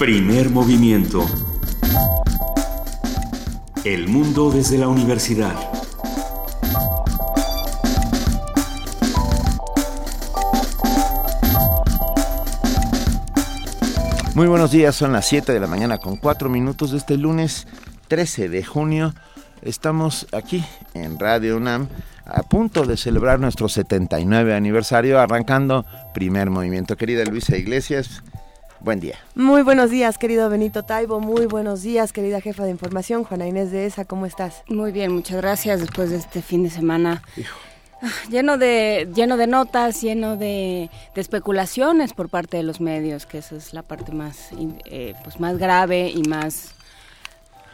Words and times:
Primer 0.00 0.48
movimiento. 0.48 1.26
El 3.84 4.08
mundo 4.08 4.50
desde 4.50 4.78
la 4.78 4.88
universidad. 4.88 5.54
Muy 14.34 14.46
buenos 14.46 14.70
días, 14.70 14.96
son 14.96 15.12
las 15.12 15.28
7 15.28 15.52
de 15.52 15.60
la 15.60 15.66
mañana 15.66 15.98
con 15.98 16.16
4 16.16 16.48
minutos 16.48 16.92
de 16.92 16.96
este 16.96 17.18
lunes 17.18 17.68
13 18.08 18.48
de 18.48 18.64
junio. 18.64 19.12
Estamos 19.60 20.26
aquí 20.32 20.64
en 20.94 21.18
Radio 21.18 21.58
UNAM 21.58 21.88
a 22.24 22.42
punto 22.42 22.86
de 22.86 22.96
celebrar 22.96 23.38
nuestro 23.38 23.68
79 23.68 24.54
aniversario, 24.54 25.20
arrancando 25.20 25.84
primer 26.14 26.48
movimiento. 26.48 26.96
Querida 26.96 27.22
Luisa 27.26 27.58
Iglesias, 27.58 28.22
buen 28.80 29.00
día. 29.00 29.18
Muy 29.34 29.62
buenos 29.62 29.90
días, 29.90 30.18
querido 30.18 30.48
Benito 30.48 30.82
Taibo. 30.82 31.20
Muy 31.20 31.46
buenos 31.46 31.82
días, 31.82 32.12
querida 32.12 32.40
jefa 32.40 32.64
de 32.64 32.70
información, 32.70 33.24
Juana 33.24 33.46
Inés 33.46 33.70
de 33.70 33.86
ESA. 33.86 34.04
¿Cómo 34.04 34.26
estás? 34.26 34.62
Muy 34.68 34.92
bien, 34.92 35.12
muchas 35.12 35.36
gracias. 35.36 35.80
Después 35.80 36.10
de 36.10 36.16
este 36.16 36.42
fin 36.42 36.62
de 36.62 36.70
semana. 36.70 37.22
Ah, 38.02 38.08
lleno 38.30 38.56
de, 38.56 39.08
lleno 39.14 39.36
de 39.36 39.46
notas, 39.46 40.00
lleno 40.00 40.36
de, 40.36 40.88
especulaciones 41.14 42.14
por 42.14 42.30
parte 42.30 42.56
de 42.56 42.62
los 42.62 42.80
medios, 42.80 43.26
que 43.26 43.38
esa 43.38 43.56
es 43.56 43.74
la 43.74 43.82
parte 43.82 44.12
más, 44.12 44.48
eh, 44.86 45.14
pues 45.22 45.38
más 45.38 45.58
grave 45.58 46.08
y 46.08 46.22
más 46.22 46.74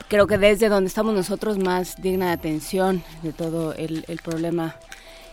creo 0.09 0.27
que 0.27 0.39
desde 0.39 0.69
donde 0.69 0.89
estamos 0.89 1.15
nosotros 1.15 1.59
más 1.59 2.01
digna 2.01 2.27
de 2.27 2.33
atención 2.33 3.03
de 3.23 3.33
todo 3.33 3.75
el, 3.75 4.05
el 4.09 4.19
problema, 4.19 4.77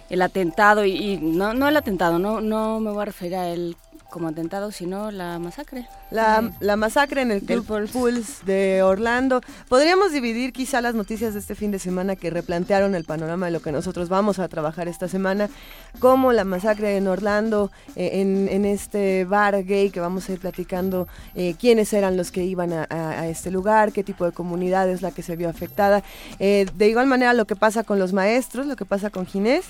el 0.09 0.21
atentado 0.21 0.85
y, 0.85 1.17
no, 1.17 1.53
no 1.53 1.67
el 1.67 1.77
atentado, 1.77 2.19
no, 2.19 2.41
no 2.41 2.79
me 2.79 2.91
voy 2.91 3.01
a 3.01 3.05
referir 3.05 3.35
a 3.35 3.49
él 3.49 3.75
como 4.13 4.27
atentado, 4.27 4.71
sino 4.71 5.09
la 5.09 5.39
masacre. 5.39 5.87
La, 6.11 6.51
la 6.59 6.75
masacre 6.75 7.23
en 7.23 7.31
el 7.31 7.41
Club 7.41 7.65
Pulse. 7.91 8.45
de 8.45 8.83
Orlando. 8.83 9.41
Podríamos 9.67 10.11
dividir 10.11 10.53
quizá 10.53 10.81
las 10.81 10.93
noticias 10.93 11.33
de 11.33 11.39
este 11.39 11.55
fin 11.55 11.71
de 11.71 11.79
semana 11.79 12.15
que 12.15 12.29
replantearon 12.29 12.93
el 12.93 13.05
panorama 13.05 13.47
de 13.47 13.51
lo 13.53 13.61
que 13.61 13.71
nosotros 13.71 14.09
vamos 14.09 14.37
a 14.37 14.47
trabajar 14.47 14.87
esta 14.87 15.07
semana, 15.07 15.49
como 15.97 16.31
la 16.31 16.43
masacre 16.43 16.95
en 16.95 17.07
Orlando, 17.07 17.71
eh, 17.95 18.21
en, 18.21 18.47
en, 18.49 18.65
este 18.65 19.25
bar 19.25 19.63
gay 19.63 19.89
que 19.89 19.99
vamos 19.99 20.29
a 20.29 20.33
ir 20.33 20.39
platicando 20.39 21.07
eh, 21.33 21.55
quiénes 21.59 21.91
eran 21.91 22.15
los 22.15 22.31
que 22.31 22.43
iban 22.43 22.71
a, 22.71 22.85
a, 22.91 23.27
este 23.27 23.49
lugar, 23.49 23.93
qué 23.93 24.03
tipo 24.03 24.25
de 24.25 24.31
comunidad 24.31 24.87
es 24.89 25.01
la 25.01 25.09
que 25.09 25.23
se 25.23 25.35
vio 25.35 25.49
afectada. 25.49 26.03
Eh, 26.37 26.67
de 26.75 26.87
igual 26.87 27.07
manera 27.07 27.33
lo 27.33 27.45
que 27.45 27.55
pasa 27.55 27.83
con 27.83 27.97
los 27.97 28.13
maestros, 28.13 28.67
lo 28.67 28.75
que 28.75 28.85
pasa 28.85 29.09
con 29.09 29.25
Ginés. 29.25 29.65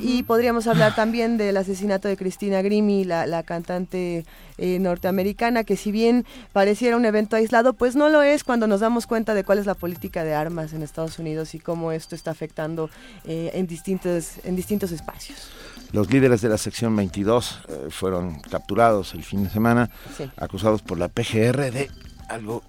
Y 0.00 0.22
podríamos 0.22 0.66
hablar 0.66 0.94
también 0.94 1.36
del 1.36 1.56
asesinato 1.56 2.08
de 2.08 2.16
Cristina 2.16 2.62
Grimi, 2.62 3.04
la, 3.04 3.26
la 3.26 3.42
cantante 3.42 4.24
eh, 4.56 4.78
norteamericana, 4.78 5.64
que 5.64 5.76
si 5.76 5.92
bien 5.92 6.24
pareciera 6.52 6.96
un 6.96 7.04
evento 7.04 7.36
aislado, 7.36 7.74
pues 7.74 7.96
no 7.96 8.08
lo 8.08 8.22
es 8.22 8.44
cuando 8.44 8.66
nos 8.66 8.80
damos 8.80 9.06
cuenta 9.06 9.34
de 9.34 9.44
cuál 9.44 9.58
es 9.58 9.66
la 9.66 9.74
política 9.74 10.24
de 10.24 10.34
armas 10.34 10.72
en 10.72 10.82
Estados 10.82 11.18
Unidos 11.18 11.54
y 11.54 11.58
cómo 11.58 11.92
esto 11.92 12.14
está 12.14 12.30
afectando 12.30 12.88
eh, 13.24 13.50
en, 13.54 13.66
distintos, 13.66 14.32
en 14.44 14.56
distintos 14.56 14.92
espacios. 14.92 15.48
Los 15.92 16.10
líderes 16.10 16.40
de 16.40 16.48
la 16.48 16.58
sección 16.58 16.94
22 16.96 17.60
eh, 17.68 17.86
fueron 17.90 18.40
capturados 18.40 19.14
el 19.14 19.22
fin 19.22 19.44
de 19.44 19.50
semana, 19.50 19.90
sí. 20.16 20.30
acusados 20.36 20.82
por 20.82 20.98
la 20.98 21.08
PGR 21.08 21.70
de 21.70 21.90
algo 22.28 22.62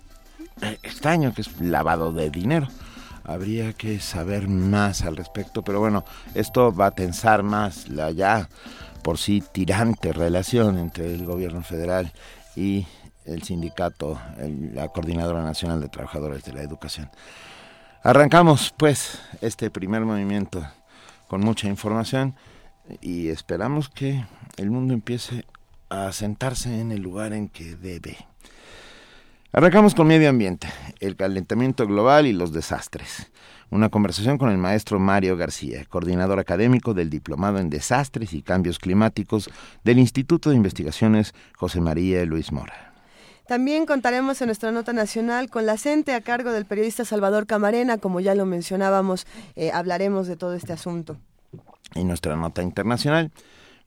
extraño, 0.84 1.34
que 1.34 1.42
es 1.42 1.62
lavado 1.62 2.14
de 2.14 2.30
dinero 2.30 2.68
habría 3.26 3.74
que 3.74 4.00
saber 4.00 4.48
más 4.48 5.04
al 5.04 5.18
respecto, 5.18 5.64
pero 5.64 5.80
bueno, 5.80 6.06
esto 6.34 6.74
va 6.74 6.88
a 6.88 6.92
tensar 6.92 7.44
más 7.44 7.90
la 7.90 8.12
ya 8.12 8.50
por 9.04 9.18
sí 9.18 9.44
tirante 9.52 10.14
relación 10.14 10.78
entre 10.78 11.14
el 11.14 11.26
gobierno 11.26 11.62
federal 11.62 12.12
y 12.56 12.88
el 13.26 13.44
sindicato, 13.44 14.20
la 14.74 14.88
Coordinadora 14.90 15.44
Nacional 15.44 15.82
de 15.82 15.90
Trabajadores 15.90 16.44
de 16.44 16.54
la 16.54 16.62
Educación. 16.62 17.10
Arrancamos 18.04 18.74
pues 18.78 19.20
este 19.42 19.72
primer 19.72 20.02
movimiento 20.06 20.66
con 21.28 21.42
mucha 21.42 21.68
información 21.68 22.36
y 23.02 23.30
esperamos 23.30 23.90
que 23.90 24.26
el 24.58 24.70
mundo 24.70 24.94
empiece 24.94 25.46
a 25.90 26.12
sentarse 26.12 26.80
en 26.80 26.92
el 26.92 27.02
lugar 27.02 27.34
en 27.34 27.50
que 27.50 27.76
debe. 27.76 28.18
Arrancamos 29.58 29.96
con 29.96 30.08
medio 30.08 30.28
ambiente, 30.28 30.68
el 31.00 31.16
calentamiento 31.16 31.88
global 31.88 32.28
y 32.28 32.34
los 32.34 32.52
desastres. 32.52 33.32
Una 33.70 33.88
conversación 33.88 34.38
con 34.38 34.50
el 34.50 34.58
maestro 34.58 35.00
Mario 35.00 35.38
García, 35.38 35.86
coordinador 35.86 36.40
académico 36.40 36.94
del 36.94 37.10
Diplomado 37.10 37.60
en 37.60 37.70
Desastres 37.70 38.34
y 38.34 38.42
Cambios 38.42 38.80
Climáticos 38.80 39.50
del 39.86 40.00
Instituto 40.00 40.50
de 40.50 40.58
Investigaciones 40.58 41.34
José 41.56 41.80
María 41.80 42.26
Luis 42.26 42.52
Mora. 42.52 42.94
También 43.48 43.86
contaremos 43.86 44.42
en 44.42 44.48
nuestra 44.48 44.74
nota 44.74 44.92
nacional 44.92 45.50
con 45.50 45.66
la 45.66 45.78
CENTE 45.78 46.14
a 46.14 46.20
cargo 46.20 46.52
del 46.52 46.66
periodista 46.66 47.06
Salvador 47.06 47.48
Camarena, 47.48 47.98
como 47.98 48.20
ya 48.20 48.36
lo 48.36 48.46
mencionábamos, 48.46 49.26
eh, 49.56 49.72
hablaremos 49.72 50.28
de 50.28 50.36
todo 50.36 50.54
este 50.54 50.74
asunto. 50.74 51.16
En 51.94 52.10
nuestra 52.10 52.36
nota 52.36 52.62
internacional, 52.62 53.32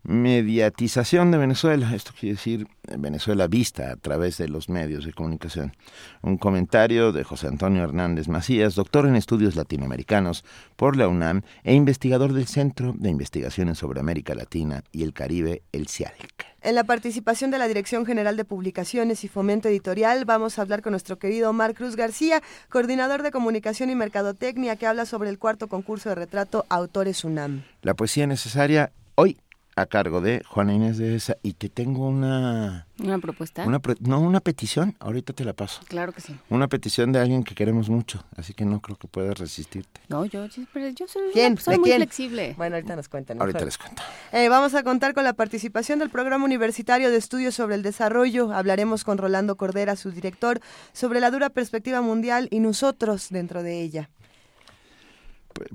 mediatización 0.08 1.30
de 1.30 1.36
Venezuela, 1.36 1.94
esto 1.94 2.12
quiere 2.19 2.36
decir 2.36 2.66
Venezuela 2.96 3.46
vista 3.46 3.92
a 3.92 3.96
través 3.96 4.38
de 4.38 4.48
los 4.48 4.70
medios 4.70 5.04
de 5.04 5.12
comunicación. 5.12 5.76
Un 6.22 6.38
comentario 6.38 7.12
de 7.12 7.24
José 7.24 7.46
Antonio 7.48 7.84
Hernández 7.84 8.26
Macías, 8.26 8.74
doctor 8.74 9.06
en 9.06 9.16
estudios 9.16 9.54
latinoamericanos 9.54 10.46
por 10.76 10.96
la 10.96 11.08
UNAM 11.08 11.42
e 11.62 11.74
investigador 11.74 12.32
del 12.32 12.46
Centro 12.46 12.94
de 12.96 13.10
Investigaciones 13.10 13.76
sobre 13.76 14.00
América 14.00 14.34
Latina 14.34 14.82
y 14.92 15.02
el 15.02 15.12
Caribe, 15.12 15.62
el 15.72 15.88
CIALC. 15.88 16.46
En 16.62 16.75
la 16.75 16.84
participación 16.84 17.50
de 17.50 17.58
la 17.58 17.69
Dirección 17.69 18.06
General 18.06 18.38
de 18.38 18.46
Publicaciones 18.46 19.25
y 19.25 19.28
Fomento 19.28 19.69
Editorial 19.69 20.25
vamos 20.25 20.58
a 20.58 20.62
hablar 20.62 20.80
con 20.80 20.92
nuestro 20.92 21.19
querido 21.19 21.50
Omar 21.50 21.75
Cruz 21.75 21.96
García, 21.96 22.42
coordinador 22.70 23.22
de 23.22 23.30
Comunicación 23.30 23.90
y 23.90 23.94
Mercadotecnia, 23.94 24.76
que 24.76 24.86
habla 24.86 25.04
sobre 25.04 25.28
el 25.28 25.38
cuarto 25.38 25.69
concurso 25.69 26.08
de 26.08 26.14
retrato 26.14 26.64
Autores 26.70 27.25
UNAM. 27.25 27.64
La 27.82 27.92
poesía 27.92 28.26
necesaria 28.26 28.90
hoy 29.14 29.36
a 29.80 29.86
cargo 29.86 30.20
de 30.20 30.42
Juana 30.46 30.74
Inés 30.74 30.98
de 30.98 31.14
esa 31.14 31.36
y 31.42 31.52
te 31.54 31.68
tengo 31.68 32.08
una 32.08 32.86
una 33.00 33.18
propuesta 33.18 33.64
una 33.64 33.80
no 34.00 34.20
una 34.20 34.40
petición 34.40 34.96
ahorita 34.98 35.32
te 35.32 35.44
la 35.44 35.52
paso. 35.52 35.82
Claro 35.88 36.12
que 36.12 36.20
sí. 36.20 36.36
Una 36.50 36.68
petición 36.68 37.12
de 37.12 37.20
alguien 37.20 37.44
que 37.44 37.54
queremos 37.54 37.88
mucho 37.88 38.24
así 38.36 38.54
que 38.54 38.64
no 38.64 38.80
creo 38.80 38.96
que 38.96 39.06
puedas 39.08 39.38
resistirte. 39.38 40.00
No 40.08 40.24
yo 40.24 40.46
yo 40.46 41.06
soy, 41.06 41.22
¿Quién? 41.32 41.56
soy 41.58 41.78
muy 41.78 41.90
quién? 41.90 41.98
flexible. 41.98 42.54
Bueno 42.56 42.76
ahorita 42.76 42.96
nos 42.96 43.08
cuentan 43.08 43.40
ahorita 43.40 43.64
les 43.64 43.78
cuento. 43.78 44.02
Eh, 44.32 44.48
vamos 44.48 44.74
a 44.74 44.82
contar 44.82 45.14
con 45.14 45.24
la 45.24 45.32
participación 45.32 45.98
del 45.98 46.10
programa 46.10 46.44
universitario 46.44 47.10
de 47.10 47.16
estudios 47.16 47.54
sobre 47.54 47.76
el 47.76 47.82
desarrollo. 47.82 48.52
Hablaremos 48.52 49.04
con 49.04 49.18
Rolando 49.18 49.56
Cordera 49.56 49.96
su 49.96 50.10
director 50.10 50.60
sobre 50.92 51.20
la 51.20 51.30
dura 51.30 51.50
perspectiva 51.50 52.00
mundial 52.00 52.48
y 52.50 52.60
nosotros 52.60 53.28
dentro 53.30 53.62
de 53.62 53.82
ella. 53.82 54.10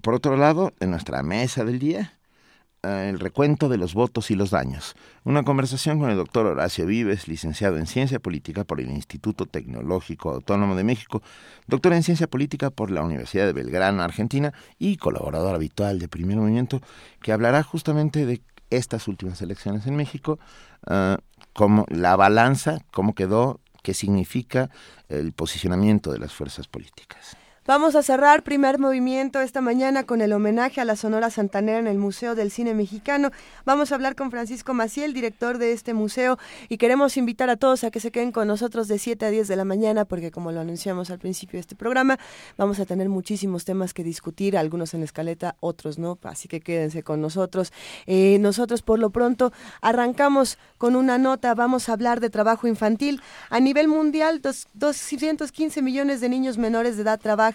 Por 0.02 0.14
otro 0.14 0.38
lado 0.38 0.74
en 0.80 0.92
nuestra 0.92 1.24
mesa 1.24 1.64
del 1.66 1.80
día 1.80 2.14
el 2.84 3.20
recuento 3.20 3.70
de 3.70 3.78
los 3.78 3.94
votos 3.94 4.30
y 4.30 4.36
los 4.36 4.52
daños. 4.52 4.96
Una 5.24 5.44
conversación 5.44 6.00
con 6.00 6.10
el 6.10 6.18
doctor 6.18 6.46
Horacio 6.46 6.86
Vives, 6.86 7.28
licenciado 7.28 7.78
en 7.78 7.88
Ciencia 7.88 8.20
Política 8.20 8.66
por 8.66 8.82
el 8.82 8.92
Instituto 8.92 9.46
Tecnológico 9.46 10.32
Autónomo 10.32 10.76
de 10.76 10.84
México, 10.84 11.24
doctor 11.68 11.94
en 11.94 12.04
Ciencia 12.04 12.28
Política 12.28 12.70
por 12.70 12.92
la 12.92 13.02
Universidad 13.02 13.46
de 13.46 13.54
Belgrano, 13.54 14.04
Argentina, 14.04 14.54
y 14.78 14.98
colaborador 14.98 15.56
habitual 15.56 16.00
de 16.00 16.10
Primer 16.10 16.38
Movimiento, 16.38 16.82
que 17.22 17.32
hablará 17.32 17.64
justamente 17.64 18.26
de 18.26 18.42
estas 18.70 19.08
últimas 19.08 19.42
elecciones 19.42 19.88
en 19.88 19.96
México, 19.96 20.40
uh, 20.88 21.16
como 21.54 21.86
la 21.90 22.16
balanza, 22.16 22.80
cómo 22.92 23.14
quedó, 23.14 23.62
qué 23.82 23.94
significa 23.94 24.70
el 25.10 25.32
posicionamiento 25.32 26.12
de 26.12 26.20
las 26.20 26.34
fuerzas 26.34 26.68
políticas. 26.68 27.38
Vamos 27.66 27.96
a 27.96 28.04
cerrar 28.04 28.44
primer 28.44 28.78
movimiento 28.78 29.40
esta 29.40 29.62
mañana 29.62 30.04
con 30.04 30.20
el 30.20 30.34
homenaje 30.34 30.82
a 30.82 30.86
la 30.86 30.98
Sonora 30.98 31.30
Santanera 31.30 31.80
en 31.80 31.88
el 31.88 31.98
Museo 31.98 32.36
del 32.36 32.52
Cine 32.52 32.74
Mexicano. 32.74 33.32
Vamos 33.64 33.90
a 33.90 33.96
hablar 33.96 34.18
con 34.18 34.32
Francisco 34.32 34.74
Maciel, 34.74 35.14
director 35.14 35.58
de 35.58 35.72
este 35.72 35.94
museo, 35.94 36.38
y 36.68 36.76
queremos 36.78 37.16
invitar 37.16 37.50
a 37.50 37.56
todos 37.56 37.86
a 37.86 37.90
que 37.90 38.02
se 38.02 38.12
queden 38.12 38.34
con 38.34 38.50
nosotros 38.50 38.90
de 38.90 39.00
7 39.00 39.28
a 39.28 39.30
10 39.30 39.48
de 39.48 39.56
la 39.56 39.64
mañana, 39.64 40.04
porque 40.04 40.30
como 40.30 40.52
lo 40.52 40.60
anunciamos 40.60 41.10
al 41.10 41.20
principio 41.20 41.56
de 41.56 41.62
este 41.62 41.78
programa, 41.78 42.20
vamos 42.58 42.82
a 42.82 42.86
tener 42.86 43.08
muchísimos 43.08 43.64
temas 43.64 43.94
que 43.94 44.04
discutir, 44.04 44.58
algunos 44.58 44.94
en 44.94 45.00
la 45.00 45.06
escaleta, 45.06 45.56
otros 45.62 45.98
no, 45.98 46.20
así 46.24 46.50
que 46.50 46.60
quédense 46.60 47.02
con 47.02 47.22
nosotros. 47.22 47.72
Eh, 48.08 48.40
nosotros 48.42 48.82
por 48.82 49.00
lo 49.00 49.10
pronto 49.12 49.54
arrancamos 49.80 50.58
con 50.78 50.98
una 50.98 51.18
nota, 51.18 51.56
vamos 51.56 51.88
a 51.88 51.94
hablar 51.94 52.20
de 52.20 52.30
trabajo 52.30 52.68
infantil. 52.68 53.22
A 53.50 53.62
nivel 53.62 53.88
mundial, 53.88 54.42
dos, 54.42 54.68
215 54.74 55.82
millones 55.82 56.20
de 56.20 56.28
niños 56.28 56.58
menores 56.58 56.98
de 56.98 57.04
edad 57.04 57.22
trabajan 57.22 57.53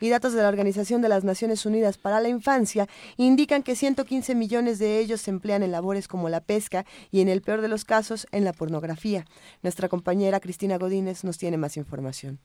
y 0.00 0.08
datos 0.08 0.32
de 0.32 0.42
la 0.42 0.48
Organización 0.48 1.02
de 1.02 1.08
las 1.08 1.24
Naciones 1.24 1.66
Unidas 1.66 1.98
para 1.98 2.20
la 2.20 2.28
Infancia 2.28 2.86
indican 3.16 3.62
que 3.62 3.76
115 3.76 4.34
millones 4.34 4.78
de 4.78 4.98
ellos 4.98 5.20
se 5.20 5.30
emplean 5.30 5.62
en 5.62 5.72
labores 5.72 6.08
como 6.08 6.28
la 6.28 6.40
pesca 6.40 6.84
y 7.10 7.20
en 7.20 7.28
el 7.28 7.42
peor 7.42 7.60
de 7.60 7.68
los 7.68 7.84
casos 7.84 8.26
en 8.32 8.44
la 8.44 8.52
pornografía. 8.52 9.24
Nuestra 9.62 9.88
compañera 9.88 10.40
Cristina 10.40 10.78
Godínez 10.78 11.24
nos 11.24 11.38
tiene 11.38 11.56
más 11.56 11.76
información. 11.76 12.40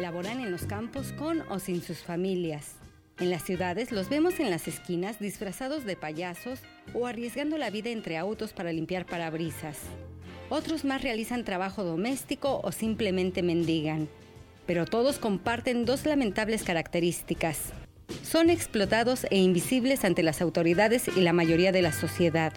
Laboran 0.00 0.40
en 0.40 0.52
los 0.52 0.64
campos 0.64 1.12
con 1.12 1.42
o 1.50 1.58
sin 1.58 1.82
sus 1.82 1.98
familias. 1.98 2.76
En 3.18 3.30
las 3.30 3.42
ciudades 3.42 3.90
los 3.90 4.08
vemos 4.08 4.38
en 4.38 4.48
las 4.48 4.68
esquinas 4.68 5.18
disfrazados 5.18 5.84
de 5.84 5.96
payasos 5.96 6.60
o 6.94 7.08
arriesgando 7.08 7.58
la 7.58 7.68
vida 7.68 7.90
entre 7.90 8.16
autos 8.16 8.52
para 8.52 8.72
limpiar 8.72 9.06
parabrisas. 9.06 9.78
Otros 10.50 10.84
más 10.84 11.02
realizan 11.02 11.44
trabajo 11.44 11.84
doméstico 11.84 12.60
o 12.62 12.72
simplemente 12.72 13.42
mendigan. 13.42 14.08
Pero 14.66 14.86
todos 14.86 15.18
comparten 15.18 15.84
dos 15.84 16.06
lamentables 16.06 16.62
características. 16.62 17.72
Son 18.22 18.50
explotados 18.50 19.26
e 19.30 19.36
invisibles 19.36 20.04
ante 20.04 20.22
las 20.22 20.40
autoridades 20.40 21.08
y 21.08 21.20
la 21.20 21.32
mayoría 21.32 21.72
de 21.72 21.82
la 21.82 21.92
sociedad. 21.92 22.52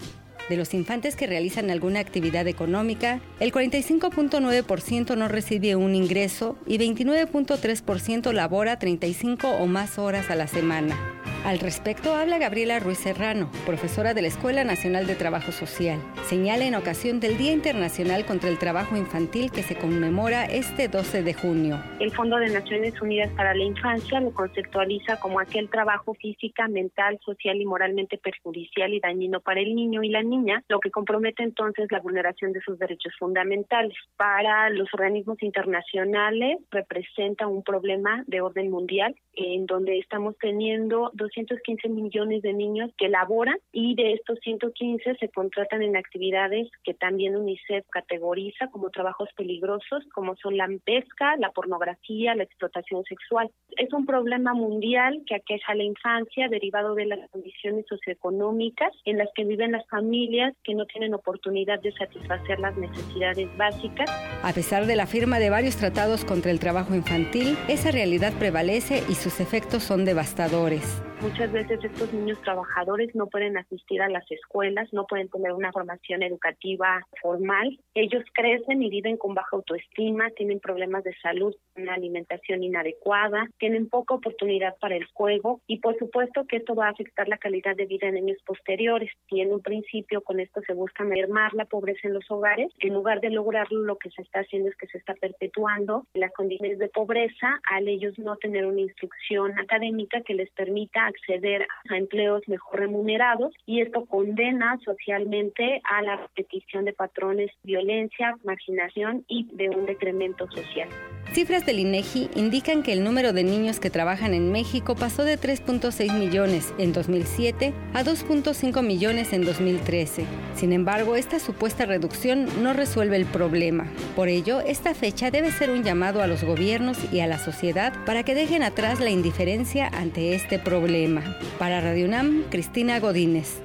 De 0.50 0.58
los 0.58 0.74
infantes 0.74 1.16
que 1.16 1.28
realizan 1.28 1.70
alguna 1.70 2.00
actividad 2.00 2.48
económica, 2.48 3.22
el 3.40 3.54
45.9% 3.54 5.16
no 5.16 5.28
recibe 5.28 5.76
un 5.76 5.96
ingreso 5.96 6.58
y 6.66 6.78
29.3% 6.78 8.34
labora 8.34 8.80
35 8.80 9.50
o 9.50 9.68
más 9.68 9.98
horas 9.98 10.30
a 10.30 10.36
la 10.36 10.48
semana. 10.48 10.98
Al 11.44 11.58
respecto 11.58 12.14
habla 12.14 12.38
Gabriela 12.38 12.80
Ruiz 12.80 13.00
Serrano, 13.00 13.50
profesora 13.66 14.14
de 14.14 14.22
la 14.22 14.28
Escuela 14.28 14.64
Nacional 14.64 15.08
de 15.08 15.16
Trabajo 15.16 15.52
Social. 15.52 16.00
Señala 16.26 16.66
en 16.66 16.76
ocasión 16.76 17.20
del 17.20 17.36
Día 17.36 17.52
Internacional 17.52 18.26
contra 18.26 18.48
el 18.48 18.60
Trabajo 18.60 18.96
Infantil 18.96 19.52
que 19.52 19.64
se 19.64 19.76
conmemora 19.76 20.46
este 20.46 20.88
12 20.88 21.24
de 21.24 21.34
junio. 21.34 21.82
El 22.00 22.12
Fondo 22.12 22.38
de 22.38 22.50
Naciones 22.50 23.02
Unidas 23.02 23.32
para 23.32 23.56
la 23.56 23.64
Infancia 23.64 24.20
lo 24.20 24.32
conceptualiza 24.36 25.20
como 25.20 25.40
aquel 25.40 25.68
trabajo 25.68 26.14
física, 26.14 26.68
mental, 26.68 27.20
social 27.26 27.60
y 27.60 27.66
moralmente 27.66 28.20
perjudicial 28.20 28.94
y 28.94 29.00
dañino 29.00 29.40
para 29.40 29.62
el 29.62 29.74
niño 29.74 30.04
y 30.04 30.10
la 30.10 30.22
niña, 30.22 30.64
lo 30.70 30.80
que 30.80 30.92
compromete 30.92 31.42
entonces 31.42 31.92
la 31.92 32.02
vulneración 32.02 32.54
de 32.54 32.62
sus 32.62 32.78
derechos 32.78 33.14
fundamentales. 33.18 33.98
Para 34.16 34.70
los 34.70 34.94
organismos 34.94 35.42
internacionales 35.42 36.60
representa 36.70 37.48
un 37.48 37.64
problema 37.64 38.24
de 38.28 38.42
orden 38.42 38.70
mundial 38.70 39.16
en 39.34 39.66
donde 39.66 39.98
estamos 39.98 40.38
teniendo 40.38 41.10
215 41.31 41.89
millones 41.89 42.42
de 42.42 42.54
niños 42.54 42.92
que 42.98 43.10
laboran 43.10 43.57
y 43.72 43.95
de 43.95 44.13
estos 44.13 44.39
115 44.44 45.16
se 45.19 45.30
contratan 45.30 45.81
en 45.81 45.95
actividades 45.95 46.69
que 46.83 46.94
también 46.94 47.36
UNICEF 47.36 47.86
categoriza 47.89 48.68
como 48.68 48.89
trabajos 48.89 49.30
peligrosos, 49.36 50.04
como 50.13 50.36
son 50.36 50.57
la 50.57 50.68
pesca, 50.83 51.36
la 51.38 51.51
pornografía, 51.51 52.36
la 52.36 52.44
explotación 52.44 53.04
sexual. 53.04 53.50
Es 53.78 53.92
un 53.94 54.06
problema 54.06 54.54
mundial 54.54 55.24
que 55.25 55.36
aqueja 55.36 55.72
a 55.72 55.75
la 55.75 55.83
infancia 55.83 56.48
derivado 56.50 56.95
de 56.95 57.06
las 57.06 57.30
condiciones 57.30 57.86
socioeconómicas 57.88 58.92
en 59.06 59.18
las 59.18 59.30
que 59.36 59.45
viven 59.45 59.72
las 59.72 59.88
familias 59.88 60.54
que 60.63 60.75
no 60.75 60.86
tienen 60.86 61.13
oportunidad 61.13 61.80
de 61.81 61.92
satisfacer 61.94 62.60
las 62.60 62.75
necesidades 62.78 63.48
básicas. 63.57 64.10
A 64.44 64.54
pesar 64.54 64.86
de 64.86 64.95
la 64.95 65.07
firma 65.07 65.39
de 65.39 65.50
varios 65.50 65.78
tratados 65.78 66.25
contra 66.25 66.51
el 66.51 66.60
trabajo 66.60 66.95
infantil, 66.95 67.57
esa 67.68 67.92
realidad 67.92 68.33
prevalece 68.38 69.04
y 69.10 69.16
sus 69.16 69.39
efectos 69.39 69.83
son 69.83 70.06
devastadores. 70.06 71.01
Muchas 71.21 71.51
veces 71.51 71.83
estos 71.83 72.12
niños 72.13 72.41
trabajadores 72.41 73.13
no 73.13 73.27
pueden 73.27 73.56
asistir 73.56 74.01
a 74.01 74.09
las 74.09 74.29
escuelas, 74.31 74.91
no 74.91 75.06
pueden 75.06 75.29
tener 75.29 75.51
una 75.51 75.71
formación 75.71 76.23
educativa 76.23 77.06
formal. 77.21 77.77
Ellos 77.94 78.23
crecen 78.33 78.81
y 78.81 78.89
viven 78.89 79.18
con 79.18 79.35
baja 79.35 79.56
autoestima, 79.56 80.31
tienen 80.31 80.59
problemas 80.59 81.03
de 81.03 81.13
salud, 81.21 81.56
una 81.75 81.94
alimentación 81.94 82.63
inadecuada, 82.63 83.47
tienen 83.59 83.88
poca 83.88 84.15
oportunidad 84.15 84.75
para 84.79 84.95
el 84.95 85.06
juego 85.13 85.62
y 85.68 85.77
por 85.77 85.95
supuesto 86.00 86.47
que 86.47 86.57
esto 86.57 86.73
va 86.73 86.88
a 86.88 86.91
afectar 86.91 87.27
la 87.27 87.38
calidad 87.38 87.75
de 87.75 87.85
vida 87.85 88.07
en 88.07 88.18
años 88.18 88.39
posteriores. 88.44 89.12
Y 89.29 89.41
en 89.41 89.53
un 89.53 89.62
principio 89.62 90.21
con 90.21 90.39
esto 90.39 90.62
se 90.65 90.73
busca 90.73 91.03
mermar 91.03 91.53
la 91.53 91.65
pobreza 91.65 92.07
en 92.07 92.15
los 92.15 92.31
hogares. 92.31 92.73
En 92.79 92.95
lugar 92.95 93.21
de 93.21 93.29
lograrlo, 93.29 93.81
lo 93.81 93.97
que 94.00 94.09
se 94.09 94.23
está 94.23 94.39
haciendo 94.39 94.69
es 94.69 94.75
que 94.75 94.88
se 94.88 94.97
está 94.97 95.13
perpetuando 95.13 96.07
las 96.15 96.33
condiciones 96.33 96.79
de 96.79 96.89
pobreza 96.89 97.59
al 97.69 97.88
ellos 97.88 98.18
no 98.18 98.38
tener 98.38 98.65
una 98.65 98.81
instrucción 98.81 99.57
académica 99.59 100.21
que 100.21 100.33
les 100.33 100.50
permita 100.53 101.11
acceder 101.12 101.68
a 101.90 101.98
empleos 101.98 102.42
mejor 102.48 102.80
remunerados 102.80 103.54
y 103.66 103.81
esto 103.81 104.06
condena 104.06 104.78
socialmente 104.84 105.81
a 105.84 106.02
la 106.02 106.18
repetición 106.18 106.86
de 106.86 106.94
patrones 106.94 107.52
de 107.63 107.74
violencia, 107.74 108.36
marginación 108.44 109.24
y 109.28 109.48
de 109.54 109.69
un 109.69 109.86
decremento 109.86 110.50
social. 110.52 110.90
Cifras 111.33 111.66
del 111.66 111.80
INEGI 111.80 112.30
indican 112.36 112.83
que 112.83 112.92
el 112.92 113.06
número 113.06 113.31
de 113.31 113.45
niños 113.45 113.80
que 113.80 113.89
trabajan 113.89 114.33
en 114.33 114.51
México 114.51 114.95
pasó 114.95 115.24
de 115.24 115.39
3.6 115.39 116.13
millones 116.19 116.74
en 116.78 116.92
2007 116.92 117.74
a 117.94 118.04
2.5 118.04 118.83
millones 118.83 119.31
en 119.31 119.45
2013. 119.45 120.25
Sin 120.56 120.74
embargo, 120.74 121.16
esta 121.16 121.39
supuesta 121.39 121.86
reducción 121.86 122.50
no 122.62 122.74
resuelve 122.74 123.16
el 123.16 123.25
problema. 123.25 123.88
Por 124.13 124.28
ello, 124.28 124.60
esta 124.60 124.94
fecha 124.94 125.31
debe 125.31 125.51
ser 125.51 125.69
un 125.69 125.83
llamado 125.83 126.22
a 126.22 126.28
los 126.28 126.44
gobiernos 126.44 126.98
y 127.13 127.22
a 127.22 127.28
la 127.28 127.39
sociedad 127.39 127.94
para 128.06 128.24
que 128.24 128.36
dejen 128.36 128.62
atrás 128.62 129.00
la 129.00 129.10
indiferencia 129.10 129.88
ante 129.88 130.36
este 130.36 130.60
problema. 130.60 131.38
Para 131.57 131.80
Radio 131.80 132.07
UNAM, 132.07 132.44
Cristina 132.50 133.00
Godínez. 133.00 133.62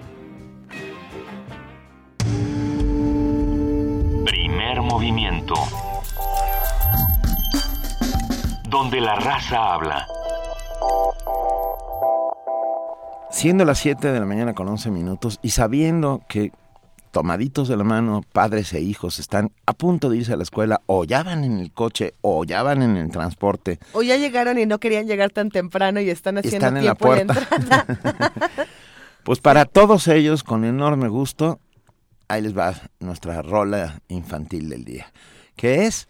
Primer 4.25 4.83
movimiento 4.83 5.55
donde 8.69 9.01
la 9.01 9.15
raza 9.17 9.75
habla. 9.75 10.07
Siendo 13.31 13.65
las 13.65 13.79
7 13.79 14.13
de 14.13 14.21
la 14.21 14.27
mañana 14.27 14.55
con 14.55 14.69
11 14.69 14.91
minutos 14.91 15.39
y 15.43 15.51
sabiendo 15.51 16.23
que 16.29 16.53
tomaditos 17.11 17.69
de 17.69 17.77
la 17.77 17.85
mano, 17.85 18.23
padres 18.33 18.73
e 18.73 18.81
hijos 18.81 19.19
están 19.19 19.53
a 19.67 19.73
punto 19.73 20.11
de 20.11 20.19
irse 20.19 20.33
a 20.33 20.37
la 20.37 20.43
escuela 20.43 20.81
o 20.87 21.05
ya 21.05 21.23
van 21.23 21.45
en 21.45 21.59
el 21.59 21.73
coche 21.73 22.15
o 22.23 22.45
ya 22.45 22.63
van 22.63 22.83
en 22.83 22.97
el 22.97 23.11
transporte. 23.11 23.79
O 23.93 24.03
ya 24.03 24.17
llegaron 24.17 24.59
y 24.59 24.67
no 24.67 24.79
querían 24.79 25.07
llegar 25.07 25.31
tan 25.31 25.51
temprano 25.51 26.01
y 26.01 26.11
están 26.11 26.39
haciendo 26.39 26.67
están 26.67 26.77
en 26.77 26.85
la 26.87 26.95
puerta. 26.95 27.35
pues 29.25 29.41
para 29.41 29.65
todos 29.65 30.09
ellos, 30.09 30.43
con 30.43 30.65
enorme 30.65 31.09
gusto, 31.09 31.61
ahí 32.29 32.43
les 32.43 32.57
va 32.57 32.75
nuestra 33.01 33.43
rola 33.43 34.01
infantil 34.09 34.69
del 34.69 34.85
día, 34.85 35.13
que 35.57 35.87
es 35.87 36.09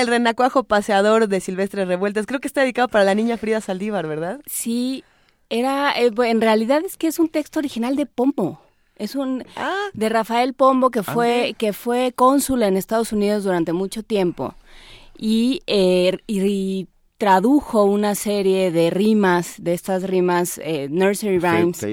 el 0.00 0.06
renacuajo 0.06 0.64
paseador 0.64 1.28
de 1.28 1.40
Silvestre 1.40 1.84
Revueltas. 1.84 2.26
Creo 2.26 2.40
que 2.40 2.48
está 2.48 2.62
dedicado 2.62 2.88
para 2.88 3.04
la 3.04 3.14
niña 3.14 3.36
Frida 3.36 3.60
Saldívar, 3.60 4.06
¿verdad? 4.06 4.40
Sí, 4.46 5.04
era, 5.50 5.92
eh, 5.98 6.10
en 6.16 6.40
realidad 6.40 6.82
es 6.84 6.96
que 6.96 7.06
es 7.06 7.18
un 7.18 7.28
texto 7.28 7.58
original 7.58 7.96
de 7.96 8.06
Pombo. 8.06 8.60
Es 8.96 9.14
un 9.14 9.44
ah. 9.56 9.88
de 9.92 10.08
Rafael 10.08 10.54
Pombo 10.54 10.90
que 10.90 11.04
fue 11.04 11.54
que 11.56 11.72
fue 11.72 12.12
cónsul 12.12 12.64
en 12.64 12.76
Estados 12.76 13.12
Unidos 13.12 13.44
durante 13.44 13.72
mucho 13.72 14.02
tiempo 14.02 14.54
y, 15.16 15.62
eh, 15.68 16.18
y 16.26 16.88
tradujo 17.16 17.84
una 17.84 18.16
serie 18.16 18.72
de 18.72 18.90
rimas 18.90 19.54
de 19.58 19.74
estas 19.74 20.02
rimas 20.02 20.58
eh, 20.58 20.88
nursery 20.90 21.38
rhymes. 21.38 21.86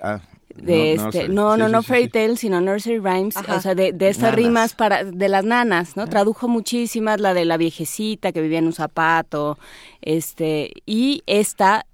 Ah 0.00 0.20
de 0.56 0.96
no, 0.96 1.08
este 1.08 1.28
no 1.28 1.56
no 1.56 1.68
no, 1.68 1.82
fairy 1.82 2.08
tale 2.08 2.36
sino 2.36 2.60
nursery 2.60 2.98
rhymes 2.98 3.36
o 3.36 3.60
sea 3.60 3.74
de, 3.74 3.92
de 3.92 4.08
estas 4.08 4.34
rimas 4.34 4.74
para 4.74 5.04
de 5.04 5.28
las 5.28 5.44
nanas 5.44 5.96
no 5.96 6.06
tradujo 6.06 6.48
muchísimas 6.48 7.20
la 7.20 7.34
de 7.34 7.44
la 7.44 7.56
viejecita 7.56 8.32
que 8.32 8.40
vivía 8.40 8.58
en 8.58 8.66
un 8.66 8.72
zapato 8.72 9.58
este 10.00 10.72
y 10.86 11.22
esta 11.26 11.86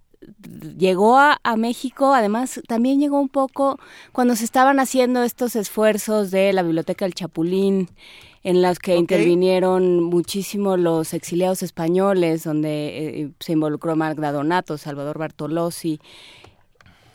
llegó 0.76 1.16
a, 1.16 1.38
a, 1.42 1.56
México, 1.56 2.12
además 2.12 2.60
también 2.66 3.00
llegó 3.00 3.20
un 3.20 3.28
poco 3.28 3.78
cuando 4.12 4.36
se 4.36 4.44
estaban 4.44 4.80
haciendo 4.80 5.22
estos 5.22 5.56
esfuerzos 5.56 6.30
de 6.30 6.52
la 6.52 6.62
Biblioteca 6.62 7.04
del 7.04 7.14
Chapulín, 7.14 7.88
en 8.44 8.62
los 8.62 8.78
que 8.78 8.96
intervinieron 8.96 10.02
muchísimo 10.02 10.76
los 10.76 11.12
exiliados 11.12 11.62
españoles, 11.62 12.44
donde 12.44 13.20
eh, 13.22 13.30
se 13.40 13.52
involucró 13.52 13.96
Magda 13.96 14.32
Donato, 14.32 14.78
Salvador 14.78 15.18
Bartolozzi, 15.18 16.00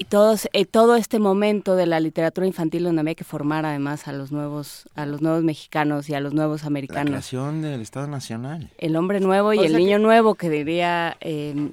y 0.03 0.05
todos, 0.05 0.50
eh, 0.51 0.65
todo 0.65 0.98
este 0.98 1.17
momento 1.17 1.77
de 1.77 1.86
la 1.86 2.01
literatura 2.01 2.45
infantil 2.45 2.83
donde 2.83 3.00
había 3.00 3.15
que 3.15 3.24
formar 3.24 3.65
además 3.65 4.05
a 4.10 4.12
los 4.12 4.33
nuevos 4.33 4.83
a 4.95 5.05
los 5.05 5.22
nuevos 5.22 5.43
mexicanos 5.43 6.10
y 6.10 6.13
a 6.13 6.19
los 6.19 6.33
nuevos 6.33 6.65
americanos. 6.65 7.05
La 7.05 7.12
creación 7.12 7.62
del 7.62 7.79
Estado 7.79 8.07
Nacional. 8.07 8.69
El 8.77 8.98
hombre 8.98 9.22
nuevo 9.22 9.53
y 9.53 9.60
el 9.60 9.77
niño 9.77 10.00
nuevo 10.00 10.36
que 10.36 10.50
diría 10.50 11.15
em, 11.22 11.72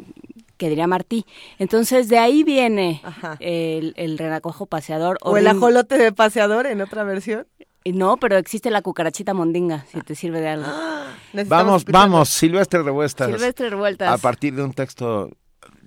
que 0.58 0.68
diría 0.68 0.86
Martí. 0.86 1.26
Entonces 1.58 2.08
de 2.08 2.18
ahí 2.18 2.44
viene 2.44 3.02
el, 3.40 3.94
el, 3.96 4.16
renacojo 4.16 4.66
paseador. 4.66 5.18
O, 5.22 5.36
el 5.36 5.48
ajolote 5.48 5.98
de 5.98 6.12
paseador 6.12 6.66
en 6.66 6.82
otra 6.82 7.02
versión. 7.02 7.48
No, 7.84 8.16
pero 8.18 8.36
existe 8.36 8.70
la 8.70 8.82
cucarachita 8.82 9.34
mondinga, 9.34 9.86
si 9.90 10.02
te 10.02 10.14
sirve 10.14 10.40
de 10.40 10.50
algo. 10.50 10.68
vamos, 11.46 11.84
vamos, 11.84 12.28
Silvestre 12.28 12.84
Revueltas. 12.84 13.26
Silvestre 13.28 13.70
Revueltas. 13.70 14.12
A 14.12 14.18
partir 14.18 14.54
de 14.54 14.62
un 14.62 14.72
texto 14.72 15.30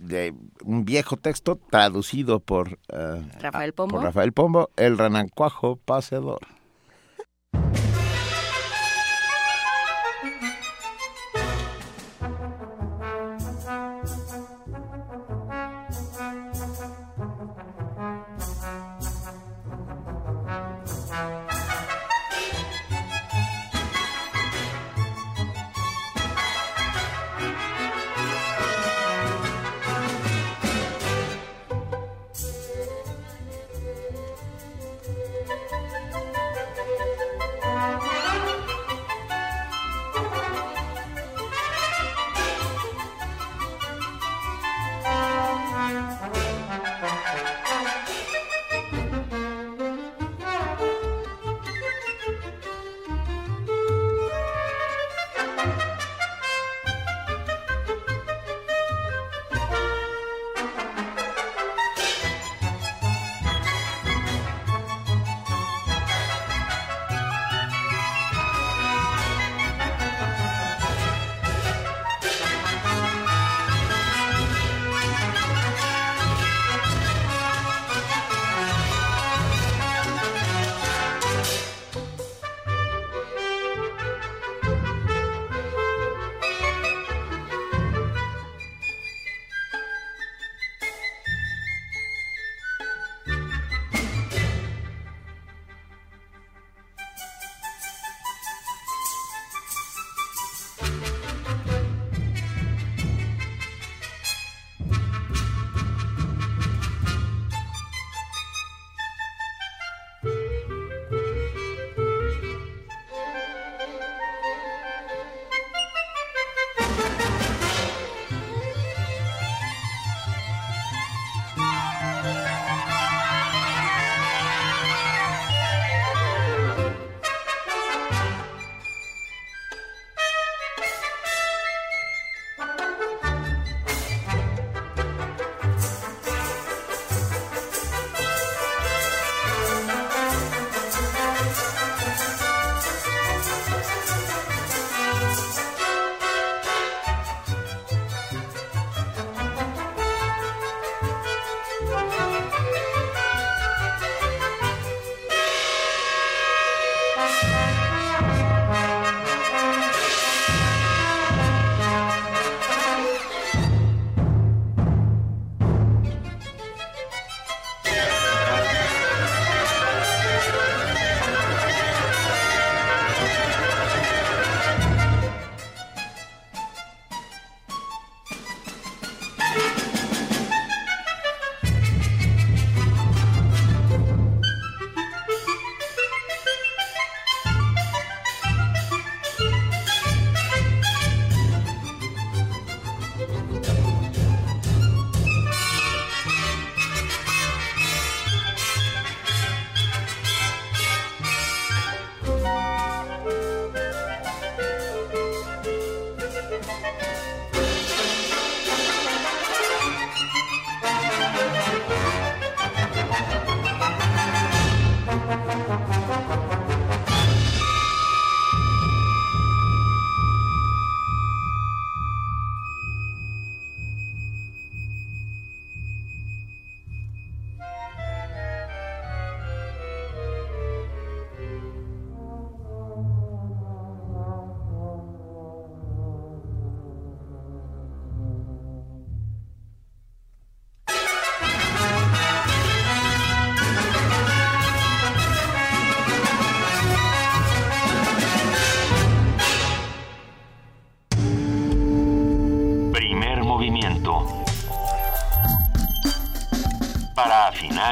de 0.04 0.34
un 0.64 0.86
viejo 0.86 1.18
texto 1.18 1.60
traducido 1.70 2.40
por, 2.40 2.80
uh, 2.92 3.22
Rafael 3.40 3.74
Pombo. 3.74 3.96
por 3.96 4.04
Rafael 4.04 4.34
Pombo, 4.34 4.70
El 4.76 4.98
Ranancuajo 4.98 5.78
Paseador. 5.78 6.40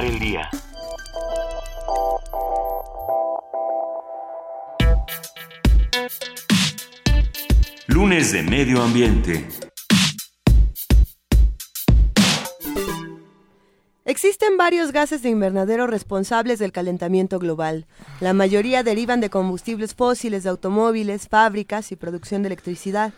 El 0.05 0.19
día. 0.19 0.49
Lunes 7.87 8.31
de 8.31 8.43
Medio 8.43 8.81
Ambiente. 8.81 9.47
Existen 14.05 14.57
varios 14.57 14.91
gases 14.91 15.21
de 15.21 15.29
invernadero 15.29 15.87
responsables 15.87 16.57
del 16.59 16.71
calentamiento 16.71 17.37
global. 17.37 17.85
La 18.19 18.33
mayoría 18.33 18.83
derivan 18.83 19.21
de 19.21 19.29
combustibles 19.29 19.93
fósiles 19.93 20.43
de 20.43 20.49
automóviles, 20.49 21.27
fábricas 21.27 21.91
y 21.91 21.95
producción 21.95 22.41
de 22.41 22.47
electricidad. 22.47 23.13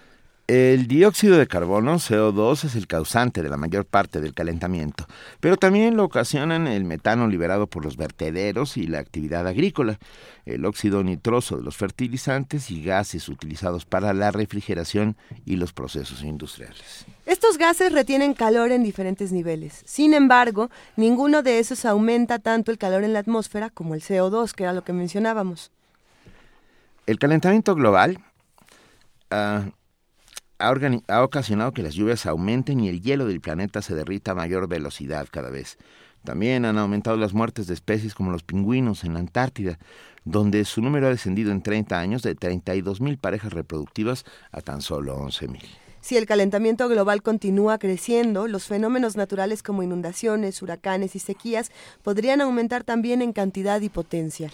El 0.48 0.90
dióxido 0.90 1.38
de 1.38 1.48
carbono, 1.48 1.96
CO2, 1.96 2.66
es 2.66 2.76
el 2.76 2.86
causante 2.86 3.42
de 3.42 3.50
la 3.50 3.56
mayor 3.56 3.86
parte 3.86 4.20
del 4.20 4.34
calentamiento, 4.34 5.06
pero 5.40 5.56
también 5.56 5.96
lo 5.96 6.04
ocasionan 6.04 6.68
el 6.68 6.84
metano 6.84 7.30
liberado 7.30 7.68
por 7.68 7.86
los 7.86 7.96
vertederos 7.96 8.76
y 8.76 8.86
la 8.86 9.00
actividad 9.00 9.48
agrícola, 9.48 10.00
el 10.46 10.66
óxido 10.66 11.02
nitroso 11.02 11.56
de 11.56 11.64
los 11.64 11.78
fertilizantes 11.78 12.72
y 12.72 12.84
gases 12.84 13.30
utilizados 13.30 13.86
para 13.86 14.12
la 14.12 14.32
refrigeración 14.32 15.16
y 15.46 15.56
los 15.56 15.72
procesos 15.72 16.24
industriales. 16.24 17.06
Estos 17.26 17.58
gases 17.58 17.94
retienen 17.94 18.34
calor 18.34 18.74
en 18.74 18.84
diferentes 18.84 19.32
niveles. 19.32 19.82
Sin 19.86 20.14
embargo, 20.14 20.70
ninguno 20.98 21.42
de 21.42 21.60
esos 21.60 21.86
aumenta 21.86 22.40
tanto 22.40 22.70
el 22.70 22.78
calor 22.78 23.06
en 23.06 23.14
la 23.14 23.20
atmósfera 23.20 23.70
como 23.70 23.96
el 23.96 24.02
CO2, 24.02 24.52
que 24.52 24.64
era 24.64 24.74
lo 24.74 24.84
que 24.84 24.92
mencionábamos. 24.92 25.72
El 27.06 27.18
calentamiento 27.18 27.76
global 27.76 28.20
uh, 29.32 29.72
ha, 30.64 31.24
ocasionado 31.24 31.74
que 31.74 31.84
las 31.84 31.94
lluvias 31.94 32.26
aumenten 32.26 32.80
y 32.80 32.90
el 32.90 33.02
hielo 33.02 33.26
del 33.26 33.42
planeta 33.42 33.82
se 33.82 33.96
derrita 33.96 34.32
a 34.32 34.36
mayor 34.36 34.68
velocidad 34.68 35.28
cada 35.30 35.50
vez. 35.50 35.78
También 36.24 36.64
han 36.64 36.78
aumentado 36.78 37.18
las 37.18 37.34
muertes 37.34 37.68
de 37.68 37.74
especies 37.74 38.16
como 38.16 38.32
los 38.32 38.44
pingüinos 38.44 39.04
en 39.04 39.14
la 39.14 39.20
Antártida, 39.20 39.78
donde 40.24 40.64
su 40.64 40.82
número 40.82 41.08
ha 41.08 41.10
descendido 41.10 41.52
en 41.52 41.62
30 41.62 42.00
años 42.00 42.22
de 42.22 42.36
32 42.36 43.02
mil 43.02 43.18
parejas 43.18 43.52
reproductivas 43.52 44.24
a 44.52 44.62
tan 44.62 44.82
solo 44.82 45.16
11 45.16 45.48
mil. 45.50 45.66
Si 46.00 46.18
el 46.18 46.26
calentamiento 46.26 46.90
global 46.90 47.22
continúa 47.22 47.78
creciendo, 47.78 48.48
los 48.48 48.66
fenómenos 48.66 49.16
naturales 49.16 49.64
como 49.64 49.84
inundaciones, 49.84 50.62
huracanes 50.62 51.16
y 51.16 51.20
sequías 51.20 51.72
podrían 52.04 52.42
aumentar 52.42 52.84
también 52.84 53.22
en 53.22 53.32
cantidad 53.32 53.80
y 53.80 53.90
potencia. 53.90 54.52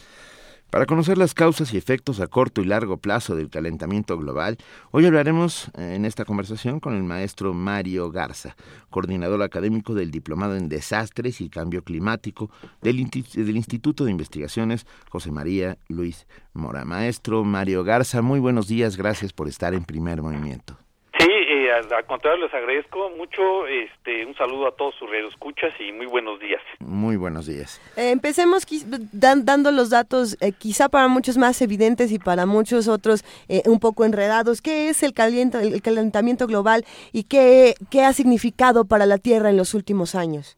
Para 0.70 0.86
conocer 0.86 1.18
las 1.18 1.34
causas 1.34 1.74
y 1.74 1.78
efectos 1.78 2.20
a 2.20 2.28
corto 2.28 2.62
y 2.62 2.66
largo 2.66 2.98
plazo 2.98 3.36
del 3.36 3.50
calentamiento 3.50 4.16
global, 4.20 4.58
hoy 4.92 5.08
hablaremos 5.08 5.72
eh, 5.76 5.96
en 5.96 6.06
esta 6.06 6.26
conversación 6.26 6.80
con 6.80 6.96
el 6.96 7.04
maestro 7.04 7.56
Mario 7.56 8.12
Garza, 8.12 8.56
coordinador 8.92 9.42
académico 9.42 9.96
del 9.96 10.12
Diplomado 10.12 10.56
en 10.56 10.70
Desastres 10.70 11.42
y 11.42 11.50
Cambio 11.50 11.84
Climático 11.84 12.52
del, 12.84 13.00
Instituto 13.00 14.06
de 14.06 14.12
Investigaciones 14.12 14.86
José 15.10 15.32
María 15.32 15.80
Luis 15.88 16.28
Mora. 16.54 16.86
Maestro 16.86 17.44
Mario 17.44 17.84
Garza, 17.84 18.22
muy 18.22 18.40
buenos 18.40 18.68
días, 18.68 18.96
gracias 18.96 19.34
por 19.34 19.48
estar 19.48 19.74
en 19.74 19.86
primer 19.86 20.22
movimiento 20.22 20.78
al, 21.72 22.06
contrario, 22.06 22.46
les 22.46 22.54
agradezco 22.54 23.10
mucho. 23.12 23.68
Este, 23.68 24.26
un 24.26 24.36
saludo 24.36 24.68
a 24.68 24.76
todos 24.76 24.96
sus 24.96 25.10
escuchas 25.14 25.74
y 25.80 25.92
muy 25.92 26.06
buenos 26.06 26.40
días. 26.40 26.62
Muy 26.80 27.16
buenos 27.16 27.48
días. 27.48 27.82
Eh, 27.98 28.12
empecemos 28.12 28.66
dando 29.12 29.72
los 29.72 29.90
datos, 29.90 30.38
eh, 30.42 30.52
quizá 30.58 30.90
para 30.90 31.08
muchos 31.08 31.38
más 31.38 31.62
evidentes 31.62 32.12
y 32.12 32.20
para 32.20 32.46
muchos 32.46 32.88
otros 32.88 33.24
eh, 33.48 33.62
un 33.66 33.80
poco 33.80 34.06
enredados. 34.06 34.62
¿Qué 34.62 34.90
es 34.90 35.04
el, 35.04 35.14
el 35.18 35.82
calentamiento 35.82 36.48
global 36.48 36.84
y 37.14 37.24
qué, 37.24 37.76
qué 37.90 38.04
ha 38.04 38.14
significado 38.14 38.86
para 38.86 39.06
la 39.06 39.18
Tierra 39.18 39.50
en 39.50 39.58
los 39.58 39.74
últimos 39.74 40.16
años? 40.16 40.58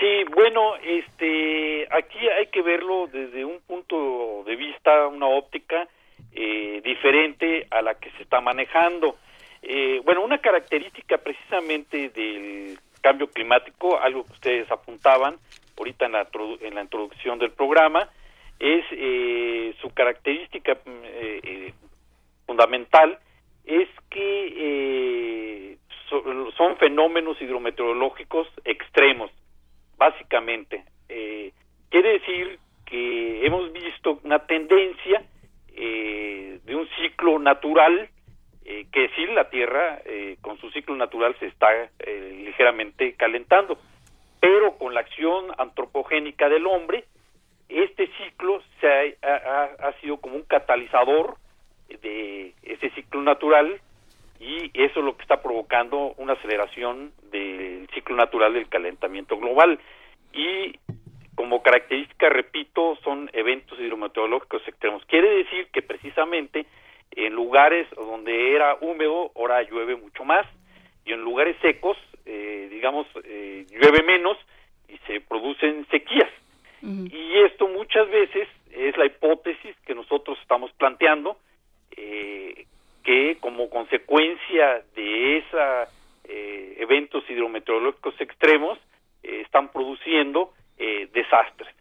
Sí, 0.00 0.24
bueno, 0.34 0.76
este, 0.82 1.86
aquí 1.90 2.18
hay 2.38 2.46
que 2.46 2.62
verlo 2.62 3.08
desde 3.12 3.44
un 3.44 3.60
punto 3.66 4.42
de 4.46 4.56
vista, 4.56 5.06
una 5.08 5.26
óptica 5.26 5.88
diferente 6.82 7.66
a 7.70 7.80
la 7.80 7.94
que 7.94 8.10
se 8.10 8.24
está 8.24 8.40
manejando. 8.40 9.16
Eh, 9.66 10.02
bueno, 10.04 10.22
una 10.22 10.38
característica 10.38 11.16
precisamente 11.16 12.10
del 12.10 12.78
cambio 13.00 13.28
climático, 13.28 13.98
algo 13.98 14.24
que 14.24 14.32
ustedes 14.32 14.70
apuntaban 14.70 15.36
ahorita 15.78 16.04
en 16.04 16.12
la, 16.12 16.28
en 16.60 16.74
la 16.74 16.82
introducción 16.82 17.38
del 17.38 17.50
programa, 17.50 18.10
es 18.58 18.84
eh, 18.92 19.74
su 19.80 19.88
característica 19.94 20.74
mm, 20.74 21.02
eh, 21.04 21.74
fundamental, 22.46 23.18
es 23.64 23.88
que 24.10 25.78
son 26.56 26.76
fenómenos 26.76 27.40
hidrometeorológicos 27.40 28.46
extremos, 28.64 29.30
básicamente. 29.96 30.84
quiere 31.08 32.12
decir 32.18 32.58
que 32.84 33.46
hemos 33.46 33.72
visto 33.72 34.20
una 34.22 34.40
tendencia 34.46 35.24
de 35.74 36.76
un 36.76 36.88
ciclo 37.00 37.38
natural 37.38 38.10
eh, 38.64 38.86
que 38.90 39.10
sí 39.14 39.26
la 39.26 39.50
Tierra 39.50 40.00
eh, 40.04 40.36
con 40.40 40.58
su 40.58 40.70
ciclo 40.70 40.96
natural 40.96 41.36
se 41.38 41.46
está 41.46 41.68
eh, 41.98 42.42
ligeramente 42.44 43.14
calentando, 43.14 43.78
pero 44.40 44.76
con 44.78 44.94
la 44.94 45.00
acción 45.00 45.46
antropogénica 45.58 46.48
del 46.48 46.66
hombre, 46.66 47.04
este 47.68 48.08
ciclo 48.18 48.62
se 48.80 49.16
ha, 49.22 49.64
ha, 49.88 49.92
sido 50.00 50.18
como 50.18 50.36
un 50.36 50.42
catalizador 50.42 51.36
de 51.88 52.54
ese 52.62 52.90
ciclo 52.90 53.22
natural 53.22 53.80
y 54.40 54.70
eso 54.74 55.00
es 55.00 55.04
lo 55.04 55.16
que 55.16 55.22
está 55.22 55.42
provocando 55.42 56.14
una 56.18 56.34
aceleración 56.34 57.12
del 57.30 57.88
ciclo 57.94 58.16
natural 58.16 58.52
del 58.52 58.68
calentamiento 58.68 59.38
global 59.38 59.78
y 60.32 60.78
como 61.34 61.62
característica, 61.62 62.28
repito, 62.28 62.96
son 63.02 63.30
eventos 63.32 63.78
hidrometeorológicos 63.78 64.66
extremos. 64.66 65.04
Quiere 65.06 65.28
decir 65.30 65.68
que 65.72 65.82
precisamente 65.82 66.66
en 67.16 67.34
lugares 67.34 67.88
donde 67.96 68.54
era 68.54 68.76
húmedo, 68.80 69.30
ahora 69.36 69.62
llueve 69.62 69.96
mucho 69.96 70.24
más, 70.24 70.46
y 71.04 71.12
en 71.12 71.20
lugares 71.20 71.56
secos, 71.60 71.96
eh, 72.26 72.68
digamos, 72.70 73.06
eh, 73.24 73.66
llueve 73.70 74.02
menos 74.02 74.38
y 74.88 74.96
se 75.06 75.20
producen 75.20 75.86
sequías. 75.90 76.30
Y 76.82 77.38
esto 77.46 77.66
muchas 77.66 78.10
veces 78.10 78.46
es 78.70 78.94
la 78.98 79.06
hipótesis 79.06 79.74
que 79.86 79.94
nosotros 79.94 80.38
estamos 80.42 80.70
planteando, 80.72 81.38
eh, 81.96 82.66
que 83.02 83.38
como 83.40 83.70
consecuencia 83.70 84.82
de 84.94 85.38
esos 85.38 85.88
eventos 86.76 87.24
hidrometeorológicos 87.30 88.20
extremos, 88.20 88.78
están 89.22 89.72
produciendo 89.72 90.52
desastres. 90.76 91.74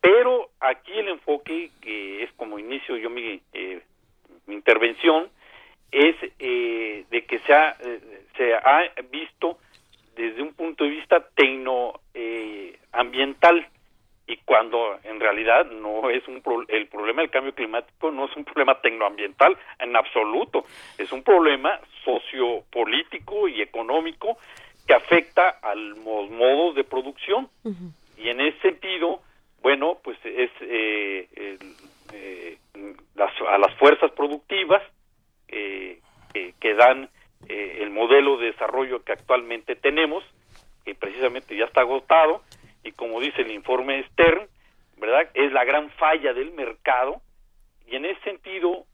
Pero 0.00 0.48
aquí 0.58 0.92
el 0.94 1.08
enfoque, 1.08 1.70
que 1.80 2.24
es 2.24 2.32
como 2.32 2.58
inicio 2.58 2.96
yo 2.96 3.08
mi 3.08 3.22
mi 3.22 3.40
intervención 4.48 5.28
es 5.90 6.14
eh, 6.38 7.04
de 7.10 7.24
que 7.24 7.40
se 7.40 7.52
ha, 7.52 7.76
eh, 7.80 8.22
se 8.36 8.54
ha 8.54 8.88
visto 9.10 9.58
desde 10.14 10.40
un 10.42 10.54
punto 10.54 10.84
de 10.84 10.90
vista 10.90 11.26
tecnoambiental 11.34 13.58
eh, 13.58 13.66
y 14.26 14.36
cuando 14.44 15.00
en 15.02 15.18
realidad 15.18 15.64
no 15.66 16.10
es 16.10 16.28
un 16.28 16.40
el 16.68 16.86
problema 16.86 17.22
del 17.22 17.30
cambio 17.30 17.54
climático 17.54 18.12
no 18.12 18.26
es 18.26 18.36
un 18.36 18.44
problema 18.44 18.80
tecnoambiental 18.80 19.58
en 19.80 19.96
absoluto. 19.96 20.64
Es 20.98 21.10
un 21.10 21.24
problema 21.24 21.80
sociopolítico 22.04 23.48
y 23.48 23.60
económico 23.60 24.38
que 24.86 24.94
afecta 24.94 25.58
a 25.62 25.74
los 25.74 26.30
modos 26.30 26.76
de 26.76 26.84
producción. 26.84 27.48
Y 28.16 28.28
en 28.28 28.40
ese 28.40 28.60
sentido 28.60 29.20
bueno 29.62 29.98
pues 30.02 30.16
es 30.24 30.50
eh, 30.60 31.58
eh, 32.12 32.58
las, 33.14 33.32
a 33.48 33.58
las 33.58 33.74
fuerzas 33.76 34.10
productivas 34.12 34.82
eh, 35.48 36.00
que 36.32 36.74
dan 36.74 37.08
eh, 37.48 37.78
el 37.80 37.90
modelo 37.90 38.36
de 38.38 38.46
desarrollo 38.52 39.02
que 39.04 39.12
actualmente 39.12 39.76
tenemos, 39.76 40.24
que 40.84 40.94
precisamente 40.94 41.56
ya 41.56 41.64
está 41.64 41.82
agotado, 41.82 42.42
y 42.84 42.92
como 42.92 43.20
dice 43.20 43.42
el 43.42 43.50
informe 43.50 44.04
Stern, 44.12 44.48
¿verdad? 44.96 45.28
Es 45.34 45.52
la 45.52 45.64
gran 45.64 45.90
falla 45.90 46.32
del 46.32 46.52
mercado, 46.52 47.20
y 47.86 47.96
en 47.96 48.04
ese 48.04 48.20
sentido, 48.22 48.84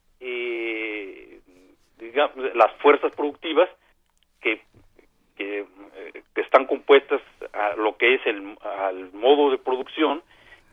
digamos, 1.99 2.37
las 2.55 2.73
fuerzas 2.81 3.15
productivas 3.15 3.69
que, 4.41 4.63
que, 5.37 5.67
están 6.37 6.67
compuestas 6.67 7.21
a 7.53 7.75
lo 7.77 7.97
que 7.97 8.15
es 8.15 8.27
el 8.27 8.57
al 8.63 9.13
modo 9.13 9.51
de 9.51 9.59
producción, 9.59 10.23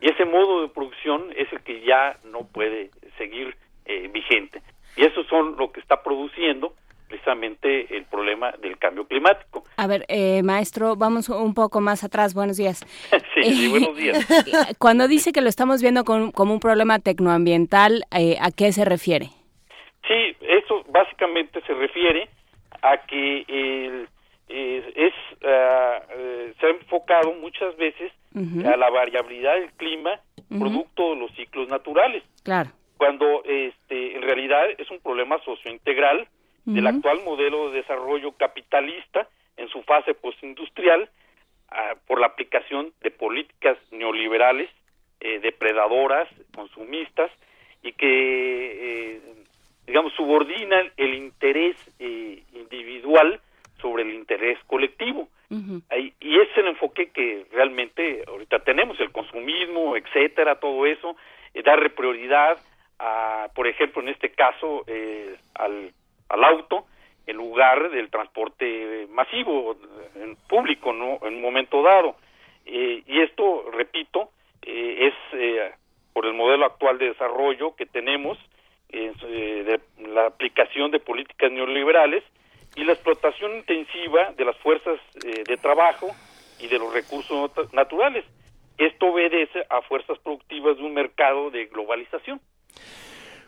y 0.04 0.10
ese 0.10 0.26
modo 0.26 0.64
de 0.64 0.68
producción 0.68 1.32
es 1.34 1.52
el 1.54 1.62
que 1.62 1.80
ya 1.80 2.18
no 2.26 2.46
puede 2.46 2.92
seguir 3.18 3.56
eh, 3.86 4.10
vigente. 4.12 4.62
Y 4.98 5.06
eso 5.06 5.24
son 5.24 5.56
lo 5.58 5.72
que 5.72 5.80
está 5.80 6.04
produciendo 6.04 6.74
precisamente 7.08 7.96
el 7.96 8.04
problema 8.04 8.52
del 8.52 8.78
cambio 8.78 9.08
climático. 9.08 9.64
A 9.78 9.88
ver, 9.88 10.04
eh, 10.10 10.44
maestro, 10.44 10.98
vamos 10.98 11.30
un 11.30 11.54
poco 11.54 11.80
más 11.80 12.04
atrás. 12.04 12.34
Buenos 12.34 12.58
días. 12.58 12.86
sí, 13.34 13.70
buenos 13.70 13.96
días. 13.96 14.28
Cuando 14.78 15.08
dice 15.08 15.32
que 15.32 15.40
lo 15.40 15.48
estamos 15.48 15.82
viendo 15.82 16.04
como 16.04 16.54
un 16.54 16.60
problema 16.60 17.00
tecnoambiental, 17.00 18.04
eh, 18.12 18.36
¿a 18.42 18.52
qué 18.52 18.74
se 18.74 18.84
refiere? 18.84 19.28
Sí, 20.06 20.36
eso 20.42 20.84
básicamente 20.90 21.62
se 21.66 21.74
refiere 21.76 22.28
a 22.82 22.98
que 23.06 23.46
el, 23.48 24.10
es, 24.50 25.14
ah, 25.46 26.02
se 26.60 26.66
ha 26.66 26.70
enfocado 26.72 27.32
muchas 27.36 27.78
veces 27.78 28.12
a 28.36 28.78
la 28.78 28.90
variabilidad 28.90 29.56
del 29.56 29.72
clima 29.74 30.20
producto 30.50 31.12
de 31.12 31.20
los 31.20 31.32
ciclos 31.36 31.68
naturales. 31.70 32.24
Claro. 32.44 32.70
Cuando 32.98 33.44
este, 33.44 34.16
en 34.16 34.22
realidad 34.22 34.66
es 34.78 34.90
un 34.92 35.00
problema 35.00 35.40
sociointegral 35.44 36.28
del 36.66 36.88
actual 36.88 37.22
modelo 37.26 37.70
de 37.70 37.82
desarrollo 37.82 38.32
capitalista 38.34 39.28
en 39.58 39.68
su 39.68 39.82
fase 39.84 40.14
postindustrial 40.14 41.10
ah, 41.70 41.96
por 42.08 42.20
la 42.20 42.28
aplicación 42.28 42.94
de 43.02 43.12
políticas 43.12 43.78
neoliberales, 43.92 44.70
eh, 45.20 45.40
depredadoras, 45.40 46.28
consumistas 46.56 47.32
y 47.82 47.92
que, 47.94 49.16
eh, 49.16 49.22
digamos, 49.86 50.14
subordinan 50.14 50.92
el 50.98 51.14
interés 51.14 51.76
eh, 52.00 52.44
individual 52.54 53.40
sobre 53.82 54.04
el 54.04 54.14
interés 54.14 54.58
colectivo. 54.68 55.28
Y 56.20 56.40
ese 56.40 56.52
es 56.52 56.58
el 56.58 56.68
enfoque 56.68 57.12
que 57.12 57.46
realmente 57.52 58.24
ahorita 58.28 58.60
tenemos, 58.60 59.00
el 59.00 59.12
consumismo, 59.12 59.96
etcétera, 59.96 60.60
todo 60.60 60.86
eso, 60.86 61.16
darle 61.64 61.90
prioridad 61.90 62.58
a, 63.00 63.50
por 63.56 63.68
ejemplo, 63.68 64.02
en 64.02 64.10
este 64.10 64.32
caso, 64.32 64.86
al 65.56 65.94
al 66.34 66.44
auto 66.44 66.86
en 67.26 67.38
lugar 67.38 67.90
del 67.92 68.10
transporte 68.10 69.08
masivo, 69.10 69.78
en 70.16 70.36
público, 70.48 70.92
¿no? 70.92 71.20
En 71.26 71.36
un 71.36 71.42
momento 71.42 71.82
dado. 71.82 72.16
Eh, 72.66 73.04
y 73.08 73.22
esto, 73.22 73.70
repito, 73.72 74.30
eh, 74.62 75.08
es 75.08 75.14
eh, 75.34 75.72
por 76.12 76.26
el 76.26 76.34
modelo 76.34 76.66
actual 76.66 76.98
de 76.98 77.10
desarrollo 77.10 77.76
que 77.76 77.86
tenemos, 77.86 78.38
de 78.90 79.80
la 79.98 80.28
aplicación 80.28 80.92
de 80.92 81.00
políticas 81.00 81.52
neoliberales 81.52 82.24
y 82.76 82.84
la 82.84 82.94
explotación 82.94 83.56
intensiva 83.58 84.32
de 84.38 84.46
las 84.46 84.58
fuerzas 84.58 85.00
de 85.16 85.58
trabajo 85.58 86.08
y 86.60 86.68
de 86.68 86.80
los 86.80 86.94
recursos 86.94 87.52
naturales. 87.74 88.26
Esto 88.78 89.08
obedece 89.08 89.66
a 89.70 89.82
fuerzas 89.82 90.18
productivas 90.20 90.78
de 90.78 90.84
un 90.84 90.94
mercado 90.94 91.52
de 91.52 91.68
globalización. 91.68 92.42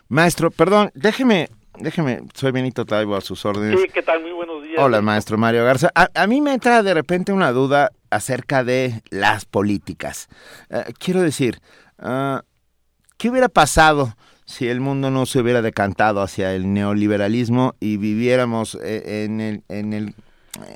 Maestro, 0.08 0.52
perdón, 0.52 0.92
déjeme 0.94 1.48
Déjeme, 1.78 2.22
soy 2.34 2.52
Benito 2.52 2.86
Taibo 2.86 3.16
a 3.16 3.22
sus 3.22 3.46
órdenes. 3.46 3.80
Sí, 3.82 3.90
¿qué 3.90 4.02
tal? 4.02 4.22
Muy 4.22 4.32
buenos 4.32 4.64
días. 4.64 4.82
Hola, 4.82 5.02
maestro 5.02 5.38
Mario 5.38 5.66
Garza. 5.66 5.92
A, 5.94 6.28
mí 6.28 6.42
me 6.42 6.54
entra 6.54 6.84
de 6.84 6.94
repente 6.94 7.34
una 7.34 7.52
duda 7.52 7.92
acerca 8.10 8.64
de 8.64 9.02
las 9.10 9.46
políticas. 9.46 10.30
Eh, 10.70 10.94
quiero 10.98 11.22
decir, 11.22 11.60
ah, 12.00 12.44
¿qué 13.18 13.30
hubiera 13.30 13.50
pasado 13.50 14.16
si 14.46 14.68
el 14.68 14.80
mundo 14.80 15.12
no 15.12 15.26
se 15.26 15.40
hubiera 15.40 15.62
decantado 15.62 16.22
hacia 16.22 16.54
el 16.54 16.74
neoliberalismo 16.74 17.76
y 17.80 17.98
viviéramos 17.98 18.76
eh, 18.76 19.26
en 19.26 19.42
el, 19.42 19.64
en 19.70 19.94
el 19.94 20.16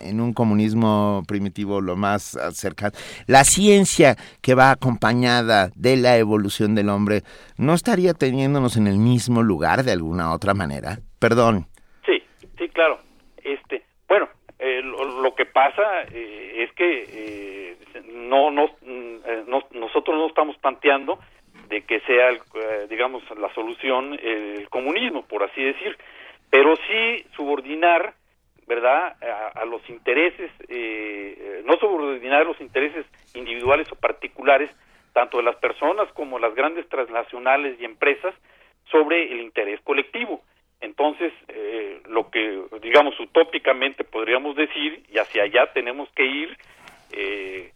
en 0.01 0.19
un 0.19 0.33
comunismo 0.33 1.23
primitivo 1.27 1.81
lo 1.81 1.95
más 1.95 2.37
cercano. 2.51 2.91
La 3.27 3.43
ciencia 3.43 4.15
que 4.41 4.55
va 4.55 4.71
acompañada 4.71 5.69
de 5.75 5.97
la 5.97 6.17
evolución 6.17 6.75
del 6.75 6.89
hombre, 6.89 7.21
¿no 7.57 7.73
estaría 7.73 8.13
teniéndonos 8.13 8.77
en 8.77 8.87
el 8.87 8.97
mismo 8.97 9.43
lugar 9.43 9.83
de 9.83 9.91
alguna 9.91 10.33
otra 10.33 10.53
manera? 10.53 10.99
Perdón. 11.19 11.67
Sí, 12.05 12.21
sí, 12.57 12.69
claro. 12.69 12.99
Este, 13.43 13.83
bueno, 14.07 14.27
eh, 14.59 14.81
lo, 14.81 15.33
que 15.35 15.45
pasa 15.45 16.03
eh, 16.11 16.63
es 16.63 16.73
que 16.73 17.05
eh, 17.07 17.77
no, 18.13 18.51
no, 18.51 18.65
nosotros 19.73 20.17
no 20.17 20.27
estamos 20.27 20.57
planteando 20.57 21.19
de 21.69 21.81
que 21.83 21.99
sea, 22.01 22.31
digamos, 22.89 23.23
la 23.37 23.53
solución 23.53 24.19
el 24.21 24.67
comunismo, 24.69 25.25
por 25.25 25.43
así 25.43 25.63
decir, 25.63 25.97
pero 26.49 26.75
sí 26.75 27.25
subordinar 27.35 28.13
¿verdad?, 28.69 29.15
a, 29.55 29.65
los 29.65 29.81
intereses, 29.89 30.51
eh, 30.67 31.63
no 31.65 31.75
subordinar 31.77 32.45
los 32.45 32.61
intereses 32.61 33.03
individuales 33.33 33.91
o 33.91 33.95
particulares, 33.95 34.69
tanto 35.11 35.37
de 35.37 35.43
las 35.43 35.55
personas 35.55 36.07
como 36.13 36.37
las 36.37 36.53
grandes 36.53 36.87
transnacionales 36.87 37.81
y 37.81 37.85
empresas, 37.85 38.35
sobre 38.91 39.31
el 39.31 39.39
interés 39.41 39.81
colectivo. 39.81 40.43
Entonces, 40.81 41.33
eh, 41.47 41.99
lo 42.09 42.29
que, 42.29 42.61
digamos, 42.81 43.19
utópicamente 43.19 44.03
podríamos 44.03 44.55
decir, 44.55 45.03
y 45.11 45.17
hacia 45.17 45.43
allá 45.43 45.73
tenemos 45.73 46.07
que 46.15 46.25
ir, 46.25 46.57
eh, 47.11 47.71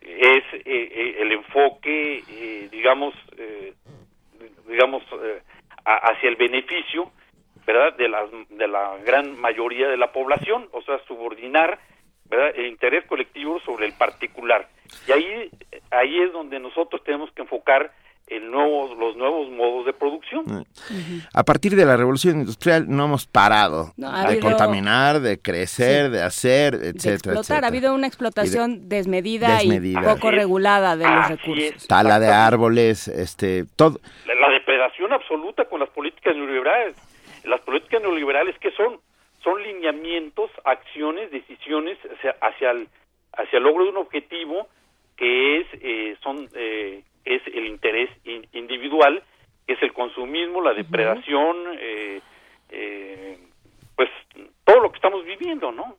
es 0.00 0.44
el 0.64 1.32
enfoque, 1.32 2.22
digamos, 2.70 3.14
digamos, 4.66 5.02
hacia 5.84 6.28
el 6.28 6.36
beneficio 6.36 7.10
¿verdad? 7.66 7.96
De 7.96 8.08
la, 8.08 8.24
de 8.48 8.68
la 8.68 8.96
gran 9.04 9.38
mayoría 9.38 9.88
de 9.88 9.96
la 9.96 10.12
población, 10.12 10.68
o 10.72 10.82
sea, 10.82 10.98
subordinar 11.06 11.78
¿verdad? 12.26 12.52
el 12.54 12.66
interés 12.66 13.04
colectivo 13.06 13.60
sobre 13.60 13.86
el 13.86 13.92
particular. 13.92 14.68
Y 15.08 15.12
ahí, 15.12 15.50
ahí 15.90 16.20
es 16.22 16.32
donde 16.32 16.60
nosotros 16.60 17.02
tenemos 17.02 17.30
que 17.32 17.42
enfocar 17.42 17.92
el 18.26 18.50
nuevo, 18.50 18.92
los 18.94 19.16
nuevos 19.16 19.48
modos 19.50 19.86
de 19.86 19.92
producción. 19.92 20.66
A 21.32 21.44
partir 21.44 21.76
de 21.76 21.84
la 21.84 21.96
revolución 21.96 22.40
industrial 22.40 22.86
no 22.88 23.04
hemos 23.04 23.26
parado 23.26 23.92
de 23.96 24.40
contaminar, 24.40 25.20
de 25.20 25.38
crecer, 25.38 26.10
de 26.10 26.22
hacer, 26.22 26.74
etcétera, 26.74 27.40
de 27.40 27.54
Ha 27.54 27.68
habido 27.68 27.94
una 27.94 28.06
explotación 28.06 28.88
desmedida, 28.88 29.62
y 29.62 29.94
poco 29.94 30.30
regulada 30.30 30.96
de 30.96 31.04
los 31.04 31.28
recursos. 31.28 31.86
Tala 31.86 32.18
de 32.18 32.28
árboles, 32.28 33.08
este, 33.08 33.64
todo. 33.76 34.00
La, 34.26 34.34
la, 34.34 34.50
depredación 34.50 35.12
absoluta 35.12 35.66
con 35.66 35.80
las 35.80 35.90
políticas 35.90 36.34
neoliberales. 36.34 36.96
Las 37.44 37.60
políticas 37.60 38.02
neoliberales, 38.02 38.56
¿qué 38.58 38.72
son? 38.72 38.98
Son 39.44 39.62
lineamientos, 39.62 40.50
acciones, 40.64 41.30
decisiones 41.30 41.96
hacia, 42.16 42.34
hacia, 42.40 42.70
el, 42.72 42.88
hacia 43.34 43.58
el 43.58 43.62
logro 43.62 43.84
de 43.84 43.90
un 43.90 43.98
objetivo 43.98 44.66
que 45.16 45.60
es, 45.60 45.66
eh, 45.80 46.16
son, 46.22 46.48
eh, 46.54 47.02
es 47.26 47.42
el 47.48 47.66
interés 47.66 48.08
individual, 48.52 49.22
que 49.66 49.74
es 49.74 49.82
el 49.82 49.92
consumismo, 49.92 50.62
la 50.62 50.72
depredación, 50.72 51.56
eh, 51.78 52.20
pues 53.96 54.10
todo 54.64 54.80
lo 54.80 54.90
que 54.90 54.96
estamos 54.96 55.24
viviendo, 55.24 55.72
¿no? 55.72 55.96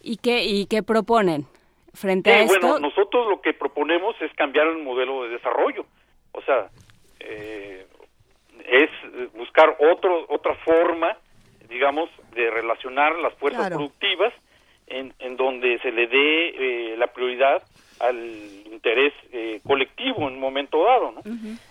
¿Y, 0.00 0.16
qué, 0.16 0.44
¿Y 0.44 0.66
qué 0.66 0.82
proponen 0.82 1.46
frente 1.92 2.30
a 2.30 2.42
esto? 2.42 2.58
Bueno, 2.60 2.78
nosotros 2.78 3.28
lo 3.28 3.40
que 3.40 3.52
proponemos 3.54 4.14
es 4.20 4.32
cambiar 4.34 4.66
el 4.68 4.78
modelo 4.78 5.24
de 5.24 5.30
desarrollo. 5.30 5.84
O 6.32 6.42
sea, 6.42 6.70
eh, 7.20 7.86
es 8.66 8.90
buscar 9.34 9.76
otro, 9.80 10.26
otra 10.28 10.54
forma, 10.56 11.16
digamos, 11.68 12.08
de 12.34 12.50
relacionar 12.50 13.16
las 13.18 13.34
fuerzas 13.34 13.68
productivas 13.68 14.32
en, 14.86 15.12
en, 15.18 15.36
donde 15.36 15.78
se 15.80 15.90
le 15.92 16.06
dé 16.06 16.92
eh, 16.92 16.96
la 16.96 17.08
prioridad 17.08 17.62
al 18.00 18.16
interés 18.70 19.12
eh, 19.32 19.60
colectivo 19.66 20.28
en 20.28 20.34
un 20.34 20.40
momento 20.40 20.84
dado, 20.84 21.12
¿no? 21.12 21.22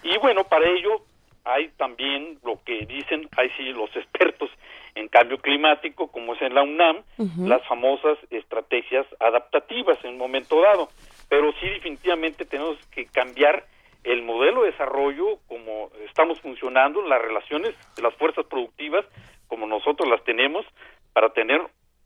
Y 0.03 0.17
bueno, 0.19 0.43
para 0.45 0.69
ello 0.69 1.01
hay 1.43 1.69
también 1.77 2.39
lo 2.43 2.61
que 2.63 2.85
dicen, 2.85 3.29
hay 3.37 3.49
sí 3.57 3.63
los 3.71 3.95
expertos 3.95 4.49
en 4.95 5.07
cambio 5.07 5.37
climático, 5.37 6.07
como 6.07 6.33
es 6.33 6.41
en 6.41 6.55
la 6.55 6.63
UNAM, 6.63 7.03
las 7.45 7.65
famosas 7.67 8.17
estrategias 8.31 9.05
adaptativas 9.19 10.03
en 10.03 10.11
un 10.11 10.17
momento 10.17 10.59
dado. 10.61 10.89
Pero 11.29 11.51
sí 11.59 11.69
definitivamente 11.69 12.45
tenemos 12.45 12.77
que 12.87 13.05
cambiar 13.05 13.65
el 14.03 14.23
modelo 14.23 14.63
de 14.63 14.71
desarrollo 14.71 15.39
como 15.47 15.91
estamos 16.07 16.39
funcionando, 16.41 17.01
las 17.01 17.21
relaciones 17.21 17.75
de 17.95 18.01
las 18.01 18.13
fuerzas 18.15 18.45
productivas 18.45 19.05
como 19.47 19.67
nosotros 19.67 20.09
las 20.09 20.23
tenemos 20.23 20.65
para 21.13 21.29
tener 21.29 21.61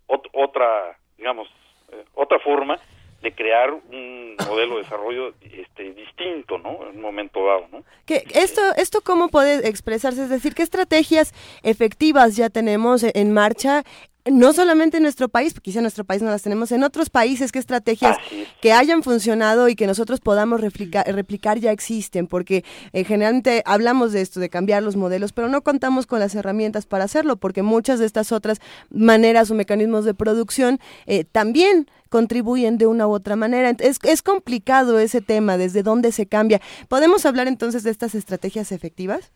otra, 0.08 0.98
digamos, 1.18 1.48
eh, 1.92 2.04
otra 2.14 2.40
forma 2.40 2.76
de 3.22 3.34
crear 3.34 3.72
un 3.72 4.36
modelo 4.48 4.78
de 4.78 4.84
desarrollo 4.84 5.34
este, 5.42 5.94
distinto, 5.94 6.58
¿no? 6.58 6.88
En 6.88 6.96
un 6.96 7.02
momento 7.02 7.46
dado, 7.46 7.68
¿no? 7.72 7.84
¿Qué, 8.06 8.24
esto, 8.34 8.62
¿Esto 8.78 9.02
cómo 9.02 9.30
puede 9.30 9.68
expresarse? 9.68 10.24
Es 10.24 10.30
decir, 10.30 10.56
¿qué 10.56 10.64
estrategias 10.64 11.34
efectivas 11.64 12.36
ya 12.36 12.50
tenemos 12.50 13.04
en 13.04 13.34
marcha 13.34 13.84
no 14.26 14.54
solamente 14.54 14.98
en 14.98 15.04
nuestro 15.04 15.30
país, 15.30 15.54
porque 15.54 15.72
quizá 15.72 15.80
en 15.80 15.84
nuestro 15.84 16.04
país 16.04 16.22
no 16.22 16.30
las 16.30 16.44
tenemos, 16.44 16.72
en 16.72 16.84
otros 16.84 17.10
países, 17.10 17.52
qué 17.52 17.60
estrategias 17.60 18.18
que 18.62 18.72
hayan 18.72 19.02
funcionado 19.04 19.68
y 19.68 19.76
que 19.76 19.88
nosotros 19.88 20.20
podamos 20.20 20.62
replicar, 20.62 21.60
ya 21.60 21.72
existen, 21.72 22.28
porque 22.28 22.64
eh, 22.94 23.04
generalmente 23.04 23.64
hablamos 23.66 24.14
de 24.14 24.22
esto, 24.22 24.40
de 24.40 24.50
cambiar 24.50 24.84
los 24.84 24.96
modelos, 24.96 25.34
pero 25.34 25.48
no 25.48 25.62
contamos 25.62 26.06
con 26.06 26.20
las 26.20 26.36
herramientas 26.36 26.86
para 26.86 27.06
hacerlo, 27.06 27.38
porque 27.38 27.64
muchas 27.64 28.00
de 28.00 28.06
estas 28.06 28.32
otras 28.32 28.60
maneras 28.90 29.50
o 29.50 29.56
mecanismos 29.56 30.06
de 30.06 30.14
producción 30.14 30.80
eh, 31.08 31.24
también 31.24 31.88
contribuyen 32.10 32.78
de 32.78 32.88
una 32.88 33.08
u 33.08 33.14
otra 33.14 33.36
manera. 33.36 33.72
Es, 33.80 34.00
es 34.04 34.22
complicado 34.22 35.00
ese 35.00 35.22
tema, 35.22 35.58
desde 35.58 35.82
dónde 35.82 36.12
se 36.12 36.28
cambia. 36.28 36.60
¿Podemos 36.90 37.26
hablar 37.26 37.48
entonces 37.48 37.84
de 37.84 37.90
estas 37.90 38.16
estrategias 38.16 38.72
efectivas? 38.72 39.32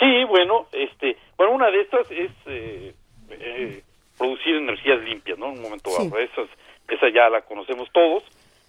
Sí, 0.00 0.24
bueno, 0.28 0.66
este, 0.72 1.16
bueno, 1.36 1.54
una 1.54 1.70
de 1.70 1.80
estas 1.80 2.10
es 2.10 2.30
eh, 2.46 2.94
eh 3.30 3.82
producir 4.16 4.56
energías 4.56 5.00
limpias, 5.02 5.38
¿no? 5.38 5.46
En 5.46 5.58
un 5.58 5.62
momento 5.62 5.90
dado. 5.90 6.18
Esa, 6.18 7.08
ya 7.12 7.28
la 7.28 7.42
conocemos 7.42 7.90
todos. 7.92 8.22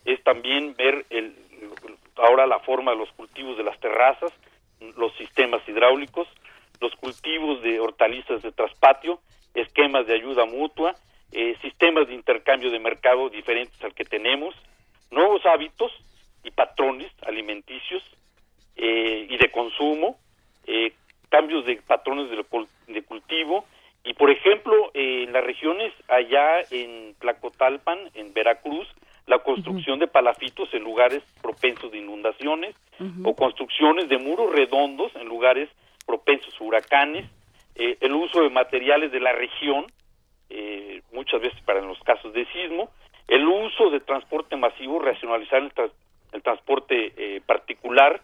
Es 0.06 0.24
también 0.24 0.76
ver 0.76 1.06
el, 1.10 1.36
ahora 2.16 2.48
la 2.48 2.60
forma 2.60 2.92
de 2.92 2.98
los 2.98 3.12
cultivos 3.12 3.58
de 3.58 3.64
las 3.64 3.80
terrazas, 3.80 4.32
los 4.96 5.16
sistemas 5.18 5.62
hidráulicos, 5.68 6.28
los 6.80 6.96
cultivos 6.96 7.62
de 7.62 7.80
hortalizas 7.80 8.42
de 8.42 8.52
traspatio, 8.52 9.20
esquemas 9.54 10.06
de 10.08 10.16
ayuda 10.16 10.46
mutua, 10.46 10.96
eh, 11.32 11.58
sistemas 11.62 12.08
de 12.08 12.14
intercambio 12.14 12.72
de 12.72 12.80
mercado 12.80 13.30
diferentes 13.30 13.82
al 13.84 13.94
que 13.94 14.06
tenemos, 14.06 14.56
nuevos 15.12 15.46
hábitos 15.46 15.92
y 16.44 16.52
patrones 16.52 17.12
alimenticios 17.26 18.04
eh, 18.76 19.28
y 19.30 19.38
de 19.38 19.52
consumo, 19.52 20.18
eh, 20.66 20.94
cambios 21.30 21.66
de 21.66 21.78
patrones 21.78 22.30
de, 22.30 22.46
de 22.94 23.02
cultivo 23.04 23.66
y, 24.08 24.14
por 24.14 24.32
ejemplo, 24.32 24.90
en 24.94 25.34
las 25.34 25.44
regiones 25.44 25.94
allá 26.08 26.62
en 26.72 27.14
Tlacotalpan, 27.20 28.00
en 28.14 28.34
Veracruz, 28.34 28.88
la 29.26 29.40
construcción 29.40 30.00
de 30.00 30.08
palafitos 30.08 30.74
en 30.74 30.84
lugares 30.84 31.22
propensos 31.42 31.92
de 31.92 31.98
inundaciones 31.98 32.74
o 33.26 33.36
construcciones 33.36 34.08
de 34.08 34.18
muros 34.18 34.54
redondos 34.54 35.14
en 35.18 35.28
lugares 35.28 35.70
propensos 36.06 36.54
a 36.60 36.64
huracanes, 36.64 37.26
eh, 37.76 37.98
el 38.00 38.14
uso 38.14 38.42
de 38.42 38.50
materiales 38.50 39.12
de 39.12 39.20
la 39.20 39.34
región, 39.34 39.86
eh, 40.50 41.02
muchas 41.12 41.42
veces 41.42 41.60
para 41.66 41.82
los 41.82 42.00
casos 42.00 42.32
de 42.34 42.46
sismo, 42.54 42.90
el 43.28 43.46
uso 43.46 43.90
de 43.90 44.00
transporte 44.00 44.56
masivo, 44.56 45.00
racionalizar 45.00 45.62
el, 45.62 46.42
transporte 46.42 47.12
eh, 47.18 47.42
particular, 47.46 48.22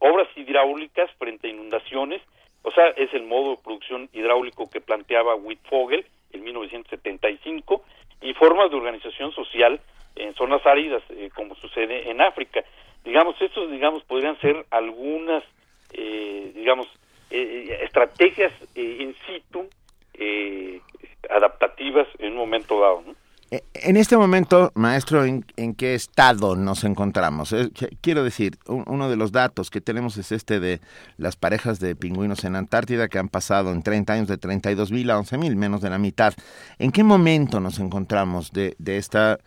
obras 0.00 0.28
hidráulicas 0.36 1.10
frente 1.18 1.48
a 1.48 1.50
inundaciones, 1.50 2.22
o 2.62 2.70
sea, 2.70 2.88
es 2.88 3.12
el 3.14 3.24
modo 3.24 3.52
de 3.52 3.62
producción 3.62 4.08
hidráulico 4.12 4.68
que 4.70 4.80
planteaba 4.80 5.34
Whitfogel 5.36 6.04
en 6.32 6.44
1975, 6.44 7.84
y 8.20 8.34
formas 8.34 8.70
de 8.70 8.76
organización 8.76 9.32
social 9.32 9.80
en 10.16 10.34
zonas 10.34 10.66
áridas, 10.66 11.02
como 11.34 11.54
sucede 11.54 12.10
en 12.10 12.20
África. 12.20 12.64
Digamos, 13.04 13.40
estos, 13.40 13.70
digamos, 13.70 14.02
podrían 14.02 14.38
ser 14.40 14.66
algunas, 14.70 15.44
digamos, 15.92 16.88
eh, 17.30 17.80
estrategias 17.82 18.52
eh, 18.74 18.98
in 19.00 19.14
situ 19.26 19.68
eh, 20.14 20.80
adaptativas 21.28 22.08
en 22.18 22.32
un 22.32 22.38
momento 22.38 22.80
dado. 22.80 23.04
En 23.50 23.96
este 23.96 24.16
momento, 24.16 24.72
maestro, 24.74 25.24
¿en, 25.24 25.42
qué 25.74 25.94
estado 25.94 26.54
nos 26.54 26.84
encontramos? 26.84 27.54
quiero 28.02 28.22
decir, 28.22 28.58
uno 28.66 29.08
de 29.08 29.16
los 29.16 29.32
datos 29.32 29.70
que 29.70 29.80
tenemos 29.80 30.18
es 30.18 30.32
este 30.32 30.60
de 30.60 30.80
las 31.16 31.36
parejas 31.36 31.80
de 31.80 31.96
pingüinos 31.96 32.44
en 32.44 32.56
Antártida 32.56 33.08
que 33.08 33.18
han 33.18 33.28
pasado 33.28 33.72
en 33.72 33.82
30 33.82 34.12
años 34.12 34.28
de 34.28 34.36
32 34.36 34.92
mil 34.92 35.10
a 35.10 35.18
11 35.18 35.38
mil, 35.38 35.56
menos 35.56 35.80
de 35.80 35.90
la 35.90 35.98
mitad. 35.98 36.34
¿En 36.78 36.92
qué 36.92 37.04
momento 37.04 37.60
nos 37.60 37.78
encontramos 37.78 38.52
de, 38.52 38.74
de 38.78 38.98
esta 38.98 39.38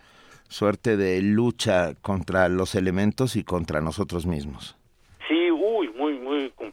suerte 0.49 0.97
de 0.97 1.21
lucha 1.21 1.93
contra 2.01 2.49
los 2.49 2.73
elementos 2.73 3.35
y 3.35 3.43
contra 3.43 3.81
nosotros 3.81 4.25
mismos? 4.25 4.75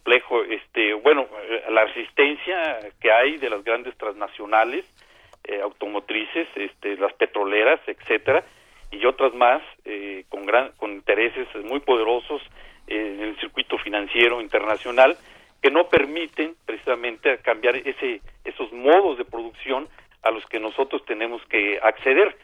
complejo. 0.09 0.43
Este, 0.45 0.95
bueno, 0.95 1.27
eh, 1.43 1.62
la 1.71 1.85
resistencia 1.87 2.79
que 3.01 3.11
hay 3.11 3.37
de 3.38 3.51
las 3.51 3.64
grandes 3.64 3.97
transnacionales 3.97 4.85
eh, 5.48 5.61
automotrices, 5.62 6.46
este, 6.54 6.96
las 6.96 7.12
petroleras, 7.14 7.80
etcétera, 7.87 8.44
y 8.90 9.04
otras 9.06 9.34
más 9.34 9.62
eh, 9.84 10.24
con 10.28 10.46
gran, 10.46 10.72
con 10.76 10.92
intereses 10.92 11.48
muy 11.64 11.80
poderosos 11.80 12.42
en 12.87 13.20
el 13.20 13.38
circuito 13.40 13.78
financiero 13.78 14.40
internacional 14.40 15.16
que 15.62 15.70
no 15.70 15.88
permiten 15.88 16.54
precisamente 16.64 17.38
cambiar 17.38 17.76
ese 17.76 18.20
esos 18.44 18.72
modos 18.72 19.18
de 19.18 19.24
producción 19.24 19.88
a 20.22 20.30
los 20.30 20.44
que 20.46 20.61
nosotros 20.61 21.04
tenemos 21.04 21.42
que 21.46 21.78
acceder 21.82 22.37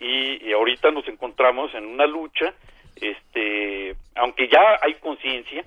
y, 0.00 0.46
y 0.46 0.52
ahorita 0.52 0.90
nos 0.90 1.06
encontramos 1.08 1.74
en 1.74 1.86
una 1.86 2.06
lucha 2.06 2.54
este 3.00 3.94
aunque 4.14 4.48
ya 4.48 4.78
hay 4.82 4.94
conciencia 4.94 5.62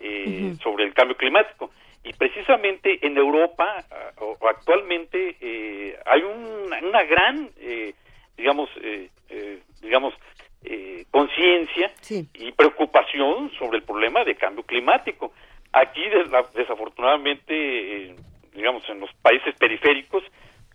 eh, 0.00 0.54
sobre 0.62 0.84
el 0.84 0.92
cambio 0.92 1.16
climático. 1.16 1.70
Y 2.04 2.12
precisamente 2.12 3.04
en 3.06 3.16
Europa 3.16 3.82
uh, 4.20 4.46
actualmente 4.46 5.36
eh, 5.40 5.98
hay 6.04 6.22
una 6.22 7.02
gran, 7.04 7.50
eh, 7.58 7.94
digamos, 8.36 8.68
eh, 8.82 9.08
digamos, 9.80 10.14
conciencia 11.10 11.92
y 12.34 12.52
preocupación 12.52 13.50
sobre 13.58 13.78
el 13.78 13.84
problema 13.84 14.24
de 14.24 14.34
cambio 14.34 14.64
climático. 14.64 15.32
Aquí, 15.72 16.02
desafortunadamente, 16.54 18.14
digamos, 18.54 18.88
en 18.88 19.00
los 19.00 19.12
países 19.14 19.54
periféricos, 19.56 20.22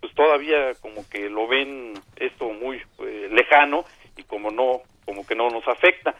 pues 0.00 0.14
todavía 0.14 0.74
como 0.80 1.08
que 1.08 1.28
lo 1.28 1.46
ven 1.46 1.94
esto 2.16 2.50
muy 2.50 2.80
lejano 3.30 3.84
y 4.16 4.22
como 4.24 4.50
no, 4.50 4.82
como 5.04 5.26
que 5.26 5.34
no 5.34 5.50
nos 5.50 5.66
afecta 5.66 6.14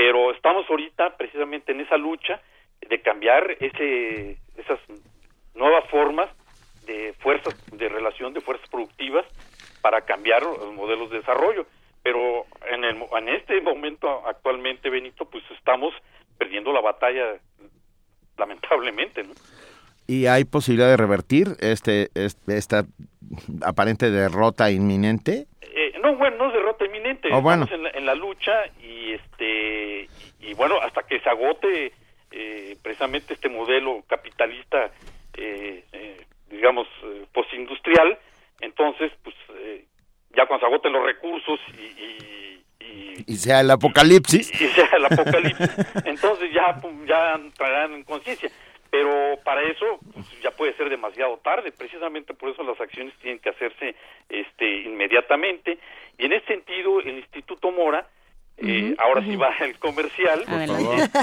pero 0.00 0.32
estamos 0.32 0.64
ahorita 0.70 1.14
precisamente 1.18 1.72
en 1.72 1.80
esa 1.82 1.98
lucha 1.98 2.40
de 2.88 3.00
cambiar 3.02 3.50
ese, 3.60 4.38
esas 4.56 4.78
nuevas 5.54 5.88
formas 5.90 6.30
de 6.86 7.14
fuerzas 7.20 7.54
de 7.72 7.88
relación 7.88 8.32
de 8.32 8.40
fuerzas 8.40 8.68
productivas 8.68 9.24
para 9.80 10.02
cambiar 10.02 10.42
los 10.42 10.74
modelos 10.74 11.10
de 11.10 11.18
desarrollo. 11.18 11.66
Pero 12.02 12.46
en, 12.70 12.84
el, 12.84 12.96
en 12.96 13.28
este 13.28 13.60
momento 13.60 14.26
actualmente 14.26 14.88
Benito 14.88 15.26
pues 15.26 15.44
estamos 15.50 15.94
perdiendo 16.38 16.72
la 16.72 16.80
batalla 16.80 17.38
lamentablemente 18.38 19.22
¿no? 19.22 19.34
y 20.10 20.26
hay 20.26 20.44
posibilidad 20.44 20.88
de 20.88 20.96
revertir 20.96 21.50
este, 21.60 22.08
esta 22.48 22.84
aparente 23.64 24.10
derrota 24.10 24.68
inminente. 24.68 25.46
Eh, 25.62 25.92
no 26.02 26.16
bueno 26.16 26.36
no 26.36 26.48
es 26.48 26.54
derrota 26.54 26.84
inminente. 26.84 27.28
Oh, 27.32 27.38
estamos 27.38 27.70
en, 27.70 27.84
la, 27.84 27.90
en 27.90 28.06
la 28.06 28.16
lucha 28.16 28.52
y 28.82 29.12
este 29.12 30.08
y, 30.40 30.54
bueno 30.54 30.80
hasta 30.82 31.04
que 31.04 31.20
se 31.20 31.28
agote 31.28 31.92
eh, 32.32 32.76
precisamente 32.82 33.34
este 33.34 33.48
modelo 33.48 34.04
capitalista 34.06 34.90
eh, 35.36 35.84
eh, 35.92 36.24
digamos 36.48 36.86
postindustrial 37.32 38.18
entonces 38.60 39.12
pues 39.22 39.34
ya 40.36 40.46
cuando 40.46 40.60
se 40.60 40.72
agoten 40.72 40.92
los 40.92 41.04
recursos 41.04 41.58
y, 41.78 42.62
y, 43.26 43.36
sea 43.36 43.60
el 43.60 43.70
apocalipsis. 43.70 44.50
Y 44.60 44.68
sea 44.68 44.88
el 44.92 45.06
apocalipsis 45.06 45.70
entonces 46.04 46.52
ya 46.52 46.80
ya 47.06 47.34
entrarán 47.34 47.94
en 47.94 48.04
conciencia. 48.04 48.50
Pero 48.90 49.38
para 49.44 49.62
eso 49.62 50.00
pues, 50.12 50.26
ya 50.42 50.50
puede 50.50 50.74
ser 50.76 50.88
demasiado 50.90 51.38
tarde. 51.38 51.72
Precisamente 51.72 52.34
por 52.34 52.50
eso 52.50 52.62
las 52.62 52.80
acciones 52.80 53.14
tienen 53.20 53.38
que 53.38 53.50
hacerse 53.50 53.94
este 54.28 54.82
inmediatamente. 54.82 55.78
Y 56.18 56.26
en 56.26 56.32
ese 56.32 56.46
sentido 56.46 57.00
el 57.00 57.18
Instituto 57.18 57.70
Mora 57.70 58.06
eh, 58.62 58.94
ahora 58.98 59.22
sí 59.22 59.36
va 59.36 59.54
el 59.60 59.78
comercial. 59.78 60.44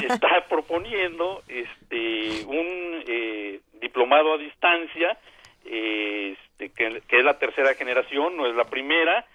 Está 0.04 0.45
proponiendo 0.50 1.43
este 1.47 2.45
un 2.45 3.04
eh, 3.08 3.60
diplomado 3.80 4.34
a 4.34 4.38
distancia 4.38 5.17
este, 5.63 6.69
que, 6.69 7.02
que, 7.08 7.19
es 7.19 7.23
la 7.23 7.38
tercera 7.38 7.73
generación 7.76 8.38
no 8.38 8.47
es 8.47 8.56
la 8.56 8.63
primera 8.65 9.26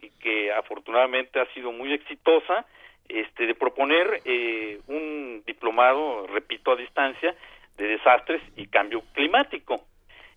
y 0.00 0.10
que 0.20 0.52
afortunadamente 0.52 1.38
ha 1.38 1.46
sido 1.52 1.70
muy 1.70 1.92
exitosa 1.92 2.66
este 3.08 3.46
de 3.46 3.54
proponer 3.54 4.22
eh, 4.24 4.80
un 4.88 5.42
diplomado 5.46 6.26
repito 6.26 6.72
a 6.72 6.76
distancia 6.76 7.34
de 7.76 7.86
desastres 7.86 8.42
y 8.56 8.66
cambio 8.66 9.02
climático. 9.12 9.84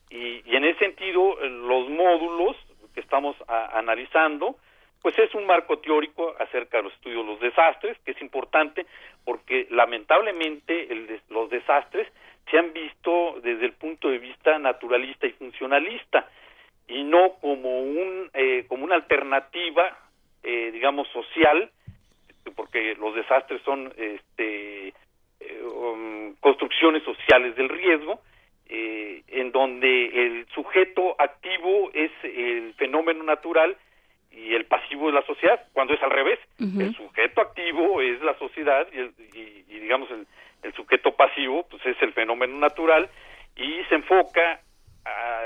Y, 0.09 0.43
y 0.45 0.55
en 0.55 0.65
ese 0.65 0.79
sentido 0.79 1.37
los 1.47 1.89
módulos 1.89 2.55
que 2.93 2.99
estamos 2.99 3.35
analizando 3.47 4.57
pues 5.05 5.19
es 5.19 5.35
un 5.35 5.45
marco 5.45 5.77
teórico 5.77 6.33
acerca 6.39 6.77
de 6.77 6.83
los 6.85 6.93
estudios 6.93 7.23
de 7.23 7.31
los 7.31 7.39
desastres, 7.39 7.95
que 8.03 8.13
es 8.13 8.21
importante 8.23 8.87
porque 9.23 9.67
lamentablemente 9.69 10.87
los 11.29 11.47
desastres 11.51 12.07
se 12.49 12.57
han 12.57 12.73
visto 12.73 13.39
desde 13.43 13.65
el 13.67 13.73
punto 13.73 14.09
de 14.09 14.17
vista 14.17 14.57
naturalista 14.57 15.27
y 15.27 15.33
funcionalista 15.33 16.27
y 16.87 17.03
no 17.03 17.33
como 17.39 17.81
un 17.81 18.31
eh, 18.33 18.65
como 18.67 18.83
una 18.83 18.95
alternativa 18.95 19.95
eh, 20.41 20.71
digamos 20.73 21.07
social 21.09 21.69
porque 22.55 22.95
los 22.95 23.13
desastres 23.13 23.61
son 23.61 23.93
este 23.97 24.87
eh, 24.87 25.61
um, 25.71 26.33
construcciones 26.39 27.03
sociales 27.03 27.55
del 27.55 27.69
riesgo 27.69 28.21
en 28.67 29.51
donde 29.51 30.05
el 30.25 30.47
sujeto 30.55 31.15
activo 31.19 31.91
es 31.93 32.11
el 32.23 32.73
fenómeno 32.73 33.23
natural 33.23 33.77
y 34.45 34.53
el 34.53 34.65
pasivo 34.65 35.09
es 35.09 35.15
la 35.15 35.25
sociedad, 35.25 35.59
cuando 35.73 35.93
es 35.95 36.03
al 36.03 36.11
revés. 36.11 36.39
El 36.59 36.95
sujeto 36.95 37.41
activo 37.41 37.99
es 38.01 38.21
la 38.21 38.37
sociedad 38.37 38.87
y, 38.93 39.63
digamos 39.79 40.09
el, 40.11 40.27
sujeto 40.73 41.15
pasivo 41.15 41.65
pues 41.69 41.85
es 41.85 41.95
el 42.01 42.11
fenómeno 42.13 42.57
natural 42.57 43.07
y 43.55 43.83
se 43.87 43.95
enfoca 43.95 44.59
a, 45.05 45.41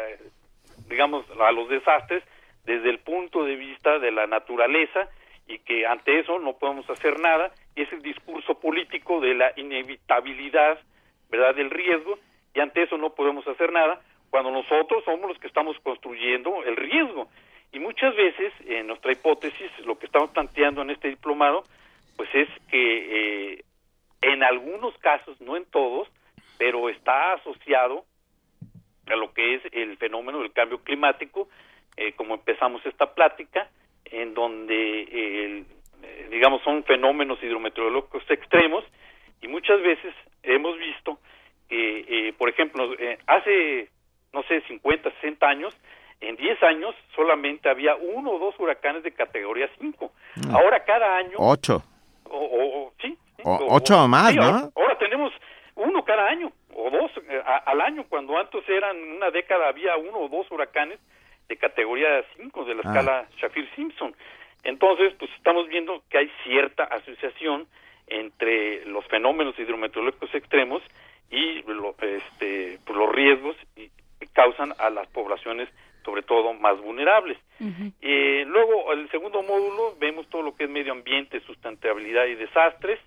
digamos 0.87 1.25
a 1.39 1.51
los 1.51 1.67
desastres 1.67 2.23
desde 2.65 2.89
el 2.89 2.99
punto 2.99 3.43
de 3.43 3.55
vista 3.55 3.99
de 3.99 4.11
la 4.11 4.27
naturaleza 4.27 5.09
y 5.47 5.59
que 5.59 5.85
ante 5.85 6.19
eso 6.19 6.39
no 6.39 6.57
podemos 6.57 6.89
hacer 6.89 7.19
nada. 7.19 7.51
Y 7.75 7.81
es 7.83 7.91
el 7.91 8.01
discurso 8.01 8.59
político 8.59 9.19
de 9.19 9.33
la 9.35 9.51
inevitabilidad 9.55 10.79
verdad 11.29 11.55
del 11.55 11.69
riesgo 11.69 12.17
y 12.53 12.59
ante 12.59 12.83
eso 12.83 12.97
no 12.97 13.11
podemos 13.11 13.47
hacer 13.47 13.71
nada 13.71 14.01
cuando 14.29 14.51
nosotros 14.51 15.03
somos 15.05 15.29
los 15.29 15.39
que 15.39 15.47
estamos 15.47 15.77
construyendo 15.83 16.63
el 16.63 16.75
riesgo 16.75 17.29
y 17.71 17.79
muchas 17.79 18.15
veces, 18.15 18.53
en 18.65 18.87
nuestra 18.87 19.11
hipótesis, 19.11 19.71
lo 19.85 19.97
que 19.97 20.07
estamos 20.07 20.31
planteando 20.31 20.81
en 20.81 20.89
este 20.89 21.09
diplomado, 21.09 21.63
pues 22.15 22.29
es 22.33 22.49
que 22.69 23.53
eh, 23.53 23.63
en 24.21 24.43
algunos 24.43 24.97
casos, 24.97 25.39
no 25.41 25.55
en 25.55 25.65
todos, 25.65 26.07
pero 26.57 26.89
está 26.89 27.33
asociado 27.33 28.05
a 29.07 29.15
lo 29.15 29.33
que 29.33 29.55
es 29.55 29.61
el 29.71 29.97
fenómeno 29.97 30.39
del 30.39 30.51
cambio 30.51 30.83
climático, 30.83 31.47
eh, 31.97 32.13
como 32.13 32.35
empezamos 32.35 32.85
esta 32.85 33.13
plática, 33.13 33.69
en 34.05 34.33
donde, 34.33 35.01
eh, 35.11 35.63
digamos, 36.29 36.61
son 36.63 36.83
fenómenos 36.83 37.41
hidrometeorológicos 37.41 38.23
extremos 38.29 38.83
y 39.41 39.47
muchas 39.47 39.81
veces 39.81 40.13
hemos 40.43 40.77
visto 40.77 41.19
que, 41.67 42.05
eh, 42.07 42.33
por 42.33 42.49
ejemplo, 42.49 42.95
hace, 43.27 43.89
no 44.33 44.43
sé, 44.43 44.61
50, 44.61 45.11
60 45.21 45.47
años, 45.47 45.75
en 46.21 46.35
10 46.35 46.63
años 46.63 46.95
solamente 47.15 47.69
había 47.69 47.95
uno 47.95 48.31
o 48.31 48.39
dos 48.39 48.55
huracanes 48.59 49.03
de 49.03 49.11
categoría 49.11 49.69
5. 49.79 50.11
Mm. 50.35 50.55
Ahora 50.55 50.83
cada 50.83 51.17
año... 51.17 51.37
Ocho. 51.37 51.83
O, 52.25 52.91
sí. 53.01 53.17
ocho 53.43 54.03
o 54.03 54.07
más, 54.07 54.35
¿no? 54.35 54.71
Ahora, 54.75 54.97
tenemos 54.99 55.33
uno 55.75 56.03
cada 56.03 56.27
año 56.27 56.51
o 56.75 56.89
dos 56.91 57.11
eh, 57.27 57.41
al 57.65 57.81
año, 57.81 58.05
cuando 58.07 58.37
antes 58.37 58.67
eran 58.69 58.97
una 58.97 59.31
década 59.31 59.69
había 59.69 59.97
uno 59.97 60.19
o 60.19 60.29
dos 60.29 60.49
huracanes 60.51 60.99
de 61.47 61.57
categoría 61.57 62.23
5 62.37 62.65
de 62.65 62.75
la 62.75 62.81
ah. 62.85 62.87
escala 62.87 63.25
Shafir-Simpson. 63.41 64.15
Entonces, 64.63 65.13
pues 65.17 65.31
estamos 65.37 65.67
viendo 65.67 66.03
que 66.09 66.19
hay 66.19 66.31
cierta 66.43 66.83
asociación 66.83 67.67
entre 68.07 68.85
los 68.85 69.05
fenómenos 69.07 69.57
hidrometeorológicos 69.57 70.33
extremos 70.35 70.81
y 71.31 71.59
este, 71.59 72.79
pues, 72.85 72.97
los 72.97 73.11
riesgos 73.11 73.55
que 73.75 73.89
causan 74.33 74.73
a 74.79 74.89
las 74.89 75.07
poblaciones 75.07 75.69
sobre 76.03 76.21
todo 76.23 76.53
más 76.53 76.79
vulnerables. 76.79 77.37
eh, 78.01 78.45
luego, 78.47 78.93
el 78.93 79.09
segundo 79.11 79.43
módulo, 79.43 79.95
vemos 79.99 80.27
todo 80.29 80.41
lo 80.41 80.55
que 80.55 80.65
es 80.65 80.69
medio 80.69 80.93
ambiente, 80.93 81.39
sustentabilidad 81.41 82.25
y 82.25 82.35
desastres, 82.35 82.99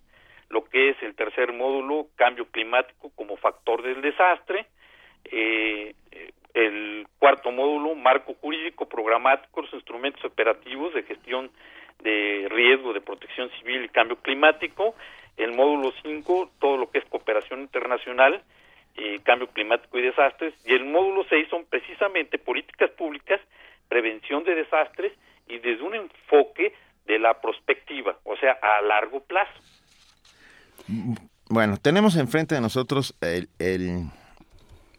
lo 0.50 0.64
que 0.64 0.90
es 0.90 1.02
el 1.02 1.14
tercer 1.14 1.52
módulo, 1.52 2.08
cambio 2.16 2.46
climático 2.46 3.10
como 3.14 3.36
factor 3.36 3.82
del 3.82 4.02
desastre, 4.02 4.66
eh, 5.24 5.94
el 6.54 7.06
cuarto 7.18 7.50
módulo, 7.50 7.94
marco 7.94 8.34
jurídico 8.34 8.86
programático, 8.86 9.62
los 9.62 9.72
instrumentos 9.72 10.22
operativos 10.24 10.92
de 10.92 11.02
gestión 11.04 11.50
de 12.02 12.46
riesgo 12.50 12.92
de 12.92 13.00
protección 13.00 13.50
civil 13.58 13.84
y 13.84 13.88
cambio 13.88 14.16
climático, 14.16 14.94
el 15.36 15.52
módulo 15.52 15.92
5, 16.02 16.50
todo 16.58 16.76
lo 16.76 16.90
que 16.90 16.98
es 16.98 17.04
cooperación 17.06 17.60
internacional, 17.60 18.42
eh, 18.96 19.20
cambio 19.24 19.48
climático 19.48 19.98
y 19.98 20.02
desastres, 20.02 20.54
y 20.64 20.74
el 20.74 20.84
módulo 20.84 21.24
6 21.28 21.48
son 21.48 21.64
precisamente 21.66 22.38
políticas 22.38 22.90
públicas, 22.90 23.40
prevención 23.88 24.44
de 24.44 24.54
desastres 24.54 25.12
y 25.48 25.58
desde 25.58 25.82
un 25.82 25.94
enfoque 25.94 26.74
de 27.06 27.18
la 27.18 27.40
prospectiva, 27.40 28.18
o 28.24 28.36
sea, 28.36 28.52
a 28.52 28.82
largo 28.82 29.20
plazo. 29.20 29.52
Bueno, 31.48 31.76
tenemos 31.76 32.16
enfrente 32.16 32.54
de 32.54 32.60
nosotros 32.60 33.16
el, 33.20 33.48
el 33.58 34.04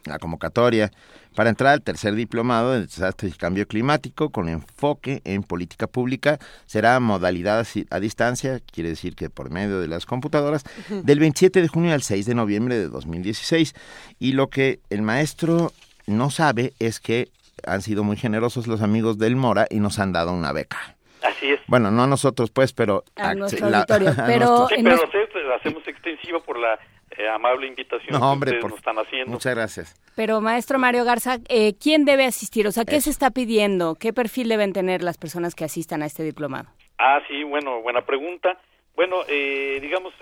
la 0.06 0.20
convocatoria 0.20 0.92
para 1.36 1.50
entrar 1.50 1.74
al 1.74 1.82
tercer 1.82 2.14
diplomado 2.16 2.74
de 2.74 2.82
desastres 2.82 3.34
y 3.34 3.38
cambio 3.38 3.68
climático 3.68 4.30
con 4.30 4.50
enfoque 4.50 5.22
en 5.26 5.44
política 5.44 5.88
pública. 5.88 6.40
Será 6.66 7.00
modalidad 7.00 7.66
a 7.90 8.00
distancia, 8.00 8.60
quiere 8.72 8.90
decir 8.90 9.16
que 9.16 9.30
por 9.30 9.50
medio 9.50 9.80
de 9.80 9.88
las 9.88 10.06
computadoras, 10.06 10.64
del 10.90 11.20
27 11.20 11.62
de 11.62 11.68
junio 11.68 11.94
al 11.94 12.04
6 12.04 12.26
de 12.26 12.36
noviembre 12.36 12.76
de 12.76 12.88
2016. 12.88 13.74
Y 14.20 14.34
lo 14.34 14.50
que 14.50 14.80
el 14.90 15.02
maestro 15.02 15.72
no 16.06 16.30
sabe 16.30 16.74
es 16.80 17.00
que 17.00 17.30
han 17.66 17.82
sido 17.82 18.04
muy 18.04 18.18
generosos 18.18 18.68
los 18.68 18.82
amigos 18.82 19.18
del 19.18 19.36
Mora 19.36 19.68
y 19.70 19.80
nos 19.80 20.00
han 20.00 20.12
dado 20.12 20.34
una 20.34 20.52
beca. 20.52 20.96
Así 21.22 21.52
es. 21.52 21.62
Bueno, 21.68 21.90
no 21.90 22.06
nosotros 22.06 22.52
pues, 22.52 22.74
pero... 22.74 23.06
A 23.16 23.34
nuestro 23.34 23.66
auditorio. 23.66 24.14
pero, 24.28 24.68
pero 24.70 25.56
hacemos 25.56 25.88
extensiva 25.88 26.40
por 26.40 26.60
la 26.60 26.78
eh, 27.18 27.30
amable 27.30 27.68
invitación 27.68 28.20
que 28.20 28.46
ustedes 28.46 28.64
nos 28.64 28.78
están 28.78 28.98
haciendo. 28.98 29.32
Muchas 29.32 29.56
gracias. 29.56 30.02
Pero 30.16 30.42
maestro 30.42 30.80
Mario 30.80 31.06
Garza, 31.06 31.38
eh, 31.50 31.74
¿quién 31.82 32.06
debe 32.06 32.26
asistir? 32.26 32.68
O 32.68 32.72
sea, 32.72 32.86
¿qué 32.86 33.02
se 33.02 33.10
está 33.10 33.32
pidiendo? 33.32 33.96
¿Qué 33.96 34.14
perfil 34.14 34.50
deben 34.50 34.74
tener 34.74 35.04
las 35.04 35.18
personas 35.18 35.56
que 35.56 35.64
asistan 35.64 36.02
a 36.02 36.06
este 36.06 36.24
diplomado? 36.24 36.70
Ah, 36.98 37.22
sí, 37.28 37.44
bueno, 37.44 37.82
buena 37.82 38.02
pregunta. 38.02 38.58
Bueno, 38.96 39.18
eh, 39.28 39.80
digamos, 39.82 40.14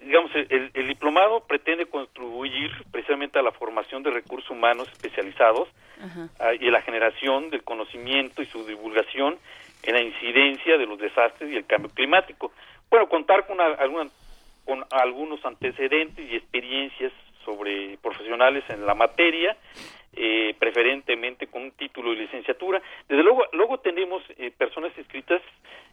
digamos, 0.00 0.30
el, 0.34 0.88
diplomado 0.88 1.40
pretende 1.46 1.86
contribuir 1.86 2.70
precisamente 2.90 3.38
a 3.38 3.42
la 3.42 3.52
formación 3.52 4.02
de 4.02 4.10
recursos 4.10 4.50
humanos 4.50 4.88
especializados 4.92 5.68
y 6.60 6.68
a 6.68 6.70
la 6.70 6.82
generación 6.82 7.50
del 7.50 7.62
conocimiento 7.62 8.42
y 8.42 8.46
su 8.46 8.66
divulgación 8.66 9.38
en 9.82 9.94
la 9.94 10.02
incidencia 10.02 10.78
de 10.78 10.86
los 10.86 10.98
desastres 10.98 11.50
y 11.50 11.56
el 11.56 11.66
cambio 11.66 11.90
climático. 11.90 12.52
Bueno, 12.90 13.08
contar 13.08 13.46
con 13.46 13.60
alguna 13.60 14.08
con 14.64 14.84
algunos 14.90 15.44
antecedentes 15.44 16.30
y 16.30 16.36
experiencias 16.36 17.12
sobre 17.44 17.98
profesionales 17.98 18.64
en 18.68 18.86
la 18.86 18.94
materia, 18.94 19.56
eh, 20.16 20.54
preferentemente 20.58 21.46
con 21.48 21.62
un 21.62 21.70
título 21.72 22.10
de 22.10 22.20
licenciatura. 22.20 22.80
Desde 23.08 23.22
luego, 23.22 23.44
luego 23.52 23.78
tenemos 23.78 24.22
eh, 24.38 24.50
personas 24.56 24.92
inscritas 24.96 25.42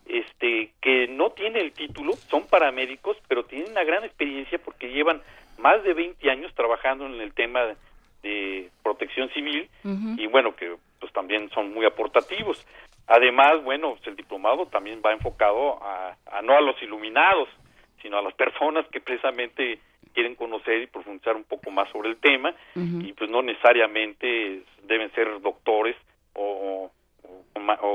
este, 0.05 0.71
que 0.81 1.07
no 1.07 1.31
tienen 1.31 1.61
el 1.61 1.73
título, 1.73 2.13
son 2.13 2.47
paramédicos, 2.47 3.17
pero 3.27 3.43
tienen 3.45 3.71
una 3.71 3.83
gran 3.83 4.03
experiencia 4.03 4.59
porque 4.59 4.89
llevan 4.89 5.21
más 5.57 5.83
de 5.83 5.93
20 5.93 6.29
años 6.29 6.53
trabajando 6.55 7.05
en 7.05 7.19
el 7.19 7.33
tema 7.33 7.75
de 8.23 8.69
protección 8.83 9.29
civil 9.29 9.67
y 10.17 10.27
bueno, 10.27 10.55
que 10.55 10.75
pues 10.99 11.11
también 11.11 11.49
son 11.49 11.73
muy 11.73 11.85
aportativos. 11.85 12.63
Además, 13.07 13.63
bueno, 13.63 13.95
pues, 13.95 14.07
el 14.07 14.15
diplomado 14.15 14.67
también 14.67 15.01
va 15.03 15.11
enfocado 15.11 15.81
a, 15.83 16.15
a 16.31 16.41
no 16.43 16.55
a 16.55 16.61
los 16.61 16.81
iluminados, 16.83 17.49
sino 18.01 18.17
a 18.17 18.21
las 18.21 18.33
personas 18.33 18.85
que 18.87 19.01
precisamente 19.01 19.79
quieren 20.13 20.35
conocer 20.35 20.81
y 20.81 20.87
profundizar 20.87 21.35
un 21.35 21.43
poco 21.43 21.71
más 21.71 21.89
sobre 21.91 22.09
el 22.09 22.17
tema 22.17 22.53
y 22.75 23.13
pues 23.13 23.29
no 23.29 23.41
necesariamente 23.41 24.63
deben 24.83 25.11
ser 25.13 25.39
doctores 25.41 25.95
o, 26.33 26.91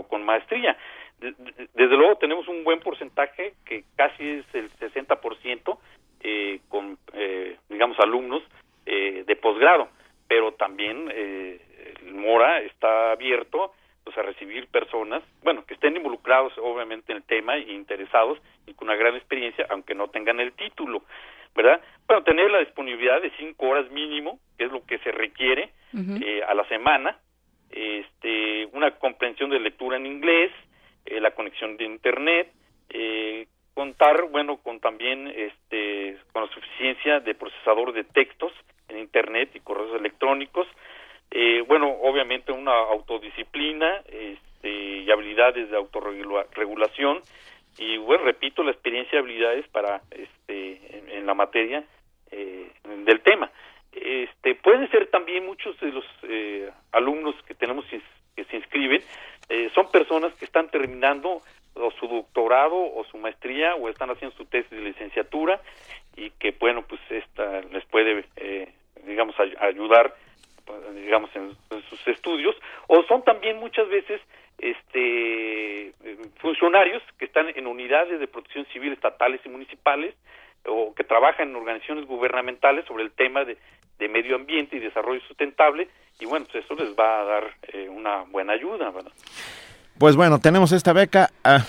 con 0.08 0.24
maestría. 0.24 0.76
Desde 1.18 1.96
luego 1.96 2.16
tenemos 2.16 2.46
un 2.48 2.64
buen 2.64 2.80
porcentaje 2.80 3.54
que 3.64 3.84
casi 3.96 4.28
es 4.28 4.46
el 4.54 4.70
60% 4.78 5.78
eh, 6.20 6.60
con, 6.68 6.98
eh, 7.12 7.56
digamos, 7.68 7.98
alumnos 8.00 8.42
eh, 8.84 9.24
de 9.26 9.36
posgrado, 9.36 9.88
pero 10.28 10.52
también 10.52 11.10
eh, 11.12 11.60
el 12.04 12.14
Mora 12.14 12.60
está 12.60 13.12
abierto 13.12 13.72
pues 14.06 14.16
a 14.18 14.22
recibir 14.22 14.68
personas, 14.68 15.20
bueno, 15.42 15.66
que 15.66 15.74
estén 15.74 15.96
involucrados 15.96 16.52
obviamente 16.58 17.10
en 17.10 17.18
el 17.18 17.24
tema 17.24 17.56
e 17.56 17.72
interesados 17.72 18.38
y 18.64 18.72
con 18.74 18.86
una 18.86 18.96
gran 18.96 19.16
experiencia, 19.16 19.66
aunque 19.68 19.96
no 19.96 20.06
tengan 20.10 20.38
el 20.38 20.52
título, 20.52 21.02
¿verdad? 21.56 21.80
Bueno, 22.06 22.22
tener 22.22 22.48
la 22.48 22.60
disponibilidad 22.60 23.20
de 23.20 23.32
cinco 23.36 23.66
horas 23.66 23.90
mínimo, 23.90 24.38
que 24.56 24.66
es 24.66 24.70
lo 24.70 24.86
que 24.86 24.98
se 24.98 25.10
requiere 25.10 25.72
eh, 26.22 26.40
a 26.46 26.54
la 26.54 26.62
semana, 26.68 27.18
este, 27.68 28.66
una 28.66 28.92
comprensión 28.92 29.50
de 29.50 29.58
lectura 29.58 29.96
en 29.96 30.06
inglés, 30.06 30.52
eh, 31.04 31.20
la 31.20 31.32
conexión 31.32 31.76
de 31.76 31.86
internet, 31.86 32.52
eh, 32.90 33.48
contar, 33.74 34.28
bueno, 34.30 34.58
con 34.58 34.78
también, 34.78 35.26
este, 35.26 36.16
con 36.32 36.44
la 36.44 36.54
suficiencia 36.54 37.18
de 37.18 37.34
procesador 37.34 37.92
de 37.92 38.04
textos 38.04 38.52
en 38.88 39.00
internet 39.00 39.50
y 39.54 39.58
correos 39.58 39.98
electrónicos, 39.98 40.68
eh, 41.30 41.62
bueno, 41.66 41.90
obviamente 42.02 42.52
una 42.52 42.72
autodisciplina 42.72 44.02
este, 44.08 44.70
y 44.70 45.10
habilidades 45.10 45.70
de 45.70 45.76
autorregulación 45.76 47.20
y, 47.78 47.98
bueno, 47.98 48.24
repito, 48.24 48.62
la 48.62 48.70
experiencia 48.70 49.16
y 49.16 49.18
habilidades 49.18 49.68
para, 49.68 50.00
este, 50.10 51.16
en, 51.16 51.26
la 51.26 51.34
materia 51.34 51.84
eh, 52.30 52.70
del 53.04 53.20
tema. 53.20 53.50
Este, 53.92 54.54
pueden 54.54 54.90
ser 54.90 55.08
también 55.08 55.44
muchos 55.44 55.78
de 55.80 55.92
los 55.92 56.04
eh, 56.22 56.70
alumnos 56.92 57.34
que 57.46 57.54
tenemos 57.54 57.84
que 58.36 58.44
se 58.44 58.56
inscriben, 58.56 59.02
eh, 59.48 59.70
son 59.74 59.90
personas 59.90 60.34
que 60.34 60.44
están 60.44 60.68
terminando 60.68 61.40
o 61.74 61.90
su 61.92 62.08
doctorado 62.08 62.74
o 62.76 63.04
su 63.10 63.18
maestría 63.18 63.74
o 63.74 63.88
están 63.88 64.10
haciendo 64.10 64.36
su 64.36 64.44
tesis 64.46 64.70
de 64.70 64.80
licenciatura 64.80 65.60
y 66.16 66.30
que, 66.30 66.52
bueno, 66.52 66.82
pues 66.82 67.00
esta 67.10 67.60
les 67.72 67.84
puede, 67.86 68.24
eh, 68.36 68.72
digamos, 69.04 69.36
ayudar 69.60 70.14
digamos, 70.94 71.30
en, 71.34 71.56
sus 71.88 72.08
estudios, 72.08 72.54
o 72.88 73.02
son 73.04 73.22
también 73.22 73.58
muchas 73.58 73.88
veces 73.88 74.20
este 74.58 75.92
funcionarios 76.38 77.02
que 77.18 77.26
están 77.26 77.48
en 77.54 77.66
unidades 77.66 78.18
de 78.18 78.26
protección 78.26 78.66
civil 78.72 78.92
estatales 78.92 79.40
y 79.44 79.48
municipales 79.48 80.14
o 80.66 80.94
que 80.94 81.04
trabajan 81.04 81.50
en 81.50 81.56
organizaciones 81.56 82.06
gubernamentales 82.06 82.86
sobre 82.86 83.04
el 83.04 83.12
tema 83.12 83.44
de, 83.44 83.58
medio 84.08 84.36
ambiente 84.36 84.76
y 84.76 84.80
desarrollo 84.80 85.20
sustentable 85.28 85.88
y 86.20 86.26
bueno, 86.26 86.46
pues 86.50 86.64
eso 86.64 86.74
les 86.74 86.96
va 86.96 87.20
a 87.20 87.24
dar 87.24 87.44
eh, 87.72 87.88
una 87.88 88.22
buena 88.22 88.54
ayuda, 88.54 88.92
Pues 89.98 90.16
bueno, 90.16 90.38
tenemos 90.38 90.72
esta 90.72 90.92
beca. 90.92 91.30
Ah, 91.44 91.64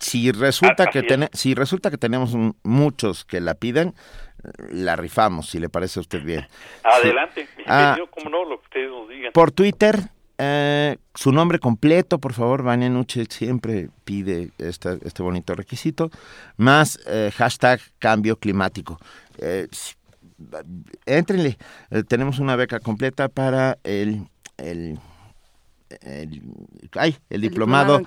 si 0.00 0.32
resulta 0.32 0.86
que 0.86 1.28
si 1.32 1.54
resulta 1.54 1.90
que 1.90 1.98
tenemos 1.98 2.34
muchos 2.64 3.24
que 3.24 3.40
la 3.40 3.54
piden, 3.54 3.94
la 4.70 4.96
rifamos, 4.96 5.48
si 5.50 5.58
le 5.58 5.68
parece 5.68 6.00
a 6.00 6.02
usted 6.02 6.22
bien. 6.22 6.46
Adelante, 6.82 7.48
ah, 7.66 7.96
como 8.10 8.30
no, 8.30 8.44
lo 8.44 8.58
que 8.60 8.64
ustedes 8.64 8.90
nos 8.90 9.08
digan. 9.08 9.32
Por 9.32 9.50
Twitter, 9.52 9.96
eh, 10.38 10.96
su 11.14 11.32
nombre 11.32 11.58
completo, 11.58 12.18
por 12.18 12.32
favor, 12.32 12.62
Vania 12.62 12.88
Nuche 12.88 13.24
siempre 13.28 13.88
pide 14.04 14.50
este, 14.58 14.98
este 15.02 15.22
bonito 15.22 15.54
requisito, 15.54 16.10
más 16.56 16.98
eh, 17.06 17.30
hashtag 17.34 17.80
cambio 17.98 18.36
climático. 18.36 18.98
Eh, 19.38 19.68
entrenle, 21.06 21.58
eh, 21.90 22.02
tenemos 22.02 22.38
una 22.38 22.56
beca 22.56 22.80
completa 22.80 23.28
para 23.28 23.78
el, 23.84 24.28
el 24.58 24.98
el, 26.02 26.42
ay, 26.92 27.16
el, 27.30 27.40
diplomado, 27.40 28.00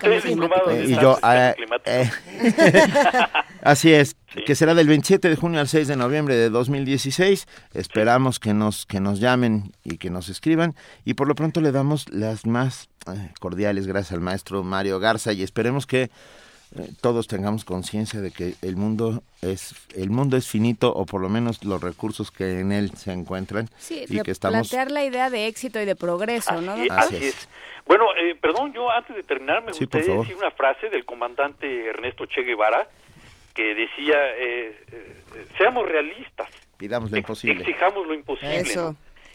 y 0.86 0.96
yo 0.96 1.18
eh, 1.24 1.56
eh, 1.86 2.10
así 3.62 3.94
es 3.94 4.16
que 4.46 4.56
será 4.56 4.74
del 4.74 4.88
27 4.88 5.30
de 5.30 5.36
junio 5.36 5.60
al 5.60 5.68
6 5.68 5.88
de 5.88 5.96
noviembre 5.96 6.36
de 6.36 6.50
2016 6.50 7.48
esperamos 7.74 8.40
que 8.40 8.54
nos 8.54 8.86
que 8.86 9.00
nos 9.00 9.20
llamen 9.20 9.72
y 9.84 9.98
que 9.98 10.10
nos 10.10 10.30
escriban. 10.30 10.76
Y 11.06 11.14
por 11.14 11.28
lo 11.28 11.36
pronto 11.36 11.62
le 11.62 11.72
damos 11.72 12.12
las 12.12 12.46
más 12.46 12.90
eh, 13.08 13.32
cordiales 13.40 13.88
gracias 13.88 14.14
al 14.14 14.22
maestro 14.22 14.64
Mario 14.64 15.00
Garza 15.00 15.34
y 15.34 15.42
esperemos 15.42 15.88
que 15.88 16.12
todos 17.02 17.28
tengamos 17.28 17.66
conciencia 17.66 18.22
de 18.22 18.32
que 18.32 18.54
el 18.62 18.76
mundo 18.76 19.24
es 19.42 19.74
el 19.96 20.12
mundo 20.12 20.38
es 20.38 20.48
finito 20.48 20.94
o 20.94 21.06
por 21.06 21.22
lo 21.22 21.30
menos 21.30 21.64
los 21.66 21.82
recursos 21.82 22.30
que 22.30 22.60
en 22.60 22.72
él 22.72 22.92
se 22.92 23.12
encuentran 23.12 23.70
y 23.90 24.22
que 24.22 24.32
estamos 24.32 24.70
plantear 24.70 24.92
la 24.92 25.04
idea 25.04 25.30
de 25.30 25.48
éxito 25.48 25.82
y 25.82 25.86
de 25.86 25.96
progreso, 25.96 26.62
¿no? 26.62 26.76
Así, 26.92 27.16
es. 27.16 27.50
Bueno, 27.88 28.06
eh, 28.16 28.36
perdón, 28.40 28.72
yo 28.74 28.90
antes 28.92 29.16
de 29.16 29.24
terminar 29.24 29.64
me 29.64 29.72
gustaría 29.72 30.16
decir 30.16 30.36
una 30.36 30.52
frase 30.52 30.90
del 30.90 31.06
comandante 31.06 31.88
Ernesto 31.88 32.28
Che 32.28 32.44
Guevara 32.44 32.88
que 33.56 33.74
decía 33.74 34.16
eh, 34.38 34.84
eh, 34.92 35.46
seamos 35.58 35.88
realistas. 35.88 36.50
Pidamos 36.78 37.10
lo 37.12 37.18
imposible. 37.18 37.62
Exijamos 37.62 38.06
lo 38.06 38.14
imposible. 38.14 38.64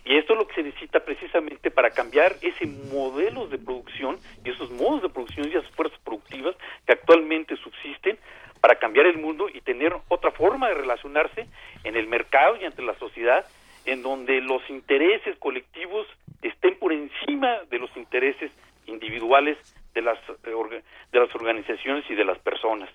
Y 0.05 0.17
esto 0.17 0.35
es 0.35 0.39
lo 0.39 0.47
que 0.47 0.55
se 0.55 0.63
necesita 0.63 1.01
precisamente 1.01 1.71
para 1.71 1.91
cambiar 1.91 2.37
ese 2.43 2.67
modelo 2.67 3.47
de 3.47 3.59
producción 3.59 4.19
y 4.45 4.51
esos 4.51 4.71
modos 4.71 5.03
de 5.03 5.09
producción 5.09 5.49
y 5.49 5.57
esas 5.57 5.71
fuerzas 5.71 5.99
productivas 6.05 6.55
que 6.87 6.93
actualmente 6.93 7.57
subsisten 7.57 8.19
para 8.61 8.79
cambiar 8.79 9.07
el 9.07 9.19
mundo 9.19 9.49
y 9.53 9.61
tener 9.63 9.95
otra 10.09 10.31
forma 10.31 10.69
de 10.69 10.75
relacionarse 10.75 11.47
en 11.85 11.97
el 11.97 12.07
mercado 12.07 12.57
y 12.57 12.65
ante 12.65 12.83
la 12.83 12.95
sociedad 12.99 13.47
en 13.87 14.03
donde 14.03 14.41
los 14.41 14.63
intereses 14.69 15.37
colectivos 15.39 16.07
estén 16.43 16.79
por 16.79 16.93
encima 16.93 17.61
de 17.71 17.79
los 17.79 17.95
intereses 17.97 18.51
individuales 18.87 19.59
de 19.95 20.03
las 20.03 20.19
eh, 20.29 20.83
de 21.13 21.21
las 21.21 21.35
organizaciones 21.35 22.05
y 22.11 22.15
de 22.15 22.25
las 22.25 22.39
personas. 22.39 22.91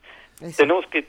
Tenemos 0.57 0.85
que 0.87 1.07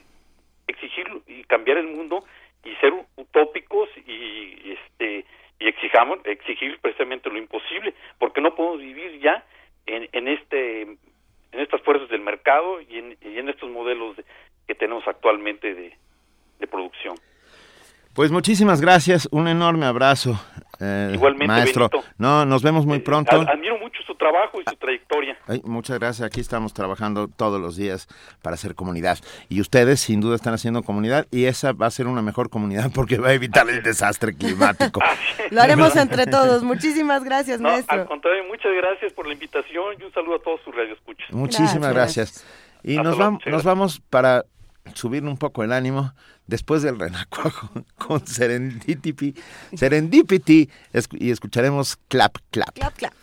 exigir 0.67 1.07
y 1.27 1.43
cambiar 1.43 1.77
el 1.77 1.87
mundo 1.87 2.23
y 2.63 2.75
ser 2.75 2.93
utópicos 3.15 3.89
y 4.05 4.71
este 4.71 5.25
y 5.61 5.67
exijamos, 5.67 6.19
exigir 6.25 6.79
precisamente 6.79 7.29
lo 7.29 7.37
imposible, 7.37 7.93
porque 8.17 8.41
no 8.41 8.55
podemos 8.55 8.79
vivir 8.79 9.19
ya 9.19 9.45
en, 9.85 10.09
en 10.11 10.27
este 10.27 10.81
en 10.81 11.59
estas 11.59 11.81
fuerzas 11.81 12.09
del 12.09 12.21
mercado 12.21 12.81
y 12.81 12.97
en, 12.97 13.17
y 13.21 13.37
en 13.37 13.49
estos 13.49 13.69
modelos 13.69 14.15
que 14.67 14.75
tenemos 14.75 15.05
actualmente 15.07 15.75
de, 15.75 15.93
de 16.59 16.67
producción. 16.67 17.15
Pues 18.13 18.29
muchísimas 18.29 18.81
gracias, 18.81 19.29
un 19.31 19.47
enorme 19.47 19.85
abrazo, 19.85 20.37
eh, 20.81 21.11
Igualmente, 21.13 21.47
maestro. 21.47 21.89
No, 22.17 22.43
nos 22.45 22.63
vemos 22.63 22.85
muy 22.85 22.97
eh, 22.97 23.01
pronto. 23.01 23.39
admiro 23.39 23.77
mucho 23.77 24.01
su 24.05 24.15
trabajo 24.15 24.59
y 24.59 24.69
su 24.69 24.75
trayectoria. 24.75 25.37
muchas 25.63 25.99
gracias. 25.99 26.25
Aquí 26.25 26.41
estamos 26.41 26.73
trabajando 26.73 27.27
todos 27.27 27.61
los 27.61 27.77
días 27.77 28.07
para 28.41 28.55
hacer 28.55 28.75
comunidad. 28.75 29.19
Y 29.47 29.61
ustedes 29.61 30.01
sin 30.01 30.19
duda 30.19 30.35
están 30.35 30.53
haciendo 30.53 30.81
comunidad 30.83 31.27
y 31.31 31.45
esa 31.45 31.71
va 31.71 31.85
a 31.85 31.91
ser 31.91 32.07
una 32.07 32.21
mejor 32.21 32.49
comunidad 32.49 32.91
porque 32.95 33.17
va 33.17 33.29
a 33.29 33.33
evitar 33.33 33.69
el 33.69 33.83
desastre 33.83 34.33
climático. 34.33 34.99
Lo 35.51 35.61
haremos 35.61 35.95
entre 35.95 36.25
todos. 36.25 36.63
Muchísimas 36.63 37.23
gracias, 37.23 37.61
maestro. 37.61 38.01
Al 38.01 38.07
contrario, 38.07 38.43
muchas 38.47 38.71
gracias 38.75 39.13
por 39.13 39.27
la 39.27 39.33
invitación 39.33 39.95
y 39.99 40.03
un 40.03 40.11
saludo 40.11 40.35
a 40.35 40.39
todos 40.39 40.59
sus 40.65 40.75
radioescuchas. 40.75 41.31
Muchísimas 41.31 41.93
gracias. 41.93 42.45
Y 42.83 42.97
nos, 42.97 43.17
vamos, 43.17 43.45
nos 43.45 43.63
vamos 43.63 44.01
para 44.09 44.45
subir 44.95 45.23
un 45.23 45.37
poco 45.37 45.63
el 45.63 45.71
ánimo 45.71 46.13
después 46.51 46.83
del 46.83 46.99
renacuajo 46.99 47.71
con 47.97 48.27
Serendipity, 48.27 49.33
Serendipity 49.73 50.69
y 51.13 51.31
escucharemos 51.31 51.97
Clap 52.07 52.37
Clap. 52.51 52.75
Clap 52.75 52.95
Clap. 52.95 53.13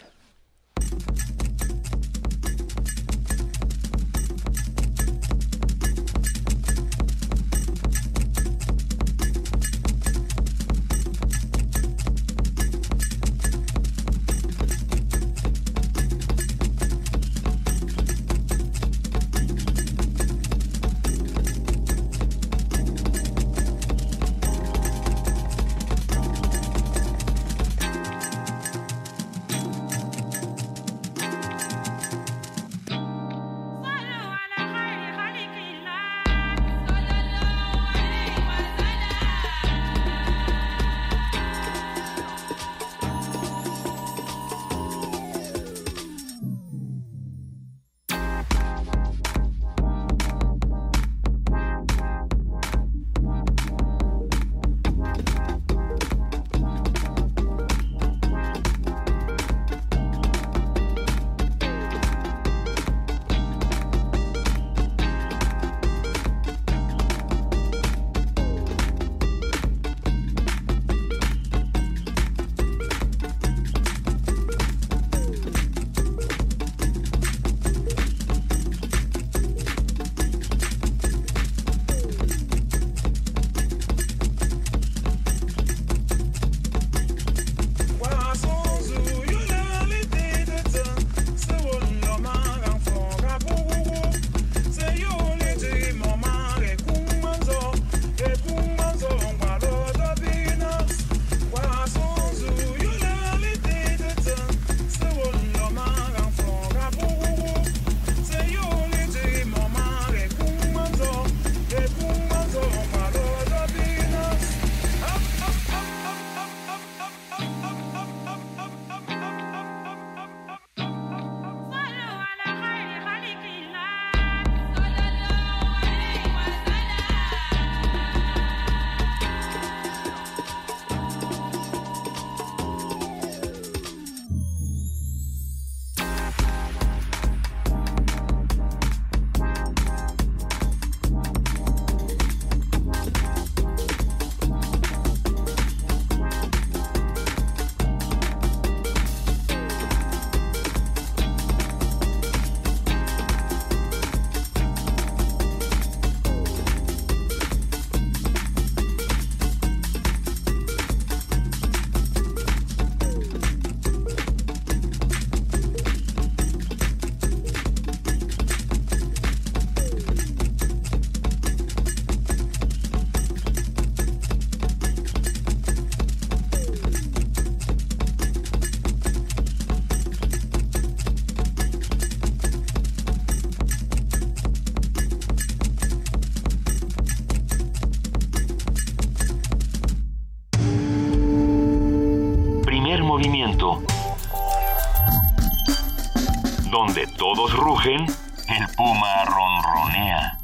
Todos 197.18 197.52
rugen, 197.52 198.06
el 198.06 198.76
puma 198.76 199.24
ronronea. 199.24 200.38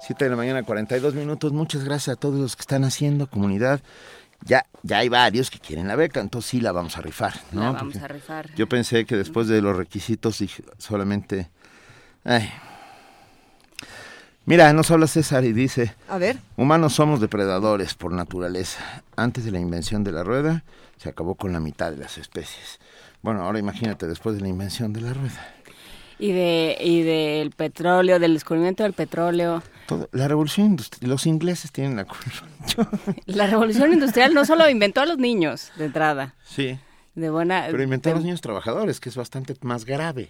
7 0.00 0.24
de 0.24 0.30
la 0.30 0.36
mañana, 0.36 0.62
42 0.62 1.14
minutos. 1.14 1.52
Muchas 1.52 1.84
gracias 1.84 2.16
a 2.16 2.20
todos 2.20 2.38
los 2.38 2.54
que 2.54 2.60
están 2.60 2.84
haciendo 2.84 3.26
comunidad. 3.26 3.80
Ya, 4.44 4.66
ya 4.82 4.98
hay 4.98 5.08
varios 5.08 5.50
que 5.50 5.58
quieren 5.58 5.88
la 5.88 5.96
beca, 5.96 6.20
entonces 6.20 6.50
sí 6.50 6.60
la 6.60 6.70
vamos 6.70 6.96
a 6.96 7.00
rifar, 7.00 7.34
¿no? 7.50 7.62
La 7.62 7.72
vamos 7.72 7.96
a 7.96 8.06
rifar. 8.06 8.54
Yo 8.54 8.68
pensé 8.68 9.04
que 9.04 9.16
después 9.16 9.48
de 9.48 9.60
los 9.60 9.76
requisitos 9.76 10.38
dije 10.38 10.62
solamente... 10.78 11.50
Ay. 12.22 12.50
Mira, 14.46 14.70
nos 14.74 14.90
habla 14.90 15.06
César 15.06 15.44
y 15.44 15.54
dice... 15.54 15.94
A 16.06 16.18
ver. 16.18 16.36
Humanos 16.56 16.92
somos 16.92 17.18
depredadores 17.20 17.94
por 17.94 18.12
naturaleza. 18.12 19.02
Antes 19.16 19.44
de 19.46 19.50
la 19.50 19.58
invención 19.58 20.04
de 20.04 20.12
la 20.12 20.22
rueda, 20.22 20.64
se 20.98 21.08
acabó 21.08 21.34
con 21.34 21.52
la 21.54 21.60
mitad 21.60 21.90
de 21.90 21.96
las 21.96 22.18
especies. 22.18 22.78
Bueno, 23.22 23.42
ahora 23.42 23.58
imagínate 23.58 24.06
después 24.06 24.36
de 24.36 24.42
la 24.42 24.48
invención 24.48 24.92
de 24.92 25.00
la 25.00 25.14
rueda. 25.14 25.54
Y, 26.18 26.32
de, 26.32 26.76
y 26.78 27.02
del 27.02 27.52
petróleo, 27.52 28.18
del 28.18 28.34
descubrimiento 28.34 28.82
del 28.82 28.92
petróleo. 28.92 29.62
la 30.12 30.28
revolución 30.28 30.66
industrial, 30.66 31.10
los 31.10 31.24
ingleses 31.24 31.72
tienen 31.72 31.96
la 31.96 32.04
culpa. 32.04 32.46
la 33.26 33.46
revolución 33.46 33.94
industrial 33.94 34.34
no 34.34 34.44
solo 34.44 34.68
inventó 34.68 35.00
a 35.00 35.06
los 35.06 35.16
niños 35.16 35.72
de 35.76 35.86
entrada. 35.86 36.34
Sí. 36.44 36.78
De 37.14 37.30
buena. 37.30 37.68
Pero 37.70 37.82
inventó 37.82 38.10
a 38.10 38.14
los 38.14 38.24
niños 38.24 38.42
trabajadores, 38.42 39.00
que 39.00 39.08
es 39.08 39.16
bastante 39.16 39.56
más 39.62 39.86
grave. 39.86 40.28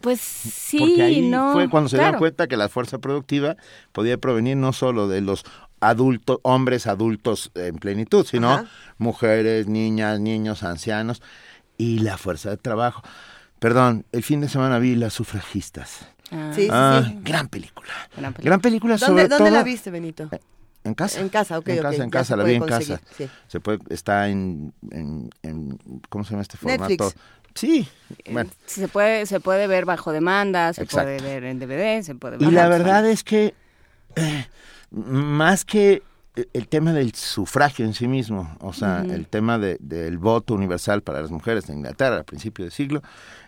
Pues 0.00 0.20
sí, 0.20 0.78
Porque 0.78 1.02
ahí 1.02 1.28
no. 1.28 1.52
fue 1.52 1.68
cuando 1.68 1.88
se 1.88 1.96
dieron 1.98 2.18
cuenta 2.18 2.46
que 2.46 2.56
la 2.56 2.68
fuerza 2.68 2.98
productiva 2.98 3.56
podía 3.92 4.16
provenir 4.18 4.56
no 4.56 4.72
solo 4.72 5.08
de 5.08 5.20
los 5.20 5.44
adultos, 5.80 6.38
hombres 6.42 6.86
adultos 6.86 7.50
en 7.54 7.76
plenitud, 7.76 8.24
sino 8.26 8.64
mujeres, 8.98 9.66
niñas, 9.66 10.20
niños, 10.20 10.62
ancianos 10.62 11.22
y 11.76 11.98
la 12.00 12.16
fuerza 12.18 12.50
de 12.50 12.56
trabajo. 12.58 13.02
Perdón, 13.58 14.04
el 14.12 14.22
fin 14.22 14.40
de 14.40 14.48
semana 14.48 14.78
vi 14.78 14.94
Las 14.94 15.14
sufragistas. 15.14 16.06
Ah. 16.30 16.52
Sí, 16.54 16.62
sí, 16.62 16.68
ah, 16.70 17.02
sí. 17.06 17.18
Gran 17.22 17.48
película. 17.48 17.88
Gran 18.38 18.60
película, 18.60 18.98
sobre 18.98 19.22
¿Dónde, 19.22 19.28
todo... 19.28 19.38
¿Dónde 19.38 19.50
la 19.52 19.64
viste, 19.64 19.90
Benito? 19.90 20.28
En 20.84 20.94
casa. 20.94 21.20
En 21.20 21.28
casa, 21.28 21.58
ok, 21.58 21.68
En 21.68 21.82
casa, 21.82 22.04
en 22.04 22.10
casa, 22.10 22.36
la 22.36 22.44
vi 22.44 22.54
en 22.54 22.60
conseguir, 22.60 22.98
casa. 23.00 23.12
sí. 23.16 23.28
Se 23.48 23.58
puede, 23.60 23.78
está 23.90 24.28
en, 24.28 24.72
en, 24.90 25.28
en- 25.42 25.78
¿cómo 26.08 26.24
se 26.24 26.30
llama 26.30 26.42
este 26.42 26.56
formato? 26.56 26.88
Netflix. 26.88 27.16
Sí, 27.58 27.88
bueno. 28.30 28.50
Se 28.66 28.86
puede, 28.86 29.26
se 29.26 29.40
puede 29.40 29.66
ver 29.66 29.84
bajo 29.84 30.12
demanda, 30.12 30.72
se 30.72 30.84
Exacto. 30.84 31.06
puede 31.06 31.20
ver 31.20 31.42
en 31.42 31.58
DVD, 31.58 32.02
se 32.02 32.14
puede 32.14 32.36
ver. 32.36 32.48
Y 32.48 32.52
la 32.52 32.68
verdad 32.68 33.04
es 33.04 33.24
que 33.24 33.52
eh, 34.14 34.46
más 34.92 35.64
que 35.64 36.02
el 36.52 36.68
tema 36.68 36.92
del 36.92 37.14
sufragio 37.14 37.84
en 37.84 37.94
sí 37.94 38.06
mismo, 38.08 38.56
o 38.60 38.72
sea, 38.72 39.02
el 39.08 39.26
tema 39.26 39.58
de- 39.58 39.76
del 39.80 40.18
voto 40.18 40.54
universal 40.54 41.02
para 41.02 41.20
las 41.22 41.30
mujeres 41.30 41.66
de 41.66 41.74
Inglaterra 41.74 42.20
a 42.20 42.24
principios 42.24 42.66
de 42.66 42.70
siglo, 42.70 43.02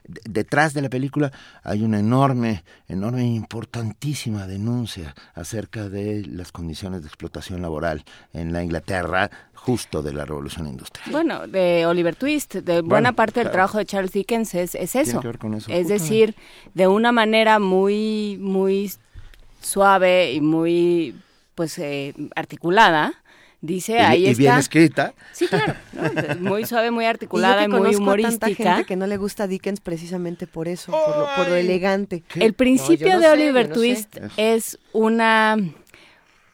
de- 0.07 0.21
detrás 0.29 0.75
de 0.75 0.83
la 0.83 0.89
película 0.89 1.31
hay 1.63 1.83
una 1.83 1.99
enorme, 2.01 2.65
enorme, 2.89 3.25
importantísima 3.27 4.47
denuncia 4.47 5.15
acerca 5.35 5.89
de 5.89 6.25
las 6.27 6.53
condiciones 6.53 7.03
de 7.03 7.09
explotación 7.09 7.63
laboral 7.63 8.05
en 8.33 8.53
la 8.53 8.63
Inglaterra 8.63 9.31
justo 9.55 10.03
de 10.03 10.13
la 10.15 10.25
revolución 10.25 10.67
industrial. 10.67 11.11
Bueno, 11.13 11.47
de 11.47 11.85
Oliver 11.87 12.17
Twist, 12.17 12.55
de 12.57 12.81
buena 12.81 13.13
parte 13.13 13.41
del 13.41 13.51
trabajo 13.53 13.77
de 13.79 13.85
Charles 13.85 14.13
Dickens 14.13 14.55
es, 14.55 14.75
eso. 14.75 15.21
que 15.21 15.27
ver 15.27 15.39
con 15.39 15.53
eso, 15.55 15.71
Es 15.71 15.83
justamente. 15.83 15.93
decir, 15.93 16.35
de 16.73 16.87
una 16.87 17.13
manera 17.13 17.59
muy, 17.59 18.39
muy 18.41 18.91
suave 19.61 20.33
y 20.33 20.41
muy, 20.41 21.15
pues, 21.61 21.79
eh, 21.79 22.15
articulada, 22.37 23.13
dice, 23.61 23.93
Y- 23.93 23.97
ahí 23.97 24.23
y 24.23 24.31
está. 24.31 24.41
bien 24.41 24.57
escrita. 24.57 25.13
Sí, 25.33 25.47
claro, 25.47 25.75
muy 26.41 26.65
suave, 26.65 26.91
muy 26.91 27.05
Y 27.05 27.07
yo 27.07 27.11
articulada 27.11 27.59
que 27.59 27.65
y 27.65 27.69
muy 27.69 27.83
tanta 27.83 27.99
humorística. 28.03 28.47
gente 28.77 28.87
que 28.87 28.97
no 28.97 29.07
le 29.07 29.19
gusta 29.19 29.47
Dickens 29.47 29.81
precisamente 29.81 30.47
por 30.47 30.69
eso, 30.69 30.91
por 30.91 31.19
lo, 31.19 31.27
por 31.37 31.49
lo 31.51 31.55
elegante. 31.57 32.23
El 32.37 32.55
principio 32.55 33.09
No, 33.09 33.13
yo 33.13 33.15
no 33.17 33.21
de 33.21 33.27
sé, 33.27 33.33
Oliver 33.33 33.65
yo 33.65 33.69
no 33.69 33.75
sé. 33.75 33.81
Twist 33.81 34.17
es 34.39 34.79
una 34.95 35.59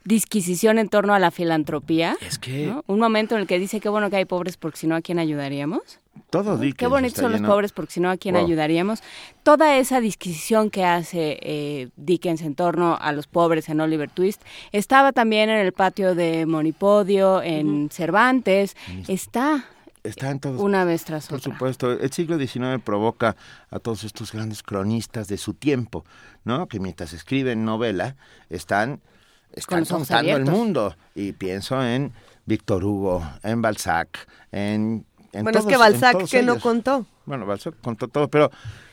disquisición 0.02 0.78
en 0.80 0.88
torno 0.88 1.14
a 1.14 1.20
la 1.20 1.30
filantropía. 1.30 2.16
Es 2.20 2.38
que 2.40 2.66
¿no? 2.66 2.82
Un 2.88 2.98
momento 2.98 3.36
en 3.36 3.42
el 3.42 3.46
que 3.46 3.60
dice 3.60 3.78
qué 3.78 3.88
bueno 3.88 4.10
que 4.10 4.16
hay 4.16 4.24
pobres 4.24 4.56
porque 4.56 4.78
si 4.78 4.88
no 4.88 4.96
a 4.96 5.00
quién 5.02 5.20
ayudaríamos. 5.20 6.00
Todo 6.30 6.56
Dickens 6.58 6.78
Qué 6.78 6.86
bonitos 6.86 7.18
son 7.20 7.32
los 7.32 7.40
lleno- 7.40 7.48
pobres 7.48 7.72
porque 7.72 7.92
si 7.92 8.00
no 8.00 8.10
a 8.10 8.16
quién 8.16 8.34
Wow. 8.34 8.44
ayudaríamos. 8.44 9.02
Toda 9.42 9.76
esa 9.76 10.00
disquisición 10.00 10.70
que 10.70 10.84
hace 10.84 11.38
eh, 11.42 11.88
Dickens 11.96 12.42
en 12.42 12.54
torno 12.54 12.96
a 13.00 13.12
los 13.12 13.26
pobres 13.26 13.68
en 13.68 13.80
Oliver 13.80 14.10
Twist 14.10 14.42
estaba 14.72 15.12
también 15.12 15.50
en 15.50 15.58
el 15.64 15.72
patio 15.72 16.14
de 16.14 16.46
Monipodio, 16.46 17.42
en 17.42 17.88
Cervantes. 17.90 18.76
Está 19.08 19.64
Está 20.02 20.30
en 20.30 20.38
todos 20.38 20.60
una 20.60 20.84
vez 20.84 21.04
tras 21.04 21.26
Por 21.26 21.38
otra. 21.38 21.52
supuesto, 21.52 21.90
el 21.92 22.12
siglo 22.12 22.38
XIX 22.38 22.80
provoca 22.82 23.34
a 23.70 23.78
todos 23.80 24.04
estos 24.04 24.30
grandes 24.32 24.62
cronistas 24.62 25.26
de 25.26 25.36
su 25.36 25.52
tiempo, 25.54 26.04
¿no? 26.44 26.68
Que 26.68 26.78
mientras 26.78 27.12
escriben 27.12 27.64
novela 27.64 28.14
están, 28.48 29.00
están 29.52 29.84
contando 29.84 30.36
el 30.36 30.44
mundo. 30.44 30.94
Y 31.16 31.32
pienso 31.32 31.82
en 31.84 32.12
Víctor 32.44 32.84
Hugo, 32.84 33.28
en 33.42 33.60
Balzac, 33.62 34.28
en... 34.52 35.04
en 35.36 35.44
Bueno, 35.44 35.58
es 35.58 35.66
que 35.66 35.76
Balzac 35.76 36.28
que 36.28 36.42
no 36.42 36.58
contó. 36.58 37.06
Bueno, 37.26 37.46
Balzac 37.46 37.74
contó 37.80 38.08
todo, 38.08 38.28
pero... 38.28 38.50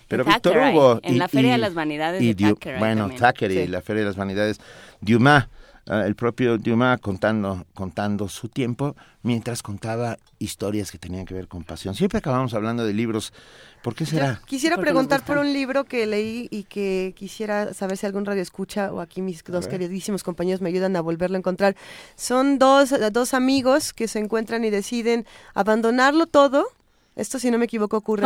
Pero 0.08 0.26
Víctor 0.26 0.58
Hugo... 0.58 1.00
en 1.02 1.18
la 1.18 1.28
Feria 1.28 1.54
de 1.54 1.58
las 1.58 1.74
Vanidades 1.74 2.22
de 2.22 2.36
Thackeray 2.36 2.78
Bueno, 2.78 3.02
también. 3.04 3.20
Thackeray, 3.22 3.66
Sí. 3.66 3.68
la 3.72 3.82
Feria 3.82 4.02
de 4.02 4.08
las 4.08 4.16
Vanidades. 4.16 4.60
Dumas, 5.02 5.48
eh, 5.86 6.03
el 6.05 6.15
propio 6.15 6.57
Dumas 6.57 6.99
contando, 6.99 7.65
contando 7.73 8.29
su 8.29 8.47
tiempo 8.47 8.95
mientras 9.21 9.61
contaba 9.61 10.17
historias 10.39 10.91
que 10.91 10.97
tenían 10.97 11.25
que 11.25 11.34
ver 11.34 11.47
con 11.47 11.63
pasión. 11.63 11.95
Siempre 11.95 12.19
acabamos 12.19 12.53
hablando 12.53 12.86
de 12.86 12.93
libros. 12.93 13.34
¿Por 13.81 13.95
qué 13.95 14.05
será? 14.05 14.41
Quisiera 14.45 14.77
Porque 14.77 14.91
preguntar 14.91 15.25
por 15.25 15.38
un 15.38 15.51
libro 15.51 15.84
que 15.84 16.05
leí 16.05 16.47
y 16.51 16.63
que 16.63 17.13
quisiera 17.17 17.73
saber 17.73 17.97
si 17.97 18.05
algún 18.05 18.25
radio 18.25 18.41
escucha 18.41 18.93
o 18.93 19.01
aquí 19.01 19.21
mis 19.21 19.43
dos 19.43 19.65
ver. 19.65 19.71
queridísimos 19.71 20.23
compañeros 20.23 20.61
me 20.61 20.69
ayudan 20.69 20.95
a 20.95 21.01
volverlo 21.01 21.36
a 21.36 21.39
encontrar. 21.39 21.75
Son 22.15 22.59
dos, 22.59 22.93
dos 23.11 23.34
amigos 23.34 23.91
que 23.91 24.07
se 24.07 24.19
encuentran 24.19 24.63
y 24.63 24.69
deciden 24.69 25.25
abandonarlo 25.53 26.27
todo. 26.27 26.65
Esto, 27.16 27.38
si 27.38 27.51
no 27.51 27.59
me 27.59 27.66
equivoco, 27.66 27.97
ocurre. 27.97 28.24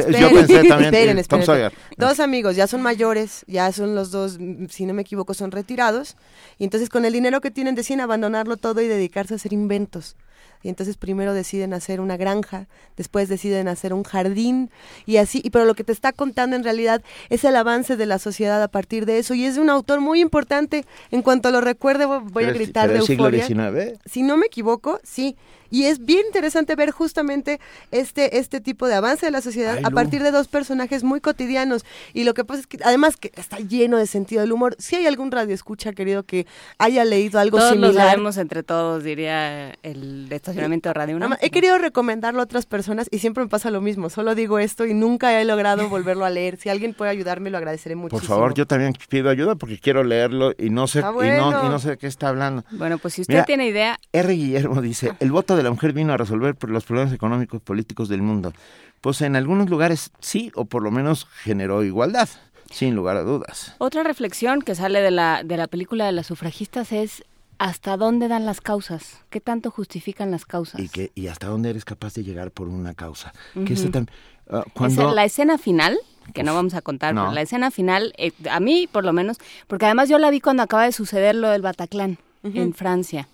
Eh, 0.00 0.06
yo 0.18 0.30
pensé 0.30 0.64
también, 0.64 0.94
esperen, 0.94 1.18
eh, 1.18 1.24
Tom 1.24 1.40
esperen. 1.40 1.44
Sawyer. 1.44 1.72
Dos 1.98 2.18
amigos, 2.20 2.56
ya 2.56 2.66
son 2.66 2.80
mayores, 2.80 3.44
ya 3.46 3.70
son 3.72 3.94
los 3.94 4.10
dos, 4.10 4.38
si 4.70 4.86
no 4.86 4.94
me 4.94 5.02
equivoco, 5.02 5.34
son 5.34 5.50
retirados. 5.50 6.16
Y 6.58 6.64
entonces 6.64 6.88
con 6.88 7.04
el 7.04 7.12
dinero 7.12 7.40
que 7.40 7.50
tienen 7.50 7.74
deciden 7.74 8.00
abandonarlo 8.00 8.56
todo 8.56 8.80
y 8.80 8.88
dedicarse 8.88 9.34
a 9.34 9.36
hacer 9.36 9.52
inventos. 9.52 10.16
Y 10.62 10.68
entonces 10.68 10.96
primero 10.96 11.34
deciden 11.34 11.74
hacer 11.74 12.00
una 12.00 12.16
granja, 12.16 12.66
después 12.96 13.28
deciden 13.28 13.68
hacer 13.68 13.92
un 13.92 14.02
jardín 14.02 14.70
y 15.04 15.18
así, 15.18 15.40
y 15.44 15.50
pero 15.50 15.64
lo 15.64 15.74
que 15.74 15.84
te 15.84 15.92
está 15.92 16.12
contando 16.12 16.56
en 16.56 16.64
realidad 16.64 17.02
es 17.28 17.44
el 17.44 17.54
avance 17.56 17.96
de 17.96 18.06
la 18.06 18.18
sociedad 18.18 18.62
a 18.62 18.68
partir 18.68 19.06
de 19.06 19.18
eso 19.18 19.34
y 19.34 19.44
es 19.44 19.56
de 19.56 19.60
un 19.60 19.70
autor 19.70 20.00
muy 20.00 20.20
importante. 20.20 20.84
En 21.10 21.22
cuanto 21.22 21.50
lo 21.50 21.60
recuerde 21.60 22.06
voy 22.06 22.44
a 22.44 22.52
gritar 22.52 22.88
pero 22.88 22.94
de 22.94 22.98
el 23.00 23.06
siglo 23.06 23.26
euforia. 23.26 23.46
XIX. 23.46 23.98
Si 24.06 24.22
no 24.22 24.36
me 24.36 24.46
equivoco, 24.46 24.98
sí. 25.04 25.36
Y 25.70 25.84
es 25.84 26.04
bien 26.04 26.26
interesante 26.26 26.74
ver 26.76 26.90
justamente 26.90 27.60
este, 27.90 28.38
este 28.38 28.60
tipo 28.60 28.86
de 28.86 28.94
avance 28.94 29.26
de 29.26 29.32
la 29.32 29.40
sociedad 29.40 29.76
Ay, 29.78 29.82
a 29.84 29.90
partir 29.90 30.22
de 30.22 30.30
dos 30.30 30.48
personajes 30.48 31.02
muy 31.04 31.20
cotidianos. 31.20 31.84
Y 32.14 32.24
lo 32.24 32.34
que 32.34 32.44
pasa 32.44 32.60
es 32.60 32.66
que, 32.66 32.78
además 32.84 33.16
que 33.16 33.32
está 33.36 33.58
lleno 33.58 33.96
de 33.98 34.06
sentido 34.06 34.42
del 34.42 34.52
humor. 34.52 34.76
Si 34.78 34.96
hay 34.96 35.06
algún 35.06 35.30
radio 35.30 35.54
escucha, 35.54 35.92
querido, 35.92 36.22
que 36.24 36.46
haya 36.78 37.04
leído 37.04 37.38
algo 37.40 37.58
Todos 37.58 37.76
lo 37.76 37.86
similar. 37.88 38.08
sabemos 38.10 38.36
entre 38.36 38.62
todos, 38.62 39.02
diría 39.04 39.72
el 39.82 40.28
estacionamiento 40.30 40.88
de 40.88 40.94
Radio. 40.94 41.16
Ama- 41.16 41.38
He 41.40 41.50
querido 41.50 41.78
recomendarlo 41.78 42.40
a 42.40 42.44
otras 42.44 42.66
personas 42.66 43.08
y 43.10 43.18
siempre 43.18 43.42
me 43.44 43.48
pasa 43.48 43.70
lo 43.70 43.80
mismo. 43.80 44.10
Solo 44.10 44.34
digo 44.34 44.58
esto 44.58 44.86
y 44.86 44.94
nunca 44.94 45.40
he 45.40 45.44
logrado 45.44 45.88
volverlo 45.88 46.24
a 46.24 46.30
leer. 46.30 46.56
Si 46.58 46.68
alguien 46.68 46.94
puede 46.94 47.10
ayudarme, 47.10 47.50
lo 47.50 47.58
agradeceré 47.58 47.94
muchísimo. 47.96 48.20
Por 48.20 48.28
favor, 48.28 48.54
yo 48.54 48.66
también 48.66 48.94
pido 49.08 49.30
ayuda 49.30 49.54
porque 49.56 49.78
quiero 49.78 50.04
leerlo 50.04 50.52
y 50.58 50.70
no 50.70 50.86
sé, 50.86 51.00
Está 51.00 51.10
y, 51.10 51.12
no, 51.12 51.16
bueno. 51.50 51.62
y 51.66 51.68
no 51.68 51.78
sé 51.78 51.90
de 51.90 51.98
qué 51.98 52.06
está 52.06 52.28
hablando. 52.28 52.64
Bueno, 52.72 52.98
pues 52.98 53.14
si 53.14 53.22
usted 53.22 53.34
Mira, 53.34 53.44
tiene 53.44 53.66
idea, 53.66 53.98
R. 54.12 54.32
Guillermo 54.32 54.80
dice, 54.82 55.12
el 55.20 55.32
voto 55.32 55.55
de 55.56 55.62
la 55.62 55.70
mujer 55.70 55.92
vino 55.92 56.12
a 56.12 56.16
resolver 56.16 56.56
los 56.68 56.84
problemas 56.84 57.12
económicos 57.12 57.60
políticos 57.62 58.08
del 58.08 58.22
mundo. 58.22 58.52
Pues 59.00 59.20
en 59.22 59.36
algunos 59.36 59.68
lugares 59.70 60.10
sí, 60.20 60.50
o 60.54 60.64
por 60.64 60.82
lo 60.82 60.90
menos 60.90 61.26
generó 61.42 61.82
igualdad, 61.84 62.28
sin 62.70 62.94
lugar 62.94 63.16
a 63.16 63.22
dudas. 63.22 63.74
otra 63.78 64.02
reflexión 64.02 64.60
que 64.62 64.74
sale 64.74 65.00
de 65.00 65.10
la, 65.10 65.42
de 65.44 65.56
la 65.56 65.66
película 65.68 66.06
de 66.06 66.12
las 66.12 66.26
sufragistas 66.26 66.92
es 66.92 67.24
hasta 67.58 67.96
dónde 67.96 68.28
dan 68.28 68.44
las 68.44 68.60
causas, 68.60 69.18
qué 69.30 69.40
tanto 69.40 69.70
justifican 69.70 70.30
las 70.30 70.44
causas. 70.44 70.80
Y, 70.80 70.88
que, 70.88 71.10
y 71.14 71.28
hasta 71.28 71.46
dónde 71.46 71.70
eres 71.70 71.84
capaz 71.84 72.12
de 72.14 72.22
llegar 72.24 72.50
por 72.50 72.68
una 72.68 72.92
causa. 72.94 73.32
Que 73.54 73.74
tam- 73.74 74.08
ah, 74.50 74.62
Esa- 74.64 74.70
cuando... 74.74 75.14
la 75.14 75.24
escena 75.24 75.56
final, 75.56 75.96
que 76.34 76.42
no 76.42 76.52
vamos 76.54 76.74
a 76.74 76.82
contar, 76.82 77.14
no. 77.14 77.22
pero 77.22 77.32
la 77.32 77.40
escena 77.42 77.70
final, 77.70 78.12
eh, 78.18 78.32
a 78.50 78.60
mí 78.60 78.88
por 78.90 79.04
lo 79.04 79.12
menos, 79.12 79.38
porque 79.68 79.86
además 79.86 80.08
yo 80.10 80.18
la 80.18 80.28
vi 80.30 80.40
cuando 80.40 80.62
acaba 80.64 80.84
de 80.84 80.92
suceder 80.92 81.34
lo 81.34 81.48
del 81.48 81.62
Bataclan 81.62 82.18
en 82.42 82.74
Francia. 82.74 83.26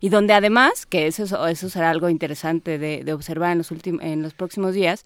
Y 0.00 0.08
donde 0.10 0.32
además, 0.34 0.86
que 0.86 1.06
eso, 1.06 1.24
es- 1.24 1.32
eso 1.32 1.68
será 1.70 1.90
algo 1.90 2.08
interesante 2.08 2.78
de, 2.78 3.04
de 3.04 3.12
observar 3.12 3.52
en 3.52 3.58
los, 3.58 3.72
en 3.84 4.22
los 4.22 4.34
próximos 4.34 4.74
días, 4.74 5.04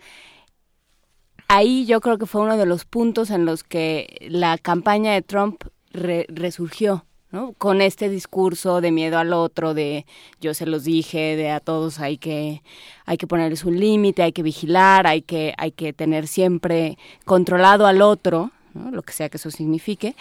ahí 1.49 1.85
yo 1.87 2.01
creo 2.01 2.19
que 2.19 2.27
fue 2.27 2.43
uno 2.43 2.57
de 2.57 2.67
los 2.67 2.85
puntos 2.85 3.31
en 3.31 3.45
los 3.45 3.63
que 3.65 4.27
la 4.29 4.59
campaña 4.59 5.13
de 5.13 5.23
Trump 5.23 5.63
re- 5.93 6.27
resurgió. 6.29 7.05
¿no? 7.31 7.55
Con 7.55 7.81
este 7.81 8.11
discurso 8.11 8.83
de 8.83 8.91
miedo 8.93 9.17
al 9.19 9.33
otro, 9.33 9.73
de 9.73 10.05
yo 10.43 10.53
se 10.53 10.67
los 10.67 10.85
dije, 10.85 11.35
de 11.35 11.51
a 11.51 11.61
todos 11.61 11.99
hay 11.99 12.19
que, 12.19 12.63
hay 13.07 13.17
que 13.17 13.27
ponerles 13.27 13.65
un 13.65 13.81
límite, 13.81 14.23
hay 14.23 14.33
que 14.33 14.43
vigilar, 14.43 15.07
hay 15.07 15.23
que, 15.23 15.55
hay 15.57 15.73
que 15.73 15.95
tener 15.95 16.27
siempre 16.27 16.99
controlado 17.25 17.87
al 17.87 18.03
otro, 18.03 18.51
lo 18.75 19.01
que 19.03 19.15
sea 19.15 19.31
que 19.31 19.39
eso 19.39 19.51
signifique. 19.51 20.15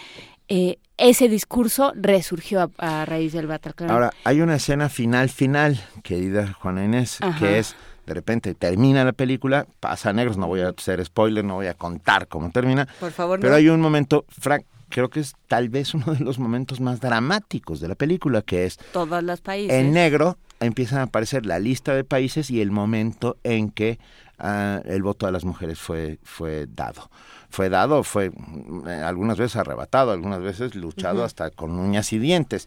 Eh, 0.48 0.78
ese 0.98 1.28
discurso 1.28 1.92
resurgió 1.96 2.70
a, 2.78 3.04
raíz 3.04 3.32
del 3.32 3.46
Bataclan. 3.46 3.90
Ahora, 3.90 4.10
hay 4.24 4.40
una 4.40 4.56
escena 4.56 4.88
final, 4.88 5.30
final, 5.30 5.80
querida 6.02 6.52
Juana 6.52 6.84
Inés, 6.84 7.18
que 7.38 7.58
es 7.58 7.74
de 8.06 8.14
repente 8.14 8.54
termina 8.54 9.04
la 9.04 9.12
película, 9.12 9.66
pasa 9.80 10.12
negros, 10.12 10.36
no 10.36 10.46
voy 10.48 10.60
a 10.60 10.70
hacer 10.70 11.04
spoiler, 11.04 11.44
no 11.44 11.54
voy 11.54 11.68
a 11.68 11.74
contar 11.74 12.28
cómo 12.28 12.50
termina. 12.50 12.86
Por 13.00 13.12
favor, 13.12 13.40
Pero 13.40 13.54
hay 13.54 13.68
un 13.68 13.80
momento, 13.80 14.24
Frank, 14.28 14.64
creo 14.88 15.08
que 15.08 15.20
es 15.20 15.34
tal 15.48 15.68
vez 15.68 15.94
uno 15.94 16.14
de 16.14 16.24
los 16.24 16.38
momentos 16.38 16.80
más 16.80 17.00
dramáticos 17.00 17.80
de 17.80 17.88
la 17.88 17.94
película, 17.94 18.42
que 18.42 18.66
es... 18.66 18.78
Todos 18.92 19.22
los 19.22 19.40
países. 19.40 19.76
En 19.76 19.92
negro 19.92 20.36
empiezan 20.60 20.98
a 20.98 21.02
aparecer 21.02 21.46
la 21.46 21.58
lista 21.58 21.94
de 21.94 22.04
países 22.04 22.50
y 22.50 22.60
el 22.60 22.70
momento 22.70 23.36
en 23.44 23.70
que 23.70 23.98
ah, 24.42 24.82
el 24.84 25.02
voto 25.02 25.26
a 25.26 25.30
las 25.30 25.44
mujeres 25.44 25.78
fue, 25.78 26.18
fue 26.22 26.66
dado. 26.66 27.10
Fue 27.48 27.70
dado, 27.70 28.02
fue 28.02 28.30
mm, 28.30 28.86
algunas 29.04 29.38
veces 29.38 29.56
arrebatado, 29.56 30.12
algunas 30.12 30.42
veces 30.42 30.74
luchado 30.74 31.24
hasta 31.24 31.50
con 31.50 31.78
uñas 31.78 32.12
y 32.12 32.18
dientes. 32.18 32.66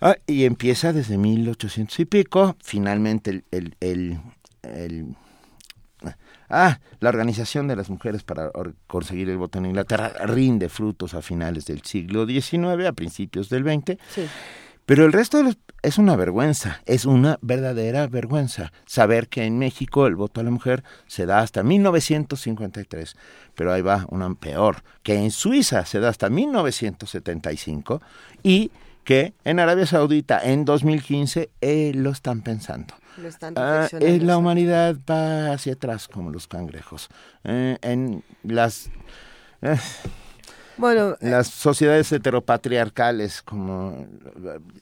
Ah, 0.00 0.16
y 0.26 0.44
empieza 0.44 0.94
desde 0.94 1.18
1800 1.18 2.00
y 2.00 2.04
pico, 2.06 2.56
finalmente 2.62 3.42
el, 3.50 3.76
el, 3.80 4.20
el 4.62 5.16
Ah, 6.48 6.78
la 7.00 7.08
Organización 7.08 7.66
de 7.66 7.76
las 7.76 7.90
Mujeres 7.90 8.22
para 8.22 8.50
conseguir 8.86 9.28
el 9.30 9.36
voto 9.36 9.58
en 9.58 9.66
Inglaterra 9.66 10.12
rinde 10.26 10.68
frutos 10.68 11.14
a 11.14 11.22
finales 11.22 11.66
del 11.66 11.82
siglo 11.82 12.26
XIX, 12.26 12.86
a 12.86 12.92
principios 12.92 13.48
del 13.48 13.64
XX. 13.64 13.98
Pero 14.86 15.04
el 15.04 15.12
resto 15.12 15.42
es 15.82 15.98
una 15.98 16.14
vergüenza, 16.14 16.80
es 16.86 17.06
una 17.06 17.38
verdadera 17.42 18.06
vergüenza 18.06 18.72
saber 18.86 19.26
que 19.26 19.44
en 19.44 19.58
México 19.58 20.06
el 20.06 20.14
voto 20.14 20.40
a 20.40 20.44
la 20.44 20.50
mujer 20.50 20.84
se 21.08 21.26
da 21.26 21.40
hasta 21.40 21.64
1953, 21.64 23.16
pero 23.56 23.72
ahí 23.72 23.82
va 23.82 24.06
una 24.10 24.32
peor, 24.34 24.84
que 25.02 25.16
en 25.16 25.32
Suiza 25.32 25.84
se 25.86 25.98
da 25.98 26.08
hasta 26.08 26.30
1975 26.30 28.00
y 28.44 28.70
que 29.02 29.34
en 29.44 29.58
Arabia 29.58 29.86
Saudita 29.86 30.40
en 30.42 30.64
2015 30.64 31.50
eh, 31.60 31.92
lo 31.94 32.10
están 32.10 32.42
pensando. 32.42 32.94
Ah, 33.56 33.88
la 33.92 34.38
humanidad 34.38 34.96
va 35.08 35.52
hacia 35.52 35.72
atrás 35.72 36.06
como 36.06 36.30
los 36.30 36.46
cangrejos. 36.46 37.08
Eh, 37.44 37.78
en 37.82 38.22
las... 38.44 38.90
Eh, 40.76 40.80
bueno, 40.80 41.16
eh, 41.20 41.30
las 41.30 41.48
sociedades 41.48 42.12
heteropatriarcales 42.12 43.42
como 43.42 44.06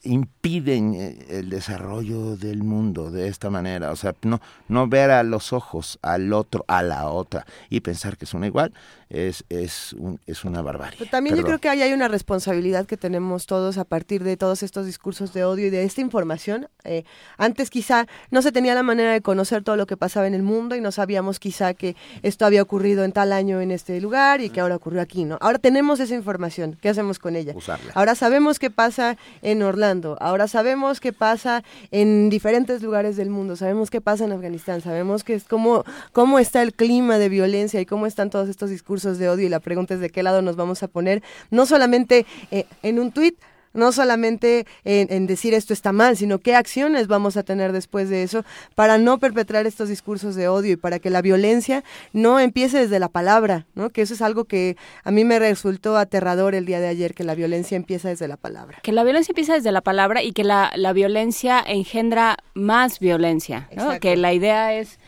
impiden 0.03 1.22
el 1.28 1.51
desarrollo 1.51 2.36
del 2.36 2.64
mundo 2.64 3.11
de 3.11 3.28
esta 3.28 3.51
manera, 3.51 3.92
o 3.92 3.97
sea, 3.97 4.14
no 4.22 4.40
no 4.68 4.88
ver 4.88 5.11
a 5.11 5.22
los 5.22 5.53
ojos 5.53 5.99
al 6.03 6.32
otro, 6.32 6.64
a 6.68 6.82
la 6.82 7.09
otra 7.09 7.47
y 7.70 7.80
pensar 7.80 8.16
que 8.16 8.26
son 8.26 8.45
igual 8.45 8.72
es, 9.15 9.45
es, 9.49 9.95
es 10.27 10.45
una 10.45 10.61
barbarie. 10.61 11.07
también 11.07 11.37
yo 11.37 11.45
creo 11.45 11.61
que 11.61 11.69
ahí 11.69 11.83
hay 11.83 11.93
una 11.93 12.09
responsabilidad 12.09 12.87
que 12.87 12.97
tenemos 12.97 13.47
todos 13.47 13.79
a 13.79 13.85
partir 13.85 14.25
de 14.25 14.37
todos 14.37 14.62
estos 14.62 14.87
discursos 14.87 15.33
de 15.33 15.45
odio 15.45 15.67
y 15.67 15.71
de 15.71 15.85
esta 15.85 16.01
información. 16.01 16.69
Eh, 16.83 17.05
antes 17.39 17.71
quizá 17.71 18.07
no 18.31 18.43
se 18.43 18.51
tenía 18.51 18.75
la 18.75 18.83
manera 18.83 19.12
de 19.12 19.21
conocer 19.21 19.62
todo 19.62 19.77
lo 19.77 19.87
que 19.87 19.97
pasaba 19.97 20.27
en 20.27 20.35
el 20.35 20.43
mundo 20.43 20.75
y 20.75 20.81
no 20.81 20.91
sabíamos 20.91 21.39
quizá 21.39 21.75
que 21.75 21.97
esto 22.23 22.45
había 22.45 22.62
ocurrido 22.62 23.05
en 23.05 23.12
tal 23.12 23.33
año 23.33 23.61
en 23.61 23.71
este 23.71 24.01
lugar 24.01 24.41
y 24.41 24.51
que 24.51 24.61
ahora 24.61 24.77
ocurrió 24.77 25.01
aquí, 25.01 25.25
¿no? 25.25 25.39
Ahora 25.41 25.59
tenemos 25.59 26.01
esa 26.01 26.15
información, 26.15 26.77
¿qué 26.81 26.89
hacemos 26.89 27.19
con 27.19 27.37
ella? 27.37 27.55
Ahora 27.95 28.15
sabemos 28.15 28.59
qué 28.59 28.71
pasa 28.71 29.17
en 29.43 29.62
Orlando, 29.62 30.17
ahora 30.21 30.49
sabemos 30.49 31.01
qué 31.01 31.12
pasa 31.12 31.62
en 31.93 32.31
diferentes 32.31 32.83
lugares 32.83 33.17
del 33.17 33.31
mundo, 33.31 33.57
sabemos 33.57 33.91
qué 33.91 34.01
pasa 34.01 34.25
en 34.25 34.33
Afganistán, 34.33 34.81
sabemos 34.81 35.23
que 35.23 35.35
es 35.35 35.45
cómo, 35.45 35.85
cómo 36.12 36.39
está 36.39 36.62
el 36.62 36.75
clima 36.75 37.19
de 37.19 37.29
violencia 37.29 37.81
y 37.81 37.87
cómo 37.87 38.07
están 38.07 38.31
todos 38.31 38.49
estos 38.49 38.71
discursos 38.71 39.04
de 39.05 39.29
odio 39.29 39.47
y 39.47 39.51
la 39.51 39.61
pregunta 39.61 39.95
es 39.95 40.01
de 40.01 40.11
qué 40.11 40.23
lado 40.23 40.43
nos 40.43 40.57
vamos 40.57 40.83
a 40.83 40.89
poner, 40.89 41.23
no 41.51 41.67
solamente 41.67 42.27
eh, 42.51 42.67
en 42.83 42.99
un 42.99 43.13
tuit, 43.13 43.37
no 43.75 43.93
solamente 43.93 44.67
en, 44.85 45.27
decir 45.27 45.53
esto 45.53 45.73
está 45.73 45.93
mal, 45.93 46.17
sino 46.17 46.39
qué 46.39 46.55
acciones 46.55 47.09
vamos 47.09 47.37
a 47.37 47.43
tener 47.43 47.73
después 47.73 48.09
de 48.09 48.23
eso 48.23 48.45
para 48.75 48.97
no 48.99 49.19
perpetrar 49.19 49.67
estos 49.67 49.89
discursos 49.89 50.37
de 50.37 50.49
odio 50.49 50.73
y 50.73 50.77
para 50.77 51.01
que 51.01 51.11
la 51.11 51.21
violencia 51.21 51.85
no 52.13 52.41
empiece 52.41 52.79
desde 52.79 52.99
la 53.01 53.09
palabra, 53.09 53.67
¿no? 53.75 53.91
Que 53.91 54.03
eso 54.03 54.15
es 54.15 54.23
algo 54.23 54.45
que 54.45 54.77
a 55.03 55.11
mí 55.11 55.25
me 55.25 55.39
resultó 55.39 55.97
aterrador 55.97 56.55
el 56.55 56.65
día 56.65 56.81
de 56.81 56.87
ayer, 56.87 57.15
que 57.15 57.25
la 57.25 57.35
violencia 57.35 57.77
empieza 57.77 58.09
desde 58.09 58.29
la 58.29 58.37
palabra. 58.37 58.79
Que 58.83 58.93
la 58.93 59.03
violencia 59.03 59.33
empieza 59.33 59.55
desde 59.55 59.73
la 59.73 59.81
palabra 59.81 60.23
y 60.23 60.33
que 60.33 60.45
la, 60.45 60.71
la 60.77 60.93
violencia 60.93 61.63
engendra 61.67 62.37
más 62.55 63.01
violencia, 63.01 63.69
¿no? 63.77 63.99
Que 63.99 64.17
la 64.17 64.33
idea 64.33 64.73
es 64.73 64.99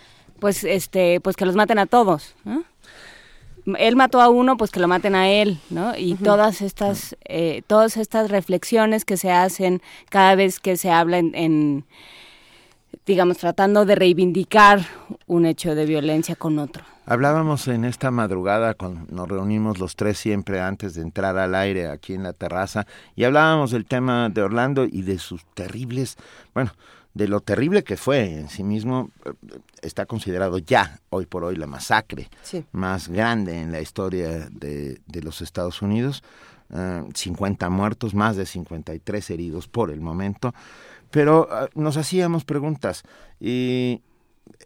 pues 0.41 0.65
este 0.65 1.21
pues 1.21 1.37
que 1.37 1.47
los 1.47 1.55
maten 1.55 1.79
a 1.79 1.87
todos, 1.87 2.35
¿no? 2.45 2.65
Él 3.79 3.97
mató 3.97 4.21
a 4.21 4.29
uno, 4.29 4.57
pues 4.57 4.71
que 4.71 4.81
lo 4.81 4.89
maten 4.89 5.15
a 5.15 5.29
él, 5.29 5.59
¿no? 5.71 5.97
Y 5.97 6.15
todas 6.15 6.63
estas, 6.63 7.17
eh, 7.25 7.63
todas 7.67 7.97
estas 7.97 8.31
reflexiones 8.31 9.05
que 9.05 9.17
se 9.17 9.33
hacen 9.33 9.83
cada 10.09 10.35
vez 10.37 10.61
que 10.61 10.77
se 10.77 10.91
habla 10.91 11.19
en, 11.19 11.85
digamos, 13.07 13.39
tratando 13.39 13.85
de 13.85 13.95
reivindicar 13.95 14.87
un 15.27 15.47
hecho 15.47 15.75
de 15.75 15.87
violencia 15.87 16.37
con 16.37 16.59
otro. 16.59 16.85
Hablábamos 17.09 17.69
en 17.69 17.85
esta 17.85 18.11
madrugada, 18.11 18.75
cuando 18.75 19.03
nos 19.15 19.29
reunimos 19.29 19.79
los 19.79 19.95
tres 19.95 20.19
siempre 20.19 20.61
antes 20.61 20.95
de 20.95 21.03
entrar 21.03 21.39
al 21.39 21.55
aire 21.55 21.89
aquí 21.89 22.15
en 22.15 22.25
la 22.25 22.33
terraza, 22.33 22.87
y 23.15 23.23
hablábamos 23.23 23.71
del 23.71 23.87
tema 23.87 24.29
de 24.29 24.43
Orlando 24.43 24.85
y 24.85 25.03
de 25.03 25.19
sus 25.19 25.45
terribles, 25.55 26.17
bueno, 26.53 26.73
de 27.17 27.29
lo 27.29 27.41
terrible 27.41 27.83
que 27.83 27.97
fue 27.97 28.41
en 28.41 28.51
sí 28.51 28.63
mismo, 28.63 29.11
está 29.81 30.05
considerado 30.05 30.59
ya, 30.59 31.01
hoy 31.09 31.25
por 31.25 31.45
hoy, 31.45 31.57
la 31.57 31.67
masacre 31.67 32.29
más 32.73 33.09
grande 33.09 33.59
en 33.59 33.73
la 33.73 33.81
historia 33.81 34.51
de, 34.51 35.01
los 35.23 35.41
Estados 35.41 35.81
Unidos. 35.81 36.23
50 36.69 37.65
eh, 37.65 37.71
muertos, 37.71 38.13
más 38.15 38.37
de 38.37 38.45
53 38.45 39.31
heridos 39.31 39.67
por 39.67 39.91
el 39.91 40.01
momento. 40.01 40.53
Pero 41.11 41.49
eh, 41.49 41.69
nos 41.75 41.97
hacíamos 41.97 42.45
preguntas 42.45 43.05
y 43.41 44.03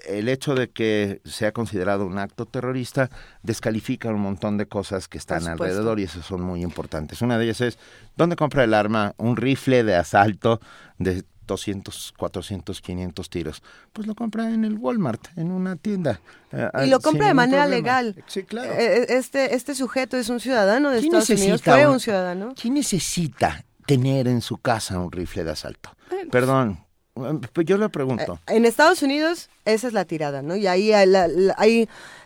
el 0.09 0.29
hecho 0.29 0.55
de 0.55 0.71
que 0.71 1.21
sea 1.25 1.53
considerado 1.53 2.07
un 2.07 2.19
acto 2.19 2.47
terrorista 2.47 3.11
descalifica 3.43 4.09
un 4.09 4.21
montón 4.21 4.57
de 4.57 4.67
cosas 4.67 5.09
que 5.09 5.19
están 5.19 5.47
alrededor 5.47 6.01
y 6.01 6.05
esas 6.05 6.25
son 6.25 6.41
muy 6.41 6.63
importantes. 6.63 7.23
Una 7.23 7.39
de 7.39 7.45
ellas 7.45 7.61
es, 7.61 7.79
¿dónde 8.17 8.35
compra 8.35 8.65
el 8.65 8.75
arma? 8.75 9.15
Un 9.19 9.37
rifle 9.37 9.85
de 9.85 9.95
asalto 9.95 10.61
de 10.99 11.23
200, 11.51 12.15
400, 12.17 12.81
500 12.81 13.31
tiros. 13.31 13.63
Pues 13.93 14.07
lo 14.07 14.15
compra 14.15 14.51
en 14.51 14.65
el 14.65 14.79
Walmart, 14.79 15.37
en 15.37 15.51
una 15.51 15.77
tienda. 15.77 16.21
Eh, 16.53 16.69
y 16.85 16.87
lo 16.87 17.01
compra 17.01 17.27
de 17.27 17.35
manera 17.35 17.67
legal. 17.67 18.15
Sí, 18.27 18.45
claro. 18.45 18.73
Eh, 18.73 19.03
eh, 19.03 19.07
este, 19.11 19.55
este 19.55 19.75
sujeto 19.75 20.17
es 20.17 20.29
un 20.29 20.41
ciudadano 20.41 20.91
de 20.91 21.01
Estados 21.01 21.29
Unidos, 21.31 21.63
fue 21.63 21.87
un, 21.89 22.01
ciudadano. 22.01 22.55
¿Quién 22.61 22.75
necesita 22.75 23.65
tener 23.85 24.29
en 24.29 24.41
su 24.41 24.59
casa 24.59 24.99
un 24.99 25.11
rifle 25.11 25.45
de 25.45 25.51
asalto? 25.51 25.91
Perdón, 26.31 26.77
pues 26.77 26.90
yo 27.65 27.79
le 27.79 27.89
pregunto. 27.89 28.39
En 28.47 28.65
Estados 28.65 29.03
Unidos 29.03 29.51
esa 29.67 29.89
es 29.89 29.93
la 29.93 30.05
tirada, 30.05 30.43
¿no? 30.43 30.57
Y 30.57 30.67
ahí 30.67 30.91
la, 31.07 31.29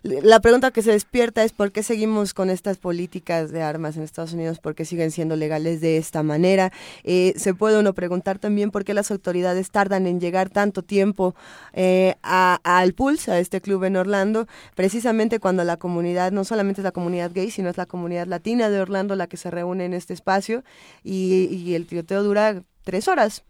la, 0.02 0.40
pregunta 0.40 0.70
que 0.70 0.82
se 0.82 0.92
despierta 0.92 1.42
es 1.42 1.52
por 1.52 1.72
qué 1.72 1.82
seguimos 1.82 2.32
con 2.32 2.48
estas 2.48 2.78
políticas 2.78 3.50
de 3.50 3.60
armas 3.60 3.96
en 3.96 4.04
Estados 4.04 4.32
Unidos, 4.32 4.60
por 4.60 4.74
qué 4.74 4.84
siguen 4.84 5.10
siendo 5.10 5.34
legales 5.34 5.80
de 5.80 5.96
esta 5.96 6.22
manera. 6.22 6.72
Eh, 7.02 7.34
se 7.36 7.52
puede 7.52 7.78
uno 7.78 7.92
preguntar 7.92 8.38
también 8.38 8.70
por 8.70 8.84
qué 8.84 8.94
las 8.94 9.10
autoridades 9.10 9.70
tardan 9.70 10.06
en 10.06 10.20
llegar 10.20 10.48
tanto 10.48 10.82
tiempo 10.82 11.34
eh, 11.72 12.14
al 12.22 12.94
Pulse, 12.94 13.32
a 13.32 13.40
este 13.40 13.60
club 13.60 13.82
en 13.84 13.96
Orlando, 13.96 14.46
precisamente 14.76 15.40
cuando 15.40 15.64
la 15.64 15.76
comunidad, 15.76 16.30
no 16.30 16.44
solamente 16.44 16.82
es 16.82 16.84
la 16.84 16.92
comunidad 16.92 17.32
gay, 17.34 17.50
sino 17.50 17.68
es 17.68 17.76
la 17.76 17.86
comunidad 17.86 18.28
latina 18.28 18.70
de 18.70 18.80
Orlando 18.80 19.16
la 19.16 19.26
que 19.26 19.36
se 19.36 19.50
reúne 19.50 19.86
en 19.86 19.94
este 19.94 20.14
espacio 20.14 20.62
y 21.02 21.74
el 21.74 21.86
tiroteo 21.86 22.22
dura 22.22 22.62
tres 22.84 23.08
horas 23.08 23.42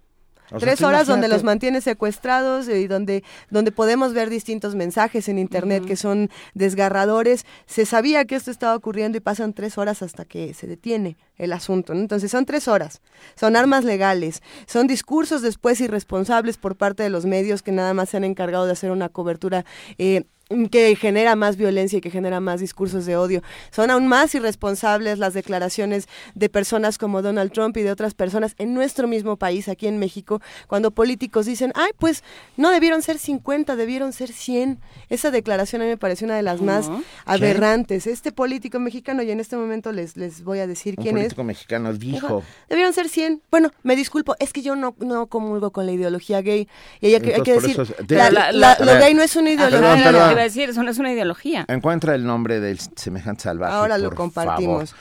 Tres 0.58 0.82
horas 0.82 1.06
donde 1.06 1.28
los 1.28 1.42
mantiene 1.42 1.80
secuestrados 1.80 2.68
y 2.68 2.86
donde, 2.86 3.24
donde 3.50 3.72
podemos 3.72 4.12
ver 4.12 4.30
distintos 4.30 4.74
mensajes 4.74 5.28
en 5.28 5.38
internet 5.38 5.84
que 5.84 5.96
son 5.96 6.30
desgarradores. 6.54 7.46
Se 7.66 7.86
sabía 7.86 8.24
que 8.24 8.36
esto 8.36 8.50
estaba 8.50 8.76
ocurriendo 8.76 9.18
y 9.18 9.20
pasan 9.20 9.52
tres 9.52 9.78
horas 9.78 10.02
hasta 10.02 10.24
que 10.24 10.54
se 10.54 10.66
detiene 10.66 11.16
el 11.36 11.52
asunto. 11.52 11.92
Entonces 11.92 12.30
son 12.30 12.46
tres 12.46 12.68
horas, 12.68 13.00
son 13.34 13.56
armas 13.56 13.84
legales, 13.84 14.42
son 14.66 14.86
discursos 14.86 15.42
después 15.42 15.80
irresponsables 15.80 16.56
por 16.56 16.76
parte 16.76 17.02
de 17.02 17.10
los 17.10 17.26
medios 17.26 17.62
que 17.62 17.72
nada 17.72 17.94
más 17.94 18.10
se 18.10 18.16
han 18.16 18.24
encargado 18.24 18.66
de 18.66 18.72
hacer 18.72 18.90
una 18.90 19.08
cobertura 19.08 19.64
eh, 19.98 20.24
que 20.70 20.96
genera 20.96 21.36
más 21.36 21.56
violencia 21.56 21.98
y 21.98 22.00
que 22.00 22.10
genera 22.10 22.40
más 22.40 22.60
discursos 22.60 23.06
de 23.06 23.16
odio. 23.16 23.42
Son 23.70 23.90
aún 23.90 24.06
más 24.06 24.34
irresponsables 24.34 25.18
las 25.18 25.34
declaraciones 25.34 26.08
de 26.34 26.48
personas 26.48 26.98
como 26.98 27.22
Donald 27.22 27.52
Trump 27.52 27.76
y 27.76 27.82
de 27.82 27.90
otras 27.90 28.14
personas 28.14 28.54
en 28.58 28.74
nuestro 28.74 29.08
mismo 29.08 29.36
país, 29.36 29.68
aquí 29.68 29.86
en 29.86 29.98
México, 29.98 30.40
cuando 30.66 30.90
políticos 30.90 31.46
dicen, 31.46 31.72
ay, 31.74 31.90
pues 31.98 32.22
no 32.56 32.70
debieron 32.70 33.02
ser 33.02 33.18
50, 33.18 33.76
debieron 33.76 34.12
ser 34.12 34.32
100. 34.32 34.78
Esa 35.08 35.30
declaración 35.30 35.82
a 35.82 35.84
mí 35.84 35.90
me 35.90 35.96
parece 35.96 36.24
una 36.24 36.36
de 36.36 36.42
las 36.42 36.60
más 36.60 36.90
aberrantes. 37.24 38.06
Este 38.06 38.32
político 38.32 38.78
mexicano, 38.78 39.22
y 39.22 39.30
en 39.30 39.40
este 39.40 39.56
momento 39.56 39.92
les, 39.92 40.16
les 40.16 40.42
voy 40.42 40.60
a 40.60 40.66
decir 40.66 40.96
quién 40.96 41.16
es. 41.16 41.24
político 41.24 41.44
mexicano 41.44 41.92
dijo. 41.92 42.42
Debieron 42.68 42.92
ser 42.92 43.08
100. 43.08 43.42
Bueno, 43.50 43.70
me 43.82 43.96
disculpo, 43.96 44.36
es 44.38 44.52
que 44.52 44.62
yo 44.62 44.76
no, 44.76 44.94
no 45.00 45.26
comulgo 45.26 45.70
con 45.70 45.86
la 45.86 45.92
ideología 45.92 46.40
gay. 46.42 46.68
Y 47.00 47.14
hay 47.14 47.20
que, 47.20 47.34
hay 47.34 47.42
que 47.42 47.54
decir, 47.54 47.76
lo 47.76 48.94
gay 48.98 49.14
no 49.14 49.22
es 49.22 49.36
una 49.36 49.50
ideología 49.50 50.04
iba 50.10 50.40
a 50.40 50.43
decir, 50.44 50.68
eso 50.68 50.82
no 50.82 50.90
es 50.90 50.98
una 50.98 51.12
ideología. 51.12 51.64
Encuentra 51.68 52.14
el 52.14 52.24
nombre 52.24 52.60
del 52.60 52.78
semejante 52.78 53.42
salvaje. 53.42 53.74
Ahora 53.74 53.98
lo 53.98 54.12
compartimos. 54.12 54.94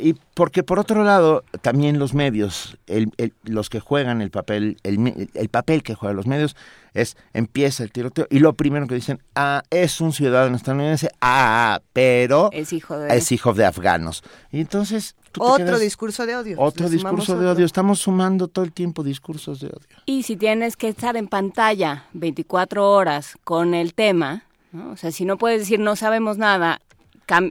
y 0.00 0.14
porque 0.34 0.62
por 0.62 0.78
otro 0.78 1.04
lado, 1.04 1.44
también 1.62 1.98
los 1.98 2.14
medios, 2.14 2.78
el, 2.86 3.12
los 3.44 3.70
que 3.70 3.80
juegan 3.80 4.20
el 4.20 4.30
papel, 4.30 4.76
el, 4.82 5.28
el, 5.34 5.48
papel 5.48 5.82
que 5.82 5.94
juegan 5.94 6.16
los 6.16 6.26
medios 6.26 6.56
es, 6.94 7.16
empieza 7.32 7.82
el 7.82 7.92
tiroteo 7.92 8.26
y 8.30 8.40
lo 8.40 8.54
primero 8.54 8.86
que 8.86 8.94
dicen, 8.94 9.20
ah, 9.34 9.62
es 9.70 10.00
un 10.00 10.12
ciudadano 10.12 10.56
estadounidense, 10.56 11.10
ah, 11.20 11.80
pero 11.92 12.50
es 12.52 12.72
hijo 12.72 12.98
de, 12.98 13.16
es 13.16 13.32
hijo 13.32 13.54
de 13.54 13.64
afganos. 13.64 14.22
Y 14.50 14.60
entonces 14.60 15.14
otro 15.38 15.78
discurso 15.78 16.26
de 16.26 16.36
odio. 16.36 16.60
Otro 16.60 16.88
discurso 16.88 17.38
de 17.38 17.46
odio. 17.46 17.64
Estamos 17.64 18.00
sumando 18.00 18.48
todo 18.48 18.64
el 18.64 18.72
tiempo 18.72 19.02
discursos 19.02 19.60
de 19.60 19.68
odio. 19.68 19.96
Y 20.06 20.22
si 20.22 20.36
tienes 20.36 20.76
que 20.76 20.88
estar 20.88 21.16
en 21.16 21.28
pantalla 21.28 22.06
24 22.12 22.90
horas 22.90 23.36
con 23.44 23.74
el 23.74 23.94
tema, 23.94 24.44
o 24.92 24.96
sea, 24.96 25.10
si 25.10 25.24
no 25.24 25.38
puedes 25.38 25.60
decir 25.60 25.80
no 25.80 25.96
sabemos 25.96 26.38
nada, 26.38 26.80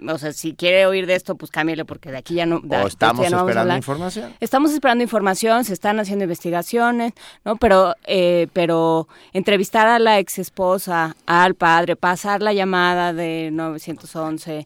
o 0.09 0.17
sea, 0.17 0.33
si 0.33 0.53
quiere 0.53 0.85
oír 0.85 1.05
de 1.05 1.15
esto, 1.15 1.35
pues 1.35 1.51
cámbiale 1.51 1.85
porque 1.85 2.11
de 2.11 2.17
aquí 2.17 2.35
ya 2.35 2.45
no. 2.45 2.57
o 2.57 2.87
estamos 2.87 3.25
esperando 3.25 3.75
información. 3.75 4.33
Estamos 4.39 4.71
esperando 4.71 5.03
información, 5.03 5.65
se 5.65 5.73
están 5.73 5.99
haciendo 5.99 6.23
investigaciones, 6.23 7.13
¿no? 7.43 7.57
Pero, 7.57 7.95
eh, 8.05 8.47
pero 8.53 9.07
entrevistar 9.33 9.87
a 9.87 9.99
la 9.99 10.19
ex 10.19 10.39
esposa, 10.39 11.15
al 11.25 11.55
padre, 11.55 11.95
pasar 11.95 12.41
la 12.41 12.53
llamada 12.53 13.13
de 13.13 13.49
911, 13.51 14.65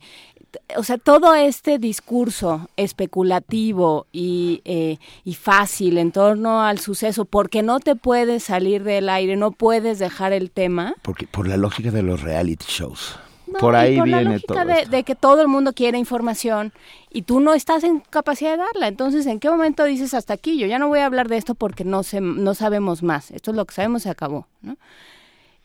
o 0.78 0.84
sea, 0.84 0.98
todo 0.98 1.36
este 1.36 1.78
discurso 1.78 2.70
especulativo 2.76 4.08
y, 4.12 4.62
eh, 4.66 4.98
y, 5.24 5.36
fácil 5.36 5.98
en 5.98 6.12
torno 6.12 6.64
al 6.64 6.80
suceso, 6.80 7.26
porque 7.26 7.62
no 7.62 7.80
te 7.80 7.96
puedes 7.96 8.44
salir 8.44 8.84
del 8.84 9.10
aire, 9.10 9.36
no 9.36 9.52
puedes 9.52 10.00
dejar 10.00 10.34
el 10.34 10.52
tema. 10.52 10.96
Porque 11.02 11.28
por 11.28 11.48
la 11.48 11.58
lógica 11.58 11.92
de 11.92 12.02
los 12.02 12.22
reality 12.22 12.66
shows. 12.68 13.20
Por 13.60 13.76
ahí 13.76 13.98
por 13.98 14.06
viene 14.06 14.24
la 14.24 14.32
lógica 14.32 14.66
de, 14.66 14.86
de, 14.86 15.04
que 15.04 15.16
todo 15.16 15.42
el 15.42 15.48
mundo 15.48 15.74
quiere 15.74 15.98
información 15.98 16.74
y 17.10 17.24
tú 17.24 17.40
no 17.40 17.54
estás 17.54 17.84
en 17.84 18.00
capacidad 18.02 18.52
de 18.52 18.58
darla. 18.58 18.88
Entonces, 18.88 19.26
¿en 19.26 19.40
qué 19.40 19.50
momento 19.50 19.84
dices 19.84 20.14
hasta 20.14 20.34
aquí? 20.34 20.58
Yo 20.58 20.68
ya 20.68 20.80
no 20.80 20.88
voy 20.88 21.00
a 21.00 21.06
hablar 21.06 21.28
de 21.28 21.38
esto 21.38 21.56
porque 21.56 21.84
no, 21.84 22.04
sé, 22.04 22.22
no 22.22 22.54
sabemos 22.54 23.04
más. 23.04 23.32
Esto 23.32 23.52
es 23.52 23.58
lo 23.58 23.66
que 23.66 23.74
sabemos, 23.74 24.04
se 24.04 24.10
acabó. 24.10 24.48
¿no? 24.62 24.78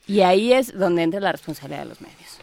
Y 0.07 0.21
ahí 0.21 0.53
es 0.53 0.77
donde 0.79 1.03
entra 1.03 1.21
la 1.21 1.33
responsabilidad 1.33 1.83
de 1.83 1.89
los 1.89 2.01
medios. 2.01 2.41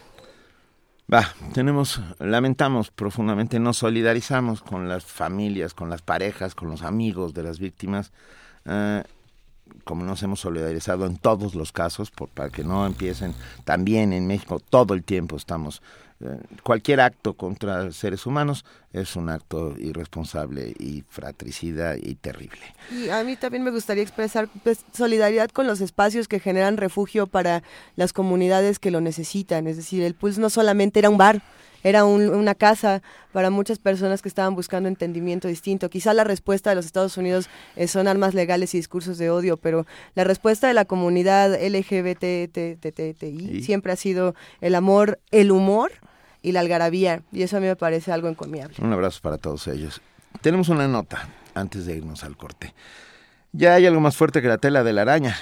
Va, 1.12 1.34
tenemos, 1.52 2.00
lamentamos 2.18 2.90
profundamente, 2.90 3.58
nos 3.58 3.78
solidarizamos 3.78 4.62
con 4.62 4.88
las 4.88 5.04
familias, 5.04 5.74
con 5.74 5.90
las 5.90 6.00
parejas, 6.00 6.54
con 6.54 6.70
los 6.70 6.82
amigos 6.82 7.34
de 7.34 7.42
las 7.42 7.58
víctimas, 7.58 8.12
eh, 8.64 9.02
como 9.84 10.04
nos 10.04 10.22
hemos 10.22 10.40
solidarizado 10.40 11.06
en 11.06 11.16
todos 11.16 11.54
los 11.54 11.72
casos, 11.72 12.10
por, 12.10 12.28
para 12.28 12.50
que 12.50 12.64
no 12.64 12.86
empiecen, 12.86 13.34
también 13.64 14.12
en 14.12 14.26
México 14.26 14.60
todo 14.60 14.94
el 14.94 15.02
tiempo 15.02 15.36
estamos 15.36 15.82
eh, 16.20 16.38
cualquier 16.62 17.00
acto 17.00 17.34
contra 17.34 17.90
seres 17.90 18.26
humanos 18.26 18.64
es 18.92 19.16
un 19.16 19.30
acto 19.30 19.74
irresponsable 19.78 20.74
y 20.78 21.02
fratricida 21.08 21.96
y 21.96 22.14
terrible. 22.14 22.60
Y 22.90 23.08
a 23.08 23.24
mí 23.24 23.36
también 23.36 23.62
me 23.62 23.70
gustaría 23.70 24.02
expresar 24.02 24.48
pues, 24.62 24.84
solidaridad 24.92 25.50
con 25.50 25.66
los 25.66 25.80
espacios 25.80 26.28
que 26.28 26.40
generan 26.40 26.76
refugio 26.76 27.26
para 27.26 27.62
las 27.96 28.12
comunidades 28.12 28.78
que 28.78 28.90
lo 28.90 29.00
necesitan. 29.00 29.66
Es 29.66 29.76
decir, 29.76 30.02
el 30.02 30.14
Pulse 30.14 30.40
no 30.40 30.50
solamente 30.50 30.98
era 30.98 31.08
un 31.08 31.16
bar, 31.16 31.42
era 31.84 32.04
una 32.04 32.54
casa 32.54 33.02
para 33.32 33.50
muchas 33.50 33.78
personas 33.78 34.22
que 34.22 34.28
estaban 34.28 34.54
buscando 34.54 34.88
entendimiento 34.88 35.48
distinto. 35.48 35.90
Quizá 35.90 36.14
la 36.14 36.22
respuesta 36.22 36.70
de 36.70 36.76
los 36.76 36.86
Estados 36.86 37.16
Unidos 37.16 37.48
eh, 37.76 37.88
son 37.88 38.06
armas 38.06 38.34
legales 38.34 38.72
y 38.74 38.78
discursos 38.78 39.18
de 39.18 39.30
odio, 39.30 39.56
pero 39.56 39.84
la 40.14 40.22
respuesta 40.24 40.68
de 40.68 40.74
la 40.74 40.84
comunidad 40.84 41.58
LGBTTI 41.60 42.02
siempre 43.64 43.92
ha 43.92 43.96
sido 43.96 44.36
el 44.60 44.74
amor, 44.76 45.18
el 45.30 45.50
humor 45.50 45.90
y 46.42 46.52
la 46.52 46.60
algarabía, 46.60 47.22
y 47.32 47.42
eso 47.42 47.56
a 47.56 47.60
mí 47.60 47.66
me 47.66 47.76
parece 47.76 48.12
algo 48.12 48.28
encomiable. 48.28 48.76
Un 48.80 48.92
abrazo 48.92 49.20
para 49.22 49.38
todos 49.38 49.66
ellos. 49.68 50.00
Tenemos 50.40 50.68
una 50.68 50.88
nota 50.88 51.28
antes 51.54 51.86
de 51.86 51.96
irnos 51.96 52.24
al 52.24 52.36
corte. 52.36 52.74
Ya 53.52 53.74
hay 53.74 53.86
algo 53.86 54.00
más 54.00 54.16
fuerte 54.16 54.42
que 54.42 54.48
la 54.48 54.58
tela 54.58 54.82
de 54.82 54.92
la 54.92 55.02
araña 55.02 55.36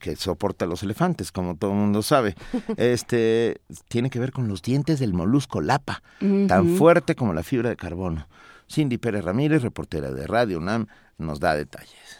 que 0.00 0.16
soporta 0.16 0.66
los 0.66 0.82
elefantes, 0.82 1.32
como 1.32 1.56
todo 1.56 1.72
el 1.72 1.76
mundo 1.76 2.02
sabe. 2.02 2.34
Este 2.76 3.60
tiene 3.88 4.10
que 4.10 4.18
ver 4.18 4.32
con 4.32 4.48
los 4.48 4.62
dientes 4.62 4.98
del 4.98 5.14
molusco 5.14 5.60
lapa, 5.60 6.02
tan 6.46 6.76
fuerte 6.76 7.14
como 7.14 7.32
la 7.32 7.42
fibra 7.42 7.70
de 7.70 7.76
carbono. 7.76 8.28
Cindy 8.70 8.98
Pérez 8.98 9.24
Ramírez, 9.24 9.62
reportera 9.62 10.10
de 10.10 10.26
Radio 10.26 10.58
UNAM, 10.58 10.86
nos 11.16 11.40
da 11.40 11.54
detalles. 11.54 12.18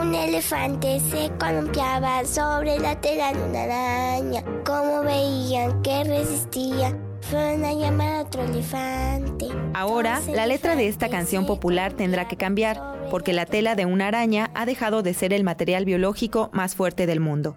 Un 0.00 0.14
elefante 0.14 0.98
se 0.98 1.30
columpiaba 1.38 2.24
sobre 2.24 2.78
la 2.78 2.98
tela 3.02 3.34
de 3.34 3.42
una 3.42 3.64
araña. 3.64 4.42
Como 4.64 5.02
veían 5.02 5.82
que 5.82 6.04
resistía, 6.04 6.96
fueron 7.20 7.66
a 7.66 7.74
llamar 7.74 8.14
a 8.14 8.20
otro 8.22 8.42
elefante. 8.42 9.48
Ahora, 9.74 10.22
la 10.32 10.46
letra 10.46 10.74
de 10.74 10.88
esta 10.88 11.10
canción 11.10 11.44
popular 11.44 11.92
tendrá 11.92 12.28
que 12.28 12.38
cambiar, 12.38 12.80
porque 13.10 13.34
la 13.34 13.44
tela 13.44 13.74
de 13.74 13.84
una 13.84 14.08
araña 14.08 14.50
ha 14.54 14.64
dejado 14.64 15.02
de 15.02 15.12
ser 15.12 15.34
el 15.34 15.44
material 15.44 15.84
biológico 15.84 16.48
más 16.54 16.74
fuerte 16.74 17.04
del 17.04 17.20
mundo. 17.20 17.56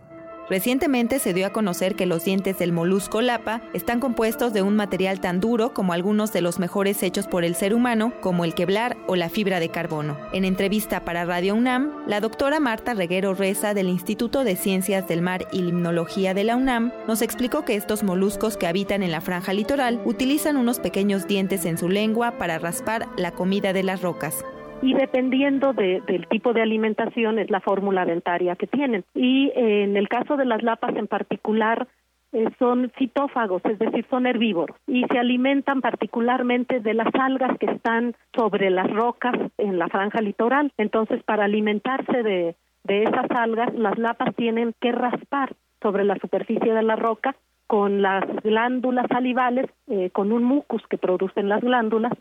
Recientemente 0.49 1.19
se 1.19 1.33
dio 1.33 1.47
a 1.47 1.51
conocer 1.51 1.95
que 1.95 2.05
los 2.05 2.25
dientes 2.25 2.59
del 2.59 2.73
molusco 2.73 3.21
lapa 3.21 3.61
están 3.73 4.01
compuestos 4.01 4.51
de 4.51 4.61
un 4.61 4.75
material 4.75 5.21
tan 5.21 5.39
duro 5.39 5.73
como 5.73 5.93
algunos 5.93 6.33
de 6.33 6.41
los 6.41 6.59
mejores 6.59 7.01
hechos 7.01 7.27
por 7.27 7.45
el 7.45 7.55
ser 7.55 7.73
humano, 7.73 8.13
como 8.19 8.43
el 8.43 8.53
queblar 8.53 8.97
o 9.07 9.15
la 9.15 9.29
fibra 9.29 9.61
de 9.61 9.69
carbono. 9.69 10.17
En 10.33 10.43
entrevista 10.43 11.05
para 11.05 11.23
Radio 11.23 11.55
UNAM, 11.55 12.03
la 12.07 12.19
doctora 12.19 12.59
Marta 12.59 12.93
Reguero 12.93 13.33
Reza 13.33 13.73
del 13.73 13.87
Instituto 13.87 14.43
de 14.43 14.57
Ciencias 14.57 15.07
del 15.07 15.21
Mar 15.21 15.47
y 15.53 15.61
Limnología 15.61 16.33
de 16.33 16.43
la 16.43 16.57
UNAM 16.57 16.91
nos 17.07 17.21
explicó 17.21 17.63
que 17.63 17.75
estos 17.75 18.03
moluscos 18.03 18.57
que 18.57 18.67
habitan 18.67 19.01
en 19.01 19.11
la 19.11 19.21
franja 19.21 19.53
litoral 19.53 20.01
utilizan 20.03 20.57
unos 20.57 20.79
pequeños 20.79 21.25
dientes 21.25 21.65
en 21.65 21.77
su 21.77 21.87
lengua 21.87 22.37
para 22.37 22.59
raspar 22.59 23.07
la 23.15 23.31
comida 23.31 23.71
de 23.71 23.83
las 23.83 24.01
rocas 24.01 24.43
y 24.83 24.93
dependiendo 24.93 25.71
del 25.71 26.27
tipo 26.27 26.51
de 26.51 26.61
alimentación 26.61 27.39
es 27.39 27.49
la 27.49 27.61
fórmula 27.61 28.05
dentaria 28.05 28.57
que 28.57 28.67
tienen. 28.67 29.05
Y 29.15 29.47
eh, 29.55 29.83
en 29.83 29.95
el 29.95 30.09
caso 30.09 30.35
de 30.35 30.43
las 30.43 30.61
lapas 30.61 30.95
en 30.97 31.07
particular, 31.07 31.87
eh, 32.33 32.49
son 32.59 32.91
citófagos, 32.97 33.61
es 33.63 33.79
decir, 33.79 34.05
son 34.09 34.25
herbívoros 34.25 34.75
y 34.85 35.05
se 35.05 35.19
alimentan 35.19 35.81
particularmente 35.81 36.81
de 36.81 36.95
las 36.95 37.13
algas 37.13 37.57
que 37.59 37.67
están 37.67 38.15
sobre 38.35 38.69
las 38.71 38.91
rocas 38.91 39.35
en 39.57 39.79
la 39.79 39.87
franja 39.87 40.19
litoral. 40.19 40.73
Entonces, 40.77 41.23
para 41.23 41.45
alimentarse 41.45 42.21
de, 42.21 42.55
de 42.83 43.03
esas 43.03 43.31
algas, 43.31 43.73
las 43.75 43.97
lapas 43.97 44.35
tienen 44.35 44.73
que 44.81 44.91
raspar 44.91 45.53
sobre 45.81 46.03
la 46.03 46.15
superficie 46.15 46.73
de 46.73 46.83
la 46.83 46.97
roca 46.97 47.35
con 47.67 48.01
las 48.01 48.25
glándulas 48.43 49.07
salivales, 49.07 49.67
eh, 49.87 50.09
con 50.11 50.31
un 50.31 50.43
mucus 50.43 50.81
que 50.89 50.97
producen 50.97 51.49
las 51.49 51.61
glándulas, 51.61 52.13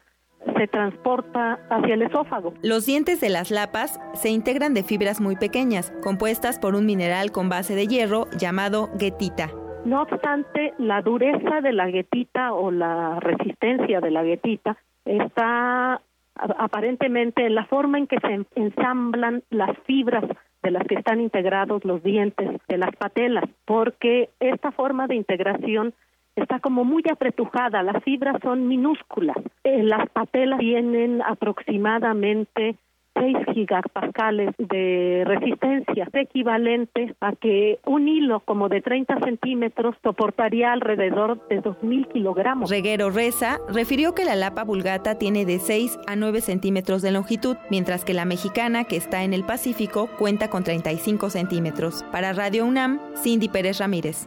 se 0.56 0.66
transporta 0.68 1.58
hacia 1.70 1.94
el 1.94 2.02
esófago. 2.02 2.54
Los 2.62 2.86
dientes 2.86 3.20
de 3.20 3.30
las 3.30 3.50
lapas 3.50 4.00
se 4.14 4.30
integran 4.30 4.74
de 4.74 4.82
fibras 4.82 5.20
muy 5.20 5.36
pequeñas, 5.36 5.92
compuestas 6.02 6.58
por 6.58 6.74
un 6.74 6.86
mineral 6.86 7.32
con 7.32 7.48
base 7.48 7.74
de 7.74 7.86
hierro 7.86 8.26
llamado 8.38 8.90
guetita. 8.98 9.50
No 9.84 10.02
obstante, 10.02 10.74
la 10.78 11.02
dureza 11.02 11.60
de 11.60 11.72
la 11.72 11.88
guetita 11.88 12.52
o 12.52 12.70
la 12.70 13.18
resistencia 13.20 14.00
de 14.00 14.10
la 14.10 14.22
guetita 14.22 14.76
está 15.04 16.00
aparentemente 16.34 17.44
en 17.46 17.54
la 17.54 17.66
forma 17.66 17.98
en 17.98 18.06
que 18.06 18.18
se 18.20 18.46
ensamblan 18.54 19.42
las 19.50 19.76
fibras 19.86 20.24
de 20.62 20.70
las 20.70 20.86
que 20.86 20.94
están 20.94 21.20
integrados 21.20 21.84
los 21.84 22.02
dientes 22.02 22.48
de 22.68 22.78
las 22.78 22.94
patelas, 22.96 23.44
porque 23.64 24.30
esta 24.38 24.70
forma 24.70 25.08
de 25.08 25.16
integración 25.16 25.94
está 26.36 26.60
como 26.60 26.84
muy 26.84 27.02
apretujada, 27.10 27.82
las 27.82 28.02
fibras 28.04 28.36
son 28.42 28.68
minúsculas, 28.68 29.36
eh, 29.64 29.82
las 29.82 30.08
patelas 30.10 30.58
tienen 30.58 31.22
aproximadamente 31.22 32.76
6 33.14 33.36
gigapascales 33.52 34.54
de 34.58 35.24
resistencia, 35.26 36.08
equivalente 36.14 37.14
a 37.20 37.32
que 37.32 37.78
un 37.84 38.08
hilo 38.08 38.40
como 38.40 38.68
de 38.68 38.80
30 38.80 39.20
centímetros 39.20 39.96
soportaría 40.02 40.72
alrededor 40.72 41.46
de 41.48 41.62
2.000 41.62 42.08
kilogramos. 42.08 42.70
Reguero 42.70 43.10
Reza 43.10 43.58
refirió 43.68 44.14
que 44.14 44.24
la 44.24 44.36
lapa 44.36 44.64
vulgata 44.64 45.18
tiene 45.18 45.44
de 45.44 45.58
6 45.58 45.98
a 46.06 46.16
9 46.16 46.40
centímetros 46.40 47.02
de 47.02 47.12
longitud, 47.12 47.56
mientras 47.70 48.04
que 48.04 48.14
la 48.14 48.24
mexicana, 48.24 48.84
que 48.84 48.96
está 48.96 49.24
en 49.24 49.34
el 49.34 49.44
Pacífico, 49.44 50.08
cuenta 50.18 50.48
con 50.48 50.64
35 50.64 51.30
centímetros. 51.30 52.04
Para 52.12 52.32
Radio 52.32 52.64
UNAM, 52.64 53.00
Cindy 53.16 53.48
Pérez 53.48 53.78
Ramírez. 53.78 54.26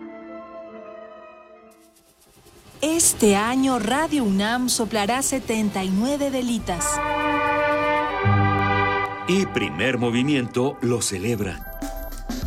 Este 2.82 3.36
año 3.36 3.80
Radio 3.80 4.24
UNAM 4.24 4.70
soplará 4.70 5.22
79 5.22 6.30
velitas. 6.30 6.86
Y 9.28 9.46
primer 9.48 9.98
movimiento 9.98 10.78
lo 10.82 11.02
celebra. 11.02 11.72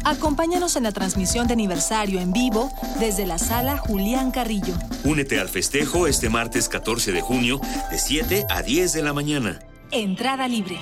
Acompáñanos 0.05 0.77
en 0.77 0.85
la 0.85 0.93
transmisión 0.93 1.47
de 1.49 1.55
aniversario 1.55 2.21
en 2.21 2.33
vivo 2.33 2.71
desde 3.01 3.27
la 3.27 3.39
sala 3.39 3.79
Julián 3.79 4.31
Carrillo. 4.31 4.75
Únete 5.05 5.41
al 5.41 5.49
festejo 5.49 6.07
este 6.07 6.29
martes 6.29 6.69
14 6.69 7.13
de 7.13 7.21
junio 7.21 7.61
de 7.91 7.99
7 7.99 8.47
a 8.49 8.63
10 8.63 8.93
de 8.93 9.03
la 9.03 9.13
mañana. 9.13 9.59
Entrada 9.91 10.47
libre. 10.47 10.79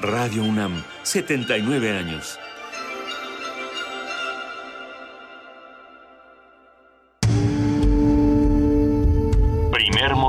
Radio 0.00 0.44
UNAM, 0.44 0.84
79 1.02 1.98
años. 1.98 2.38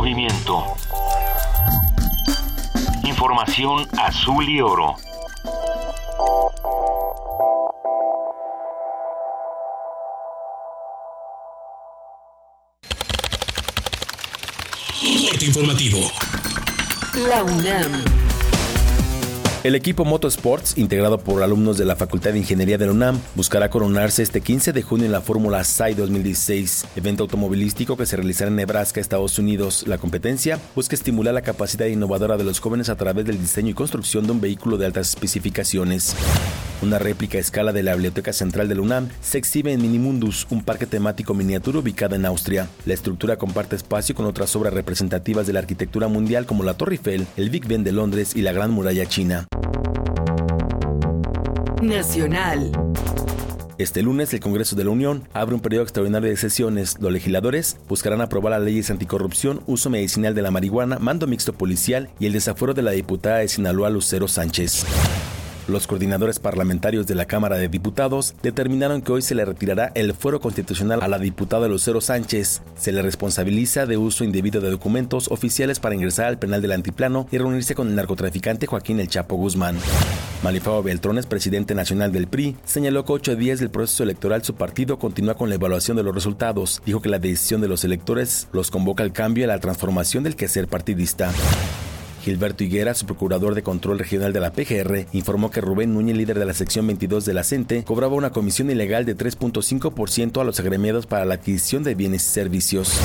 Movimiento. 0.09 0.63
Información 3.03 3.87
azul 3.97 4.47
y 4.49 4.61
oro. 4.61 4.95
informativo. 15.41 15.99
La 17.15 17.43
UNAM. 17.43 18.03
El 19.61 19.75
equipo 19.75 20.05
Motorsports, 20.05 20.77
integrado 20.77 21.17
por 21.17 21.43
alumnos 21.43 21.77
de 21.77 21.83
la 21.83 21.97
Facultad 21.97 22.31
de 22.31 22.39
Ingeniería 22.39 22.77
de 22.77 22.85
la 22.85 22.93
UNAM, 22.93 23.19
buscará 23.35 23.69
coronarse 23.69 24.23
este 24.23 24.39
15 24.39 24.71
de 24.71 24.81
junio 24.81 25.05
en 25.05 25.11
la 25.11 25.19
Fórmula 25.19 25.65
SAI 25.65 25.95
2016, 25.95 26.85
evento 26.95 27.23
automovilístico 27.23 27.97
que 27.97 28.05
se 28.05 28.15
realizará 28.15 28.47
en 28.47 28.55
Nebraska, 28.55 29.01
Estados 29.01 29.37
Unidos. 29.37 29.83
La 29.85 29.97
competencia 29.97 30.59
busca 30.75 30.95
estimular 30.95 31.33
la 31.33 31.41
capacidad 31.41 31.87
innovadora 31.87 32.37
de 32.37 32.45
los 32.45 32.61
jóvenes 32.61 32.87
a 32.87 32.95
través 32.95 33.25
del 33.25 33.37
diseño 33.37 33.71
y 33.71 33.73
construcción 33.73 34.25
de 34.25 34.31
un 34.31 34.39
vehículo 34.39 34.77
de 34.77 34.85
altas 34.85 35.09
especificaciones. 35.09 36.15
Una 36.81 36.97
réplica 36.97 37.37
a 37.37 37.41
escala 37.41 37.73
de 37.73 37.83
la 37.83 37.93
Biblioteca 37.93 38.31
Central 38.31 38.69
de 38.69 38.75
la 38.75 38.81
UNAM 38.81 39.09
se 39.19 39.37
exhibe 39.37 39.73
en 39.73 39.81
Minimundus, 39.81 40.47
un 40.49 40.63
parque 40.63 40.85
temático 40.85 41.33
miniatura 41.33 41.79
ubicado 41.79 42.15
en 42.15 42.25
Austria. 42.25 42.69
La 42.85 42.93
estructura 42.93 43.37
comparte 43.37 43.75
espacio 43.75 44.15
con 44.15 44.25
otras 44.25 44.55
obras 44.55 44.73
representativas 44.73 45.45
de 45.45 45.51
la 45.51 45.59
arquitectura 45.59 46.07
mundial 46.07 46.45
como 46.45 46.63
la 46.63 46.75
Torre 46.75 46.93
Eiffel, 46.93 47.27
el 47.35 47.49
Big 47.49 47.67
Ben 47.67 47.83
de 47.83 47.91
Londres 47.91 48.33
y 48.33 48.43
la 48.43 48.53
Gran 48.53 48.71
Muralla 48.71 49.05
China. 49.05 49.45
Nacional. 51.81 52.71
Este 53.77 54.01
lunes, 54.01 54.33
el 54.33 54.39
Congreso 54.39 54.77
de 54.77 54.85
la 54.85 54.89
Unión 54.91 55.23
abre 55.33 55.55
un 55.55 55.61
periodo 55.61 55.83
extraordinario 55.83 56.29
de 56.29 56.37
sesiones. 56.37 56.97
Los 56.99 57.11
legisladores 57.11 57.77
buscarán 57.89 58.21
aprobar 58.21 58.51
las 58.51 58.61
leyes 58.61 58.89
anticorrupción, 58.89 59.61
uso 59.67 59.89
medicinal 59.89 60.33
de 60.33 60.41
la 60.41 60.51
marihuana, 60.51 60.97
mando 60.99 61.27
mixto 61.27 61.51
policial 61.51 62.09
y 62.19 62.25
el 62.25 62.33
desafuero 62.33 62.73
de 62.73 62.83
la 62.83 62.91
diputada 62.91 63.39
de 63.39 63.49
Sinaloa, 63.49 63.89
Lucero 63.89 64.29
Sánchez. 64.29 64.85
Los 65.69 65.85
coordinadores 65.85 66.39
parlamentarios 66.39 67.05
de 67.05 67.13
la 67.13 67.25
Cámara 67.25 67.57
de 67.57 67.69
Diputados 67.69 68.33
determinaron 68.41 69.03
que 69.03 69.11
hoy 69.11 69.21
se 69.21 69.35
le 69.35 69.45
retirará 69.45 69.91
el 69.93 70.15
fuero 70.15 70.39
constitucional 70.39 71.03
a 71.03 71.07
la 71.07 71.19
diputada 71.19 71.67
Lucero 71.67 72.01
Sánchez. 72.01 72.63
Se 72.75 72.91
le 72.91 73.03
responsabiliza 73.03 73.85
de 73.85 73.95
uso 73.95 74.23
indebido 74.23 74.61
de 74.61 74.71
documentos 74.71 75.27
oficiales 75.27 75.79
para 75.79 75.93
ingresar 75.93 76.25
al 76.25 76.39
penal 76.39 76.63
del 76.63 76.71
Antiplano 76.71 77.27
y 77.31 77.37
reunirse 77.37 77.75
con 77.75 77.87
el 77.87 77.95
narcotraficante 77.95 78.65
Joaquín 78.65 78.99
El 78.99 79.09
Chapo 79.09 79.35
Guzmán. 79.35 79.77
Malifao 80.43 80.81
Beltrones, 80.81 81.27
presidente 81.27 81.75
nacional 81.75 82.11
del 82.11 82.27
PRI, 82.27 82.57
señaló 82.65 83.05
que 83.05 83.13
ocho 83.13 83.35
días 83.35 83.59
del 83.59 83.69
proceso 83.69 84.01
electoral 84.01 84.43
su 84.43 84.55
partido 84.55 84.97
continúa 84.97 85.35
con 85.35 85.49
la 85.49 85.55
evaluación 85.55 85.97
de 85.97 86.03
los 86.03 86.15
resultados. 86.15 86.81
Dijo 86.83 86.99
que 86.99 87.09
la 87.09 87.19
decisión 87.19 87.61
de 87.61 87.67
los 87.67 87.83
electores 87.83 88.47
los 88.53 88.71
convoca 88.71 89.03
al 89.03 89.13
cambio 89.13 89.41
y 89.41 89.45
a 89.45 89.53
la 89.53 89.59
transformación 89.59 90.23
del 90.23 90.35
quehacer 90.35 90.67
partidista. 90.67 91.31
Gilberto 92.21 92.63
Higuera, 92.63 92.93
su 92.93 93.05
procurador 93.05 93.55
de 93.55 93.63
control 93.63 93.99
regional 93.99 94.33
de 94.33 94.39
la 94.39 94.51
PGR, 94.51 95.07
informó 95.13 95.51
que 95.51 95.61
Rubén 95.61 95.93
Núñez, 95.93 96.15
líder 96.15 96.39
de 96.39 96.45
la 96.45 96.53
sección 96.53 96.85
22 96.87 97.25
de 97.25 97.33
la 97.33 97.43
CENTE, 97.43 97.83
cobraba 97.83 98.15
una 98.15 98.31
comisión 98.31 98.69
ilegal 98.69 99.05
de 99.05 99.15
3.5% 99.15 100.41
a 100.41 100.43
los 100.43 100.59
agremiados 100.59 101.05
para 101.05 101.25
la 101.25 101.35
adquisición 101.35 101.83
de 101.83 101.95
bienes 101.95 102.25
y 102.25 102.29
servicios. 102.29 102.99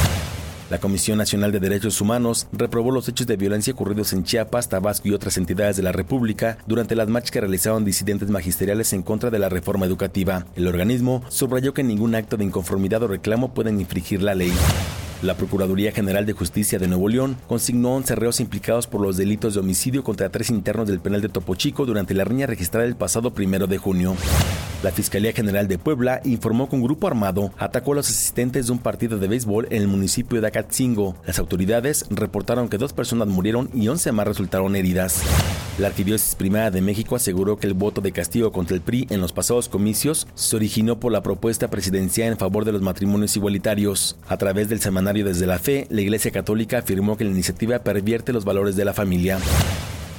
La 0.71 0.81
Comisión 0.81 1.19
Nacional 1.19 1.53
de 1.53 1.61
Derechos 1.61 2.01
Humanos 2.01 2.49
reprobó 2.53 2.91
los 2.91 3.09
hechos 3.09 3.27
de 3.27 3.37
violencia 3.37 3.75
ocurridos 3.75 4.13
en 4.15 4.25
Chiapas, 4.25 4.69
Tabasco 4.71 5.07
y 5.07 5.13
otras 5.13 5.37
entidades 5.37 5.77
de 5.77 5.83
la 5.83 5.93
República 5.93 6.57
durante 6.67 6.97
las 6.97 7.09
marchas 7.09 7.31
que 7.31 7.41
realizaron 7.41 7.85
disidentes 7.85 8.31
magisteriales 8.31 8.93
en 8.95 9.03
contra 9.03 9.31
de 9.31 9.39
la 9.39 9.51
reforma 9.51 9.85
educativa. 9.85 10.47
El 10.57 10.67
organismo 10.67 11.23
subrayó 11.29 11.75
que 11.75 11.85
ningún 11.85 12.15
acto 12.15 12.39
de 12.39 12.45
inconformidad 12.45 13.03
o 13.03 13.09
reclamo 13.09 13.53
pueden 13.53 13.79
infringir 13.79 14.23
la 14.23 14.35
ley. 14.35 14.53
La 15.25 15.39
Procuraduría 15.39 15.91
General 15.91 16.27
de 16.27 16.35
Justicia 16.35 16.79
de 16.79 16.87
Nuevo 16.87 17.09
León 17.09 17.39
consignó 17.49 17.95
11 17.95 18.15
reos 18.15 18.41
implicados 18.41 18.87
por 18.87 19.01
los 19.01 19.17
delitos 19.17 19.55
de 19.55 19.61
homicidio 19.61 20.05
contra 20.05 20.29
tres 20.29 20.51
internos 20.51 20.87
del 20.87 21.01
penal 21.01 21.23
de 21.23 21.31
Topo 21.31 21.55
Chico 21.55 21.87
durante 21.87 22.13
la 22.13 22.25
riña 22.25 22.47
registrada 22.47 22.85
el 22.87 22.95
pasado 22.95 23.33
primero 23.33 23.67
de 23.67 23.79
junio. 23.79 24.17
La 24.83 24.91
Fiscalía 24.91 25.33
General 25.33 25.67
de 25.67 25.79
Puebla 25.79 26.21
informó 26.27 26.69
que 26.69 26.77
un 26.77 26.83
grupo 26.83 27.07
armado 27.07 27.53
atacó 27.57 27.93
a 27.93 27.95
los 27.95 28.11
asistentes 28.11 28.67
de 28.67 28.73
un 28.73 28.81
partido 28.81 29.19
de 29.19 29.29
béisbol 29.29 29.67
en 29.71 29.81
el 29.81 29.89
municipio 29.89 30.43
de 30.43 30.49
Acatzingo. 30.49 31.17
Las 31.27 31.39
autoridades 31.39 32.05
reportaron 32.11 32.69
que 32.69 32.77
dos 32.77 32.93
personas 32.93 33.29
murieron 33.29 33.71
y 33.73 33.89
11 33.89 34.13
más 34.13 34.29
resultaron 34.29 34.77
heridas. 34.77 35.23
La 35.79 35.87
Arquidiócesis 35.87 36.35
Primera 36.35 36.71
de 36.71 36.83
México 36.83 37.17
aseguró 37.17 37.57
que 37.57 37.67
el 37.67 37.73
voto 37.73 38.03
de 38.03 38.13
castigo 38.13 38.53
contra 38.53 38.77
el 38.77 38.83
PRI 38.83 39.07
en 39.09 39.23
los 39.23 39.33
pasados 39.33 39.71
comicios 39.71 40.27
se 40.35 40.55
originó 40.55 41.01
por 41.01 41.11
la 41.11 41.23
propuesta 41.23 41.69
presidencial 41.69 42.29
en 42.31 42.39
favor 42.39 42.67
de 42.67 42.73
los 42.73 42.83
matrimonios 42.83 43.37
igualitarios. 43.37 44.17
A 44.29 44.37
través 44.37 44.69
del 44.69 44.81
semanario 44.81 45.14
Desde 45.23 45.47
la 45.47 45.59
Fe, 45.59 45.87
la 45.91 46.01
Iglesia 46.01 46.31
Católica 46.31 46.79
afirmó 46.79 47.17
que 47.17 47.25
la 47.25 47.31
iniciativa 47.31 47.79
pervierte 47.79 48.33
los 48.33 48.45
valores 48.45 48.75
de 48.75 48.85
la 48.85 48.95
familia. 48.95 49.39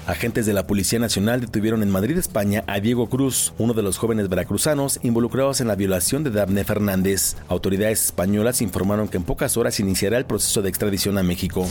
Agentes 0.07 0.45
de 0.45 0.53
la 0.53 0.67
Policía 0.67 0.99
Nacional 0.99 1.41
detuvieron 1.41 1.81
en 1.81 1.89
Madrid, 1.89 2.17
España, 2.17 2.63
a 2.67 2.79
Diego 2.79 3.09
Cruz, 3.09 3.53
uno 3.57 3.73
de 3.73 3.81
los 3.81 3.97
jóvenes 3.97 4.29
veracruzanos 4.29 4.99
involucrados 5.01 5.61
en 5.61 5.67
la 5.67 5.75
violación 5.75 6.23
de 6.23 6.29
Daphne 6.29 6.63
Fernández. 6.63 7.35
Autoridades 7.47 8.05
españolas 8.05 8.61
informaron 8.61 9.07
que 9.07 9.17
en 9.17 9.23
pocas 9.23 9.57
horas 9.57 9.79
iniciará 9.79 10.17
el 10.17 10.25
proceso 10.25 10.61
de 10.61 10.69
extradición 10.69 11.17
a 11.17 11.23
México. 11.23 11.67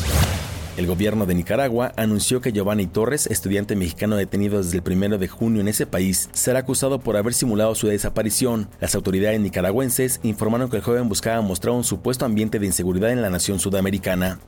El 0.77 0.89
gobierno 0.89 1.25
de 1.25 1.37
Nicaragua 1.37 1.93
anunció 1.97 2.41
que 2.41 2.51
Giovanni 2.51 2.89
Torres, 2.89 3.29
estudiante 3.29 3.77
mexicano 3.77 4.17
detenido 4.17 4.59
desde 4.61 4.79
el 4.79 4.83
primero 4.83 5.19
de 5.19 5.29
junio 5.29 5.61
en 5.61 5.69
ese 5.69 5.87
país, 5.87 6.29
será 6.33 6.59
acusado 6.61 6.99
por 6.99 7.17
haber 7.17 7.33
simulado 7.33 7.77
su 7.77 7.87
desaparición. 7.87 8.69
Las 8.81 8.97
autoridades 8.97 9.39
nicaragüenses 9.39 10.19
informaron 10.25 10.69
que 10.69 10.79
el 10.79 10.83
joven 10.83 11.09
buscaba 11.09 11.41
mostrar 11.43 11.77
un 11.77 11.85
supuesto 11.85 12.25
ambiente 12.25 12.59
de 12.59 12.67
inseguridad 12.67 13.13
en 13.13 13.23
la 13.23 13.31
nación 13.31 13.61
sudamericana. 13.61 14.41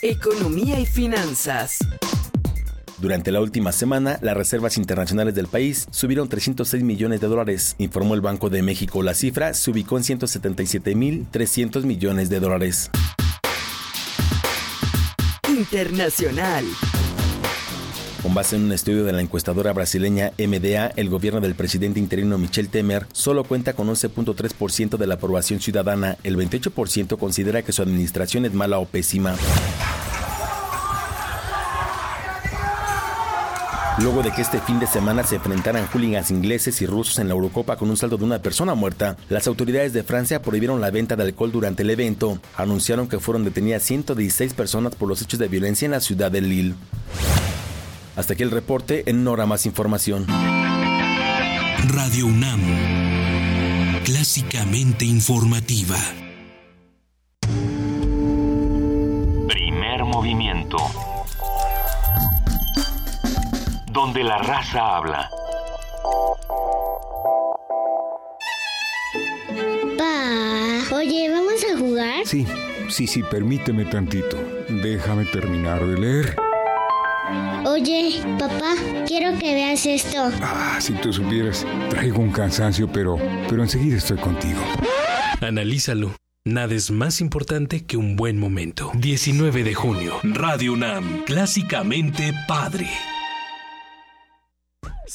Economía 0.00 0.80
y 0.80 0.86
finanzas. 0.86 1.78
Durante 2.96 3.30
la 3.30 3.42
última 3.42 3.72
semana, 3.72 4.18
las 4.22 4.34
reservas 4.34 4.78
internacionales 4.78 5.34
del 5.34 5.46
país 5.46 5.88
subieron 5.90 6.30
306 6.30 6.82
millones 6.82 7.20
de 7.20 7.26
dólares, 7.26 7.76
informó 7.76 8.14
el 8.14 8.22
Banco 8.22 8.48
de 8.48 8.62
México. 8.62 9.02
La 9.02 9.12
cifra 9.12 9.52
se 9.52 9.70
ubicó 9.70 9.98
en 9.98 10.04
177.300 10.04 11.84
millones 11.84 12.30
de 12.30 12.40
dólares. 12.40 12.90
Internacional. 15.58 16.64
Con 18.22 18.32
base 18.32 18.54
en 18.54 18.64
un 18.64 18.72
estudio 18.72 19.04
de 19.04 19.12
la 19.12 19.20
encuestadora 19.20 19.72
brasileña 19.72 20.32
MDA, 20.38 20.92
el 20.94 21.08
gobierno 21.08 21.40
del 21.40 21.56
presidente 21.56 21.98
interino 21.98 22.38
Michel 22.38 22.68
Temer 22.68 23.06
solo 23.12 23.42
cuenta 23.42 23.72
con 23.72 23.88
11.3% 23.88 24.96
de 24.96 25.06
la 25.08 25.14
aprobación 25.14 25.60
ciudadana. 25.60 26.16
El 26.22 26.36
28% 26.36 27.18
considera 27.18 27.62
que 27.62 27.72
su 27.72 27.82
administración 27.82 28.44
es 28.44 28.54
mala 28.54 28.78
o 28.78 28.86
pésima. 28.86 29.34
Luego 34.00 34.22
de 34.22 34.30
que 34.30 34.42
este 34.42 34.60
fin 34.60 34.78
de 34.78 34.86
semana 34.86 35.24
se 35.24 35.36
enfrentaran 35.36 35.88
hooligans 35.88 36.30
ingleses 36.30 36.80
y 36.82 36.86
rusos 36.86 37.18
en 37.18 37.26
la 37.26 37.34
Eurocopa 37.34 37.76
con 37.76 37.90
un 37.90 37.96
saldo 37.96 38.16
de 38.16 38.24
una 38.24 38.38
persona 38.38 38.74
muerta, 38.74 39.16
las 39.28 39.48
autoridades 39.48 39.92
de 39.92 40.04
Francia 40.04 40.40
prohibieron 40.40 40.80
la 40.80 40.92
venta 40.92 41.16
de 41.16 41.24
alcohol 41.24 41.50
durante 41.50 41.82
el 41.82 41.90
evento. 41.90 42.38
Anunciaron 42.56 43.08
que 43.08 43.18
fueron 43.18 43.44
detenidas 43.44 43.82
116 43.82 44.54
personas 44.54 44.94
por 44.94 45.08
los 45.08 45.20
hechos 45.20 45.40
de 45.40 45.48
violencia 45.48 45.86
en 45.86 45.92
la 45.92 46.00
ciudad 46.00 46.30
de 46.30 46.40
Lille. 46.40 46.74
Hasta 48.14 48.34
aquí 48.34 48.44
el 48.44 48.52
reporte, 48.52 49.02
en 49.10 49.26
hora 49.26 49.46
más 49.46 49.66
información. 49.66 50.26
Radio 51.88 52.26
UNAM, 52.26 52.60
clásicamente 54.04 55.06
informativa. 55.06 55.96
Primer 59.48 60.04
movimiento 60.04 60.76
donde 63.98 64.22
la 64.22 64.38
raza 64.38 64.96
habla. 64.96 65.28
Pa, 69.98 70.94
oye, 70.94 71.28
¿vamos 71.32 71.64
a 71.64 71.76
jugar? 71.76 72.24
Sí, 72.24 72.46
sí, 72.88 73.08
sí, 73.08 73.24
permíteme 73.24 73.86
tantito. 73.86 74.36
Déjame 74.68 75.24
terminar 75.24 75.84
de 75.84 75.98
leer. 75.98 76.36
Oye, 77.66 78.22
papá, 78.38 78.76
quiero 79.04 79.36
que 79.36 79.54
veas 79.54 79.84
esto. 79.84 80.30
Ah, 80.42 80.76
si 80.78 80.92
tú 80.92 81.12
supieras, 81.12 81.66
traigo 81.90 82.20
un 82.20 82.30
cansancio, 82.30 82.86
pero, 82.86 83.18
pero 83.48 83.64
enseguida 83.64 83.96
estoy 83.96 84.18
contigo. 84.18 84.60
Analízalo. 85.40 86.14
Nada 86.44 86.72
es 86.72 86.92
más 86.92 87.20
importante 87.20 87.84
que 87.84 87.96
un 87.96 88.14
buen 88.14 88.38
momento. 88.38 88.92
19 88.94 89.64
de 89.64 89.74
junio, 89.74 90.20
Radio 90.22 90.74
UNAM, 90.74 91.24
clásicamente 91.24 92.32
padre. 92.46 92.88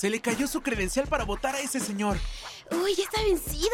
Se 0.03 0.09
le 0.09 0.19
cayó 0.19 0.49
su 0.49 0.61
credencial 0.61 1.07
para 1.07 1.23
votar 1.23 1.55
a 1.55 1.61
ese 1.61 1.79
señor. 1.79 2.17
Uy, 2.71 2.93
ya 2.93 3.03
está 3.05 3.23
vencida. 3.23 3.69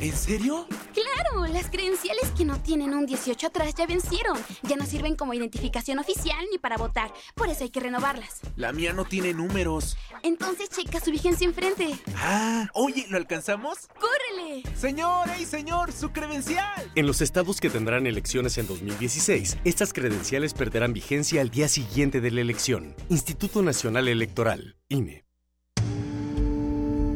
¿En 0.00 0.16
serio? 0.16 0.66
Claro, 0.94 1.46
las 1.48 1.68
credenciales 1.68 2.30
que 2.34 2.46
no 2.46 2.62
tienen 2.62 2.94
un 2.94 3.04
18 3.04 3.48
atrás 3.48 3.74
ya 3.74 3.84
vencieron. 3.84 4.38
Ya 4.62 4.76
no 4.76 4.86
sirven 4.86 5.16
como 5.16 5.34
identificación 5.34 5.98
oficial 5.98 6.42
ni 6.50 6.56
para 6.56 6.78
votar. 6.78 7.12
Por 7.34 7.50
eso 7.50 7.64
hay 7.64 7.68
que 7.68 7.80
renovarlas. 7.80 8.40
La 8.56 8.72
mía 8.72 8.94
no 8.94 9.04
tiene 9.04 9.34
números. 9.34 9.98
Entonces 10.22 10.70
checa 10.70 10.98
su 10.98 11.10
vigencia 11.10 11.44
enfrente. 11.46 11.90
Ah, 12.16 12.70
oye, 12.72 13.04
¿lo 13.10 13.18
alcanzamos? 13.18 13.80
¡Córrele! 14.00 14.62
Señor, 14.74 15.28
¡ey, 15.28 15.44
señor! 15.44 15.92
¡Su 15.92 16.10
credencial! 16.10 16.90
En 16.94 17.06
los 17.06 17.20
estados 17.20 17.60
que 17.60 17.68
tendrán 17.68 18.06
elecciones 18.06 18.56
en 18.56 18.66
2016, 18.66 19.58
estas 19.64 19.92
credenciales 19.92 20.54
perderán 20.54 20.94
vigencia 20.94 21.42
al 21.42 21.50
día 21.50 21.68
siguiente 21.68 22.22
de 22.22 22.30
la 22.30 22.40
elección. 22.40 22.96
Instituto 23.10 23.60
Nacional 23.60 24.08
Electoral, 24.08 24.78
INE. 24.88 25.29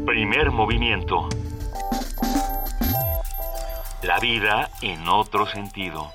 Primer 0.06 0.50
movimiento. 0.50 1.28
La 4.02 4.18
vida 4.20 4.70
en 4.82 5.08
otro 5.08 5.46
sentido. 5.46 6.10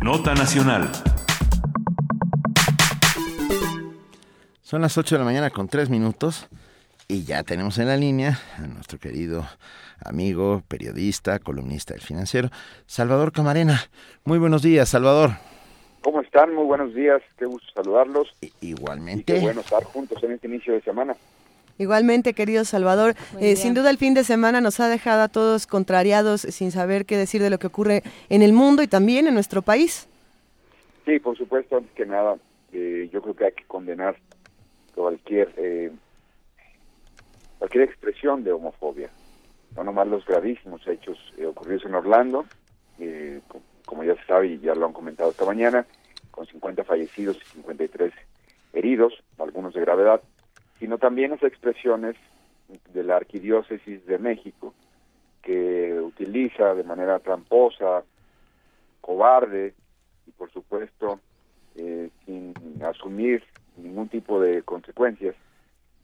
Nota 0.00 0.34
Nacional. 0.34 0.90
Son 4.62 4.82
las 4.82 4.96
8 4.96 5.16
de 5.16 5.18
la 5.18 5.24
mañana 5.24 5.50
con 5.50 5.66
3 5.68 5.90
minutos 5.90 6.46
y 7.08 7.24
ya 7.24 7.42
tenemos 7.42 7.76
en 7.78 7.88
la 7.88 7.96
línea 7.96 8.40
a 8.56 8.62
nuestro 8.62 8.98
querido 8.98 9.46
amigo, 10.04 10.62
periodista, 10.68 11.38
columnista 11.38 11.94
del 11.94 12.02
financiero, 12.02 12.48
Salvador 12.86 13.32
Camarena. 13.32 13.80
Muy 14.24 14.38
buenos 14.38 14.62
días, 14.62 14.88
Salvador. 14.88 15.30
¿Cómo 16.02 16.20
están? 16.20 16.54
Muy 16.54 16.64
buenos 16.64 16.94
días, 16.94 17.22
qué 17.38 17.46
gusto 17.46 17.66
saludarlos. 17.74 18.34
igualmente. 18.60 19.32
Y 19.32 19.36
qué 19.36 19.40
bueno 19.40 19.60
estar 19.60 19.84
juntos 19.84 20.22
en 20.24 20.32
este 20.32 20.48
inicio 20.48 20.74
de 20.74 20.80
semana. 20.82 21.14
Igualmente, 21.78 22.34
querido 22.34 22.64
Salvador, 22.64 23.14
eh, 23.40 23.56
sin 23.56 23.74
duda 23.74 23.90
el 23.90 23.98
fin 23.98 24.14
de 24.14 24.24
semana 24.24 24.60
nos 24.60 24.78
ha 24.80 24.88
dejado 24.88 25.22
a 25.22 25.28
todos 25.28 25.66
contrariados 25.66 26.42
sin 26.42 26.70
saber 26.70 27.06
qué 27.06 27.16
decir 27.16 27.42
de 27.42 27.50
lo 27.50 27.58
que 27.58 27.66
ocurre 27.66 28.02
en 28.28 28.42
el 28.42 28.52
mundo 28.52 28.82
y 28.82 28.88
también 28.88 29.26
en 29.26 29.34
nuestro 29.34 29.62
país. 29.62 30.08
Sí, 31.04 31.18
por 31.18 31.36
supuesto, 31.36 31.78
antes 31.78 31.92
que 31.94 32.06
nada, 32.06 32.36
eh, 32.72 33.08
yo 33.12 33.22
creo 33.22 33.34
que 33.34 33.44
hay 33.46 33.52
que 33.52 33.64
condenar 33.64 34.16
cualquier 34.94 35.52
eh, 35.56 35.90
cualquier 37.58 37.84
expresión 37.84 38.44
de 38.44 38.52
homofobia, 38.52 39.08
no 39.76 39.84
nomás 39.84 40.06
los 40.06 40.24
gravísimos 40.24 40.86
hechos 40.86 41.18
ocurridos 41.46 41.84
en 41.84 41.94
Orlando, 41.94 42.44
como 43.86 44.04
ya 44.04 44.14
se 44.16 44.24
sabe 44.24 44.48
y 44.48 44.60
ya 44.60 44.74
lo 44.74 44.86
han 44.86 44.92
comentado 44.92 45.30
esta 45.30 45.44
mañana, 45.44 45.86
con 46.30 46.46
50 46.46 46.84
fallecidos 46.84 47.36
y 47.36 47.56
53 47.56 48.12
heridos, 48.72 49.12
algunos 49.38 49.74
de 49.74 49.80
gravedad, 49.80 50.22
sino 50.78 50.98
también 50.98 51.32
las 51.32 51.42
expresiones 51.42 52.16
de 52.92 53.04
la 53.04 53.16
Arquidiócesis 53.16 54.06
de 54.06 54.18
México, 54.18 54.74
que 55.42 56.00
utiliza 56.00 56.74
de 56.74 56.84
manera 56.84 57.18
tramposa, 57.18 58.04
cobarde 59.00 59.74
y 60.26 60.30
por 60.30 60.50
supuesto 60.52 61.20
eh, 61.74 62.10
sin 62.24 62.54
asumir 62.84 63.42
ningún 63.76 64.08
tipo 64.08 64.40
de 64.40 64.62
consecuencias, 64.62 65.34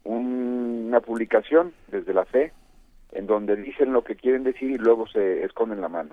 una 0.03 0.99
publicación 1.01 1.73
desde 1.87 2.13
la 2.13 2.25
fe 2.25 2.51
en 3.11 3.27
donde 3.27 3.55
dicen 3.55 3.93
lo 3.93 4.03
que 4.03 4.15
quieren 4.15 4.43
decir 4.43 4.69
y 4.69 4.77
luego 4.77 5.07
se 5.07 5.43
esconden 5.43 5.81
la 5.81 5.89
mano. 5.89 6.11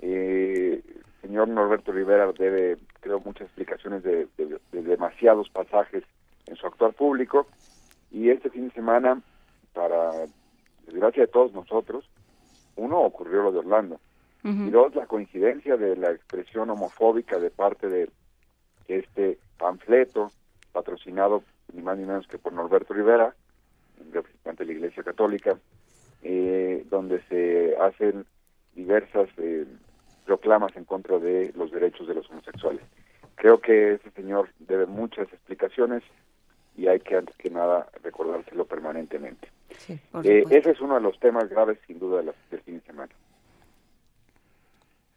Eh, 0.00 0.82
el 0.84 1.28
señor 1.28 1.48
Norberto 1.48 1.92
Rivera 1.92 2.30
debe, 2.32 2.76
creo, 3.00 3.20
muchas 3.20 3.46
explicaciones 3.46 4.02
de 4.02 4.28
demasiados 4.70 5.48
pasajes 5.48 6.04
en 6.46 6.56
su 6.56 6.66
actuar 6.66 6.92
público. 6.92 7.46
Y 8.10 8.30
este 8.30 8.50
fin 8.50 8.68
de 8.68 8.74
semana, 8.74 9.20
para 9.72 10.10
desgracia 10.86 11.22
de 11.22 11.32
todos 11.32 11.52
nosotros, 11.52 12.08
uno 12.76 13.00
ocurrió 13.00 13.42
lo 13.42 13.52
de 13.52 13.58
Orlando. 13.58 14.00
Y 14.46 14.68
dos 14.68 14.94
la 14.94 15.06
coincidencia 15.06 15.78
de 15.78 15.96
la 15.96 16.10
expresión 16.10 16.68
homofóbica 16.68 17.38
de 17.38 17.48
parte 17.48 17.88
de 17.88 18.10
este 18.88 19.38
panfleto 19.56 20.30
patrocinado 20.70 21.42
ni 21.72 21.80
más 21.80 21.96
ni 21.96 22.04
menos 22.04 22.26
que 22.26 22.36
por 22.36 22.52
Norberto 22.52 22.92
Rivera, 22.92 23.34
representante 24.12 24.64
de 24.64 24.66
la 24.66 24.78
Iglesia 24.78 25.02
Católica, 25.02 25.58
eh, 26.24 26.84
donde 26.90 27.22
se 27.28 27.76
hacen 27.76 28.24
diversas 28.74 29.28
eh, 29.36 29.66
proclamas 30.24 30.74
en 30.76 30.84
contra 30.84 31.18
de 31.18 31.52
los 31.54 31.70
derechos 31.70 32.08
de 32.08 32.14
los 32.14 32.28
homosexuales. 32.30 32.82
Creo 33.36 33.60
que 33.60 33.94
este 33.94 34.10
señor 34.12 34.48
debe 34.58 34.86
muchas 34.86 35.30
explicaciones 35.32 36.02
y 36.76 36.88
hay 36.88 37.00
que 37.00 37.16
antes 37.16 37.36
que 37.36 37.50
nada 37.50 37.88
recordárselo 38.02 38.64
permanentemente. 38.64 39.48
eh, 40.24 40.44
ese 40.50 40.70
es 40.70 40.80
uno 40.80 40.94
de 40.94 41.00
los 41.00 41.18
temas 41.20 41.48
graves 41.48 41.78
sin 41.86 41.98
duda 41.98 42.18
de 42.18 42.24
la, 42.24 42.34
del 42.50 42.60
fin 42.62 42.78
de 42.78 42.86
semana. 42.86 43.12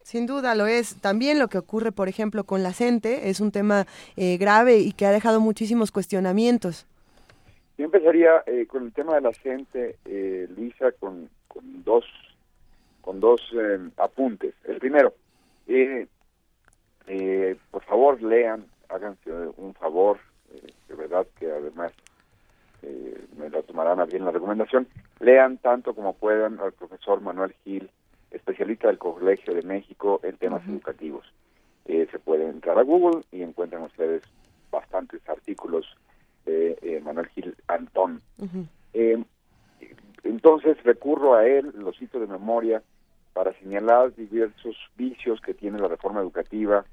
Sin 0.04 0.26
duda 0.26 0.56
lo 0.56 0.68
es. 0.68 0.96
También 1.02 1.40
lo 1.40 1.48
que 1.48 1.58
ocurre, 1.58 1.92
por 1.92 2.08
ejemplo, 2.08 2.44
con 2.44 2.64
la 2.64 2.74
gente 2.74 3.30
es 3.30 3.40
un 3.40 3.52
tema 3.52 3.88
eh, 4.16 4.38
grave 4.38 4.80
y 4.80 4.94
que 4.94 5.06
ha 5.06 5.12
dejado 5.12 5.40
muchísimos 5.40 5.92
cuestionamientos. 5.92 6.86
Yo 7.78 7.86
empezaría 7.86 8.44
eh, 8.48 8.66
con 8.66 8.86
el 8.86 8.94
tema 8.94 9.16
de 9.16 9.22
la 9.22 9.34
gente, 9.34 9.98
eh, 10.06 10.48
Luisa, 10.56 10.92
con, 10.94 11.30
con 11.48 11.84
dos 11.84 12.06
con 13.02 13.22
dos 13.22 13.40
eh, 13.54 13.80
apuntes. 13.98 14.54
El 14.66 14.80
primero, 14.80 15.14
eh, 15.68 16.08
eh, 17.08 17.56
por 17.72 17.84
favor 17.84 18.22
lean, 18.22 18.66
háganse 18.90 19.32
un 19.32 19.74
favor, 19.76 20.20
eh, 20.54 20.68
de 20.90 20.96
verdad 20.96 21.26
que 21.40 21.50
además 21.50 21.94
eh, 22.82 23.18
me 23.38 23.50
la 23.50 23.62
tomarán 23.62 24.02
a 24.02 24.06
bien 24.06 24.26
la 24.26 24.32
recomendación, 24.32 24.88
lean 25.22 25.58
tanto 25.60 25.94
como 25.94 26.16
puedan 26.16 26.60
al 26.60 26.74
profesor 26.74 27.22
Manuel 27.22 27.54
Gil, 27.64 27.90
especialista 28.32 28.88
del 28.88 28.98
Colegio 28.98 29.54
de 29.54 29.62
México 29.62 30.20
en 30.24 30.36
temas 30.36 30.68
educativos. 30.68 31.26
Eh, 31.86 32.10
se 32.12 32.20
pueden 32.20 32.50
entrar 32.50 32.78
a 32.78 32.84
Google 32.84 33.24
y 33.32 33.42
encuentran 33.42 33.84
ustedes 33.84 34.24
bastantes 34.70 35.22
artículos 35.30 35.96
de 36.48 36.80
eh, 36.82 37.02
Manuel 37.04 37.28
Gil 37.28 37.56
Antón. 37.68 38.22
Eh, 38.94 39.24
entonces 40.24 40.82
recurro 40.84 41.36
a 41.36 41.46
él, 41.46 41.72
lo 41.76 41.94
cito 41.94 42.20
de 42.20 42.28
memoria, 42.28 42.82
para 43.34 43.54
señalar 43.60 44.16
diversos 44.16 44.76
vicios 44.98 45.40
que 45.42 45.54
tiene 45.54 45.78
la 45.78 45.88
reforma 45.88 46.22
educativa 46.22 46.84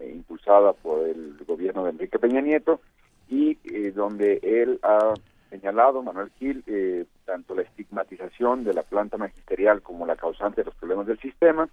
eh, 0.00 0.10
impulsada 0.12 0.72
por 0.72 1.06
el 1.06 1.36
gobierno 1.46 1.84
de 1.84 1.90
Enrique 1.90 2.18
Peña 2.18 2.40
Nieto 2.40 2.80
y 3.28 3.56
eh, 3.64 3.92
donde 3.92 4.40
él 4.42 4.80
ha 4.82 5.14
señalado, 5.48 6.02
Manuel 6.02 6.32
Gil, 6.38 6.64
eh, 6.66 7.04
tanto 7.24 7.54
la 7.54 7.62
estigmatización 7.62 8.64
de 8.64 8.74
la 8.74 8.82
planta 8.82 9.16
magisterial 9.16 9.80
como 9.82 10.04
la 10.06 10.16
causante 10.16 10.62
de 10.62 10.64
los 10.64 10.74
problemas 10.74 11.06
del 11.06 11.20
sistema, 11.20 11.68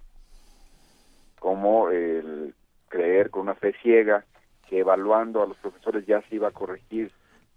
como 1.38 1.90
el 1.90 2.54
creer 2.88 3.30
con 3.30 3.42
una 3.42 3.54
fe 3.54 3.74
ciega 3.82 4.24
que 4.68 4.78
evaluando 4.78 5.42
a 5.42 5.46
los 5.46 5.56
profesores 5.56 6.06
ya 6.06 6.22
se 6.28 6.36
iba 6.36 6.48
a 6.48 6.52
corregir 6.52 7.10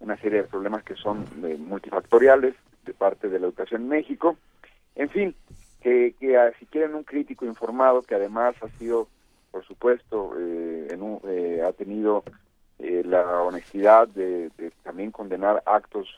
una 0.04 0.16
serie 0.18 0.42
de 0.42 0.48
problemas 0.48 0.84
que 0.84 0.94
son 0.94 1.24
eh, 1.42 1.56
multifactoriales 1.58 2.54
de 2.84 2.94
parte 2.94 3.28
de 3.28 3.38
la 3.38 3.46
educación 3.46 3.82
en 3.82 3.88
México. 3.88 4.36
En 4.94 5.08
fin, 5.08 5.34
que, 5.80 6.14
que 6.20 6.36
ah, 6.36 6.52
si 6.58 6.66
quieren 6.66 6.94
un 6.94 7.04
crítico 7.04 7.44
informado 7.46 8.02
que 8.02 8.14
además 8.14 8.54
ha 8.62 8.68
sido, 8.78 9.08
por 9.50 9.64
supuesto, 9.64 10.34
eh, 10.38 10.88
en 10.90 11.02
un, 11.02 11.20
eh, 11.26 11.62
ha 11.66 11.72
tenido 11.72 12.22
eh, 12.78 13.02
la 13.04 13.40
honestidad 13.42 14.08
de, 14.08 14.50
también 14.82 15.12
condenar 15.12 15.62
actos 15.64 16.08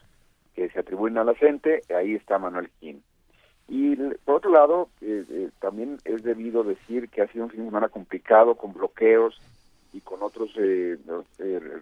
que 0.54 0.70
se 0.70 0.80
atribuyen 0.80 1.18
a 1.18 1.24
la 1.24 1.34
gente, 1.34 1.82
ahí 1.94 2.14
está 2.14 2.38
Manuel 2.38 2.70
Quín. 2.80 3.02
Y 3.68 3.94
por 4.24 4.36
otro 4.36 4.50
lado, 4.50 4.88
eh, 5.02 5.24
eh, 5.28 5.50
también 5.60 5.98
es 6.04 6.22
debido 6.22 6.64
decir 6.64 7.10
que 7.10 7.20
ha 7.20 7.28
sido 7.28 7.44
un 7.44 7.50
fin 7.50 7.60
de 7.60 7.66
semana 7.66 7.88
complicado 7.88 8.54
con 8.54 8.72
bloqueos 8.72 9.38
y 9.92 10.00
con 10.00 10.22
otros 10.22 10.54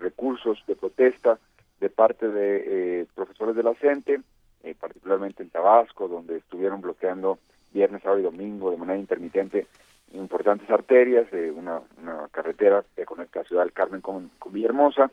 recursos 0.01 0.63
de 0.67 0.77
protesta 0.77 1.39
de 1.81 1.91
parte 1.91 2.29
de 2.29 3.01
eh, 3.01 3.07
profesores 3.15 3.57
de 3.57 3.63
la 3.63 3.75
CENTE, 3.75 4.21
eh, 4.63 4.75
particularmente 4.79 5.43
en 5.43 5.51
Tabasco, 5.51 6.09
donde 6.09 6.39
estuvieron 6.39 6.81
bloqueando 6.81 7.39
viernes, 7.73 8.03
sábado 8.03 8.21
y 8.21 8.25
domingo 8.25 8.71
de 8.71 8.77
manera 8.77 8.99
intermitente 8.99 9.67
importantes 10.13 10.71
arterias, 10.71 11.27
eh, 11.33 11.51
una, 11.51 11.81
una 12.01 12.29
carretera 12.31 12.85
que 12.95 13.05
conecta 13.05 13.41
a 13.41 13.45
Ciudad 13.45 13.63
del 13.63 13.73
Carmen 13.73 14.01
con, 14.01 14.31
con 14.39 14.53
Villahermosa, 14.53 15.11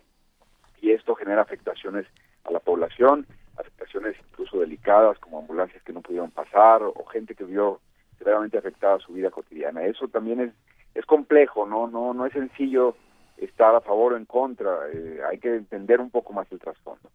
y 0.81 0.91
esto 0.91 1.15
genera 1.15 1.41
afectaciones 1.41 2.05
a 2.43 2.51
la 2.51 2.59
población, 2.59 3.25
afectaciones 3.57 4.15
incluso 4.31 4.59
delicadas 4.59 5.19
como 5.19 5.39
ambulancias 5.39 5.83
que 5.83 5.93
no 5.93 6.01
pudieron 6.01 6.31
pasar 6.31 6.83
o, 6.83 6.93
gente 7.05 7.35
que 7.35 7.43
vio 7.43 7.79
severamente 8.17 8.57
afectada 8.57 8.99
su 8.99 9.13
vida 9.13 9.29
cotidiana. 9.29 9.85
Eso 9.85 10.07
también 10.07 10.39
es 10.39 10.53
es 10.93 11.05
complejo, 11.05 11.65
no 11.65 11.87
no 11.87 12.13
no 12.13 12.25
es 12.25 12.33
sencillo 12.33 12.95
estar 13.41 13.75
a 13.75 13.81
favor 13.81 14.13
o 14.13 14.17
en 14.17 14.25
contra, 14.25 14.87
eh, 14.93 15.19
hay 15.29 15.39
que 15.39 15.55
entender 15.55 15.99
un 15.99 16.09
poco 16.09 16.31
más 16.33 16.49
el 16.51 16.59
trasfondo. 16.59 17.09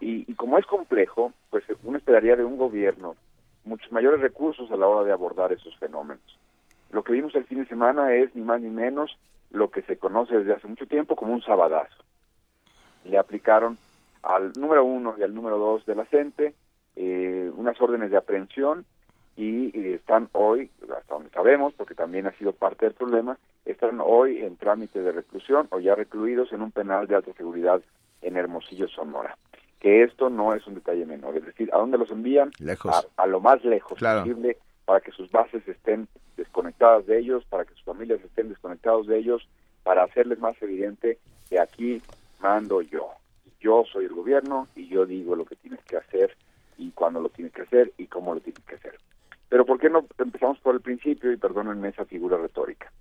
Y, 0.00 0.32
como 0.34 0.58
es 0.58 0.66
complejo, 0.66 1.32
pues 1.50 1.64
uno 1.82 1.98
esperaría 1.98 2.36
de 2.36 2.44
un 2.44 2.56
gobierno 2.56 3.16
muchos 3.64 3.90
mayores 3.90 4.20
recursos 4.20 4.70
a 4.70 4.76
la 4.76 4.86
hora 4.86 5.04
de 5.04 5.12
abordar 5.12 5.52
esos 5.52 5.76
fenómenos. 5.76 6.38
Lo 6.90 7.02
que 7.02 7.12
vimos 7.12 7.34
el 7.34 7.44
fin 7.44 7.58
de 7.58 7.68
semana 7.68 8.14
es 8.14 8.34
ni 8.34 8.42
más 8.42 8.60
ni 8.60 8.70
menos 8.70 9.18
lo 9.50 9.70
que 9.70 9.82
se 9.82 9.98
conoce 9.98 10.38
desde 10.38 10.54
hace 10.54 10.68
mucho 10.68 10.86
tiempo 10.86 11.16
como 11.16 11.34
un 11.34 11.42
sabadazo. 11.42 12.04
Le 13.04 13.18
aplicaron 13.18 13.76
al 14.22 14.52
número 14.52 14.84
uno 14.84 15.16
y 15.18 15.22
al 15.22 15.34
número 15.34 15.58
dos 15.58 15.84
de 15.84 15.96
la 15.96 16.04
CENTE 16.06 16.54
eh, 16.96 17.50
unas 17.54 17.78
órdenes 17.80 18.10
de 18.10 18.16
aprehensión 18.16 18.86
y, 19.38 19.70
están 19.94 20.28
hoy, 20.32 20.68
hasta 20.82 21.14
donde 21.14 21.30
sabemos, 21.30 21.72
porque 21.74 21.94
también 21.94 22.26
ha 22.26 22.32
sido 22.32 22.52
parte 22.52 22.86
del 22.86 22.94
problema, 22.94 23.38
están 23.64 24.00
hoy 24.04 24.38
en 24.38 24.56
trámite 24.56 25.00
de 25.00 25.12
reclusión 25.12 25.68
o 25.70 25.78
ya 25.78 25.94
recluidos 25.94 26.52
en 26.52 26.60
un 26.60 26.72
penal 26.72 27.06
de 27.06 27.14
alta 27.14 27.32
seguridad 27.34 27.80
en 28.20 28.36
Hermosillo, 28.36 28.88
Sonora. 28.88 29.38
Que 29.78 30.02
esto 30.02 30.28
no 30.28 30.54
es 30.54 30.66
un 30.66 30.74
detalle 30.74 31.06
menor, 31.06 31.36
es 31.36 31.46
decir, 31.46 31.70
¿a 31.72 31.78
dónde 31.78 31.98
los 31.98 32.10
envían? 32.10 32.50
Lejos. 32.58 32.92
A, 32.92 33.22
a 33.22 33.26
lo 33.28 33.40
más 33.40 33.64
lejos 33.64 33.96
Claro. 33.96 34.22
posible 34.22 34.56
para 34.84 35.00
que 35.00 35.12
sus 35.12 35.30
bases 35.30 35.66
estén 35.68 36.08
desconectadas 36.36 37.06
de 37.06 37.20
ellos, 37.20 37.44
para 37.48 37.64
que 37.64 37.74
sus 37.74 37.84
familias 37.84 38.20
estén 38.24 38.48
desconectados 38.48 39.06
de 39.06 39.18
ellos, 39.18 39.46
para 39.84 40.02
hacerles 40.02 40.40
más 40.40 40.60
evidente 40.60 41.18
que 41.48 41.60
aquí 41.60 42.02
mando 42.40 42.82
yo. 42.82 43.10
Yo 43.60 43.84
soy 43.92 44.06
el 44.06 44.14
gobierno 44.14 44.66
y 44.74 44.88
yo 44.88 45.06
digo 45.06 45.36
lo 45.36 45.44
que 45.44 45.54
tienes 45.54 45.82
que 45.84 45.96
hacer 45.96 46.36
y 46.76 46.90
cuándo 46.90 47.20
lo 47.20 47.28
tienes 47.28 47.52
que 47.52 47.62
hacer 47.62 47.92
y 47.98 48.06
cómo 48.06 48.34
lo 48.34 48.40
tienes 48.40 48.64
que 48.64 48.74
hacer. 48.74 48.98
Pero 49.48 49.64
¿por 49.64 49.78
qué 49.78 49.88
no 49.88 50.04
empezamos 50.18 50.58
por 50.60 50.74
el 50.74 50.80
principio 50.80 51.32
y 51.32 51.36
perdónenme 51.36 51.88
esa 51.88 52.04
figura 52.04 52.36
retórica? 52.36 52.92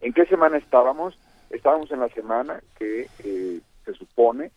¿En 0.00 0.12
qué 0.12 0.26
semana 0.26 0.56
estábamos? 0.58 1.18
Estábamos 1.50 1.90
en 1.90 2.00
la 2.00 2.08
semana 2.08 2.60
que 2.78 3.08
eh, 3.24 3.60
se 3.84 3.94
supone 3.94 4.50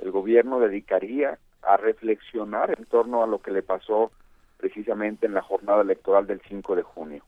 el 0.00 0.10
gobierno 0.10 0.58
dedicaría 0.60 1.38
a 1.62 1.76
reflexionar 1.76 2.74
en 2.76 2.84
torno 2.86 3.22
a 3.22 3.26
lo 3.26 3.40
que 3.40 3.52
le 3.52 3.62
pasó 3.62 4.10
precisamente 4.56 5.26
en 5.26 5.34
la 5.34 5.42
jornada 5.42 5.82
electoral 5.82 6.26
del 6.26 6.40
5 6.48 6.76
de 6.76 6.82
junio. 6.82 7.22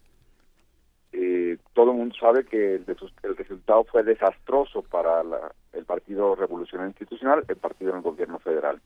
Eh, 1.12 1.58
todo 1.74 1.92
el 1.92 1.96
mundo 1.98 2.14
sabe 2.18 2.44
que 2.44 2.74
el, 2.74 2.86
resultado 3.36 3.84
fue 3.84 4.02
desastroso 4.02 4.82
para 4.82 5.22
la- 5.22 5.52
el 5.72 5.84
Partido 5.84 6.34
Revolucionario 6.34 6.88
Institucional, 6.90 7.44
el 7.46 7.56
partido 7.56 7.90
en 7.92 7.98
el 7.98 8.02
gobierno 8.02 8.40
federal. 8.40 8.80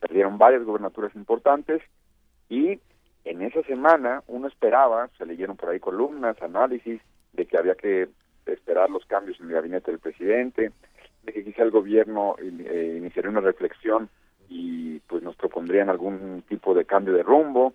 Perdieron 0.00 0.38
varias 0.38 0.62
gobernaturas 0.64 1.14
importantes 1.16 1.82
y 2.48 2.78
en 3.24 3.42
esa 3.42 3.62
semana 3.62 4.22
uno 4.26 4.48
esperaba, 4.48 5.08
se 5.18 5.26
leyeron 5.26 5.56
por 5.56 5.70
ahí 5.70 5.80
columnas, 5.80 6.40
análisis, 6.42 7.00
de 7.32 7.46
que 7.46 7.56
había 7.56 7.74
que 7.74 8.08
esperar 8.46 8.90
los 8.90 9.04
cambios 9.06 9.38
en 9.40 9.46
el 9.46 9.52
gabinete 9.52 9.90
del 9.90 10.00
presidente, 10.00 10.72
de 11.22 11.32
que 11.32 11.44
quizá 11.44 11.62
el 11.62 11.70
gobierno 11.70 12.34
eh, 12.38 12.94
iniciaría 12.98 13.30
una 13.30 13.40
reflexión 13.40 14.08
y 14.48 14.98
pues 15.00 15.22
nos 15.22 15.36
propondrían 15.36 15.88
algún 15.88 16.42
tipo 16.48 16.74
de 16.74 16.84
cambio 16.84 17.14
de 17.14 17.22
rumbo. 17.22 17.74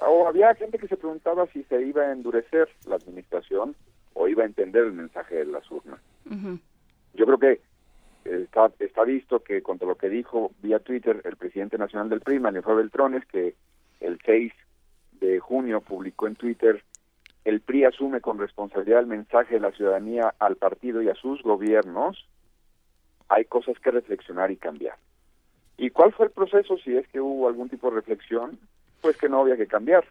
O 0.00 0.28
había 0.28 0.54
gente 0.54 0.78
que 0.78 0.88
se 0.88 0.96
preguntaba 0.96 1.46
si 1.48 1.64
se 1.64 1.82
iba 1.82 2.02
a 2.02 2.12
endurecer 2.12 2.68
la 2.86 2.96
administración 2.96 3.74
o 4.14 4.28
iba 4.28 4.44
a 4.44 4.46
entender 4.46 4.84
el 4.84 4.92
mensaje 4.92 5.36
de 5.36 5.46
las 5.46 5.68
urnas. 5.70 6.00
Yo 7.14 7.24
creo 7.24 7.38
que 7.38 7.60
está, 8.24 8.70
está 8.78 9.04
visto 9.04 9.40
que 9.40 9.62
contra 9.62 9.88
lo 9.88 9.96
que 9.96 10.08
dijo 10.08 10.52
vía 10.62 10.78
Twitter 10.78 11.22
el 11.24 11.36
presidente 11.36 11.78
nacional 11.78 12.08
del 12.08 12.20
PRI, 12.20 12.40
Manuel 12.40 12.64
Beltrones, 12.64 13.24
que 13.26 13.54
el 14.00 14.18
6 14.24 14.52
de 15.20 15.38
junio 15.40 15.80
publicó 15.80 16.26
en 16.26 16.36
Twitter, 16.36 16.82
el 17.44 17.60
PRI 17.60 17.84
asume 17.84 18.20
con 18.20 18.38
responsabilidad 18.38 19.00
el 19.00 19.06
mensaje 19.06 19.54
de 19.54 19.60
la 19.60 19.70
ciudadanía 19.70 20.34
al 20.38 20.56
partido 20.56 21.00
y 21.00 21.08
a 21.08 21.14
sus 21.14 21.42
gobiernos, 21.42 22.26
hay 23.28 23.44
cosas 23.44 23.78
que 23.78 23.90
reflexionar 23.90 24.50
y 24.50 24.56
cambiar. 24.56 24.96
¿Y 25.76 25.90
cuál 25.90 26.12
fue 26.12 26.26
el 26.26 26.32
proceso 26.32 26.76
si 26.78 26.96
es 26.96 27.06
que 27.08 27.20
hubo 27.20 27.46
algún 27.48 27.68
tipo 27.68 27.88
de 27.88 27.96
reflexión? 27.96 28.58
Pues 29.00 29.16
que 29.16 29.28
no 29.28 29.40
había 29.40 29.56
que 29.56 29.66
cambiar, 29.66 30.04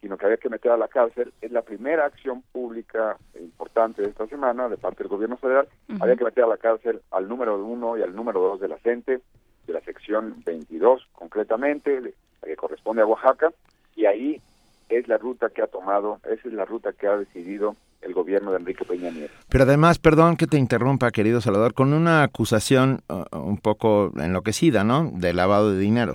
sino 0.00 0.16
que 0.16 0.26
había 0.26 0.38
que 0.38 0.48
meter 0.48 0.70
a 0.70 0.76
la 0.76 0.88
cárcel. 0.88 1.32
Es 1.40 1.50
la 1.50 1.62
primera 1.62 2.06
acción 2.06 2.42
pública 2.52 3.18
importante 3.38 4.02
de 4.02 4.08
esta 4.08 4.26
semana 4.26 4.68
de 4.68 4.76
parte 4.76 5.02
del 5.02 5.08
gobierno 5.08 5.36
federal. 5.36 5.68
Había 6.00 6.16
que 6.16 6.24
meter 6.24 6.44
a 6.44 6.48
la 6.48 6.56
cárcel 6.56 7.02
al 7.10 7.28
número 7.28 7.62
uno 7.62 7.98
y 7.98 8.02
al 8.02 8.14
número 8.14 8.40
dos 8.40 8.60
de 8.60 8.68
la 8.68 8.78
CENTE, 8.78 9.20
de 9.66 9.72
la 9.72 9.80
sección 9.80 10.42
22 10.44 11.06
concretamente, 11.12 12.00
la 12.00 12.12
que 12.48 12.56
corresponde 12.56 13.02
a 13.02 13.06
Oaxaca, 13.06 13.52
y 13.96 14.06
ahí 14.06 14.40
es 14.88 15.08
la 15.08 15.18
ruta 15.18 15.48
que 15.50 15.62
ha 15.62 15.66
tomado, 15.66 16.20
esa 16.24 16.48
es 16.48 16.54
la 16.54 16.64
ruta 16.64 16.92
que 16.92 17.06
ha 17.06 17.16
decidido 17.16 17.76
el 18.02 18.14
gobierno 18.14 18.50
de 18.50 18.58
Enrique 18.58 18.84
Peña 18.84 19.10
Nieto. 19.10 19.32
Pero 19.48 19.64
además, 19.64 19.98
perdón 19.98 20.36
que 20.36 20.46
te 20.46 20.58
interrumpa, 20.58 21.10
querido 21.10 21.40
Salvador, 21.40 21.72
con 21.72 21.92
una 21.92 22.22
acusación 22.24 23.00
uh, 23.08 23.38
un 23.38 23.58
poco 23.58 24.12
enloquecida, 24.16 24.84
¿no? 24.84 25.10
De 25.14 25.32
lavado 25.32 25.72
de 25.72 25.78
dinero. 25.78 26.14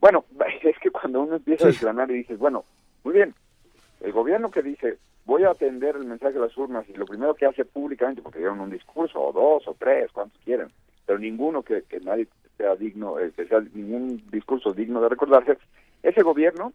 Bueno, 0.00 0.24
es 0.62 0.78
que 0.78 0.90
cuando 0.90 1.22
uno 1.22 1.36
empieza 1.36 1.64
a 1.64 1.68
desgranar 1.68 2.10
y 2.10 2.14
dices, 2.14 2.38
bueno, 2.38 2.64
muy 3.04 3.14
bien, 3.14 3.34
el 4.00 4.12
gobierno 4.12 4.50
que 4.50 4.62
dice, 4.62 4.98
voy 5.24 5.44
a 5.44 5.50
atender 5.50 5.96
el 5.96 6.04
mensaje 6.04 6.34
de 6.34 6.40
las 6.40 6.56
urnas 6.56 6.84
y 6.88 6.94
lo 6.94 7.06
primero 7.06 7.34
que 7.34 7.46
hace 7.46 7.64
públicamente, 7.64 8.22
porque 8.22 8.38
dieron 8.38 8.60
un 8.60 8.70
discurso, 8.70 9.20
o 9.20 9.32
dos, 9.32 9.66
o 9.68 9.76
tres, 9.78 10.10
cuantos 10.12 10.40
quieren, 10.44 10.68
pero 11.06 11.18
ninguno 11.18 11.62
que, 11.62 11.82
que 11.82 12.00
nadie 12.00 12.26
sea 12.56 12.74
digno, 12.74 13.18
eh, 13.18 13.32
que 13.34 13.46
sea 13.46 13.60
ningún 13.74 14.22
discurso 14.30 14.72
digno 14.72 15.00
de 15.00 15.08
recordarse, 15.08 15.56
ese 16.02 16.22
gobierno 16.22 16.72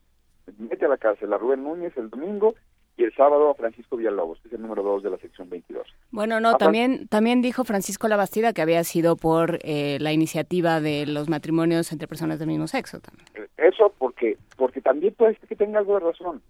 mete 0.61 0.85
a 0.85 0.89
la 0.89 0.97
cárcel 0.97 1.33
a 1.33 1.37
Rubén 1.37 1.63
Núñez 1.63 1.95
el 1.97 2.09
domingo 2.09 2.55
y 2.97 3.03
el 3.03 3.13
sábado 3.15 3.49
a 3.49 3.55
Francisco 3.55 3.97
Villalobos, 3.97 4.39
que 4.41 4.49
es 4.49 4.53
el 4.53 4.61
número 4.61 4.83
dos 4.83 5.01
de 5.01 5.09
la 5.09 5.17
sección 5.17 5.49
22. 5.49 5.87
Bueno, 6.11 6.39
no, 6.39 6.57
también, 6.57 7.07
también 7.07 7.41
dijo 7.41 7.63
Francisco 7.63 8.07
Labastida 8.07 8.53
que 8.53 8.61
había 8.61 8.83
sido 8.83 9.15
por 9.15 9.59
eh, 9.63 9.97
la 9.99 10.11
iniciativa 10.11 10.81
de 10.81 11.05
los 11.05 11.29
matrimonios 11.29 11.91
entre 11.91 12.07
personas 12.07 12.39
del 12.39 12.49
mismo 12.49 12.67
sexo. 12.67 12.99
también. 12.99 13.25
Eso 13.57 13.93
porque 13.97 14.37
porque 14.57 14.81
también 14.81 15.13
puede 15.13 15.35
ser 15.35 15.47
que 15.47 15.55
tenga 15.55 15.79
algo 15.79 15.95
de 15.95 16.05
razón, 16.05 16.41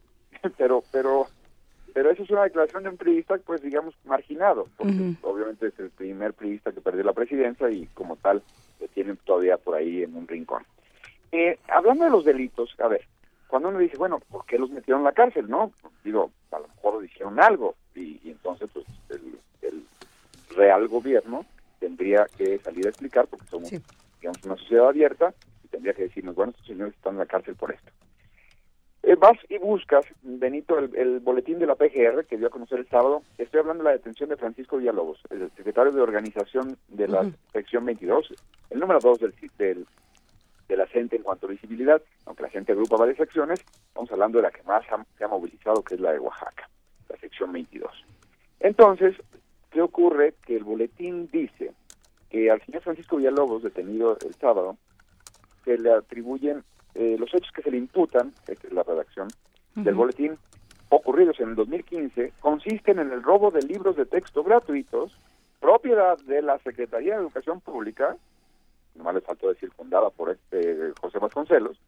pero 0.57 0.83
pero 0.91 1.27
pero 1.93 2.09
eso 2.09 2.23
es 2.23 2.29
una 2.29 2.43
declaración 2.43 2.83
de 2.83 2.89
un 2.89 2.97
priista, 2.97 3.37
pues 3.45 3.61
digamos, 3.61 3.93
marginado, 4.05 4.67
porque 4.77 5.15
obviamente 5.23 5.67
es 5.67 5.79
el 5.79 5.89
primer 5.89 6.33
priista 6.33 6.71
que 6.71 6.81
perdió 6.81 7.03
la 7.03 7.13
presidencia 7.13 7.69
y 7.69 7.85
como 7.87 8.15
tal 8.15 8.41
lo 8.79 8.87
tienen 8.87 9.17
todavía 9.25 9.57
por 9.57 9.75
ahí 9.75 10.03
en 10.03 10.15
un 10.15 10.27
rincón. 10.27 10.63
Eh, 11.33 11.59
hablando 11.67 12.05
de 12.05 12.11
los 12.11 12.25
delitos, 12.25 12.75
a 12.79 12.87
ver, 12.87 13.01
cuando 13.51 13.67
uno 13.67 13.79
dice, 13.79 13.97
bueno, 13.97 14.19
¿por 14.29 14.45
qué 14.45 14.57
los 14.57 14.69
metieron 14.71 15.01
en 15.01 15.05
la 15.05 15.11
cárcel? 15.11 15.49
No, 15.49 15.73
digo, 16.05 16.31
a 16.51 16.59
lo 16.59 16.69
mejor 16.69 17.01
dijeron 17.01 17.37
algo 17.37 17.75
y, 17.93 18.17
y 18.23 18.31
entonces 18.31 18.69
pues 18.73 18.85
el, 19.09 19.37
el 19.61 19.83
real 20.55 20.87
gobierno 20.87 21.45
tendría 21.77 22.27
que 22.37 22.59
salir 22.59 22.85
a 22.85 22.89
explicar 22.91 23.27
porque 23.27 23.45
somos, 23.47 23.69
digamos, 23.69 24.41
una 24.45 24.55
sociedad 24.55 24.87
abierta 24.87 25.33
y 25.65 25.67
tendría 25.67 25.93
que 25.93 26.03
decirnos, 26.03 26.33
bueno, 26.33 26.51
estos 26.51 26.65
señores 26.65 26.95
están 26.95 27.15
en 27.15 27.19
la 27.19 27.25
cárcel 27.25 27.55
por 27.55 27.73
esto. 27.73 27.91
Eh, 29.03 29.15
vas 29.15 29.37
y 29.49 29.57
buscas, 29.57 30.05
Benito, 30.21 30.79
el, 30.79 30.95
el 30.95 31.19
boletín 31.19 31.59
de 31.59 31.65
la 31.65 31.75
PGR 31.75 32.25
que 32.25 32.37
dio 32.37 32.47
a 32.47 32.51
conocer 32.51 32.79
el 32.79 32.87
sábado. 32.87 33.21
Estoy 33.37 33.59
hablando 33.59 33.83
de 33.83 33.89
la 33.89 33.97
detención 33.97 34.29
de 34.29 34.37
Francisco 34.37 34.77
Villalobos, 34.77 35.19
el 35.29 35.51
secretario 35.57 35.91
de 35.91 36.01
organización 36.01 36.77
de 36.87 37.09
la 37.09 37.21
Ujú. 37.23 37.33
sección 37.51 37.83
22, 37.83 38.33
el 38.69 38.79
número 38.79 38.99
2 39.01 39.19
del, 39.19 39.33
del, 39.57 39.87
de 40.71 40.77
la 40.77 40.87
CENTE 40.87 41.17
en 41.17 41.23
cuanto 41.23 41.47
a 41.47 41.49
visibilidad, 41.49 42.01
aunque 42.25 42.43
la 42.43 42.49
gente 42.49 42.71
agrupa 42.71 42.95
varias 42.97 43.17
secciones, 43.17 43.59
estamos 43.87 44.11
hablando 44.11 44.37
de 44.37 44.43
la 44.43 44.51
que 44.51 44.63
más 44.63 44.83
ha- 44.91 45.05
se 45.17 45.23
ha 45.23 45.27
movilizado, 45.27 45.83
que 45.83 45.95
es 45.95 46.01
la 46.01 46.11
de 46.13 46.19
Oaxaca, 46.19 46.69
la 47.09 47.17
sección 47.17 47.51
22. 47.51 47.91
Entonces, 48.61 49.15
¿qué 49.69 49.81
ocurre? 49.81 50.33
Que 50.45 50.55
el 50.55 50.63
boletín 50.63 51.29
dice 51.31 51.73
que 52.29 52.49
al 52.49 52.61
señor 52.65 52.81
Francisco 52.83 53.17
Villalobos, 53.17 53.63
detenido 53.63 54.17
el 54.25 54.33
sábado, 54.35 54.77
se 55.65 55.77
le 55.77 55.91
atribuyen 55.93 56.63
eh, 56.95 57.15
los 57.19 57.33
hechos 57.33 57.51
que 57.53 57.61
se 57.61 57.71
le 57.71 57.77
imputan, 57.77 58.33
esta 58.47 58.67
es 58.67 58.73
la 58.73 58.83
redacción 58.83 59.27
del 59.75 59.95
boletín, 59.95 60.37
ocurridos 60.89 61.39
en 61.39 61.49
el 61.49 61.55
2015, 61.55 62.33
consisten 62.41 62.99
en 62.99 63.11
el 63.11 63.23
robo 63.23 63.51
de 63.51 63.61
libros 63.61 63.95
de 63.95 64.05
texto 64.05 64.43
gratuitos, 64.43 65.17
propiedad 65.59 66.17
de 66.19 66.41
la 66.41 66.57
Secretaría 66.59 67.15
de 67.15 67.21
Educación 67.21 67.61
Pública, 67.61 68.15
nomás 68.95 69.15
le 69.15 69.21
faltó 69.21 69.49
decir 69.49 69.71
fundada 69.71 70.09
por 70.09 70.29
este 70.29 70.93
José 70.99 71.19
Vasconcelos, 71.19 71.79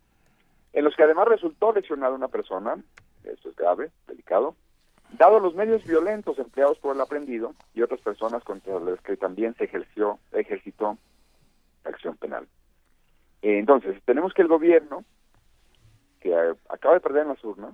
en 0.74 0.84
los 0.84 0.96
que 0.96 1.04
además 1.04 1.28
resultó 1.28 1.72
lesionada 1.72 2.16
una 2.16 2.28
persona, 2.28 2.78
esto 3.24 3.50
es 3.50 3.56
grave, 3.56 3.92
delicado, 4.08 4.56
dado 5.18 5.40
los 5.40 5.54
medios 5.56 5.84
violentos 5.86 6.40
empleados 6.40 6.80
por 6.80 6.96
el 6.96 7.02
aprendido 7.02 7.54
y 7.74 7.82
otras 7.82 8.02
personas 8.02 8.44
contra 8.44 8.80
las 8.80 9.00
que 9.02 9.16
también 9.18 9.54
se 9.56 9.66
ejerció, 9.66 10.20
ejercitó 10.32 10.98
acción 11.84 12.18
penal. 12.18 12.48
Eh, 13.42 13.60
Entonces, 13.60 14.02
tenemos 14.06 14.34
que 14.34 14.42
el 14.42 14.48
gobierno, 14.48 15.04
que 16.20 16.32
eh, 16.32 16.56
acaba 16.70 16.96
de 16.96 17.02
perder 17.02 17.24
en 17.24 17.30
las 17.30 17.44
urnas, 17.44 17.74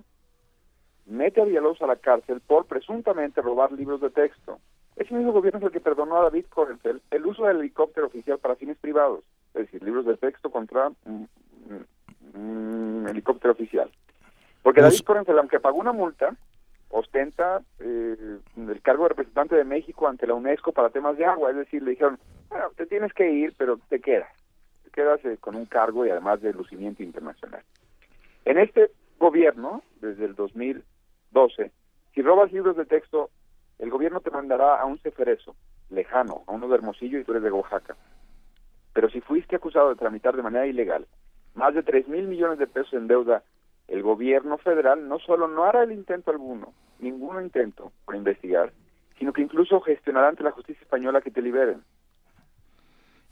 mete 1.06 1.40
a 1.40 1.44
Villalobos 1.44 1.80
a 1.82 1.86
la 1.86 1.96
cárcel 1.96 2.40
por 2.40 2.66
presuntamente 2.66 3.40
robar 3.40 3.72
libros 3.72 4.00
de 4.00 4.10
texto. 4.10 4.58
Ese 5.00 5.14
mismo 5.14 5.32
gobierno 5.32 5.58
es 5.58 5.64
el 5.64 5.70
que 5.72 5.80
perdonó 5.80 6.18
a 6.18 6.24
David 6.24 6.44
Correnfeld 6.50 7.00
el 7.10 7.24
uso 7.24 7.46
del 7.46 7.56
helicóptero 7.60 8.06
oficial 8.06 8.38
para 8.38 8.54
fines 8.56 8.76
privados, 8.76 9.24
es 9.54 9.62
decir, 9.62 9.82
libros 9.82 10.04
de 10.04 10.16
texto 10.18 10.50
contra 10.50 10.88
un, 11.06 11.26
un- 11.70 11.86
un 12.34 13.06
helicóptero 13.08 13.52
oficial. 13.52 13.90
Porque 14.62 14.82
David 14.82 15.00
Correnfeld, 15.06 15.38
aunque 15.38 15.58
pagó 15.58 15.78
una 15.78 15.92
multa, 15.92 16.36
ostenta 16.90 17.62
eh, 17.78 18.38
el 18.56 18.82
cargo 18.82 19.04
de 19.04 19.08
representante 19.10 19.56
de 19.56 19.64
México 19.64 20.06
ante 20.06 20.26
la 20.26 20.34
UNESCO 20.34 20.72
para 20.72 20.90
temas 20.90 21.16
de 21.16 21.24
agua. 21.24 21.50
Es 21.50 21.56
decir, 21.56 21.82
le 21.82 21.92
dijeron, 21.92 22.18
bueno, 22.50 22.66
te 22.76 22.84
tienes 22.84 23.12
que 23.14 23.30
ir, 23.32 23.54
pero 23.56 23.78
te 23.88 24.00
quedas. 24.00 24.28
Te 24.84 24.90
quedas 24.90 25.24
eh, 25.24 25.38
con 25.40 25.54
un 25.56 25.64
cargo 25.64 26.04
y 26.04 26.10
además 26.10 26.42
de 26.42 26.52
lucimiento 26.52 27.02
internacional. 27.02 27.62
En 28.44 28.58
este 28.58 28.90
gobierno, 29.18 29.82
desde 30.02 30.26
el 30.26 30.34
2012, 30.34 31.70
si 32.14 32.20
robas 32.22 32.52
libros 32.52 32.76
de 32.76 32.84
texto, 32.84 33.30
el 33.80 33.90
gobierno 33.90 34.20
te 34.20 34.30
mandará 34.30 34.80
a 34.80 34.84
un 34.84 34.98
ceferezo 34.98 35.56
lejano, 35.88 36.44
a 36.46 36.52
uno 36.52 36.68
de 36.68 36.74
Hermosillo 36.74 37.18
y 37.18 37.24
tú 37.24 37.32
eres 37.32 37.42
de 37.42 37.50
Oaxaca. 37.50 37.96
Pero 38.92 39.08
si 39.08 39.20
fuiste 39.20 39.56
acusado 39.56 39.88
de 39.88 39.96
tramitar 39.96 40.36
de 40.36 40.42
manera 40.42 40.66
ilegal 40.66 41.06
más 41.54 41.74
de 41.74 41.82
3 41.82 42.06
mil 42.08 42.28
millones 42.28 42.58
de 42.58 42.66
pesos 42.66 42.92
en 42.92 43.08
deuda, 43.08 43.42
el 43.88 44.02
gobierno 44.02 44.58
federal 44.58 45.08
no 45.08 45.18
solo 45.18 45.48
no 45.48 45.64
hará 45.64 45.82
el 45.82 45.92
intento 45.92 46.30
alguno, 46.30 46.72
ningún 46.98 47.42
intento 47.42 47.90
por 48.04 48.14
investigar, 48.14 48.72
sino 49.18 49.32
que 49.32 49.42
incluso 49.42 49.80
gestionará 49.80 50.28
ante 50.28 50.44
la 50.44 50.52
justicia 50.52 50.82
española 50.82 51.20
que 51.20 51.30
te 51.30 51.42
liberen. 51.42 51.82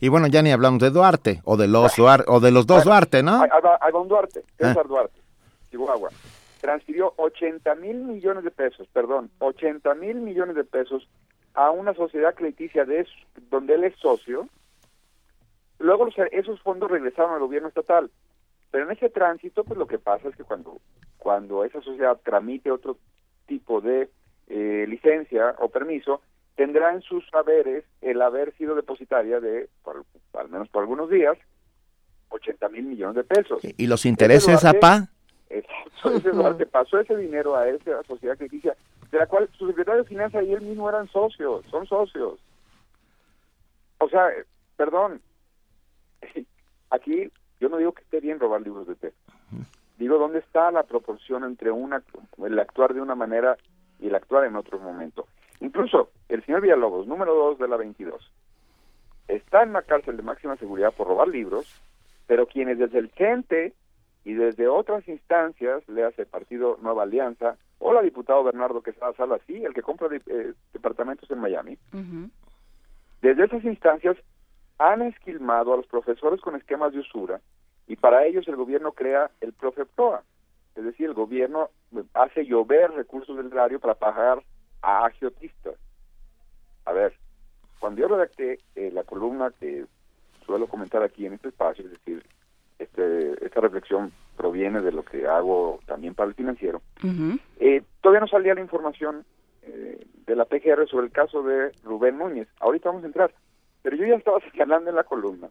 Y 0.00 0.08
bueno, 0.08 0.28
ya 0.28 0.42
ni 0.42 0.50
hablamos 0.50 0.80
de 0.80 0.90
Duarte, 0.90 1.42
o 1.44 1.56
de 1.56 1.68
los, 1.68 1.96
Duarte, 1.96 2.24
o 2.28 2.40
de 2.40 2.50
los 2.50 2.66
dos 2.66 2.84
Duarte, 2.84 3.22
¿no? 3.22 3.42
Ahí 3.42 3.48
va, 3.62 3.78
ahí 3.80 3.92
va 3.92 4.00
un 4.00 4.08
Duarte, 4.08 4.44
César 4.56 4.86
Duarte, 4.86 5.20
Chihuahua. 5.70 6.08
Transfirió 6.60 7.14
80 7.16 7.74
mil 7.76 7.98
millones 7.98 8.44
de 8.44 8.50
pesos, 8.50 8.88
perdón, 8.92 9.30
80 9.38 9.94
mil 9.94 10.16
millones 10.16 10.56
de 10.56 10.64
pesos 10.64 11.08
a 11.54 11.70
una 11.70 11.94
sociedad 11.94 12.34
crediticia 12.34 12.84
de 12.84 13.06
donde 13.50 13.74
él 13.74 13.84
es 13.84 13.94
socio. 13.96 14.48
Luego 15.78 16.06
los- 16.06 16.14
esos 16.32 16.60
fondos 16.62 16.90
regresaron 16.90 17.32
al 17.34 17.40
gobierno 17.40 17.68
estatal. 17.68 18.10
Pero 18.70 18.84
en 18.84 18.90
ese 18.90 19.08
tránsito, 19.08 19.64
pues 19.64 19.78
lo 19.78 19.86
que 19.86 19.98
pasa 19.98 20.28
es 20.28 20.36
que 20.36 20.44
cuando, 20.44 20.80
cuando 21.16 21.64
esa 21.64 21.80
sociedad 21.80 22.18
tramite 22.22 22.70
otro 22.70 22.98
tipo 23.46 23.80
de 23.80 24.10
eh, 24.50 24.86
licencia 24.88 25.54
o 25.58 25.68
permiso, 25.68 26.22
tendrá 26.56 26.92
en 26.92 27.02
sus 27.02 27.26
saberes 27.28 27.84
el 28.00 28.20
haber 28.22 28.54
sido 28.56 28.74
depositaria 28.74 29.40
de, 29.40 29.68
por- 29.82 30.04
al 30.34 30.48
menos 30.48 30.68
por 30.70 30.82
algunos 30.82 31.08
días, 31.10 31.36
80 32.30 32.68
mil 32.70 32.84
millones 32.84 33.16
de 33.16 33.24
pesos. 33.24 33.60
¿Y 33.76 33.86
los 33.86 34.04
intereses, 34.06 34.64
apá? 34.70 35.08
Exacto, 35.50 36.10
ese 36.14 36.30
Duarte 36.30 36.66
pasó 36.66 36.98
ese 36.98 37.16
dinero 37.16 37.56
a 37.56 37.68
esa 37.68 38.02
sociedad 38.04 38.36
crediticia, 38.36 38.76
de 39.10 39.18
la 39.18 39.26
cual 39.26 39.48
su 39.56 39.66
secretario 39.66 40.02
de 40.02 40.08
Finanzas 40.08 40.44
y 40.44 40.52
él 40.52 40.60
mismo 40.60 40.88
eran 40.88 41.08
socios, 41.08 41.64
son 41.70 41.86
socios. 41.86 42.38
O 43.98 44.08
sea, 44.08 44.28
eh, 44.30 44.44
perdón, 44.76 45.20
aquí 46.90 47.30
yo 47.60 47.68
no 47.68 47.78
digo 47.78 47.92
que 47.92 48.02
esté 48.02 48.20
bien 48.20 48.38
robar 48.38 48.60
libros 48.60 48.86
de 48.86 48.94
texto. 48.94 49.32
Digo, 49.96 50.18
¿dónde 50.18 50.38
está 50.38 50.70
la 50.70 50.84
proporción 50.84 51.42
entre 51.42 51.72
una, 51.72 52.02
el 52.44 52.58
actuar 52.58 52.94
de 52.94 53.00
una 53.00 53.16
manera 53.16 53.56
y 53.98 54.06
el 54.06 54.14
actuar 54.14 54.44
en 54.44 54.54
otro 54.54 54.78
momento? 54.78 55.26
Incluso 55.60 56.10
el 56.28 56.44
señor 56.44 56.60
Villalobos, 56.60 57.08
número 57.08 57.34
2 57.34 57.58
de 57.58 57.68
la 57.68 57.76
22, 57.76 58.30
está 59.26 59.64
en 59.64 59.70
una 59.70 59.82
cárcel 59.82 60.16
de 60.16 60.22
máxima 60.22 60.56
seguridad 60.56 60.92
por 60.92 61.08
robar 61.08 61.26
libros, 61.26 61.80
pero 62.28 62.46
quienes 62.46 62.78
desde 62.78 62.98
el 62.98 63.10
CENTE 63.10 63.74
y 64.28 64.34
desde 64.34 64.68
otras 64.68 65.08
instancias, 65.08 65.88
le 65.88 66.04
hace 66.04 66.26
Partido 66.26 66.76
Nueva 66.82 67.04
Alianza, 67.04 67.56
o 67.78 67.94
la 67.94 68.02
diputado 68.02 68.44
Bernardo 68.44 68.82
Quesada 68.82 69.14
Salas, 69.14 69.40
sí, 69.46 69.64
el 69.64 69.72
que 69.72 69.80
compra 69.80 70.14
eh, 70.14 70.52
departamentos 70.74 71.30
en 71.30 71.38
Miami, 71.38 71.78
desde 73.22 73.44
esas 73.46 73.64
instancias 73.64 74.18
han 74.78 75.00
esquilmado 75.00 75.72
a 75.72 75.78
los 75.78 75.86
profesores 75.86 76.42
con 76.42 76.56
esquemas 76.56 76.92
de 76.92 76.98
usura 76.98 77.40
y 77.86 77.96
para 77.96 78.26
ellos 78.26 78.46
el 78.48 78.56
gobierno 78.56 78.92
crea 78.92 79.30
el 79.40 79.54
PROFEPROA, 79.54 80.22
es 80.76 80.84
decir, 80.84 81.06
el 81.06 81.14
gobierno 81.14 81.70
hace 82.12 82.44
llover 82.44 82.90
recursos 82.90 83.34
del 83.34 83.46
erario 83.46 83.80
para 83.80 83.94
pagar 83.94 84.42
a 84.82 85.06
agiotistas. 85.06 85.76
A 86.84 86.92
ver, 86.92 87.14
cuando 87.80 88.02
yo 88.02 88.08
redacté 88.08 88.60
eh, 88.74 88.90
la 88.92 89.04
columna 89.04 89.54
que 89.58 89.86
suelo 90.44 90.66
comentar 90.66 91.02
aquí 91.02 91.24
en 91.24 91.32
este 91.32 91.48
espacio, 91.48 91.86
es 91.86 91.92
decir, 91.92 92.22
este, 92.78 93.44
esta 93.44 93.60
reflexión 93.60 94.12
proviene 94.36 94.80
de 94.80 94.92
lo 94.92 95.04
que 95.04 95.26
hago 95.26 95.80
también 95.86 96.14
para 96.14 96.28
el 96.28 96.34
financiero, 96.34 96.80
eh, 97.58 97.82
todavía 98.00 98.20
no 98.20 98.28
salía 98.28 98.54
la 98.54 98.60
información 98.60 99.24
eh, 99.62 100.06
de 100.26 100.36
la 100.36 100.44
PGR 100.44 100.86
sobre 100.88 101.06
el 101.06 101.12
caso 101.12 101.42
de 101.42 101.72
Rubén 101.82 102.18
Núñez. 102.18 102.48
Ahorita 102.60 102.88
vamos 102.88 103.04
a 103.04 103.08
entrar. 103.08 103.32
Pero 103.82 103.96
yo 103.96 104.06
ya 104.06 104.14
estaba 104.14 104.40
señalando 104.52 104.90
en 104.90 104.96
la 104.96 105.04
columna 105.04 105.48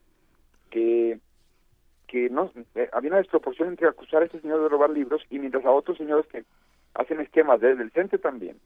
que, 0.69 1.19
que 2.07 2.29
no 2.29 2.51
eh, 2.75 2.89
había 2.93 3.09
una 3.11 3.17
desproporción 3.17 3.69
entre 3.69 3.87
acusar 3.87 4.21
a 4.21 4.25
este 4.25 4.39
señor 4.41 4.61
de 4.61 4.69
robar 4.69 4.89
libros 4.89 5.21
y 5.29 5.39
mientras 5.39 5.65
a 5.65 5.71
otros 5.71 5.97
señores 5.97 6.25
que 6.27 6.45
hacen 6.93 7.19
esquemas 7.19 7.59
desde 7.59 7.83
el 7.83 7.91
CENTE 7.91 8.17
también 8.17 8.57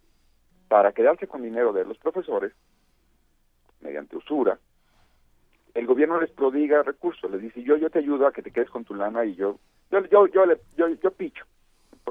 para 0.67 0.93
quedarse 0.93 1.27
con 1.27 1.41
dinero 1.41 1.73
de 1.73 1.83
los 1.83 1.97
profesores 1.97 2.53
mediante 3.81 4.15
usura, 4.15 4.57
el 5.73 5.85
gobierno 5.85 6.19
les 6.19 6.31
prodiga 6.31 6.83
recursos, 6.83 7.29
les 7.31 7.41
dice 7.41 7.63
yo 7.63 7.77
yo 7.77 7.89
te 7.89 7.99
ayudo 7.99 8.27
a 8.27 8.31
que 8.33 8.41
te 8.41 8.51
quedes 8.51 8.69
con 8.69 8.83
tu 8.85 8.93
lana 8.95 9.23
y 9.25 9.35
yo 9.35 9.57
yo 9.91 9.99
yo 10.05 10.27
yo 10.27 10.45
le- 10.45 10.59
yo, 10.77 10.87
yo 10.89 11.11
picho. 11.11 11.45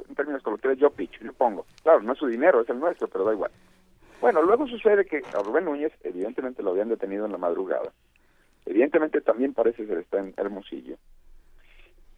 En 0.09 0.15
términos 0.15 0.43
coloquiales 0.43 0.78
yo 0.78 0.91
picho 0.91 1.20
yo 1.23 1.32
pongo. 1.32 1.66
Claro 1.82 2.01
no 2.03 2.12
es 2.12 2.19
su 2.19 2.27
dinero 2.27 2.61
es 2.61 2.69
el 2.70 2.78
nuestro 2.81 3.09
pero 3.09 3.24
da 3.24 3.32
igual. 3.32 3.51
Bueno 4.20 4.43
luego 4.43 4.66
sucede 4.66 5.05
que 5.07 5.23
a 5.35 5.43
Rubén 5.43 5.65
Núñez 5.65 5.93
evidentemente 6.03 6.62
lo 6.62 6.70
habían 6.70 6.89
detenido 6.89 7.27
en 7.27 7.32
la 7.32 7.39
madrugada. 7.39 7.91
Evidentemente 8.66 9.20
también 9.20 9.55
parece 9.55 9.87
ser 9.87 9.99
está 9.99 10.19
en 10.19 10.35
Hermosillo. 10.37 10.97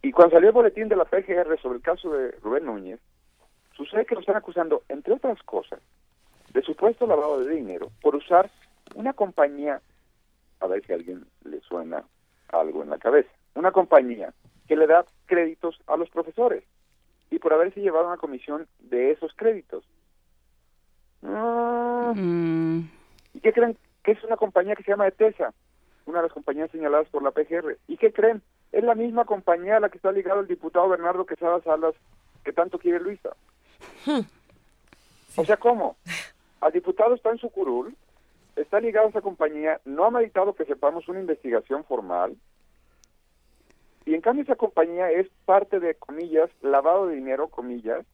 Y 0.01 0.11
cuando 0.11 0.35
salió 0.35 0.49
el 0.49 0.53
boletín 0.53 0.89
de 0.89 0.95
la 0.97 1.05
PGR 1.05 1.57
sobre 1.61 1.77
el 1.77 1.81
caso 1.83 2.11
de 2.11 2.31
Rubén 2.43 2.65
Núñez 2.65 2.99
sucede 3.75 4.05
que 4.05 4.15
lo 4.15 4.21
están 4.21 4.35
acusando 4.35 4.83
entre 4.89 5.13
otras 5.13 5.41
cosas 5.43 5.79
de 6.53 6.61
supuesto 6.61 7.07
lavado 7.07 7.39
de 7.39 7.55
dinero 7.55 7.89
por 8.01 8.15
usar 8.15 8.49
una 8.95 9.13
compañía 9.13 9.81
a 10.63 10.67
ver 10.67 10.85
si 10.85 10.93
a 10.93 10.95
alguien 10.95 11.25
le 11.43 11.59
suena 11.61 12.03
algo 12.47 12.83
en 12.83 12.89
la 12.89 12.97
cabeza. 12.97 13.29
Una 13.55 13.71
compañía 13.71 14.33
que 14.67 14.77
le 14.77 14.87
da 14.87 15.05
créditos 15.25 15.79
a 15.87 15.97
los 15.97 16.09
profesores 16.09 16.63
y 17.29 17.39
por 17.39 17.53
haberse 17.53 17.81
llevado 17.81 18.07
una 18.07 18.17
comisión 18.17 18.67
de 18.79 19.11
esos 19.11 19.33
créditos. 19.35 19.83
Ah, 21.23 22.13
¿Y 22.15 23.39
qué 23.41 23.51
creen? 23.51 23.77
Que 24.03 24.11
es 24.11 24.23
una 24.23 24.37
compañía 24.37 24.75
que 24.75 24.83
se 24.83 24.91
llama 24.91 25.07
ETESA, 25.07 25.53
una 26.05 26.19
de 26.19 26.23
las 26.23 26.33
compañías 26.33 26.71
señaladas 26.71 27.09
por 27.09 27.23
la 27.23 27.31
PGR. 27.31 27.77
¿Y 27.87 27.97
qué 27.97 28.13
creen? 28.13 28.41
Es 28.71 28.83
la 28.83 28.95
misma 28.95 29.25
compañía 29.25 29.77
a 29.77 29.79
la 29.79 29.89
que 29.89 29.97
está 29.97 30.11
ligado 30.11 30.39
el 30.39 30.47
diputado 30.47 30.89
Bernardo 30.89 31.25
Quesada 31.25 31.61
Salas, 31.61 31.95
que 32.43 32.53
tanto 32.53 32.79
quiere 32.79 32.99
Luisa. 32.99 33.35
O 35.35 35.45
sea, 35.45 35.57
¿cómo? 35.57 35.97
Al 36.61 36.71
diputado 36.71 37.15
está 37.15 37.31
en 37.31 37.37
su 37.37 37.49
curul, 37.49 37.95
está 38.55 38.79
ligado 38.79 39.07
a 39.07 39.09
esa 39.09 39.21
compañía, 39.21 39.79
no 39.85 40.05
ha 40.05 40.11
meditado 40.11 40.53
que 40.53 40.65
sepamos 40.65 41.07
una 41.07 41.19
investigación 41.19 41.83
formal, 41.85 42.35
y 44.05 44.13
en 44.15 44.21
cambio 44.21 44.43
esa 44.43 44.55
compañía 44.55 45.09
es 45.11 45.27
parte 45.45 45.79
de, 45.79 45.95
comillas, 45.95 46.49
lavado 46.61 47.07
de 47.07 47.15
dinero, 47.15 47.47
comillas, 47.47 48.05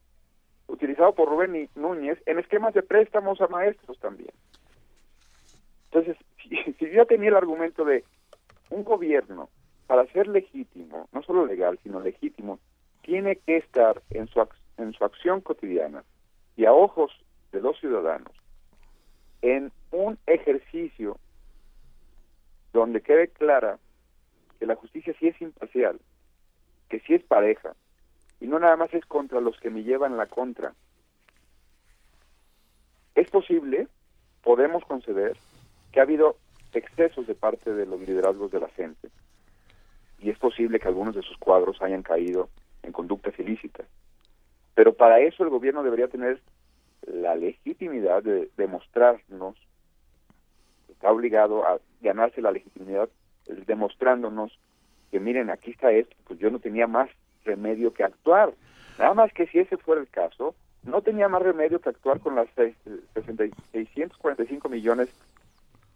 utilizado 0.68 1.14
por 1.14 1.28
Rubén 1.28 1.52
Ni- 1.52 1.68
Núñez 1.74 2.18
en 2.26 2.38
esquemas 2.38 2.74
de 2.74 2.82
préstamos 2.82 3.40
a 3.40 3.48
maestros 3.48 3.98
también. 3.98 4.30
Entonces, 5.90 6.16
si, 6.42 6.72
si 6.74 6.90
yo 6.90 7.06
tenía 7.06 7.30
el 7.30 7.36
argumento 7.36 7.84
de 7.84 8.04
un 8.70 8.84
gobierno, 8.84 9.48
para 9.88 10.06
ser 10.12 10.28
legítimo, 10.28 11.08
no 11.12 11.22
solo 11.24 11.44
legal, 11.44 11.76
sino 11.82 11.98
legítimo, 11.98 12.60
tiene 13.02 13.34
que 13.34 13.56
estar 13.56 14.00
en 14.10 14.28
su, 14.28 14.46
en 14.76 14.92
su 14.92 15.04
acción 15.04 15.40
cotidiana 15.40 16.04
y 16.56 16.64
a 16.66 16.72
ojos 16.72 17.10
de 17.50 17.60
los 17.60 17.76
ciudadanos 17.80 18.32
en 19.42 19.72
un 19.90 20.18
ejercicio 20.26 21.18
donde 22.72 23.00
quede 23.00 23.28
clara 23.28 23.78
que 24.58 24.66
la 24.66 24.76
justicia 24.76 25.14
sí 25.18 25.28
es 25.28 25.40
imparcial, 25.40 25.98
que 26.88 27.00
sí 27.00 27.14
es 27.14 27.22
pareja, 27.24 27.74
y 28.40 28.46
no 28.46 28.58
nada 28.58 28.76
más 28.76 28.92
es 28.94 29.04
contra 29.06 29.40
los 29.40 29.58
que 29.58 29.70
me 29.70 29.82
llevan 29.82 30.16
la 30.16 30.26
contra. 30.26 30.74
Es 33.14 33.30
posible, 33.30 33.88
podemos 34.42 34.84
conceder, 34.84 35.36
que 35.92 36.00
ha 36.00 36.04
habido 36.04 36.36
excesos 36.72 37.26
de 37.26 37.34
parte 37.34 37.72
de 37.72 37.86
los 37.86 38.00
liderazgos 38.00 38.50
de 38.50 38.60
la 38.60 38.68
gente, 38.68 39.08
y 40.20 40.30
es 40.30 40.38
posible 40.38 40.78
que 40.78 40.88
algunos 40.88 41.14
de 41.14 41.22
sus 41.22 41.38
cuadros 41.38 41.80
hayan 41.82 42.02
caído 42.02 42.50
en 42.82 42.92
conductas 42.92 43.38
ilícitas. 43.38 43.86
Pero 44.74 44.94
para 44.94 45.20
eso 45.20 45.42
el 45.42 45.50
gobierno 45.50 45.82
debería 45.82 46.08
tener 46.08 46.40
la 47.06 47.34
legitimidad 47.34 48.22
de 48.22 48.50
demostrarnos, 48.56 49.56
está 50.88 51.10
obligado 51.10 51.64
a 51.66 51.78
ganarse 52.00 52.40
la 52.42 52.52
legitimidad 52.52 53.08
demostrándonos 53.66 54.58
que 55.10 55.18
miren, 55.18 55.50
aquí 55.50 55.72
está 55.72 55.90
esto, 55.90 56.14
pues 56.26 56.38
yo 56.38 56.50
no 56.50 56.60
tenía 56.60 56.86
más 56.86 57.10
remedio 57.44 57.92
que 57.92 58.04
actuar. 58.04 58.52
Nada 58.98 59.14
más 59.14 59.32
que 59.32 59.46
si 59.48 59.58
ese 59.58 59.76
fuera 59.76 60.00
el 60.00 60.08
caso, 60.08 60.54
no 60.84 61.02
tenía 61.02 61.28
más 61.28 61.42
remedio 61.42 61.80
que 61.80 61.88
actuar 61.88 62.20
con 62.20 62.36
las 62.36 62.48
seis- 62.54 62.76
eh, 62.86 63.00
60 63.14 63.44
y 63.46 63.50
645 63.72 64.68
millones, 64.68 65.08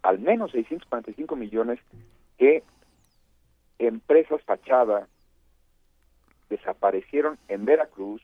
al 0.02 0.18
menos 0.18 0.50
645 0.52 1.36
millones 1.36 1.78
que 2.38 2.62
empresas 3.78 4.42
fachada 4.42 5.06
desaparecieron 6.50 7.38
en 7.48 7.64
Veracruz 7.64 8.22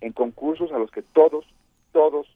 en 0.00 0.12
concursos 0.12 0.72
a 0.72 0.78
los 0.78 0.90
que 0.90 1.02
todos 1.02 1.44
todos 1.92 2.26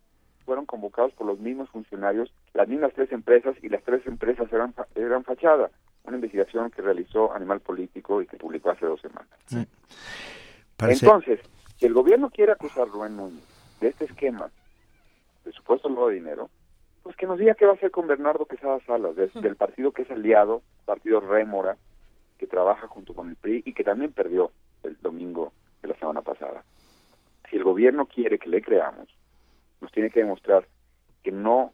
fueron 0.45 0.65
convocados 0.65 1.13
por 1.15 1.27
los 1.27 1.39
mismos 1.41 1.69
funcionarios, 1.71 2.33
las 2.55 2.69
mismas 2.69 2.93
tres 2.95 3.11
empresas 3.13 3.57
y 3.63 3.69
las 3.69 3.83
tres 3.83 4.07
empresas 4.07 4.51
eran, 4.53 4.75
eran 4.95 5.25
fachada. 5.25 5.71
Una 6.05 6.17
investigación 6.17 6.71
que 6.71 6.83
realizó 6.83 7.35
Animal 7.35 7.61
Político 7.61 8.23
y 8.23 8.27
que 8.27 8.37
publicó 8.37 8.71
hace 8.71 8.87
dos 8.87 9.01
semanas. 9.01 9.29
Entonces, 10.79 11.41
si 11.79 11.87
el 11.87 11.95
gobierno 11.95 12.31
quiere 12.31 12.53
acusar 12.53 12.85
a 12.85 12.87
Rubén 12.87 13.17
Núñez 13.17 13.43
de 13.81 13.89
este 13.89 14.05
esquema 14.05 14.49
de 15.45 15.53
supuesto 15.53 15.89
lavado 15.89 16.09
de 16.09 16.15
dinero, 16.15 16.49
pues 17.03 17.17
que 17.17 17.27
nos 17.27 17.39
diga 17.39 17.55
qué 17.55 17.67
va 17.67 17.73
a 17.73 17.75
hacer 17.75 17.91
con 17.91 18.07
Bernardo 18.07 18.47
Quesada 18.47 18.79
Salas, 18.87 19.17
del 19.17 19.57
partido 19.57 19.93
que 19.93 20.03
es 20.03 20.11
aliado, 20.11 20.63
partido 20.85 21.21
Rémora, 21.21 21.77
que 22.39 22.47
trabaja 22.47 22.87
junto 22.89 23.15
con 23.15 23.29
el 23.31 23.37
PRI 23.37 23.63
y 23.65 23.73
que 23.73 23.85
también 23.85 24.13
perdió 24.13 24.51
el 24.83 24.97
domingo 25.01 25.53
de 25.83 25.89
la 25.89 25.95
semana 25.99 26.23
pasada. 26.23 26.65
Si 27.51 27.57
el 27.57 27.65
gobierno 27.65 28.07
quiere 28.07 28.39
que 28.39 28.49
le 28.49 28.61
creamos, 28.63 29.09
nos 29.81 29.93
tiene 29.93 30.11
que 30.11 30.21
demostrar 30.21 30.67
que 31.23 31.33
no 31.33 31.73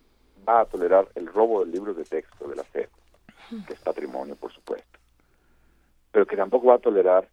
va 0.49 0.61
a 0.61 0.67
tolerar 0.67 1.09
el 1.15 1.27
robo 1.27 1.65
de 1.65 1.73
libros 1.73 1.97
de 1.97 2.05
texto 2.05 2.49
de 2.49 2.57
la 2.57 2.65
FED, 2.65 2.89
que 3.67 3.73
es 3.75 3.81
patrimonio, 3.81 4.37
por 4.37 4.53
supuesto, 4.53 4.99
pero 6.11 6.27
que 6.27 6.37
tampoco 6.37 6.69
va 6.69 6.77
a 6.77 6.79
tolerar 6.79 7.29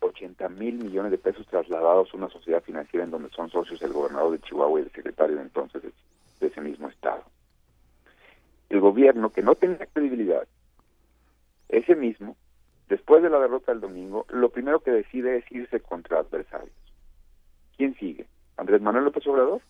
80 0.00 0.48
mil 0.50 0.78
millones 0.78 1.10
de 1.10 1.18
pesos 1.18 1.46
trasladados 1.46 2.12
a 2.12 2.16
una 2.16 2.28
sociedad 2.28 2.62
financiera 2.62 3.04
en 3.04 3.10
donde 3.10 3.30
son 3.30 3.50
socios 3.50 3.80
el 3.82 3.92
gobernador 3.92 4.32
de 4.32 4.40
Chihuahua 4.40 4.80
y 4.80 4.84
el 4.84 4.92
secretario 4.92 5.36
de 5.36 5.42
entonces 5.42 5.82
de, 5.82 6.46
ese 6.46 6.60
mismo 6.60 6.88
estado. 6.88 7.24
El 8.68 8.80
gobierno, 8.80 9.30
que 9.30 9.42
no 9.42 9.54
tenía 9.54 9.86
credibilidad, 9.86 10.46
ese 11.68 11.96
mismo, 11.96 12.36
después 12.88 13.22
de 13.22 13.30
la 13.30 13.40
derrota 13.40 13.72
del 13.72 13.80
domingo, 13.80 14.26
lo 14.28 14.50
primero 14.50 14.80
que 14.80 14.90
decide 14.90 15.38
es 15.38 15.50
irse 15.50 15.80
contra 15.80 16.20
adversarios. 16.20 16.76
¿Quién 17.76 17.94
sigue? 17.96 18.26
¿Andrés 18.58 18.82
Manuel 18.82 19.04
López 19.04 19.26
Obrador? 19.26 19.62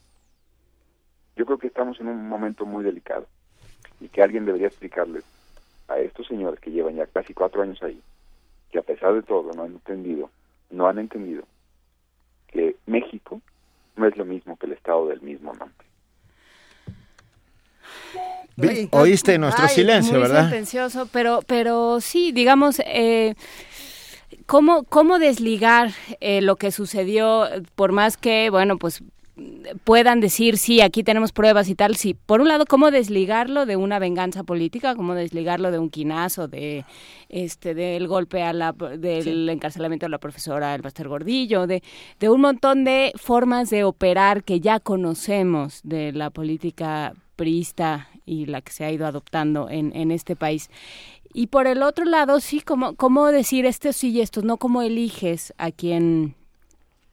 Yo 1.37 1.47
creo 1.47 1.59
que 1.59 1.69
estamos 1.69 2.01
en 2.01 2.09
un 2.09 2.29
momento 2.29 2.67
muy 2.67 2.83
delicado 2.83 3.27
y 4.01 4.09
que 4.09 4.23
alguien 4.23 4.45
debería 4.45 4.67
explicarles 4.67 5.25
a 5.87 5.99
estos 5.99 6.27
señores 6.27 6.59
que 6.59 6.71
llevan 6.71 6.97
ya 6.97 7.07
casi 7.07 7.33
cuatro 7.35 7.63
años 7.63 7.81
ahí, 7.83 8.01
que 8.73 8.79
a 8.79 8.83
pesar 8.83 9.15
de 9.15 9.23
todo 9.23 9.53
no 9.53 9.63
han 9.63 9.73
entendido, 9.73 10.31
no 10.71 10.89
han 10.89 10.99
entendido 10.99 11.45
que 12.49 12.77
México 12.87 13.41
no 13.97 14.07
es 14.07 14.17
lo 14.17 14.25
mismo 14.25 14.57
que 14.57 14.67
el 14.67 14.73
Estado 14.73 15.09
del 15.09 15.21
mismo 15.21 15.53
nombre. 15.55 15.87
Oíste 18.91 19.39
nuestro 19.39 19.69
silencio, 19.69 20.15
muy 20.15 20.23
¿verdad? 20.23 20.43
sentencioso, 20.43 21.09
pero, 21.13 21.41
pero 21.47 22.01
sí, 22.01 22.33
digamos, 22.33 22.81
eh, 22.81 23.35
¿cómo, 24.49 24.85
¿cómo 24.85 25.19
desligar 25.19 25.93
eh, 26.21 26.41
lo 26.41 26.57
que 26.57 26.73
sucedió, 26.73 27.47
por 27.75 27.93
más 27.93 28.17
que, 28.17 28.49
bueno, 28.49 28.79
pues 28.79 29.05
puedan 29.85 30.21
decir, 30.21 30.57
sí, 30.57 30.81
aquí 30.81 31.05
tenemos 31.05 31.33
pruebas 31.33 31.69
y 31.69 31.75
tal, 31.75 31.97
sí. 31.97 32.15
Por 32.15 32.41
un 32.41 32.49
lado, 32.49 32.65
cómo 32.67 32.91
desligarlo 32.91 33.67
de 33.67 33.77
una 33.77 33.99
venganza 33.99 34.43
política, 34.45 34.97
cómo 34.97 35.15
desligarlo 35.15 35.71
de 35.71 35.79
un 35.79 35.91
quinazo, 35.91 36.49
de 36.49 36.87
este 37.29 37.75
del 37.75 38.09
golpe 38.09 38.43
a 38.43 38.55
la 38.55 38.73
del 38.73 39.49
encarcelamiento 39.51 40.07
de 40.07 40.11
la 40.11 40.19
profesora 40.19 40.75
el 40.75 40.83
Pastor 40.83 41.09
Gordillo, 41.09 41.67
de, 41.67 41.83
de 42.19 42.29
un 42.31 42.41
montón 42.41 42.85
de 42.85 43.13
formas 43.17 43.69
de 43.69 43.85
operar 43.85 44.45
que 44.45 44.61
ya 44.61 44.81
conocemos 44.81 45.83
de 45.85 46.13
la 46.13 46.31
política 46.31 47.13
priista 47.37 48.09
y 48.25 48.47
la 48.47 48.61
que 48.61 48.73
se 48.73 48.85
ha 48.85 48.91
ido 48.91 49.07
adoptando 49.07 49.71
en, 49.71 49.95
en 49.95 50.11
este 50.11 50.37
país. 50.37 50.71
Y 51.39 51.47
por 51.47 51.69
el 51.69 51.85
otro 51.85 52.05
lado, 52.05 52.41
sí, 52.41 52.63
como 52.63 52.97
cómo 52.97 53.29
decir 53.29 53.65
estos 53.65 53.95
sí 53.95 54.11
y 54.11 54.23
estos, 54.23 54.43
no 54.43 54.57
cómo 54.57 54.83
eliges 54.83 55.55
a 55.57 55.71
quién 55.71 56.35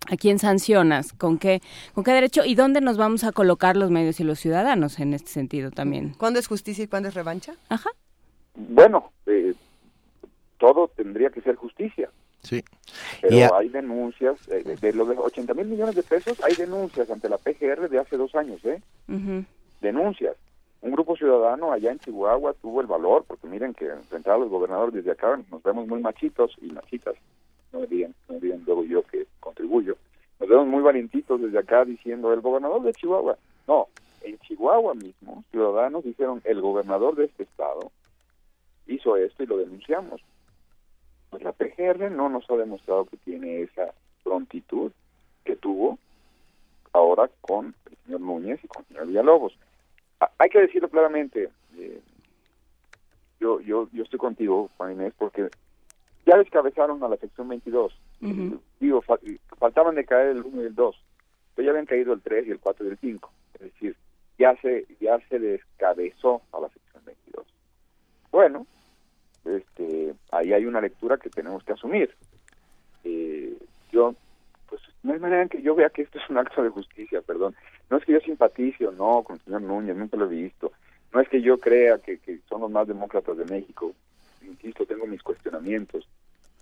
¿A 0.10 0.18
quién 0.18 0.40
sancionas? 0.40 1.14
¿Con 1.14 1.38
qué, 1.38 1.62
¿Con 1.94 2.04
qué 2.04 2.12
derecho? 2.12 2.44
¿Y 2.44 2.56
dónde 2.56 2.82
nos 2.82 2.98
vamos 2.98 3.24
a 3.24 3.32
colocar 3.32 3.78
los 3.78 3.92
medios 3.92 4.20
y 4.20 4.24
los 4.24 4.40
ciudadanos 4.40 5.00
en 5.00 5.14
este 5.14 5.30
sentido 5.30 5.70
también? 5.70 6.16
¿Cuándo 6.18 6.40
es 6.40 6.48
justicia 6.48 6.84
y 6.84 6.88
cuándo 6.88 7.10
es 7.10 7.16
revancha? 7.16 7.56
Ajá. 7.70 7.92
Bueno, 8.56 9.12
eh, 9.28 9.54
todo 10.58 10.88
tendría 10.96 11.30
que 11.30 11.42
ser 11.42 11.56
justicia. 11.56 12.10
Sí. 12.42 12.64
Pero 13.22 13.56
hay 13.56 13.70
denuncias, 13.70 14.38
eh, 14.48 14.76
de 14.80 14.94
los 14.94 15.08
80 15.08 15.54
mil 15.54 15.68
millones 15.68 15.94
de 15.94 16.04
pesos, 16.04 16.40
hay 16.44 16.56
denuncias 16.56 17.10
ante 17.12 17.30
la 17.30 17.38
PGR 17.38 17.90
de 17.90 18.00
hace 18.00 18.18
dos 18.18 18.34
años, 18.34 18.60
¿eh? 18.66 18.82
Denuncias. 19.82 20.36
Un 20.86 20.92
grupo 20.92 21.16
ciudadano 21.16 21.72
allá 21.72 21.92
en 21.92 21.98
Chihuahua 21.98 22.54
tuvo 22.62 22.80
el 22.80 22.86
valor, 22.86 23.26
porque 23.28 23.48
miren 23.48 23.74
que 23.74 23.88
enfrentar 23.88 24.36
a 24.36 24.38
los 24.38 24.50
gobernadores 24.50 24.94
desde 24.94 25.14
acá 25.14 25.36
nos 25.50 25.64
vemos 25.64 25.88
muy 25.88 26.00
machitos 26.00 26.56
y 26.62 26.68
machitas 26.68 27.16
no 27.74 27.82
dirían, 27.82 28.14
no 28.30 28.36
dirían 28.36 28.62
luego 28.68 28.84
yo 28.84 29.02
que 29.02 29.26
contribuyo, 29.40 29.98
nos 30.40 30.48
vemos 30.48 30.68
muy 30.68 30.84
valientitos 30.84 31.42
desde 31.42 31.58
acá 31.58 31.86
diciendo 31.86 32.32
el 32.32 32.42
gobernador 32.42 32.84
de 32.84 32.94
Chihuahua. 32.94 33.36
No, 33.68 33.88
en 34.22 34.38
Chihuahua 34.38 34.94
mismo, 34.94 35.44
ciudadanos 35.50 36.04
dijeron 36.04 36.40
el 36.44 36.62
gobernador 36.62 37.16
de 37.16 37.26
este 37.26 37.42
estado 37.42 37.92
hizo 38.86 39.18
esto 39.18 39.42
y 39.42 39.48
lo 39.48 39.58
denunciamos. 39.58 40.22
Pues 41.32 41.42
la 41.42 41.52
PGR 41.52 42.12
no 42.12 42.30
nos 42.30 42.48
ha 42.48 42.58
demostrado 42.58 43.06
que 43.06 43.18
tiene 43.18 43.64
esa 43.64 43.92
prontitud 44.24 44.92
que 45.44 45.56
tuvo 45.56 45.98
ahora 46.94 47.28
con 47.42 47.74
el 47.90 47.98
señor 48.06 48.22
Núñez 48.22 48.64
y 48.64 48.68
con 48.68 48.84
el 48.84 48.88
señor 48.90 49.08
Villalobos. 49.08 49.58
Hay 50.38 50.50
que 50.50 50.62
decirlo 50.62 50.90
claramente, 50.90 51.50
eh, 51.78 52.02
yo, 53.40 53.60
yo, 53.62 53.90
yo 53.92 54.04
estoy 54.04 54.20
contigo, 54.20 54.70
Juan 54.78 54.94
Inés, 54.94 55.14
porque 55.18 55.50
ya 56.26 56.38
descabezaron 56.38 57.04
a 57.04 57.10
la 57.10 57.18
sección 57.18 57.48
22. 57.48 58.00
Digo, 58.80 59.04
faltaban 59.60 59.96
de 59.96 60.06
caer 60.06 60.30
el 60.30 60.42
1 60.44 60.64
y 60.64 60.66
el 60.66 60.76
2, 60.76 60.96
pero 61.54 61.66
ya 61.66 61.72
habían 61.72 61.86
caído 61.86 62.14
el 62.14 62.22
3 62.22 62.48
y 62.48 62.52
el 62.52 62.60
4 62.60 62.86
y 62.86 62.90
el 62.90 62.98
5. 62.98 63.32
Es 63.56 63.62
decir, 63.62 63.96
ya 64.38 64.56
se 64.62 64.86
ya 65.00 65.20
se 65.30 65.40
descabezó 65.40 66.42
a 66.52 66.60
la 66.60 66.70
sección 66.70 67.04
22. 67.06 67.46
Bueno, 68.32 68.66
este 69.46 70.14
ahí 70.32 70.54
hay 70.54 70.66
una 70.66 70.82
lectura 70.82 71.18
que 71.18 71.30
tenemos 71.30 71.64
que 71.64 71.74
asumir. 71.74 72.16
Eh, 73.04 73.58
yo, 73.92 74.16
pues, 74.68 74.82
no 75.04 75.14
hay 75.14 75.20
manera 75.20 75.44
en 75.44 75.50
que 75.50 75.62
yo 75.62 75.76
vea 75.76 75.90
que 75.90 76.02
esto 76.02 76.18
es 76.18 76.30
un 76.30 76.38
acto 76.38 76.64
de 76.64 76.70
justicia, 76.70 77.22
perdón. 77.22 77.56
No 77.90 77.98
es 77.98 78.06
que 78.06 78.14
yo 78.14 78.20
simpatice 78.20 78.88
o 78.88 78.92
no 78.92 79.24
con 79.24 79.36
el 79.36 79.42
señor 79.44 79.62
Núñez, 79.62 79.96
nunca 79.96 80.18
lo 80.18 80.26
he 80.26 80.30
visto. 80.30 80.72
No 81.14 81.22
es 81.22 81.30
que 81.30 81.42
yo 81.42 81.60
crea 81.60 82.00
que, 82.00 82.18
que 82.20 82.40
son 82.50 82.62
los 82.62 82.72
más 82.72 82.88
demócratas 82.88 83.38
de 83.38 83.46
México 83.46 83.94
insisto, 84.48 84.86
tengo 84.86 85.06
mis 85.06 85.22
cuestionamientos. 85.22 86.08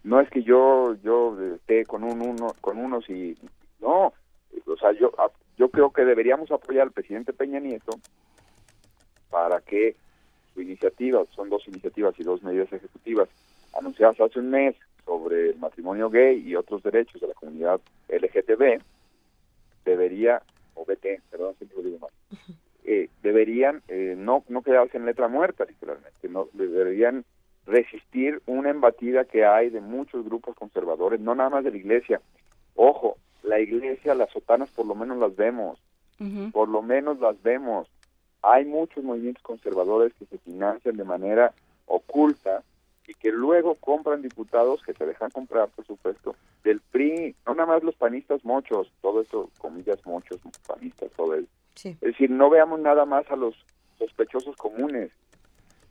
No 0.03 0.19
es 0.19 0.29
que 0.29 0.43
yo 0.43 0.95
yo 1.03 1.37
esté 1.55 1.85
con 1.85 2.03
un 2.03 2.21
uno 2.21 2.53
con 2.61 2.77
unos 2.77 3.09
y 3.09 3.37
no, 3.79 4.13
o 4.65 4.77
sea, 4.77 4.91
yo 4.93 5.11
yo 5.57 5.69
creo 5.69 5.91
que 5.91 6.03
deberíamos 6.03 6.51
apoyar 6.51 6.83
al 6.83 6.91
presidente 6.91 7.33
Peña 7.33 7.59
Nieto 7.59 7.97
para 9.29 9.61
que 9.61 9.95
su 10.53 10.61
iniciativa, 10.61 11.23
son 11.35 11.49
dos 11.49 11.67
iniciativas 11.67 12.13
y 12.19 12.23
dos 12.23 12.43
medidas 12.43 12.71
ejecutivas 12.71 13.29
anunciadas 13.77 14.19
hace 14.19 14.39
un 14.39 14.49
mes 14.49 14.75
sobre 15.05 15.49
el 15.49 15.57
matrimonio 15.57 16.09
gay 16.09 16.43
y 16.45 16.55
otros 16.55 16.83
derechos 16.83 17.19
de 17.21 17.27
la 17.27 17.33
comunidad 17.33 17.81
LGTB, 18.09 18.81
debería, 19.83 20.41
o 20.75 20.85
BT, 20.85 21.21
perdón, 21.29 21.55
siempre 21.57 21.77
lo 21.77 21.83
digo 21.83 21.99
mal, 21.99 22.11
eh, 22.83 23.09
deberían 23.21 23.81
eh, 23.87 24.15
no, 24.17 24.43
no 24.49 24.61
quedarse 24.61 24.97
en 24.97 25.05
letra 25.05 25.27
muerta, 25.27 25.65
literalmente, 25.65 26.29
no 26.29 26.47
deberían 26.53 27.25
resistir 27.65 28.41
una 28.45 28.69
embatida 28.69 29.25
que 29.25 29.45
hay 29.45 29.69
de 29.69 29.81
muchos 29.81 30.25
grupos 30.25 30.55
conservadores, 30.55 31.19
no 31.19 31.33
nada 31.35 31.49
más 31.49 31.63
de 31.63 31.71
la 31.71 31.77
iglesia. 31.77 32.21
Ojo, 32.75 33.17
la 33.43 33.59
iglesia, 33.59 34.15
las 34.15 34.31
sotanas 34.31 34.69
por 34.71 34.85
lo 34.85 34.95
menos 34.95 35.17
las 35.17 35.35
vemos, 35.35 35.79
por 36.51 36.69
lo 36.69 36.81
menos 36.81 37.19
las 37.19 37.41
vemos. 37.41 37.89
Hay 38.41 38.65
muchos 38.65 39.03
movimientos 39.03 39.43
conservadores 39.43 40.13
que 40.13 40.25
se 40.25 40.37
financian 40.37 40.97
de 40.97 41.03
manera 41.03 41.53
oculta 41.85 42.63
y 43.07 43.13
que 43.13 43.31
luego 43.31 43.75
compran 43.75 44.21
diputados 44.21 44.81
que 44.83 44.93
se 44.93 45.05
dejan 45.05 45.29
comprar, 45.31 45.69
por 45.69 45.85
supuesto, 45.85 46.35
del 46.63 46.79
PRI, 46.79 47.35
no 47.45 47.55
nada 47.55 47.73
más 47.73 47.83
los 47.83 47.95
panistas 47.95 48.43
mochos, 48.45 48.91
todo 49.01 49.21
esto, 49.21 49.49
comillas 49.57 50.05
mochos, 50.05 50.39
panistas, 50.65 51.11
todo 51.11 51.35
eso. 51.35 51.47
Es 51.75 51.99
decir, 51.99 52.29
no 52.29 52.49
veamos 52.49 52.79
nada 52.79 53.05
más 53.05 53.29
a 53.31 53.35
los 53.35 53.55
sospechosos 53.97 54.55
comunes, 54.55 55.11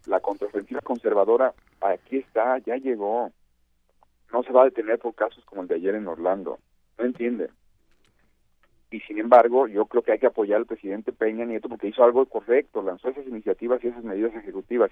la 0.07 0.21
contraofensiva 0.21 0.81
conservadora 0.81 1.55
aquí 1.81 2.19
está, 2.19 2.59
ya 2.59 2.77
llegó. 2.77 3.31
No 4.33 4.43
se 4.43 4.53
va 4.53 4.63
a 4.63 4.67
detener 4.67 4.99
por 4.99 5.15
casos 5.15 5.45
como 5.45 5.63
el 5.63 5.69
de 5.69 5.75
ayer 5.77 5.95
en 5.95 6.09
Orlando. 6.09 6.59
No 6.99 7.05
entiende. 7.05 7.51
Y 8.91 9.01
sin 9.01 9.19
embargo, 9.19 9.69
yo 9.69 9.87
creo 9.87 10.03
que 10.03 10.13
hay 10.13 10.19
que 10.19 10.27
apoyar 10.27 10.59
al 10.59 10.67
presidente 10.67 11.13
Peña 11.13 11.45
Nieto 11.45 11.69
porque 11.69 11.89
hizo 11.89 12.05
algo 12.05 12.27
correcto, 12.27 12.83
lanzó 12.83 13.09
esas 13.09 13.27
iniciativas 13.27 13.83
y 13.83 13.89
esas 13.89 14.05
medidas 14.05 14.35
ejecutivas. 14.35 14.91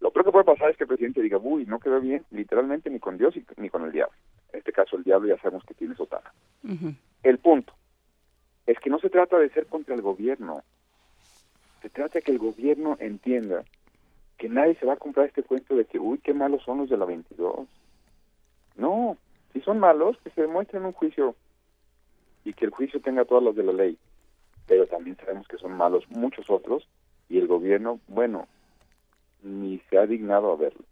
Lo 0.00 0.10
peor 0.10 0.24
que 0.24 0.32
puede 0.32 0.44
pasar 0.44 0.70
es 0.70 0.76
que 0.76 0.84
el 0.84 0.88
presidente 0.88 1.20
diga, 1.20 1.38
uy, 1.38 1.66
no 1.66 1.78
quedó 1.78 2.00
bien, 2.00 2.24
literalmente 2.30 2.88
ni 2.90 2.98
con 2.98 3.18
Dios 3.18 3.34
ni 3.56 3.68
con 3.68 3.84
el 3.84 3.92
diablo. 3.92 4.16
En 4.52 4.58
este 4.58 4.72
caso, 4.72 4.96
el 4.96 5.04
diablo 5.04 5.28
ya 5.28 5.40
sabemos 5.40 5.64
que 5.64 5.74
tiene 5.74 5.94
sotana. 5.94 6.32
El 7.22 7.38
punto 7.38 7.74
es 8.66 8.78
que 8.78 8.90
no 8.90 8.98
se 8.98 9.10
trata 9.10 9.38
de 9.38 9.50
ser 9.50 9.66
contra 9.66 9.94
el 9.94 10.02
gobierno, 10.02 10.62
se 11.82 11.90
trata 11.90 12.18
de 12.18 12.22
que 12.22 12.32
el 12.32 12.38
gobierno 12.38 12.96
entienda 13.00 13.64
que 14.38 14.48
nadie 14.48 14.74
se 14.76 14.86
va 14.86 14.94
a 14.94 14.96
comprar 14.96 15.26
este 15.26 15.42
cuento 15.42 15.76
de 15.76 15.84
que, 15.84 15.98
uy, 15.98 16.18
qué 16.18 16.32
malos 16.32 16.62
son 16.62 16.78
los 16.78 16.88
de 16.88 16.96
la 16.96 17.04
22. 17.04 17.66
No, 18.76 19.16
si 19.52 19.60
son 19.60 19.78
malos, 19.78 20.16
que 20.24 20.30
se 20.30 20.42
demuestren 20.42 20.82
en 20.82 20.86
un 20.86 20.92
juicio 20.92 21.34
y 22.44 22.54
que 22.54 22.64
el 22.64 22.70
juicio 22.70 23.00
tenga 23.00 23.26
todas 23.26 23.44
las 23.44 23.54
de 23.54 23.64
la 23.64 23.72
ley. 23.72 23.98
pero 24.66 24.86
también 24.86 25.16
sabemos 25.16 25.48
que 25.48 25.58
son 25.58 25.72
malos 25.72 26.08
muchos 26.10 26.48
otros 26.48 26.86
y 27.28 27.38
el 27.38 27.48
gobierno, 27.48 28.00
bueno, 28.08 28.46
ni 29.42 29.80
se 29.90 29.98
ha 29.98 30.06
dignado 30.06 30.52
a 30.52 30.56
verlos. 30.56 30.84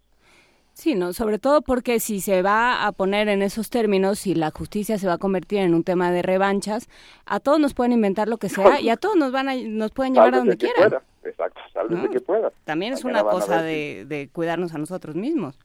Sí, 0.74 0.94
no, 0.94 1.12
sobre 1.12 1.40
todo 1.40 1.60
porque 1.60 1.98
si 1.98 2.20
se 2.20 2.40
va 2.40 2.86
a 2.86 2.92
poner 2.92 3.28
en 3.28 3.42
esos 3.42 3.68
términos, 3.68 4.20
si 4.20 4.36
la 4.36 4.52
justicia 4.52 4.96
se 4.96 5.08
va 5.08 5.14
a 5.14 5.18
convertir 5.18 5.58
en 5.58 5.74
un 5.74 5.82
tema 5.82 6.12
de 6.12 6.22
revanchas, 6.22 6.88
a 7.26 7.40
todos 7.40 7.58
nos 7.58 7.74
pueden 7.74 7.92
inventar 7.92 8.28
lo 8.28 8.36
que 8.36 8.48
sea 8.48 8.80
y 8.80 8.88
a 8.88 8.96
todos 8.96 9.16
nos 9.16 9.32
van 9.32 9.48
a, 9.48 9.56
nos 9.56 9.90
pueden 9.90 10.14
llevar 10.14 10.34
a 10.34 10.38
donde 10.38 10.56
que 10.56 10.66
quieran. 10.66 10.90
pueda. 10.90 11.02
Exacto, 11.24 11.60
sálvese 11.72 12.02
¿no? 12.04 12.10
que 12.10 12.20
pueda. 12.20 12.52
También 12.64 12.92
es 12.92 13.04
Mañana 13.04 13.22
una 13.22 13.30
cosa 13.32 13.60
de, 13.62 14.04
de 14.06 14.28
cuidarnos 14.32 14.72
a 14.72 14.78
nosotros 14.78 15.16
mismos. 15.16 15.58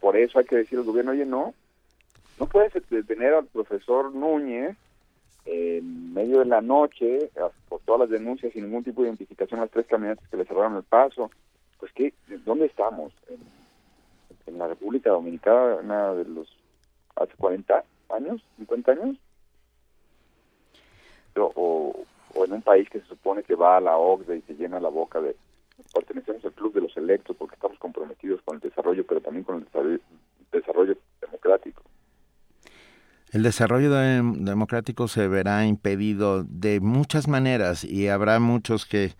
Por 0.00 0.16
eso 0.16 0.38
hay 0.38 0.44
que 0.44 0.56
decir 0.56 0.78
al 0.78 0.84
gobierno, 0.84 1.10
oye, 1.10 1.26
no, 1.26 1.52
no 2.38 2.46
puedes 2.46 2.72
detener 2.90 3.34
al 3.34 3.46
profesor 3.46 4.14
Núñez 4.14 4.76
en 5.44 6.14
medio 6.14 6.38
de 6.38 6.44
la 6.44 6.60
noche 6.60 7.30
por 7.68 7.80
todas 7.80 8.02
las 8.02 8.10
denuncias 8.10 8.52
sin 8.52 8.64
ningún 8.64 8.84
tipo 8.84 9.02
de 9.02 9.08
identificación 9.08 9.60
a 9.60 9.64
las 9.64 9.72
tres 9.72 9.86
camionetas 9.86 10.28
que 10.28 10.36
le 10.36 10.44
cerraron 10.44 10.76
el 10.76 10.84
paso. 10.84 11.30
Pues, 11.82 11.92
¿qué? 11.94 12.14
¿dónde 12.44 12.66
estamos? 12.66 13.12
¿En, 14.46 14.56
la 14.56 14.68
República 14.68 15.10
Dominicana 15.10 16.12
de 16.14 16.24
los 16.26 16.46
hace 17.16 17.32
40 17.36 17.82
años, 18.10 18.40
50 18.58 18.92
años? 18.92 19.16
O, 21.34 22.04
en 22.36 22.52
un 22.52 22.62
país 22.62 22.88
que 22.88 23.00
se 23.00 23.06
supone 23.06 23.42
que 23.42 23.56
va 23.56 23.78
a 23.78 23.80
la 23.80 23.96
OCDE 23.96 24.36
y 24.36 24.42
se 24.42 24.54
llena 24.54 24.78
la 24.78 24.90
boca 24.90 25.20
de 25.20 25.34
pertenecemos 25.92 26.44
al 26.44 26.52
club 26.52 26.72
de 26.72 26.82
los 26.82 26.96
electos 26.96 27.34
porque 27.36 27.56
estamos 27.56 27.80
comprometidos 27.80 28.40
con 28.42 28.54
el 28.54 28.60
desarrollo, 28.60 29.04
pero 29.04 29.20
también 29.20 29.42
con 29.42 29.56
el 29.56 30.00
desarrollo, 30.52 30.96
democrático. 31.20 31.82
El 33.32 33.42
desarrollo 33.42 33.90
de- 33.90 34.22
democrático 34.36 35.08
se 35.08 35.26
verá 35.26 35.66
impedido 35.66 36.44
de 36.44 36.78
muchas 36.78 37.26
maneras 37.26 37.82
y 37.82 38.06
habrá 38.06 38.38
muchos 38.38 38.86
que, 38.86 39.14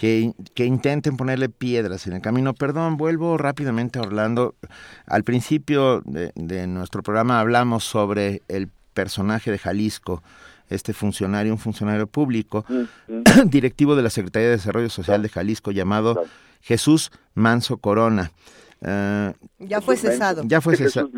que, 0.00 0.32
que 0.54 0.64
intenten 0.64 1.18
ponerle 1.18 1.50
piedras 1.50 2.06
en 2.06 2.14
el 2.14 2.22
camino. 2.22 2.54
Perdón, 2.54 2.96
vuelvo 2.96 3.36
rápidamente 3.36 3.98
a 3.98 4.02
Orlando. 4.02 4.54
Al 5.04 5.24
principio 5.24 6.00
de, 6.06 6.32
de 6.36 6.66
nuestro 6.66 7.02
programa 7.02 7.38
hablamos 7.38 7.84
sobre 7.84 8.40
el 8.48 8.70
personaje 8.94 9.50
de 9.50 9.58
Jalisco, 9.58 10.22
este 10.70 10.94
funcionario, 10.94 11.52
un 11.52 11.58
funcionario 11.58 12.06
público, 12.06 12.64
directivo 13.44 13.94
de 13.94 14.02
la 14.02 14.08
Secretaría 14.08 14.48
de 14.48 14.56
Desarrollo 14.56 14.88
Social 14.88 15.20
de 15.20 15.28
Jalisco, 15.28 15.70
llamado 15.70 16.24
Jesús 16.62 17.12
Manso 17.34 17.76
Corona. 17.76 18.32
Eh, 18.82 19.32
Ya 19.58 19.80
fue 19.80 19.96
cesado. 19.96 20.42
ya 20.46 20.60
fue 20.60 20.76
cesado. 20.76 21.10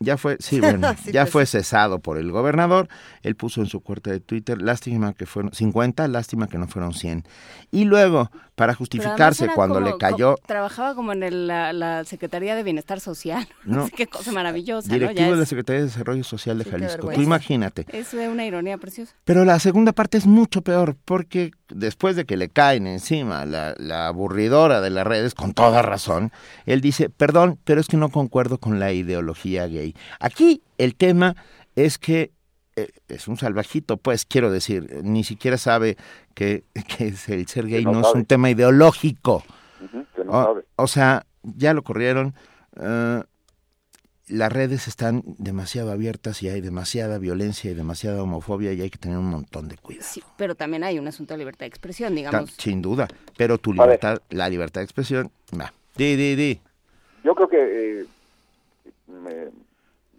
Ya 0.00 0.16
fue, 0.16 0.36
sí, 0.40 0.60
bueno, 0.60 0.94
Sí, 1.02 1.12
ya 1.12 1.22
pues 1.22 1.32
fue 1.32 1.46
cesado 1.46 2.00
por 2.00 2.18
el 2.18 2.30
gobernador. 2.30 2.88
Él 3.22 3.34
puso 3.34 3.60
en 3.60 3.66
su 3.66 3.80
cuenta 3.80 4.10
de 4.10 4.20
Twitter, 4.20 4.60
lástima 4.60 5.14
que 5.14 5.26
fueron 5.26 5.52
50, 5.52 6.06
lástima 6.08 6.48
que 6.48 6.58
no 6.58 6.68
fueron 6.68 6.92
100. 6.92 7.24
Y 7.70 7.84
luego, 7.84 8.30
para 8.58 8.74
justificarse 8.74 9.48
cuando 9.54 9.76
como- 9.76 9.86
le 9.86 9.96
cayó 9.96 10.34
trabajaba 10.46 10.94
como 10.94 11.12
en 11.12 11.22
el- 11.22 11.46
la, 11.46 11.72
la 11.72 12.04
Secretaría 12.04 12.54
de 12.54 12.62
Bienestar 12.62 13.00
Social. 13.00 13.48
No. 13.64 13.84
No 13.84 13.88
qué 13.88 14.06
cosa 14.06 14.32
maravillosa, 14.32 14.92
directivo 14.92 15.30
de 15.32 15.36
la 15.36 15.46
Secretaría 15.46 15.80
de 15.80 15.86
Desarrollo 15.86 16.24
Social 16.24 16.58
de 16.58 16.64
Jalisco. 16.64 17.10
Tú 17.12 17.20
imagínate. 17.22 17.86
es 17.92 18.12
una 18.14 18.44
ironía 18.44 18.76
preciosa. 18.78 19.14
Pero 19.24 19.44
la 19.44 19.58
segunda 19.58 19.92
parte 19.92 20.18
es 20.18 20.26
mucho 20.26 20.62
peor, 20.62 20.96
porque 21.04 21.52
después 21.68 22.16
de 22.16 22.24
que 22.24 22.36
le 22.36 22.48
caen 22.48 22.86
encima 22.86 23.44
la, 23.46 23.74
la 23.78 24.06
aburridora 24.08 24.80
de 24.80 24.90
las 24.90 25.06
redes, 25.06 25.34
con 25.34 25.52
toda 25.54 25.82
razón, 25.82 26.32
él 26.66 26.80
dice, 26.80 27.08
perdón, 27.10 27.58
pero 27.64 27.80
es 27.80 27.86
que 27.86 27.96
no 27.96 28.08
concuerdo 28.10 28.58
con 28.58 28.80
la 28.80 28.92
ideología 28.92 29.66
gay. 29.66 29.94
Aquí 30.18 30.62
el 30.78 30.94
tema 30.96 31.36
es 31.76 31.98
que 31.98 32.32
es 33.08 33.28
un 33.28 33.36
salvajito, 33.36 33.96
pues 33.96 34.24
quiero 34.24 34.50
decir, 34.50 35.00
ni 35.02 35.24
siquiera 35.24 35.56
sabe 35.58 35.96
que, 36.34 36.64
que 36.96 37.08
es 37.08 37.28
el 37.28 37.46
ser 37.48 37.66
gay 37.66 37.84
no 37.84 37.92
no, 37.92 38.00
es 38.08 38.14
un 38.14 38.24
tema 38.24 38.50
ideológico. 38.50 39.44
Que 40.14 40.24
no 40.24 40.32
o, 40.32 40.44
sabe. 40.44 40.64
o 40.76 40.86
sea, 40.86 41.26
ya 41.42 41.72
lo 41.74 41.82
corrieron. 41.82 42.34
eh, 42.80 43.22
las 44.28 44.52
redes 44.52 44.88
están 44.88 45.22
demasiado 45.38 45.90
abiertas 45.90 46.42
y 46.42 46.50
hay 46.50 46.60
demasiada 46.60 47.16
violencia 47.16 47.70
y 47.70 47.74
demasiada 47.74 48.22
homofobia 48.22 48.74
y 48.74 48.82
hay 48.82 48.90
que 48.90 48.98
tener 48.98 49.16
un 49.16 49.30
montón 49.30 49.68
de 49.68 49.78
cuidado. 49.78 50.06
Sí, 50.06 50.22
pero 50.36 50.54
también 50.54 50.84
hay 50.84 50.98
un 50.98 51.08
asunto 51.08 51.32
de 51.32 51.38
libertad 51.38 51.60
de 51.60 51.68
expresión, 51.68 52.10
Ta- 52.10 52.14
digamos. 52.16 52.50
Sin 52.58 52.82
duda, 52.82 53.08
pero 53.38 53.56
tu 53.56 53.72
libertad, 53.72 54.20
la 54.28 54.50
libertad 54.50 54.82
de 54.82 54.84
expresión, 54.84 55.30
va. 55.58 55.72
Di, 55.96 56.14
di, 56.16 56.34
di. 56.36 56.60
Yo 57.24 57.34
creo 57.34 57.48
que 57.48 57.56
eh, 58.02 58.06
me, 59.06 59.48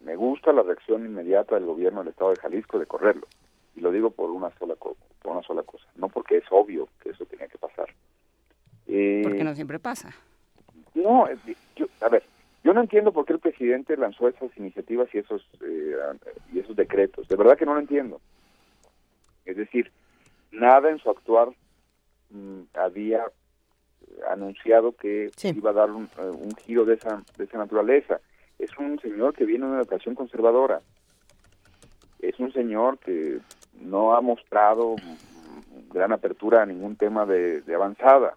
me 0.10 0.16
gusta 0.16 0.52
la 0.52 0.64
reacción 0.64 1.06
inmediata 1.06 1.54
del 1.54 1.66
gobierno 1.66 2.00
del 2.00 2.08
Estado 2.10 2.32
de 2.32 2.38
Jalisco 2.38 2.80
de 2.80 2.88
correrlo. 2.88 3.28
Y 3.76 3.82
lo 3.82 3.92
digo 3.92 4.10
por 4.10 4.32
una 4.32 4.50
sola, 4.58 4.76
co- 4.76 4.98
por 5.22 5.34
una 5.34 5.44
sola 5.44 5.62
cosa, 5.62 5.86
no 5.98 6.10
porque 6.10 6.38
es 6.38 6.46
obvio 6.50 6.90
que 7.04 7.12
eso 7.12 7.26
tenía 7.28 7.48
que 7.48 7.60
pasar. 7.60 7.86
Eh, 8.88 9.22
Porque 9.24 9.44
no 9.44 9.54
siempre 9.54 9.78
pasa. 9.78 10.10
No, 10.96 11.28
yo- 11.76 11.86
a 12.02 12.10
ver, 12.10 12.24
yo 12.64 12.74
no 12.74 12.82
entiendo 12.82 13.12
por 13.12 13.24
qué 13.28 13.34
el 13.34 13.40
presidente 13.40 13.96
lanzó 13.98 14.28
esas 14.28 14.50
iniciativas 14.58 15.14
y 15.14 15.20
esos 15.20 15.48
eh, 15.64 15.96
y 16.54 16.58
esos 16.58 16.76
decretos. 16.76 17.28
De 17.28 17.36
verdad 17.36 17.56
que 17.56 17.68
no 17.68 17.76
lo 17.76 17.80
entiendo. 17.80 18.20
Es 19.46 19.58
decir, 19.58 19.92
nada 20.52 20.90
en 20.90 20.98
su 20.98 21.12
actuar 21.12 21.50
mm, 22.32 22.62
había 22.74 23.26
anunciado 24.32 24.94
que 24.94 25.30
iba 25.56 25.70
a 25.70 25.74
dar 25.74 25.92
un, 25.92 26.06
eh, 26.18 26.22
un 26.32 26.56
giro 26.56 26.84
de 26.84 26.96
esa 26.96 27.24
de 27.38 27.44
esa 27.44 27.60
naturaleza. 27.60 28.20
Es 28.60 28.70
un 28.78 29.00
señor 29.00 29.34
que 29.34 29.46
viene 29.46 29.66
de 29.66 29.72
una 29.72 29.82
educación 29.82 30.16
conservadora. 30.16 30.82
Es 32.20 32.38
un 32.40 32.52
señor 32.52 33.00
que 33.00 33.40
no 33.80 34.14
ha 34.16 34.22
mostrado 34.22 34.96
gran 35.94 36.12
apertura 36.12 36.62
a 36.62 36.66
ningún 36.66 36.96
tema 36.98 37.26
de, 37.26 37.62
de 37.62 37.76
avanzada. 37.76 38.36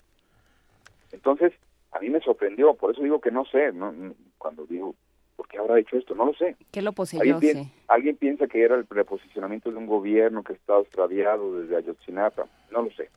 Entonces, 1.11 1.53
a 1.90 1.99
mí 1.99 2.09
me 2.09 2.20
sorprendió, 2.20 2.74
por 2.74 2.93
eso 2.93 3.03
digo 3.03 3.20
que 3.20 3.31
no 3.31 3.44
sé, 3.44 3.73
no, 3.73 3.93
cuando 4.39 4.65
digo, 4.66 4.94
¿por 5.36 5.49
qué 5.49 5.59
habrá 5.59 5.78
hecho 5.78 5.97
esto? 5.99 6.15
No 6.15 6.27
lo 6.27 6.35
sé. 6.35 6.57
¿Qué 6.70 6.81
lo 6.81 6.93
poseyó? 6.93 7.20
¿Alguien, 7.23 7.40
pi- 7.40 7.53
Sí. 7.65 7.73
alguien 7.89 8.16
piensa 8.16 8.47
que 8.47 8.62
era 8.62 8.77
el 8.77 8.86
reposicionamiento 8.89 9.70
de 9.70 9.77
un 9.77 9.86
gobierno 9.86 10.43
que 10.43 10.53
estaba 10.55 10.81
extraviado 10.81 11.61
desde 11.61 11.77
Ayotzinapa, 11.77 12.47
no 12.70 12.82
lo 12.82 12.90
sé. 12.93 13.11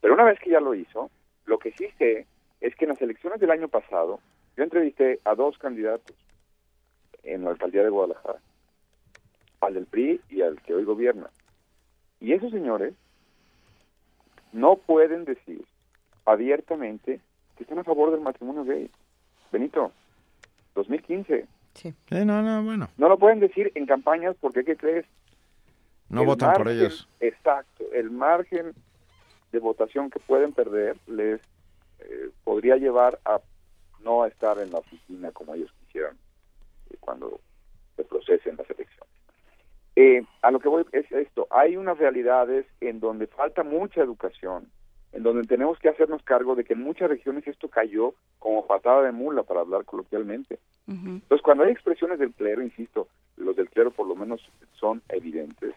Pero 0.00 0.14
una 0.14 0.24
vez 0.24 0.38
que 0.40 0.50
ya 0.50 0.60
lo 0.60 0.74
hizo, 0.74 1.10
lo 1.44 1.58
que 1.58 1.72
sí 1.72 1.86
sé 1.98 2.26
es 2.60 2.74
que 2.76 2.84
en 2.84 2.90
las 2.90 3.02
elecciones 3.02 3.40
del 3.40 3.50
año 3.50 3.68
pasado, 3.68 4.20
yo 4.56 4.64
entrevisté 4.64 5.20
a 5.24 5.34
dos 5.34 5.58
candidatos 5.58 6.16
en 7.22 7.44
la 7.44 7.50
alcaldía 7.50 7.82
de 7.82 7.90
Guadalajara, 7.90 8.40
al 9.60 9.74
del 9.74 9.86
PRI 9.86 10.20
y 10.30 10.42
al 10.42 10.60
que 10.62 10.74
hoy 10.74 10.84
gobierna. 10.84 11.30
Y 12.20 12.32
esos 12.32 12.50
señores 12.50 12.94
no 14.52 14.76
pueden 14.76 15.24
decir 15.24 15.64
abiertamente 16.24 17.20
que 17.56 17.64
están 17.64 17.78
a 17.78 17.84
favor 17.84 18.10
del 18.10 18.20
matrimonio 18.20 18.64
gay. 18.64 18.90
Benito, 19.52 19.92
2015. 20.74 21.46
Eh, 21.84 22.24
no, 22.24 22.42
no, 22.42 22.62
bueno. 22.64 22.88
No 22.96 23.08
lo 23.08 23.18
pueden 23.18 23.40
decir 23.40 23.70
en 23.74 23.86
campañas 23.86 24.36
porque, 24.40 24.64
¿qué 24.64 24.76
crees? 24.76 25.06
No 26.08 26.22
El 26.22 26.26
votan 26.26 26.54
por 26.54 26.68
ellos. 26.68 27.08
Exacto. 27.20 27.84
El 27.92 28.10
margen 28.10 28.74
de 29.52 29.58
votación 29.58 30.10
que 30.10 30.18
pueden 30.20 30.52
perder 30.52 30.96
les 31.06 31.40
eh, 32.00 32.30
podría 32.44 32.76
llevar 32.76 33.20
a 33.24 33.40
no 34.02 34.24
estar 34.26 34.58
en 34.58 34.72
la 34.72 34.78
oficina 34.78 35.30
como 35.32 35.54
ellos 35.54 35.72
quisieran 35.80 36.16
cuando 37.08 37.40
se 37.96 38.04
procesen 38.04 38.56
las 38.58 38.68
elecciones. 38.68 39.14
Eh, 39.96 40.22
a 40.42 40.50
lo 40.50 40.60
que 40.60 40.68
voy 40.68 40.84
es 40.92 41.10
esto. 41.10 41.46
Hay 41.50 41.78
unas 41.78 41.96
realidades 41.96 42.66
en 42.82 43.00
donde 43.00 43.26
falta 43.28 43.62
mucha 43.62 44.02
educación, 44.02 44.68
en 45.12 45.22
donde 45.22 45.48
tenemos 45.48 45.78
que 45.78 45.88
hacernos 45.88 46.22
cargo 46.22 46.54
de 46.54 46.64
que 46.64 46.74
en 46.74 46.82
muchas 46.82 47.08
regiones 47.08 47.46
esto 47.46 47.68
cayó 47.68 48.12
como 48.38 48.66
patada 48.66 49.04
de 49.04 49.12
mula, 49.12 49.42
para 49.42 49.60
hablar 49.60 49.86
coloquialmente. 49.86 50.58
Entonces, 50.86 51.42
cuando 51.42 51.64
hay 51.64 51.72
expresiones 51.72 52.18
del 52.18 52.34
clero, 52.34 52.62
insisto, 52.62 53.08
los 53.38 53.56
del 53.56 53.70
clero 53.70 53.90
por 53.90 54.06
lo 54.06 54.14
menos 54.14 54.42
son 54.78 55.00
evidentes. 55.08 55.74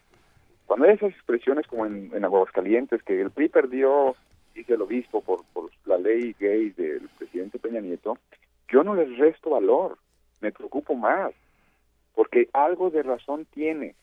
Cuando 0.66 0.86
hay 0.86 0.96
esas 0.96 1.12
expresiones 1.12 1.66
como 1.66 1.86
en, 1.86 2.12
en 2.14 2.26
Aguascalientes, 2.26 3.04
que 3.04 3.22
el 3.22 3.32
PRI 3.32 3.48
perdió, 3.48 4.18
dice 4.54 4.74
el 4.74 4.82
obispo, 4.82 5.22
por, 5.22 5.46
por 5.54 5.70
la 5.86 5.98
ley 5.98 6.36
gay 6.38 6.72
del 6.72 7.08
presidente 7.18 7.58
Peña 7.58 7.80
Nieto, 7.80 8.18
yo 8.68 8.84
no 8.84 8.96
les 8.96 9.18
resto 9.18 9.50
valor, 9.50 9.98
me 10.42 10.52
preocupo 10.52 10.96
más, 10.96 11.34
porque 12.14 12.50
algo 12.54 12.90
de 12.90 13.04
razón 13.04 13.46
tiene. 13.46 13.96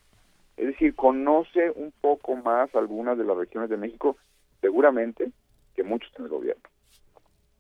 Es 0.57 0.67
decir, 0.67 0.95
conoce 0.95 1.71
un 1.71 1.93
poco 2.01 2.37
más 2.37 2.75
algunas 2.75 3.19
de 3.19 3.25
las 3.25 3.37
regiones 3.37 3.71
de 3.71 3.77
México, 3.77 4.17
seguramente, 4.61 5.31
que 5.75 5.85
muchos 5.85 6.11
en 6.17 6.25
el 6.25 6.31
gobierno. 6.31 6.63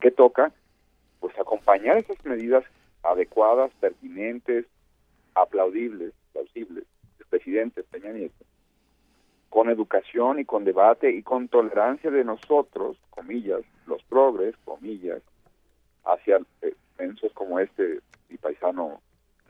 ¿Qué 0.01 0.11
toca? 0.11 0.53
Pues 1.21 1.39
acompañar 1.39 1.99
esas 1.99 2.25
medidas 2.25 2.65
adecuadas, 3.03 3.71
pertinentes, 3.81 4.67
aplaudibles, 5.35 6.13
plausibles 6.33 6.85
del 7.19 7.27
presidente 7.29 7.83
Peña 7.85 8.13
Nieto, 8.13 8.45
con 9.49 9.71
educación 9.71 10.41
y 10.41 10.45
con 10.45 10.65
debate 10.65 11.11
y 11.13 11.23
con 11.23 11.49
tolerancia 11.49 12.11
de 12.11 12.25
nosotros, 12.25 12.97
comillas, 13.11 13.63
los 13.87 14.03
progres, 14.05 14.57
comillas, 14.65 15.23
hacia 16.05 16.41
eh, 16.63 16.75
mensos 16.99 17.33
como 17.33 17.59
este 17.59 18.01
y 18.29 18.37
paisano 18.37 19.01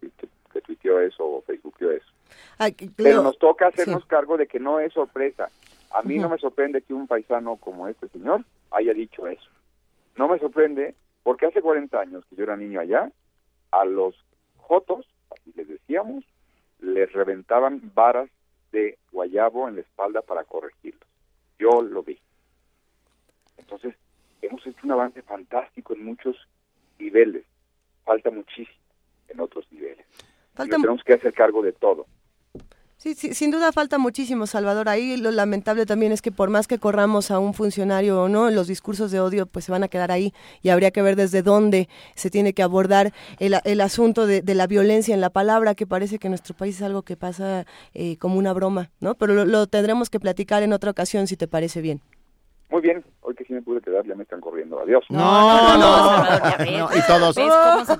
que, 0.01 0.11
que, 0.11 0.29
que 0.53 0.61
tuiteó 0.61 1.01
eso 1.01 1.25
o 1.25 1.43
facebookeó 1.43 1.91
eso. 1.91 2.13
Ay, 2.59 2.73
Pero 2.97 3.23
nos 3.23 3.39
toca 3.39 3.69
hacernos 3.69 4.03
sí. 4.03 4.09
cargo 4.09 4.37
de 4.37 4.47
que 4.47 4.61
no 4.61 4.81
es 4.81 4.93
sorpresa. 4.93 5.51
A 5.91 6.03
mí 6.03 6.19
no 6.19 6.29
me 6.29 6.39
sorprende 6.39 6.83
que 6.83 6.93
un 6.93 7.07
paisano 7.07 7.57
como 7.57 7.89
este 7.89 8.09
señor 8.09 8.45
haya 8.71 8.93
dicho 8.93 9.27
eso. 9.27 9.49
No 10.17 10.29
me 10.29 10.39
sorprende 10.39 10.95
porque 11.23 11.47
hace 11.47 11.63
40 11.63 11.99
años 11.99 12.25
que 12.27 12.37
yo 12.37 12.45
era 12.45 12.57
niño 12.57 12.81
allá, 12.81 13.11
a 13.71 13.85
los 13.85 14.15
jotos, 14.57 15.07
así 15.31 15.53
les 15.55 15.69
decíamos, 15.69 16.25
les 16.81 17.13
reventaban 17.13 17.81
varas 17.95 18.29
de 18.73 18.99
guayabo 19.13 19.69
en 19.69 19.77
la 19.77 19.81
espalda 19.83 20.23
para 20.23 20.45
corregirlos. 20.45 21.09
Yo 21.59 21.83
lo 21.83 22.03
vi. 22.03 22.19
Entonces, 23.57 23.95
hemos 24.43 24.67
hecho 24.67 24.81
un 24.85 24.93
avance 24.93 25.23
fantástico 25.23 25.95
en 25.95 26.05
muchos 26.05 26.37
niveles. 26.99 27.45
Falta 28.09 28.31
muchísimo 28.31 28.79
en 29.29 29.39
otros 29.39 29.71
niveles. 29.71 30.07
Falta... 30.55 30.77
tenemos 30.77 31.05
que 31.05 31.13
hacer 31.13 31.35
cargo 31.35 31.63
de 31.63 31.75
todo. 31.75 32.07
Sí, 32.97 33.15
sí, 33.15 33.35
sin 33.35 33.51
duda 33.51 33.71
falta 33.71 33.99
muchísimo, 33.99 34.47
Salvador. 34.47 34.89
Ahí 34.89 35.19
lo 35.19 35.31
lamentable 35.31 35.85
también 35.85 36.11
es 36.11 36.23
que 36.23 36.33
por 36.33 36.49
más 36.49 36.67
que 36.67 36.79
corramos 36.79 37.31
a 37.31 37.39
un 37.39 37.53
funcionario 37.53 38.23
o 38.23 38.29
no, 38.31 38.51
los 38.51 38.67
discursos 38.67 39.11
de 39.11 39.21
odio 39.21 39.45
pues 39.45 39.67
se 39.67 39.73
van 39.73 39.85
a 39.85 39.89
quedar 39.89 40.11
ahí 40.11 40.33
y 40.63 40.71
habría 40.71 40.91
que 40.91 41.03
ver 41.03 41.17
desde 41.17 41.43
dónde 41.43 41.87
se 42.15 42.31
tiene 42.31 42.55
que 42.55 42.63
abordar 42.63 43.13
el, 43.39 43.55
el 43.65 43.81
asunto 43.83 44.27
de, 44.27 44.41
de, 44.41 44.55
la 44.55 44.67
violencia 44.67 45.15
en 45.15 45.21
la 45.21 45.31
palabra, 45.31 45.75
que 45.75 45.87
parece 45.87 46.19
que 46.19 46.29
en 46.29 46.33
nuestro 46.33 46.57
país 46.57 46.77
es 46.77 46.83
algo 46.83 47.03
que 47.03 47.19
pasa 47.19 47.67
eh, 47.93 48.17
como 48.17 48.39
una 48.39 48.55
broma, 48.55 48.91
¿no? 49.01 49.17
Pero 49.17 49.35
lo, 49.35 49.45
lo 49.45 49.67
tendremos 49.67 50.09
que 50.09 50.19
platicar 50.19 50.63
en 50.63 50.73
otra 50.73 50.91
ocasión, 50.91 51.27
si 51.27 51.37
te 51.37 51.47
parece 51.47 51.83
bien. 51.83 52.01
Muy 52.71 52.83
bien, 52.83 53.03
hoy 53.23 53.35
que 53.35 53.45
sí 53.45 53.55
me 53.55 53.63
pude 53.63 53.81
quedar, 53.81 54.05
ya 54.07 54.15
me 54.15 54.25
están 54.25 54.43
corriendo. 54.43 54.79
Adiós. 54.79 55.03
No, 55.09 55.19
no, 55.19 55.79
no. 55.79 56.23
no 56.59 56.89
y 56.95 57.01
todos, 57.07 57.37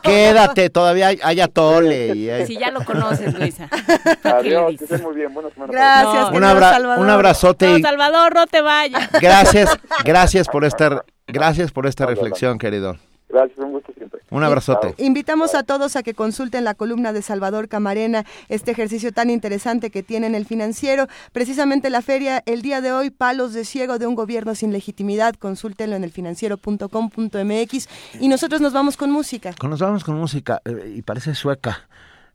quédate, 0.03 0.69
todavía 0.69 1.09
hay, 1.09 1.19
hay 1.23 1.41
atole. 1.41 2.15
Y 2.15 2.29
hay... 2.29 2.47
Si 2.47 2.59
ya 2.59 2.71
lo 2.71 2.85
conoces, 2.85 3.39
Luisa. 3.39 3.69
Adiós, 4.25 4.75
que 4.77 4.85
estén 4.85 5.03
muy 5.03 5.15
bien. 5.15 5.33
Buenas 5.33 5.55
semanas. 5.55 5.75
Gracias, 5.75 6.31
no, 6.31 6.37
un, 6.37 6.45
abra 6.45 6.71
Salvador. 6.71 7.05
un 7.05 7.11
abrazote. 7.11 7.67
No, 7.67 7.79
y 7.79 7.83
Salvador, 7.83 8.35
no 8.35 8.47
te 8.47 8.61
vayas. 8.61 9.11
gracias, 9.13 9.79
gracias 10.05 10.49
por 10.49 10.67
esta, 10.67 11.03
gracias 11.27 11.73
por 11.73 11.87
esta 11.87 12.05
reflexión, 12.05 12.59
querido. 12.59 12.97
Gracias, 13.29 13.59
un 13.59 13.73
gusto 13.73 13.93
siempre. 13.95 14.21
Un 14.31 14.43
abrazote. 14.43 14.95
Invitamos 14.99 15.55
a 15.55 15.63
todos 15.63 15.97
a 15.97 16.03
que 16.03 16.15
consulten 16.15 16.65
la 16.65 16.75
columna 16.75 17.13
de 17.13 17.21
Salvador 17.21 17.69
Camarena, 17.69 18.25
este 18.49 18.71
ejercicio 18.71 19.13
tan 19.13 19.29
interesante 19.29 19.91
que 19.91 20.03
tiene 20.03 20.27
en 20.27 20.35
el 20.35 20.47
financiero. 20.47 21.09
Precisamente 21.33 21.91
la 21.91 22.01
feria, 22.01 22.43
el 22.47 22.63
día 22.63 22.81
de 22.81 22.93
hoy, 22.93 23.11
palos 23.11 23.53
de 23.53 23.65
ciego 23.65 23.99
de 23.99 24.07
un 24.07 24.15
gobierno 24.15 24.55
sin 24.55 24.73
legitimidad. 24.73 25.35
Consúltenlo 25.35 25.97
en 25.97 26.05
elfinanciero.com.mx. 26.05 27.89
Y 28.21 28.29
nosotros 28.29 28.61
nos 28.61 28.73
vamos 28.73 28.97
con 28.97 29.11
música. 29.11 29.55
Nos 29.63 29.81
vamos 29.81 30.05
con 30.05 30.17
música, 30.17 30.63
eh, 30.65 30.95
y 30.97 31.03
parece 31.03 31.35
sueca. 31.35 31.87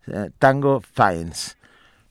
Eh, 0.08 0.30
tango 0.38 0.82
Fines. 0.82 1.58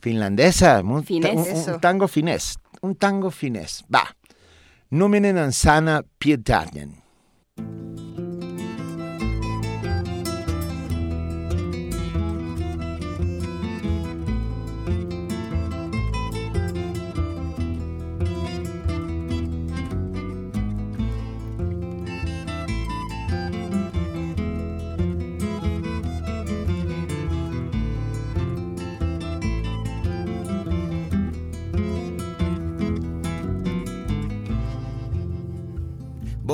Finlandesa. 0.00 0.80
Un, 0.82 1.04
finés. 1.04 1.66
un, 1.68 1.74
un 1.74 1.80
tango 1.80 2.08
finés. 2.08 2.58
Un 2.80 2.96
tango 2.96 3.30
finés. 3.30 3.84
Va. 3.94 4.16
Numinen 4.90 5.38
ansana 5.38 6.02
pietarnen. 6.18 7.00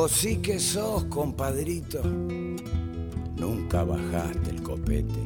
Vos 0.00 0.12
sí 0.12 0.36
que 0.36 0.60
sos, 0.60 1.06
compadrito, 1.06 2.00
nunca 3.36 3.82
bajaste 3.82 4.50
el 4.50 4.62
copete 4.62 5.18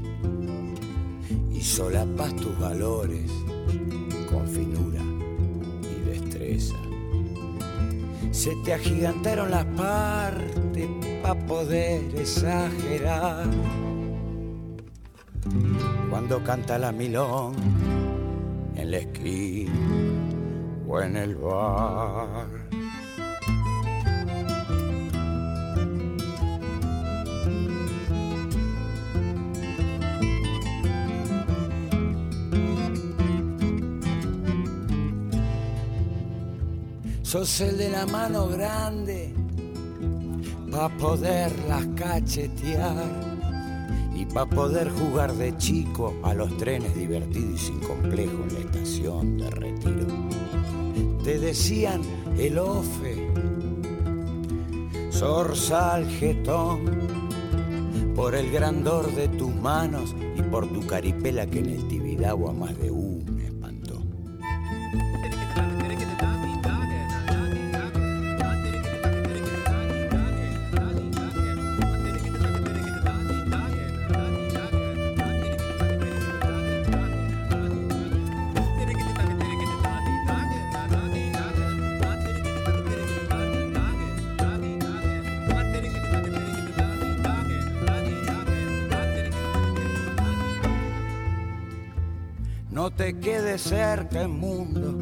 y 1.50 1.60
solapas 1.60 2.34
tus 2.36 2.58
valores 2.58 3.30
con 4.30 4.48
finura 4.48 5.02
y 5.82 6.08
destreza. 6.08 6.74
Se 8.30 8.56
te 8.64 8.72
agigantaron 8.72 9.50
las 9.50 9.66
partes 9.76 10.88
para 11.22 11.46
poder 11.46 12.18
exagerar. 12.18 13.50
Cuando 16.08 16.42
canta 16.42 16.78
la 16.78 16.92
milón 16.92 17.56
en 18.74 18.90
la 18.90 18.96
esquina 18.96 19.70
o 20.88 20.98
en 20.98 21.16
el 21.18 21.34
bar. 21.34 22.81
Sos 37.32 37.62
el 37.62 37.78
de 37.78 37.88
la 37.88 38.04
mano 38.04 38.46
grande 38.46 39.32
pa' 40.70 40.90
poderlas 40.98 41.86
cachetear 41.96 43.08
y 44.14 44.26
pa' 44.26 44.44
poder 44.44 44.90
jugar 44.90 45.32
de 45.32 45.56
chico 45.56 46.14
a 46.24 46.34
los 46.34 46.54
trenes 46.58 46.94
divertidos 46.94 47.54
y 47.54 47.58
sin 47.58 47.80
complejo 47.80 48.34
en 48.34 48.52
la 48.52 48.60
estación 48.60 49.38
de 49.38 49.48
retiro. 49.50 50.08
Te 51.24 51.38
decían 51.38 52.02
el 52.36 52.58
ofe, 52.58 53.32
zorzal 55.10 56.06
jetón, 56.10 56.80
por 58.14 58.34
el 58.34 58.50
grandor 58.50 59.10
de 59.14 59.28
tus 59.28 59.54
manos 59.54 60.14
y 60.36 60.42
por 60.42 60.70
tu 60.70 60.86
caripela 60.86 61.46
que 61.46 61.60
en 61.60 61.70
el 61.70 61.88
Tibidagua 61.88 62.52
más 62.52 62.78
de 62.78 62.90
uno 62.90 63.01
te 93.02 93.18
quedes 93.18 93.62
cerca 93.62 94.20
el 94.22 94.28
mundo 94.28 94.94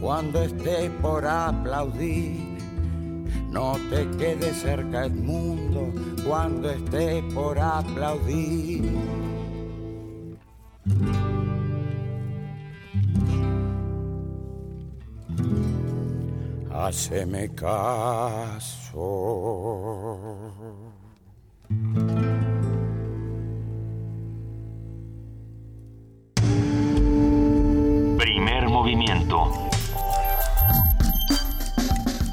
cuando 0.00 0.40
estés 0.42 0.90
por 1.02 1.26
aplaudir. 1.26 2.40
No 3.50 3.76
te 3.90 4.08
quedes 4.16 4.56
cerca 4.56 5.04
el 5.04 5.12
mundo 5.12 5.92
cuando 6.26 6.70
estés 6.70 7.22
por 7.34 7.58
aplaudir. 7.58 8.90
Haceme 16.72 17.50
caso. 17.54 18.88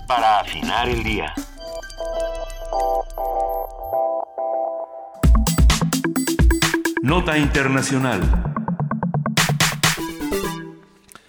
Para 0.08 0.40
afinar 0.40 0.90
el 0.90 1.04
día. 1.04 1.32
Nota 7.04 7.38
Internacional. 7.38 8.55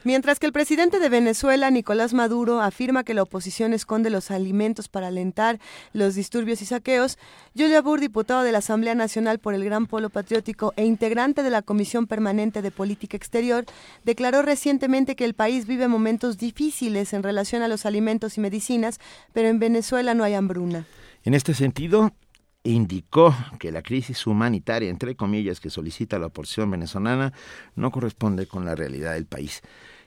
Mientras 0.06 0.38
que 0.38 0.46
el 0.46 0.52
presidente 0.52 1.00
de 1.00 1.08
Venezuela, 1.08 1.68
Nicolás 1.68 2.14
Maduro, 2.14 2.60
afirma 2.60 3.02
que 3.02 3.12
la 3.12 3.24
oposición 3.24 3.72
esconde 3.72 4.08
los 4.08 4.30
alimentos 4.30 4.86
para 4.86 5.08
alentar 5.08 5.58
los 5.92 6.14
disturbios 6.14 6.62
y 6.62 6.64
saqueos, 6.64 7.18
Julia 7.56 7.82
Burr, 7.82 7.98
diputado 7.98 8.44
de 8.44 8.52
la 8.52 8.58
Asamblea 8.58 8.94
Nacional 8.94 9.40
por 9.40 9.52
el 9.52 9.64
Gran 9.64 9.86
Polo 9.86 10.08
Patriótico 10.08 10.72
e 10.76 10.84
integrante 10.84 11.42
de 11.42 11.50
la 11.50 11.62
Comisión 11.62 12.06
Permanente 12.06 12.62
de 12.62 12.70
Política 12.70 13.16
Exterior, 13.16 13.64
declaró 14.04 14.42
recientemente 14.42 15.16
que 15.16 15.24
el 15.24 15.34
país 15.34 15.66
vive 15.66 15.88
momentos 15.88 16.38
difíciles 16.38 17.12
en 17.12 17.24
relación 17.24 17.62
a 17.62 17.68
los 17.68 17.84
alimentos 17.84 18.38
y 18.38 18.40
medicinas, 18.40 19.00
pero 19.32 19.48
en 19.48 19.58
Venezuela 19.58 20.14
no 20.14 20.22
hay 20.22 20.34
hambruna. 20.34 20.86
En 21.24 21.34
este 21.34 21.52
sentido, 21.52 22.12
indicó 22.62 23.34
que 23.58 23.72
la 23.72 23.82
crisis 23.82 24.24
humanitaria, 24.28 24.88
entre 24.88 25.16
comillas, 25.16 25.58
que 25.58 25.70
solicita 25.70 26.20
la 26.20 26.26
oposición 26.26 26.70
venezolana 26.70 27.32
no 27.74 27.90
corresponde 27.90 28.46
con 28.46 28.64
la 28.64 28.76
realidad 28.76 29.14
del 29.14 29.26
país. 29.26 29.62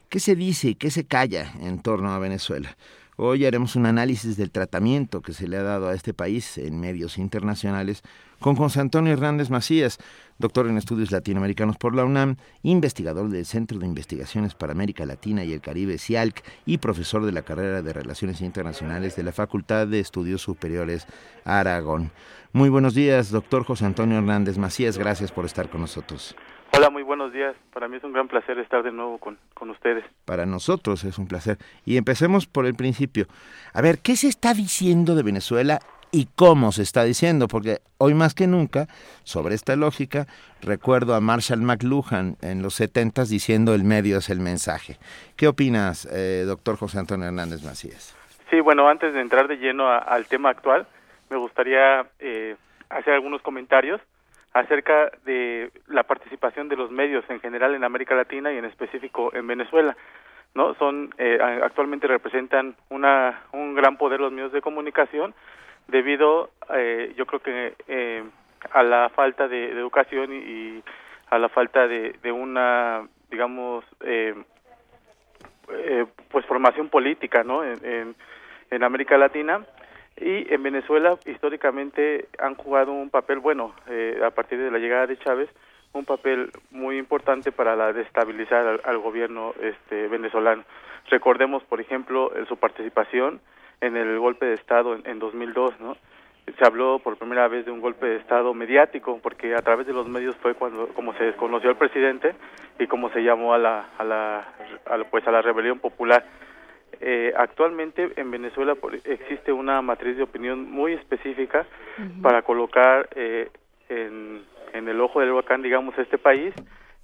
¿Qué 0.10 0.20
se 0.20 0.36
dice 0.36 0.70
y 0.70 0.76
qué 0.76 0.90
se 0.90 1.06
calla 1.06 1.54
en 1.62 1.84
torno 1.84 2.12
a 2.12 2.18
Venezuela? 2.18 2.76
Hoy 3.16 3.46
haremos 3.46 3.76
un 3.76 3.86
análisis 3.86 4.38
del 4.38 4.50
tratamiento 4.50 5.22
que 5.22 5.34
se 5.34 5.48
le 5.48 5.56
ha 5.56 5.62
dado 5.62 5.88
a 5.88 5.94
este 5.94 6.16
país 6.16 6.58
en 6.58 6.80
medios 6.80 7.20
internacionales 7.20 8.02
con 8.40 8.56
José 8.56 8.80
Antonio 8.80 9.14
Hernández 9.14 9.52
Macías, 9.52 10.00
doctor 10.40 10.68
en 10.68 10.78
estudios 10.78 11.12
latinoamericanos 11.12 11.78
por 11.78 11.94
la 11.94 12.06
UNAM, 12.06 12.38
investigador 12.64 13.30
del 13.30 13.46
Centro 13.46 13.78
de 13.78 13.86
Investigaciones 13.86 14.56
para 14.56 14.72
América 14.72 15.06
Latina 15.06 15.44
y 15.44 15.54
el 15.54 15.62
Caribe, 15.62 16.00
CIALC, 16.00 16.44
y 16.66 16.80
profesor 16.80 17.24
de 17.24 17.32
la 17.32 17.44
carrera 17.44 17.84
de 17.84 17.94
Relaciones 17.94 18.42
Internacionales 18.42 19.16
de 19.16 19.22
la 19.22 19.32
Facultad 19.32 19.86
de 19.86 20.00
Estudios 20.00 20.42
Superiores 20.42 21.06
Aragón. 21.44 22.10
Muy 22.52 22.70
buenos 22.70 22.96
días, 22.96 23.30
doctor 23.30 23.64
José 23.64 23.86
Antonio 23.86 24.18
Hernández 24.18 24.58
Macías, 24.58 24.98
gracias 24.98 25.32
por 25.32 25.46
estar 25.46 25.70
con 25.70 25.82
nosotros. 25.82 26.36
Hola, 26.72 26.90
muy 26.90 27.04
buenos 27.04 27.34
días. 27.34 27.56
Para 27.74 27.88
mí 27.88 27.98
es 27.98 28.04
un 28.04 28.14
gran 28.14 28.28
placer 28.28 28.60
estar 28.60 28.84
de 28.84 28.92
nuevo 28.92 29.18
con, 29.18 29.38
con, 29.54 29.70
ustedes. 29.72 30.06
Para 30.26 30.46
nosotros 30.46 31.04
es 31.04 31.18
un 31.18 31.28
placer. 31.28 31.58
Y 31.84 31.98
empecemos 31.98 32.46
por 32.46 32.66
el 32.66 32.76
principio. 32.76 33.26
A 33.74 33.82
ver, 33.82 34.00
¿qué 34.00 34.16
se 34.16 34.28
está 34.28 34.54
diciendo 34.54 35.16
de 35.16 35.24
Venezuela 35.24 35.80
y 36.12 36.28
cómo 36.36 36.72
se 36.72 36.84
está 36.84 37.04
diciendo? 37.04 37.48
Porque 37.48 37.80
hoy 37.98 38.14
más 38.14 38.36
que 38.36 38.46
nunca, 38.46 38.88
sobre 39.24 39.56
esta 39.56 39.76
lógica, 39.76 40.28
recuerdo 40.62 41.16
a 41.16 41.22
Marshall 41.22 41.62
McLuhan 41.62 42.38
en 42.42 42.62
los 42.62 42.76
setentas 42.76 43.30
diciendo 43.30 43.74
el 43.74 43.84
medio 43.84 44.20
es 44.20 44.30
el 44.30 44.40
mensaje. 44.40 44.98
¿Qué 45.36 45.48
opinas, 45.48 46.08
eh, 46.12 46.44
doctor 46.46 46.78
José 46.78 47.00
Antonio 47.00 47.28
Hernández 47.28 47.64
Macías? 47.64 48.16
Sí, 48.52 48.60
bueno, 48.60 48.88
antes 48.88 49.14
de 49.14 49.22
entrar 49.22 49.48
de 49.48 49.58
lleno 49.58 49.90
a, 49.90 49.98
al 49.98 50.28
tema 50.28 50.52
actual, 50.52 50.88
me 51.30 51.38
gustaría 51.38 52.06
eh, 52.20 52.56
hacer 52.90 53.14
algunos 53.14 53.42
comentarios 53.42 54.00
acerca 54.60 55.12
de 55.26 55.72
la 55.88 56.04
participación 56.04 56.70
de 56.70 56.76
los 56.76 56.92
medios 56.92 57.24
en 57.30 57.40
general 57.40 57.76
en 57.76 57.84
América 57.84 58.16
Latina 58.16 58.52
y 58.52 58.58
en 58.58 58.66
específico 58.66 59.32
en 59.34 59.48
Venezuela. 59.48 59.96
¿no? 60.56 60.74
Son 60.76 61.14
eh, 61.18 61.40
actualmente 61.64 62.08
representan 62.08 62.76
una 62.90 63.42
un 63.52 63.76
gran 63.76 63.98
poder 63.98 64.20
los 64.20 64.32
medios 64.32 64.52
de 64.52 64.62
comunicación 64.62 65.34
debido 65.88 66.52
eh, 66.76 67.14
yo 67.16 67.26
creo 67.26 67.40
que 67.42 67.76
eh, 67.88 68.24
a 68.72 68.84
la 68.84 69.10
falta 69.10 69.48
de, 69.48 69.72
educación 69.72 70.34
y, 70.34 70.84
a 71.30 71.38
la 71.38 71.50
falta 71.50 71.88
de, 71.88 72.16
de 72.22 72.32
una 72.32 73.08
digamos 73.30 73.86
eh, 74.02 74.36
eh, 75.72 76.06
pues 76.30 76.46
formación 76.46 76.90
política 76.90 77.44
no 77.44 77.64
en, 77.64 78.16
en 78.72 78.84
América 78.84 79.18
Latina 79.18 79.64
y 80.22 80.54
en 80.54 80.64
Venezuela 80.64 81.18
históricamente 81.26 82.28
han 82.40 82.56
jugado 82.56 82.92
un 82.92 83.10
papel 83.10 83.40
bueno 83.40 83.74
eh, 83.88 84.20
a 84.24 84.32
partir 84.32 84.60
de 84.60 84.72
la 84.72 84.80
llegada 84.80 85.08
de 85.08 85.18
Chávez 85.18 85.50
un 85.94 86.06
papel 86.06 86.52
muy 86.72 86.98
importante 86.98 87.52
para 87.52 87.76
la 87.76 87.94
destabilizar 87.94 88.68
al, 88.68 88.82
al 88.84 89.00
gobierno 89.00 89.56
este 89.60 90.08
venezolano. 90.08 90.64
Recordemos 91.10 91.64
por 91.64 91.82
ejemplo 91.82 92.32
su 92.48 92.58
participación 92.58 93.42
en 93.82 93.96
el 93.96 94.20
golpe 94.20 94.46
de 94.46 94.54
estado 94.56 94.94
en, 94.94 95.08
en 95.08 95.20
2002 95.20 95.80
no 95.80 95.98
se 96.58 96.66
habló 96.66 97.00
por 97.00 97.18
primera 97.18 97.48
vez 97.48 97.66
de 97.66 97.72
un 97.72 97.82
golpe 97.82 98.06
de 98.06 98.18
estado 98.18 98.54
mediático 98.54 99.20
porque 99.22 99.54
a 99.54 99.62
través 99.62 99.88
de 99.88 99.94
los 99.94 100.08
medios 100.08 100.36
fue 100.38 100.54
cuando 100.56 100.88
como 100.90 101.14
se 101.14 101.26
desconoció 101.26 101.70
al 101.70 101.78
presidente 101.78 102.36
y 102.80 102.88
como 102.88 103.10
se 103.12 103.22
llamó 103.22 103.54
a 103.54 103.58
la 103.58 103.90
a 103.98 104.04
la, 104.04 104.48
a 104.86 104.98
la 104.98 105.04
pues 105.06 105.28
a 105.28 105.32
la 105.32 105.42
rebelión 105.42 105.80
popular 105.80 106.26
eh, 107.02 107.34
actualmente 107.38 108.10
en 108.16 108.32
Venezuela 108.32 108.76
existe 109.06 109.52
una 109.52 109.82
matriz 109.82 110.18
de 110.18 110.24
opinión 110.24 110.70
muy 110.70 110.94
específica 110.94 111.66
uh 111.98 112.02
-huh. 112.02 112.22
para 112.22 112.42
colocar 112.42 113.10
eh, 113.16 113.50
en, 113.90 114.42
en 114.74 114.88
el 114.88 115.00
ojo 115.02 115.20
del 115.20 115.32
huracán, 115.32 115.62
digamos, 115.62 115.98
este 115.98 116.18
país 116.18 116.54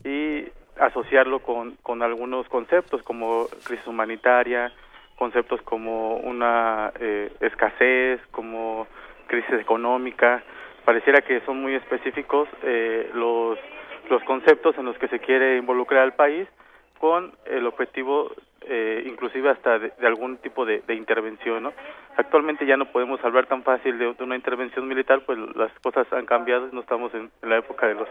y 0.03 0.45
asociarlo 0.79 1.39
con, 1.39 1.77
con 1.81 2.01
algunos 2.03 2.47
conceptos 2.49 3.01
como 3.03 3.47
crisis 3.65 3.87
humanitaria, 3.87 4.71
conceptos 5.15 5.61
como 5.61 6.17
una 6.17 6.91
eh, 6.99 7.31
escasez, 7.39 8.19
como 8.31 8.87
crisis 9.27 9.59
económica. 9.59 10.43
Pareciera 10.83 11.21
que 11.21 11.39
son 11.41 11.61
muy 11.61 11.73
específicos 11.75 12.47
eh, 12.63 13.09
los, 13.13 13.57
los 14.09 14.23
conceptos 14.23 14.77
en 14.77 14.85
los 14.85 14.97
que 14.97 15.07
se 15.07 15.19
quiere 15.19 15.57
involucrar 15.57 16.01
al 16.03 16.13
país 16.13 16.47
con 16.99 17.33
el 17.45 17.65
objetivo 17.65 18.31
eh, 18.67 19.03
inclusive 19.05 19.49
hasta 19.49 19.79
de, 19.79 19.91
algún 20.03 20.37
tipo 20.37 20.65
de, 20.65 20.81
de, 20.87 20.95
intervención. 20.95 21.63
¿no? 21.63 21.73
Actualmente 22.17 22.65
ya 22.65 22.77
no 22.77 22.85
podemos 22.85 23.23
hablar 23.23 23.45
tan 23.45 23.63
fácil 23.63 23.97
de, 23.97 24.15
una 24.19 24.35
intervención 24.35 24.87
militar, 24.87 25.21
pues 25.25 25.37
las 25.55 25.71
cosas 25.79 26.11
han 26.13 26.25
cambiado, 26.25 26.69
no 26.71 26.81
estamos 26.81 27.13
en, 27.13 27.31
la 27.41 27.57
época 27.57 27.87
de 27.87 27.95
los 27.95 28.07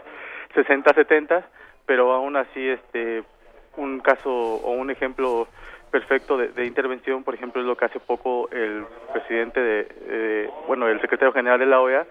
60, 0.53 0.93
70, 0.93 1.45
pero 1.85 2.11
aún 2.13 2.35
así 2.35 2.67
este 2.67 3.23
un 3.77 3.99
caso 3.99 4.31
o 4.31 4.71
un 4.71 4.89
ejemplo 4.89 5.47
perfecto 5.91 6.37
de, 6.37 6.49
de 6.49 6.65
intervención, 6.65 7.23
por 7.23 7.35
ejemplo, 7.35 7.61
es 7.61 7.67
lo 7.67 7.75
que 7.75 7.85
hace 7.85 7.99
poco 7.99 8.49
el 8.51 8.85
presidente 9.13 9.59
de, 9.59 9.87
eh, 10.07 10.49
bueno, 10.67 10.87
el 10.87 11.01
secretario 11.01 11.33
general 11.33 11.59
de 11.59 11.65
la 11.65 11.81
OEA 11.81 12.05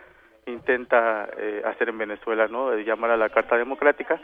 intenta 0.46 1.28
eh, 1.36 1.62
hacer 1.64 1.88
en 1.88 1.98
Venezuela, 1.98 2.48
¿no? 2.48 2.70
De 2.70 2.84
llamar 2.84 3.10
a 3.10 3.16
la 3.16 3.28
Carta 3.28 3.56
Democrática 3.56 4.20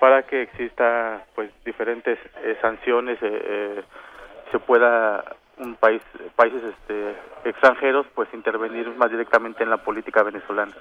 para 0.00 0.22
que 0.22 0.42
exista, 0.42 1.24
pues, 1.34 1.50
diferentes 1.64 2.18
eh, 2.42 2.56
sanciones, 2.60 3.18
eh, 3.22 3.28
eh, 3.30 3.82
se 4.50 4.58
pueda 4.58 5.36
un 5.58 5.74
país, 5.74 6.00
países 6.36 6.62
este, 6.62 7.16
extranjeros, 7.44 8.06
pues, 8.14 8.28
intervenir 8.32 8.88
más 8.96 9.10
directamente 9.10 9.64
en 9.64 9.70
la 9.70 9.78
política 9.78 10.22
venezolana. 10.22 10.74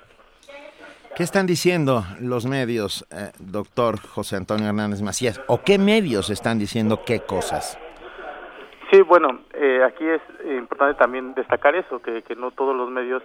¿Qué 1.16 1.24
están 1.24 1.48
diciendo 1.48 2.04
los 2.22 2.46
medios, 2.46 3.08
eh, 3.10 3.32
doctor 3.40 4.00
José 4.00 4.36
Antonio 4.36 4.68
Hernández 4.68 5.02
Macías? 5.02 5.42
¿O 5.48 5.64
qué 5.64 5.80
medios 5.80 6.30
están 6.30 6.60
diciendo 6.60 7.02
qué 7.04 7.22
cosas? 7.22 7.80
Sí, 8.92 9.02
bueno, 9.02 9.42
eh, 9.54 9.82
aquí 9.84 10.06
es 10.08 10.22
importante 10.46 10.94
también 10.98 11.34
destacar 11.34 11.76
eso, 11.76 12.00
que, 12.04 12.22
que 12.22 12.36
no 12.36 12.52
todos 12.52 12.76
los 12.76 12.90
medios, 12.92 13.24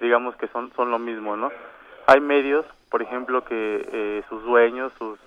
digamos 0.00 0.36
que 0.36 0.48
son, 0.48 0.72
son 0.74 0.90
lo 0.90 0.98
mismo, 0.98 1.36
¿no? 1.36 1.50
Hay 2.06 2.20
medios, 2.20 2.64
por 2.90 3.02
ejemplo, 3.02 3.44
que 3.44 3.86
eh, 3.92 4.22
sus 4.28 4.42
dueños, 4.44 4.92
sus, 4.98 5.18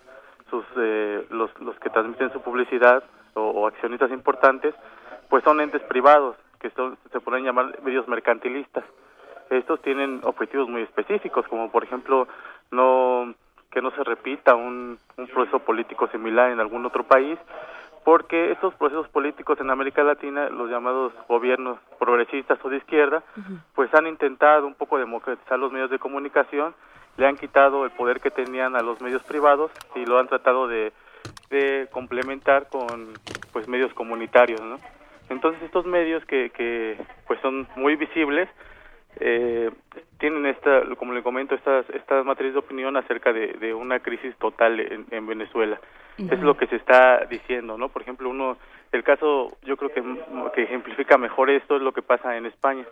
sus 0.49 0.65
eh, 0.77 1.25
los, 1.29 1.51
los 1.59 1.77
que 1.79 1.89
transmiten 1.89 2.31
su 2.31 2.41
publicidad 2.41 3.03
o, 3.33 3.67
accionistas 3.67 4.11
importantes, 4.11 4.73
pues 5.29 5.43
son 5.43 5.61
entes 5.61 5.81
privados, 5.83 6.35
que 6.59 6.69
son, 6.71 6.97
se 7.11 7.19
pueden 7.19 7.43
llamar 7.45 7.81
medios 7.83 8.07
mercantilistas 8.07 8.83
estos 9.49 9.81
tienen 9.81 10.21
objetivos 10.23 10.69
muy 10.69 10.83
específicos, 10.83 11.47
como 11.47 11.71
por 11.71 11.83
ejemplo 11.83 12.27
no 12.71 13.33
que 13.71 13.81
no 13.81 13.91
se 13.91 14.03
repita 14.03 14.55
un, 14.55 14.97
un 15.17 15.27
proceso 15.27 15.59
político 15.59 16.07
similar 16.07 16.51
en 16.51 16.59
algún 16.59 16.85
otro 16.85 17.03
país, 17.03 17.37
porque 18.03 18.51
estos 18.51 18.73
procesos 18.75 19.07
políticos 19.09 19.59
en 19.59 19.69
América 19.69 20.03
Latina, 20.03 20.49
los 20.49 20.69
llamados 20.69 21.13
gobiernos 21.27 21.79
progresistas 21.99 22.57
o 22.63 22.69
de 22.69 22.77
izquierda, 22.77 23.23
uh 23.37 23.39
-huh. 23.39 23.59
pues 23.75 23.93
han 23.93 24.07
intentado 24.07 24.65
un 24.65 24.75
poco 24.75 24.97
democratizar 24.97 25.59
los 25.59 25.71
medios 25.71 25.89
de 25.89 25.99
comunicación, 25.99 26.73
le 27.17 27.27
han 27.27 27.35
quitado 27.35 27.85
el 27.85 27.91
poder 27.91 28.19
que 28.21 28.31
tenían 28.31 28.75
a 28.75 28.81
los 28.81 29.01
medios 29.01 29.23
privados 29.23 29.71
y 29.95 30.05
lo 30.05 30.19
han 30.19 30.27
tratado 30.27 30.67
de, 30.67 30.93
de 31.49 31.87
complementar 31.91 32.69
con 32.69 33.09
pues 33.51 33.67
medios 33.67 33.93
comunitarios, 33.93 34.61
¿no? 34.61 34.77
Entonces 35.29 35.61
estos 35.63 35.85
medios 35.85 36.23
que, 36.25 36.49
que 36.49 36.97
pues 37.27 37.39
son 37.41 37.67
muy 37.75 37.95
visibles, 37.95 38.49
eh, 39.19 39.69
tienen 40.19 40.45
esta, 40.45 40.83
como 40.97 41.13
le 41.13 41.23
comento, 41.23 41.55
esta, 41.55 41.79
esta 41.93 42.23
matriz 42.23 42.53
de 42.53 42.59
opinión 42.59 42.95
acerca 42.97 43.33
de, 43.33 43.53
de 43.53 43.73
una 43.73 43.99
crisis 43.99 44.35
total 44.37 44.79
en, 44.79 45.05
en 45.11 45.27
Venezuela. 45.27 45.79
Uh 46.17 46.23
-huh. 46.23 46.33
Es 46.33 46.39
lo 46.41 46.55
que 46.55 46.67
se 46.67 46.75
está 46.75 47.25
diciendo, 47.29 47.77
¿no? 47.77 47.89
Por 47.89 48.01
ejemplo, 48.01 48.29
uno, 48.29 48.57
el 48.91 49.03
caso, 49.03 49.57
yo 49.63 49.77
creo 49.77 49.91
que, 49.91 50.03
que 50.53 50.63
ejemplifica 50.63 51.17
mejor 51.17 51.49
esto 51.49 51.75
es 51.77 51.81
lo 51.81 51.93
que 51.93 52.01
pasa 52.01 52.35
en 52.35 52.45
España, 52.45 52.85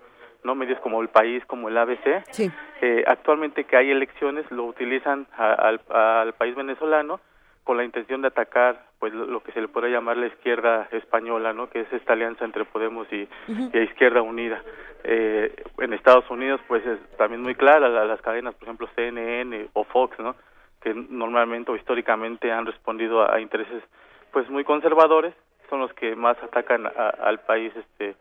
¿no? 0.44 0.56
Medios 0.56 0.80
como 0.80 1.02
El 1.02 1.10
País, 1.10 1.44
como 1.46 1.68
el 1.68 1.78
ABC. 1.78 2.24
Sí. 2.32 2.50
Eh, 2.82 3.04
actualmente 3.06 3.66
que 3.66 3.76
hay 3.76 3.92
elecciones, 3.92 4.50
lo 4.52 4.64
utilizan 4.64 5.28
a, 5.38 5.54
al, 5.54 5.82
al 5.90 6.34
país 6.34 6.56
venezolano 6.56 7.20
con 7.68 7.76
la 7.76 7.84
intención 7.84 8.22
de 8.22 8.30
atacar 8.30 8.82
pues 8.98 9.14
lo 9.14 9.44
que 9.44 9.52
se 9.52 9.60
le 9.60 9.68
puede 9.68 9.92
llamar 9.92 10.16
la 10.16 10.28
izquierda 10.28 10.88
española, 10.92 11.52
¿no? 11.52 11.70
Que 11.70 11.82
es 11.82 11.92
esta 11.92 12.14
alianza 12.14 12.46
entre 12.46 12.64
Podemos 12.64 13.12
y, 13.12 13.24
uh 13.24 13.54
-huh. 13.54 13.70
y 13.74 13.80
Izquierda 13.80 14.22
Unida. 14.22 14.64
Eh, 15.04 15.54
en 15.80 15.92
Estados 15.92 16.24
Unidos 16.30 16.62
pues 16.70 16.86
es 16.86 16.98
también 17.18 17.42
muy 17.42 17.56
clara 17.56 17.90
la, 17.90 18.06
las 18.06 18.22
cadenas, 18.22 18.56
por 18.56 18.64
ejemplo 18.64 18.88
CNN 18.96 19.68
o 19.74 19.84
Fox, 19.84 20.18
¿no? 20.18 20.38
Que 20.82 20.94
normalmente 20.94 21.70
o 21.70 21.76
históricamente 21.76 22.54
han 22.54 22.66
respondido 22.66 23.22
a, 23.22 23.36
a 23.36 23.42
intereses 23.42 23.84
pues 24.32 24.50
muy 24.50 24.64
conservadores, 24.64 25.34
son 25.70 25.82
los 25.82 25.92
que 25.94 26.16
más 26.16 26.42
atacan 26.42 26.86
a, 26.88 27.10
al 27.30 27.40
país 27.40 27.74
este 27.76 28.16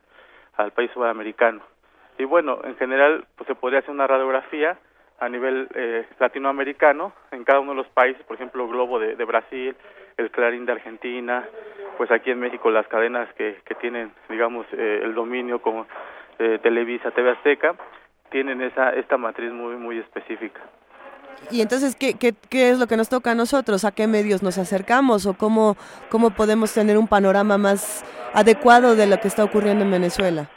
al 0.56 0.72
país 0.72 0.90
sudamericano. 0.92 1.60
Y 2.18 2.24
bueno, 2.24 2.58
en 2.64 2.74
general 2.76 3.24
pues 3.36 3.46
se 3.46 3.54
podría 3.54 3.78
hacer 3.78 3.92
una 3.92 4.08
radiografía 4.08 4.76
a 5.18 5.28
nivel 5.28 5.68
eh, 5.74 6.06
latinoamericano 6.18 7.12
en 7.30 7.44
cada 7.44 7.60
uno 7.60 7.72
de 7.72 7.78
los 7.78 7.88
países, 7.88 8.22
por 8.24 8.36
ejemplo, 8.36 8.68
Globo 8.68 8.98
de, 8.98 9.16
de 9.16 9.24
Brasil, 9.24 9.74
el 10.16 10.30
Clarín 10.30 10.66
de 10.66 10.72
Argentina, 10.72 11.46
pues 11.96 12.10
aquí 12.10 12.30
en 12.30 12.40
México 12.40 12.70
las 12.70 12.86
cadenas 12.88 13.32
que, 13.34 13.56
que 13.64 13.74
tienen, 13.76 14.12
digamos, 14.28 14.66
eh, 14.72 15.00
el 15.02 15.14
dominio 15.14 15.60
como 15.60 15.86
eh, 16.38 16.58
Televisa, 16.62 17.10
TV 17.10 17.30
Azteca, 17.30 17.74
tienen 18.30 18.60
esa 18.60 18.90
esta 18.90 19.16
matriz 19.16 19.52
muy 19.52 19.76
muy 19.76 19.98
específica. 19.98 20.60
Y 21.50 21.60
entonces, 21.60 21.94
¿qué, 21.96 22.14
¿qué, 22.14 22.32
qué, 22.50 22.70
es 22.70 22.78
lo 22.78 22.86
que 22.86 22.96
nos 22.96 23.08
toca 23.08 23.32
a 23.32 23.34
nosotros? 23.34 23.84
¿A 23.84 23.92
qué 23.92 24.06
medios 24.06 24.42
nos 24.42 24.56
acercamos? 24.56 25.26
¿O 25.26 25.34
cómo, 25.34 25.76
cómo 26.08 26.30
podemos 26.30 26.72
tener 26.72 26.96
un 26.96 27.08
panorama 27.08 27.58
más 27.58 28.04
adecuado 28.32 28.96
de 28.96 29.06
lo 29.06 29.18
que 29.18 29.28
está 29.28 29.44
ocurriendo 29.44 29.84
en 29.84 29.90
Venezuela? 29.90 30.48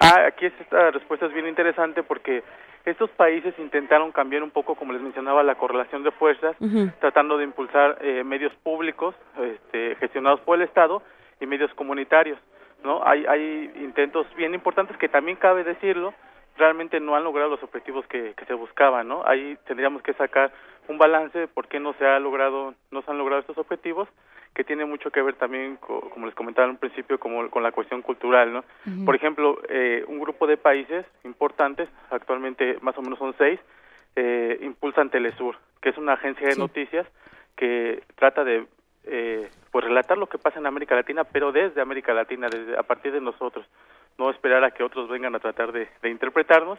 Ah, 0.00 0.26
aquí 0.28 0.46
esta 0.46 0.92
respuesta 0.92 1.26
es 1.26 1.34
bien 1.34 1.48
interesante 1.48 2.04
porque 2.04 2.44
estos 2.84 3.10
países 3.10 3.54
intentaron 3.58 4.12
cambiar 4.12 4.42
un 4.42 4.50
poco, 4.50 4.74
como 4.74 4.92
les 4.92 5.02
mencionaba, 5.02 5.42
la 5.42 5.56
correlación 5.56 6.02
de 6.02 6.10
fuerzas, 6.12 6.56
tratando 7.00 7.36
de 7.36 7.44
impulsar 7.44 7.98
eh, 8.00 8.24
medios 8.24 8.52
públicos 8.62 9.14
este, 9.38 9.96
gestionados 9.96 10.40
por 10.40 10.56
el 10.56 10.62
Estado 10.62 11.02
y 11.40 11.46
medios 11.46 11.72
comunitarios. 11.74 12.38
¿no? 12.82 13.02
Hay, 13.04 13.26
hay 13.26 13.70
intentos 13.76 14.26
bien 14.36 14.54
importantes 14.54 14.96
que 14.96 15.08
también 15.08 15.36
cabe 15.36 15.64
decirlo, 15.64 16.14
realmente 16.56 17.00
no 17.00 17.14
han 17.14 17.24
logrado 17.24 17.50
los 17.50 17.62
objetivos 17.62 18.06
que, 18.06 18.34
que 18.34 18.44
se 18.44 18.54
buscaban, 18.54 19.06
¿no? 19.06 19.22
Ahí 19.24 19.56
tendríamos 19.66 20.02
que 20.02 20.12
sacar 20.14 20.52
un 20.88 20.98
balance 20.98 21.38
de 21.38 21.48
por 21.48 21.68
qué 21.68 21.78
no 21.78 21.92
se 21.94 22.06
ha 22.06 22.18
logrado, 22.18 22.74
no 22.90 23.02
se 23.02 23.10
han 23.10 23.18
logrado 23.18 23.40
estos 23.40 23.58
objetivos, 23.58 24.08
que 24.54 24.64
tiene 24.64 24.84
mucho 24.84 25.10
que 25.10 25.22
ver 25.22 25.34
también, 25.34 25.76
como 25.76 26.26
les 26.26 26.34
comentaba 26.34 26.66
en 26.66 26.72
un 26.72 26.78
principio, 26.78 27.18
como 27.18 27.48
con 27.48 27.62
la 27.62 27.72
cuestión 27.72 28.02
cultural, 28.02 28.52
¿no? 28.52 28.64
Por 29.04 29.14
ejemplo, 29.14 29.60
eh, 29.68 30.04
un 30.08 30.18
grupo 30.18 30.46
de 30.46 30.56
países 30.56 31.06
importantes, 31.24 31.88
actualmente 32.10 32.76
más 32.80 32.96
o 32.98 33.02
menos 33.02 33.18
son 33.18 33.34
seis, 33.38 33.60
eh, 34.16 34.58
impulsan 34.62 35.10
Telesur, 35.10 35.56
que 35.80 35.90
es 35.90 35.98
una 35.98 36.14
agencia 36.14 36.48
de 36.48 36.56
noticias 36.56 37.06
que 37.54 38.02
trata 38.16 38.42
de 38.42 38.66
eh, 39.04 39.48
pues 39.70 39.84
relatar 39.84 40.18
lo 40.18 40.28
que 40.28 40.38
pasa 40.38 40.58
en 40.58 40.66
América 40.66 40.94
Latina, 40.94 41.24
pero 41.24 41.52
desde 41.52 41.80
América 41.80 42.12
Latina, 42.12 42.48
desde 42.50 42.76
a 42.76 42.82
partir 42.82 43.12
de 43.12 43.20
nosotros, 43.20 43.64
no 44.18 44.30
esperar 44.30 44.64
a 44.64 44.72
que 44.72 44.82
otros 44.82 45.08
vengan 45.08 45.34
a 45.34 45.40
tratar 45.40 45.72
de, 45.72 45.88
interpretarnos. 46.02 46.78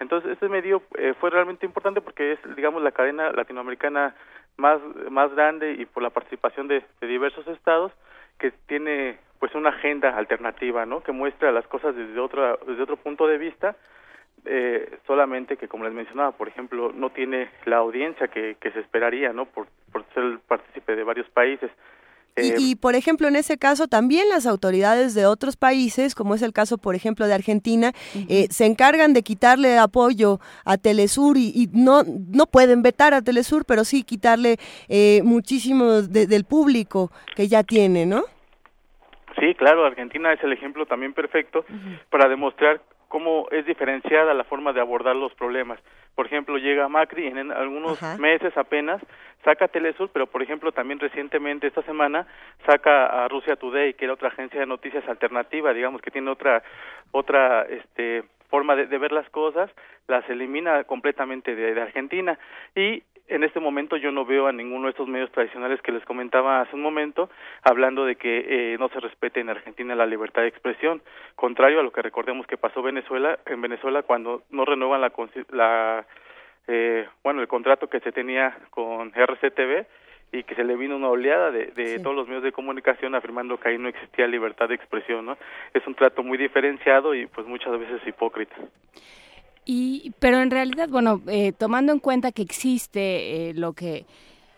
Entonces, 0.00 0.32
este 0.32 0.48
medio 0.48 0.82
eh, 0.98 1.14
fue 1.20 1.30
realmente 1.30 1.66
importante 1.66 2.00
porque 2.00 2.32
es, 2.32 2.56
digamos, 2.56 2.82
la 2.82 2.92
cadena 2.92 3.32
latinoamericana 3.32 4.14
más 4.56 4.80
más 5.10 5.32
grande 5.34 5.72
y 5.72 5.86
por 5.86 6.02
la 6.02 6.10
participación 6.10 6.68
de, 6.68 6.84
de 7.00 7.06
diversos 7.06 7.46
estados 7.46 7.92
que 8.38 8.50
tiene 8.66 9.18
pues 9.38 9.54
una 9.54 9.70
agenda 9.70 10.16
alternativa, 10.16 10.84
¿no? 10.84 11.02
Que 11.02 11.12
muestra 11.12 11.52
las 11.52 11.66
cosas 11.66 11.94
desde 11.94 12.18
otro 12.18 12.58
desde 12.66 12.82
otro 12.82 12.96
punto 12.96 13.26
de 13.26 13.38
vista 13.38 13.76
eh, 14.44 14.98
solamente 15.06 15.56
que 15.56 15.68
como 15.68 15.84
les 15.84 15.92
mencionaba 15.92 16.32
por 16.32 16.48
ejemplo 16.48 16.92
no 16.94 17.10
tiene 17.10 17.50
la 17.66 17.76
audiencia 17.76 18.28
que, 18.28 18.56
que 18.58 18.70
se 18.72 18.80
esperaría 18.80 19.32
no 19.32 19.46
por, 19.46 19.66
por 19.92 20.04
ser 20.14 20.38
partícipe 20.48 20.96
de 20.96 21.04
varios 21.04 21.28
países 21.30 21.70
Eh, 22.40 22.54
y, 22.58 22.76
por 22.76 22.94
ejemplo, 22.94 23.28
en 23.28 23.36
ese 23.36 23.58
caso, 23.58 23.88
también 23.88 24.28
las 24.28 24.46
autoridades 24.46 25.14
de 25.14 25.26
otros 25.26 25.56
países, 25.56 26.14
como 26.14 26.34
es 26.34 26.42
el 26.42 26.52
caso, 26.52 26.78
por 26.78 26.94
ejemplo, 26.94 27.26
de 27.26 27.34
Argentina, 27.34 27.92
eh, 28.28 28.46
se 28.50 28.66
encargan 28.66 29.12
de 29.12 29.22
quitarle 29.22 29.78
apoyo 29.78 30.38
a 30.64 30.76
Telesur 30.76 31.36
y, 31.36 31.52
y, 31.54 31.68
no, 31.72 32.02
no 32.04 32.46
pueden 32.46 32.82
vetar 32.82 33.14
a 33.14 33.22
Telesur, 33.22 33.64
pero 33.64 33.84
sí 33.84 34.02
quitarle 34.02 34.56
eh, 34.88 35.20
muchísimo 35.24 36.02
de, 36.02 36.26
del 36.26 36.44
público 36.44 37.10
que 37.36 37.48
ya 37.48 37.62
tiene, 37.62 38.06
¿no? 38.06 38.24
Sí, 39.38 39.54
claro, 39.54 39.86
Argentina 39.86 40.32
es 40.32 40.42
el 40.42 40.52
ejemplo 40.52 40.86
también 40.86 41.14
perfecto 41.14 41.64
para 42.10 42.28
demostrar 42.28 42.82
cómo 43.10 43.48
es 43.50 43.66
diferenciada 43.66 44.32
la 44.34 44.44
forma 44.44 44.72
de 44.72 44.80
abordar 44.80 45.16
los 45.16 45.34
problemas. 45.34 45.80
Por 46.14 46.26
ejemplo, 46.26 46.58
llega 46.58 46.88
Macri 46.88 47.26
en, 47.26 47.38
en 47.38 47.50
algunos 47.50 48.00
Ajá. 48.00 48.16
meses 48.18 48.56
apenas, 48.56 49.02
saca 49.44 49.66
Telesur, 49.66 50.10
pero 50.12 50.28
por 50.28 50.42
ejemplo 50.42 50.70
también 50.70 51.00
recientemente 51.00 51.66
esta 51.66 51.82
semana 51.82 52.28
saca 52.64 53.24
a 53.24 53.26
Rusia 53.26 53.56
Today, 53.56 53.94
que 53.94 54.04
era 54.04 54.14
otra 54.14 54.28
agencia 54.28 54.60
de 54.60 54.66
noticias 54.66 55.06
alternativa, 55.08 55.74
digamos 55.74 56.00
que 56.00 56.12
tiene 56.12 56.30
otra 56.30 56.62
otra 57.10 57.62
este 57.62 58.22
forma 58.48 58.76
de, 58.76 58.86
de 58.86 58.98
ver 58.98 59.10
las 59.10 59.28
cosas, 59.30 59.70
las 60.06 60.28
elimina 60.30 60.84
completamente 60.84 61.56
de, 61.56 61.74
de 61.74 61.82
Argentina 61.82 62.38
y 62.76 63.02
en 63.30 63.44
este 63.44 63.60
momento 63.60 63.96
yo 63.96 64.10
no 64.10 64.24
veo 64.24 64.46
a 64.46 64.52
ninguno 64.52 64.84
de 64.84 64.90
estos 64.90 65.08
medios 65.08 65.30
tradicionales 65.30 65.80
que 65.82 65.92
les 65.92 66.04
comentaba 66.04 66.60
hace 66.60 66.74
un 66.74 66.82
momento 66.82 67.30
hablando 67.62 68.04
de 68.04 68.16
que 68.16 68.74
eh, 68.74 68.76
no 68.78 68.88
se 68.88 69.00
respete 69.00 69.40
en 69.40 69.48
Argentina 69.48 69.94
la 69.94 70.06
libertad 70.06 70.42
de 70.42 70.48
expresión, 70.48 71.00
contrario 71.36 71.80
a 71.80 71.82
lo 71.82 71.92
que 71.92 72.02
recordemos 72.02 72.46
que 72.46 72.56
pasó 72.56 72.82
Venezuela 72.82 73.38
en 73.46 73.60
Venezuela 73.62 74.02
cuando 74.02 74.42
no 74.50 74.64
renuevan 74.64 75.00
la, 75.00 75.12
la 75.50 76.06
eh, 76.66 77.08
bueno 77.22 77.40
el 77.40 77.48
contrato 77.48 77.88
que 77.88 78.00
se 78.00 78.12
tenía 78.12 78.56
con 78.70 79.12
RCTV 79.14 79.86
y 80.32 80.42
que 80.44 80.54
se 80.54 80.64
le 80.64 80.76
vino 80.76 80.96
una 80.96 81.08
oleada 81.08 81.50
de, 81.50 81.66
de 81.66 81.98
todos 81.98 82.14
los 82.14 82.26
medios 82.26 82.44
de 82.44 82.52
comunicación 82.52 83.14
afirmando 83.14 83.58
que 83.58 83.68
ahí 83.68 83.78
no 83.78 83.88
existía 83.88 84.26
libertad 84.26 84.68
de 84.68 84.76
expresión, 84.76 85.26
¿no? 85.26 85.36
Es 85.74 85.84
un 85.86 85.94
trato 85.94 86.22
muy 86.22 86.38
diferenciado 86.38 87.14
y 87.14 87.26
pues 87.26 87.46
muchas 87.46 87.78
veces 87.78 88.06
hipócrita. 88.06 88.54
Y, 89.72 90.14
pero 90.18 90.42
en 90.42 90.50
realidad, 90.50 90.88
bueno, 90.88 91.22
eh, 91.28 91.52
tomando 91.52 91.92
en 91.92 92.00
cuenta 92.00 92.32
que 92.32 92.42
existe 92.42 93.50
eh, 93.50 93.54
lo 93.54 93.72
que 93.72 94.04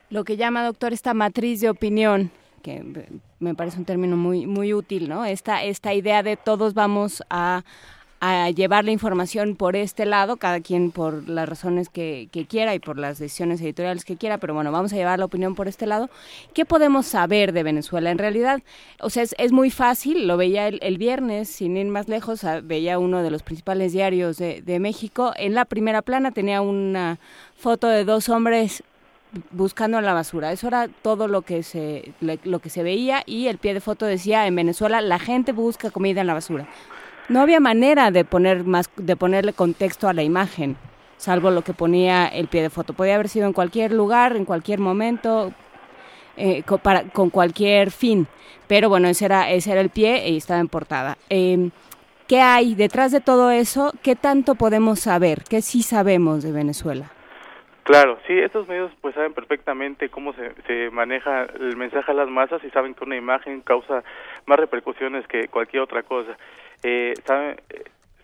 lo 0.09 0.24
que 0.24 0.39
llama 0.39 0.64
doctor 0.64 0.94
esta 0.94 1.12
matriz 1.12 1.60
de 1.60 1.68
opinión, 1.68 2.30
que 2.62 2.76
eh, 2.76 3.09
me 3.39 3.55
parece 3.55 3.76
un 3.76 3.84
término 3.84 4.16
muy 4.16 4.47
muy 4.47 4.72
útil, 4.72 5.10
¿no? 5.10 5.26
Esta 5.26 5.64
esta 5.64 5.93
idea 5.93 6.22
de 6.22 6.39
todos 6.39 6.72
vamos 6.72 7.22
a 7.28 7.62
a 8.24 8.49
llevar 8.51 8.85
la 8.85 8.93
información 8.93 9.57
por 9.57 9.74
este 9.74 10.07
lado, 10.07 10.36
cada 10.36 10.61
quien 10.61 10.93
por 10.93 11.28
las 11.28 11.49
razones 11.49 11.89
que, 11.89 12.28
quiera 12.49 12.73
y 12.73 12.78
por 12.78 12.97
las 12.97 13.19
decisiones 13.19 13.61
editoriales 13.61 14.05
que 14.05 14.16
quiera, 14.16 14.39
pero 14.39 14.55
bueno, 14.55 14.70
vamos 14.70 14.93
a 14.93 14.97
llevar 14.97 15.19
la 15.19 15.24
opinión 15.24 15.57
por 15.57 15.66
este 15.66 15.86
lado. 15.86 16.09
¿Qué 16.55 16.65
podemos 16.65 17.05
saber 17.05 17.53
de 17.53 17.65
Venezuela? 17.65 18.12
En 18.12 18.19
realidad, 18.19 18.62
o 19.01 19.11
sea, 19.11 19.24
es, 19.24 19.53
muy 19.53 19.70
fácil, 19.70 20.28
lo 20.28 20.36
veía 20.36 20.69
el, 20.69 20.99
viernes, 20.99 21.49
sin 21.49 21.77
ir 21.77 21.89
más 21.89 22.07
lejos, 22.07 22.43
veía 22.62 23.01
uno 23.01 23.24
de 23.24 23.32
los 23.32 23.43
principales 23.43 23.93
diarios 23.93 24.36
de, 24.36 24.62
de 24.62 24.78
México, 24.78 25.32
en 25.36 25.55
la 25.55 25.65
primera 25.65 26.01
plana 26.01 26.31
tenía 26.31 26.61
una 26.61 27.19
foto 27.57 27.89
de 27.89 28.05
dos 28.05 28.28
hombres 28.28 28.85
buscando 29.51 29.99
en 29.99 30.05
la 30.05 30.15
basura. 30.15 30.53
Eso 30.53 30.69
era 30.69 30.86
todo 30.86 31.27
lo 31.27 31.43
que 31.43 31.65
se 31.65 32.12
lo 32.20 32.59
que 32.61 32.70
se 32.70 32.85
veía 32.85 33.24
y 33.27 33.49
el 33.49 33.59
pie 33.59 33.74
de 33.74 33.81
foto 33.81 34.07
decía 34.07 34.47
en 34.47 34.55
Venezuela 34.55 35.01
la 35.01 35.19
gente 35.19 35.51
busca 35.51 35.90
comida 35.90 36.20
en 36.20 36.28
la 36.28 36.35
basura. 36.35 36.69
No 37.28 37.40
había 37.40 37.61
manera 37.61 38.11
de 38.11 38.24
poner 38.24 38.65
más 38.65 38.90
de 38.97 39.16
ponerle 39.16 39.53
contexto 39.53 40.09
a 40.09 40.12
la 40.12 40.23
imagen, 40.23 40.77
salvo 41.16 41.51
lo 41.51 41.62
que 41.62 41.73
ponía 41.73 42.27
el 42.27 42.49
pie 42.49 42.62
de 42.62 42.70
foto. 42.70 42.93
Podía 42.93 43.15
haber 43.15 43.28
sido 43.28 43.47
en 43.47 43.53
cualquier 43.53 43.93
lugar, 43.93 44.36
en 44.36 44.44
cualquier 44.44 44.81
momento, 44.81 45.53
eh, 46.36 46.62
con, 46.65 46.81
para, 46.81 47.05
con, 47.05 47.31
cualquier 47.31 47.90
fin. 47.90 48.27
Pero 48.66 48.89
bueno, 48.89 49.09
ese 49.09 49.27
era 49.27 49.51
ese 49.51 49.73
era 49.73 49.81
el 49.81 49.90
pie 49.90 50.28
y 50.28 50.36
estaba 50.36 50.61
en 50.61 50.69
portada. 50.69 51.16
Eh, 51.31 51.70
¿Qué 52.28 52.40
hay 52.40 52.74
detrás 52.74 53.12
de 53.12 53.20
todo 53.20 53.51
eso? 53.51 53.93
¿Qué 54.03 54.16
tanto 54.16 54.55
podemos 54.55 55.01
saber? 55.01 55.43
¿Qué 55.49 55.61
sí 55.61 55.82
sabemos 55.82 56.43
de 56.43 56.53
Venezuela? 56.53 57.11
Claro, 57.82 58.19
sí, 58.27 58.39
estos 58.39 58.69
medios 58.69 58.93
pues 59.01 59.15
saben 59.15 59.35
perfectamente 59.35 60.09
cómo 60.09 60.32
se, 60.35 60.55
se 60.69 60.90
maneja 60.90 61.47
el 61.59 61.77
mensaje 61.77 62.12
a 62.12 62.15
las 62.15 62.28
masas 62.28 62.62
y 62.62 62.70
saben 62.70 62.94
que 62.94 63.05
una 63.05 63.16
imagen 63.16 63.61
causa 63.61 64.05
más 64.47 64.59
repercusiones 64.59 65.27
que 65.27 65.49
cualquier 65.49 65.82
otra 65.82 66.05
cosa. 66.05 66.36
Eh, 66.82 67.14
saben, 67.24 67.56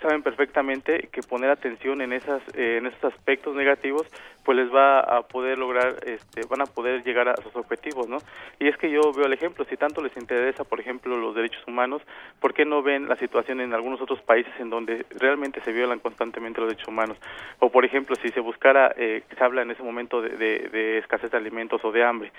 saben 0.00 0.22
perfectamente 0.22 1.08
que 1.12 1.22
poner 1.22 1.50
atención 1.50 2.00
en 2.00 2.12
esas 2.12 2.42
eh, 2.54 2.76
en 2.78 2.86
esos 2.86 3.04
aspectos 3.04 3.54
negativos 3.54 4.06
pues 4.44 4.56
les 4.56 4.72
va 4.72 5.00
a 5.00 5.22
poder 5.22 5.58
lograr 5.58 5.96
este 6.06 6.42
van 6.48 6.62
a 6.62 6.66
poder 6.66 7.02
llegar 7.04 7.28
a 7.28 7.36
sus 7.36 7.54
objetivos 7.56 8.08
no 8.08 8.18
y 8.60 8.68
es 8.68 8.76
que 8.76 8.90
yo 8.90 9.12
veo 9.12 9.26
el 9.26 9.32
ejemplo 9.32 9.64
si 9.64 9.76
tanto 9.76 10.02
les 10.02 10.16
interesa 10.16 10.64
por 10.64 10.80
ejemplo 10.80 11.16
los 11.16 11.34
derechos 11.34 11.62
humanos 11.66 12.02
por 12.40 12.54
qué 12.54 12.64
no 12.64 12.82
ven 12.82 13.08
la 13.08 13.16
situación 13.16 13.60
en 13.60 13.74
algunos 13.74 14.00
otros 14.00 14.20
países 14.22 14.52
en 14.60 14.70
donde 14.70 15.04
realmente 15.18 15.60
se 15.62 15.72
violan 15.72 15.98
constantemente 15.98 16.60
los 16.60 16.68
derechos 16.68 16.88
humanos 16.88 17.16
o 17.58 17.70
por 17.70 17.84
ejemplo 17.84 18.14
si 18.16 18.28
se 18.28 18.40
buscara 18.40 18.94
eh, 18.96 19.22
se 19.36 19.44
habla 19.44 19.62
en 19.62 19.72
ese 19.72 19.82
momento 19.82 20.22
de 20.22 20.98
escasez 20.98 21.30
de 21.30 21.36
alimentos 21.36 21.84
o 21.84 21.90
de 21.90 22.04
hambre 22.04 22.32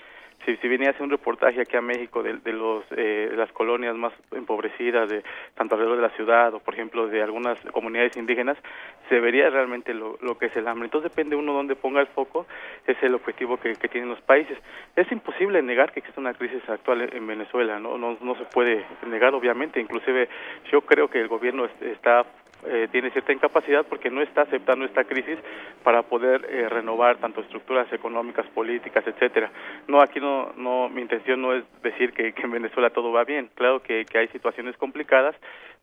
si, 0.45 0.55
si 0.57 0.67
venía 0.67 0.95
a 0.97 1.03
un 1.03 1.09
reportaje 1.09 1.61
aquí 1.61 1.75
a 1.75 1.81
México 1.81 2.23
de, 2.23 2.37
de 2.37 2.53
los 2.53 2.83
eh, 2.91 3.27
de 3.31 3.37
las 3.37 3.51
colonias 3.51 3.95
más 3.95 4.13
empobrecidas 4.31 5.09
de 5.09 5.23
tanto 5.55 5.75
alrededor 5.75 5.97
de 5.97 6.03
la 6.03 6.15
ciudad 6.15 6.53
o 6.53 6.59
por 6.59 6.73
ejemplo 6.73 7.07
de 7.07 7.21
algunas 7.21 7.59
comunidades 7.71 8.15
indígenas 8.17 8.57
se 9.09 9.19
vería 9.19 9.49
realmente 9.49 9.93
lo, 9.93 10.17
lo 10.21 10.37
que 10.37 10.47
es 10.47 10.55
el 10.55 10.67
hambre. 10.67 10.85
Entonces 10.85 11.11
depende 11.11 11.35
uno 11.35 11.53
dónde 11.53 11.75
ponga 11.75 12.01
el 12.01 12.07
foco 12.07 12.45
es 12.87 13.01
el 13.03 13.15
objetivo 13.15 13.57
que, 13.57 13.73
que 13.75 13.87
tienen 13.87 14.09
los 14.09 14.21
países. 14.21 14.57
Es 14.95 15.11
imposible 15.11 15.61
negar 15.61 15.91
que 15.91 15.99
existe 15.99 16.19
una 16.19 16.33
crisis 16.33 16.67
actual 16.69 17.09
en 17.13 17.27
Venezuela 17.27 17.79
no 17.79 17.97
no, 17.97 18.17
no 18.21 18.35
se 18.35 18.45
puede 18.45 18.85
negar 19.07 19.33
obviamente. 19.33 19.79
Inclusive 19.79 20.29
yo 20.71 20.81
creo 20.81 21.09
que 21.09 21.19
el 21.19 21.27
gobierno 21.27 21.67
está 21.81 22.25
eh, 22.65 22.87
tiene 22.91 23.11
cierta 23.11 23.33
incapacidad 23.33 23.85
porque 23.85 24.09
no 24.09 24.21
está 24.21 24.41
aceptando 24.41 24.85
esta 24.85 25.03
crisis 25.03 25.37
para 25.83 26.03
poder 26.03 26.45
eh, 26.49 26.67
renovar 26.69 27.17
tanto 27.17 27.41
estructuras 27.41 27.91
económicas, 27.93 28.45
políticas, 28.47 29.05
etcétera. 29.07 29.51
No, 29.87 30.01
aquí 30.01 30.19
no, 30.19 30.53
no, 30.57 30.89
mi 30.89 31.01
intención 31.01 31.41
no 31.41 31.53
es 31.53 31.63
decir 31.81 32.13
que, 32.13 32.33
que 32.33 32.41
en 32.43 32.51
Venezuela 32.51 32.89
todo 32.89 33.11
va 33.11 33.23
bien. 33.23 33.49
Claro 33.55 33.81
que, 33.81 34.05
que 34.05 34.17
hay 34.17 34.27
situaciones 34.29 34.75
complicadas, 34.77 35.35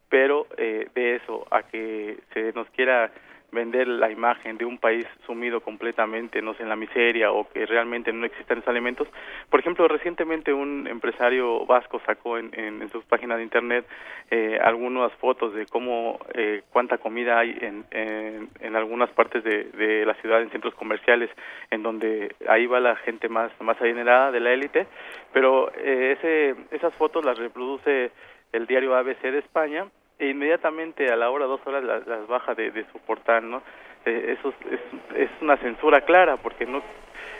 pero 0.08 0.46
eh, 0.56 0.88
de 0.94 1.16
eso 1.16 1.46
a 1.50 1.62
que 1.62 2.18
se 2.32 2.52
nos 2.52 2.68
quiera 2.70 3.10
vender 3.52 3.88
la 3.88 4.10
imagen 4.10 4.58
de 4.58 4.64
un 4.64 4.78
país 4.78 5.06
sumido 5.24 5.60
completamente, 5.60 6.42
no 6.42 6.54
sé, 6.54 6.62
en 6.62 6.68
la 6.68 6.76
miseria 6.76 7.32
o 7.32 7.48
que 7.48 7.64
realmente 7.66 8.12
no 8.12 8.26
existen 8.26 8.58
esos 8.58 8.68
alimentos. 8.68 9.08
Por 9.50 9.60
ejemplo, 9.60 9.88
recientemente 9.88 10.52
un 10.52 10.86
empresario 10.86 11.64
vasco 11.66 12.00
sacó 12.06 12.38
en, 12.38 12.88
sus 12.90 13.04
páginas 13.04 13.38
de 13.38 13.44
internet 13.44 13.86
eh, 14.30 14.58
algunas 14.62 15.12
fotos 15.14 15.54
de 15.54 15.66
cómo, 15.66 16.18
eh, 16.34 16.62
cuánta 16.70 16.98
comida 16.98 17.38
hay 17.38 17.56
en, 17.60 17.84
en, 17.90 18.48
en 18.60 18.76
algunas 18.76 19.10
partes 19.10 19.42
de, 19.44 19.64
de, 19.64 20.04
la 20.04 20.14
ciudad, 20.14 20.42
en 20.42 20.50
centros 20.50 20.74
comerciales, 20.74 21.30
en 21.70 21.82
donde 21.82 22.34
ahí 22.48 22.66
va 22.66 22.80
la 22.80 22.96
gente 22.96 23.28
más, 23.28 23.50
más 23.60 23.80
adinerada 23.80 24.32
de 24.32 24.40
la 24.40 24.52
élite, 24.52 24.86
pero 25.32 25.70
eh, 25.76 26.16
ese, 26.18 26.54
esas 26.70 26.94
fotos 26.94 27.24
las 27.24 27.38
reproduce 27.38 28.10
el 28.52 28.66
diario 28.66 28.94
ABC 28.94 29.22
de 29.22 29.38
España 29.38 29.86
e 30.18 30.28
inmediatamente 30.28 31.10
a 31.10 31.16
la 31.16 31.30
hora, 31.30 31.46
dos 31.46 31.60
horas, 31.66 31.84
las, 31.84 32.06
las 32.06 32.26
baja 32.26 32.54
de, 32.54 32.70
de, 32.70 32.84
su 32.92 32.98
portal, 33.00 33.48
¿no? 33.48 33.62
Eh, 34.04 34.36
eso 34.38 34.54
es, 34.70 34.80
es, 35.16 35.30
una 35.40 35.56
censura 35.56 36.00
clara 36.02 36.36
porque 36.36 36.64
no 36.64 36.82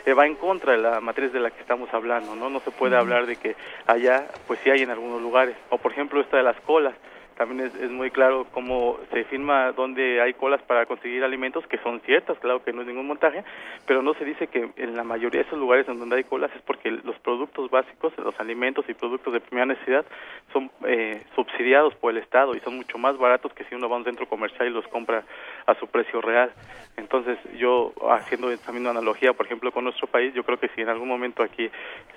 eh, 0.05 0.13
va 0.13 0.27
en 0.27 0.35
contra 0.35 0.73
de 0.73 0.79
la 0.79 0.99
matriz 1.01 1.31
de 1.33 1.39
la 1.39 1.51
que 1.51 1.61
estamos 1.61 1.91
hablando, 1.93 2.35
¿no? 2.35 2.49
No 2.49 2.59
se 2.59 2.71
puede 2.71 2.95
hablar 2.97 3.25
de 3.25 3.37
que 3.37 3.55
allá, 3.87 4.27
pues 4.45 4.59
sí 4.63 4.69
hay 4.69 4.81
en 4.81 4.91
algunos 4.91 5.21
lugares. 5.21 5.55
O 5.69 5.77
por 5.77 5.91
ejemplo 5.91 6.21
esta 6.21 6.37
de 6.37 6.43
las 6.43 6.59
colas, 6.61 6.93
también 7.37 7.67
es, 7.67 7.75
es, 7.75 7.91
muy 7.91 8.09
claro 8.09 8.47
cómo 8.51 8.97
se 9.11 9.23
firma 9.25 9.71
donde 9.71 10.21
hay 10.21 10.33
colas 10.33 10.61
para 10.63 10.85
conseguir 10.85 11.23
alimentos, 11.23 11.65
que 11.67 11.77
son 11.79 12.01
ciertas, 12.01 12.37
claro 12.39 12.63
que 12.63 12.73
no 12.73 12.81
es 12.81 12.87
ningún 12.87 13.07
montaje, 13.07 13.43
pero 13.85 14.01
no 14.01 14.13
se 14.15 14.25
dice 14.25 14.47
que 14.47 14.69
en 14.75 14.95
la 14.95 15.03
mayoría 15.03 15.41
de 15.41 15.47
esos 15.47 15.59
lugares 15.59 15.87
en 15.87 15.99
donde 15.99 16.17
hay 16.17 16.23
colas 16.23 16.51
es 16.55 16.61
porque 16.63 16.89
los 16.89 17.17
productos 17.19 17.69
básicos, 17.69 18.11
los 18.17 18.39
alimentos 18.39 18.85
y 18.89 18.93
productos 18.93 19.33
de 19.33 19.39
primera 19.39 19.67
necesidad 19.67 20.05
son 20.51 20.71
eh, 20.85 21.23
subsidiados 21.35 21.93
por 21.95 22.11
el 22.11 22.17
Estado 22.17 22.55
y 22.55 22.59
son 22.61 22.75
mucho 22.75 22.97
más 22.97 23.17
baratos 23.17 23.53
que 23.53 23.63
si 23.65 23.75
uno 23.75 23.87
va 23.87 23.95
a 23.95 23.99
un 23.99 24.05
centro 24.05 24.27
comercial 24.27 24.67
y 24.67 24.71
los 24.71 24.87
compra 24.87 25.23
a 25.65 25.75
su 25.75 25.87
precio 25.87 26.21
real. 26.21 26.51
Entonces 26.97 27.37
yo, 27.57 27.93
haciendo 28.09 28.55
también 28.57 28.81
una 28.81 28.89
analogía, 28.89 29.33
por 29.33 29.45
ejemplo, 29.45 29.71
con 29.71 29.83
nuestro 29.83 30.07
país, 30.07 30.33
yo 30.33 30.43
creo 30.43 30.59
que 30.59 30.69
si 30.69 30.81
en 30.81 30.89
algún 30.89 31.07
momento 31.07 31.43
aquí 31.43 31.69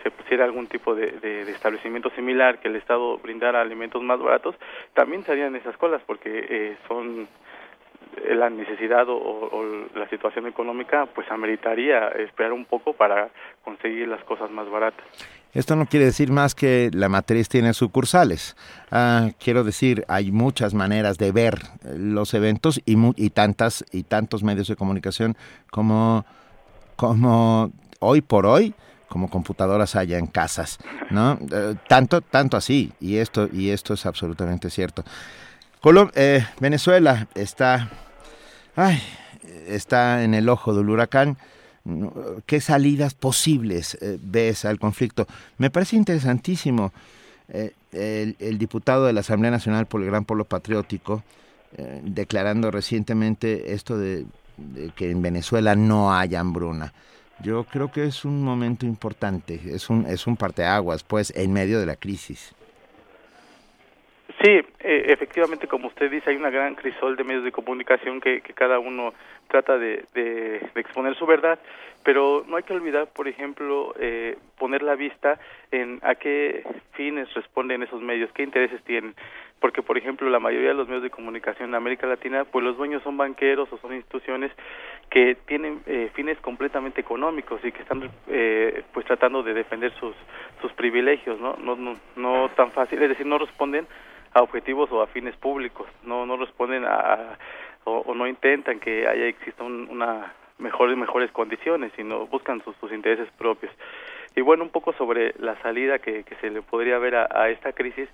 se 0.02 0.10
pusiera 0.10 0.46
algún 0.46 0.66
tipo 0.66 0.94
de, 0.94 1.12
de, 1.12 1.44
de 1.44 1.52
establecimiento 1.52 2.08
similar, 2.10 2.60
que 2.60 2.68
el 2.68 2.76
Estado 2.76 3.18
brindara 3.18 3.60
alimentos 3.60 4.02
más 4.02 4.18
baratos, 4.18 4.56
también 4.94 5.09
también 5.10 5.52
se 5.52 5.58
esas 5.58 5.76
colas 5.76 6.00
porque 6.06 6.46
eh, 6.48 6.76
son 6.86 7.28
la 8.28 8.50
necesidad 8.50 9.06
o, 9.08 9.64
la 9.94 10.08
situación 10.08 10.46
económica 10.46 11.06
pues 11.14 11.30
ameritaría 11.30 12.08
esperar 12.08 12.52
un 12.52 12.64
poco 12.64 12.92
para 12.92 13.30
conseguir 13.64 14.08
las 14.08 14.22
cosas 14.24 14.50
más 14.50 14.68
baratas. 14.68 15.04
Esto 15.52 15.74
no 15.74 15.86
quiere 15.86 16.06
decir 16.06 16.30
más 16.30 16.54
que 16.54 16.90
la 16.92 17.08
matriz 17.08 17.48
tiene 17.48 17.72
sucursales. 17.72 18.56
Ah, 18.92 19.30
quiero 19.42 19.64
decir, 19.64 20.04
hay 20.08 20.30
muchas 20.30 20.74
maneras 20.74 21.18
de 21.18 21.32
ver 21.32 21.54
los 21.96 22.34
eventos 22.34 22.80
y, 22.86 22.96
y 23.16 23.30
tantas 23.30 23.84
y 23.92 24.04
tantos 24.04 24.44
medios 24.44 24.68
de 24.68 24.76
comunicación 24.76 25.36
como 25.70 26.24
como 26.94 27.72
hoy 27.98 28.20
por 28.20 28.46
hoy 28.46 28.74
como 29.10 29.28
computadoras 29.28 29.96
haya 29.96 30.18
en 30.18 30.28
casas, 30.28 30.78
¿no? 31.10 31.36
Eh, 31.50 31.74
tanto, 31.88 32.20
tanto 32.20 32.56
así, 32.56 32.92
y 33.00 33.16
esto, 33.16 33.48
y 33.52 33.70
esto 33.70 33.92
es 33.94 34.06
absolutamente 34.06 34.70
cierto. 34.70 35.04
Colom 35.80 36.10
eh, 36.14 36.46
Venezuela 36.60 37.26
está, 37.34 37.90
ay, 38.76 39.02
está 39.66 40.22
en 40.22 40.34
el 40.34 40.48
ojo 40.48 40.72
del 40.74 40.88
huracán. 40.88 41.36
¿Qué 42.46 42.60
salidas 42.60 43.14
posibles 43.14 43.98
eh, 44.00 44.16
ves 44.22 44.64
al 44.64 44.78
conflicto? 44.78 45.26
Me 45.58 45.70
parece 45.70 45.96
interesantísimo 45.96 46.92
el, 47.48 48.36
el, 48.38 48.58
diputado 48.58 49.06
de 49.06 49.12
la 49.12 49.20
Asamblea 49.20 49.50
Nacional 49.50 49.86
por 49.86 50.02
el 50.02 50.06
Gran 50.06 50.24
Polo 50.24 50.44
Patriótico 50.44 51.24
declarando 52.02 52.70
recientemente 52.70 53.74
esto 53.74 53.96
de, 53.96 54.26
de 54.56 54.90
que 54.90 55.10
en 55.10 55.22
Venezuela 55.22 55.74
no 55.74 56.12
hay 56.12 56.34
hambruna. 56.34 56.92
Yo 57.42 57.64
creo 57.64 57.90
que 57.90 58.04
es 58.04 58.24
un 58.24 58.42
momento 58.42 58.84
importante, 58.84 59.54
es 59.54 59.88
un, 59.88 60.04
es 60.06 60.26
un 60.26 60.36
parteaguas, 60.36 61.02
pues, 61.04 61.34
en 61.34 61.52
medio 61.52 61.80
de 61.80 61.86
la 61.86 61.96
crisis. 61.96 62.54
Sí, 64.42 64.50
eh, 64.80 65.04
efectivamente, 65.08 65.66
como 65.66 65.88
usted 65.88 66.10
dice, 66.10 66.30
hay 66.30 66.36
una 66.36 66.50
gran 66.50 66.74
crisol 66.74 67.16
de 67.16 67.24
medios 67.24 67.44
de 67.44 67.52
comunicación 67.52 68.20
que, 68.20 68.40
cada 68.54 68.78
uno 68.78 69.14
trata 69.48 69.78
de, 69.78 70.04
de, 70.14 70.60
de, 70.74 70.80
exponer 70.80 71.14
su 71.16 71.26
verdad, 71.26 71.58
pero 72.04 72.44
no 72.46 72.56
hay 72.56 72.62
que 72.62 72.72
olvidar, 72.72 73.08
por 73.08 73.28
ejemplo, 73.28 73.94
eh, 73.98 74.38
poner 74.58 74.82
la 74.82 74.94
vista 74.94 75.38
en 75.70 75.98
a 76.02 76.14
qué 76.14 76.62
fines 76.92 77.32
responden 77.34 77.82
esos 77.82 78.00
medios, 78.00 78.30
qué 78.32 78.42
intereses 78.42 78.82
tienen 78.84 79.14
porque 79.60 79.82
por 79.82 79.98
ejemplo 79.98 80.28
la 80.30 80.40
mayoría 80.40 80.68
de 80.68 80.74
los 80.74 80.88
medios 80.88 81.02
de 81.02 81.10
comunicación 81.10 81.68
en 81.68 81.74
América 81.74 82.06
Latina 82.06 82.44
pues 82.44 82.64
los 82.64 82.76
dueños 82.76 83.02
son 83.02 83.16
banqueros 83.16 83.70
o 83.72 83.78
son 83.78 83.94
instituciones 83.94 84.50
que 85.10 85.36
tienen 85.46 85.82
eh, 85.86 86.10
fines 86.14 86.38
completamente 86.40 87.00
económicos 87.00 87.60
y 87.64 87.70
que 87.70 87.82
están 87.82 88.10
eh, 88.28 88.82
pues 88.92 89.06
tratando 89.06 89.42
de 89.42 89.54
defender 89.54 89.92
sus 90.00 90.14
sus 90.60 90.72
privilegios 90.72 91.38
no 91.40 91.56
no 91.56 91.76
no 91.76 91.96
no 92.16 92.48
tan 92.56 92.72
fácil 92.72 93.02
es 93.02 93.10
decir 93.10 93.26
no 93.26 93.38
responden 93.38 93.86
a 94.32 94.42
objetivos 94.42 94.90
o 94.92 95.02
a 95.02 95.06
fines 95.08 95.36
públicos 95.36 95.86
no 96.04 96.24
no 96.24 96.36
responden 96.36 96.84
a, 96.84 97.36
o, 97.84 98.14
no 98.14 98.26
intentan 98.26 98.80
que 98.80 99.06
haya 99.06 99.26
exista 99.26 99.62
un, 99.62 99.88
una 99.90 100.32
mejores 100.58 100.96
mejores 100.96 101.30
condiciones 101.32 101.92
sino 101.96 102.26
buscan 102.26 102.62
sus, 102.64 102.76
sus 102.76 102.92
intereses 102.92 103.28
propios. 103.38 103.72
Y 104.36 104.42
bueno, 104.42 104.62
un 104.62 104.70
poco 104.70 104.92
sobre 104.92 105.34
la 105.38 105.60
salida 105.60 105.98
que, 105.98 106.22
que 106.22 106.36
se 106.36 106.50
le 106.50 106.62
podría 106.62 106.98
ver 106.98 107.16
a, 107.16 107.28
a, 107.30 107.50
esta 107.50 107.72
crisis, 107.72 108.08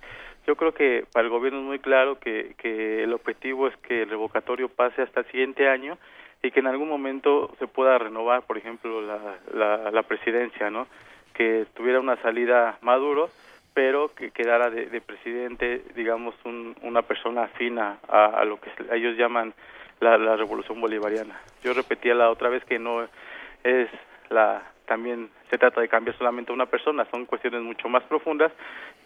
yo 0.47 0.55
creo 0.55 0.73
que 0.73 1.05
para 1.11 1.25
el 1.25 1.29
gobierno 1.29 1.59
es 1.59 1.65
muy 1.65 1.79
claro 1.79 2.19
que, 2.19 2.55
que 2.57 3.03
el 3.03 3.13
objetivo 3.13 3.67
es 3.67 3.75
que 3.77 4.03
el 4.03 4.09
revocatorio 4.09 4.69
pase 4.69 5.01
hasta 5.01 5.19
el 5.19 5.25
siguiente 5.27 5.67
año 5.67 5.97
y 6.41 6.51
que 6.51 6.61
en 6.61 6.67
algún 6.67 6.87
momento 6.87 7.53
se 7.59 7.67
pueda 7.67 7.97
renovar, 7.97 8.43
por 8.43 8.57
ejemplo, 8.57 9.01
la, 9.01 9.19
la, 9.53 9.91
la 9.91 10.03
presidencia, 10.03 10.69
¿no? 10.69 10.87
Que 11.33 11.65
tuviera 11.75 11.99
una 11.99 12.15
salida 12.21 12.77
Maduro, 12.81 13.29
pero 13.73 14.09
que 14.15 14.31
quedara 14.31 14.69
de, 14.69 14.85
de 14.85 15.01
presidente, 15.01 15.83
digamos, 15.95 16.33
un, 16.45 16.75
una 16.81 17.01
persona 17.01 17.43
afina 17.43 17.97
a, 18.07 18.25
a 18.27 18.45
lo 18.45 18.59
que 18.61 18.71
ellos 18.93 19.17
llaman 19.17 19.53
la, 19.99 20.17
la 20.17 20.37
revolución 20.37 20.79
bolivariana. 20.79 21.39
Yo 21.61 21.73
repetía 21.73 22.15
la 22.15 22.29
otra 22.29 22.49
vez 22.49 22.63
que 22.63 22.79
no 22.79 23.03
es 23.63 23.89
la 24.29 24.63
también 24.87 25.29
se 25.49 25.57
trata 25.57 25.81
de 25.81 25.87
cambiar 25.87 26.17
solamente 26.17 26.51
a 26.51 26.55
una 26.55 26.65
persona, 26.65 27.05
son 27.11 27.25
cuestiones 27.25 27.61
mucho 27.61 27.87
más 27.89 28.03
profundas, 28.03 28.51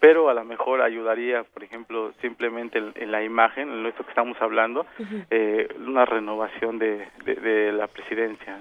pero 0.00 0.28
a 0.28 0.34
lo 0.34 0.44
mejor 0.44 0.80
ayudaría, 0.80 1.44
por 1.44 1.62
ejemplo, 1.62 2.12
simplemente 2.20 2.78
en, 2.78 2.92
en 2.96 3.12
la 3.12 3.22
imagen, 3.22 3.68
en 3.68 3.86
esto 3.86 4.02
que 4.04 4.10
estamos 4.10 4.36
hablando, 4.40 4.86
uh 4.98 5.02
-huh. 5.02 5.26
eh, 5.30 5.68
una 5.86 6.04
renovación 6.04 6.78
de, 6.78 7.08
de, 7.24 7.34
de, 7.34 7.72
la 7.72 7.86
presidencia. 7.88 8.60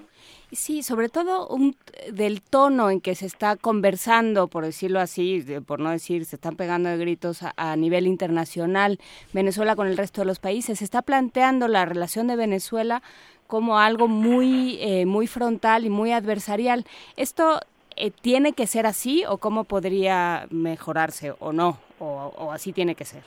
Sí, 0.51 0.83
sobre 0.83 1.07
todo 1.07 1.47
un, 1.47 1.75
del 2.11 2.41
tono 2.41 2.89
en 2.89 2.99
que 2.99 3.15
se 3.15 3.25
está 3.25 3.55
conversando, 3.55 4.47
por 4.47 4.65
decirlo 4.65 4.99
así, 4.99 5.43
por 5.65 5.79
no 5.79 5.91
decir, 5.91 6.25
se 6.25 6.35
están 6.35 6.55
pegando 6.57 6.89
de 6.89 6.97
gritos 6.97 7.41
a, 7.43 7.53
a 7.55 7.75
nivel 7.75 8.05
internacional, 8.05 8.99
Venezuela 9.33 9.75
con 9.75 9.87
el 9.87 9.97
resto 9.97 10.21
de 10.21 10.27
los 10.27 10.39
países, 10.39 10.79
se 10.79 10.83
está 10.85 11.01
planteando 11.01 11.67
la 11.67 11.85
relación 11.85 12.27
de 12.27 12.35
Venezuela 12.35 13.01
como 13.51 13.77
algo 13.77 14.07
muy, 14.07 14.77
eh, 14.79 15.05
muy 15.05 15.27
frontal 15.27 15.83
y 15.83 15.89
muy 15.89 16.13
adversarial. 16.13 16.85
¿Esto 17.17 17.59
eh, 17.97 18.09
tiene 18.09 18.53
que 18.53 18.65
ser 18.65 18.85
así 18.85 19.25
o 19.27 19.39
cómo 19.39 19.65
podría 19.65 20.45
mejorarse 20.51 21.33
o 21.37 21.51
no? 21.51 21.77
O, 21.99 22.49
así 22.53 22.71
tiene 22.71 22.95
que 22.95 23.03
ser? 23.03 23.23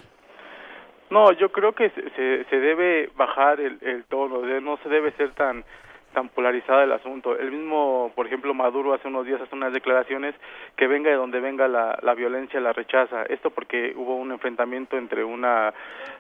No, 1.11 1.31
yo 1.33 1.53
creo 1.53 1.75
que 1.75 1.91
se, 1.91 2.45
se 2.45 2.59
debe 2.59 3.11
bajar 3.15 3.61
el, 3.61 3.77
el 3.83 4.05
tono, 4.05 4.41
no 4.63 4.79
se 4.79 4.89
debe 4.89 5.13
ser 5.13 5.33
tan 5.35 5.63
tan 6.15 6.29
polarizado 6.29 6.81
el 6.81 6.93
asunto. 6.93 7.37
El 7.37 7.51
mismo, 7.51 8.13
por 8.15 8.27
ejemplo, 8.27 8.55
Maduro 8.55 8.95
hace 8.95 9.09
unos 9.09 9.27
días 9.27 9.41
hace 9.41 9.55
unas 9.55 9.73
declaraciones 9.73 10.35
que 10.77 10.87
venga 10.87 11.11
de 11.11 11.17
donde 11.17 11.41
venga 11.41 11.67
la, 11.67 11.99
la 12.03 12.15
violencia 12.15 12.61
la 12.61 12.73
rechaza. 12.73 13.25
Esto 13.25 13.51
porque 13.51 13.93
hubo 13.97 14.15
un 14.15 14.31
enfrentamiento 14.31 14.97
entre 14.97 15.25
una 15.25 15.75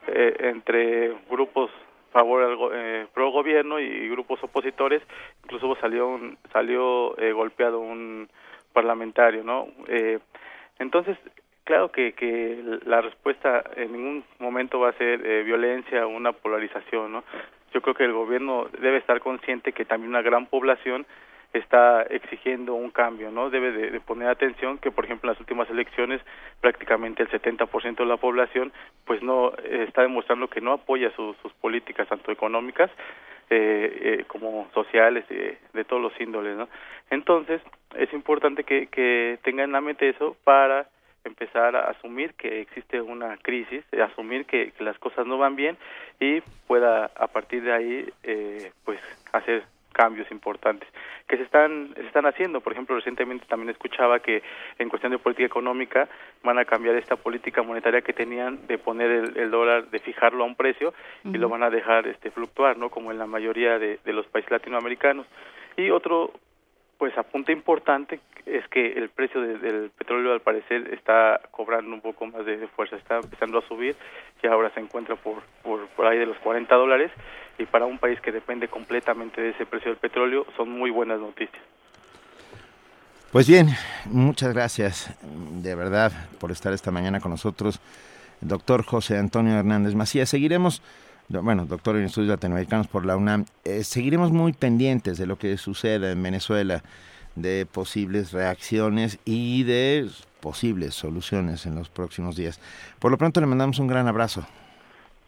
eh, 0.08 0.36
entre 0.40 1.14
grupos 1.30 1.70
favor 2.14 2.42
al 2.42 2.58
eh, 2.72 3.06
pro 3.12 3.30
gobierno 3.30 3.78
y 3.78 4.08
grupos 4.08 4.42
opositores. 4.42 5.02
Incluso 5.42 5.76
salió 5.82 6.08
un, 6.08 6.38
salió 6.52 7.18
eh, 7.18 7.32
golpeado 7.32 7.80
un 7.80 8.28
parlamentario 8.74 9.42
no 9.42 9.68
eh, 9.88 10.18
entonces 10.78 11.16
claro 11.62 11.90
que 11.90 12.12
que 12.12 12.62
la 12.84 13.00
respuesta 13.00 13.64
en 13.76 13.92
ningún 13.92 14.24
momento 14.38 14.80
va 14.80 14.90
a 14.90 14.98
ser 14.98 15.24
eh, 15.24 15.42
violencia 15.44 16.06
o 16.06 16.10
una 16.10 16.32
polarización 16.32 17.12
no 17.12 17.24
yo 17.72 17.80
creo 17.80 17.94
que 17.94 18.04
el 18.04 18.12
gobierno 18.12 18.66
debe 18.80 18.98
estar 18.98 19.20
consciente 19.20 19.72
que 19.72 19.86
también 19.86 20.10
una 20.10 20.22
gran 20.22 20.46
población 20.46 21.06
está 21.54 22.02
exigiendo 22.02 22.74
un 22.74 22.90
cambio, 22.90 23.30
¿no? 23.30 23.48
Debe 23.48 23.72
de, 23.72 23.90
de, 23.90 24.00
poner 24.00 24.28
atención 24.28 24.78
que, 24.78 24.90
por 24.90 25.04
ejemplo, 25.04 25.28
en 25.30 25.34
las 25.34 25.40
últimas 25.40 25.70
elecciones 25.70 26.20
prácticamente 26.60 27.22
el 27.22 27.30
70% 27.30 27.96
de 27.96 28.06
la 28.06 28.16
población 28.16 28.72
pues 29.04 29.22
no 29.22 29.52
eh, 29.62 29.84
está 29.88 30.02
demostrando 30.02 30.48
que 30.48 30.60
no 30.60 30.72
apoya 30.72 31.10
su, 31.14 31.34
sus 31.42 31.52
políticas 31.54 32.08
tanto 32.08 32.32
económicas 32.32 32.90
eh, 33.50 34.00
eh, 34.20 34.24
como 34.26 34.68
sociales 34.74 35.24
eh, 35.30 35.58
de 35.72 35.84
todos 35.84 36.02
los 36.02 36.20
índoles, 36.20 36.56
¿no? 36.56 36.68
Entonces 37.10 37.62
es 37.96 38.12
importante 38.12 38.64
que, 38.64 38.88
que 38.88 39.38
tengan 39.42 39.66
en 39.66 39.72
la 39.72 39.80
mente 39.80 40.08
eso 40.08 40.36
para 40.44 40.88
empezar 41.24 41.76
a 41.76 41.90
asumir 41.90 42.34
que 42.34 42.60
existe 42.60 43.00
una 43.00 43.36
crisis, 43.38 43.84
asumir 44.02 44.44
que, 44.46 44.72
que 44.72 44.84
las 44.84 44.98
cosas 44.98 45.26
no 45.26 45.38
van 45.38 45.56
bien 45.56 45.76
y 46.20 46.40
pueda 46.66 47.10
a 47.16 47.26
partir 47.28 47.62
de 47.62 47.72
ahí 47.72 48.10
eh, 48.22 48.72
pues 48.84 49.00
hacer 49.32 49.64
cambios 49.94 50.30
importantes 50.30 50.86
que 51.26 51.38
se 51.38 51.44
están 51.44 51.94
se 51.94 52.06
están 52.06 52.26
haciendo. 52.26 52.60
Por 52.60 52.72
ejemplo 52.74 52.94
recientemente 52.94 53.46
también 53.46 53.70
escuchaba 53.70 54.18
que 54.18 54.42
en 54.78 54.90
cuestión 54.90 55.12
de 55.12 55.18
política 55.18 55.46
económica 55.46 56.08
van 56.42 56.58
a 56.58 56.66
cambiar 56.66 56.96
esta 56.96 57.16
política 57.16 57.62
monetaria 57.62 58.02
que 58.02 58.12
tenían 58.12 58.66
de 58.66 58.76
poner 58.76 59.10
el, 59.10 59.38
el 59.38 59.50
dólar 59.50 59.88
de 59.90 59.98
fijarlo 60.00 60.44
a 60.44 60.46
un 60.46 60.56
precio 60.56 60.92
y 61.24 61.38
lo 61.38 61.48
van 61.48 61.62
a 61.62 61.70
dejar 61.70 62.06
este 62.06 62.30
fluctuar 62.30 62.76
no 62.76 62.90
como 62.90 63.10
en 63.10 63.18
la 63.18 63.26
mayoría 63.26 63.78
de, 63.78 63.98
de 64.04 64.12
los 64.12 64.26
países 64.26 64.50
latinoamericanos. 64.50 65.26
Y 65.76 65.90
otro 65.90 66.32
pues 66.98 67.16
apunte 67.18 67.52
importante 67.52 68.20
es 68.46 68.66
que 68.68 68.92
el 68.92 69.08
precio 69.08 69.40
de, 69.40 69.58
del 69.58 69.90
petróleo 69.90 70.32
al 70.32 70.40
parecer 70.40 70.92
está 70.92 71.40
cobrando 71.50 71.94
un 71.94 72.00
poco 72.00 72.26
más 72.26 72.44
de, 72.44 72.56
de, 72.56 72.68
fuerza, 72.68 72.96
está 72.96 73.16
empezando 73.16 73.58
a 73.58 73.62
subir 73.62 73.96
y 74.42 74.46
ahora 74.46 74.70
se 74.70 74.80
encuentra 74.80 75.16
por, 75.16 75.42
por, 75.62 75.86
por 75.88 76.06
ahí 76.06 76.18
de 76.18 76.26
los 76.26 76.38
40 76.38 76.74
dólares 76.74 77.10
y 77.58 77.66
para 77.66 77.86
un 77.86 77.98
país 77.98 78.20
que 78.20 78.32
depende 78.32 78.68
completamente 78.68 79.40
de 79.40 79.50
ese 79.50 79.66
precio 79.66 79.90
del 79.90 79.98
petróleo 79.98 80.46
son 80.56 80.70
muy 80.70 80.90
buenas 80.90 81.20
noticias. 81.20 81.62
Pues 83.32 83.48
bien, 83.48 83.68
muchas 84.06 84.54
gracias 84.54 85.12
de 85.22 85.74
verdad 85.74 86.12
por 86.38 86.52
estar 86.52 86.72
esta 86.72 86.90
mañana 86.90 87.20
con 87.20 87.32
nosotros, 87.32 87.80
doctor 88.40 88.84
José 88.84 89.18
Antonio 89.18 89.54
Hernández 89.58 89.94
Macías. 89.94 90.28
Seguiremos 90.28 90.82
bueno, 91.28 91.64
doctor 91.66 91.96
en 91.96 92.04
estudios 92.04 92.30
latinoamericanos 92.30 92.86
por 92.86 93.06
la 93.06 93.16
UNAM, 93.16 93.46
eh, 93.64 93.82
seguiremos 93.84 94.30
muy 94.30 94.52
pendientes 94.52 95.18
de 95.18 95.26
lo 95.26 95.38
que 95.38 95.56
suceda 95.56 96.10
en 96.10 96.22
Venezuela, 96.22 96.82
de 97.34 97.66
posibles 97.66 98.32
reacciones 98.32 99.18
y 99.24 99.64
de 99.64 100.08
posibles 100.40 100.94
soluciones 100.94 101.66
en 101.66 101.74
los 101.74 101.88
próximos 101.88 102.36
días. 102.36 102.60
Por 102.98 103.10
lo 103.10 103.18
pronto 103.18 103.40
le 103.40 103.46
mandamos 103.46 103.78
un 103.78 103.86
gran 103.86 104.06
abrazo. 104.06 104.46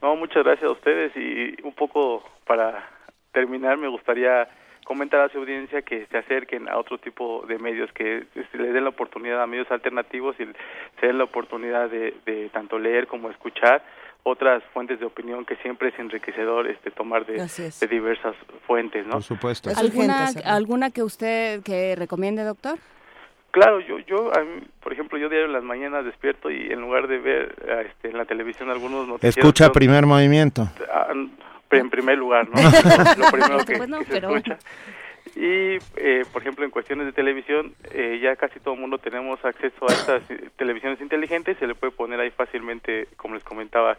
No, 0.02 0.16
muchas 0.16 0.44
gracias 0.44 0.68
a 0.68 0.72
ustedes 0.72 1.12
y 1.16 1.56
un 1.62 1.74
poco 1.74 2.22
para 2.46 2.88
terminar 3.32 3.76
me 3.78 3.88
gustaría 3.88 4.48
comentar 4.84 5.20
a 5.20 5.28
su 5.28 5.38
audiencia 5.38 5.82
que 5.82 6.06
se 6.06 6.16
acerquen 6.16 6.68
a 6.68 6.78
otro 6.78 6.98
tipo 6.98 7.44
de 7.48 7.58
medios, 7.58 7.90
que 7.92 8.26
les 8.34 8.72
den 8.72 8.84
la 8.84 8.90
oportunidad 8.90 9.42
a 9.42 9.46
medios 9.46 9.70
alternativos 9.70 10.36
y 10.38 10.44
se 11.00 11.06
den 11.06 11.18
la 11.18 11.24
oportunidad 11.24 11.90
de, 11.90 12.14
de 12.24 12.48
tanto 12.50 12.78
leer 12.78 13.08
como 13.08 13.28
escuchar 13.30 13.82
otras 14.22 14.62
fuentes 14.72 14.98
de 14.98 15.06
opinión 15.06 15.44
que 15.44 15.56
siempre 15.56 15.88
es 15.88 15.98
enriquecedor 15.98 16.68
este 16.68 16.90
tomar 16.90 17.26
de, 17.26 17.36
es. 17.36 17.80
de 17.80 17.86
diversas 17.86 18.34
fuentes, 18.66 19.06
¿no? 19.06 19.12
Por 19.12 19.22
supuesto. 19.22 19.70
¿Alguna, 19.76 20.26
¿Alguna 20.44 20.90
que 20.90 21.02
usted 21.02 21.62
que 21.62 21.94
recomiende, 21.96 22.42
doctor? 22.42 22.78
Claro, 23.56 23.80
yo, 23.80 23.98
yo, 24.00 24.30
por 24.82 24.92
ejemplo, 24.92 25.16
yo 25.16 25.30
diario 25.30 25.46
en 25.46 25.54
las 25.54 25.62
mañanas 25.62 26.04
despierto 26.04 26.50
y 26.50 26.70
en 26.70 26.78
lugar 26.78 27.08
de 27.08 27.16
ver 27.16 27.54
este, 27.86 28.10
en 28.10 28.18
la 28.18 28.26
televisión 28.26 28.68
algunos 28.68 29.08
noticias... 29.08 29.34
Escucha 29.38 29.72
primer 29.72 30.04
movimiento. 30.04 30.68
En 31.70 31.88
primer 31.88 32.18
lugar, 32.18 32.46
¿no? 32.50 32.60
lo, 32.60 33.24
lo 33.24 33.30
primero 33.30 33.64
que, 33.64 33.86
no, 33.86 34.00
que 34.00 34.04
se 34.04 34.10
pero... 34.10 34.36
escucha. 34.36 34.58
Y, 35.34 35.78
eh, 35.96 36.24
por 36.34 36.42
ejemplo, 36.42 36.66
en 36.66 36.70
cuestiones 36.70 37.06
de 37.06 37.12
televisión, 37.14 37.72
eh, 37.94 38.20
ya 38.22 38.36
casi 38.36 38.60
todo 38.60 38.74
el 38.74 38.80
mundo 38.80 38.98
tenemos 38.98 39.42
acceso 39.42 39.88
a 39.88 39.92
estas 39.92 40.22
televisiones 40.56 41.00
inteligentes, 41.00 41.56
se 41.56 41.66
le 41.66 41.74
puede 41.74 41.92
poner 41.92 42.20
ahí 42.20 42.30
fácilmente, 42.30 43.08
como 43.16 43.36
les 43.36 43.44
comentaba, 43.44 43.96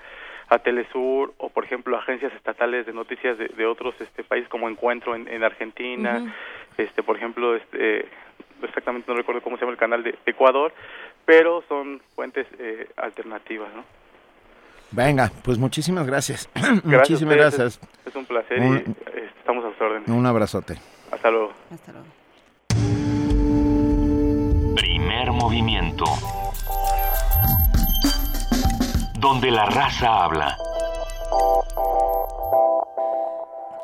a 0.50 0.60
Telesur 0.60 1.34
o, 1.40 1.50
por 1.50 1.66
ejemplo, 1.66 1.98
agencias 1.98 2.32
estatales 2.34 2.86
de 2.86 2.94
noticias 2.94 3.40
de, 3.40 3.48
de 3.48 3.66
otros 3.66 3.96
este 4.00 4.24
países 4.24 4.50
como 4.50 4.70
Encuentro 4.70 5.16
en, 5.16 5.28
en 5.28 5.44
Argentina, 5.44 6.20
uh 6.22 6.28
-huh. 6.28 6.34
este 6.78 7.02
por 7.02 7.18
ejemplo, 7.18 7.56
este 7.56 8.06
exactamente 8.64 9.12
no 9.12 9.18
recuerdo 9.18 9.42
cómo 9.42 9.58
se 9.58 9.62
llama 9.62 9.74
el 9.74 9.78
canal 9.78 10.04
de 10.04 10.18
Ecuador, 10.26 10.74
pero 11.26 11.64
son 11.68 12.02
fuentes 12.16 12.48
eh, 12.60 12.88
alternativas, 12.98 13.74
¿no? 13.76 13.84
Venga, 14.92 15.32
pues 15.44 15.58
muchísimas 15.58 16.08
gracias. 16.08 16.50
gracias 16.54 16.84
muchísimas 16.84 17.36
gracias. 17.36 17.80
Es, 18.06 18.08
es, 18.08 18.16
un 18.16 18.26
placer 18.26 18.60
un, 18.60 18.78
y 18.78 18.80
eh, 18.80 19.30
estamos 19.38 19.66
a 19.66 19.72
sus 19.72 19.82
órdenes. 19.82 20.08
Un 20.08 20.26
abrazote. 20.26 20.78
Hasta 21.12 21.30
luego. 21.30 21.54
Hasta 21.72 21.92
luego. 21.92 22.08
Primer 24.76 25.32
movimiento. 25.32 26.06
Donde 29.20 29.52
la 29.52 29.66
raza 29.66 30.24
habla. 30.24 30.58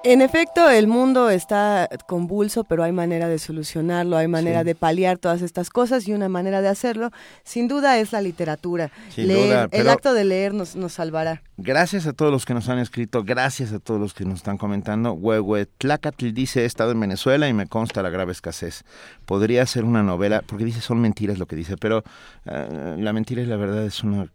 En 0.06 0.22
efecto, 0.22 0.70
el 0.70 0.88
mundo 0.88 1.30
está 1.30 1.88
convulso, 2.08 2.66
pero 2.66 2.84
hay 2.84 2.92
manera 2.92 3.30
de 3.30 3.40
solucionarlo, 3.40 4.18
hay 4.18 4.28
manera 4.28 4.60
sí. 4.60 4.66
de 4.66 4.76
paliar 4.76 5.18
todas 5.18 5.42
estas 5.42 5.70
cosas 5.70 6.06
y 6.10 6.14
una 6.14 6.28
manera 6.28 6.62
de 6.62 6.68
hacerlo, 6.68 7.12
sin 7.46 7.70
duda, 7.70 7.98
es 7.98 8.12
la 8.12 8.20
literatura. 8.20 8.92
Sin 9.10 9.30
leer, 9.30 9.70
duda, 9.70 9.70
el 9.72 9.88
acto 9.88 10.14
de 10.14 10.26
leer 10.26 10.54
nos, 10.54 10.76
nos, 10.76 10.92
salvará. 10.92 11.42
Gracias 11.56 12.06
a 12.06 12.12
todos 12.12 12.34
los 12.34 12.46
que 12.46 12.54
nos 12.54 12.68
han 12.68 12.80
escrito, 12.80 13.24
gracias 13.24 13.72
a 13.72 13.80
todos 13.80 13.98
los 14.02 14.14
que 14.14 14.26
nos 14.26 14.36
están 14.36 14.58
comentando. 14.58 15.14
Huehuetlacatl 15.14 16.34
dice, 16.34 16.64
he 16.64 16.66
estado 16.66 16.92
en 16.92 17.00
Venezuela 17.00 17.48
y 17.48 17.54
me 17.54 17.68
consta 17.68 18.04
la 18.04 18.10
grave 18.10 18.34
escasez. 18.34 18.84
Podría 19.26 19.66
ser 19.66 19.86
una 19.86 20.04
novela, 20.04 20.44
porque 20.46 20.66
dice 20.66 20.82
son 20.82 21.00
mentiras 21.00 21.40
lo 21.40 21.46
que 21.46 21.56
dice, 21.56 21.78
pero 21.78 22.04
uh, 22.46 23.00
la 23.00 23.14
mentira 23.14 23.42
y 23.42 23.46
la 23.46 23.56
verdad 23.56 23.86
es 23.86 24.04
una 24.04 24.28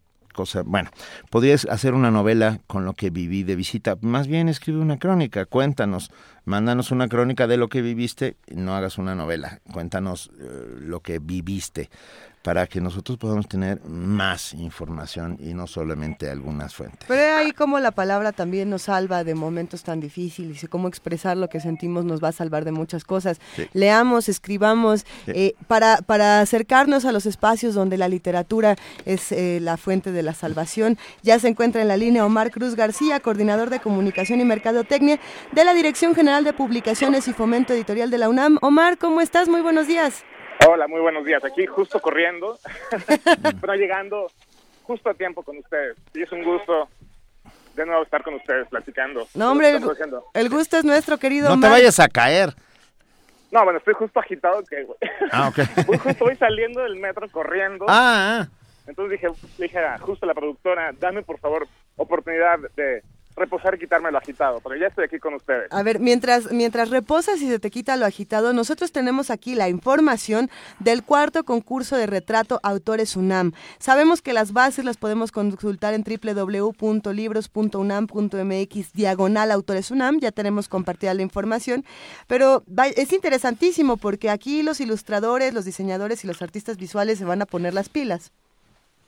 Bueno, 0.67 0.91
podrías 1.31 1.65
hacer 1.67 1.95
una 1.95 2.11
novela 2.11 2.61
con 2.67 2.85
lo 2.85 2.95
que 2.95 3.11
viví 3.11 3.43
de 3.43 3.57
visita. 3.57 3.97
Más 4.01 4.27
bien 4.27 4.49
escribe 4.49 4.79
una 4.79 4.99
crónica, 4.99 5.47
cuéntanos, 5.47 6.11
mándanos 6.49 6.91
una 6.91 7.09
crónica 7.09 7.47
de 7.47 7.59
lo 7.59 7.69
que 7.69 7.83
viviste, 7.83 8.37
no 8.49 8.75
hagas 8.75 8.99
una 8.99 9.15
novela, 9.15 9.61
cuéntanos 9.71 10.29
uh, 10.29 10.81
lo 10.81 11.01
que 11.01 11.19
viviste 11.19 11.91
para 12.43 12.67
que 12.67 12.81
nosotros 12.81 13.19
podamos 13.19 13.47
tener 13.49 13.85
más 13.85 14.55
información 14.55 15.37
y 15.41 15.55
no 15.55 15.67
solamente 15.67 16.31
algunas 16.31 16.75
fuentes. 16.75 17.01
Pero 17.07 17.37
ahí 17.37 17.53
como 17.53 17.79
la 17.79 17.91
palabra 17.91 18.33
también 18.33 18.71
nos 18.71 18.83
salva 18.83 19.25
de 19.25 19.35
momentos 19.35 19.83
tan 19.83 20.01
difíciles 20.01 20.63
y 20.63 20.67
cómo 20.67 20.89
expresar 20.89 21.37
lo 21.37 21.49
que 21.49 21.61
sentimos 21.61 22.05
nos 22.05 22.23
va 22.23 22.29
a 22.29 22.33
salvar 22.33 22.65
de 22.65 22.73
muchas 22.73 23.05
cosas. 23.05 23.39
Sí. 23.57 23.69
Leamos, 23.73 24.31
escribamos, 24.31 25.01
sí. 25.27 25.33
eh, 25.35 25.55
para, 25.67 25.99
para 25.99 26.41
acercarnos 26.41 27.05
a 27.05 27.13
los 27.13 27.27
espacios 27.27 27.75
donde 27.75 27.99
la 27.99 28.09
literatura 28.09 28.77
es 29.05 29.33
eh, 29.33 29.59
la 29.61 29.77
fuente 29.77 30.13
de 30.13 30.23
la 30.23 30.33
salvación. 30.33 30.97
Ya 31.23 31.39
se 31.39 31.49
encuentra 31.49 31.83
en 31.83 31.89
la 31.89 31.97
línea 31.97 32.25
Omar 32.25 32.51
Cruz 32.51 32.77
García, 32.77 33.21
coordinador 33.21 33.69
de 33.69 33.81
comunicación 33.81 34.41
y 34.41 34.45
mercadotecnia 34.45 35.19
de 35.53 35.65
la 35.65 35.75
Dirección 35.75 36.15
General 36.15 36.38
de 36.45 36.53
Publicaciones 36.53 37.27
y 37.27 37.33
Fomento 37.33 37.73
Editorial 37.73 38.11
de 38.11 38.19
la 38.19 38.29
UNAM. 38.29 38.59
Omar, 38.63 38.97
¿cómo 38.99 39.21
estás? 39.21 39.49
Muy 39.49 39.61
buenos 39.61 39.87
días. 39.87 40.25
Hola, 40.69 40.87
muy 40.87 41.01
buenos 41.01 41.25
días. 41.25 41.45
Aquí 41.45 41.67
justo 41.67 42.01
corriendo, 42.01 42.59
pero 43.61 43.75
llegando 43.75 44.31
justo 44.85 45.11
a 45.11 45.15
tiempo 45.15 45.43
con 45.43 45.59
ustedes. 45.59 45.97
Y 46.15 46.23
es 46.23 46.31
un 46.31 46.45
gusto 46.45 46.89
de 47.75 47.87
nuevo 47.87 48.03
estar 48.03 48.23
con 48.23 48.35
ustedes 48.35 48.69
platicando. 48.69 49.27
No, 49.35 49.51
hombre, 49.53 49.71
el, 49.71 49.77
el, 50.35 50.49
gusto 50.49 50.77
es 50.77 50.85
nuestro, 50.85 51.19
querido. 51.19 51.49
No 51.49 51.55
Omar. 51.55 51.71
te 51.71 51.77
vayas 51.77 51.99
a 51.99 52.09
caer. 52.09 52.55
No, 53.51 53.65
bueno, 53.65 53.79
estoy 53.79 53.95
justo 53.95 54.21
agitado 54.21 54.63
que, 54.65 54.87
Ah, 55.33 55.49
ok. 55.49 55.59
voy, 55.87 55.99
justo 55.99 56.25
voy 56.25 56.37
saliendo 56.37 56.83
del 56.83 56.97
metro 56.97 57.29
corriendo. 57.31 57.87
Ah, 57.89 58.43
ah. 58.43 58.49
Entonces 58.87 59.21
dije, 59.21 59.35
dije 59.59 59.79
justo 60.01 60.25
a 60.25 60.29
la 60.29 60.35
productora, 60.35 60.93
dame 60.99 61.23
por 61.23 61.39
favor 61.39 61.67
oportunidad 61.97 62.59
de 62.77 63.03
reposar 63.39 63.75
y 63.75 63.79
quitarme 63.79 64.11
lo 64.11 64.19
agitado, 64.19 64.61
porque 64.61 64.81
ya 64.81 64.89
estoy 64.89 65.05
aquí 65.05 65.19
con 65.19 65.35
ustedes. 65.35 65.73
A 65.73 65.83
ver, 65.83 66.01
mientras, 66.01 66.51
mientras 66.53 66.91
reposas 66.91 67.41
y 67.41 67.49
se 67.49 67.59
te 67.59 67.71
quita 67.71 67.97
lo 67.97 68.05
agitado, 68.07 68.53
nosotros 68.53 68.93
tenemos 68.93 69.31
aquí 69.31 69.55
la 69.55 69.69
información 69.69 70.51
del 70.79 71.03
cuarto 71.03 71.45
concurso 71.45 71.97
de 71.97 72.07
retrato 72.07 72.61
Autores 72.63 73.17
UNAM. 73.17 73.53
Sabemos 73.79 74.23
que 74.23 74.33
las 74.33 74.53
bases 74.53 74.85
las 74.85 74.97
podemos 74.97 75.33
consultar 75.33 75.95
en 75.95 76.05
www.libros.unam.mx 76.05 78.93
diagonal 78.93 79.51
Autores 79.51 79.91
UNAM, 79.91 80.21
ya 80.21 80.33
tenemos 80.33 80.69
compartida 80.69 81.15
la 81.15 81.23
información, 81.23 81.85
pero 82.27 82.63
es 82.97 83.13
interesantísimo 83.13 83.97
porque 83.97 84.31
aquí 84.31 84.63
los 84.63 84.81
ilustradores, 84.81 85.55
los 85.55 85.65
diseñadores 85.65 86.25
y 86.25 86.27
los 86.27 86.43
artistas 86.43 86.77
visuales 86.77 87.19
se 87.19 87.25
van 87.25 87.43
a 87.43 87.47
poner 87.47 87.75
las 87.75 87.89
pilas. 87.89 88.33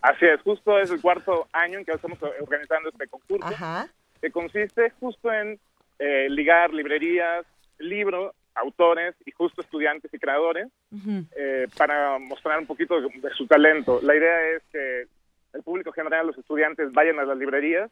Así 0.02 0.24
es, 0.24 0.40
justo 0.42 0.78
es 0.78 0.90
el 0.90 1.00
cuarto 1.00 1.46
año 1.52 1.78
en 1.78 1.84
que 1.84 1.92
estamos 1.92 2.18
organizando 2.40 2.88
este 2.88 3.06
concurso. 3.06 3.46
Ajá 3.46 3.88
que 4.20 4.30
consiste 4.30 4.90
justo 5.00 5.32
en 5.32 5.58
eh, 5.98 6.28
ligar 6.30 6.72
librerías, 6.72 7.46
libros, 7.78 8.34
autores 8.54 9.14
y 9.24 9.30
justo 9.30 9.60
estudiantes 9.60 10.12
y 10.12 10.18
creadores 10.18 10.66
uh 10.90 10.96
-huh. 10.96 11.26
eh, 11.36 11.66
para 11.76 12.18
mostrar 12.18 12.58
un 12.58 12.66
poquito 12.66 13.00
de, 13.00 13.08
de, 13.08 13.30
su 13.30 13.46
talento. 13.46 14.00
La 14.02 14.16
idea 14.16 14.50
es 14.56 14.62
que 14.72 15.06
el 15.54 15.62
público 15.62 15.92
general, 15.92 16.26
los 16.26 16.38
estudiantes, 16.38 16.92
vayan 16.92 17.18
a 17.18 17.24
las 17.24 17.38
librerías, 17.38 17.90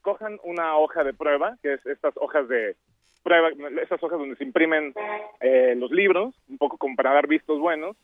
cojan 0.00 0.38
una 0.44 0.76
hoja 0.76 1.04
de 1.04 1.14
prueba, 1.14 1.56
que 1.62 1.74
es 1.74 1.86
estas 1.86 2.14
hojas 2.16 2.48
de 2.48 2.76
prueba, 3.22 3.50
estas 3.80 4.02
hojas 4.02 4.18
donde 4.18 4.36
se 4.36 4.44
imprimen 4.44 4.94
eh, 5.40 5.74
los 5.76 5.90
libros, 5.90 6.34
un 6.48 6.58
poco 6.58 6.76
como 6.76 6.96
para 6.96 7.12
dar 7.12 7.26
vistos 7.28 7.58
buenos. 7.58 7.96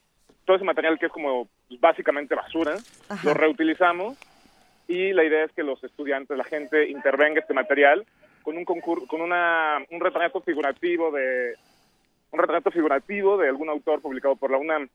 Todo 0.45 0.57
ese 0.57 0.65
material 0.65 0.99
que 0.99 1.07
es 1.07 1.13
como 1.13 1.49
pues, 1.69 1.81
básicamente 1.81 2.35
basura, 2.35 2.77
Ajá. 3.09 3.29
lo 3.29 3.35
reutilizamos 3.35 4.17
y 4.89 5.13
la 5.13 5.23
idea 5.23 5.45
es 5.45 5.53
que 5.53 5.63
los 5.63 5.85
estudiantes, 5.85 6.37
la 6.37 6.45
gente 6.45 6.89
intervenga 6.89 7.41
este 7.41 7.55
material 7.55 8.07
con 8.43 8.57
un 8.57 8.65
concurso, 8.65 9.07
con 9.07 9.21
una, 9.21 9.77
un 9.91 10.01
retrato 10.01 10.41
figurativo 10.41 11.13
de 11.13 11.55
un 12.31 12.39
retrato 12.39 12.71
figurativo 12.71 13.37
de 13.37 13.49
algún 13.49 13.69
autor 13.69 14.01
publicado 14.01 14.37
por 14.37 14.51
la 14.51 14.57
UNAM. 14.57 14.89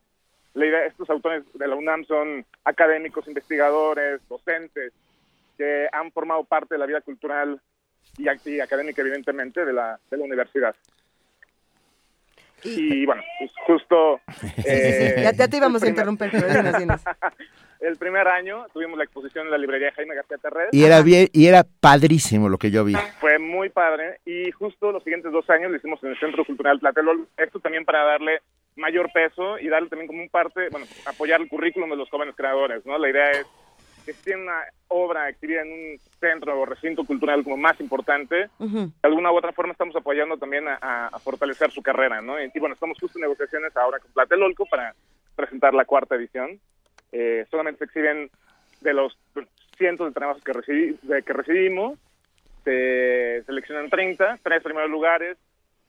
la 0.56 0.66
idea, 0.66 0.86
estos 0.86 1.10
autores 1.10 1.44
de 1.54 1.68
la 1.68 1.76
UNAM 1.76 2.06
son 2.06 2.46
académicos, 2.64 3.28
investigadores, 3.28 4.22
docentes, 4.28 4.94
que 5.58 5.88
han 5.92 6.12
formado 6.12 6.44
parte 6.44 6.76
de 6.76 6.80
la 6.80 6.86
vida 6.88 7.02
cultural 7.02 7.62
y, 8.18 8.26
y 8.50 8.60
académica, 8.60 9.02
evidentemente, 9.02 9.64
de 9.64 9.74
la, 9.74 10.00
de 10.10 10.18
la 10.18 10.24
universidad. 10.24 10.76
Y 12.64 13.06
bueno, 13.06 13.22
pues 13.40 13.52
justo... 13.68 14.22
Eh, 14.66 15.22
ya, 15.22 15.32
ya, 15.34 15.48
te 15.48 15.58
íbamos 15.58 15.84
a 15.84 15.90
interrumpir, 15.90 16.30
pero. 16.32 16.48
el 17.84 17.98
primer 17.98 18.28
año 18.28 18.66
tuvimos 18.74 18.98
la 18.98 19.04
exposición 19.04 19.46
en 19.46 19.52
la 19.52 19.58
librería 19.58 19.92
Jaime 19.92 20.16
García 20.16 20.38
Terrés. 20.38 20.70
Y 20.72 20.84
era 20.84 21.02
bien, 21.02 21.28
y 21.34 21.48
era 21.48 21.64
padrísimo 21.80 22.48
lo 22.48 22.58
que 22.58 22.72
yo 22.72 22.86
vi. 22.86 22.94
Fue 23.20 23.40
muy 23.40 23.70
padre 23.70 24.20
y 24.26 24.52
justo 24.52 24.92
los 24.92 25.04
siguientes 25.04 25.32
dos 25.32 25.50
años 25.50 25.70
lo 25.70 25.78
hicimos 25.78 26.02
en 26.04 26.12
el 26.12 26.20
Centro 26.20 26.46
Cultural 26.46 26.80
Tlatelol. 26.80 27.28
Esto 27.38 27.60
también 27.60 27.84
para 27.84 28.04
darle 28.04 28.42
mayor 28.76 29.12
peso 29.12 29.60
y 29.60 29.68
darle 29.68 29.90
también 29.90 30.08
como 30.08 30.22
un 30.22 30.30
parte, 30.30 30.70
bueno, 30.72 30.86
apoyar 31.06 31.42
el 31.42 31.50
currículum 31.50 31.90
de 31.90 31.98
los 31.98 32.10
jóvenes 32.10 32.36
creadores, 32.36 32.86
¿no? 32.86 32.98
La 32.98 33.10
idea 33.10 33.32
es 33.32 33.46
que 34.06 34.14
si 34.14 34.24
tiene 34.24 34.44
una 34.44 34.62
obra 34.88 35.30
exhibida 35.30 35.62
en 35.62 35.72
un 35.72 36.00
centro 36.20 36.60
o 36.60 36.66
recinto 36.66 37.04
cultural 37.04 37.44
como 37.44 37.58
más 37.58 37.80
importante, 37.80 38.50
uh 38.60 38.66
-huh. 38.66 38.86
de 38.88 39.08
alguna 39.08 39.32
u 39.32 39.38
otra 39.38 39.52
forma 39.52 39.74
estamos 39.74 39.96
apoyando 39.96 40.38
también 40.38 40.68
a, 40.68 41.08
a, 41.08 41.20
fortalecer 41.20 41.72
su 41.72 41.82
carrera, 41.82 42.22
¿no? 42.22 42.42
Y, 42.42 42.50
y, 42.54 42.60
bueno, 42.60 42.74
estamos 42.74 42.98
justo 43.00 43.18
en 43.18 43.24
negociaciones 43.24 43.76
ahora 43.78 44.00
con 44.00 44.12
Platelolco 44.12 44.66
para 44.66 44.94
presentar 45.36 45.74
la 45.74 45.86
cuarta 45.86 46.16
edición. 46.16 46.60
Eh, 47.14 47.46
solamente 47.52 47.78
se 47.78 47.86
exhiben 47.86 48.30
de 48.82 48.94
los 48.94 49.16
cientos 49.78 50.08
de 50.08 50.14
trabajos 50.14 50.44
que, 50.44 50.52
recibí, 50.52 50.98
de, 51.04 51.22
que 51.22 51.32
recibimos, 51.32 51.98
se 52.64 53.44
seleccionan 53.46 53.90
30, 53.90 54.40
tres 54.42 54.64
primeros 54.64 54.90
lugares, 54.90 55.38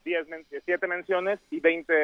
10 0.04 0.28
men 0.28 0.44
7 0.64 0.86
menciones 0.86 1.40
y 1.50 1.60
20 1.60 1.94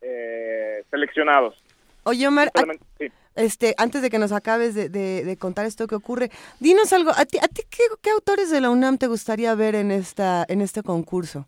eh, 0.00 0.84
seleccionados. 0.90 1.62
Oye, 2.04 2.26
Omar, 2.26 2.50
sí. 2.98 3.12
este, 3.36 3.74
antes 3.76 4.00
de 4.00 4.08
que 4.08 4.18
nos 4.18 4.32
acabes 4.32 4.74
de, 4.74 4.88
de, 4.88 5.22
de, 5.22 5.36
contar 5.36 5.66
esto 5.66 5.86
que 5.86 5.94
ocurre, 5.94 6.30
dinos 6.60 6.94
algo, 6.94 7.10
¿a 7.14 7.26
ti, 7.26 7.36
a 7.38 7.48
ti 7.48 7.62
qué, 7.70 7.82
qué, 8.00 8.10
autores 8.10 8.50
de 8.50 8.62
la 8.62 8.70
UNAM 8.70 8.96
te 8.96 9.06
gustaría 9.06 9.54
ver 9.54 9.74
en, 9.74 9.90
esta, 9.90 10.46
en 10.48 10.62
este 10.62 10.82
concurso? 10.82 11.46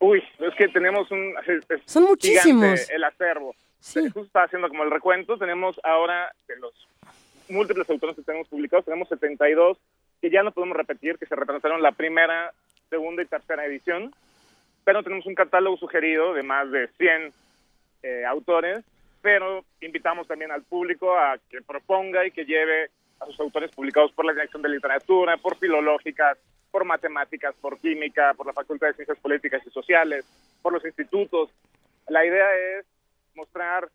Uy, 0.00 0.20
es 0.40 0.54
que 0.56 0.66
tenemos 0.68 1.08
un... 1.12 1.34
Es, 1.46 1.64
Son 1.86 2.02
muchísimos. 2.02 2.90
El 2.90 3.04
acervo. 3.04 3.54
Sí. 3.82 4.00
Está 4.14 4.44
haciendo 4.44 4.68
como 4.68 4.84
el 4.84 4.90
recuento, 4.90 5.36
tenemos 5.36 5.78
ahora 5.82 6.32
de 6.48 6.56
los 6.56 6.72
múltiples 7.48 7.90
autores 7.90 8.16
que 8.16 8.22
tenemos 8.22 8.48
publicados, 8.48 8.84
tenemos 8.84 9.08
72 9.08 9.76
que 10.20 10.30
ya 10.30 10.42
no 10.42 10.52
podemos 10.52 10.76
repetir, 10.76 11.18
que 11.18 11.26
se 11.26 11.34
retrasaron 11.34 11.82
la 11.82 11.92
primera, 11.92 12.52
segunda 12.88 13.22
y 13.22 13.26
tercera 13.26 13.66
edición, 13.66 14.14
pero 14.84 15.02
tenemos 15.02 15.26
un 15.26 15.34
catálogo 15.34 15.76
sugerido 15.76 16.32
de 16.32 16.44
más 16.44 16.70
de 16.70 16.86
100 16.96 17.32
eh, 18.04 18.24
autores 18.24 18.84
pero 19.22 19.64
invitamos 19.80 20.26
también 20.26 20.50
al 20.50 20.62
público 20.64 21.16
a 21.16 21.38
que 21.48 21.62
proponga 21.62 22.26
y 22.26 22.32
que 22.32 22.44
lleve 22.44 22.90
a 23.20 23.26
sus 23.26 23.38
autores 23.40 23.70
publicados 23.70 24.12
por 24.12 24.24
la 24.24 24.32
Dirección 24.32 24.62
de 24.62 24.68
Literatura, 24.68 25.36
por 25.36 25.56
Filológicas, 25.56 26.36
por 26.72 26.84
Matemáticas, 26.84 27.54
por 27.60 27.78
Química, 27.78 28.34
por 28.34 28.46
la 28.46 28.52
Facultad 28.52 28.88
de 28.88 28.94
Ciencias 28.94 29.18
Políticas 29.18 29.62
y 29.64 29.70
Sociales, 29.70 30.26
por 30.60 30.72
los 30.72 30.84
institutos. 30.84 31.50
La 32.08 32.26
idea 32.26 32.46
es 32.78 32.84
mostrar 33.34 33.88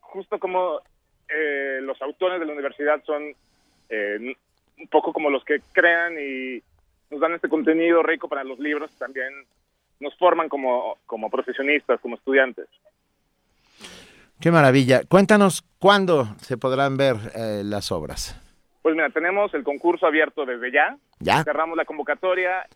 justo 0.00 0.38
como 0.38 0.80
eh, 1.28 1.78
los 1.82 2.00
autores 2.02 2.38
de 2.40 2.46
la 2.46 2.52
universidad 2.52 3.02
son 3.04 3.34
eh, 3.88 4.36
un 4.78 4.88
poco 4.88 5.12
como 5.12 5.30
los 5.30 5.44
que 5.44 5.60
crean 5.72 6.14
y 6.18 6.62
nos 7.10 7.20
dan 7.20 7.34
este 7.34 7.48
contenido 7.48 8.02
rico 8.02 8.28
para 8.28 8.44
los 8.44 8.58
libros, 8.58 8.90
también 8.98 9.28
nos 10.00 10.16
forman 10.18 10.48
como, 10.48 10.98
como 11.06 11.30
profesionistas, 11.30 12.00
como 12.00 12.16
estudiantes. 12.16 12.68
Qué 14.40 14.50
maravilla. 14.50 15.02
Cuéntanos 15.08 15.64
cuándo 15.78 16.26
se 16.42 16.58
podrán 16.58 16.96
ver 16.96 17.16
eh, 17.34 17.62
las 17.64 17.90
obras. 17.90 18.40
Pues 18.82 18.94
mira, 18.94 19.08
tenemos 19.10 19.52
el 19.54 19.64
concurso 19.64 20.06
abierto 20.06 20.44
desde 20.44 20.70
ya. 20.70 20.96
Ya. 21.18 21.42
Cerramos 21.42 21.76
la 21.76 21.84
convocatoria 21.84 22.66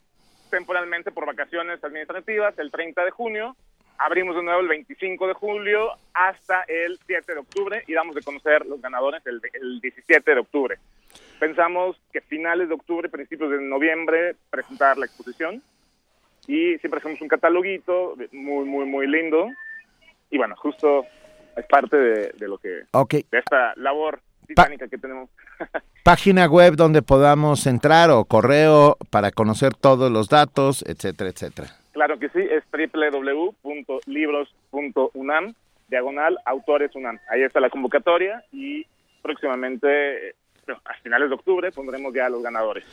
temporalmente 0.51 1.13
por 1.13 1.27
vacaciones 1.27 1.83
administrativas 1.85 2.59
el 2.59 2.71
30 2.71 3.05
de 3.05 3.11
junio. 3.11 3.57
Abrimos 4.03 4.35
de 4.35 4.43
nuevo 4.43 4.61
el 4.61 4.69
25 4.69 5.27
de 5.27 5.35
julio 5.35 5.91
hasta 6.15 6.63
el 6.69 6.99
7 7.07 7.35
de 7.35 7.39
octubre 7.39 7.85
y 7.87 7.93
damos 7.93 8.15
de 8.15 8.23
conocer 8.23 8.65
los 8.65 8.81
ganadores 8.81 9.21
el, 9.27 9.43
el 9.53 9.79
17 9.79 10.35
de 10.35 10.41
octubre. 10.41 10.79
Pensamos 11.39 12.01
que 12.11 12.23
finales 12.23 12.69
de 12.69 12.75
octubre, 12.75 13.11
principios 13.11 13.51
de 13.51 13.61
noviembre, 13.61 14.37
presentar 14.49 14.97
la 14.97 15.05
exposición. 15.05 15.63
Y 16.47 16.79
siempre 16.79 16.99
hacemos 16.99 17.21
un 17.21 17.29
cataloguito 17.29 18.17
muy, 18.33 18.65
muy, 18.65 18.87
muy 18.87 19.07
lindo. 19.07 19.49
Y 20.31 20.39
bueno, 20.39 20.57
justo 20.57 21.05
es 21.55 21.67
parte 21.67 21.99
de, 21.99 22.33
de 22.39 22.49
lo 22.49 22.57
que 22.57 22.85
okay. 22.93 23.27
de 23.31 23.39
esta 23.39 23.75
labor 23.77 24.21
titánica 24.47 24.89
que 24.89 24.97
tenemos. 24.97 25.29
Página 26.05 26.47
web 26.47 26.75
donde 26.75 27.03
podamos 27.03 27.67
entrar 27.67 28.11
o 28.11 28.25
correo 28.25 28.97
para 29.11 29.31
conocer 29.31 29.75
todos 29.75 30.11
los 30.11 30.31
datos, 30.31 30.83
etcétera, 30.89 31.29
etcétera. 31.29 31.80
Claro 32.01 32.17
que 32.19 32.31
sí, 32.31 32.41
es 32.41 32.65
www.libros.unam, 32.73 35.55
diagonal 35.89 36.39
autores 36.47 36.97
UNAM. 36.97 37.19
Ahí 37.29 37.43
está 37.43 37.61
la 37.61 37.69
convocatoria 37.69 38.43
y 38.51 38.87
próximamente, 39.21 40.35
a 40.85 40.95
finales 41.03 41.29
de 41.29 41.35
octubre, 41.35 41.71
pondremos 41.73 42.13
ya 42.15 42.27
a 42.27 42.31
los 42.31 42.43
ganadores. 42.43 42.85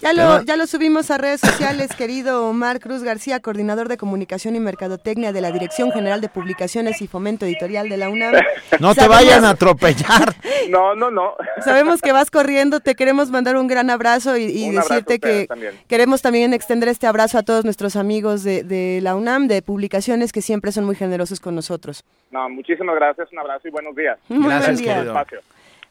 Ya 0.00 0.14
lo, 0.14 0.42
ya 0.42 0.56
lo 0.56 0.66
subimos 0.66 1.10
a 1.10 1.18
redes 1.18 1.42
sociales, 1.42 1.94
querido 1.94 2.48
Omar 2.48 2.80
Cruz 2.80 3.02
García, 3.02 3.40
coordinador 3.40 3.88
de 3.88 3.98
comunicación 3.98 4.56
y 4.56 4.60
mercadotecnia 4.60 5.30
de 5.32 5.42
la 5.42 5.52
Dirección 5.52 5.92
General 5.92 6.22
de 6.22 6.30
Publicaciones 6.30 7.02
y 7.02 7.06
Fomento 7.06 7.44
Editorial 7.44 7.90
de 7.90 7.98
la 7.98 8.08
UNAM. 8.08 8.34
No 8.80 8.94
te 8.94 9.06
vayan 9.06 9.44
a 9.44 9.50
atropellar. 9.50 10.34
No, 10.68 10.94
no, 10.94 11.10
no. 11.10 11.34
Sabemos 11.64 12.00
que 12.00 12.12
vas 12.12 12.30
corriendo, 12.30 12.78
te 12.80 12.94
queremos 12.94 13.30
mandar 13.30 13.56
un 13.56 13.66
gran 13.66 13.90
abrazo 13.90 14.36
y, 14.36 14.70
decirte 14.70 15.18
que 15.18 15.46
también. 15.46 15.74
queremos 15.88 16.22
también 16.22 16.52
extender 16.52 16.88
este 16.88 17.06
abrazo 17.06 17.38
a 17.38 17.42
todos 17.42 17.64
nuestros 17.64 17.96
amigos 17.96 18.44
de, 18.44 18.62
de 18.62 19.00
la 19.02 19.16
UNAM, 19.16 19.48
de 19.48 19.62
publicaciones, 19.62 20.32
que 20.32 20.42
siempre 20.42 20.70
son 20.70 20.84
muy 20.84 20.94
generosos 20.94 21.40
con 21.40 21.56
nosotros. 21.56 22.04
No, 22.30 22.48
muchísimas 22.48 22.94
gracias, 22.94 23.32
un 23.32 23.40
abrazo 23.40 23.66
y 23.66 23.70
buenos 23.70 23.96
días. 23.96 24.18
Muy 24.28 24.48
Gracias, 24.48 24.80
buen 24.80 24.84
día. 24.84 25.24
querido. 25.24 25.42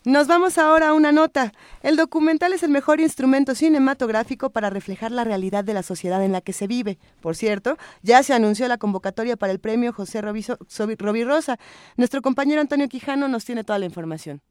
Nos 0.09 0.25
vamos 0.25 0.57
ahora 0.57 0.89
a 0.89 0.93
una 0.93 1.11
nota. 1.11 1.53
El 1.83 1.95
documental 1.95 2.51
es 2.53 2.63
el 2.63 2.71
mejor 2.71 2.99
instrumento 2.99 3.53
cinematográfico 3.53 4.49
para 4.49 4.71
reflejar 4.71 5.11
la 5.11 5.23
realidad 5.23 5.63
de 5.63 5.75
la 5.75 5.83
sociedad 5.83 6.25
en 6.25 6.31
la 6.31 6.41
que 6.41 6.51
se 6.51 6.65
vive. 6.65 6.97
Por 7.21 7.35
cierto, 7.35 7.77
ya 8.01 8.23
se 8.23 8.33
anunció 8.33 8.67
la 8.67 8.79
convocatoria 8.79 9.37
para 9.37 9.51
el 9.51 9.59
premio 9.59 9.93
José 9.93 10.23
Sobi- 10.23 10.97
Rovirosa. 10.97 11.59
Nuestro 11.95 12.23
compañero 12.23 12.59
Antonio 12.59 12.89
Quijano 12.89 13.27
nos 13.27 13.45
tiene 13.45 13.63
toda 13.63 13.77
la 13.77 13.85
información. 13.85 14.41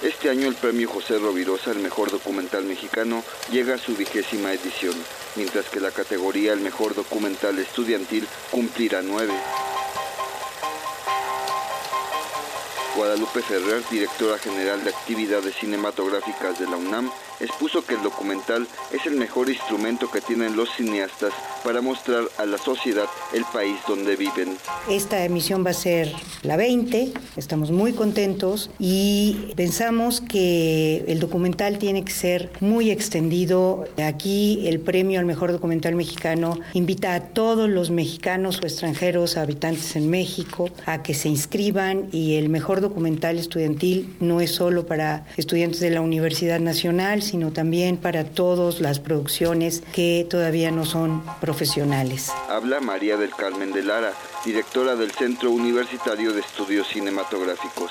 Este 0.00 0.30
año 0.30 0.46
el 0.46 0.54
premio 0.54 0.88
José 0.88 1.18
Rovirosa, 1.18 1.72
el 1.72 1.80
mejor 1.80 2.12
documental 2.12 2.62
mexicano, 2.62 3.24
llega 3.50 3.74
a 3.74 3.78
su 3.78 3.96
vigésima 3.96 4.52
edición, 4.52 4.94
mientras 5.34 5.68
que 5.68 5.80
la 5.80 5.90
categoría 5.90 6.52
el 6.52 6.60
mejor 6.60 6.94
documental 6.94 7.58
estudiantil 7.58 8.28
cumplirá 8.52 9.02
nueve. 9.02 9.34
Guadalupe 12.94 13.40
Ferrer, 13.40 13.82
directora 13.90 14.38
general 14.38 14.84
de 14.84 14.90
actividades 14.90 15.54
cinematográficas 15.56 16.58
de 16.58 16.66
la 16.66 16.76
UNAM, 16.76 17.10
expuso 17.42 17.84
que 17.84 17.94
el 17.94 18.02
documental 18.02 18.66
es 18.92 19.06
el 19.06 19.16
mejor 19.16 19.50
instrumento 19.50 20.10
que 20.10 20.20
tienen 20.20 20.56
los 20.56 20.70
cineastas 20.76 21.32
para 21.64 21.80
mostrar 21.80 22.24
a 22.38 22.46
la 22.46 22.58
sociedad 22.58 23.06
el 23.32 23.44
país 23.52 23.76
donde 23.86 24.16
viven. 24.16 24.56
Esta 24.88 25.24
emisión 25.24 25.64
va 25.64 25.70
a 25.70 25.74
ser 25.74 26.12
la 26.42 26.56
20, 26.56 27.12
estamos 27.36 27.70
muy 27.70 27.92
contentos 27.92 28.70
y 28.78 29.52
pensamos 29.56 30.20
que 30.20 31.04
el 31.06 31.20
documental 31.20 31.78
tiene 31.78 32.04
que 32.04 32.12
ser 32.12 32.50
muy 32.60 32.90
extendido. 32.90 33.84
Aquí 34.02 34.66
el 34.66 34.80
premio 34.80 35.20
al 35.20 35.26
mejor 35.26 35.52
documental 35.52 35.94
mexicano 35.94 36.58
invita 36.72 37.14
a 37.14 37.20
todos 37.20 37.68
los 37.68 37.90
mexicanos 37.90 38.60
o 38.62 38.66
extranjeros 38.66 39.36
habitantes 39.36 39.96
en 39.96 40.10
México 40.10 40.70
a 40.86 41.02
que 41.02 41.14
se 41.14 41.28
inscriban 41.28 42.08
y 42.12 42.36
el 42.36 42.48
mejor 42.48 42.80
documental 42.80 43.38
estudiantil 43.38 44.14
no 44.20 44.40
es 44.40 44.52
solo 44.52 44.86
para 44.86 45.26
estudiantes 45.36 45.80
de 45.80 45.90
la 45.90 46.00
Universidad 46.00 46.60
Nacional, 46.60 47.22
sino 47.32 47.50
también 47.50 47.96
para 47.96 48.24
todas 48.24 48.80
las 48.80 48.98
producciones 48.98 49.82
que 49.94 50.26
todavía 50.28 50.70
no 50.70 50.84
son 50.84 51.22
profesionales. 51.40 52.30
Habla 52.50 52.78
María 52.80 53.16
del 53.16 53.30
Carmen 53.30 53.72
de 53.72 53.82
Lara, 53.82 54.12
directora 54.44 54.96
del 54.96 55.12
Centro 55.12 55.50
Universitario 55.50 56.34
de 56.34 56.40
Estudios 56.40 56.88
Cinematográficos. 56.88 57.90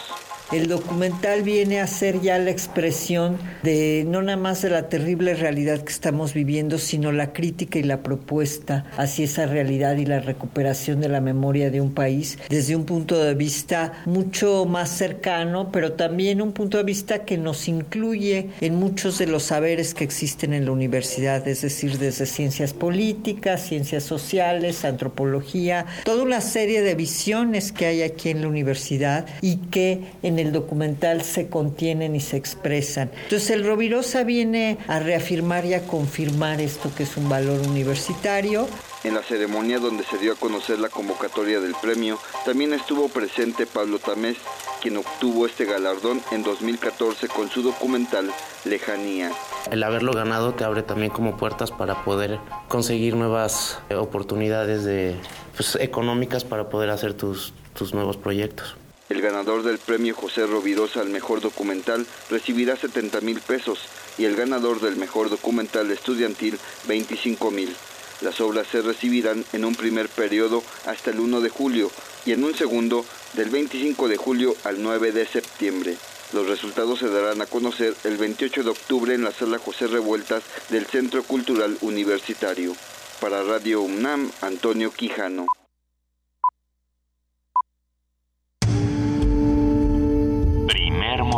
El 0.51 0.67
documental 0.67 1.43
viene 1.43 1.79
a 1.79 1.87
ser 1.87 2.19
ya 2.19 2.37
la 2.37 2.51
expresión 2.51 3.37
de 3.63 4.03
no 4.05 4.21
nada 4.21 4.37
más 4.37 4.61
de 4.61 4.69
la 4.69 4.89
terrible 4.89 5.33
realidad 5.33 5.79
que 5.79 5.93
estamos 5.93 6.33
viviendo, 6.33 6.77
sino 6.77 7.13
la 7.13 7.31
crítica 7.31 7.79
y 7.79 7.83
la 7.83 8.03
propuesta 8.03 8.83
hacia 8.97 9.23
esa 9.23 9.45
realidad 9.45 9.95
y 9.95 10.05
la 10.05 10.19
recuperación 10.19 10.99
de 10.99 11.07
la 11.07 11.21
memoria 11.21 11.71
de 11.71 11.79
un 11.79 11.93
país 11.93 12.37
desde 12.49 12.75
un 12.75 12.83
punto 12.83 13.23
de 13.23 13.33
vista 13.33 13.93
mucho 14.05 14.65
más 14.65 14.89
cercano, 14.89 15.71
pero 15.71 15.93
también 15.93 16.41
un 16.41 16.51
punto 16.51 16.77
de 16.77 16.83
vista 16.83 17.23
que 17.23 17.37
nos 17.37 17.69
incluye 17.69 18.49
en 18.59 18.75
muchos 18.75 19.19
de 19.19 19.27
los 19.27 19.43
saberes 19.43 19.93
que 19.93 20.03
existen 20.03 20.53
en 20.53 20.65
la 20.65 20.73
universidad, 20.73 21.47
es 21.47 21.61
decir, 21.61 21.97
desde 21.97 22.25
ciencias 22.25 22.73
políticas, 22.73 23.65
ciencias 23.65 24.03
sociales, 24.03 24.83
antropología, 24.83 25.85
toda 26.03 26.23
una 26.23 26.41
serie 26.41 26.81
de 26.81 26.93
visiones 26.93 27.71
que 27.71 27.85
hay 27.85 28.01
aquí 28.01 28.31
en 28.31 28.41
la 28.41 28.49
universidad 28.49 29.25
y 29.41 29.55
que 29.55 30.01
en 30.23 30.40
el 30.41 30.51
documental 30.51 31.21
se 31.23 31.47
contienen 31.47 32.15
y 32.15 32.19
se 32.19 32.37
expresan. 32.37 33.11
Entonces 33.23 33.49
el 33.51 33.65
Rovirosa 33.65 34.23
viene 34.23 34.77
a 34.87 34.99
reafirmar 34.99 35.65
y 35.65 35.73
a 35.73 35.83
confirmar 35.83 36.59
esto 36.59 36.91
que 36.95 37.03
es 37.03 37.17
un 37.17 37.29
valor 37.29 37.59
universitario. 37.67 38.67
En 39.03 39.15
la 39.15 39.23
ceremonia 39.23 39.79
donde 39.79 40.03
se 40.03 40.17
dio 40.17 40.33
a 40.33 40.35
conocer 40.35 40.79
la 40.79 40.89
convocatoria 40.89 41.59
del 41.59 41.73
premio, 41.81 42.19
también 42.45 42.73
estuvo 42.73 43.09
presente 43.09 43.65
Pablo 43.65 43.97
Tamés, 43.97 44.37
quien 44.81 44.97
obtuvo 44.97 45.45
este 45.45 45.65
galardón 45.65 46.21
en 46.31 46.43
2014 46.43 47.27
con 47.27 47.49
su 47.49 47.63
documental 47.63 48.29
Lejanía. 48.65 49.31
El 49.71 49.83
haberlo 49.83 50.13
ganado 50.13 50.53
te 50.53 50.63
abre 50.63 50.83
también 50.83 51.11
como 51.11 51.37
puertas 51.37 51.71
para 51.71 52.03
poder 52.03 52.39
conseguir 52.67 53.15
nuevas 53.15 53.79
oportunidades 53.95 54.83
de, 54.83 55.15
pues, 55.55 55.75
económicas 55.81 56.43
para 56.43 56.69
poder 56.69 56.89
hacer 56.89 57.13
tus, 57.13 57.53
tus 57.73 57.93
nuevos 57.93 58.17
proyectos. 58.17 58.75
El 59.11 59.21
ganador 59.21 59.63
del 59.63 59.77
premio 59.77 60.15
José 60.15 60.47
Rovirosa 60.47 61.01
al 61.01 61.09
mejor 61.09 61.41
documental 61.41 62.07
recibirá 62.29 62.77
70 62.77 63.19
mil 63.19 63.41
pesos 63.41 63.79
y 64.17 64.23
el 64.23 64.37
ganador 64.37 64.79
del 64.79 64.95
mejor 64.95 65.29
documental 65.29 65.91
estudiantil 65.91 66.57
25 66.87 67.51
mil. 67.51 67.75
Las 68.21 68.39
obras 68.39 68.67
se 68.71 68.81
recibirán 68.81 69.43
en 69.51 69.65
un 69.65 69.75
primer 69.75 70.07
periodo 70.07 70.63
hasta 70.85 71.11
el 71.11 71.19
1 71.19 71.41
de 71.41 71.49
julio 71.49 71.91
y 72.25 72.31
en 72.31 72.45
un 72.45 72.55
segundo 72.55 73.03
del 73.33 73.49
25 73.49 74.07
de 74.07 74.15
julio 74.15 74.55
al 74.63 74.81
9 74.81 75.11
de 75.11 75.27
septiembre. 75.27 75.97
Los 76.31 76.47
resultados 76.47 76.99
se 76.99 77.09
darán 77.09 77.41
a 77.41 77.47
conocer 77.47 77.93
el 78.05 78.15
28 78.15 78.63
de 78.63 78.69
octubre 78.69 79.13
en 79.13 79.25
la 79.25 79.33
sala 79.33 79.57
José 79.57 79.87
Revueltas 79.87 80.43
del 80.69 80.85
Centro 80.85 81.23
Cultural 81.23 81.77
Universitario. 81.81 82.77
Para 83.19 83.43
Radio 83.43 83.81
UNAM, 83.81 84.31
Antonio 84.39 84.89
Quijano. 84.89 85.47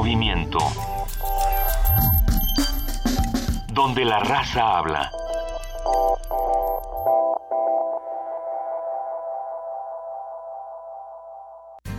Movimiento. 0.03 0.59
Donde 3.73 4.03
la 4.03 4.19
raza 4.19 4.77
habla. 4.77 5.09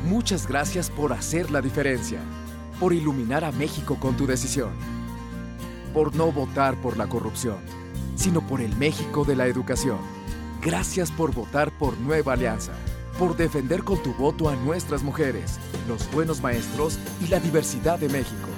Muchas 0.04 0.46
gracias 0.46 0.90
por 0.90 1.14
hacer 1.14 1.50
la 1.50 1.62
diferencia, 1.62 2.20
por 2.78 2.92
iluminar 2.92 3.42
a 3.42 3.52
México 3.52 3.96
con 3.98 4.18
tu 4.18 4.26
decisión, 4.26 4.72
por 5.94 6.14
no 6.14 6.30
votar 6.30 6.76
por 6.82 6.98
la 6.98 7.06
corrupción, 7.06 7.56
sino 8.16 8.46
por 8.46 8.60
el 8.60 8.76
México 8.76 9.24
de 9.24 9.36
la 9.36 9.46
educación. 9.46 9.98
Gracias 10.60 11.10
por 11.10 11.32
votar 11.32 11.70
por 11.78 11.96
Nueva 11.96 12.34
Alianza, 12.34 12.72
por 13.18 13.36
defender 13.36 13.82
con 13.84 14.02
tu 14.02 14.12
voto 14.14 14.48
a 14.48 14.56
nuestras 14.56 15.02
mujeres, 15.02 15.58
los 15.88 16.10
buenos 16.12 16.40
maestros 16.40 16.98
y 17.20 17.28
la 17.28 17.40
diversidad 17.40 17.98
de 17.98 18.08
México. 18.08 18.48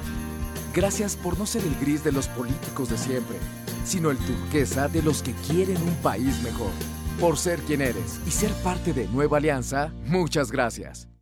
Gracias 0.74 1.16
por 1.16 1.38
no 1.38 1.46
ser 1.46 1.62
el 1.64 1.74
gris 1.76 2.04
de 2.04 2.12
los 2.12 2.28
políticos 2.28 2.90
de 2.90 2.98
siempre, 2.98 3.36
sino 3.84 4.10
el 4.10 4.18
turquesa 4.18 4.88
de 4.88 5.02
los 5.02 5.22
que 5.22 5.32
quieren 5.32 5.80
un 5.82 5.94
país 5.96 6.42
mejor. 6.42 6.70
Por 7.20 7.38
ser 7.38 7.60
quien 7.60 7.80
eres 7.80 8.20
y 8.26 8.30
ser 8.30 8.52
parte 8.62 8.92
de 8.92 9.08
Nueva 9.08 9.38
Alianza, 9.38 9.92
muchas 10.04 10.50
gracias. 10.52 11.15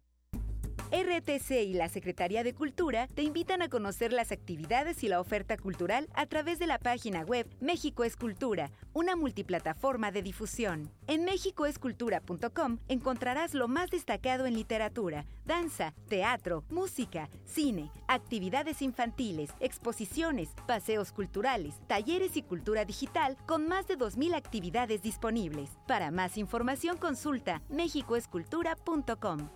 RTC 0.95 1.51
y 1.65 1.75
la 1.75 1.89
Secretaría 1.89 2.45
de 2.45 2.55
Cultura 2.55 3.09
te 3.09 3.23
invitan 3.23 3.63
a 3.63 3.69
conocer 3.69 4.13
las 4.13 4.31
actividades 4.31 5.03
y 5.03 5.09
la 5.09 5.19
oferta 5.19 5.57
cultural 5.57 6.09
a 6.15 6.27
través 6.27 6.61
de 6.61 6.69
la 6.69 6.79
página 6.79 7.23
web 7.23 7.49
México 7.61 8.05
es 8.05 8.15
Cultura, 8.15 8.71
una 8.93 9.17
multiplataforma 9.17 10.13
de 10.13 10.23
difusión. 10.23 10.93
En 11.09 11.25
mexicoescultura.com 11.25 12.79
encontrarás 12.87 13.55
lo 13.55 13.67
más 13.67 13.91
destacado 13.91 14.47
en 14.47 14.55
literatura, 14.55 15.25
danza, 15.45 15.95
teatro, 16.09 16.63
música, 16.71 17.29
cine, 17.45 17.91
actividades 18.07 18.81
infantiles, 18.81 19.51
exposiciones, 19.59 20.51
paseos 20.69 21.11
culturales, 21.11 21.75
talleres 21.89 22.37
y 22.37 22.43
cultura 22.43 22.85
digital 22.85 23.37
con 23.47 23.67
más 23.67 23.89
de 23.89 23.99
2.000 23.99 24.37
actividades 24.37 25.03
disponibles. 25.03 25.71
Para 25.89 26.13
más 26.13 26.39
información 26.39 26.99
consulta 26.99 27.63
mexicoescultura.com. 27.69 29.49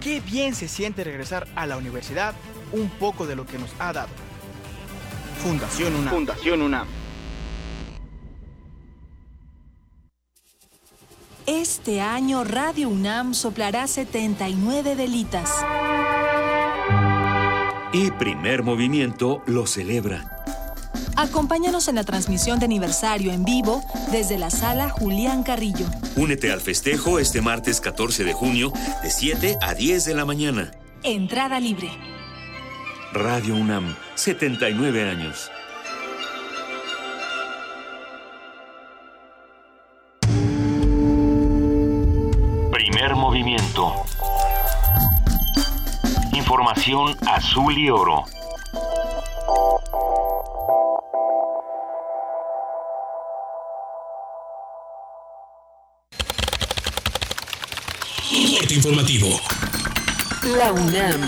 Qué 0.00 0.20
bien 0.20 0.54
se 0.54 0.68
siente 0.68 1.04
regresar 1.04 1.46
a 1.54 1.66
la 1.66 1.76
universidad 1.76 2.34
un 2.72 2.88
poco 2.88 3.26
de 3.26 3.36
lo 3.36 3.46
que 3.46 3.58
nos 3.58 3.70
ha 3.78 3.92
dado. 3.92 4.08
Fundación 5.42 5.94
UNAM. 5.94 6.14
Fundación 6.14 6.62
UNAM. 6.62 6.88
Este 11.46 12.00
año 12.00 12.44
Radio 12.44 12.88
UNAM 12.88 13.34
soplará 13.34 13.86
79 13.86 14.94
velitas. 14.94 15.50
Y 17.92 18.10
primer 18.12 18.62
movimiento 18.62 19.42
lo 19.46 19.66
celebra. 19.66 20.44
Acompáñanos 21.16 21.88
en 21.88 21.96
la 21.96 22.04
transmisión 22.04 22.58
de 22.58 22.64
aniversario 22.64 23.32
en 23.32 23.44
vivo 23.44 23.82
desde 24.10 24.38
la 24.38 24.50
sala 24.50 24.88
Julián 24.88 25.42
Carrillo. 25.42 25.86
Únete 26.16 26.50
al 26.50 26.60
festejo 26.60 27.18
este 27.18 27.40
martes 27.42 27.80
14 27.80 28.24
de 28.24 28.32
junio 28.32 28.72
de 29.02 29.10
7 29.10 29.58
a 29.60 29.74
10 29.74 30.04
de 30.04 30.14
la 30.14 30.24
mañana. 30.24 30.70
Entrada 31.02 31.60
libre. 31.60 31.90
Radio 33.12 33.54
UNAM, 33.54 33.96
79 34.14 35.10
años. 35.10 35.50
Primer 42.72 43.14
movimiento. 43.16 43.94
Información 46.32 47.16
azul 47.26 47.76
y 47.76 47.90
oro. 47.90 48.24
Informativo. 58.90 59.28
La 60.58 60.72
UNAM. 60.72 61.20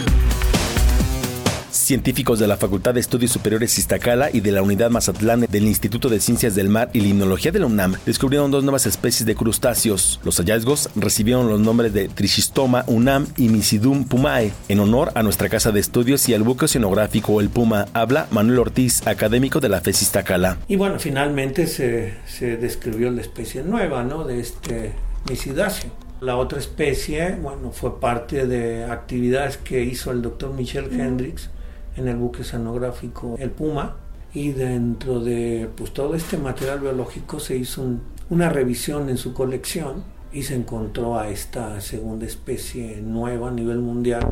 Científicos 1.70 2.40
de 2.40 2.48
la 2.48 2.56
Facultad 2.56 2.94
de 2.94 3.00
Estudios 3.00 3.30
Superiores 3.30 3.78
Iztacala 3.78 4.30
y 4.32 4.40
de 4.40 4.50
la 4.50 4.62
Unidad 4.62 4.90
Mazatlán 4.90 5.42
del 5.42 5.68
Instituto 5.68 6.08
de 6.08 6.18
Ciencias 6.18 6.56
del 6.56 6.68
Mar 6.68 6.90
y 6.92 7.00
Limnología 7.00 7.52
de 7.52 7.60
la 7.60 7.66
UNAM 7.66 7.94
descubrieron 8.04 8.50
dos 8.50 8.64
nuevas 8.64 8.86
especies 8.86 9.26
de 9.26 9.36
crustáceos. 9.36 10.18
Los 10.24 10.38
hallazgos 10.38 10.90
recibieron 10.96 11.48
los 11.48 11.60
nombres 11.60 11.92
de 11.92 12.08
Trichistoma 12.08 12.82
unam 12.88 13.28
y 13.36 13.48
Misidum 13.48 14.04
pumae, 14.04 14.52
en 14.68 14.80
honor 14.80 15.12
a 15.14 15.22
nuestra 15.22 15.48
casa 15.48 15.70
de 15.70 15.78
estudios 15.78 16.28
y 16.28 16.34
al 16.34 16.42
buque 16.42 16.64
oceanográfico 16.64 17.40
El 17.40 17.48
Puma. 17.48 17.86
Habla 17.92 18.26
Manuel 18.32 18.58
Ortiz, 18.58 19.06
académico 19.06 19.60
de 19.60 19.68
la 19.68 19.80
FES 19.80 20.02
Iztacala. 20.02 20.58
Y 20.66 20.74
bueno, 20.74 20.98
finalmente 20.98 21.68
se, 21.68 22.14
se 22.26 22.56
describió 22.56 23.10
la 23.12 23.20
especie 23.20 23.62
nueva, 23.62 24.02
¿no? 24.02 24.24
De 24.24 24.40
este 24.40 24.94
misidáceo. 25.28 26.11
La 26.22 26.36
otra 26.36 26.60
especie, 26.60 27.34
bueno, 27.42 27.72
fue 27.72 27.98
parte 27.98 28.46
de 28.46 28.84
actividades 28.84 29.56
que 29.56 29.82
hizo 29.82 30.12
el 30.12 30.22
doctor 30.22 30.54
Michel 30.54 30.88
Hendricks 30.92 31.50
en 31.96 32.06
el 32.06 32.14
buque 32.14 32.42
oceanográfico 32.42 33.34
El 33.40 33.50
Puma 33.50 33.96
y 34.32 34.52
dentro 34.52 35.18
de 35.18 35.68
pues, 35.76 35.92
todo 35.92 36.14
este 36.14 36.38
material 36.38 36.78
biológico 36.78 37.40
se 37.40 37.56
hizo 37.56 37.84
una 38.30 38.48
revisión 38.50 39.08
en 39.08 39.16
su 39.16 39.34
colección 39.34 40.04
y 40.32 40.44
se 40.44 40.54
encontró 40.54 41.18
a 41.18 41.28
esta 41.28 41.80
segunda 41.80 42.24
especie 42.24 43.00
nueva 43.02 43.48
a 43.48 43.50
nivel 43.50 43.80
mundial. 43.80 44.24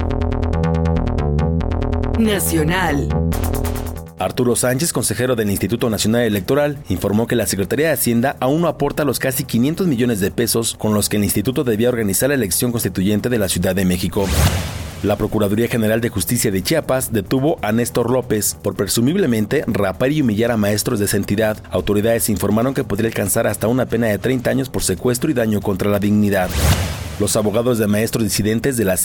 Nacional. 2.20 3.08
Arturo 4.20 4.54
Sánchez, 4.54 4.92
consejero 4.92 5.34
del 5.34 5.50
Instituto 5.50 5.88
Nacional 5.88 6.22
Electoral, 6.24 6.76
informó 6.90 7.26
que 7.26 7.36
la 7.36 7.46
Secretaría 7.46 7.86
de 7.86 7.94
Hacienda 7.94 8.36
aún 8.38 8.60
no 8.60 8.68
aporta 8.68 9.06
los 9.06 9.18
casi 9.18 9.44
500 9.44 9.86
millones 9.86 10.20
de 10.20 10.30
pesos 10.30 10.76
con 10.78 10.92
los 10.92 11.08
que 11.08 11.16
el 11.16 11.24
instituto 11.24 11.64
debía 11.64 11.88
organizar 11.88 12.28
la 12.28 12.34
elección 12.34 12.70
constituyente 12.70 13.30
de 13.30 13.38
la 13.38 13.48
Ciudad 13.48 13.74
de 13.74 13.86
México. 13.86 14.26
La 15.02 15.16
Procuraduría 15.16 15.68
General 15.68 16.02
de 16.02 16.10
Justicia 16.10 16.50
de 16.50 16.62
Chiapas 16.62 17.14
detuvo 17.14 17.58
a 17.62 17.72
Néstor 17.72 18.10
López 18.10 18.58
por 18.62 18.76
presumiblemente 18.76 19.64
rapar 19.66 20.12
y 20.12 20.20
humillar 20.20 20.50
a 20.50 20.58
maestros 20.58 20.98
de 20.98 21.06
esa 21.06 21.16
entidad. 21.16 21.56
Autoridades 21.70 22.28
informaron 22.28 22.74
que 22.74 22.84
podría 22.84 23.08
alcanzar 23.08 23.46
hasta 23.46 23.68
una 23.68 23.86
pena 23.86 24.08
de 24.08 24.18
30 24.18 24.50
años 24.50 24.68
por 24.68 24.82
secuestro 24.82 25.30
y 25.30 25.34
daño 25.34 25.62
contra 25.62 25.90
la 25.90 25.98
dignidad. 25.98 26.50
Los 27.20 27.36
abogados 27.36 27.76
de 27.76 27.86
maestros 27.86 28.24
disidentes 28.24 28.78
de 28.78 28.86
la 28.86 28.96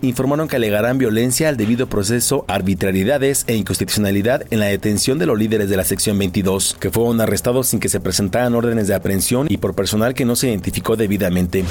informaron 0.00 0.46
que 0.46 0.54
alegarán 0.54 0.96
violencia 0.96 1.48
al 1.48 1.56
debido 1.56 1.88
proceso, 1.88 2.44
arbitrariedades 2.46 3.42
e 3.48 3.56
inconstitucionalidad 3.56 4.44
en 4.52 4.60
la 4.60 4.66
detención 4.66 5.18
de 5.18 5.26
los 5.26 5.36
líderes 5.36 5.68
de 5.68 5.76
la 5.76 5.82
sección 5.82 6.16
22, 6.16 6.76
que 6.78 6.92
fueron 6.92 7.20
arrestados 7.20 7.66
sin 7.66 7.80
que 7.80 7.88
se 7.88 7.98
presentaran 7.98 8.54
órdenes 8.54 8.86
de 8.86 8.94
aprehensión 8.94 9.48
y 9.50 9.56
por 9.56 9.74
personal 9.74 10.14
que 10.14 10.24
no 10.24 10.36
se 10.36 10.50
identificó 10.50 10.94
debidamente. 10.94 11.64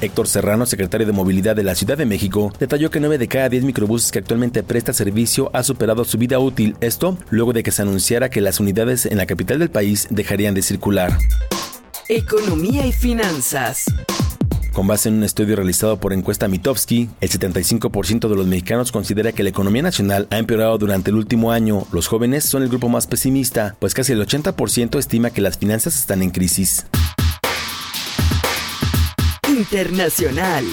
Héctor 0.00 0.28
Serrano, 0.28 0.64
secretario 0.64 1.08
de 1.08 1.12
Movilidad 1.12 1.56
de 1.56 1.64
la 1.64 1.74
Ciudad 1.74 1.98
de 1.98 2.06
México, 2.06 2.52
detalló 2.60 2.92
que 2.92 3.00
9 3.00 3.18
de 3.18 3.26
cada 3.26 3.48
10 3.48 3.64
microbuses 3.64 4.12
que 4.12 4.20
actualmente 4.20 4.62
presta 4.62 4.92
servicio 4.92 5.50
ha 5.52 5.64
superado 5.64 6.04
su 6.04 6.18
vida 6.18 6.38
útil, 6.38 6.76
esto 6.80 7.18
luego 7.30 7.52
de 7.52 7.64
que 7.64 7.72
se 7.72 7.82
anunciara 7.82 8.30
que 8.30 8.40
las 8.40 8.60
unidades 8.60 9.06
en 9.06 9.18
la 9.18 9.26
capital 9.26 9.58
del 9.58 9.70
país 9.70 10.06
dejarían 10.08 10.54
de 10.54 10.62
circular. 10.62 11.18
Economía 12.08 12.86
y 12.86 12.92
finanzas. 12.92 13.86
Con 14.76 14.86
base 14.86 15.08
en 15.08 15.14
un 15.14 15.24
estudio 15.24 15.56
realizado 15.56 15.98
por 15.98 16.12
encuesta 16.12 16.48
Mitofsky, 16.48 17.08
el 17.22 17.30
75% 17.30 18.28
de 18.28 18.36
los 18.36 18.46
mexicanos 18.46 18.92
considera 18.92 19.32
que 19.32 19.42
la 19.42 19.48
economía 19.48 19.80
nacional 19.80 20.28
ha 20.30 20.36
empeorado 20.36 20.76
durante 20.76 21.08
el 21.08 21.16
último 21.16 21.50
año. 21.50 21.86
Los 21.92 22.08
jóvenes 22.08 22.44
son 22.44 22.62
el 22.62 22.68
grupo 22.68 22.90
más 22.90 23.06
pesimista, 23.06 23.74
pues 23.78 23.94
casi 23.94 24.12
el 24.12 24.20
80% 24.20 24.98
estima 24.98 25.30
que 25.30 25.40
las 25.40 25.56
finanzas 25.56 25.98
están 25.98 26.20
en 26.20 26.28
crisis. 26.28 26.84
Internacional. 29.48 30.66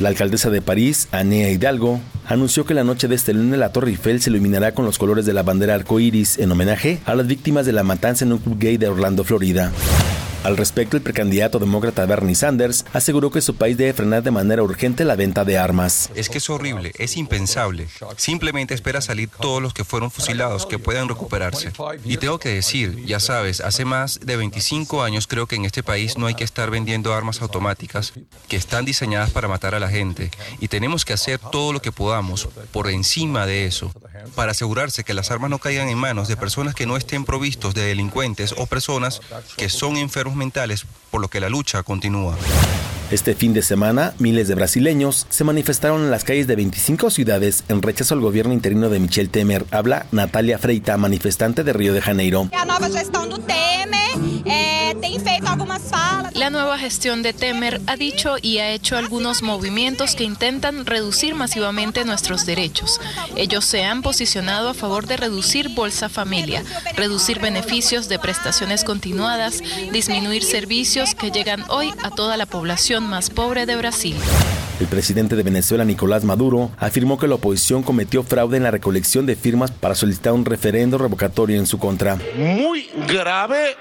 La 0.00 0.08
alcaldesa 0.08 0.50
de 0.50 0.60
París, 0.60 1.06
Anea 1.12 1.52
Hidalgo, 1.52 2.00
anunció 2.26 2.66
que 2.66 2.74
la 2.74 2.82
noche 2.82 3.06
de 3.06 3.14
este 3.14 3.32
lunes 3.32 3.60
la 3.60 3.70
Torre 3.70 3.90
Eiffel 3.90 4.20
se 4.20 4.30
iluminará 4.30 4.74
con 4.74 4.84
los 4.84 4.98
colores 4.98 5.24
de 5.24 5.34
la 5.34 5.44
bandera 5.44 5.76
arcoíris 5.76 6.40
en 6.40 6.50
homenaje 6.50 6.98
a 7.04 7.14
las 7.14 7.28
víctimas 7.28 7.64
de 7.64 7.74
la 7.74 7.84
matanza 7.84 8.24
en 8.24 8.32
un 8.32 8.38
club 8.38 8.58
gay 8.58 8.76
de 8.76 8.88
Orlando, 8.88 9.22
Florida. 9.22 9.72
Al 10.48 10.56
respecto, 10.56 10.96
el 10.96 11.02
precandidato 11.02 11.58
demócrata 11.58 12.06
Bernie 12.06 12.34
Sanders 12.34 12.86
aseguró 12.94 13.30
que 13.30 13.42
su 13.42 13.56
país 13.56 13.76
debe 13.76 13.92
frenar 13.92 14.22
de 14.22 14.30
manera 14.30 14.62
urgente 14.62 15.04
la 15.04 15.14
venta 15.14 15.44
de 15.44 15.58
armas. 15.58 16.08
Es 16.14 16.30
que 16.30 16.38
es 16.38 16.48
horrible, 16.48 16.92
es 16.96 17.18
impensable. 17.18 17.86
Simplemente 18.16 18.72
espera 18.72 19.02
salir 19.02 19.28
todos 19.28 19.60
los 19.60 19.74
que 19.74 19.84
fueron 19.84 20.10
fusilados 20.10 20.64
que 20.64 20.78
puedan 20.78 21.06
recuperarse. 21.06 21.70
Y 22.02 22.16
tengo 22.16 22.38
que 22.38 22.48
decir, 22.48 23.04
ya 23.04 23.20
sabes, 23.20 23.60
hace 23.60 23.84
más 23.84 24.20
de 24.20 24.38
25 24.38 25.02
años 25.02 25.26
creo 25.26 25.46
que 25.46 25.56
en 25.56 25.66
este 25.66 25.82
país 25.82 26.16
no 26.16 26.26
hay 26.26 26.34
que 26.34 26.44
estar 26.44 26.70
vendiendo 26.70 27.12
armas 27.12 27.42
automáticas 27.42 28.14
que 28.48 28.56
están 28.56 28.86
diseñadas 28.86 29.28
para 29.28 29.48
matar 29.48 29.74
a 29.74 29.80
la 29.80 29.90
gente. 29.90 30.30
Y 30.60 30.68
tenemos 30.68 31.04
que 31.04 31.12
hacer 31.12 31.38
todo 31.38 31.74
lo 31.74 31.82
que 31.82 31.92
podamos 31.92 32.48
por 32.72 32.88
encima 32.88 33.44
de 33.44 33.66
eso 33.66 33.92
para 34.34 34.52
asegurarse 34.52 35.04
que 35.04 35.12
las 35.12 35.30
armas 35.30 35.50
no 35.50 35.58
caigan 35.58 35.90
en 35.90 35.98
manos 35.98 36.26
de 36.26 36.38
personas 36.38 36.74
que 36.74 36.86
no 36.86 36.96
estén 36.96 37.26
provistos 37.26 37.74
de 37.74 37.82
delincuentes 37.82 38.54
o 38.56 38.64
personas 38.64 39.20
que 39.58 39.68
son 39.68 39.98
enfermos 39.98 40.37
mentales, 40.38 40.86
por 41.10 41.20
lo 41.20 41.28
que 41.28 41.40
la 41.40 41.50
lucha 41.50 41.82
continúa. 41.82 42.36
Este 43.10 43.34
fin 43.34 43.54
de 43.54 43.62
semana, 43.62 44.12
miles 44.18 44.48
de 44.48 44.54
brasileños 44.54 45.26
se 45.30 45.42
manifestaron 45.42 46.02
en 46.02 46.10
las 46.10 46.24
calles 46.24 46.46
de 46.46 46.56
25 46.56 47.08
ciudades 47.08 47.64
en 47.68 47.80
rechazo 47.80 48.12
al 48.12 48.20
gobierno 48.20 48.52
interino 48.52 48.90
de 48.90 49.00
Michel 49.00 49.30
Temer. 49.30 49.64
Habla 49.70 50.06
Natalia 50.12 50.58
Freita, 50.58 50.98
manifestante 50.98 51.64
de 51.64 51.72
Río 51.72 51.94
de 51.94 52.02
Janeiro. 52.02 52.50
La 56.34 56.50
nueva 56.50 56.78
gestión 56.78 57.22
de 57.22 57.32
Temer 57.32 57.80
ha 57.86 57.96
dicho 57.96 58.36
y 58.40 58.58
ha 58.58 58.70
hecho 58.70 58.96
algunos 58.96 59.42
movimientos 59.42 60.14
que 60.14 60.24
intentan 60.24 60.86
reducir 60.86 61.34
masivamente 61.34 62.04
nuestros 62.04 62.46
derechos. 62.46 63.00
Ellos 63.36 63.64
se 63.64 63.84
han 63.84 64.02
posicionado 64.02 64.68
a 64.68 64.74
favor 64.74 65.06
de 65.06 65.16
reducir 65.16 65.70
Bolsa 65.70 66.08
Familia, 66.08 66.62
reducir 66.96 67.40
beneficios 67.40 68.08
de 68.08 68.18
prestaciones 68.18 68.84
continuadas, 68.84 69.62
disminuir 69.92 70.42
servicios 70.42 71.14
que 71.14 71.30
llegan 71.30 71.64
hoy 71.68 71.92
a 72.02 72.10
toda 72.10 72.36
la 72.36 72.46
población 72.46 72.97
más 73.00 73.30
pobre 73.30 73.66
de 73.66 73.76
Brasil. 73.76 74.16
El 74.80 74.86
presidente 74.86 75.34
de 75.34 75.42
Venezuela, 75.42 75.84
Nicolás 75.84 76.24
Maduro, 76.24 76.70
afirmó 76.78 77.18
que 77.18 77.26
la 77.26 77.34
oposición 77.34 77.82
cometió 77.82 78.22
fraude 78.22 78.56
en 78.56 78.62
la 78.62 78.70
recolección 78.70 79.26
de 79.26 79.34
firmas 79.34 79.70
para 79.70 79.94
solicitar 79.94 80.32
un 80.32 80.44
referendo 80.44 80.98
revocatorio 80.98 81.58
en 81.58 81.66
su 81.66 81.78
contra. 81.78 82.16
Muy 82.36 82.88
grave 83.08 83.76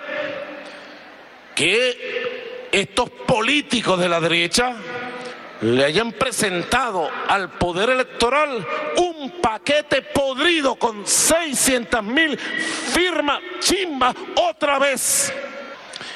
que 1.54 2.68
estos 2.72 3.10
políticos 3.10 4.00
de 4.00 4.10
la 4.10 4.20
derecha 4.20 4.76
le 5.62 5.84
hayan 5.84 6.12
presentado 6.12 7.10
al 7.28 7.50
Poder 7.52 7.90
Electoral 7.90 8.66
un 8.98 9.42
paquete 9.42 10.02
podrido 10.02 10.76
con 10.76 11.06
600 11.06 12.04
mil 12.04 12.38
firmas 12.38 13.40
chimba 13.60 14.14
otra 14.50 14.80
vez. 14.80 15.34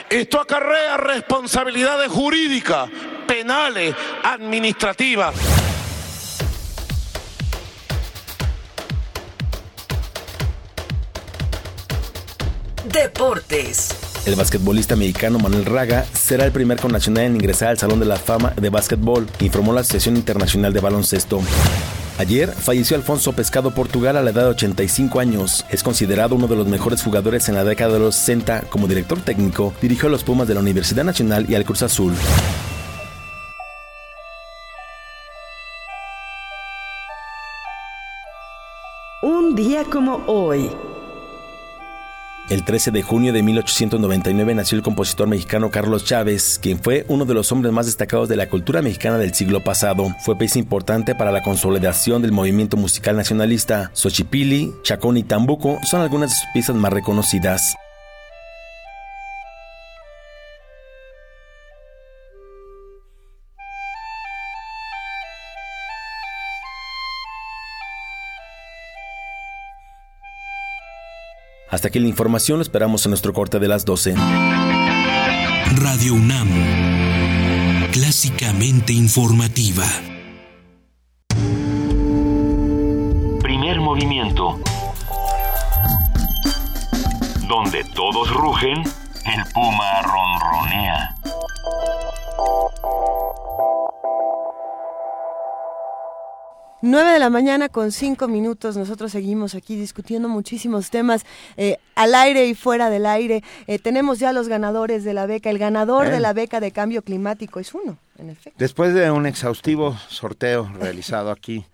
Esto 0.10 0.40
acarrea 0.40 0.98
responsabilidades 0.98 2.10
jurídicas, 2.10 2.90
penales, 3.28 3.96
administrativas. 4.24 5.36
Deportes. 12.86 13.90
El 14.26 14.36
basquetbolista 14.36 14.96
mexicano 14.96 15.40
Manuel 15.40 15.66
Raga 15.66 16.06
será 16.14 16.46
el 16.46 16.52
primer 16.52 16.80
connacional 16.80 17.24
en 17.24 17.36
ingresar 17.36 17.70
al 17.70 17.80
Salón 17.80 18.00
de 18.00 18.06
la 18.06 18.18
Fama 18.18 18.54
de 18.56 18.70
Básquetbol, 18.70 19.28
informó 19.40 19.74
la 19.74 19.82
Asociación 19.82 20.16
Internacional 20.16 20.74
de 20.74 20.80
Baloncesto. 20.80 21.42
Ayer 22.22 22.52
falleció 22.52 22.96
Alfonso 22.96 23.34
Pescado 23.34 23.72
Portugal 23.72 24.16
a 24.16 24.22
la 24.22 24.30
edad 24.30 24.44
de 24.44 24.50
85 24.50 25.20
años. 25.20 25.66
Es 25.70 25.82
considerado 25.82 26.36
uno 26.36 26.46
de 26.46 26.56
los 26.56 26.68
mejores 26.68 27.02
jugadores 27.02 27.50
en 27.50 27.56
la 27.56 27.64
década 27.64 27.94
de 27.94 28.00
los 28.00 28.14
60. 28.14 28.66
Como 28.70 28.88
director 28.88 29.20
técnico, 29.20 29.74
dirigió 29.82 30.08
a 30.08 30.12
los 30.12 30.24
Pumas 30.24 30.48
de 30.48 30.54
la 30.54 30.60
Universidad 30.60 31.04
Nacional 31.04 31.48
y 31.50 31.56
al 31.56 31.66
Cruz 31.66 31.82
Azul. 31.82 32.14
Un 39.24 39.56
día 39.56 39.84
como 39.86 40.22
hoy. 40.28 40.70
El 42.52 42.66
13 42.66 42.92
de 42.92 43.02
junio 43.02 43.32
de 43.32 43.44
1899 43.44 44.56
nació 44.56 44.76
el 44.76 44.84
compositor 44.84 45.26
mexicano 45.26 45.72
Carlos 45.72 46.04
Chávez, 46.04 46.60
quien 46.62 46.80
fue 46.80 47.06
uno 47.08 47.24
de 47.24 47.34
los 47.34 47.50
hombres 47.54 47.72
más 47.72 47.86
destacados 47.86 48.28
de 48.28 48.36
la 48.36 48.50
cultura 48.50 48.82
mexicana 48.82 49.18
del 49.18 49.34
siglo 49.34 49.64
pasado. 49.64 50.14
Fue 50.26 50.38
pieza 50.38 50.60
importante 50.60 51.16
para 51.16 51.32
la 51.32 51.44
consolidación 51.44 52.22
del 52.22 52.34
movimiento 52.34 52.76
musical 52.76 53.16
nacionalista. 53.16 53.90
Xochipili, 53.94 54.74
Chacón 54.84 55.16
y 55.16 55.24
Tambuco 55.24 55.80
son 55.90 56.02
algunas 56.02 56.32
de 56.32 56.36
sus 56.36 56.48
piezas 56.52 56.76
más 56.76 56.92
reconocidas. 56.92 57.74
Hasta 71.72 71.88
aquí 71.88 72.00
la 72.00 72.10
información, 72.10 72.58
lo 72.58 72.64
esperamos 72.64 73.06
en 73.06 73.12
nuestro 73.12 73.32
corte 73.32 73.58
de 73.58 73.70
las 73.70 73.86
12. 73.86 74.14
Radio 75.78 76.16
UNAM, 76.16 76.50
clásicamente 77.94 78.92
informativa. 78.92 79.86
Primer 83.42 83.80
movimiento. 83.80 84.60
Donde 87.48 87.86
todos 87.96 88.30
rugen, 88.34 88.84
el 89.26 89.54
puma 89.54 90.02
ronronea. 90.02 91.21
9 96.82 97.12
de 97.12 97.20
la 97.20 97.30
mañana 97.30 97.70
con 97.70 97.92
5 97.92 98.28
minutos. 98.28 98.76
Nosotros 98.76 99.12
seguimos 99.12 99.54
aquí 99.54 99.76
discutiendo 99.76 100.28
muchísimos 100.28 100.90
temas 100.90 101.26
eh, 101.58 101.78
al 101.96 102.16
aire 102.16 102.48
y 102.48 102.56
fuera 102.56 102.90
del 102.90 103.06
aire. 103.06 103.44
Eh, 103.68 103.78
tenemos 103.78 104.20
ya 104.20 104.34
los 104.34 104.48
ganadores 104.48 105.04
de 105.04 105.14
la 105.14 105.28
beca. 105.28 105.50
El 105.50 105.60
ganador 105.60 106.10
de 106.10 106.20
la 106.20 106.34
beca 106.34 106.60
de 106.60 106.72
cambio 106.72 107.04
climático 107.04 107.60
es 107.60 107.74
uno, 107.76 107.98
en 108.18 108.32
efecto. 108.32 108.58
Después 108.58 108.94
de 108.94 109.12
un 109.12 109.28
exhaustivo 109.28 109.96
sorteo 110.10 110.72
realizado 110.80 111.32
aquí 111.32 111.66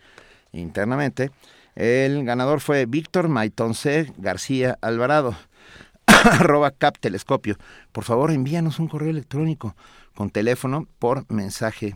internamente, 0.51 1.31
El 1.75 2.25
ganador 2.25 2.59
fue 2.59 2.85
Víctor 2.85 3.29
Maitonce 3.29 4.11
García 4.17 4.77
Alvarado, 4.81 5.35
arroba 6.05 6.71
captelescopio. 6.71 7.55
Por 7.91 8.03
favor, 8.03 8.31
envíanos 8.31 8.79
un 8.79 8.87
correo 8.87 9.11
electrónico 9.11 9.75
con 10.15 10.31
teléfono 10.31 10.87
por 10.99 11.31
mensaje 11.31 11.95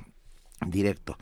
directo. 0.66 1.18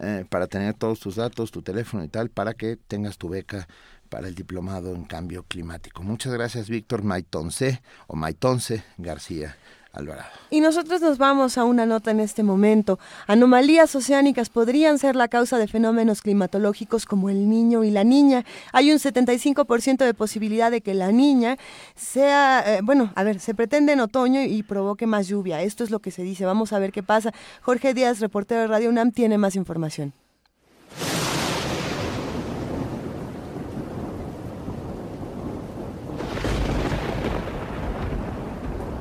Eh, 0.00 0.24
para 0.28 0.46
tener 0.46 0.74
todos 0.74 1.00
tus 1.00 1.16
datos, 1.16 1.50
tu 1.50 1.62
teléfono 1.62 2.04
y 2.04 2.08
tal, 2.08 2.30
para 2.30 2.54
que 2.54 2.76
tengas 2.76 3.18
tu 3.18 3.28
beca 3.28 3.66
para 4.08 4.28
el 4.28 4.34
diplomado 4.34 4.94
en 4.94 5.04
cambio 5.04 5.42
climático. 5.42 6.02
Muchas 6.02 6.32
gracias, 6.32 6.68
Víctor 6.68 7.02
Maitonce 7.02 7.82
o 8.06 8.16
Maitonce 8.16 8.84
García. 8.96 9.56
Y 10.50 10.60
nosotros 10.60 11.00
nos 11.00 11.18
vamos 11.18 11.58
a 11.58 11.64
una 11.64 11.84
nota 11.84 12.10
en 12.10 12.20
este 12.20 12.42
momento. 12.42 12.98
Anomalías 13.26 13.94
oceánicas 13.94 14.48
podrían 14.48 14.98
ser 14.98 15.16
la 15.16 15.28
causa 15.28 15.58
de 15.58 15.68
fenómenos 15.68 16.22
climatológicos 16.22 17.04
como 17.04 17.28
el 17.28 17.48
niño 17.48 17.84
y 17.84 17.90
la 17.90 18.04
niña. 18.04 18.44
Hay 18.72 18.92
un 18.92 18.98
75% 18.98 19.98
de 19.98 20.14
posibilidad 20.14 20.70
de 20.70 20.80
que 20.80 20.94
la 20.94 21.12
niña 21.12 21.58
sea, 21.96 22.62
eh, 22.66 22.80
bueno, 22.82 23.12
a 23.14 23.24
ver, 23.24 23.40
se 23.40 23.54
pretende 23.54 23.92
en 23.92 24.00
otoño 24.00 24.42
y 24.42 24.62
provoque 24.62 25.06
más 25.06 25.28
lluvia. 25.28 25.62
Esto 25.62 25.84
es 25.84 25.90
lo 25.90 25.98
que 25.98 26.10
se 26.10 26.22
dice. 26.22 26.44
Vamos 26.44 26.72
a 26.72 26.78
ver 26.78 26.92
qué 26.92 27.02
pasa. 27.02 27.32
Jorge 27.62 27.92
Díaz, 27.92 28.20
reportero 28.20 28.62
de 28.62 28.66
Radio 28.68 28.88
UNAM, 28.90 29.10
tiene 29.12 29.36
más 29.36 29.56
información. 29.56 30.12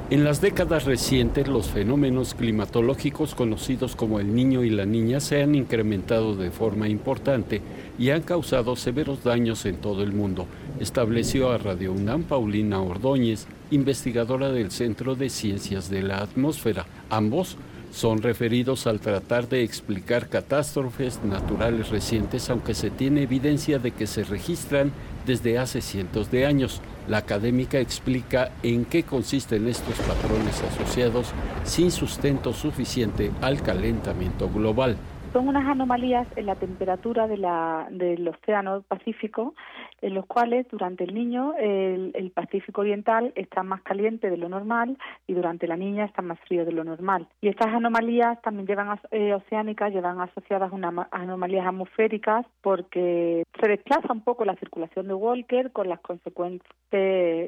En 0.10 0.24
las 0.24 0.40
décadas 0.40 0.86
recientes, 0.86 1.50
los 1.50 1.68
fenómenos 1.68 2.34
climatológicos 2.34 3.36
conocidos 3.36 3.98
como 3.98 4.22
el 4.22 4.34
niño 4.34 4.64
y 4.64 4.70
la 4.70 4.86
niña 4.86 5.20
se 5.20 5.44
han 5.44 5.54
incrementado 5.54 6.34
de 6.38 6.50
forma 6.50 6.88
importante 6.88 7.62
y 8.00 8.12
han 8.12 8.22
causado 8.22 8.78
severos 8.78 9.26
daños 9.26 9.66
en 9.66 9.76
todo 9.76 10.04
el 10.04 10.14
mundo, 10.14 10.48
estableció 10.80 11.52
a 11.52 11.58
Radio 11.58 11.92
UNAM 11.92 12.24
Paulina 12.24 12.80
Ordóñez, 12.80 13.48
investigadora 13.70 14.50
del 14.50 14.72
Centro 14.72 15.16
de 15.16 15.30
Ciencias 15.30 15.90
de 15.90 16.04
la 16.04 16.20
Atmósfera. 16.20 16.86
Ambos 17.10 17.58
son 17.92 18.22
referidos 18.22 18.88
al 18.88 19.02
tratar 19.02 19.50
de 19.50 19.64
explicar 19.64 20.30
catástrofes 20.30 21.20
naturales 21.26 21.90
recientes, 21.90 22.50
aunque 22.50 22.76
se 22.76 22.92
tiene 22.92 23.24
evidencia 23.24 23.78
de 23.78 23.92
que 23.92 24.08
se 24.08 24.24
registran 24.24 24.94
desde 25.26 25.58
hace 25.58 25.82
cientos 25.82 26.32
de 26.32 26.46
años. 26.46 26.82
La 27.08 27.20
académica 27.20 27.80
explica 27.80 28.50
en 28.64 28.84
qué 28.84 29.04
consisten 29.04 29.68
estos 29.68 29.98
patrones 30.02 30.62
asociados 30.62 31.34
sin 31.64 31.90
sustento 31.90 32.52
suficiente 32.52 33.32
al 33.42 33.62
calentamiento 33.62 34.50
global. 34.50 34.98
Son 35.32 35.48
unas 35.48 35.68
anomalías 35.68 36.28
en 36.36 36.48
la 36.48 36.56
temperatura 36.56 37.28
de 37.28 37.38
la, 37.38 37.88
del 37.92 38.28
Océano 38.28 38.82
Pacífico 38.82 39.56
en 40.02 40.14
los 40.14 40.26
cuales 40.26 40.68
durante 40.70 41.04
el 41.04 41.14
niño 41.14 41.54
el, 41.58 42.32
Pacífico 42.34 42.82
Oriental 42.82 43.32
está 43.36 43.64
más 43.64 43.82
caliente 43.82 44.30
de 44.30 44.38
lo 44.38 44.48
normal 44.48 44.98
y 45.26 45.34
durante 45.34 45.66
la 45.66 45.76
niña 45.76 46.06
está 46.06 46.22
más 46.22 46.40
frío 46.42 46.66
de 46.66 46.72
lo 46.72 46.84
normal. 46.84 47.28
Y 47.42 47.48
estas 47.48 47.68
anomalías 47.68 48.40
también 48.42 48.68
llevan 48.68 49.00
eh, 49.12 49.34
oceánicas, 49.34 49.92
llevan 49.92 50.22
asociadas 50.22 50.72
unas 50.72 51.08
anomalías 51.12 51.66
atmosféricas 51.66 52.46
porque 52.62 53.44
se 53.60 53.68
desplaza 53.68 54.14
un 54.14 54.22
poco 54.22 54.46
la 54.46 54.56
circulación 54.58 55.08
de 55.08 55.14
Walker 55.14 55.72
con 55.72 55.90
las 55.90 56.00
consecuencias 56.02 56.70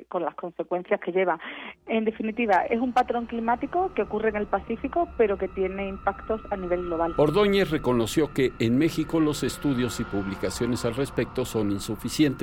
con 0.09 0.23
las 0.23 0.35
consecuencias 0.35 0.99
que 0.99 1.11
lleva. 1.11 1.39
En 1.88 2.03
definitiva, 2.03 2.65
es 2.69 2.80
un 2.80 2.91
patrón 2.91 3.26
climático 3.26 3.93
que 3.93 4.01
ocurre 4.01 4.30
en 4.30 4.35
el 4.35 4.47
Pacífico, 4.47 5.07
pero 5.17 5.38
que 5.38 5.47
tiene 5.47 5.88
impactos 5.88 6.41
a 6.51 6.57
nivel 6.57 6.81
global. 6.81 7.13
Ordóñez 7.17 7.71
reconoció 7.71 8.34
que 8.34 8.51
en 8.59 8.77
México 8.77 9.19
los 9.21 9.43
estudios 9.43 9.99
y 10.01 10.03
publicaciones 10.03 10.84
al 10.84 10.95
respecto 10.95 11.45
son 11.45 11.71
insuficientes 11.71 12.39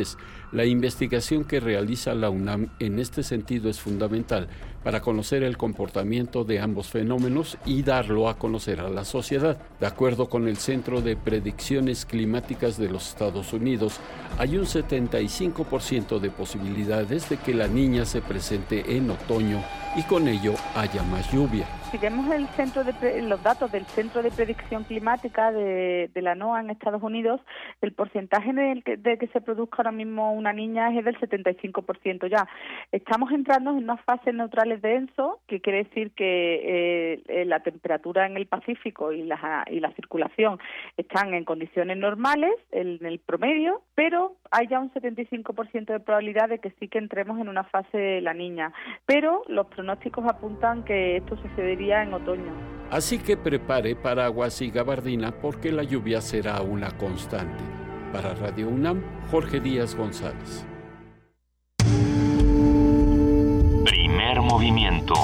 la 0.52 0.64
investigación 0.64 1.44
que 1.44 1.60
realiza 1.60 2.14
la 2.14 2.31
UNAM 2.31 2.68
en 2.78 2.98
este 2.98 3.23
sentido 3.23 3.68
es 3.68 3.81
fundamental 3.81 4.48
para 4.86 5.00
conocer 5.00 5.42
el 5.42 5.56
comportamiento 5.56 6.44
de 6.44 6.60
ambos 6.60 6.90
fenómenos 6.90 7.58
y 7.66 7.82
darlo 7.82 8.28
a 8.28 8.38
conocer 8.38 8.78
a 8.78 8.88
la 8.88 9.04
sociedad. 9.04 9.58
De 9.80 9.86
acuerdo 9.88 10.28
con 10.28 10.46
el 10.46 10.58
Centro 10.58 11.00
de 11.00 11.16
Predicciones 11.16 12.06
Climáticas 12.06 12.78
de 12.78 12.88
los 12.88 13.08
Estados 13.08 13.52
Unidos, 13.52 14.00
hay 14.38 14.56
un 14.56 14.64
75% 14.64 16.20
de 16.20 16.30
posibilidades 16.30 17.28
de 17.28 17.36
que 17.36 17.52
la 17.52 17.66
niña 17.66 18.04
se 18.04 18.22
presente 18.22 18.96
en 18.96 19.10
otoño 19.10 19.60
y 19.96 20.04
con 20.04 20.28
ello 20.28 20.54
haya 20.76 21.02
más 21.02 21.32
lluvia. 21.32 21.66
Si 21.90 21.98
vemos 21.98 22.30
el 22.30 22.46
centro 22.48 22.84
de, 22.84 23.22
los 23.22 23.42
datos 23.42 23.72
del 23.72 23.86
Centro 23.86 24.22
de 24.22 24.30
Predicción 24.30 24.84
Climática 24.84 25.50
de, 25.50 26.10
la 26.14 26.34
NOAA 26.34 26.60
en 26.60 26.70
Estados 26.70 27.02
Unidos, 27.02 27.40
el 27.80 27.92
porcentaje 27.92 28.52
de 28.52 28.82
que, 28.84 28.96
de 28.96 29.16
que 29.18 29.28
se 29.28 29.40
produzca 29.40 29.78
ahora 29.78 29.92
mismo 29.92 30.32
una 30.32 30.52
niña 30.52 30.90
es 30.96 31.04
del 31.04 31.18
75% 31.18 32.28
ya. 32.28 32.46
Estamos 32.92 33.30
entrando 33.32 33.70
en 33.70 33.78
unas 33.78 34.00
fases 34.02 34.34
denso, 34.81 35.40
que 35.47 35.61
quiere 35.61 35.85
decir 35.85 36.12
que 36.12 37.23
eh, 37.27 37.44
la 37.44 37.61
temperatura 37.61 38.27
en 38.27 38.36
el 38.36 38.47
Pacífico 38.47 39.12
y 39.12 39.23
la, 39.23 39.65
y 39.70 39.81
la 39.81 39.93
circulación 39.93 40.59
están 40.97 41.35
en 41.35 41.44
condiciones 41.44 41.97
normales, 41.97 42.53
en 42.73 43.05
el 43.05 43.19
promedio, 43.19 43.82
pero 43.94 44.36
hay 44.51 44.69
ya 44.69 44.81
un 44.81 44.93
75% 44.93 45.86
de 45.86 46.01
probabilidad 46.01 46.48
de 46.48 46.59
que 46.59 46.70
sí 46.78 46.89
que 46.89 46.98
entremos 46.98 47.40
en 47.40 47.48
una 47.48 47.65
fase 47.65 47.97
de 47.97 48.20
la 48.20 48.35
niña. 48.35 48.73
Pero 49.07 49.43
los 49.48 49.66
pronósticos 49.66 50.24
apuntan 50.27 50.85
que 50.85 51.16
esto 51.16 51.36
sucedería 51.36 52.03
en 52.03 52.15
otoño. 52.15 52.53
Así 52.90 53.19
que 53.19 53.36
prepare 53.36 53.97
paraguas 53.97 54.62
y 54.62 54.70
gabardina 54.70 55.32
porque 55.32 55.73
la 55.73 55.82
lluvia 55.82 56.20
será 56.20 56.62
una 56.62 56.90
constante. 56.97 57.65
Para 58.12 58.35
Radio 58.35 58.69
UNAM, 58.69 59.03
Jorge 59.31 59.61
Díaz 59.61 59.97
González. 59.97 60.66
Movimiento. 64.40 65.14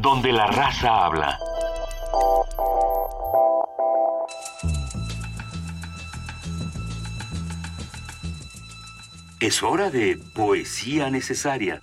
Donde 0.00 0.32
la 0.32 0.46
raza 0.46 1.04
habla. 1.04 1.38
Es 9.40 9.62
hora 9.62 9.90
de 9.90 10.18
poesía 10.34 11.10
necesaria. 11.10 11.80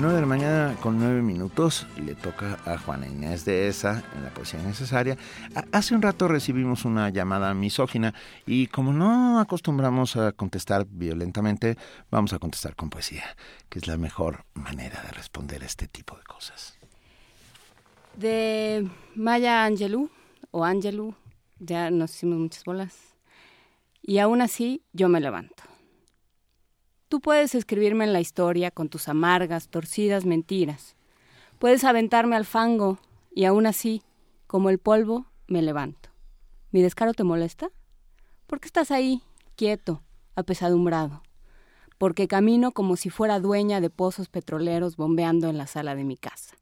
9 0.00 0.14
de 0.14 0.20
la 0.20 0.26
mañana 0.28 0.76
con 0.80 0.96
9 1.00 1.22
minutos 1.22 1.84
le 1.96 2.14
toca 2.14 2.60
a 2.64 2.78
Juana 2.78 3.08
Inés 3.08 3.44
de 3.44 3.66
esa 3.66 4.04
en 4.14 4.22
la 4.22 4.30
poesía 4.30 4.62
necesaria. 4.62 5.18
Hace 5.72 5.96
un 5.96 6.02
rato 6.02 6.28
recibimos 6.28 6.84
una 6.84 7.10
llamada 7.10 7.52
misógina 7.52 8.14
y 8.46 8.68
como 8.68 8.92
no 8.92 9.40
acostumbramos 9.40 10.14
a 10.14 10.30
contestar 10.30 10.86
violentamente, 10.88 11.76
vamos 12.12 12.32
a 12.32 12.38
contestar 12.38 12.76
con 12.76 12.90
poesía, 12.90 13.24
que 13.68 13.80
es 13.80 13.88
la 13.88 13.96
mejor 13.96 14.44
manera 14.54 15.02
de 15.02 15.10
responder 15.10 15.64
a 15.64 15.66
este 15.66 15.88
tipo 15.88 16.16
de 16.16 16.22
cosas. 16.22 16.78
De 18.16 18.88
Maya 19.16 19.64
Angelou 19.64 20.10
o 20.52 20.64
Angelou, 20.64 21.16
ya 21.58 21.90
nos 21.90 22.14
hicimos 22.14 22.38
muchas 22.38 22.62
bolas. 22.64 22.94
Y 24.00 24.18
aún 24.18 24.42
así 24.42 24.84
yo 24.92 25.08
me 25.08 25.20
levanto. 25.20 25.67
Tú 27.08 27.20
puedes 27.20 27.54
escribirme 27.54 28.04
en 28.04 28.12
la 28.12 28.20
historia 28.20 28.70
con 28.70 28.90
tus 28.90 29.08
amargas, 29.08 29.68
torcidas 29.68 30.26
mentiras. 30.26 30.94
Puedes 31.58 31.84
aventarme 31.84 32.36
al 32.36 32.44
fango 32.44 32.98
y 33.34 33.46
aún 33.46 33.64
así, 33.64 34.02
como 34.46 34.68
el 34.68 34.78
polvo, 34.78 35.24
me 35.46 35.62
levanto. 35.62 36.10
¿Mi 36.70 36.82
descaro 36.82 37.14
te 37.14 37.24
molesta? 37.24 37.70
¿Por 38.46 38.60
qué 38.60 38.66
estás 38.66 38.90
ahí, 38.90 39.22
quieto, 39.56 40.02
apesadumbrado? 40.34 41.22
Porque 41.96 42.28
camino 42.28 42.72
como 42.72 42.96
si 42.96 43.08
fuera 43.08 43.40
dueña 43.40 43.80
de 43.80 43.88
pozos 43.88 44.28
petroleros 44.28 44.96
bombeando 44.96 45.48
en 45.48 45.56
la 45.56 45.66
sala 45.66 45.94
de 45.94 46.04
mi 46.04 46.18
casa. 46.18 46.56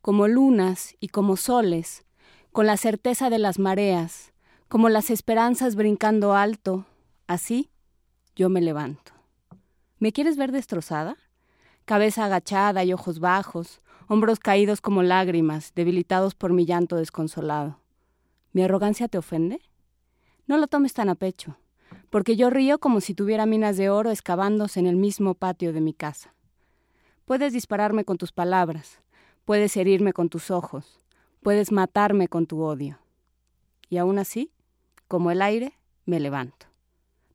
Como 0.00 0.28
lunas 0.28 0.94
y 1.00 1.08
como 1.08 1.36
soles, 1.36 2.04
con 2.52 2.66
la 2.66 2.76
certeza 2.76 3.28
de 3.28 3.38
las 3.38 3.58
mareas, 3.58 4.32
como 4.68 4.88
las 4.88 5.10
esperanzas 5.10 5.74
brincando 5.74 6.34
alto, 6.34 6.86
así 7.26 7.70
yo 8.36 8.48
me 8.48 8.60
levanto. 8.60 9.17
¿Me 10.00 10.12
quieres 10.12 10.36
ver 10.36 10.52
destrozada? 10.52 11.16
Cabeza 11.84 12.24
agachada 12.24 12.84
y 12.84 12.92
ojos 12.92 13.18
bajos, 13.18 13.80
hombros 14.06 14.38
caídos 14.38 14.80
como 14.80 15.02
lágrimas, 15.02 15.72
debilitados 15.74 16.36
por 16.36 16.52
mi 16.52 16.66
llanto 16.66 16.94
desconsolado. 16.94 17.80
¿Mi 18.52 18.62
arrogancia 18.62 19.08
te 19.08 19.18
ofende? 19.18 19.60
No 20.46 20.56
lo 20.56 20.68
tomes 20.68 20.94
tan 20.94 21.08
a 21.08 21.16
pecho, 21.16 21.58
porque 22.10 22.36
yo 22.36 22.48
río 22.48 22.78
como 22.78 23.00
si 23.00 23.12
tuviera 23.12 23.44
minas 23.44 23.76
de 23.76 23.90
oro 23.90 24.10
excavándose 24.10 24.78
en 24.78 24.86
el 24.86 24.94
mismo 24.94 25.34
patio 25.34 25.72
de 25.72 25.80
mi 25.80 25.94
casa. 25.94 26.32
Puedes 27.24 27.52
dispararme 27.52 28.04
con 28.04 28.18
tus 28.18 28.30
palabras, 28.30 29.00
puedes 29.44 29.76
herirme 29.76 30.12
con 30.12 30.28
tus 30.28 30.52
ojos, 30.52 31.00
puedes 31.42 31.72
matarme 31.72 32.28
con 32.28 32.46
tu 32.46 32.62
odio. 32.62 33.00
Y 33.90 33.96
aún 33.96 34.20
así, 34.20 34.52
como 35.08 35.32
el 35.32 35.42
aire, 35.42 35.72
me 36.06 36.20
levanto. 36.20 36.66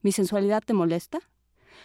¿Mi 0.02 0.14
sensualidad 0.14 0.64
te 0.66 0.74
molesta? 0.74 1.20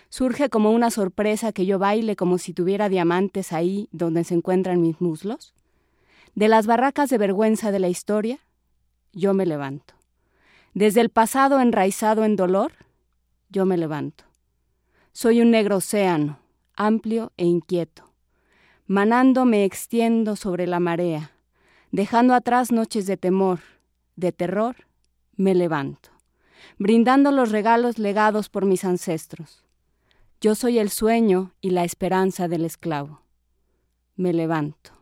Surge 0.09 0.49
como 0.49 0.71
una 0.71 0.91
sorpresa 0.91 1.53
que 1.53 1.67
yo 1.67 1.79
baile 1.79 2.17
como 2.17 2.39
si 2.39 2.53
tuviera 2.53 2.89
diamantes 2.89 3.53
ahí 3.53 3.89
donde 3.93 4.25
se 4.25 4.35
encuentran 4.35 4.81
mis 4.81 5.01
muslos? 5.01 5.55
De 6.35 6.49
las 6.49 6.67
barracas 6.67 7.11
de 7.11 7.19
vergüenza 7.19 7.71
de 7.73 7.79
la 7.79 7.89
historia, 7.89 8.39
yo 9.13 9.35
me 9.35 9.47
levanto. 9.47 9.95
Desde 10.75 11.01
el 11.01 11.11
pasado 11.11 11.61
enraizado 11.61 12.25
en 12.25 12.37
dolor, 12.37 12.73
yo 13.49 13.67
me 13.67 13.77
levanto. 13.77 14.25
Soy 15.13 15.41
un 15.41 15.51
negro 15.51 15.77
océano, 15.77 16.39
amplio 16.77 17.33
e 17.37 17.45
inquieto. 17.45 18.05
Manando 18.87 19.45
me 19.45 19.65
extiendo 19.65 20.37
sobre 20.37 20.67
la 20.67 20.81
marea, 20.81 21.33
dejando 21.91 22.35
atrás 22.35 22.71
noches 22.71 23.07
de 23.07 23.17
temor, 23.17 23.61
de 24.17 24.33
terror, 24.33 24.77
me 25.37 25.55
levanto, 25.55 26.11
brindando 26.79 27.33
los 27.33 27.51
regalos 27.51 27.99
legados 27.99 28.49
por 28.49 28.65
mis 28.65 28.85
ancestros. 28.85 29.68
Yo 30.41 30.55
soy 30.55 30.79
el 30.79 30.89
sueño 30.89 31.51
y 31.61 31.71
la 31.71 31.83
esperanza 31.83 32.47
del 32.47 32.65
esclavo. 32.65 33.23
Me 34.15 34.33
levanto, 34.33 34.93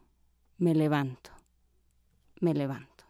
me 0.57 0.75
levanto, 0.75 1.31
me 2.41 2.55
levanto. 2.55 3.05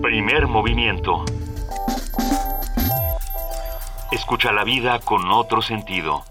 Primer 0.00 0.46
movimiento. 0.46 1.24
Escucha 4.12 4.52
la 4.52 4.62
vida 4.62 5.00
con 5.00 5.32
otro 5.32 5.62
sentido. 5.62 6.22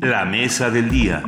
La 0.00 0.24
mesa 0.24 0.70
del 0.70 0.90
día 0.90 1.22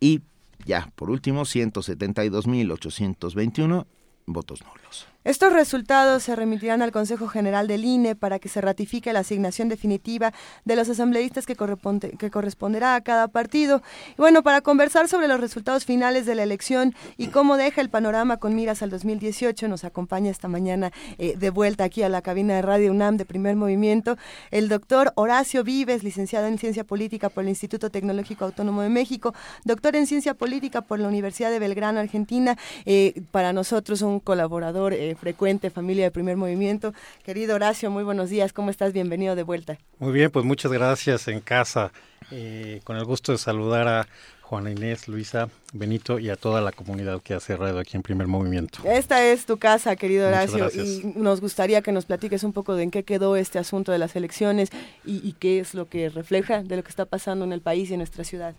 y 0.00 0.22
ya 0.64 0.90
por 0.94 1.10
último 1.10 1.42
172.821 1.42 3.86
votos 4.26 4.64
nulos. 4.64 5.06
Estos 5.26 5.52
resultados 5.52 6.22
se 6.22 6.36
remitirán 6.36 6.82
al 6.82 6.92
Consejo 6.92 7.26
General 7.26 7.66
del 7.66 7.84
INE 7.84 8.14
para 8.14 8.38
que 8.38 8.48
se 8.48 8.60
ratifique 8.60 9.12
la 9.12 9.18
asignación 9.18 9.68
definitiva 9.68 10.32
de 10.64 10.76
los 10.76 10.88
asambleístas 10.88 11.46
que, 11.46 11.56
corresponderá 11.56 12.94
a 12.94 13.00
cada 13.00 13.26
partido. 13.26 13.82
Y 14.10 14.18
bueno, 14.18 14.44
para 14.44 14.60
conversar 14.60 15.08
sobre 15.08 15.26
los 15.26 15.40
resultados 15.40 15.84
finales 15.84 16.26
de 16.26 16.36
la 16.36 16.44
elección 16.44 16.94
y 17.16 17.26
cómo 17.26 17.56
deja 17.56 17.80
el 17.80 17.90
panorama 17.90 18.36
con 18.36 18.54
miras 18.54 18.82
al 18.82 18.90
2018, 18.90 19.66
nos 19.66 19.82
acompaña 19.82 20.30
esta 20.30 20.46
mañana 20.46 20.92
eh, 21.18 21.34
de 21.36 21.50
vuelta 21.50 21.82
aquí 21.82 22.04
a 22.04 22.08
la 22.08 22.22
cabina 22.22 22.54
de 22.54 22.62
Radio 22.62 22.92
UNAM 22.92 23.16
de 23.16 23.24
Primer 23.24 23.56
Movimiento 23.56 24.16
el 24.52 24.68
doctor 24.68 25.12
Horacio 25.16 25.64
Vives, 25.64 26.04
licenciado 26.04 26.46
en 26.46 26.56
Ciencia 26.56 26.84
Política 26.84 27.30
por 27.30 27.42
el 27.42 27.48
Instituto 27.48 27.90
Tecnológico 27.90 28.44
Autónomo 28.44 28.82
de 28.82 28.90
México, 28.90 29.34
doctor 29.64 29.96
en 29.96 30.06
Ciencia 30.06 30.34
Política 30.34 30.82
por 30.82 31.00
la 31.00 31.08
Universidad 31.08 31.50
de 31.50 31.58
Belgrano, 31.58 31.98
Argentina, 31.98 32.56
eh, 32.84 33.22
para 33.32 33.52
nosotros 33.52 34.02
un 34.02 34.20
colaborador 34.20 34.92
eh, 34.92 35.15
frecuente, 35.16 35.70
familia 35.70 36.04
de 36.04 36.10
primer 36.10 36.36
movimiento. 36.36 36.94
Querido 37.24 37.54
Horacio, 37.54 37.90
muy 37.90 38.04
buenos 38.04 38.30
días, 38.30 38.52
¿cómo 38.52 38.70
estás? 38.70 38.92
Bienvenido 38.92 39.34
de 39.34 39.42
vuelta. 39.42 39.78
Muy 39.98 40.12
bien, 40.12 40.30
pues 40.30 40.44
muchas 40.44 40.72
gracias 40.72 41.28
en 41.28 41.40
casa. 41.40 41.92
Eh, 42.30 42.80
con 42.84 42.96
el 42.96 43.04
gusto 43.04 43.32
de 43.32 43.38
saludar 43.38 43.86
a 43.86 44.08
Juana 44.42 44.70
Inés, 44.70 45.08
Luisa, 45.08 45.48
Benito 45.72 46.18
y 46.20 46.30
a 46.30 46.36
toda 46.36 46.60
la 46.60 46.70
comunidad 46.70 47.20
que 47.20 47.34
ha 47.34 47.40
cerrado 47.40 47.80
aquí 47.80 47.96
en 47.96 48.02
Primer 48.02 48.28
Movimiento. 48.28 48.78
Esta 48.84 49.24
es 49.24 49.44
tu 49.44 49.58
casa, 49.58 49.96
querido 49.96 50.28
Horacio, 50.28 50.70
y 50.72 51.02
nos 51.16 51.40
gustaría 51.40 51.82
que 51.82 51.90
nos 51.90 52.04
platiques 52.04 52.44
un 52.44 52.52
poco 52.52 52.76
de 52.76 52.84
en 52.84 52.90
qué 52.92 53.02
quedó 53.02 53.34
este 53.34 53.58
asunto 53.58 53.90
de 53.90 53.98
las 53.98 54.14
elecciones 54.14 54.70
y, 55.04 55.16
y 55.26 55.32
qué 55.32 55.58
es 55.58 55.74
lo 55.74 55.88
que 55.88 56.08
refleja 56.10 56.62
de 56.62 56.76
lo 56.76 56.84
que 56.84 56.90
está 56.90 57.06
pasando 57.06 57.44
en 57.44 57.52
el 57.52 57.60
país 57.60 57.90
y 57.90 57.94
en 57.94 57.98
nuestra 57.98 58.22
ciudad. 58.22 58.54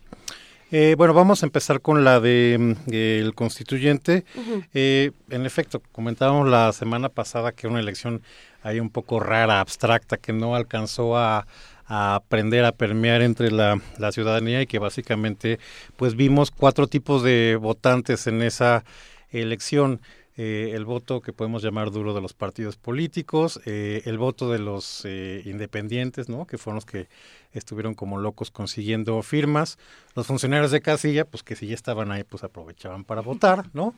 Eh, 0.69 0.95
bueno, 0.98 1.14
vamos 1.14 1.44
a 1.44 1.45
empezar 1.45 1.80
con 1.80 2.03
la 2.03 2.19
de 2.19 2.57
mm, 2.60 2.94
el 2.94 3.34
constituyente. 3.35 4.26
eh, 4.73 5.11
en 5.30 5.45
efecto, 5.45 5.81
comentábamos 5.94 6.49
la 6.49 6.73
semana 6.73 7.07
pasada 7.07 7.53
que 7.53 7.68
una 7.68 7.80
elección 7.80 8.22
ahí 8.64 8.80
un 8.81 8.89
poco 8.89 9.22
rara, 9.22 9.61
abstracta, 9.61 10.18
que 10.18 10.34
no 10.34 10.56
alcanzó 10.56 11.18
a, 11.18 11.48
a 11.85 12.15
aprender 12.15 12.65
a 12.65 12.73
permear 12.73 13.22
entre 13.22 13.49
la, 13.49 13.80
la, 13.98 14.11
ciudadanía 14.11 14.61
y 14.61 14.68
que 14.68 14.80
básicamente 14.80 15.57
pues 15.95 16.15
vimos 16.15 16.52
cuatro 16.52 16.88
tipos 16.88 17.23
de 17.23 17.57
votantes 17.60 18.27
en 18.27 18.41
esa 18.41 18.84
elección. 19.31 20.02
Eh, 20.39 20.73
el 20.76 20.85
voto 20.85 21.19
que 21.19 21.34
podemos 21.34 21.64
llamar 21.64 21.89
duro 21.89 22.14
de 22.14 22.22
los 22.22 22.35
partidos 22.35 22.77
políticos, 22.77 23.60
eh, 23.65 24.03
el 24.06 24.19
voto 24.19 24.52
de 24.52 24.60
los 24.60 25.02
eh, 25.03 25.41
independientes, 25.45 26.30
¿no? 26.30 26.45
que 26.45 26.60
fueron 26.60 26.76
los 26.76 26.85
que 26.85 27.07
estuvieron 27.53 27.94
como 27.94 28.18
locos 28.19 28.52
consiguiendo 28.52 29.22
firmas, 29.24 29.78
los 30.15 30.28
funcionarios 30.28 30.72
de 30.72 30.82
casilla, 30.82 31.26
pues 31.26 31.44
que 31.44 31.56
si 31.56 31.68
ya 31.68 31.76
estaban 31.76 32.11
ahí, 32.11 32.24
pues 32.24 32.44
aprovechaban 32.44 33.03
para 33.03 33.22
votar, 33.22 33.65
¿no? 33.74 33.94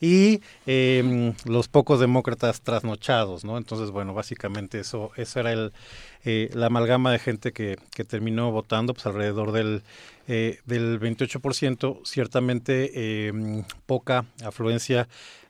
Y 0.00 0.40
eh, 0.66 1.32
los 1.46 1.68
pocos 1.68 2.00
demócratas 2.00 2.60
trasnochados, 2.60 3.44
¿no? 3.44 3.58
Entonces, 3.58 3.90
bueno, 3.90 4.14
básicamente 4.14 4.80
eso, 4.80 5.10
eso 5.16 5.40
era 5.40 5.52
el, 5.52 5.72
eh, 6.24 6.50
la 6.54 6.66
amalgama 6.66 7.12
de 7.12 7.18
gente 7.18 7.52
que, 7.52 7.78
que 7.94 8.04
terminó 8.04 8.50
votando, 8.50 8.94
pues 8.94 9.06
alrededor 9.06 9.52
del, 9.52 9.82
eh, 10.26 10.60
del 10.64 10.98
28%, 11.00 12.00
ciertamente 12.04 12.90
eh, 12.94 13.64
poca 13.84 14.24
afluencia 14.42 15.06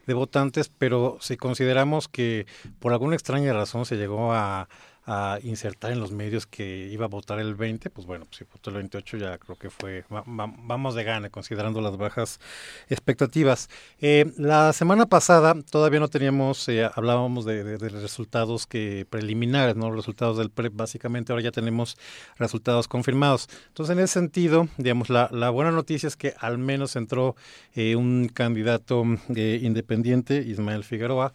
de 0.06 0.14
votantes, 0.14 0.68
pero 0.68 1.16
si 1.20 1.36
consideramos 1.36 2.08
que 2.08 2.46
por 2.80 2.92
alguna 2.92 3.14
extraña 3.14 3.52
razón 3.52 3.86
se 3.86 3.96
llegó 3.96 4.32
a 4.32 4.68
a 5.06 5.38
insertar 5.42 5.92
en 5.92 6.00
los 6.00 6.12
medios 6.12 6.46
que 6.46 6.88
iba 6.90 7.04
a 7.04 7.08
votar 7.08 7.38
el 7.38 7.54
20, 7.54 7.90
pues 7.90 8.06
bueno, 8.06 8.24
pues 8.24 8.38
si 8.38 8.44
votó 8.44 8.70
el 8.70 8.76
28 8.76 9.16
ya 9.18 9.38
creo 9.38 9.56
que 9.56 9.70
fue, 9.70 10.04
va, 10.12 10.22
va, 10.22 10.52
vamos 10.56 10.94
de 10.94 11.04
gana 11.04 11.30
considerando 11.30 11.80
las 11.80 11.96
bajas 11.96 12.40
expectativas. 12.88 13.68
Eh, 14.00 14.32
la 14.36 14.72
semana 14.72 15.06
pasada 15.06 15.54
todavía 15.70 16.00
no 16.00 16.08
teníamos, 16.08 16.68
eh, 16.68 16.88
hablábamos 16.94 17.44
de, 17.44 17.64
de, 17.64 17.78
de, 17.78 17.88
resultados 17.88 18.66
que 18.66 19.06
preliminares, 19.08 19.76
no 19.76 19.88
los 19.88 19.96
resultados 19.96 20.38
del 20.38 20.50
PREP, 20.50 20.74
básicamente 20.74 21.32
ahora 21.32 21.42
ya 21.42 21.52
tenemos 21.52 21.96
resultados 22.36 22.88
confirmados. 22.88 23.48
Entonces 23.68 23.96
en 23.96 24.02
ese 24.02 24.14
sentido, 24.14 24.68
digamos, 24.78 25.10
la, 25.10 25.28
la 25.32 25.50
buena 25.50 25.70
noticia 25.70 26.06
es 26.06 26.16
que 26.16 26.34
al 26.38 26.58
menos 26.58 26.96
entró 26.96 27.36
eh, 27.74 27.96
un 27.96 28.28
candidato 28.32 29.04
eh, 29.34 29.60
independiente, 29.62 30.38
Ismael 30.38 30.84
Figueroa, 30.84 31.32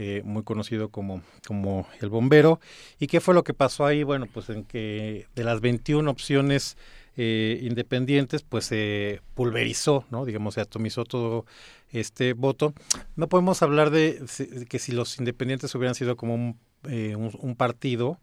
eh, 0.00 0.22
muy 0.24 0.44
conocido 0.44 0.90
como, 0.90 1.22
como 1.44 1.88
el 2.00 2.08
bombero. 2.08 2.60
¿Y 3.00 3.08
qué 3.08 3.20
fue 3.20 3.34
lo 3.34 3.42
que 3.42 3.52
pasó 3.52 3.84
ahí? 3.84 4.04
Bueno, 4.04 4.26
pues 4.32 4.48
en 4.48 4.62
que 4.62 5.26
de 5.34 5.42
las 5.42 5.60
21 5.60 6.08
opciones 6.08 6.76
eh, 7.16 7.58
independientes, 7.62 8.42
pues 8.42 8.66
se 8.66 9.22
pulverizó, 9.34 10.04
¿no? 10.10 10.24
Digamos, 10.24 10.54
se 10.54 10.60
atomizó 10.60 11.04
todo 11.04 11.46
este 11.90 12.32
voto. 12.32 12.74
No 13.16 13.28
podemos 13.28 13.60
hablar 13.62 13.90
de, 13.90 14.20
de 14.20 14.66
que 14.66 14.78
si 14.78 14.92
los 14.92 15.18
independientes 15.18 15.74
hubieran 15.74 15.96
sido 15.96 16.16
como 16.16 16.36
un, 16.36 16.60
eh, 16.84 17.16
un, 17.16 17.36
un 17.40 17.56
partido, 17.56 18.20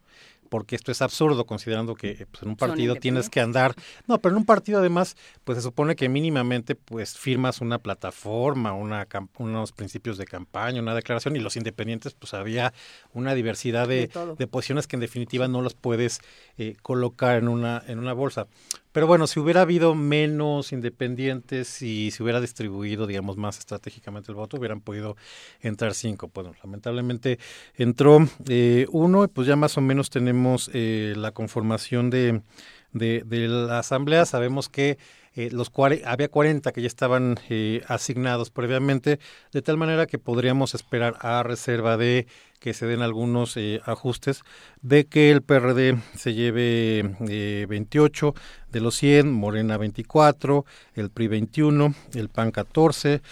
porque 0.48 0.76
esto 0.76 0.92
es 0.92 1.02
absurdo 1.02 1.44
considerando 1.44 1.94
que 1.94 2.26
pues, 2.30 2.42
en 2.42 2.50
un 2.50 2.56
partido 2.56 2.96
tienes 2.96 3.28
que 3.28 3.40
andar 3.40 3.74
no 4.06 4.18
pero 4.18 4.34
en 4.34 4.38
un 4.38 4.46
partido 4.46 4.78
además 4.78 5.16
pues 5.44 5.58
se 5.58 5.62
supone 5.62 5.96
que 5.96 6.08
mínimamente 6.08 6.74
pues 6.74 7.16
firmas 7.16 7.60
una 7.60 7.78
plataforma 7.78 8.72
una 8.72 9.06
unos 9.38 9.72
principios 9.72 10.18
de 10.18 10.24
campaña 10.26 10.80
una 10.80 10.94
declaración 10.94 11.36
y 11.36 11.40
los 11.40 11.56
independientes 11.56 12.14
pues 12.14 12.34
había 12.34 12.72
una 13.12 13.34
diversidad 13.34 13.88
de, 13.88 14.08
de, 14.08 14.34
de 14.38 14.46
posiciones 14.46 14.86
que 14.86 14.96
en 14.96 15.00
definitiva 15.00 15.48
no 15.48 15.62
los 15.62 15.74
puedes 15.74 16.20
eh, 16.58 16.76
colocar 16.82 17.36
en 17.36 17.48
una 17.48 17.82
en 17.86 17.98
una 17.98 18.12
bolsa 18.12 18.46
pero 18.96 19.06
bueno, 19.06 19.26
si 19.26 19.38
hubiera 19.38 19.60
habido 19.60 19.94
menos 19.94 20.72
independientes 20.72 21.82
y 21.82 22.10
se 22.12 22.22
hubiera 22.22 22.40
distribuido, 22.40 23.06
digamos, 23.06 23.36
más 23.36 23.58
estratégicamente 23.58 24.32
el 24.32 24.36
voto, 24.36 24.56
hubieran 24.56 24.80
podido 24.80 25.18
entrar 25.60 25.92
cinco. 25.92 26.30
Bueno, 26.32 26.54
lamentablemente 26.64 27.38
entró 27.74 28.26
eh, 28.48 28.86
uno 28.92 29.24
y 29.24 29.28
pues 29.28 29.46
ya 29.46 29.54
más 29.54 29.76
o 29.76 29.82
menos 29.82 30.08
tenemos 30.08 30.70
eh, 30.72 31.12
la 31.14 31.32
conformación 31.32 32.08
de, 32.08 32.40
de, 32.94 33.22
de, 33.26 33.48
la 33.48 33.80
asamblea. 33.80 34.24
Sabemos 34.24 34.70
que 34.70 34.96
eh, 35.36 35.50
los 35.52 35.70
había 36.06 36.28
40 36.28 36.72
que 36.72 36.80
ya 36.80 36.86
estaban 36.86 37.38
eh, 37.50 37.82
asignados 37.88 38.50
previamente, 38.50 39.20
de 39.52 39.60
tal 39.60 39.76
manera 39.76 40.06
que 40.06 40.18
podríamos 40.18 40.74
esperar 40.74 41.16
a 41.20 41.42
reserva 41.42 41.98
de 41.98 42.26
que 42.58 42.74
se 42.74 42.86
den 42.86 43.02
algunos 43.02 43.56
eh, 43.56 43.80
ajustes, 43.84 44.42
de 44.82 45.06
que 45.06 45.30
el 45.30 45.42
PRD 45.42 45.98
se 46.16 46.34
lleve 46.34 47.16
28 47.68 48.34
de 48.70 48.80
los 48.80 48.96
100, 48.96 49.32
Morena 49.32 49.76
24, 49.76 50.64
el 50.94 51.10
PRI 51.10 51.28
21, 51.28 51.94
el 52.14 52.28
PAN 52.28 52.50
14, 52.50 53.22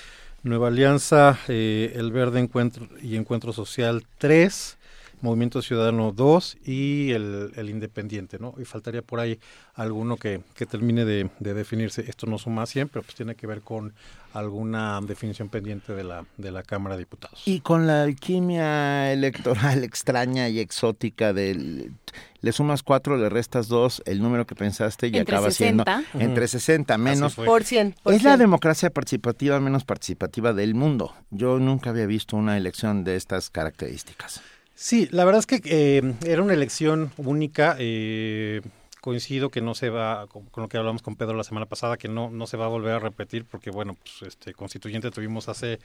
Nueva 0.43 0.69
Alianza, 0.69 1.39
el 1.49 2.13
Verde 2.13 2.41
Encuentro 2.41 2.89
y 3.03 3.17
Encuentro 3.17 3.53
Social 3.53 4.05
3, 4.19 4.79
Movimiento 5.25 5.63
Ciudadano 5.63 6.13
2 6.13 6.59
y 6.67 7.13
el, 7.13 7.51
el, 7.57 7.71
Independiente, 7.71 8.39
¿no? 8.39 8.55
Y 8.59 8.67
faltaría 8.67 9.01
por 9.01 9.21
ahí 9.21 9.41
alguno 9.75 10.19
que, 10.19 10.43
que 10.55 10.67
termine 10.67 11.07
de, 11.07 11.31
de, 11.41 11.55
definirse. 11.55 12.05
Esto 12.07 12.27
no 12.27 12.37
suma 12.37 12.67
100, 12.67 12.91
pero 12.91 13.03
pues 13.03 13.15
tiene 13.15 13.35
que 13.35 13.47
ver 13.47 13.63
con 13.63 13.95
alguna 14.35 15.01
definición 15.01 15.49
pendiente 15.49 15.95
de 15.95 16.05
la, 16.05 16.27
de 16.37 16.51
la 16.51 16.63
Cámara 16.63 16.97
de 16.97 17.01
Diputados. 17.01 17.41
Y 17.47 17.61
con 17.61 17.87
la 17.87 18.03
alquimia 18.03 19.13
electoral 19.13 19.83
extraña 19.85 20.51
y 20.51 20.61
exótica 20.61 21.33
del... 21.33 21.95
Le 22.43 22.53
sumas 22.53 22.83
cuatro, 22.83 23.17
le 23.17 23.31
restas 23.31 23.69
dos, 23.69 24.03
el 24.05 24.21
número 24.21 24.47
que 24.47 24.55
pensaste 24.55 25.07
y 25.07 25.17
entre 25.17 25.37
acaba 25.37 25.51
60. 25.51 25.85
siendo 25.85 26.23
entre 26.23 26.47
60 26.47 26.99
menos. 26.99 27.37
Por 27.37 27.65
100. 27.65 27.95
Por 28.03 28.13
es 28.13 28.21
100. 28.21 28.31
la 28.31 28.37
democracia 28.37 28.91
participativa 28.91 29.59
menos 29.59 29.85
participativa 29.85 30.53
del 30.53 30.75
mundo. 30.75 31.15
Yo 31.31 31.59
nunca 31.59 31.89
había 31.89 32.05
visto 32.05 32.37
una 32.37 32.59
elección 32.59 33.05
de 33.05 33.17
estas 33.17 33.49
características. 33.49 34.43
Sí, 34.75 35.09
la 35.13 35.25
verdad 35.25 35.41
es 35.41 35.47
que 35.47 35.61
eh, 35.65 36.15
era 36.27 36.43
una 36.43 36.55
elección 36.55 37.13
única. 37.17 37.77
Eh, 37.79 38.61
coincido 39.05 39.51
que 39.51 39.61
no 39.61 39.75
se 39.75 39.91
va, 39.91 40.27
con, 40.29 40.49
lo 40.57 40.67
que 40.67 40.79
hablamos 40.79 41.03
con 41.03 41.15
Pedro 41.15 41.35
la 41.35 41.45
semana 41.45 41.67
pasada, 41.67 41.99
que 41.99 42.09
no, 42.09 42.31
no 42.31 42.47
se 42.47 42.57
va 42.57 42.65
a 42.65 42.69
volver 42.69 42.95
a 42.95 42.99
repetir, 42.99 43.45
porque 43.45 43.71
bueno, 43.71 43.99
pues 44.03 44.33
este 44.33 44.55
constituyente 44.55 45.11
tuvimos 45.11 45.47
hace 45.51 45.79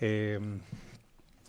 eh, 0.00 0.40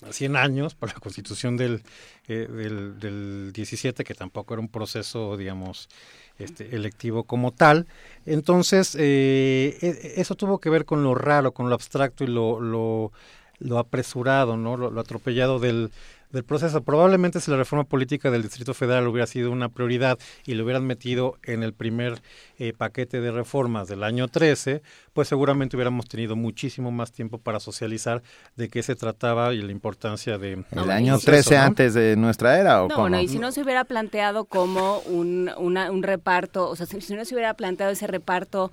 100 0.07 0.35
años 0.35 0.75
por 0.75 0.89
la 0.89 0.99
constitución 0.99 1.57
del, 1.57 1.81
eh, 2.27 2.47
del, 2.47 2.99
del 2.99 3.51
17, 3.53 4.03
que 4.03 4.13
tampoco 4.13 4.53
era 4.53 4.61
un 4.61 4.67
proceso, 4.67 5.35
digamos, 5.35 5.89
este, 6.37 6.75
electivo 6.75 7.23
como 7.23 7.53
tal. 7.53 7.87
Entonces, 8.27 8.95
eh, 8.99 10.13
eso 10.15 10.35
tuvo 10.35 10.59
que 10.59 10.69
ver 10.69 10.85
con 10.85 11.01
lo 11.01 11.15
raro, 11.15 11.53
con 11.53 11.69
lo 11.69 11.73
abstracto 11.73 12.23
y 12.23 12.27
lo, 12.27 12.61
lo, 12.61 13.79
apresurado, 13.79 14.57
¿no? 14.57 14.77
Lo 14.77 15.01
atropellado 15.01 15.57
del, 15.57 15.89
del 16.31 16.43
proceso. 16.43 16.81
Probablemente 16.83 17.39
si 17.39 17.49
la 17.49 17.57
reforma 17.57 17.83
política 17.83 18.29
del 18.31 18.43
Distrito 18.43 18.73
Federal 18.73 19.07
hubiera 19.07 19.27
sido 19.27 19.51
una 19.51 19.69
prioridad 19.69 20.17
y 20.45 20.53
lo 20.53 20.63
hubieran 20.63 20.85
metido 20.85 21.37
en 21.43 21.63
el 21.63 21.73
primer 21.73 22.21
eh, 22.57 22.73
paquete 22.73 23.21
de 23.21 23.31
reformas 23.31 23.87
del 23.87 24.03
año 24.03 24.27
13, 24.27 24.81
pues 25.13 25.27
seguramente 25.27 25.75
hubiéramos 25.75 26.07
tenido 26.07 26.35
muchísimo 26.35 26.91
más 26.91 27.11
tiempo 27.11 27.39
para 27.39 27.59
socializar 27.59 28.21
de 28.55 28.69
qué 28.69 28.83
se 28.83 28.95
trataba 28.95 29.53
y 29.53 29.61
la 29.61 29.71
importancia 29.71 30.37
de... 30.37 30.63
¿El 30.71 30.87
de 30.87 30.93
año 30.93 31.17
13 31.17 31.55
¿no? 31.55 31.61
antes 31.61 31.93
de 31.93 32.15
nuestra 32.15 32.59
era 32.59 32.83
o 32.83 32.87
no, 32.87 32.95
cómo? 32.95 33.09
Bueno, 33.09 33.21
y 33.21 33.27
si 33.27 33.39
no 33.39 33.51
se 33.51 33.61
hubiera 33.61 33.85
planteado 33.85 34.45
como 34.45 34.99
un, 34.99 35.51
una, 35.57 35.91
un 35.91 36.03
reparto, 36.03 36.69
o 36.69 36.75
sea, 36.75 36.85
si 36.85 37.15
no 37.15 37.25
se 37.25 37.33
hubiera 37.33 37.53
planteado 37.55 37.91
ese 37.91 38.07
reparto 38.07 38.71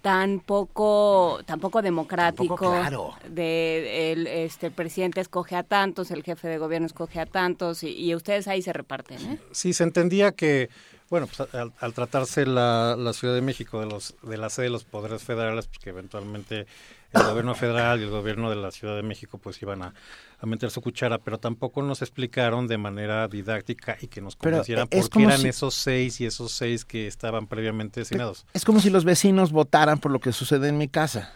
tan 0.00 0.40
poco 0.40 1.40
tan 1.44 1.60
poco 1.60 1.82
democrático 1.82 2.56
Tampoco 2.56 2.70
claro. 2.70 3.14
de 3.28 4.12
el, 4.12 4.26
este 4.26 4.66
el 4.68 4.72
presidente 4.72 5.20
escoge 5.20 5.56
a 5.56 5.62
tantos 5.62 6.10
el 6.10 6.22
jefe 6.22 6.48
de 6.48 6.58
gobierno 6.58 6.86
escoge 6.86 7.20
a 7.20 7.26
tantos 7.26 7.82
y, 7.82 7.90
y 7.90 8.14
ustedes 8.14 8.48
ahí 8.48 8.62
se 8.62 8.72
reparten 8.72 9.18
¿eh? 9.18 9.38
sí 9.52 9.72
se 9.72 9.84
entendía 9.84 10.32
que 10.32 10.70
bueno 11.10 11.26
pues 11.26 11.54
al, 11.54 11.72
al 11.78 11.92
tratarse 11.92 12.46
la, 12.46 12.96
la, 12.98 13.12
Ciudad 13.12 13.34
de 13.34 13.42
México 13.42 13.80
de 13.80 13.86
los 13.86 14.14
de 14.22 14.36
la 14.36 14.48
sede 14.48 14.66
de 14.66 14.70
los 14.70 14.84
poderes 14.84 15.22
federales 15.22 15.66
pues 15.66 15.78
que 15.78 15.90
eventualmente 15.90 16.66
el 17.12 17.22
gobierno 17.22 17.54
federal 17.54 18.00
y 18.00 18.04
el 18.04 18.10
gobierno 18.10 18.50
de 18.50 18.56
la 18.56 18.70
Ciudad 18.70 18.96
de 18.96 19.02
México 19.02 19.38
pues 19.38 19.60
iban 19.62 19.82
a, 19.82 19.94
a 20.38 20.46
meter 20.46 20.70
su 20.70 20.80
cuchara, 20.80 21.18
pero 21.18 21.38
tampoco 21.38 21.82
nos 21.82 22.02
explicaron 22.02 22.66
de 22.66 22.78
manera 22.78 23.26
didáctica 23.28 23.96
y 24.00 24.08
que 24.08 24.20
nos 24.20 24.36
convencieran 24.36 24.88
por 24.88 25.10
qué 25.10 25.22
eran 25.22 25.40
si... 25.40 25.48
esos 25.48 25.74
seis 25.74 26.20
y 26.20 26.26
esos 26.26 26.52
seis 26.52 26.84
que 26.84 27.06
estaban 27.06 27.46
previamente 27.46 28.00
designados. 28.00 28.46
Es 28.54 28.64
como 28.64 28.80
si 28.80 28.90
los 28.90 29.04
vecinos 29.04 29.52
votaran 29.52 29.98
por 29.98 30.12
lo 30.12 30.20
que 30.20 30.32
sucede 30.32 30.68
en 30.68 30.78
mi 30.78 30.88
casa. 30.88 31.32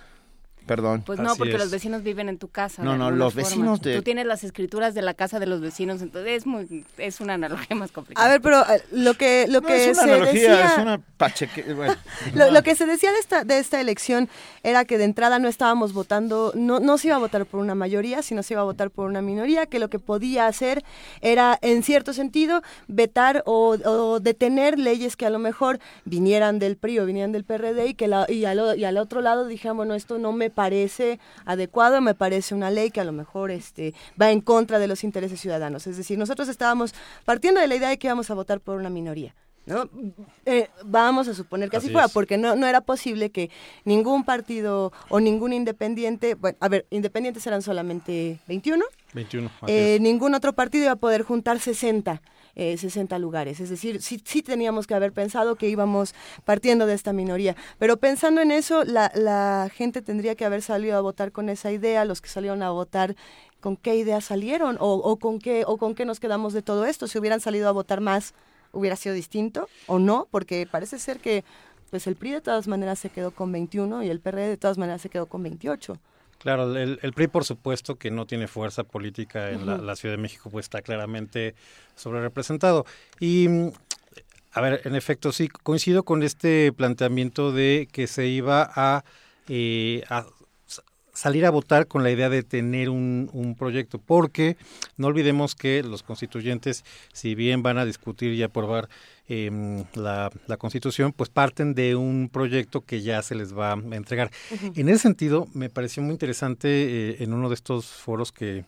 Perdón. 0.66 1.03
Pues 1.05 1.19
no, 1.19 1.31
Así 1.31 1.39
porque 1.39 1.55
es. 1.55 1.59
los 1.59 1.70
vecinos 1.70 2.03
viven 2.03 2.28
en 2.28 2.39
tu 2.39 2.49
casa. 2.49 2.82
No, 2.82 2.97
no, 2.97 3.11
los 3.11 3.35
forma. 3.35 3.49
vecinos 3.49 3.82
de... 3.82 3.97
Tú 3.97 4.03
tienes 4.03 4.27
las 4.27 4.45
escrituras 4.45 4.95
de 4.95 5.03
la 5.03 5.12
casa 5.12 5.39
de 5.39 5.47
los 5.47 5.61
vecinos, 5.61 6.01
entonces 6.01 6.32
es 6.32 6.47
muy, 6.47 6.85
es 6.97 7.20
una 7.20 7.35
analogía 7.35 7.77
más 7.77 7.93
complicada. 7.93 8.27
A 8.27 8.31
ver, 8.31 8.41
pero 8.41 8.61
uh, 8.61 8.65
lo 8.93 9.15
que, 9.15 9.47
lo 9.49 9.61
no, 9.61 9.66
que 9.66 9.91
es 9.91 9.99
una 9.99 10.07
se 10.07 10.12
analogía, 10.12 10.51
decía... 10.51 10.66
es 10.73 10.78
una 10.78 11.01
pacheque... 11.16 11.74
Bueno, 11.74 11.95
lo, 12.35 12.51
lo, 12.51 12.62
que 12.62 12.74
se 12.74 12.86
decía 12.86 13.12
de 13.12 13.19
esta, 13.19 13.45
de 13.45 13.59
esta 13.59 13.81
elección 13.81 14.28
era 14.62 14.85
que 14.85 14.97
de 14.97 15.05
entrada 15.05 15.39
no 15.39 15.49
estábamos 15.49 15.93
votando, 15.93 16.53
no, 16.55 16.81
no 16.81 16.97
se 16.97 17.09
iba 17.09 17.16
a 17.16 17.20
votar 17.20 17.45
por 17.45 17.61
una 17.61 17.74
mayoría, 17.74 18.23
sino 18.23 18.43
se 18.43 18.55
iba 18.55 18.62
a 18.62 18.65
votar 18.65 18.91
por 18.91 19.07
una 19.07 19.20
minoría, 19.20 19.66
que 19.66 19.78
lo 19.78 19.91
que 19.91 19.99
podía 19.99 20.47
hacer 20.47 20.82
era, 21.20 21.59
en 21.61 21.82
cierto 21.82 22.15
sentido, 22.15 22.62
vetar 22.89 23.43
o, 23.45 23.77
o 23.85 24.20
detener 24.20 24.78
leyes 24.78 25.16
que 25.16 25.27
a 25.27 25.31
lo 25.31 25.39
mejor 25.39 25.78
vinieran 26.07 26.59
del 26.59 26.77
PRI 26.77 27.01
o 27.01 27.07
vinieran 27.07 27.32
del 27.32 27.45
PRD 27.45 27.89
y 27.89 27.95
que 27.95 28.09
la, 28.09 28.27
y, 28.28 28.47
al, 28.47 28.78
y 28.78 28.85
al 28.85 28.97
otro 28.97 29.20
lado 29.20 29.47
dijeran, 29.47 29.77
bueno, 29.77 29.95
esto 29.95 30.19
no 30.19 30.32
me 30.32 30.51
parece 30.55 31.18
adecuado, 31.44 32.01
me 32.01 32.14
parece 32.14 32.55
una 32.55 32.70
ley 32.70 32.90
que 32.90 33.01
a 33.01 33.05
lo 33.05 33.12
mejor 33.12 33.51
este, 33.51 33.94
va 34.20 34.31
en 34.31 34.40
contra 34.40 34.78
de 34.78 34.89
los 34.89 35.05
intereses 35.05 35.40
ciudadanos. 35.40 35.86
Es 35.86 35.97
decir, 35.97 36.18
nosotros 36.18 36.48
estábamos 36.48 36.94
partiendo 37.24 37.60
de 37.60 37.68
la 37.68 37.74
idea 37.74 37.89
de 37.89 37.98
que 37.98 38.06
íbamos 38.06 38.31
a 38.31 38.35
votar 38.35 38.60
por 38.60 38.76
una 38.76 38.90
minoría. 38.90 39.35
¿no? 39.66 39.89
Eh, 40.44 40.68
vamos 40.85 41.26
a 41.28 41.35
suponer 41.35 41.70
que 41.70 41.76
así, 41.76 41.86
así 41.86 41.93
fuera, 41.93 42.06
es. 42.06 42.12
porque 42.12 42.36
no, 42.36 42.55
no 42.55 42.66
era 42.66 42.82
posible 42.82 43.31
que 43.31 43.51
ningún 43.85 44.24
partido 44.24 44.93
o 45.09 45.20
ningún 45.20 45.52
independiente, 45.52 46.35
bueno, 46.35 46.59
a 46.60 46.68
ver, 46.68 46.86
independientes 46.90 47.47
eran 47.47 47.62
solamente 47.62 48.40
21. 48.47 48.85
21. 49.14 49.51
Eh, 49.66 49.98
ningún 50.01 50.35
otro 50.35 50.52
partido 50.52 50.85
iba 50.85 50.93
a 50.93 50.97
poder 50.97 51.22
juntar 51.22 51.60
60 51.60 52.20
eh, 52.56 52.76
60 52.76 53.18
lugares. 53.18 53.60
Es 53.60 53.70
decir, 53.70 54.02
sí, 54.02 54.20
sí 54.24 54.43
teníamos 54.43 54.86
que 54.86 54.94
haber 54.94 55.12
pensado 55.12 55.56
que 55.56 55.68
íbamos 55.68 56.14
partiendo 56.44 56.86
de 56.86 56.94
esta 56.94 57.12
minoría. 57.12 57.56
Pero 57.78 57.97
pensando 57.97 58.40
en 58.40 58.51
eso, 58.51 58.85
la, 58.85 59.10
la 59.14 59.70
gente 59.74 60.02
tendría 60.02 60.35
que 60.35 60.44
haber 60.44 60.62
salido 60.62 60.97
a 60.97 61.01
votar 61.01 61.32
con 61.32 61.48
esa 61.48 61.72
idea, 61.72 62.05
los 62.05 62.20
que 62.20 62.28
salieron 62.28 62.62
a 62.62 62.70
votar 62.70 63.16
con 63.60 63.76
qué 63.76 63.97
idea 63.97 64.20
salieron 64.20 64.76
o, 64.78 64.93
o, 64.94 65.16
con 65.18 65.39
qué 65.39 65.64
o 65.66 65.78
con 65.78 65.94
qué 65.94 66.05
nos 66.05 66.20
quedamos 66.20 66.52
de 66.52 66.62
todo 66.62 66.85
esto. 66.85 67.06
Si 67.09 67.18
hubieran 67.18 67.40
salido 67.40 67.68
a 67.68 67.72
votar 67.72 68.01
más, 68.01 68.35
hubiera 68.72 68.97
sido 68.97 69.14
distinto 69.14 69.68
o 69.86 69.98
no, 69.98 70.28
porque 70.31 70.68
parece 70.70 70.98
ser 70.98 71.18
que 71.18 71.44
pues 71.90 72.06
el 72.06 72.16
PRI 72.16 72.32
de 72.32 72.40
todas 72.40 72.68
maneras 72.68 72.98
se 72.98 73.09
quedó 73.09 73.31
con 73.31 73.52
21 73.52 74.02
y 74.02 74.10
el 74.10 74.20
PRD 74.20 74.48
de 74.48 74.56
todas 74.56 74.78
maneras 74.78 75.01
se 75.01 75.09
quedó 75.09 75.26
con 75.26 75.43
28. 75.43 75.97
Claro, 76.39 76.77
el, 76.77 76.98
el, 77.02 77.12
PRI, 77.12 77.28
por 77.28 77.44
supuesto, 77.44 77.97
que 77.97 78.11
no 78.11 78.27
tiene 78.27 78.47
fuerza 78.47 78.85
política 78.85 79.51
en 79.51 79.62
uh 79.62 79.62
-huh. 79.62 79.66
la, 79.66 79.78
la, 79.78 79.97
Ciudad 79.97 80.15
de 80.15 80.23
México, 80.23 80.51
pues 80.51 80.66
está 80.66 80.82
claramente 80.82 81.55
sobre 81.97 82.20
representado. 82.20 82.85
Y, 83.20 83.48
a 84.52 84.61
ver, 84.61 84.82
en 84.85 84.94
efecto, 84.94 85.32
sí, 85.32 85.48
coincido 85.48 86.05
con 86.05 86.23
este 86.23 86.73
planteamiento 86.73 87.52
de 87.52 87.89
que 87.90 88.06
se 88.06 88.27
iba 88.27 88.70
a, 88.74 89.05
eh, 89.48 90.05
a 90.09 90.27
salir 91.12 91.47
a 91.47 91.51
votar 91.51 91.86
con 91.86 92.02
la 92.02 92.11
idea 92.11 92.28
de 92.28 92.43
tener 92.43 92.90
un, 92.90 93.31
un, 93.32 93.55
proyecto, 93.55 93.98
porque 93.98 94.56
no 94.97 95.06
olvidemos 95.06 95.55
que 95.55 95.82
los 95.82 96.02
constituyentes, 96.02 96.85
si 97.12 97.35
bien 97.35 97.62
van 97.62 97.78
a 97.78 97.85
discutir 97.85 98.32
y 98.35 98.43
aprobar 98.43 98.89
eh, 99.28 99.84
la, 99.94 100.30
la, 100.46 100.56
constitución, 100.56 101.12
pues 101.12 101.30
parten 101.30 101.74
de 101.74 101.96
un 101.96 102.28
proyecto 102.30 102.82
que 102.82 103.02
ya 103.02 103.22
se 103.22 103.34
les 103.34 103.56
va 103.56 103.72
a 103.72 103.96
entregar. 103.96 104.30
Uh 104.51 104.55
-huh. 104.55 104.78
En 104.78 104.88
ese 104.88 104.98
sentido, 104.98 105.48
me 105.55 105.70
pareció 105.70 106.02
muy 106.02 106.12
interesante 106.12 106.68
eh, 106.68 107.16
en 107.20 107.32
uno 107.32 107.48
de 107.48 107.55
estos 107.55 107.86
foros 107.86 108.32
que, 108.32 108.64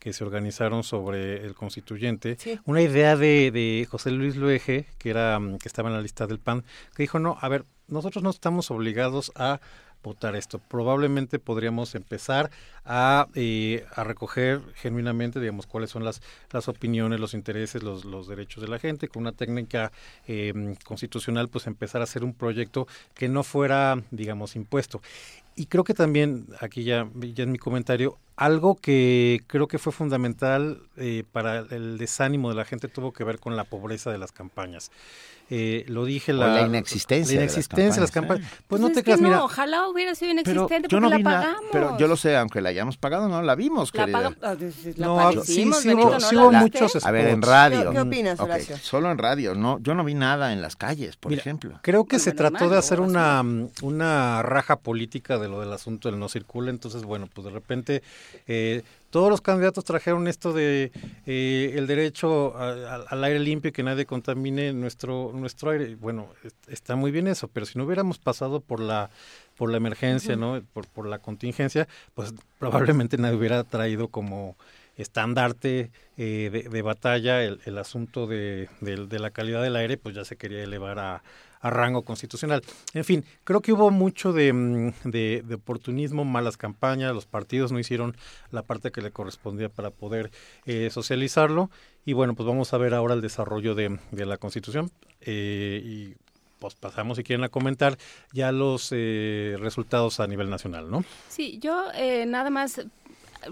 que 0.00 0.12
se 0.12 0.24
organizaron 0.24 0.82
sobre 0.82 1.44
el 1.46 1.54
constituyente, 1.54 2.36
sí. 2.38 2.58
una 2.64 2.82
idea 2.82 3.16
de, 3.16 3.50
de, 3.50 3.86
José 3.88 4.10
Luis 4.10 4.34
Luege, 4.34 4.86
que 4.98 5.10
era 5.10 5.38
que 5.60 5.68
estaba 5.68 5.90
en 5.90 5.94
la 5.94 6.02
lista 6.02 6.26
del 6.26 6.38
PAN, 6.38 6.64
que 6.96 7.02
dijo, 7.02 7.18
no, 7.18 7.36
a 7.40 7.48
ver, 7.48 7.64
nosotros 7.86 8.24
no 8.24 8.30
estamos 8.30 8.70
obligados 8.70 9.30
a 9.34 9.60
votar 10.02 10.36
esto. 10.36 10.58
Probablemente 10.58 11.38
podríamos 11.38 11.94
empezar 11.94 12.50
a, 12.84 13.28
eh, 13.34 13.84
a 13.94 14.04
recoger 14.04 14.60
genuinamente, 14.74 15.40
digamos, 15.40 15.66
cuáles 15.66 15.90
son 15.90 16.04
las, 16.04 16.22
las 16.50 16.68
opiniones, 16.68 17.20
los 17.20 17.34
intereses, 17.34 17.82
los, 17.82 18.04
los 18.04 18.28
derechos 18.28 18.62
de 18.62 18.68
la 18.68 18.78
gente, 18.78 19.08
con 19.08 19.22
una 19.22 19.32
técnica 19.32 19.92
eh, 20.26 20.76
constitucional, 20.84 21.48
pues 21.48 21.66
empezar 21.66 22.00
a 22.00 22.04
hacer 22.04 22.24
un 22.24 22.34
proyecto 22.34 22.86
que 23.14 23.28
no 23.28 23.42
fuera, 23.42 24.02
digamos, 24.10 24.56
impuesto. 24.56 25.00
y 25.56 25.66
creo 25.66 25.84
que 25.84 25.94
también, 25.94 26.46
aquí 26.60 26.84
ya, 26.84 27.08
ya 27.14 27.44
en 27.44 27.52
mi 27.52 27.58
comentario, 27.58 28.16
algo 28.40 28.74
que 28.74 29.42
creo 29.48 29.68
que 29.68 29.78
fue 29.78 29.92
fundamental 29.92 30.80
eh, 30.96 31.24
para 31.30 31.58
el 31.58 31.98
desánimo 31.98 32.48
de 32.48 32.54
la 32.54 32.64
gente 32.64 32.88
tuvo 32.88 33.12
que 33.12 33.22
ver 33.22 33.38
con 33.38 33.54
la 33.54 33.64
pobreza 33.64 34.10
de 34.10 34.16
las 34.16 34.32
campañas. 34.32 34.90
Eh, 35.52 35.84
lo 35.88 36.04
dije 36.04 36.32
la, 36.32 36.46
la 36.46 36.62
inexistencia, 36.62 37.34
la 37.34 37.42
inexistencia 37.42 37.96
de 37.96 38.00
las 38.02 38.12
campañas. 38.12 38.48
Pues, 38.48 38.62
pues, 38.68 38.80
no 38.80 38.92
te 38.92 39.02
creas, 39.02 39.20
mira. 39.20 39.42
Ojalá 39.42 39.88
hubiera 39.88 40.14
sido 40.14 40.30
inexistente 40.30 40.86
yo 40.88 41.00
no 41.00 41.10
la 41.10 41.18
pagamos. 41.18 41.64
pero 41.72 41.98
yo 41.98 42.06
lo 42.06 42.16
sé, 42.16 42.36
aunque 42.36 42.60
la 42.60 42.68
hayamos 42.68 42.96
pagado, 42.96 43.28
no 43.28 43.42
la 43.42 43.56
vimos, 43.56 43.92
la 43.92 44.04
querida. 44.06 44.32
La 44.96 45.06
no, 45.06 45.32
sí, 45.42 45.68
sí, 45.72 45.92
hubo, 45.92 46.20
sí 46.20 46.36
hubo 46.36 46.52
muchos 46.52 46.92
spots. 46.92 47.04
A 47.04 47.10
ver, 47.10 47.26
en 47.26 47.42
radio. 47.42 47.90
¿Qué, 47.90 47.96
qué 47.96 48.00
opinas, 48.00 48.38
Horacio? 48.38 48.76
Okay, 48.76 48.86
solo 48.86 49.10
en 49.10 49.18
radio, 49.18 49.56
no, 49.56 49.80
yo 49.80 49.96
no 49.96 50.04
vi 50.04 50.14
nada 50.14 50.52
en 50.52 50.62
las 50.62 50.76
calles, 50.76 51.16
por 51.16 51.30
mira, 51.30 51.40
ejemplo. 51.40 51.80
Creo 51.82 52.04
que 52.04 52.20
se 52.20 52.30
trató 52.30 52.70
de 52.70 52.78
hacer 52.78 53.00
una, 53.00 53.44
una 53.82 54.42
raja 54.42 54.76
política 54.76 55.38
de 55.38 55.48
lo 55.48 55.60
del 55.60 55.72
asunto 55.72 56.08
del 56.08 56.20
no 56.20 56.28
circula, 56.28 56.70
entonces 56.70 57.02
bueno, 57.02 57.28
pues 57.32 57.44
de 57.44 57.50
repente 57.50 58.02
eh, 58.46 58.82
todos 59.10 59.28
los 59.28 59.40
candidatos 59.40 59.84
trajeron 59.84 60.28
esto 60.28 60.52
de 60.52 60.92
eh, 61.26 61.72
el 61.74 61.86
derecho 61.86 62.56
a, 62.56 62.70
a, 62.70 62.94
al 63.08 63.24
aire 63.24 63.40
limpio 63.40 63.70
y 63.70 63.72
que 63.72 63.82
nadie 63.82 64.06
contamine 64.06 64.72
nuestro 64.72 65.32
nuestro 65.34 65.70
aire. 65.70 65.96
Bueno, 65.96 66.28
está 66.68 66.96
muy 66.96 67.10
bien 67.10 67.26
eso, 67.26 67.48
pero 67.48 67.66
si 67.66 67.76
no 67.78 67.84
hubiéramos 67.84 68.18
pasado 68.18 68.60
por 68.60 68.80
la 68.80 69.10
por 69.56 69.70
la 69.70 69.76
emergencia, 69.76 70.36
¿no? 70.36 70.62
Por, 70.72 70.86
por 70.86 71.06
la 71.06 71.18
contingencia, 71.18 71.86
pues 72.14 72.32
probablemente 72.58 73.18
nadie 73.18 73.36
hubiera 73.36 73.64
traído 73.64 74.08
como 74.08 74.56
estandarte 74.96 75.90
eh, 76.16 76.50
de, 76.52 76.62
de, 76.68 76.82
batalla 76.82 77.42
el, 77.42 77.60
el 77.64 77.78
asunto 77.78 78.26
de, 78.26 78.68
de, 78.80 79.06
de, 79.06 79.18
la 79.18 79.30
calidad 79.30 79.62
del 79.62 79.76
aire, 79.76 79.96
pues 79.96 80.14
ya 80.14 80.24
se 80.24 80.36
quería 80.36 80.62
elevar 80.62 80.98
a, 80.98 81.22
a 81.60 81.70
rango 81.70 82.02
constitucional. 82.02 82.62
En 82.94 83.04
fin, 83.04 83.24
creo 83.44 83.60
que 83.60 83.72
hubo 83.72 83.90
mucho 83.90 84.32
de, 84.32 84.92
de, 85.04 85.42
de, 85.46 85.54
oportunismo, 85.54 86.24
malas 86.24 86.56
campañas, 86.56 87.14
los 87.14 87.26
partidos 87.26 87.72
no 87.72 87.78
hicieron 87.78 88.16
la 88.50 88.62
parte 88.62 88.90
que 88.90 89.02
le 89.02 89.10
correspondía 89.10 89.68
para 89.68 89.90
poder 89.90 90.30
eh, 90.66 90.88
socializarlo 90.90 91.70
y 92.04 92.12
bueno, 92.14 92.34
pues 92.34 92.46
vamos 92.46 92.72
a 92.72 92.78
ver 92.78 92.94
ahora 92.94 93.14
el 93.14 93.20
desarrollo 93.20 93.74
de, 93.74 93.98
de 94.10 94.26
la 94.26 94.38
constitución 94.38 94.90
eh, 95.20 95.82
y 95.84 96.14
pues 96.60 96.74
pasamos 96.74 97.16
si 97.16 97.24
quieren 97.24 97.42
a 97.42 97.48
comentar 97.48 97.96
ya 98.32 98.52
los 98.52 98.90
eh, 98.92 99.56
resultados 99.58 100.20
a 100.20 100.26
nivel 100.26 100.50
nacional, 100.50 100.90
¿no? 100.90 101.04
Sí, 101.28 101.58
yo 101.58 101.86
eh, 101.94 102.26
nada 102.26 102.50
más 102.50 102.82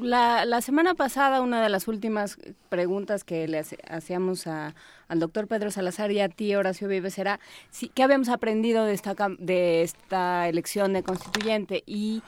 la, 0.00 0.44
la, 0.44 0.60
semana 0.60 0.94
pasada, 0.94 1.41
una 1.41 1.62
de 1.62 1.68
las 1.68 1.89
últimas 1.89 2.39
preguntas 2.68 3.25
que 3.25 3.49
le 3.49 3.65
hacíamos 3.89 4.47
a, 4.47 4.75
al 5.08 5.20
doctor 5.20 5.47
Pedro 5.47 5.70
Salazar 5.70 6.12
y 6.12 6.20
a 6.20 6.28
ti, 6.28 6.55
Horacio 6.55 6.89
Vives, 6.89 7.18
era 7.18 7.41
si, 7.70 7.89
qué 7.89 8.02
habíamos 8.02 8.28
aprendido 8.28 8.84
de 8.84 8.94
esta, 8.94 9.15
de 9.39 9.83
esta 9.83 10.49
elección 10.49 10.92
de 10.92 11.02
constituyente. 11.02 11.83
Y, 11.86 12.23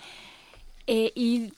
eh, 0.87 1.13
y 1.15 1.53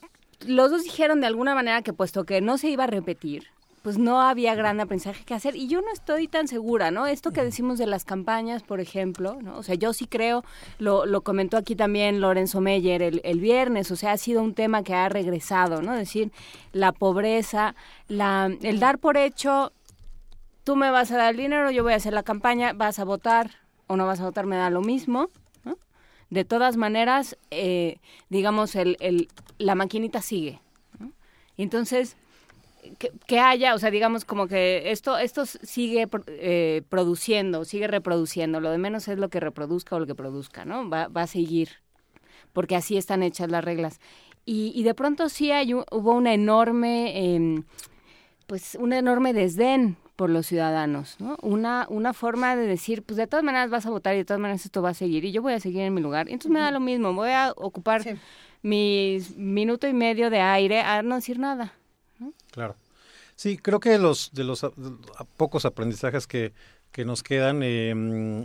los 0.47 0.71
dos 0.71 0.83
dijeron 0.83 1.21
de 1.21 1.27
alguna 1.27 1.55
manera 1.55 1.83
que 1.83 1.93
puesto 1.93 2.25
que 2.25 2.41
no 2.41 2.59
se 2.59 2.69
iba 2.69 2.85
a 2.85 2.89
repetir, 2.89 3.49
pues 3.83 3.99
no 3.99 4.23
había 4.23 4.55
gran 4.55 4.81
aprendizaje 4.81 5.25
que 5.25 5.35
hacer 5.35 5.57
y 5.57 5.67
yo 5.67 5.81
no 5.81 5.93
estoy 5.93 6.29
tan 6.29 6.47
segura, 6.47 6.93
¿no? 6.93 7.07
Esto 7.07 7.33
que 7.33 7.43
decimos 7.43 7.79
de 7.79 7.87
las 7.87 8.05
campañas, 8.05 8.63
por 8.63 8.81
ejemplo, 8.81 9.39
¿no? 9.43 9.59
O 9.59 9.63
sea, 9.65 9.75
yo 9.75 9.93
sí 9.93 10.07
creo, 10.07 10.45
lo, 10.79 11.05
lo 11.05 11.23
comentó 11.23 11.57
aquí 11.57 11.75
también 11.75 12.21
Lorenzo 12.21 12.61
Meyer 12.61 13.03
el, 13.03 13.21
el, 13.25 13.41
viernes, 13.41 13.91
o 13.91 13.97
sea, 13.97 14.13
ha 14.13 14.17
sido 14.17 14.41
un 14.43 14.55
tema 14.55 14.85
que 14.85 14.95
ha 14.95 15.09
regresado, 15.09 15.83
¿no? 15.83 15.93
Es 15.95 15.99
decir, 15.99 16.31
la 16.73 16.93
pobreza, 16.93 17.75
la, 18.07 18.51
el 18.63 18.79
dar 18.79 18.99
por 18.99 19.17
hecho, 19.17 19.73
tú 20.63 20.77
me 20.77 20.93
vas 20.93 21.11
a 21.11 21.17
dar 21.17 21.33
el 21.33 21.37
dinero, 21.37 21.73
yo 21.73 21.83
voy 21.83 21.95
a 21.95 21.97
hacer 21.97 22.13
la 22.13 22.23
campaña, 22.23 22.73
vas 22.73 23.01
a 23.01 23.05
votar 23.05 23.51
o 23.89 23.97
no 23.97 24.07
vas 24.07 24.21
a 24.21 24.25
votar, 24.25 24.47
me 24.47 24.57
da 24.57 24.71
lo 24.71 24.81
mismo, 24.81 25.29
¿no? 25.65 25.77
De 26.31 26.45
todas 26.45 26.77
maneras, 26.77 27.37
eh, 27.51 27.97
digamos, 28.29 28.77
el, 28.77 28.97
el, 29.01 29.29
la 29.59 29.75
maquinita 29.75 30.23
sigue, 30.23 30.61
¿no? 31.01 31.11
Entonces 31.57 32.17
que, 32.99 33.13
que, 33.27 33.39
haya, 33.39 33.75
o 33.75 33.79
sea, 33.79 33.91
digamos 33.91 34.25
como 34.25 34.49
que 34.49 34.91
esto, 34.91 35.17
esto 35.19 35.47
sigue 35.47 36.09
eh, 36.27 36.83
produciendo, 36.89 37.65
sigue 37.65 37.87
reproduciendo, 37.87 38.61
lo 38.61 38.71
de 38.71 38.79
menos 38.79 39.09
es 39.09 39.19
lo 39.19 39.29
que 39.29 39.41
reproduzca 39.41 39.97
o 39.97 40.01
lo 40.01 40.07
que 40.07 40.15
produzca, 40.15 40.65
¿no? 40.65 40.89
Va, 40.89 41.09
va 41.09 41.23
a 41.23 41.27
seguir, 41.27 41.71
porque 42.53 42.77
así 42.77 42.97
están 42.97 43.23
hechas 43.23 43.51
las 43.51 43.65
reglas. 43.65 44.01
Y, 44.45 44.73
y 44.75 44.83
de 44.83 44.95
pronto 44.95 45.29
sí 45.29 45.53
hay, 45.53 45.75
hubo 45.75 46.13
una 46.13 46.35
enorme, 46.35 47.13
eh, 47.17 47.63
pues 48.47 48.77
un 48.81 48.93
enorme 48.93 49.33
desdén 49.33 49.97
por 50.17 50.31
los 50.31 50.47
ciudadanos, 50.47 51.17
¿no? 51.21 51.37
Una, 51.43 51.87
una 51.89 52.13
forma 52.13 52.57
de 52.57 52.67
decir, 52.67 53.03
pues 53.03 53.17
de 53.17 53.27
todas 53.27 53.45
maneras 53.45 53.71
vas 53.71 53.87
a 53.87 53.91
votar 53.91 54.15
y 54.15 54.19
de 54.19 54.25
todas 54.25 54.41
maneras 54.41 54.65
esto 54.65 54.83
va 54.83 54.91
a 54.91 54.95
seguir 54.95 55.25
y 55.25 55.33
yo 55.33 55.43
voy 55.43 55.53
a 55.55 55.61
seguir 55.61 55.83
en 55.83 55.95
mi 55.95 56.01
lugar. 56.01 56.29
Y 56.29 56.33
entonces 56.33 56.53
me 56.53 56.61
da 56.61 56.71
lo 56.71 56.81
mismo, 56.81 57.13
voy 57.13 57.31
a 57.31 57.53
ocupar 57.57 58.03
sí. 58.03 58.11
mis 58.63 59.37
minuto 59.37 59.89
y 59.89 59.93
medio 59.93 60.31
de 60.31 60.41
aire 60.41 60.81
a 60.81 61.03
no 61.03 61.15
decir 61.17 61.39
nada. 61.39 61.73
Claro. 62.53 62.77
Sí, 63.37 63.59
creo 63.59 63.81
que 63.81 63.99
los 63.99 64.31
de 64.33 64.45
los 64.45 64.65
pocos 65.37 65.65
aprendizajes 65.65 66.27
que, 66.27 66.53
que 66.93 67.05
nos 67.05 67.23
quedan, 67.23 67.63
eh, 67.65 68.45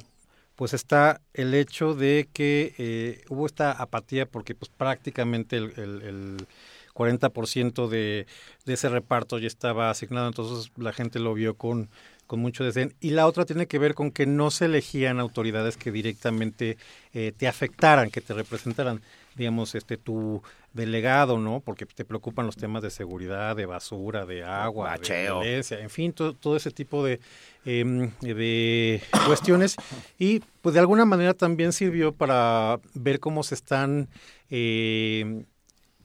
pues 0.56 0.74
está 0.74 1.22
el 1.34 1.53
hecho 1.53 1.94
de 1.94 2.27
que 2.34 2.74
eh, 2.80 3.24
hubo 3.30 3.45
esta 3.45 3.72
apatía 3.72 4.26
porque 4.26 4.56
pues 4.56 4.72
prácticamente 4.76 5.58
el, 5.58 5.74
el, 5.77 6.02
el 6.02 6.48
40% 6.94 7.88
de, 7.88 8.26
de 8.66 8.74
ese 8.74 8.90
reparto 8.90 9.38
ya 9.38 9.48
estaba 9.48 9.92
asignado, 9.92 10.27
entonces 10.27 10.72
la 10.77 10.94
gente 10.94 11.19
lo 11.19 11.36
vio 11.36 11.56
con, 11.56 11.90
con 12.26 12.40
mucho 12.40 12.64
desdén. 12.64 12.95
Y 13.02 13.11
la 13.11 13.27
otra 13.27 13.45
tiene 13.45 13.68
que 13.68 13.77
ver 13.80 13.94
con 13.94 14.11
que 14.11 14.26
no 14.26 14.50
se 14.50 14.66
elegían 14.66 15.19
autoridades 15.19 15.77
que 15.77 15.92
directamente 15.92 16.77
eh, 17.14 17.34
te 17.38 17.48
afectaran, 17.48 18.10
que 18.10 18.22
te 18.22 18.34
representaran, 18.34 19.02
digamos, 19.38 19.75
este 19.75 19.98
tu 19.98 20.41
delegado, 20.74 21.38
¿no? 21.38 21.61
Porque 21.61 21.85
te 21.85 22.03
preocupan 22.03 22.45
los 22.45 22.57
temas 22.57 22.82
de 22.82 22.90
seguridad, 22.90 23.56
de 23.56 23.66
basura, 23.66 24.25
de 24.25 24.43
agua, 24.43 24.90
Bacheo. 24.90 25.40
de 25.40 25.45
violencia, 25.45 25.80
en 25.80 25.90
fin, 25.90 26.11
todo, 26.11 26.33
todo 26.33 26.57
ese 26.57 26.72
tipo 26.72 27.06
de, 27.06 27.19
eh, 27.66 28.11
de 28.22 29.01
cuestiones. 29.25 29.75
Y 30.17 30.41
pues 30.61 30.74
de 30.74 30.80
alguna 30.80 31.06
manera 31.06 31.33
también 31.33 31.72
sirvió 31.72 32.11
para 32.11 32.80
ver 32.93 33.19
cómo 33.19 33.43
se 33.43 33.56
están 33.56 34.09
eh, 34.49 35.45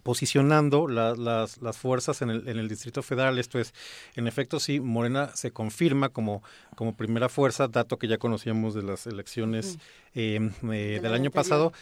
posicionando 0.02 0.88
la, 0.88 1.14
las, 1.14 1.62
las 1.62 1.76
fuerzas 1.76 2.22
en 2.22 2.30
el, 2.30 2.48
en 2.48 2.58
el 2.58 2.68
Distrito 2.68 3.02
Federal. 3.02 3.38
Esto 3.38 3.58
es, 3.58 3.72
en 4.16 4.26
efecto, 4.26 4.58
sí, 4.58 4.80
Morena 4.80 5.30
se 5.34 5.50
confirma 5.52 6.08
como, 6.08 6.42
como 6.74 6.96
primera 6.96 7.28
fuerza, 7.28 7.68
dato 7.68 7.98
que 7.98 8.08
ya 8.08 8.18
conocíamos 8.18 8.74
de 8.74 8.82
las 8.82 9.06
elecciones 9.06 9.78
eh, 10.14 10.50
eh, 10.70 11.00
del 11.02 11.14
año 11.14 11.30
pasado. 11.30 11.72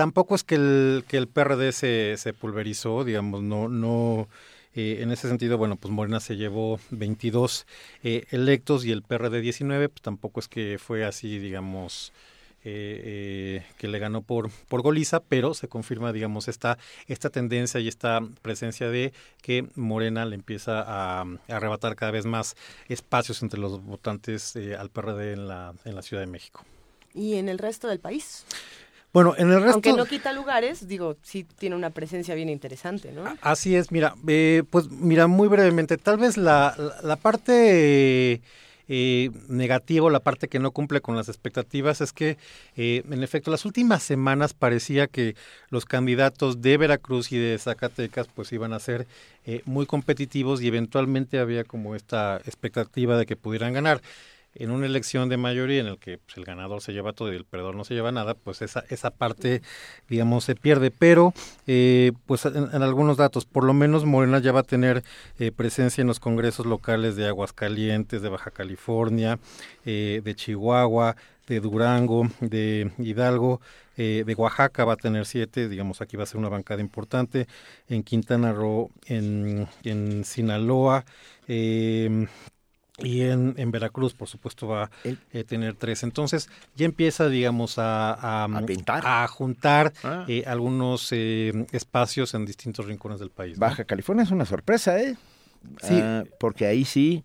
Tampoco 0.00 0.34
es 0.34 0.44
que 0.44 0.54
el, 0.54 1.04
que 1.06 1.18
el 1.18 1.28
PRD 1.28 1.72
se, 1.72 2.16
se 2.16 2.32
pulverizó, 2.32 3.04
digamos, 3.04 3.42
no, 3.42 3.68
no, 3.68 4.30
eh, 4.74 5.00
en 5.00 5.12
ese 5.12 5.28
sentido, 5.28 5.58
bueno, 5.58 5.76
pues 5.76 5.92
Morena 5.92 6.20
se 6.20 6.38
llevó 6.38 6.80
22 6.88 7.66
eh, 8.02 8.24
electos 8.30 8.86
y 8.86 8.92
el 8.92 9.02
PRD 9.02 9.42
19, 9.42 9.90
pues 9.90 10.00
tampoco 10.00 10.40
es 10.40 10.48
que 10.48 10.78
fue 10.78 11.04
así, 11.04 11.38
digamos, 11.38 12.14
eh, 12.64 13.62
eh, 13.62 13.66
que 13.76 13.88
le 13.88 13.98
ganó 13.98 14.22
por, 14.22 14.50
por 14.68 14.80
goliza, 14.80 15.20
pero 15.20 15.52
se 15.52 15.68
confirma, 15.68 16.14
digamos, 16.14 16.48
esta, 16.48 16.78
esta 17.06 17.28
tendencia 17.28 17.78
y 17.78 17.86
esta 17.86 18.20
presencia 18.40 18.88
de 18.88 19.12
que 19.42 19.66
Morena 19.74 20.24
le 20.24 20.34
empieza 20.34 20.82
a, 20.82 21.26
arrebatar 21.48 21.94
cada 21.94 22.12
vez 22.12 22.24
más 22.24 22.56
espacios 22.88 23.42
entre 23.42 23.60
los 23.60 23.84
votantes 23.84 24.56
eh, 24.56 24.76
al 24.76 24.88
PRD 24.88 25.34
en 25.34 25.46
la, 25.46 25.74
en 25.84 25.94
la 25.94 26.00
Ciudad 26.00 26.22
de 26.22 26.26
México. 26.26 26.64
¿Y 27.14 27.34
en 27.34 27.50
el 27.50 27.58
resto 27.58 27.86
del 27.86 28.00
país? 28.00 28.46
Bueno, 29.12 29.34
en 29.36 29.50
el 29.50 29.60
resto... 29.60 29.72
Aunque 29.74 29.92
no 29.92 30.06
quita 30.06 30.32
lugares, 30.32 30.86
digo, 30.86 31.16
sí 31.22 31.44
tiene 31.58 31.76
una 31.76 31.90
presencia 31.90 32.34
bien 32.34 32.48
interesante, 32.48 33.12
¿no? 33.12 33.24
Así 33.40 33.74
es, 33.74 33.90
mira, 33.90 34.14
eh, 34.26 34.62
pues 34.70 34.88
mira, 34.90 35.26
muy 35.26 35.48
brevemente, 35.48 35.96
tal 35.96 36.18
vez 36.18 36.36
la, 36.36 36.74
la, 36.76 36.94
la 37.02 37.16
parte... 37.16 38.40
Eh, 38.92 39.30
negativo, 39.46 40.10
la 40.10 40.18
parte 40.18 40.48
que 40.48 40.58
no 40.58 40.72
cumple 40.72 41.00
con 41.00 41.14
las 41.14 41.28
expectativas 41.28 42.00
es 42.00 42.12
que, 42.12 42.38
eh, 42.76 43.04
en 43.08 43.22
efecto, 43.22 43.52
las 43.52 43.64
últimas 43.64 44.02
semanas 44.02 44.52
parecía 44.52 45.06
que 45.06 45.36
los 45.68 45.84
candidatos 45.84 46.60
de 46.60 46.76
Veracruz 46.76 47.30
y 47.30 47.38
de 47.38 47.56
Zacatecas 47.56 48.26
pues 48.34 48.52
iban 48.52 48.72
a 48.72 48.80
ser 48.80 49.06
eh, 49.46 49.62
muy 49.64 49.86
competitivos 49.86 50.60
y 50.60 50.66
eventualmente 50.66 51.38
había 51.38 51.62
como 51.62 51.94
esta 51.94 52.38
expectativa 52.38 53.16
de 53.16 53.26
que 53.26 53.36
pudieran 53.36 53.74
ganar 53.74 54.00
en 54.54 54.70
una 54.70 54.86
elección 54.86 55.28
de 55.28 55.36
mayoría 55.36 55.80
en 55.80 55.86
el 55.86 55.98
que 55.98 56.18
pues, 56.18 56.36
el 56.36 56.44
ganador 56.44 56.82
se 56.82 56.92
lleva 56.92 57.12
todo 57.12 57.32
y 57.32 57.36
el 57.36 57.44
perdedor 57.44 57.76
no 57.76 57.84
se 57.84 57.94
lleva 57.94 58.12
nada, 58.12 58.34
pues 58.34 58.62
esa, 58.62 58.84
esa 58.88 59.10
parte, 59.10 59.62
digamos, 60.08 60.44
se 60.44 60.54
pierde. 60.54 60.90
Pero, 60.90 61.32
eh, 61.66 62.12
pues 62.26 62.44
en, 62.46 62.82
algunos 62.82 63.16
datos, 63.16 63.44
por 63.44 63.64
lo 63.64 63.74
menos 63.74 64.04
Morena 64.04 64.38
ya 64.40 64.52
va 64.52 64.60
a 64.60 64.64
tener 64.64 65.02
eh, 65.38 65.52
presencia 65.52 66.02
en 66.02 66.08
los 66.08 66.20
congresos 66.20 66.66
locales 66.66 67.16
de 67.16 67.26
Aguascalientes, 67.26 68.22
de 68.22 68.28
Baja 68.28 68.50
California, 68.50 69.38
eh, 69.84 70.20
de 70.24 70.34
Chihuahua, 70.34 71.16
de 71.50 71.60
Durango, 71.60 72.28
de 72.40 72.92
Hidalgo, 72.98 73.60
eh, 73.96 74.22
de 74.24 74.34
Oaxaca 74.34 74.84
va 74.84 74.94
a 74.94 74.96
tener 74.96 75.26
siete, 75.26 75.68
digamos, 75.68 76.00
aquí 76.00 76.16
va 76.16 76.22
a 76.22 76.26
ser 76.26 76.38
una 76.38 76.48
bancada 76.48 76.80
importante, 76.80 77.48
en 77.88 78.04
Quintana 78.04 78.52
Roo, 78.52 78.90
en, 79.06 79.66
en 79.82 80.24
Sinaloa, 80.24 81.04
eh, 81.48 82.26
y 83.02 83.22
en, 83.22 83.54
en, 83.56 83.70
Veracruz, 83.70 84.14
por 84.14 84.28
supuesto, 84.28 84.68
va 84.68 84.84
a 84.84 84.90
eh, 85.04 85.44
tener 85.44 85.74
tres. 85.74 86.02
Entonces, 86.02 86.48
ya 86.76 86.86
empieza, 86.86 87.28
digamos, 87.28 87.78
a, 87.78 88.44
a, 88.44 89.28
juntar 89.28 89.92
ah. 90.04 90.24
eh, 90.28 90.44
algunos 90.46 91.08
eh, 91.12 91.66
espacios 91.72 92.34
en 92.34 92.46
distintos 92.46 92.86
rincones 92.86 93.18
del 93.18 93.30
país. 93.30 93.58
Baja 93.58 93.84
California 93.84 94.24
es 94.24 94.30
una 94.30 94.46
sorpresa, 94.46 95.00
¿eh? 95.00 95.16
Sí. 95.82 95.98
Ah, 96.02 96.24
porque 96.38 96.66
ahí 96.66 96.84
sí 96.84 97.22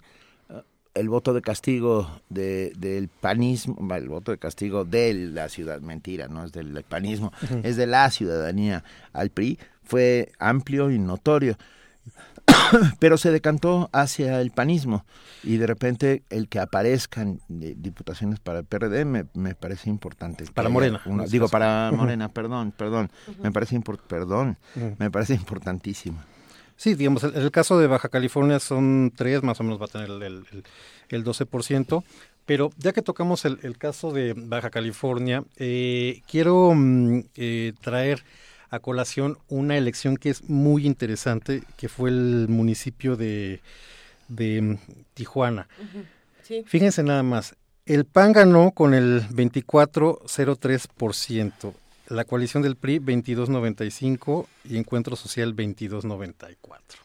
el 0.96 1.10
voto 1.10 1.34
de 1.34 1.42
castigo 1.42 2.10
de, 2.30 2.72
del 2.78 3.10
panismo, 3.10 3.94
el 3.94 4.10
voto 4.10 4.32
de 4.32 4.38
castigo 4.38 4.86
de 4.86 5.14
la 5.14 5.50
ciudad, 5.50 5.82
mentira, 5.82 6.28
no 6.30 6.46
es 6.46 6.54
del 6.54 6.84
panismo, 6.84 7.32
es 7.64 7.76
de 7.76 7.86
la 7.86 8.10
ciudadanía 8.10 8.84
al 9.12 9.30
PRI, 9.30 9.60
fue 9.84 10.32
amplio 10.40 10.90
y 10.90 10.98
notorio. 10.98 11.58
pero 13.00 13.18
se 13.18 13.32
decantó 13.32 13.90
hacia 13.92 14.42
el 14.42 14.52
panismo 14.52 15.06
y 15.44 15.58
de 15.58 15.68
repente 15.68 16.24
el 16.30 16.48
que 16.48 16.60
aparezcan 16.60 17.40
diputaciones 17.48 18.40
para 18.40 18.60
el 18.60 18.66
PRD 18.66 19.06
me, 19.06 19.26
me 19.34 19.56
parece 19.56 19.90
importante. 19.90 20.46
Para 20.54 20.70
Morena. 20.70 21.02
digo, 21.28 21.48
para 21.50 21.92
Morena, 21.92 22.30
perdón, 22.30 22.74
perdón, 22.76 23.12
me 23.42 23.52
parece 23.52 23.80
perdón, 24.08 24.58
me 24.98 25.12
parece 25.12 25.34
importantísimo. 25.34 26.22
Sí, 26.78 26.96
digamos, 26.96 27.24
el, 27.24 27.36
el, 27.36 27.52
caso 27.52 27.80
de 27.80 27.88
Baja 27.88 28.10
California 28.10 28.60
son 28.60 29.14
tres, 29.16 29.44
más 29.44 29.60
o 29.62 29.64
menos 29.64 29.80
va 29.80 29.86
a 29.86 29.88
tener 29.88 30.10
el, 30.10 30.22
el, 30.22 30.64
el 31.08 31.24
12%. 31.24 32.04
Pero 32.46 32.70
ya 32.78 32.94
que 32.94 33.02
tocamos 33.02 33.44
el, 33.46 33.60
el 33.64 33.78
caso 33.78 34.12
de 34.12 34.34
Baja 34.34 34.70
California, 34.70 35.44
eh, 35.58 36.22
quiero 36.30 36.74
mm, 36.76 37.22
eh, 37.36 37.74
traer 37.82 38.24
a 38.76 38.80
colación 38.80 39.40
una 39.48 39.78
elección 39.78 40.18
que 40.18 40.30
es 40.30 40.48
muy 40.50 40.86
interesante, 40.86 41.64
que 41.78 41.90
fue 41.90 42.10
el 42.10 42.48
municipio 42.50 43.16
de, 43.16 43.62
de 44.28 44.62
mm, 44.62 44.78
Tijuana. 45.14 45.68
Fíjense 46.66 47.02
nada 47.02 47.24
más, 47.24 47.56
el 47.86 48.04
PAN 48.06 48.34
ganó 48.34 48.72
con 48.72 48.94
el 48.94 49.24
24,03%, 49.30 51.74
la 52.10 52.26
coalición 52.26 52.62
del 52.62 52.76
PRI 52.76 53.00
22,95% 53.00 54.46
y 54.66 54.78
Encuentro 54.78 55.16
Social 55.16 55.56
22,94%. 55.56 57.05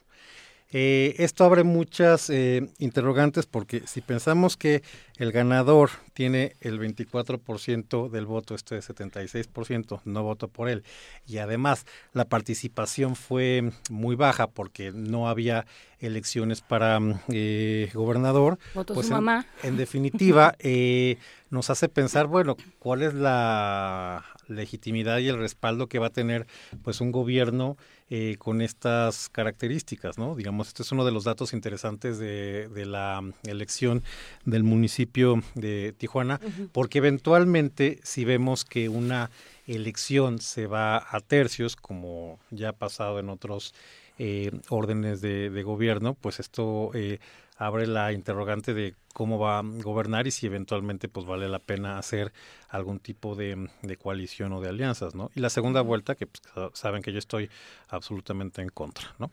Eh, 0.73 1.17
esto 1.19 1.45
abre 1.45 1.65
muchas 1.65 2.31
eh, 2.31 2.69
interrogantes 2.79 3.47
porque 3.47 3.83
si 3.87 4.01
pensamos 4.01 4.57
que 4.57 4.85
el 5.19 5.33
ganador 5.33 5.91
tiene 6.15 6.55
el 6.61 6.79
24% 6.79 8.09
del 8.09 8.27
voto, 8.27 8.55
esto 8.55 8.77
es 8.77 8.89
76%, 8.89 10.01
no 10.05 10.23
voto 10.23 10.47
por 10.47 10.69
él, 10.69 10.85
y 11.27 11.39
además 11.39 11.87
la 12.13 12.25
participación 12.25 13.17
fue 13.17 13.73
muy 13.91 14.15
baja 14.15 14.47
porque 14.47 14.93
no 14.93 15.29
había 15.29 15.67
elecciones 15.99 16.61
para 16.61 17.01
eh, 17.29 17.91
gobernador, 17.93 18.59
pues 18.87 19.11
en, 19.11 19.45
en, 19.65 19.77
definitiva 19.77 20.55
nos 21.51 21.69
hace 21.69 21.89
pensar, 21.89 22.29
bueno, 22.29 22.57
cuál 22.79 23.03
es 23.03 23.13
la 23.13 24.25
legitimidad 24.47 25.19
y 25.19 25.29
el 25.29 25.39
respaldo 25.39 25.89
que 25.89 25.99
va 25.99 26.09
a 26.09 26.11
tener 26.11 26.47
pues 26.83 27.01
un 27.01 27.13
gobierno 27.13 27.77
eh, 28.13 28.35
con 28.39 28.61
estas 28.61 29.29
características, 29.29 30.19
¿no? 30.19 30.35
Digamos, 30.35 30.69
este 30.69 30.83
es 30.83 30.91
uno 30.91 31.05
de 31.05 31.13
los 31.13 31.25
datos 31.25 31.53
interesantes 31.53 32.19
de, 32.19 32.69
de 32.69 32.85
la 32.85 33.23
elección 33.45 34.03
del 34.45 34.65
municipio 34.65 35.43
de 35.55 35.95
Tijuana, 35.97 36.41
porque 36.73 36.99
eventualmente 36.99 38.01
si 38.03 38.25
vemos 38.25 38.65
que 38.65 38.89
una 38.89 39.31
elección 39.67 40.41
se 40.41 40.67
va 40.67 40.97
a 40.97 41.21
tercios, 41.21 41.77
como 41.77 42.41
ya 42.51 42.71
ha 42.71 42.73
pasado 42.73 43.21
en 43.21 43.29
otros 43.29 43.75
eh, 44.19 44.51
órdenes 44.69 45.21
de, 45.21 45.49
de, 45.49 45.63
gobierno, 45.63 46.15
pues 46.15 46.41
esto 46.41 46.91
eh, 46.95 47.21
abre 47.61 47.87
la 47.87 48.11
interrogante 48.13 48.73
de 48.73 48.95
cómo 49.13 49.39
va 49.39 49.59
a 49.59 49.63
gobernar 49.63 50.27
y 50.27 50.31
si 50.31 50.47
eventualmente 50.47 51.09
pues 51.09 51.27
vale 51.27 51.47
la 51.47 51.59
pena 51.59 51.99
hacer 51.99 52.33
algún 52.71 53.01
tipo 53.01 53.37
de, 53.37 53.69
coalición 54.03 54.55
o 54.55 54.63
de 54.63 54.71
alianzas, 54.71 55.15
¿no? 55.15 55.31
Y 55.35 55.41
la 55.41 55.51
segunda 55.51 55.83
vuelta, 55.83 56.15
que 56.15 56.27
pues, 56.27 56.43
saben 56.73 57.03
que 57.03 57.13
yo 57.13 57.19
estoy 57.19 57.51
absolutamente 57.91 58.63
en 58.63 58.71
contra, 58.71 59.15
¿no? 59.19 59.31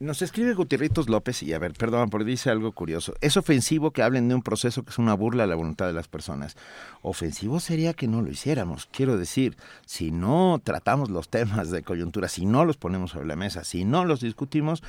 Nos 0.00 0.20
escribe 0.20 0.54
Gutierritos 0.54 1.08
López 1.08 1.44
y 1.44 1.52
a 1.52 1.60
ver, 1.60 1.74
perdón, 1.74 2.10
porque 2.10 2.24
dice 2.24 2.50
algo 2.50 2.72
curioso. 2.72 3.14
Es 3.20 3.36
ofensivo 3.36 3.92
que 3.92 4.02
hablen 4.02 4.28
de 4.28 4.34
un 4.34 4.42
proceso 4.42 4.82
que 4.82 4.90
es 4.90 4.98
una 4.98 5.14
burla 5.14 5.44
a 5.44 5.46
la 5.46 5.54
voluntad 5.54 5.86
de 5.86 5.92
las 5.92 6.08
personas. 6.08 6.56
Ofensivo 7.02 7.60
sería 7.60 7.94
que 7.94 8.08
no 8.08 8.20
lo 8.20 8.28
hiciéramos. 8.28 8.86
Quiero 8.86 9.16
decir, 9.16 9.56
si 9.86 10.10
no 10.10 10.60
tratamos 10.64 11.08
los 11.08 11.28
temas 11.28 11.70
de 11.70 11.84
coyuntura, 11.84 12.26
si 12.26 12.46
no 12.46 12.64
los 12.64 12.78
ponemos 12.78 13.12
sobre 13.12 13.28
la 13.28 13.36
mesa, 13.36 13.62
si 13.62 13.84
no 13.84 14.04
los 14.04 14.20
discutimos, 14.20 14.82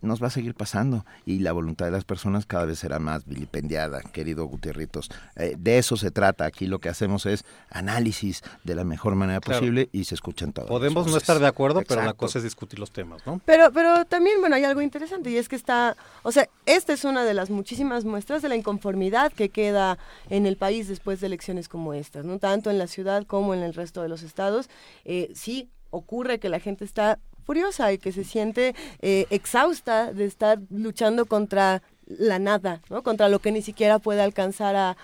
nos 0.00 0.22
va 0.22 0.28
a 0.28 0.30
seguir 0.30 0.54
pasando 0.54 1.04
y 1.26 1.40
la 1.40 1.52
voluntad 1.52 1.86
de 1.86 1.92
las 1.92 2.04
personas 2.04 2.46
cada 2.46 2.64
vez 2.64 2.78
será 2.78 2.98
más 2.98 3.26
vilipendiada, 3.26 4.00
querido 4.02 4.46
Gutierritos. 4.46 5.10
Eh, 5.36 5.56
de 5.58 5.78
eso 5.78 5.96
se 5.96 6.10
trata. 6.10 6.44
Aquí 6.44 6.66
lo 6.66 6.78
que 6.78 6.88
hacemos 6.88 7.26
es 7.26 7.44
análisis 7.70 8.42
de 8.64 8.74
la 8.74 8.84
mejor 8.84 9.14
manera 9.14 9.40
posible 9.40 9.88
y 9.92 10.04
se 10.04 10.14
escuchan 10.14 10.52
todos. 10.52 10.68
Podemos 10.68 11.06
no 11.06 11.16
estar 11.16 11.38
de 11.38 11.46
acuerdo, 11.46 11.82
pero 11.86 12.02
la 12.02 12.14
cosa 12.14 12.38
es 12.38 12.44
discutir 12.44 12.78
los 12.78 12.90
temas, 12.90 13.26
¿no? 13.26 13.40
Pero, 13.44 13.70
pero 13.72 14.04
también, 14.04 14.40
bueno, 14.40 14.56
hay 14.56 14.64
algo 14.64 14.80
interesante 14.80 15.30
y 15.30 15.36
es 15.36 15.48
que 15.48 15.56
está, 15.56 15.96
o 16.22 16.32
sea, 16.32 16.48
esta 16.66 16.92
es 16.92 17.04
una 17.04 17.24
de 17.24 17.34
las 17.34 17.50
muchísimas 17.50 18.04
muestras 18.04 18.42
de 18.42 18.48
la 18.48 18.56
inconformidad 18.56 19.32
que 19.32 19.48
queda 19.48 19.98
en 20.30 20.46
el 20.46 20.56
país 20.56 20.88
después 20.88 21.20
de 21.20 21.26
elecciones 21.26 21.68
como 21.68 21.94
estas, 21.94 22.24
¿no? 22.24 22.38
Tanto 22.38 22.70
en 22.70 22.78
la 22.78 22.86
ciudad 22.86 23.24
como 23.26 23.54
en 23.54 23.62
el 23.62 23.74
resto 23.74 24.02
de 24.02 24.08
los 24.08 24.22
estados. 24.22 24.68
Eh, 25.04 25.30
sí 25.34 25.70
ocurre 25.90 26.38
que 26.38 26.48
la 26.48 26.60
gente 26.60 26.84
está 26.84 27.18
furiosa 27.44 27.92
y 27.92 27.98
que 27.98 28.12
se 28.12 28.24
siente 28.24 28.74
eh, 29.00 29.26
exhausta 29.30 30.12
de 30.12 30.24
estar 30.24 30.60
luchando 30.70 31.26
contra 31.26 31.82
la 32.06 32.38
nada, 32.38 32.82
¿no? 32.90 33.02
Contra 33.02 33.28
lo 33.28 33.38
que 33.38 33.52
ni 33.52 33.62
siquiera 33.62 33.98
puede 33.98 34.22
alcanzar 34.22 34.76
a, 34.76 34.96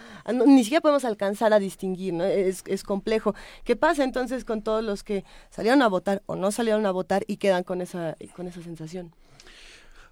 ni 0.47 0.65
siquiera 0.65 0.83
podemos 0.83 1.05
alcanzar 1.05 1.52
a 1.52 1.59
distinguir, 1.59 2.15
¿no? 2.15 2.25
Es, 2.25 2.62
es, 2.67 2.83
complejo. 2.83 3.35
¿Qué 3.65 3.77
pasa 3.77 4.05
entonces 4.05 4.44
con 4.44 4.62
todos 4.62 4.85
los 4.85 5.02
que 5.02 5.25
salieron 5.51 5.83
a 5.83 5.89
votar 5.89 6.23
o 6.27 6.36
no 6.36 6.51
salieron 6.52 6.85
a 6.86 6.91
votar 6.91 7.25
y 7.27 7.36
quedan 7.39 7.65
con 7.65 7.81
esa, 7.81 8.17
con 8.36 8.49
esa 8.49 8.62
sensación? 8.62 9.15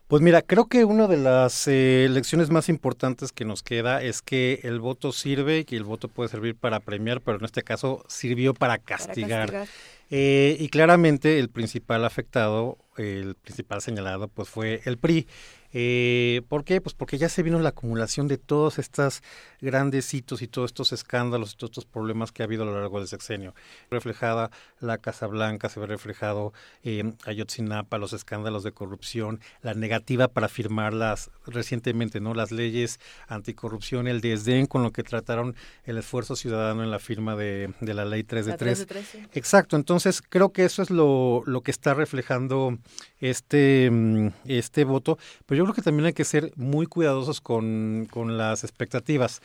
Pues 0.09 0.23
mira, 0.23 0.41
creo 0.41 0.69
que 0.69 0.87
una 0.87 1.07
de 1.07 1.19
las 1.19 1.69
eh, 1.69 2.09
lecciones 2.11 2.49
más 2.49 2.71
importantes 2.71 3.31
que 3.31 3.45
nos 3.45 3.63
queda 3.63 4.03
es 4.03 4.23
que 4.23 4.61
el 4.63 4.81
voto 4.81 5.13
sirve 5.13 5.59
y 5.59 5.65
que 5.67 5.77
el 5.77 5.85
voto 5.85 6.09
puede 6.09 6.31
servir 6.31 6.57
para 6.57 6.81
premiar, 6.81 7.21
pero 7.21 7.37
en 7.37 7.45
este 7.45 7.63
caso 7.63 8.03
sirvió 8.09 8.55
para 8.55 8.79
castigar. 8.79 9.51
Para 9.51 9.59
castigar. 9.61 9.98
Eh, 10.11 10.57
y 10.59 10.69
claramente 10.69 11.39
el 11.39 11.51
principal 11.51 12.05
afectado, 12.05 12.78
el 12.97 13.35
principal 13.35 13.83
señalado, 13.83 14.28
pues 14.28 14.49
fue 14.49 14.81
el 14.85 14.99
PRI. 14.99 15.27
Eh, 15.73 16.43
¿Por 16.49 16.65
qué? 16.65 16.81
Pues 16.81 16.95
porque 16.95 17.19
ya 17.19 17.28
se 17.28 17.43
vino 17.43 17.59
la 17.59 17.70
acumulación 17.70 18.27
de 18.27 18.39
todos 18.39 18.78
estos 18.78 19.23
grandes 19.61 20.12
hitos 20.15 20.41
y 20.41 20.49
todos 20.49 20.70
estos 20.70 20.93
escándalos 20.93 21.53
y 21.53 21.57
todos 21.57 21.73
estos 21.73 21.85
problemas 21.85 22.33
que 22.33 22.43
ha 22.43 22.47
habido 22.47 22.62
a 22.62 22.67
lo 22.67 22.81
largo 22.81 23.01
del 23.01 23.09
sexenio. 23.09 23.55
Reflejada 23.91 24.51
la 24.81 24.97
Casa 24.97 25.27
Blanca, 25.27 25.69
se 25.69 25.78
ve 25.78 25.87
reflejado 25.87 26.55
eh, 26.85 27.12
Ayotzinapa, 27.27 27.99
los 27.99 28.15
escándalos 28.15 28.62
de 28.62 28.73
corrupción, 28.73 29.41
la 29.61 29.75
negativa 29.75 30.28
para 30.28 30.49
firmarlas 30.49 31.31
recientemente, 31.47 32.19
¿no? 32.20 32.33
Las 32.33 32.51
leyes 32.51 32.99
anticorrupción, 33.27 34.09
el 34.09 34.23
desdén 34.23 34.67
con 34.67 34.83
lo 34.83 34.91
que 34.93 35.03
trataron 35.03 35.55
el 35.85 35.99
esfuerzo 35.99 36.35
ciudadano 36.35 36.83
en 36.83 36.91
la 36.91 36.99
firma 36.99 37.37
de, 37.37 37.75
de 37.81 37.95
la 37.95 38.07
ley 38.07 38.25
3 38.25 38.47
de 38.47 38.57
3. 38.57 38.87
Exacto, 39.35 39.77
entonces 39.77 39.98
creo 40.28 40.52
que 40.52 40.65
eso 40.65 40.83
es 40.83 40.91
lo, 40.91 41.43
lo 41.47 41.62
que 41.62 41.70
está 41.70 41.94
reflejando 41.94 42.78
este, 43.20 43.91
mm, 43.91 44.28
este 44.47 44.85
voto, 44.85 45.18
pero 45.47 45.59
yo 45.59 45.65
creo 45.65 45.75
que 45.75 45.83
también 45.83 46.07
hay 46.07 46.12
que 46.12 46.25
ser 46.25 46.52
muy 46.57 46.86
cuidadosos 46.86 47.41
con, 47.41 48.07
con 48.10 48.39
las 48.39 48.65
expectativas. 48.65 49.41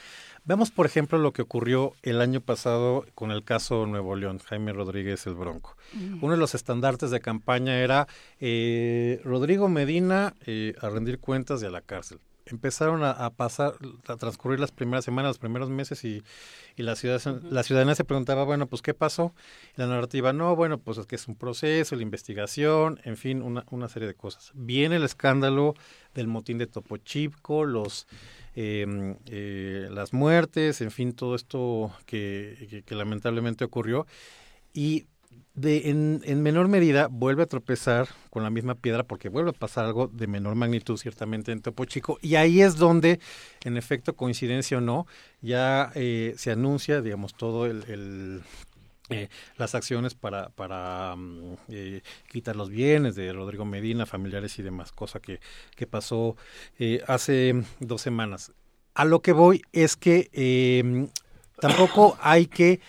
Veamos, 0.46 0.72
por 0.72 0.86
ejemplo, 0.86 1.18
lo 1.18 1.32
que 1.32 1.42
ocurrió 1.42 1.94
el 2.02 2.20
año 2.20 2.42
pasado 2.42 3.06
con 3.16 3.32
el 3.32 3.44
caso 3.44 3.86
Nuevo 3.86 4.16
León, 4.16 4.40
Jaime 4.40 4.74
Rodríguez 4.74 5.26
el 5.26 5.36
Bronco. 5.36 5.78
Uno 6.22 6.34
de 6.34 6.38
los 6.38 6.54
estandartes 6.54 7.12
de 7.12 7.22
campaña 7.22 7.80
era 7.80 8.08
eh, 8.42 9.22
Rodrigo 9.24 9.70
Medina 9.70 10.34
eh, 10.46 10.74
a 10.82 10.90
rendir 10.90 11.20
cuentas 11.20 11.64
y 11.64 11.66
a 11.66 11.70
la 11.70 11.82
cárcel 11.82 12.20
empezaron 12.54 13.04
a, 13.04 13.30
pasar, 13.32 13.74
a 14.08 14.16
transcurrir 14.16 14.60
las 14.60 14.72
primeras 14.72 15.04
semanas, 15.04 15.30
los 15.30 15.40
primeros 15.40 15.70
meses 15.70 16.04
y, 16.06 16.24
y 16.76 16.84
la, 16.84 16.96
ciudad, 16.96 17.22
la 17.50 17.64
ciudadanía 17.64 17.96
se 17.96 18.04
preguntaba, 18.04 18.44
bueno, 18.44 18.68
pues 18.68 18.82
¿qué 18.82 18.94
pasó? 18.94 19.34
la 19.76 19.88
narrativa, 19.88 20.34
no, 20.34 20.56
bueno, 20.56 20.78
pues 20.78 20.98
es 20.98 21.06
que 21.08 21.16
es 21.16 21.28
un 21.28 21.36
proceso, 21.36 21.96
la 21.96 22.04
investigación, 22.04 23.00
en 23.04 23.18
fin, 23.18 23.42
una, 23.42 23.66
una 23.72 23.90
serie 23.90 24.08
de 24.08 24.14
cosas. 24.14 24.52
Viene 24.54 24.98
el 24.98 25.04
escándalo 25.04 25.74
del 26.14 26.28
motín 26.28 26.58
de 26.60 26.68
Topo 26.68 26.98
Chipco, 26.98 27.66
los, 27.66 28.08
em, 28.56 29.16
eh, 29.26 29.88
las 29.92 30.14
muertes, 30.14 30.82
en 30.82 30.92
fin, 30.92 31.14
todo 31.14 31.36
esto 31.36 31.92
que, 32.06 32.84
que 32.86 32.96
lamentablemente 32.96 33.66
ocurrió. 33.66 34.06
Y 34.74 35.08
de, 35.56 35.90
en, 35.90 36.22
en, 36.26 36.42
menor 36.42 36.68
medida 36.68 37.08
vuelve 37.08 37.44
a 37.44 37.46
tropezar 37.46 38.08
con 38.30 38.44
la 38.44 38.50
misma 38.50 38.76
piedra 38.76 39.04
porque 39.04 39.30
vuelve 39.30 39.52
a 39.52 39.54
pasar 39.54 39.86
algo 39.86 40.08
de 40.08 40.28
menor 40.28 40.56
magnitud 40.56 40.98
ciertamente 40.98 41.52
en 41.52 41.62
Topo 41.62 41.86
Chico 41.86 42.18
y 42.22 42.36
ahí 42.36 42.62
es 42.62 42.78
donde 42.78 43.20
en 43.64 43.78
efecto 43.78 44.16
coincidencia 44.16 44.80
o 44.80 44.82
no 44.82 45.06
ya 45.42 45.92
eh, 45.94 46.34
se 46.38 46.52
anuncia 46.52 47.02
digamos 47.02 47.36
todo 47.36 47.68
el, 47.68 48.42
eh, 49.10 49.28
las 49.58 49.76
acciones 49.76 50.16
para, 50.16 50.50
para 50.50 51.16
mm, 51.16 51.56
eh, 51.68 52.02
quitar 52.30 52.56
los 52.56 52.70
bienes 52.70 53.16
de 53.16 53.34
Rodrigo 53.34 53.66
Medina, 53.66 54.06
familiares 54.06 54.58
y 54.60 54.64
demás, 54.64 54.94
cosa 54.94 55.20
que, 55.20 55.42
que 55.76 55.86
pasó 55.88 56.38
eh, 56.80 57.04
hace 57.08 57.64
dos 57.80 58.02
semanas. 58.02 58.54
A 58.94 59.04
lo 59.04 59.22
que 59.22 59.34
voy 59.34 59.62
es 59.74 59.98
que 59.98 60.30
em, 60.32 61.10
tampoco 61.60 62.18
hay 62.22 62.46
que 62.46 62.80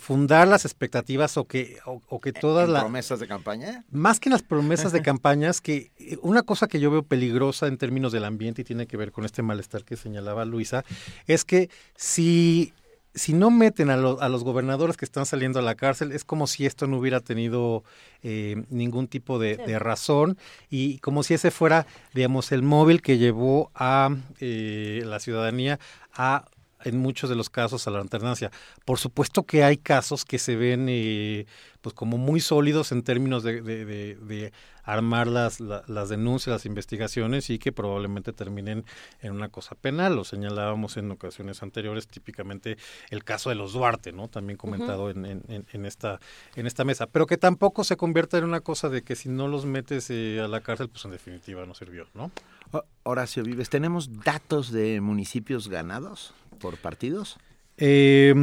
fundar 0.00 0.48
las 0.48 0.64
expectativas 0.64 1.36
o 1.36 1.44
que, 1.44 1.78
o, 1.84 2.20
que 2.20 2.32
todas 2.32 2.68
las... 2.68 2.82
¿Promesas 2.82 3.20
de 3.20 3.28
campaña? 3.28 3.84
Más 3.90 4.18
que 4.18 4.30
las 4.30 4.42
promesas 4.42 4.92
de 4.92 5.02
campañas, 5.02 5.60
que 5.60 5.92
una 6.22 6.42
cosa 6.42 6.66
que 6.66 6.80
yo 6.80 6.90
veo 6.90 7.02
peligrosa 7.02 7.66
en 7.66 7.78
términos 7.78 8.12
del 8.12 8.24
ambiente 8.24 8.62
y 8.62 8.64
tiene 8.64 8.86
que 8.86 8.96
ver 8.96 9.12
con 9.12 9.24
este 9.24 9.42
malestar 9.42 9.84
que 9.84 9.96
señalaba 9.96 10.44
Luisa, 10.44 10.84
es 11.26 11.44
que 11.44 11.70
si 11.96 12.72
si 13.18 13.32
no 13.32 13.50
meten 13.50 13.90
a, 13.90 13.94
a, 13.94 14.28
los 14.28 14.44
gobernadores 14.44 14.96
que 14.96 15.04
están 15.04 15.26
saliendo 15.26 15.58
a 15.58 15.62
la 15.62 15.74
cárcel, 15.74 16.12
es 16.12 16.24
como 16.24 16.46
si 16.46 16.66
esto 16.66 16.86
no 16.86 16.98
hubiera 16.98 17.20
tenido 17.20 17.84
eh, 18.22 18.64
ningún 18.70 19.08
tipo 19.08 19.38
de, 19.38 19.56
razón 19.78 20.38
y 20.70 20.98
como 20.98 21.22
si 21.22 21.34
ese 21.34 21.50
fuera, 21.50 21.86
digamos, 22.14 22.52
el 22.52 22.62
móvil 22.62 23.02
que 23.02 23.18
llevó 23.18 23.70
a 23.74 24.14
eh, 24.40 25.02
la 25.04 25.20
ciudadanía 25.20 25.78
a 26.12 26.46
en 26.84 26.98
muchos 26.98 27.30
de 27.30 27.36
los 27.36 27.50
casos 27.50 27.86
a 27.86 27.90
la 27.90 28.00
alternancia. 28.00 28.50
Por 28.84 28.98
supuesto 28.98 29.44
que 29.44 29.64
hay 29.64 29.76
casos 29.76 30.24
que 30.24 30.38
se 30.38 30.56
ven 30.56 30.86
eh, 30.88 31.46
pues 31.80 31.94
como 31.94 32.18
muy 32.18 32.40
sólidos 32.40 32.92
en 32.92 33.02
términos 33.02 33.42
de, 33.42 33.62
de, 33.62 34.52
armar 34.84 35.26
las, 35.26 35.60
las 35.60 36.08
denuncias, 36.08 36.50
las 36.50 36.64
investigaciones 36.64 37.50
y 37.50 37.58
que 37.58 37.72
probablemente 37.72 38.32
terminen 38.32 38.86
en 39.20 39.32
una 39.32 39.50
cosa 39.50 39.74
penal. 39.74 40.16
Lo 40.16 40.24
señalábamos 40.24 40.96
en 40.96 41.10
ocasiones 41.10 41.62
anteriores, 41.62 42.08
típicamente 42.08 42.78
el 43.10 43.22
caso 43.22 43.50
de 43.50 43.56
los 43.56 43.74
Duarte, 43.74 44.12
¿no? 44.12 44.28
También 44.28 44.56
comentado 44.56 45.10
en, 45.10 45.26
en, 45.26 45.66
en, 45.70 45.84
esta, 45.84 46.20
en 46.56 46.66
esta 46.66 46.84
mesa. 46.84 47.06
Pero 47.06 47.26
que 47.26 47.36
tampoco 47.36 47.84
se 47.84 47.98
convierta 47.98 48.38
en 48.38 48.44
una 48.44 48.60
cosa 48.60 48.88
de 48.88 49.02
que 49.02 49.14
si 49.14 49.28
no 49.28 49.46
los 49.46 49.66
metes 49.66 50.08
eh, 50.08 50.40
a 50.42 50.48
la 50.48 50.62
cárcel, 50.62 50.88
pues 50.88 51.04
en 51.04 51.10
definitiva 51.10 51.66
no 51.66 51.74
sirvió, 51.74 52.06
¿no? 52.14 52.30
Horacio 53.02 53.42
Vives, 53.42 53.70
¿tenemos 53.70 54.22
datos 54.24 54.70
de 54.72 55.00
municipios 55.00 55.68
ganados 55.68 56.34
por 56.58 56.76
partidos? 56.76 57.38
Eh, 57.76 58.34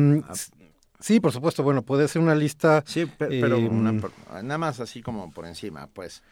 Sí, 1.06 1.20
por 1.20 1.32
supuesto. 1.32 1.62
Bueno, 1.62 1.84
puede 1.84 2.08
ser 2.08 2.20
una 2.20 2.34
lista. 2.34 2.84
Sí, 2.88 3.06
pero 3.18 3.58
em, 3.58 4.02
nada 4.44 4.58
más 4.58 4.80
así 4.80 5.04
como 5.04 5.32
por 5.32 5.46
encima, 5.46 5.88
pues. 5.94 6.24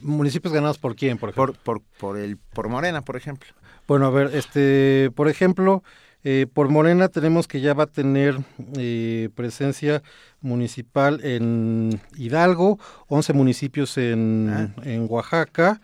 Municipios 0.00 0.52
ganados 0.52 0.78
por 0.78 0.96
quién, 0.96 1.18
por 1.18 1.30
ejemplo. 1.30 1.54
Por, 1.62 1.80
por, 1.82 2.18
el, 2.18 2.36
por 2.36 2.68
Morena, 2.68 3.02
por 3.02 3.16
ejemplo. 3.16 3.48
Bueno, 3.86 4.06
a 4.06 4.10
ver, 4.10 4.34
este, 4.34 5.10
por 5.14 5.28
ejemplo, 5.28 5.84
eh, 6.24 6.46
por 6.52 6.68
Morena 6.68 7.08
tenemos 7.08 7.46
que 7.48 7.60
ya 7.60 7.72
va 7.74 7.84
a 7.84 7.86
tener 7.86 8.38
eh, 8.76 9.30
presencia 9.36 10.02
municipal 10.40 11.20
en 11.24 12.00
Hidalgo, 12.16 12.78
11 13.06 13.32
municipios 13.34 13.96
en, 13.98 14.50
ah. 14.52 14.82
en 14.84 15.06
Oaxaca, 15.08 15.80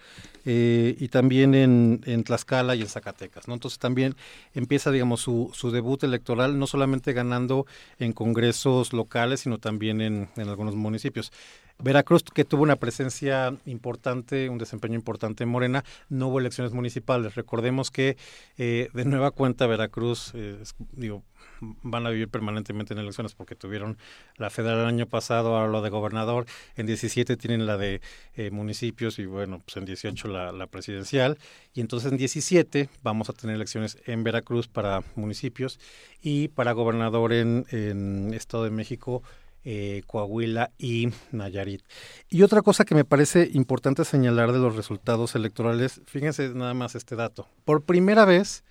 eh, 0.47 0.97
y 0.99 1.09
también 1.09 1.55
en, 1.55 2.25
Tlaxcala 2.25 2.77
y 2.77 2.81
en 2.81 2.89
Zacatecas. 2.89 3.49
¿no? 3.49 3.55
Entonces 3.55 3.81
también 3.81 4.15
empieza, 4.55 4.93
digamos, 4.93 5.21
su, 5.21 5.51
su 5.53 5.73
debut 5.73 6.03
electoral, 6.05 6.59
no 6.59 6.69
solamente 6.69 7.13
ganando 7.13 7.67
en 7.99 8.13
congresos 8.13 8.93
locales, 8.93 9.41
sino 9.41 9.59
también 9.59 10.01
en, 10.01 10.29
en 10.37 10.49
algunos 10.49 10.77
municipios. 10.77 11.33
Veracruz, 11.79 12.23
que 12.23 12.45
tuvo 12.45 12.63
una 12.63 12.77
presencia 12.77 13.55
importante, 13.67 14.49
un 14.49 14.59
desempeño 14.59 14.95
importante 14.95 15.45
en 15.45 15.51
Morena, 15.51 15.85
no 16.09 16.29
hubo 16.29 16.41
elecciones 16.41 16.73
municipales. 16.73 17.35
Recordemos 17.35 17.91
que 17.91 18.17
eh, 18.57 18.89
de 18.95 19.05
nueva 19.05 19.31
cuenta 19.31 19.67
Veracruz, 19.67 20.33
eh, 20.35 20.63
digo, 20.93 21.23
van 21.61 22.07
a 22.07 22.11
vivir 22.11 22.29
permanentemente 22.29 22.95
en 22.95 23.01
elecciones 23.01 23.35
porque 23.35 23.55
tuvieron 23.55 23.99
la 24.37 24.51
federal 24.51 24.81
el 24.81 24.87
año 24.87 25.07
pasado, 25.07 25.57
ahora 25.57 25.71
lo 25.71 25.83
de 25.83 25.91
gobernador, 25.91 26.47
en 26.77 26.87
17 26.87 27.37
tienen 27.37 27.67
la 27.67 27.77
de 27.77 28.01
eh, 28.37 28.51
municipios 28.51 29.19
y 29.19 29.27
bueno, 29.27 29.61
pues 29.65 29.77
en 29.77 29.85
18 29.85 30.29
la, 30.29 30.53
la, 30.53 30.67
presidencial 30.67 31.39
y 31.75 31.81
entonces 31.81 32.11
en 32.11 32.19
17 32.19 32.89
vamos 33.03 33.31
a 33.31 33.33
tener 33.33 33.57
elecciones 33.57 33.99
en 34.07 34.25
Veracruz 34.25 34.69
para 34.69 35.03
municipios 35.15 35.79
y 36.23 36.49
para 36.49 36.73
gobernador 36.73 37.33
en, 37.33 37.67
en 37.71 38.35
Estado 38.35 38.65
de 38.65 38.71
México 38.71 39.23
eh, 39.69 40.03
Coahuila 40.07 40.71
y 40.79 41.09
Nayarit. 41.33 41.83
Y 42.31 42.43
otra 42.43 42.63
cosa 42.63 42.85
que 42.85 42.95
me 42.95 43.05
parece 43.05 43.51
importante 43.53 44.05
señalar 44.05 44.53
de 44.53 44.61
los 44.61 44.77
resultados 44.77 45.35
electorales, 45.35 46.01
fíjense 46.07 46.51
nada 46.55 46.73
más 46.73 46.95
este 46.95 47.17
dato. 47.17 47.49
Por 47.65 47.83
primera 47.83 48.25
vez, 48.25 48.63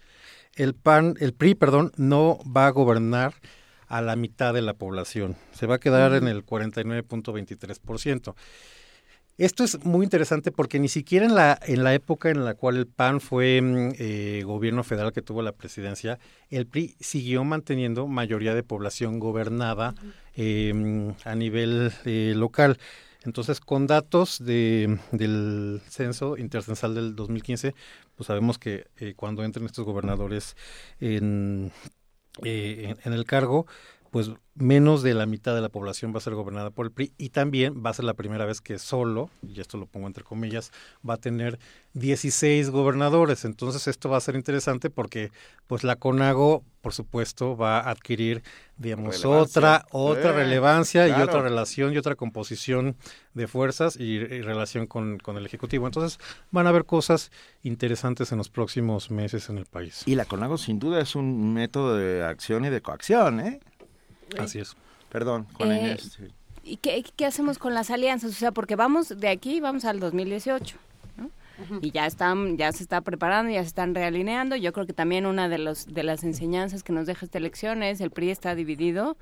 el 0.55 0.73
PAN, 0.73 1.15
el 1.19 1.33
PRI, 1.33 1.53
perdón, 1.55 1.91
no 1.97 2.39
va 2.45 2.67
a 2.67 2.71
gobernar 2.71 3.33
a 3.87 4.01
la 4.01 4.15
mitad 4.15 4.53
de 4.53 4.61
la 4.61 4.73
población. 4.73 5.35
Se 5.51 5.67
va 5.67 5.75
a 5.75 5.79
quedar 5.79 6.13
en 6.13 6.29
el 6.29 6.45
49.23%. 6.45 8.33
Esto 9.37 9.65
es 9.65 9.83
muy 9.83 10.05
interesante 10.05 10.53
porque 10.53 10.79
ni 10.79 10.87
siquiera 10.87 11.25
en 11.25 11.35
la, 11.35 11.59
en 11.61 11.83
la 11.83 11.93
época 11.93 12.29
en 12.29 12.45
la 12.45 12.53
cual 12.53 12.77
el 12.77 12.87
PAN 12.87 13.19
fue 13.19 13.61
mm, 13.61 13.93
eh, 13.99 14.43
gobierno 14.45 14.81
federal 14.85 15.11
que 15.11 15.21
tuvo 15.21 15.41
la 15.41 15.51
presidencia, 15.51 16.19
el 16.49 16.67
PRI 16.67 16.95
siguió 17.01 17.43
manteniendo 17.43 18.07
mayoría 18.07 18.55
de 18.55 18.63
población 18.63 19.19
gobernada 19.19 19.93
em, 20.35 21.13
a 21.25 21.35
nivel 21.35 21.91
eh, 22.05 22.33
local. 22.33 22.77
Entonces, 23.25 23.59
con 23.59 23.87
datos 23.87 24.37
de, 24.39 24.99
del 25.11 25.81
censo 25.89 26.37
intercensal 26.37 26.95
del 26.95 27.15
2015, 27.15 27.75
pues 28.15 28.27
sabemos 28.27 28.57
que 28.57 28.85
eh, 28.97 29.15
cuando 29.17 29.43
entren 29.43 29.65
estos 29.65 29.83
gobernadores 29.83 30.55
en, 31.01 31.73
en 32.43 33.13
el 33.13 33.25
cargo, 33.25 33.65
pues 34.11 34.31
menos 34.55 35.03
de 35.03 35.13
la 35.13 35.25
mitad 35.25 35.53
de 35.53 35.61
la 35.61 35.69
población 35.69 36.13
va 36.13 36.19
a 36.19 36.21
ser 36.21 36.33
gobernada 36.33 36.69
por 36.69 36.85
el 36.85 36.91
PRI 36.91 37.11
y 37.17 37.29
también 37.29 37.83
va 37.85 37.89
a 37.89 37.93
ser 37.93 38.05
la 38.05 38.13
primera 38.13 38.45
vez 38.45 38.61
que 38.61 38.79
solo, 38.79 39.29
y 39.45 39.59
esto 39.59 39.77
lo 39.77 39.85
pongo 39.85 40.07
entre 40.07 40.23
comillas, 40.23 40.71
va 41.07 41.15
a 41.15 41.17
tener 41.17 41.59
16 41.93 42.69
gobernadores. 42.69 43.43
Entonces 43.43 43.87
esto 43.87 44.09
va 44.09 44.17
a 44.17 44.21
ser 44.21 44.35
interesante 44.35 44.89
porque 44.89 45.31
pues 45.67 45.83
la 45.83 45.97
CONAGO, 45.97 46.63
por 46.81 46.93
supuesto, 46.93 47.57
va 47.57 47.79
a 47.79 47.89
adquirir, 47.89 48.43
digamos, 48.77 49.25
otra 49.25 49.85
otra 49.91 50.31
relevancia 50.31 51.07
y 51.07 51.21
otra 51.21 51.41
relación 51.41 51.93
y 51.93 51.97
otra 51.97 52.15
composición 52.15 52.95
de 53.33 53.47
fuerzas 53.47 53.97
y, 53.97 54.19
relación 54.19 54.87
con, 54.87 55.19
con, 55.19 55.35
el 55.35 55.45
Ejecutivo. 55.45 55.85
Entonces 55.85 56.19
van 56.51 56.67
a 56.67 56.69
haber 56.69 56.85
cosas 56.85 57.31
interesantes 57.63 58.31
en 58.31 58.37
los 58.37 58.49
próximos 58.49 59.11
meses 59.11 59.49
en 59.49 59.57
el 59.57 59.65
país. 59.65 60.03
Y 60.05 60.15
la 60.15 60.23
CONAGO 60.23 60.57
sin 60.57 60.79
duda 60.79 61.01
es 61.01 61.15
un 61.15 61.53
método 61.53 61.97
de 61.97 62.23
acción 62.23 62.63
y 62.63 62.69
de 62.69 62.81
coacción, 62.81 63.41
¿eh? 63.41 63.59
Así 64.37 64.59
es. 64.59 64.75
Perdón, 65.09 65.47
con 65.53 65.71
eh, 65.71 65.97
¿Y 66.63 66.77
qué, 66.77 67.03
qué, 67.15 67.25
hacemos 67.25 67.57
con 67.57 67.73
las 67.73 67.91
alianzas? 67.91 68.31
O 68.31 68.33
sea, 68.33 68.51
porque 68.51 68.75
vamos 68.75 69.09
de 69.19 69.29
aquí, 69.29 69.61
vamos 69.61 69.85
al 69.85 69.99
2018. 69.99 70.77
¿no? 71.17 71.29
Y 71.81 71.91
ya 71.91 72.05
están, 72.05 72.57
ya 72.57 72.71
se 72.71 72.83
está 72.83 73.01
preparando, 73.01 73.51
ya 73.51 73.61
se 73.61 73.67
están 73.67 73.95
realineando. 73.95 74.55
Yo 74.55 74.73
creo 74.73 74.85
que 74.85 74.93
también 74.93 75.25
una 75.25 75.47
de 75.47 75.59
los 75.59 75.93
de 75.93 76.03
las 76.03 76.23
enseñanzas 76.23 76.83
que 76.83 76.91
nos 76.91 77.05
deja 77.05 77.25
esta 77.25 77.37
elección 77.37 77.83
es 77.83 78.01
el 78.01 78.09
PRI 78.09 78.31
está 78.31 78.55
dividido 78.55 79.15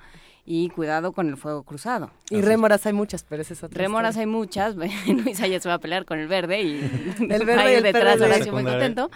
y 0.45 0.69
cuidado 0.69 1.13
con 1.13 1.29
el 1.29 1.37
fuego 1.37 1.63
cruzado. 1.63 2.11
Y 2.29 2.41
rémoras 2.41 2.85
hay 2.85 2.93
muchas, 2.93 3.23
pero 3.23 3.41
esa 3.41 3.53
es 3.53 3.63
otra 3.63 3.81
Rémoras 3.81 4.17
hay 4.17 4.25
muchas, 4.25 4.75
Luisa 5.07 5.47
ya 5.47 5.59
se 5.59 5.69
va 5.69 5.75
a 5.75 5.79
pelear 5.79 6.05
con 6.05 6.19
el 6.19 6.27
verde 6.27 6.61
y 6.61 6.79
el 7.29 7.45
verde 7.45 7.71
y 7.71 7.75
el 7.75 7.83
detrás 7.83 8.19
Horacio 8.19 8.51
muy 8.51 8.63
contento. 8.63 9.09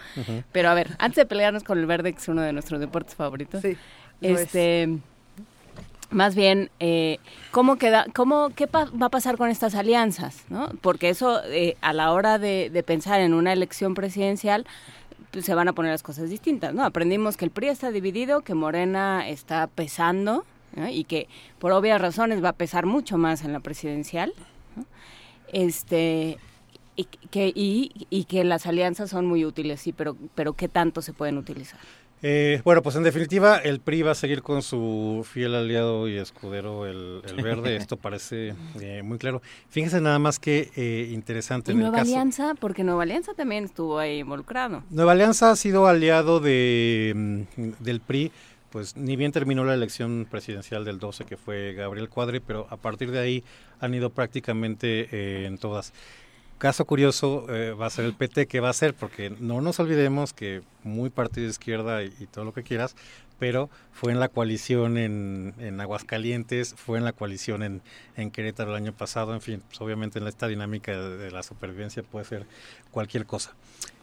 Pero 0.52 0.70
a 0.70 0.74
ver, 0.74 0.96
antes 0.98 1.16
de 1.16 1.26
pelearnos 1.26 1.64
con 1.64 1.78
el 1.78 1.86
verde, 1.86 2.12
que 2.12 2.18
es 2.18 2.28
uno 2.28 2.42
de 2.42 2.52
nuestros 2.52 2.80
deportes 2.80 3.14
favoritos, 3.14 3.62
sí, 3.62 3.76
este 4.20 4.98
más 6.10 6.34
bien 6.34 6.70
eh, 6.80 7.18
cómo 7.50 7.76
queda 7.76 8.06
cómo 8.14 8.50
qué 8.50 8.66
va 8.66 9.06
a 9.06 9.08
pasar 9.10 9.36
con 9.36 9.50
estas 9.50 9.74
alianzas 9.74 10.44
no 10.48 10.70
porque 10.80 11.10
eso 11.10 11.40
eh, 11.44 11.76
a 11.80 11.92
la 11.92 12.12
hora 12.12 12.38
de, 12.38 12.82
pensar 12.86 13.20
en 13.20 13.34
una 13.34 13.52
elección 13.52 13.94
presidencial 13.94 14.66
pues, 15.30 15.44
se 15.44 15.54
van 15.54 15.68
a 15.68 15.74
poner 15.74 15.92
las 15.92 16.02
cosas 16.02 16.30
distintas 16.30 16.72
no 16.72 16.84
aprendimos 16.84 17.36
que 17.36 17.44
el 17.44 17.50
PRI 17.50 17.68
está 17.68 17.90
dividido 17.90 18.40
que 18.40 18.54
Morena 18.54 19.28
está 19.28 19.66
pesando 19.66 20.44
y 20.90 21.04
que 21.04 21.28
por 21.58 21.72
obvias 21.72 22.00
razones 22.00 22.44
va 22.44 22.50
a 22.50 22.52
pesar 22.52 22.86
mucho 22.86 23.18
más 23.18 23.42
en 23.42 23.52
la 23.52 23.60
presidencial 23.60 24.32
este 25.52 26.38
y 26.94 27.04
que 27.04 27.52
y, 27.54 28.06
y 28.10 28.24
que 28.24 28.44
las 28.44 28.66
alianzas 28.66 29.10
son 29.10 29.26
muy 29.26 29.44
útiles 29.44 29.80
sí 29.80 29.92
pero 29.92 30.16
pero 30.34 30.54
qué 30.54 30.68
tanto 30.68 31.02
se 31.02 31.12
pueden 31.12 31.36
utilizar 31.36 31.80
eh, 32.22 32.60
bueno, 32.64 32.82
pues 32.82 32.96
en 32.96 33.04
definitiva, 33.04 33.58
el 33.58 33.80
PRI 33.80 34.02
va 34.02 34.10
a 34.12 34.14
seguir 34.14 34.42
con 34.42 34.62
su 34.62 35.26
fiel 35.30 35.54
aliado 35.54 36.08
y 36.08 36.16
escudero, 36.16 36.86
el, 36.86 37.22
verde. 37.42 37.76
Esto 37.76 37.96
parece 37.96 38.54
eh, 38.80 39.02
muy 39.02 39.18
claro. 39.18 39.40
Fíjense 39.68 40.00
nada 40.00 40.18
más 40.18 40.38
que 40.38 40.70
eh, 40.76 41.10
interesante. 41.12 41.72
¿Y 41.72 41.74
Nueva 41.76 42.00
Alianza? 42.00 42.54
Porque 42.58 42.82
Nueva 42.82 43.04
Alianza 43.04 43.34
también 43.34 43.64
estuvo 43.64 43.98
ahí 43.98 44.20
involucrado. 44.20 44.82
Nueva 44.90 45.12
Alianza 45.12 45.50
ha 45.52 45.56
sido 45.56 45.86
aliado 45.86 46.40
de, 46.40 47.12
mm, 47.14 47.62
del 47.78 48.00
PRI. 48.00 48.32
Pues 48.70 48.98
ni 48.98 49.16
bien 49.16 49.32
terminó 49.32 49.64
la 49.64 49.72
elección 49.72 50.26
presidencial 50.30 50.84
del 50.84 50.98
12, 50.98 51.24
que 51.24 51.38
fue 51.38 51.72
Gabriel 51.72 52.10
Cuadri, 52.10 52.40
pero 52.40 52.66
a 52.68 52.76
partir 52.76 53.10
de 53.10 53.18
ahí 53.18 53.44
han 53.80 53.94
ido 53.94 54.10
prácticamente 54.10 55.46
en 55.46 55.56
todas. 55.56 55.94
Caso 56.58 56.84
curioso 56.86 57.46
eh, 57.54 57.70
va 57.70 57.86
a 57.86 57.90
ser 57.90 58.04
el 58.04 58.14
PT, 58.14 58.48
que 58.48 58.58
va 58.58 58.68
a 58.68 58.72
ser? 58.72 58.92
Porque 58.92 59.30
no 59.38 59.60
nos 59.60 59.78
olvidemos 59.78 60.32
que 60.32 60.62
muy 60.82 61.08
partido 61.08 61.44
de 61.44 61.50
izquierda 61.50 62.02
y, 62.02 62.10
todo 62.32 62.44
lo 62.44 62.52
que 62.52 62.64
quieras, 62.64 62.96
pero 63.38 63.70
fue 63.92 64.10
en 64.10 64.18
la 64.18 64.28
coalición 64.28 64.98
en, 64.98 65.54
en 65.58 65.80
Aguascalientes, 65.80 66.74
fue 66.76 66.98
en 66.98 67.04
la 67.04 67.12
coalición 67.12 67.62
en, 67.62 67.80
en, 68.16 68.32
Querétaro 68.32 68.70
el 68.70 68.76
año 68.76 68.92
pasado, 68.92 69.34
en 69.34 69.40
fin, 69.40 69.62
pues 69.68 69.80
obviamente 69.80 70.18
en 70.18 70.26
esta 70.26 70.48
dinámica 70.48 71.00
de, 71.00 71.30
la 71.30 71.44
supervivencia 71.44 72.02
puede 72.02 72.24
ser 72.24 72.46
cualquier 72.90 73.24
cosa. 73.24 73.54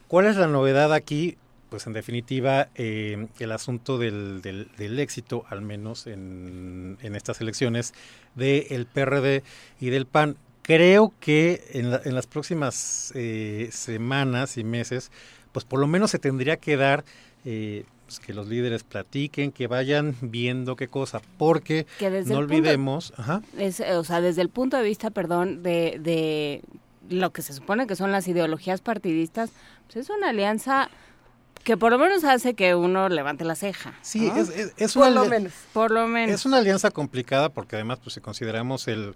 ¿Cuál 0.07 0.27
es 0.27 0.37
la 0.37 0.47
novedad 0.47 0.93
aquí? 0.93 1.37
Pues 1.69 1.87
en 1.87 1.93
definitiva, 1.93 2.69
eh, 2.75 3.27
el 3.39 3.51
asunto 3.51 3.97
del, 3.97 4.41
del, 4.41 4.99
éxito, 4.99 5.43
al 5.49 5.61
menos 5.61 6.07
en, 6.07 6.97
en 7.01 7.15
estas 7.17 7.41
elecciones, 7.41 7.93
del 8.35 8.85
PRD 8.85 9.43
y 9.81 9.89
del 9.89 10.05
PAN. 10.05 10.37
Creo 10.65 11.13
que 11.19 11.63
en, 11.73 11.93
en 12.03 12.15
las 12.15 12.25
próximas 12.25 13.11
eh, 13.13 13.69
semanas 13.71 14.57
y 14.57 14.63
meses, 14.63 15.11
pues 15.51 15.63
por 15.63 15.79
lo 15.79 15.85
menos 15.85 16.09
se 16.09 16.17
tendría 16.17 16.57
que 16.57 16.75
dar 16.75 17.05
eh, 17.45 17.85
pues, 18.07 18.19
que 18.19 18.33
los 18.33 18.47
líderes 18.47 18.83
platiquen, 18.83 19.51
que 19.51 19.67
vayan 19.67 20.15
viendo 20.21 20.75
qué 20.75 20.87
cosa, 20.87 21.21
porque 21.37 21.85
no 22.25 22.39
olvidemos, 22.39 23.13
o 23.17 24.03
sea, 24.03 24.21
desde 24.21 24.41
el 24.41 24.49
punto 24.49 24.77
de 24.77 24.83
vista, 24.83 25.11
perdón, 25.11 25.61
de, 25.61 25.99
de 25.99 26.63
lo 27.09 27.31
que 27.31 27.43
se 27.43 27.53
supone 27.53 27.85
que 27.85 27.95
son 27.95 28.11
las 28.11 28.27
ideologías 28.27 28.81
partidistas, 28.81 29.51
pues 29.85 29.97
es 29.97 30.09
una 30.09 30.29
alianza 30.29 30.89
que 31.63 31.77
por 31.77 31.91
lo 31.91 31.97
menos 31.97 32.23
hace 32.23 32.53
que 32.53 32.75
uno 32.75 33.09
levante 33.09 33.43
la 33.43 33.55
ceja. 33.55 33.95
Sí, 34.03 34.31
es, 34.77 34.93
por 34.93 35.11
lo 35.11 35.25
menos. 35.25 35.51
Por 35.73 35.89
lo 35.91 36.07
menos. 36.07 36.35
Es 36.35 36.45
una 36.45 36.57
alianza 36.57 36.91
complicada 36.91 37.49
porque 37.49 37.75
además, 37.75 37.99
pues 38.03 38.13
si 38.13 38.21
consideramos 38.21 38.87
el, 38.87 39.15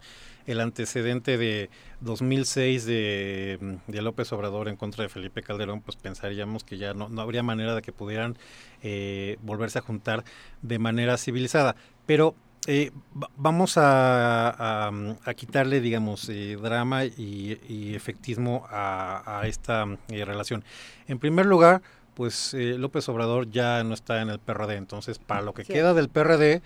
el 0.50 0.62
antecedente 0.62 1.38
de 1.38 1.70
2006 2.02 2.86
de, 2.86 3.78
de, 3.86 4.02
López 4.02 4.34
Obrador 4.34 4.68
en 4.68 4.78
contra 4.78 5.04
de 5.04 5.10
Felipe 5.10 5.44
Calderón, 5.44 5.82
pues 5.82 5.96
pensaríamos 5.96 6.64
que 6.64 6.80
ya 6.80 6.96
no, 6.96 7.08
no 7.08 7.22
habría 7.22 7.44
manera 7.44 7.76
de 7.76 7.84
que 7.84 7.92
pudieran 7.92 8.36
eh, 8.82 9.38
volverse 9.44 9.78
a 9.78 9.84
juntar 9.84 10.24
de 10.64 10.80
manera 10.80 11.18
civilizada. 11.18 11.76
Pero 12.08 12.34
eh, 12.66 12.90
vamos 13.38 13.78
a, 13.78 14.88
a, 15.24 15.34
quitarle, 15.36 15.82
digamos, 15.82 16.28
eh, 16.30 16.58
drama 16.60 17.06
y, 17.06 17.94
efectismo 17.94 18.66
a, 18.72 19.42
a 19.42 19.48
esta 19.48 19.86
relación. 20.08 20.64
En 21.08 21.20
primer 21.20 21.46
lugar, 21.46 21.84
pues 22.16 22.54
López 22.54 23.08
Obrador 23.08 23.50
ya 23.52 23.84
no 23.84 23.94
está 23.94 24.22
en 24.22 24.30
el 24.30 24.40
PRD, 24.40 24.76
entonces 24.76 25.20
para 25.20 25.42
lo 25.42 25.54
que 25.54 25.64
queda 25.64 25.94
del 25.94 26.10
PRD 26.10 26.62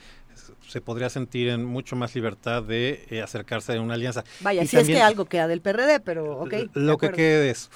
se 0.68 0.82
podría 0.82 1.10
sentir 1.10 1.50
en 1.50 1.64
mucho 1.64 1.96
más 1.96 2.16
libertad 2.16 2.64
de 2.64 3.06
eh, 3.10 3.22
acercarse 3.22 3.76
a 3.76 3.82
una 3.82 3.94
alianza. 3.94 4.24
Vaya, 4.42 4.66
si 4.66 4.78
es 4.78 4.88
que 4.88 5.02
algo 5.02 5.26
queda 5.26 5.48
del 5.48 5.62
PRD, 5.62 6.00
pero 6.00 6.40
ok. 6.40 6.54
Lo 6.74 6.98
que 6.98 7.12
quede 7.12 7.50
es. 7.50 7.70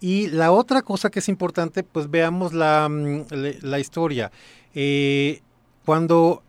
Y 0.00 0.28
la 0.28 0.52
otra 0.52 0.82
cosa 0.82 1.10
que 1.10 1.20
es 1.20 1.28
importante, 1.28 1.82
pues 1.82 2.10
veamos 2.10 2.52
la, 2.52 2.88
mm, 2.88 3.26
la, 3.62 3.78
historia. 3.78 4.30
Eh, 4.74 5.40
cuando 5.84 6.42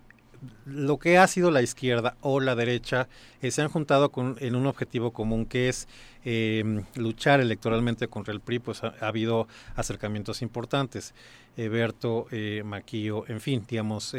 lo 0.66 0.98
que 0.98 1.18
ha 1.18 1.28
sido 1.28 1.52
la 1.52 1.62
izquierda 1.62 2.18
o 2.22 2.40
la 2.40 2.56
derecha 2.56 3.08
eh, 3.42 3.52
se 3.52 3.62
han 3.62 3.70
juntado 3.70 4.12
con, 4.12 4.36
en 4.40 4.56
un 4.56 4.66
objetivo 4.68 5.12
común 5.12 5.46
que 5.46 5.70
es 5.70 5.88
luchar 6.96 7.40
electoralmente 7.40 8.08
contra 8.08 8.34
el 8.34 8.42
PRI, 8.42 8.58
pues 8.58 8.84
ha, 8.84 8.94
habido 9.00 9.48
acercamientos 9.76 10.42
importantes. 10.42 11.14
Berto, 11.56 12.26
Maquillo, 12.64 13.26
en 13.28 13.40
fin, 13.40 13.64
digamos, 13.70 14.16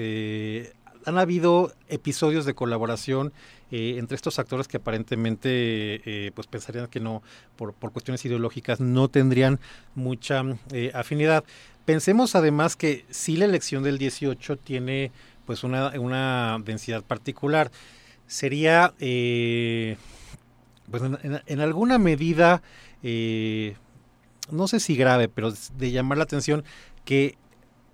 han 1.06 1.18
habido 1.18 1.72
episodios 1.88 2.44
de 2.44 2.54
colaboración 2.54 3.32
eh, 3.70 3.94
entre 3.98 4.16
estos 4.16 4.38
actores 4.38 4.68
que 4.68 4.76
aparentemente 4.76 6.02
eh, 6.04 6.32
pues 6.34 6.46
pensarían 6.48 6.88
que 6.88 7.00
no 7.00 7.22
por, 7.56 7.74
por, 7.74 7.92
cuestiones 7.92 8.24
ideológicas 8.24 8.80
no 8.80 9.08
tendrían 9.08 9.60
mucha 9.94 10.42
eh, 10.72 10.90
afinidad. 10.94 11.44
Pensemos 11.84 12.34
además 12.34 12.74
que 12.74 13.04
si 13.08 13.36
la 13.36 13.44
elección 13.44 13.84
del 13.84 13.98
18 13.98 14.56
tiene 14.58 15.12
pues 15.46 15.62
una, 15.62 15.98
una 15.98 16.58
densidad 16.64 17.04
particular. 17.04 17.70
Sería 18.26 18.92
pues 18.98 19.98
en, 21.46 21.60
alguna 21.60 21.98
medida 21.98 22.62
no 24.50 24.66
sé 24.66 24.80
si 24.80 24.96
grave 24.96 25.28
pero 25.28 25.52
de 25.52 25.92
llamar 25.92 26.18
la 26.18 26.24
atención 26.24 26.64
que 27.04 27.36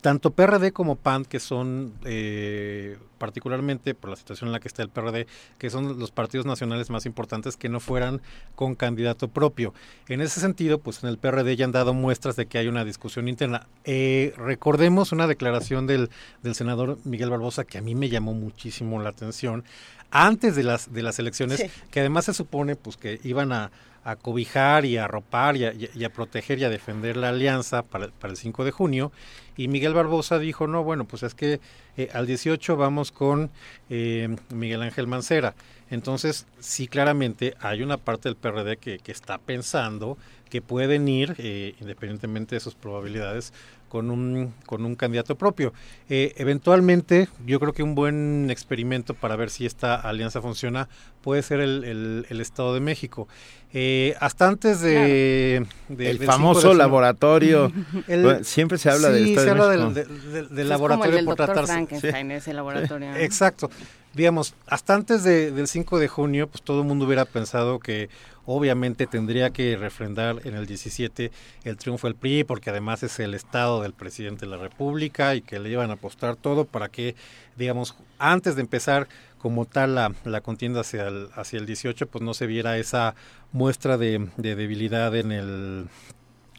tanto 0.03 0.33
PRD 0.33 0.73
como 0.73 0.97
PAN, 0.97 1.25
que 1.25 1.41
son 1.41 1.95
eh, 2.05 2.99
particularmente 3.19 3.95
por 3.95 4.11
la 4.11 4.17
situación 4.17 4.49
en 4.49 4.53
la 4.53 4.59
que 4.59 4.67
está 4.67 4.83
el 4.83 4.89
PRD, 4.89 5.29
que 5.59 5.71
son 5.71 5.99
los 5.99 6.11
partidos 6.11 6.45
nacionales 6.45 6.91
más 6.91 7.07
importantes, 7.07 7.57
que 7.57 7.69
no 7.69 7.79
fueran 7.79 8.21
con 8.57 8.75
candidato 8.75 9.29
propio. 9.29 9.73
En 10.09 10.21
ese 10.21 10.41
sentido, 10.41 10.81
pues 10.81 11.05
en 11.05 11.09
el 11.09 11.19
PRD 11.19 11.55
ya 11.55 11.65
han 11.65 11.73
dado 11.73 11.95
muestras 11.95 12.35
de 12.35 12.47
que 12.47 12.59
hay 12.59 12.67
una 12.67 12.85
discusión 12.85 13.29
interna. 13.29 13.69
Eh, 13.85 14.35
recordemos 14.37 15.13
una 15.13 15.29
declaración 15.29 15.87
del, 15.87 16.11
del 16.43 16.57
senador 16.57 16.99
Miguel 17.05 17.31
Barbosa 17.31 17.65
que 17.65 17.79
a 17.79 17.81
mí 17.81 17.95
me 17.95 18.09
llamó 18.09 18.35
muchísimo 18.35 19.01
la 19.01 19.11
atención 19.11 19.65
antes 20.11 20.57
de 20.57 20.65
las 20.65 20.93
de 20.93 21.03
las 21.03 21.19
elecciones, 21.19 21.65
que 21.91 22.01
además 22.01 22.27
se 22.27 22.35
supone 22.35 22.77
pues 22.77 22.99
que 22.99 23.19
iban 23.25 23.51
a 23.53 23.71
a 24.05 24.17
cobijar 24.17 24.85
y 24.85 24.97
a 24.97 25.05
arropar 25.05 25.57
y 25.57 25.65
a, 26.05 26.11
proteger 26.11 26.59
y 26.59 26.65
a 26.65 26.71
defender 26.71 27.17
la 27.17 27.29
alianza 27.29 27.83
para, 27.83 28.11
el 28.23 28.37
5 28.37 28.65
de 28.65 28.71
junio. 28.71 29.13
Y 29.57 29.69
Miguel 29.69 29.95
Barbosa 29.95 30.39
dijo, 30.39 30.67
no, 30.67 30.83
bueno, 30.83 31.05
pues 31.05 31.23
es 31.23 31.35
que 31.35 31.61
eh, 31.97 32.09
al 32.13 32.27
18 32.27 32.77
vamos 32.77 33.13
con 33.13 33.51
eh, 33.91 34.35
Miguel 34.51 34.83
Ángel 34.83 35.07
Mancera. 35.07 35.55
Entonces, 35.91 36.47
sí, 36.59 36.89
claramente 36.89 37.55
hay 37.61 37.83
una 37.83 37.99
parte 37.99 38.29
del 38.29 38.37
PRD 38.37 38.79
que, 38.79 38.99
que 38.99 39.13
está 39.13 39.39
pensando 39.39 40.17
que 40.53 40.61
pueden 40.61 41.09
ir, 41.09 41.35
eh, 41.39 41.75
independientemente 41.81 42.57
de 42.57 42.61
sus 42.61 42.75
probabilidades, 42.75 43.55
con 43.93 44.11
un, 44.11 44.55
con 44.65 44.87
un 44.87 44.95
candidato 44.95 45.37
propio. 45.37 45.75
Eh, 46.09 46.33
eventualmente, 46.39 47.29
yo 47.45 47.61
creo 47.61 47.75
que 47.75 47.83
un 47.83 47.95
buen 47.95 48.49
experimento 48.51 49.13
para 49.13 49.37
ver 49.37 49.51
si 49.51 49.67
esta 49.67 49.97
alianza 49.97 50.41
funciona 50.41 50.89
puede 51.21 51.43
ser 51.43 51.61
el, 51.61 52.25
el, 52.27 52.41
Estado 52.41 52.73
de 52.73 52.81
México. 52.81 53.29
Eh, 53.75 54.15
hasta 54.19 54.49
antes 54.49 54.81
de, 54.81 55.67
el 55.91 56.19
famoso 56.21 56.73
laboratorio. 56.73 57.71
Siempre 58.45 58.79
se 58.79 58.89
habla 58.89 59.11
del 59.11 59.29
Estado 59.29 59.45
se 59.45 59.51
habla 59.51 59.69
del, 59.69 60.69
laboratorio 60.71 61.23
por 61.27 61.37
tratarse. 61.37 61.87
Ese 62.35 62.55
laboratorio 62.55 63.15
exacto 63.17 63.69
digamos 64.15 64.55
hasta 64.67 64.95
antes 64.95 65.25
del 65.25 65.67
5 65.67 65.99
de 65.99 66.09
junio 66.09 66.49
pues 66.49 66.63
todo 66.63 66.83
el 66.83 66.87
mundo 66.87 67.07
hubiera 67.07 67.25
pensado 67.25 67.79
que 67.79 68.09
obviamente 68.47 69.07
tendría 69.07 69.51
que 69.51 69.77
refrendar 69.77 70.41
en 70.45 70.55
el 70.55 70.67
17 70.67 71.31
el 71.65 71.77
triunfo 71.77 72.07
del 72.07 72.17
PRI, 72.17 72.45
porque 72.45 72.71
además 72.71 73.03
es 73.03 73.19
el 73.21 73.35
estado 73.35 73.83
del 73.83 73.93
presidente 73.93 74.47
de 74.47 74.51
la 74.51 74.57
República 74.57 75.35
y 75.35 75.43
que 75.43 75.59
le 75.59 75.71
iban 75.71 75.91
a 75.91 75.95
apostar 75.95 76.37
todo 76.37 76.65
para 76.65 76.89
que, 76.89 77.15
digamos, 77.57 77.97
antes 78.19 78.57
de 78.57 78.63
empezar 78.63 79.09
como 79.39 79.65
tal 79.65 79.95
la, 79.95 80.15
la 80.25 80.41
contienda 80.41 80.81
hacia 80.81 81.09
el, 81.09 81.29
hacia 81.35 81.59
el 81.59 81.67
18, 81.67 82.07
pues 82.07 82.23
no 82.23 82.35
se 82.35 82.47
viera 82.47 82.79
esa 82.79 83.15
muestra 83.53 83.99
de, 83.99 84.29
debilidad 84.37 85.15
en 85.17 85.33
el 85.33 85.89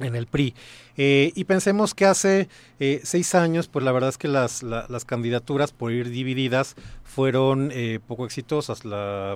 en 0.03 0.15
el 0.15 0.27
PRI. 0.27 0.53
Eh, 0.98 1.32
y 1.35 1.43
pensemos 1.45 1.93
que 1.93 2.06
hace 2.06 2.49
eh, 2.80 3.01
seis 3.03 3.35
años, 3.35 3.67
pues 3.67 3.83
la 3.83 3.91
verdad 3.91 4.09
es 4.09 4.17
que 4.17 4.27
las, 4.27 4.64
las 4.64 5.06
candidaturas 5.06 5.72
por 5.72 5.91
ir 5.91 6.09
divididas 6.09 6.75
fueron 7.03 7.72
eh, 7.73 7.99
poco 8.06 8.25
exitosas. 8.25 8.85
La 8.85 9.35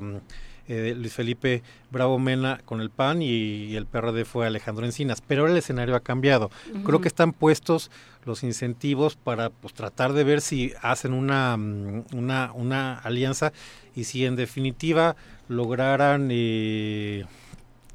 eh, 0.67 0.93
Luis 0.97 1.13
Felipe 1.13 1.63
Bravo 1.91 2.19
Mena 2.19 2.59
con 2.65 2.81
el 2.81 2.89
PAN 2.89 3.21
y, 3.21 3.75
el 3.77 3.85
PRD 3.85 4.25
fue 4.25 4.45
Alejandro 4.45 4.85
Encinas. 4.85 5.21
Pero 5.21 5.41
ahora 5.41 5.53
el 5.53 5.59
escenario 5.59 5.95
ha 5.95 6.01
cambiado. 6.01 6.51
Creo 6.85 6.99
que 6.99 7.07
están 7.07 7.31
puestos 7.31 7.89
los 8.25 8.43
incentivos 8.43 9.15
para 9.15 9.49
pues, 9.49 9.73
tratar 9.73 10.11
de 10.11 10.25
ver 10.25 10.41
si 10.41 10.73
hacen 10.81 11.13
una, 11.13 11.55
mm, 11.55 12.07
una, 12.13 12.51
una 12.53 12.99
alianza 12.99 13.53
y 13.95 14.03
si 14.03 14.25
en 14.25 14.35
definitiva 14.35 15.15
lograran 15.47 16.27
eh, 16.31 17.25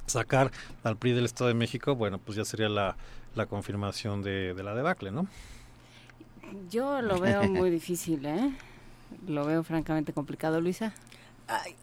sacar 0.06 0.50
al 0.82 0.96
PRI 0.96 1.12
del 1.12 1.24
Estado 1.24 1.48
de 1.48 1.54
México, 1.54 1.94
bueno, 1.94 2.18
pues 2.18 2.36
ya 2.36 2.44
sería 2.44 2.68
la, 2.68 2.96
la 3.34 3.46
confirmación 3.46 4.22
de, 4.22 4.54
de 4.54 4.62
la 4.62 4.74
debacle, 4.74 5.10
¿no? 5.10 5.26
Yo 6.70 7.02
lo 7.02 7.18
veo 7.18 7.42
muy 7.48 7.70
difícil, 7.70 8.24
¿eh? 8.26 8.52
Lo 9.26 9.44
veo 9.44 9.62
francamente 9.62 10.12
complicado, 10.12 10.60
Luisa. 10.60 10.92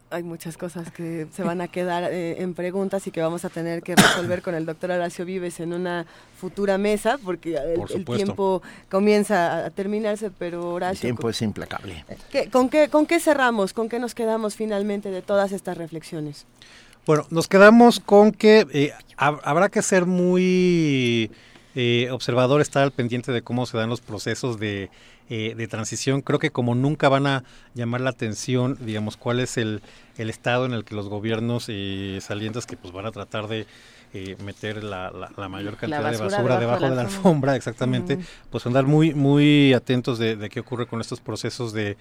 Hay, 0.10 0.24
muchas 0.24 0.58
cosas 0.58 0.90
que 0.90 1.28
se 1.32 1.44
van 1.44 1.62
a 1.62 1.68
quedar 1.68 2.06
eh, 2.06 2.42
en 2.42 2.56
preguntas 2.56 3.06
y 3.06 3.12
que 3.12 3.22
vamos 3.22 3.46
a 3.46 3.50
tener 3.50 3.84
que 3.84 3.96
resolver 3.96 4.42
con 4.42 4.56
el 4.56 4.66
doctor 4.66 4.90
Horacio 4.90 5.26
Vives 5.26 5.60
en 5.60 5.74
una 5.74 6.08
futura 6.40 6.80
mesa, 6.80 7.20
porque 7.24 7.56
el, 7.56 8.06
tiempo 8.06 8.64
comienza 8.90 9.66
a 9.66 9.70
terminarse, 9.70 10.32
pero 10.32 10.74
Horacio... 10.74 10.96
El 10.96 11.02
tiempo 11.02 11.30
es 11.30 11.42
implacable. 11.44 12.04
con, 12.52 12.70
qué, 12.70 12.90
¿Con 12.90 13.06
qué 13.06 13.20
cerramos? 13.20 13.74
¿Con 13.74 13.90
qué 13.90 14.00
nos 14.00 14.16
quedamos 14.16 14.56
finalmente 14.56 15.12
de 15.12 15.22
todas 15.22 15.52
estas 15.52 15.78
reflexiones? 15.78 16.48
Bueno, 17.06 17.26
nos 17.30 17.48
quedamos 17.48 18.00
con 18.00 18.32
que 18.32 18.68
eh, 18.72 18.94
habrá 19.18 19.70
que 19.70 19.82
ser 19.82 20.06
muy 20.06 21.32
eh, 21.76 22.10
observador, 22.12 22.62
estar 22.62 22.84
al 22.84 22.92
pendiente 22.92 23.32
de 23.32 23.42
cómo 23.42 23.66
se 23.66 23.78
dan 23.78 23.90
los 23.90 24.02
procesos 24.02 24.60
de 24.60 24.90
eh, 25.32 25.54
de 25.56 25.68
transición, 25.68 26.22
creo 26.22 26.40
que 26.40 26.50
como 26.50 26.74
nunca 26.74 27.08
van 27.08 27.28
a 27.28 27.44
llamar 27.76 28.02
la 28.02 28.10
atención, 28.10 28.80
digamos, 28.82 29.16
cuál 29.16 29.40
es 29.40 29.58
el, 29.58 29.84
el 30.18 30.28
estado 30.32 30.66
en 30.66 30.74
el 30.74 30.84
que 30.84 30.96
los 30.96 31.08
gobiernos 31.08 31.66
eh, 31.68 32.18
salientes 32.20 32.66
que 32.66 32.76
pues 32.76 32.92
van 32.92 33.06
a 33.06 33.12
tratar 33.12 33.48
de 33.48 33.68
eh, 34.12 34.36
meter 34.44 34.84
la, 34.84 35.12
la, 35.38 35.50
mayor 35.50 35.78
cantidad 35.78 36.12
de 36.12 36.18
basura 36.18 36.60
debajo, 36.60 36.84
de 36.84 36.96
la, 36.96 37.02
alfombra, 37.02 37.56
exactamente, 37.56 38.18
pues 38.50 38.66
andar 38.66 38.86
muy, 38.86 39.14
muy 39.14 39.72
atentos 39.74 40.18
de, 40.18 40.50
qué 40.50 40.62
ocurre 40.62 40.88
con 40.88 41.00
estos 41.00 41.22
procesos 41.22 41.74
de, 41.74 41.96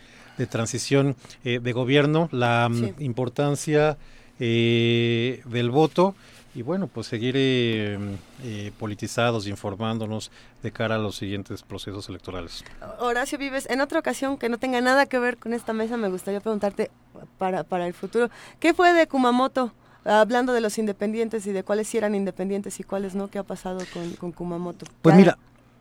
transición 0.49 1.15
eh, 1.45 1.61
de 1.63 1.73
gobierno, 1.75 2.31
la 2.33 2.71
mm, 2.71 2.95
importancia 3.01 3.99
eh, 4.41 5.43
del 5.47 5.71
voto 5.71 6.15
y 6.55 6.63
bueno, 6.63 6.89
pues 6.89 7.07
seguir 7.07 7.35
eh, 7.37 7.99
eh, 8.43 8.73
politizados, 8.79 9.47
informándonos 9.47 10.33
de 10.63 10.73
cara 10.73 10.97
a 10.97 10.99
los 10.99 11.17
siguientes 11.17 11.63
procesos 11.63 12.09
electorales. 12.09 12.65
Horacio 12.99 13.39
Vives, 13.39 13.69
en 13.71 13.81
otra 13.81 14.01
ocasión 14.01 14.39
que 14.39 14.49
no 14.49 14.59
tenga 14.59 14.81
nada 14.81 15.07
que 15.07 15.19
ver 15.19 15.37
con 15.37 15.53
esta 15.53 15.73
mesa, 15.73 15.97
me 15.97 16.09
gustaría 16.09 16.41
preguntarte 16.41 16.91
para, 17.39 17.63
para 17.65 17.87
el 17.87 17.95
futuro, 17.95 18.29
¿qué 18.59 18.75
fue 18.75 18.93
de 18.93 19.07
Kumamoto? 19.07 19.73
Hablando 20.05 20.53
de 20.53 20.61
los 20.61 20.79
independientes 20.79 21.47
y 21.47 21.53
de 21.53 21.63
cuáles 21.63 21.87
sí 21.87 21.99
eran 21.99 22.15
independientes 22.15 22.81
y 22.81 22.83
cuáles 22.83 23.15
no, 23.15 23.29
¿qué 23.29 23.39
ha 23.39 23.43
pasado 23.43 23.81
con, 24.19 24.33
Kumamoto? 24.33 24.87
Pues 25.03 25.15
mira, 25.15 25.39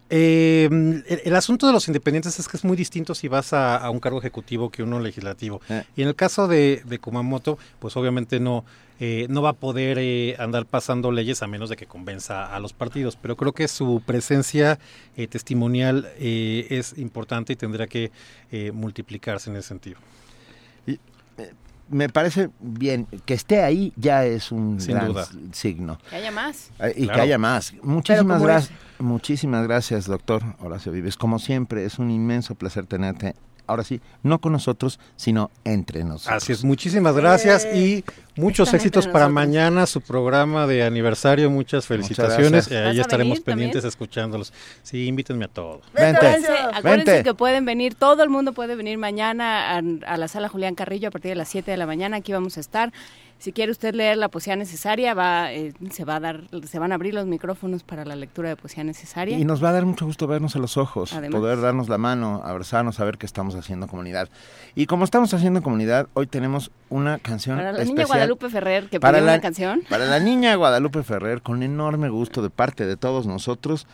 eh, 0.10 0.70
el, 1.26 1.36
asunto 1.36 1.68
de 1.68 1.74
los 1.74 1.88
independientes 1.88 2.40
es 2.40 2.48
que 2.48 2.58
es 2.58 2.64
muy 2.64 2.78
distinto 2.78 3.16
si 3.16 3.28
vas 3.28 3.54
a, 3.54 3.90
un 3.90 4.00
cargo 4.00 4.20
ejecutivo 4.20 4.70
que 4.70 4.84
uno 4.84 5.00
legislativo. 5.00 5.62
Y 5.96 6.02
en 6.02 6.08
el 6.08 6.16
caso 6.16 6.48
de, 6.48 6.82
de 6.86 7.00
Kumamoto, 7.00 7.58
pues 7.80 7.96
obviamente 7.98 8.40
no, 8.40 8.64
eh, 9.00 9.28
no 9.30 9.44
va 9.44 9.50
a 9.50 9.54
poder 9.54 10.00
eh, 10.00 10.36
andar 10.40 10.66
pasando 10.66 11.12
leyes 11.12 11.44
a 11.44 11.48
menos 11.48 11.70
de 11.70 11.76
que 11.76 11.86
convenza 11.86 12.54
a 12.54 12.60
los 12.60 12.74
partidos. 12.74 13.16
Pero 13.16 13.36
creo 13.36 13.54
que 13.54 13.68
su 13.68 14.02
presencia 14.06 14.80
eh, 15.16 15.28
testimonial 15.28 16.10
es 16.18 16.98
importante 16.98 17.54
y 17.54 17.56
tendrá 17.56 17.88
que 17.88 18.12
multiplicarse 18.74 19.50
en 19.50 19.58
ese 19.58 19.68
sentido. 19.68 20.00
Me 21.90 22.10
parece 22.10 22.50
bien 22.60 23.08
que 23.26 23.34
esté 23.34 23.64
ahí 23.64 23.94
ya 23.96 24.26
es 24.26 24.52
un 24.52 24.78
gran 24.78 25.14
signo. 25.52 25.98
Que 26.10 26.18
haya 26.18 26.32
más. 26.32 26.72
Y 26.96 27.08
que 27.08 27.22
haya 27.22 27.38
más. 27.38 27.74
Muchísimas 27.82 28.42
gracias. 28.42 28.78
Muchísimas 29.00 29.68
gracias, 29.68 30.06
doctor 30.06 30.44
Horacio 30.60 30.92
Vives. 30.92 31.18
Como 31.18 31.40
siempre, 31.40 31.86
es 31.86 32.00
un 32.00 32.10
inmenso 32.10 32.56
placer 32.56 32.86
tenerte 32.88 33.36
ahora 33.68 33.84
sí, 33.84 34.02
no 34.24 34.40
con 34.40 34.54
nosotros, 34.54 35.00
sino 35.16 35.52
entre 35.64 36.04
nosotros. 36.04 36.44
Así 36.44 36.54
es, 36.54 36.64
muchísimas 36.64 37.16
gracias 37.16 37.68
y 37.74 38.04
muchos 38.36 38.74
éxitos 38.74 39.08
para 39.08 39.30
mañana, 39.30 39.86
su 39.86 40.02
programa 40.02 40.66
de 40.68 40.84
aniversario, 40.84 41.50
muchas 41.50 41.86
felicitaciones. 41.86 42.72
Eh, 42.72 42.78
ahí 42.78 43.00
estaremos 43.00 43.40
pendientes 43.42 43.84
escuchándolos. 43.84 44.54
Sí, 44.84 45.08
invítenme 45.08 45.46
a 45.46 45.50
todos. 45.50 45.82
Vente, 45.94 46.40
Acuérdense 46.74 47.24
que 47.24 47.34
pueden 47.34 47.66
venir, 47.66 47.96
todo 47.96 48.24
el 48.24 48.30
mundo 48.30 48.54
puede 48.54 48.76
venir 48.76 48.98
mañana 48.98 49.76
a, 49.76 49.82
a 50.06 50.18
la 50.18 50.28
sala 50.28 50.50
Julián 50.50 50.76
Carrillo 50.76 51.10
a 51.10 51.12
partir 51.12 51.30
de 51.30 51.36
las 51.36 51.50
7 51.50 51.70
de 51.70 51.78
la 51.78 51.86
mañana, 51.86 52.18
aquí 52.18 52.32
vamos 52.32 52.58
a 52.58 52.60
estar. 52.60 52.92
Si 53.40 53.52
quiere 53.52 53.72
usted 53.72 53.94
leer 53.94 54.18
la 54.18 54.30
poesía 54.30 54.56
necesaria, 54.56 55.14
va, 55.14 55.54
eh, 55.54 55.72
se 55.92 56.06
va 56.06 56.16
a 56.16 56.20
dar, 56.20 56.42
se 56.66 56.80
van 56.80 56.92
a 56.92 56.96
abrir 56.96 57.14
los 57.14 57.28
micrófonos 57.28 57.84
para 57.84 58.04
la 58.04 58.16
lectura 58.16 58.50
de 58.50 58.56
poesía 58.56 58.84
necesaria. 58.84 59.38
Y 59.38 59.46
nos 59.46 59.64
va 59.64 59.70
a 59.70 59.74
dar 59.74 59.86
mucho 59.86 60.06
gusto 60.08 60.26
vernos 60.26 60.56
a 60.56 60.60
los 60.60 60.76
ojos, 60.76 61.14
poder 61.32 61.62
darnos 61.62 61.88
la 61.88 62.00
mano, 62.00 62.42
abrazarnos, 62.44 62.96
saber 62.96 63.20
que 63.20 63.28
estamos 63.28 63.54
haciendo 63.56 63.88
comunidad. 63.88 64.28
Y 64.74 64.88
como 64.88 65.04
estamos 65.04 65.34
haciendo 65.36 65.62
comunidad, 65.62 66.08
hoy 66.16 66.26
tenemos 66.26 66.72
una 66.90 67.20
canción 67.20 67.58
para 67.58 67.74
la 67.74 67.84
niña 67.84 68.06
Guadalupe 68.06 68.50
Ferrer 68.50 68.90
que 68.90 69.00
para 69.00 69.22
la, 69.22 69.34
una 69.34 69.42
canción. 69.42 69.84
Para 69.88 70.06
la 70.08 70.20
niña 70.20 70.56
Guadalupe 70.56 71.04
Ferrer, 71.04 71.44
con 71.44 71.62
enorme 71.62 72.10
gusto 72.10 72.42
de 72.42 72.50
parte 72.50 72.88
de 72.88 72.98
todos 72.98 73.28
nosotros, 73.28 73.86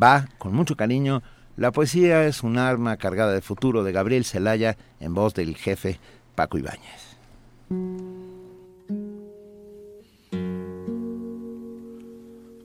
va 0.00 0.28
con 0.38 0.54
mucho 0.54 0.76
cariño. 0.76 1.22
La 1.56 1.72
poesía 1.72 2.24
es 2.24 2.44
un 2.44 2.56
arma 2.56 2.96
cargada 2.98 3.32
de 3.32 3.40
futuro 3.42 3.82
de 3.82 3.90
Gabriel 3.90 4.24
Celaya 4.24 4.76
en 5.00 5.12
voz 5.12 5.34
del 5.34 5.56
jefe 5.56 5.98
Paco 6.36 6.56
Ibáñez. 6.56 7.16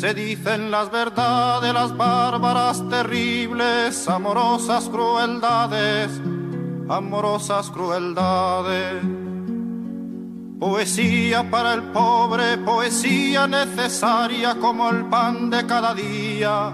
se 0.00 0.12
dicen 0.12 0.70
las 0.70 0.90
verdades, 0.90 1.72
las 1.72 1.96
bárbaras, 1.96 2.86
terribles, 2.90 4.06
amorosas 4.08 4.90
crueldades, 4.90 6.10
amorosas 6.88 7.70
crueldades. 7.70 9.02
Poesía 10.58 11.50
para 11.50 11.74
el 11.74 11.82
pobre, 11.84 12.58
poesía 12.58 13.46
necesaria 13.46 14.56
como 14.56 14.90
el 14.90 15.06
pan 15.06 15.48
de 15.48 15.64
cada 15.64 15.94
día, 15.94 16.72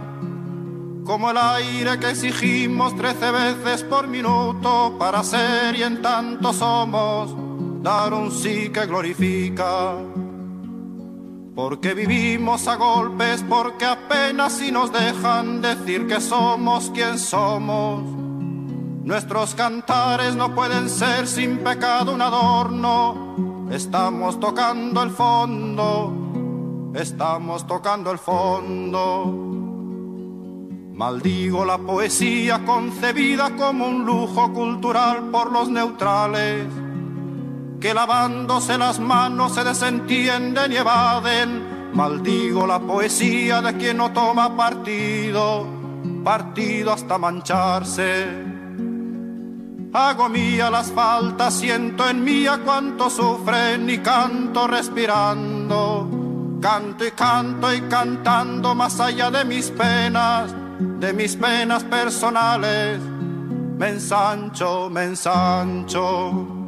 como 1.04 1.30
el 1.30 1.36
aire 1.36 2.00
que 2.00 2.10
exigimos 2.10 2.96
trece 2.96 3.30
veces 3.30 3.84
por 3.84 4.08
minuto 4.08 4.96
para 4.98 5.22
ser 5.22 5.76
y 5.76 5.84
en 5.84 6.02
tanto 6.02 6.52
somos, 6.52 7.36
dar 7.82 8.12
un 8.14 8.32
sí 8.32 8.70
que 8.70 8.84
glorifica 8.86 9.94
porque 11.54 11.92
vivimos 11.92 12.66
a 12.66 12.76
golpes, 12.76 13.44
porque 13.48 13.84
apenas 13.84 14.54
si 14.54 14.72
nos 14.72 14.92
dejan 14.92 15.60
decir 15.60 16.06
que 16.06 16.20
somos 16.20 16.90
quien 16.90 17.18
somos. 17.18 18.02
Nuestros 19.04 19.54
cantares 19.54 20.34
no 20.34 20.54
pueden 20.54 20.88
ser 20.88 21.26
sin 21.26 21.58
pecado 21.58 22.14
un 22.14 22.22
adorno. 22.22 23.68
Estamos 23.70 24.40
tocando 24.40 25.02
el 25.02 25.10
fondo, 25.10 26.92
estamos 26.94 27.66
tocando 27.66 28.10
el 28.10 28.18
fondo. 28.18 29.50
Maldigo 30.94 31.64
la 31.64 31.78
poesía 31.78 32.64
concebida 32.64 33.56
como 33.56 33.88
un 33.88 34.04
lujo 34.04 34.52
cultural 34.52 35.30
por 35.30 35.50
los 35.50 35.68
neutrales 35.68 36.66
que 37.82 37.92
lavándose 37.92 38.78
las 38.78 39.00
manos 39.00 39.56
se 39.56 39.64
desentienden 39.64 40.70
y 40.70 40.76
evaden. 40.76 41.90
Maldigo 41.92 42.64
la 42.64 42.78
poesía 42.78 43.60
de 43.60 43.76
quien 43.76 43.96
no 43.96 44.12
toma 44.12 44.56
partido, 44.56 45.66
partido 46.22 46.92
hasta 46.92 47.18
mancharse. 47.18 48.28
Hago 49.92 50.28
mía 50.28 50.70
las 50.70 50.92
faltas, 50.92 51.54
siento 51.54 52.08
en 52.08 52.22
mía 52.22 52.60
cuánto 52.64 53.10
sufren 53.10 53.90
y 53.90 53.98
canto 53.98 54.68
respirando. 54.68 56.08
Canto 56.62 57.04
y 57.04 57.10
canto 57.10 57.74
y 57.74 57.80
cantando 57.82 58.76
más 58.76 59.00
allá 59.00 59.28
de 59.32 59.44
mis 59.44 59.70
penas, 59.70 60.54
de 60.78 61.12
mis 61.12 61.34
penas 61.34 61.82
personales. 61.82 63.00
Me 63.76 63.88
ensancho, 63.88 64.88
me 64.88 65.02
ensancho. 65.02 66.61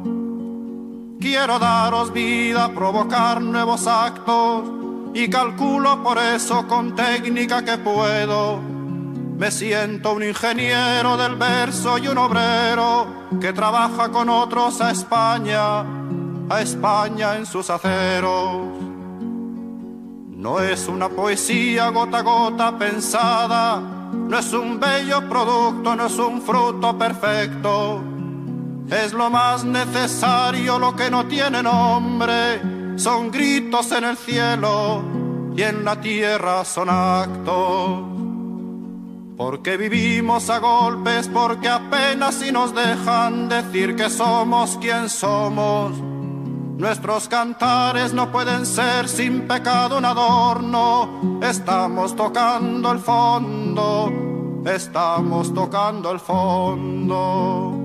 Quiero 1.25 1.57
daros 1.57 2.13
vida, 2.13 2.71
provocar 2.71 3.41
nuevos 3.41 3.87
actos 3.87 4.63
y 5.11 5.27
calculo 5.27 6.03
por 6.03 6.19
eso 6.19 6.67
con 6.67 6.95
técnica 6.95 7.65
que 7.65 7.79
puedo. 7.79 8.59
Me 9.35 9.49
siento 9.49 10.13
un 10.13 10.21
ingeniero 10.21 11.17
del 11.17 11.35
verso 11.35 11.97
y 11.97 12.09
un 12.09 12.19
obrero 12.19 13.07
que 13.41 13.51
trabaja 13.53 14.09
con 14.09 14.29
otros 14.29 14.79
a 14.81 14.91
España, 14.91 15.79
a 16.47 16.61
España 16.61 17.37
en 17.37 17.47
sus 17.47 17.71
aceros. 17.71 18.77
No 20.29 20.59
es 20.59 20.87
una 20.87 21.09
poesía 21.09 21.89
gota 21.89 22.19
a 22.19 22.21
gota 22.21 22.77
pensada, 22.77 23.79
no 23.79 24.37
es 24.37 24.53
un 24.53 24.79
bello 24.79 25.27
producto, 25.27 25.95
no 25.95 26.05
es 26.05 26.19
un 26.19 26.39
fruto 26.39 26.95
perfecto 26.95 28.14
es 28.89 29.13
lo 29.13 29.29
más 29.29 29.63
necesario, 29.63 30.77
lo 30.77 30.95
que 30.95 31.09
no 31.09 31.25
tiene 31.25 31.63
nombre, 31.63 32.61
son 32.97 33.31
gritos 33.31 33.91
en 33.91 34.03
el 34.03 34.17
cielo 34.17 35.03
y 35.55 35.61
en 35.61 35.83
la 35.83 35.99
tierra 35.99 36.63
son 36.63 36.89
actos. 36.89 38.15
Porque 39.37 39.75
vivimos 39.75 40.49
a 40.49 40.59
golpes, 40.59 41.27
porque 41.27 41.67
apenas 41.67 42.35
si 42.35 42.51
nos 42.51 42.73
dejan 42.73 43.49
decir 43.49 43.95
que 43.95 44.09
somos 44.09 44.77
quien 44.77 45.09
somos. 45.09 45.91
Nuestros 46.77 47.27
cantares 47.27 48.13
no 48.13 48.31
pueden 48.31 48.65
ser 48.65 49.09
sin 49.09 49.47
pecado 49.47 49.97
un 49.97 50.05
adorno. 50.05 51.39
Estamos 51.41 52.15
tocando 52.15 52.91
el 52.91 52.99
fondo, 52.99 54.11
estamos 54.65 55.53
tocando 55.53 56.11
el 56.11 56.19
fondo. 56.19 57.84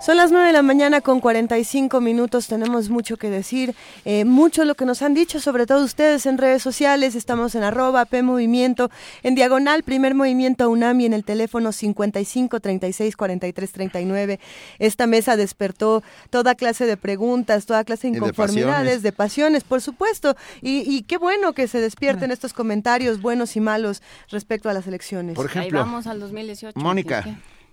Son 0.00 0.16
las 0.16 0.30
9 0.30 0.46
de 0.46 0.52
la 0.52 0.62
mañana 0.62 1.00
con 1.00 1.18
45 1.18 2.00
minutos, 2.00 2.46
tenemos 2.46 2.88
mucho 2.88 3.16
que 3.16 3.30
decir, 3.30 3.74
eh, 4.04 4.24
mucho 4.24 4.64
lo 4.64 4.76
que 4.76 4.84
nos 4.84 5.02
han 5.02 5.12
dicho, 5.12 5.40
sobre 5.40 5.66
todo 5.66 5.84
ustedes 5.84 6.24
en 6.26 6.38
redes 6.38 6.62
sociales, 6.62 7.16
estamos 7.16 7.56
en 7.56 7.64
arroba 7.64 8.04
P 8.04 8.22
Movimiento, 8.22 8.90
en 9.24 9.34
diagonal, 9.34 9.82
primer 9.82 10.14
movimiento 10.14 10.70
UNAMI 10.70 11.06
en 11.06 11.14
el 11.14 11.24
teléfono 11.24 11.72
55 11.72 12.60
36 12.60 13.16
43 13.16 13.72
39. 13.72 14.40
Esta 14.78 15.08
mesa 15.08 15.36
despertó 15.36 16.04
toda 16.30 16.54
clase 16.54 16.86
de 16.86 16.96
preguntas, 16.96 17.66
toda 17.66 17.82
clase 17.82 18.08
de 18.08 18.18
inconformidades, 18.18 19.02
de 19.02 19.10
pasiones, 19.10 19.64
por 19.64 19.80
supuesto, 19.80 20.36
y, 20.62 21.02
qué 21.02 21.18
bueno 21.18 21.54
que 21.54 21.66
se 21.66 21.80
despierten 21.80 22.30
estos 22.30 22.52
comentarios 22.52 23.20
buenos 23.20 23.56
y 23.56 23.60
malos 23.60 24.00
respecto 24.30 24.70
a 24.70 24.72
las 24.72 24.86
elecciones. 24.86 25.34
Por 25.34 25.46
ejemplo, 25.46 25.80
Ahí 25.80 25.84
vamos 25.84 26.06
al 26.06 26.20
2018. 26.20 26.78
Mónica. 26.78 27.24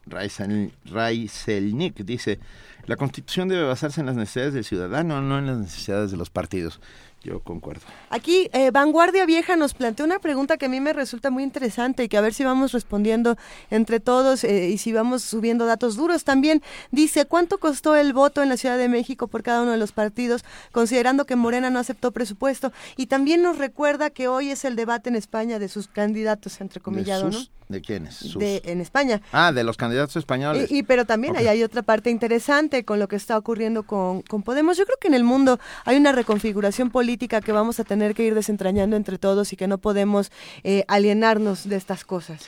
Raiselnik 0.08 2.04
dice, 2.04 2.40
la 2.86 2.96
constitución 2.96 3.48
debe 3.48 3.64
basarse 3.64 4.02
en 4.02 4.08
las 4.08 4.16
necesidades 4.16 4.54
del 4.54 4.64
ciudadano, 4.64 5.22
no 5.22 5.40
en 5.40 5.48
las 5.48 5.58
necesidades 5.58 6.12
de 6.12 6.18
los 6.18 6.30
partidos. 6.30 6.80
Yo 7.26 7.40
concuerdo. 7.40 7.82
Aquí, 8.12 8.50
eh, 8.54 8.70
Vanguardia 8.70 9.26
Vieja 9.26 9.56
nos 9.56 9.74
plantea 9.74 10.06
una 10.06 10.20
pregunta 10.20 10.58
que 10.58 10.68
a 10.68 10.70
mí 10.70 10.80
me 10.80 10.94
resulta 10.94 11.32
muy 11.32 11.42
interesante 11.42 12.04
y 12.04 12.08
que 12.08 12.18
a 12.18 12.22
ver 12.22 12.36
si 12.36 12.44
vamos 12.44 12.72
respondiendo 12.72 13.36
entre 13.72 14.00
todos 14.00 14.44
eh, 14.44 14.70
y 14.70 14.78
si 14.78 14.94
vamos 14.94 15.24
subiendo 15.24 15.66
datos 15.66 15.96
duros 15.96 16.24
también. 16.24 16.62
Dice, 16.92 17.26
¿cuánto 17.26 17.58
costó 17.58 17.96
el 17.96 18.14
voto 18.14 18.44
en 18.44 18.50
la 18.50 18.58
Ciudad 18.58 18.78
de 18.78 18.90
México 18.90 19.28
por 19.28 19.42
cada 19.42 19.64
uno 19.64 19.72
de 19.72 19.78
los 19.78 19.92
partidos, 19.92 20.46
considerando 20.72 21.26
que 21.26 21.36
Morena 21.36 21.72
no 21.72 21.80
aceptó 21.80 22.12
presupuesto? 22.12 22.72
Y 22.96 23.08
también 23.08 23.42
nos 23.42 23.58
recuerda 23.58 24.12
que 24.12 24.28
hoy 24.28 24.52
es 24.52 24.64
el 24.64 24.76
debate 24.76 25.10
en 25.10 25.16
España 25.16 25.58
de 25.58 25.68
sus 25.68 25.88
candidatos, 25.88 26.62
entre 26.62 26.80
comillas, 26.80 27.24
¿no? 27.24 27.32
¿De 27.68 27.82
quiénes? 27.82 28.38
De, 28.38 28.62
en 28.66 28.80
España. 28.80 29.24
Ah, 29.32 29.52
de 29.52 29.64
los 29.64 29.76
candidatos 29.76 30.16
españoles. 30.16 30.72
Y, 30.72 30.84
pero 30.84 31.06
también 31.06 31.36
ahí 31.36 31.48
hay 31.48 31.64
otra 31.64 31.82
parte 31.82 32.12
interesante 32.12 32.86
con 32.86 33.00
lo 33.00 33.08
que 33.08 33.16
está 33.16 33.36
ocurriendo 33.40 33.82
con, 33.82 34.22
con 34.22 34.44
Podemos. 34.44 34.78
Yo 34.78 34.86
creo 34.86 34.98
que 35.02 35.08
en 35.08 35.16
el 35.16 35.24
mundo 35.24 35.60
hay 35.84 35.98
una 35.98 36.12
reconfiguración 36.12 36.92
política 36.92 37.15
que 37.18 37.52
vamos 37.52 37.80
a 37.80 37.84
tener 37.84 38.14
que 38.14 38.24
ir 38.24 38.36
desentrañando 38.36 38.96
entre 38.96 39.18
todos 39.18 39.54
y 39.54 39.56
que 39.56 39.68
no 39.68 39.78
podemos 39.78 40.32
eh, 40.64 40.84
alienarnos 40.88 41.68
de 41.68 41.76
estas 41.76 42.06
cosas. 42.06 42.48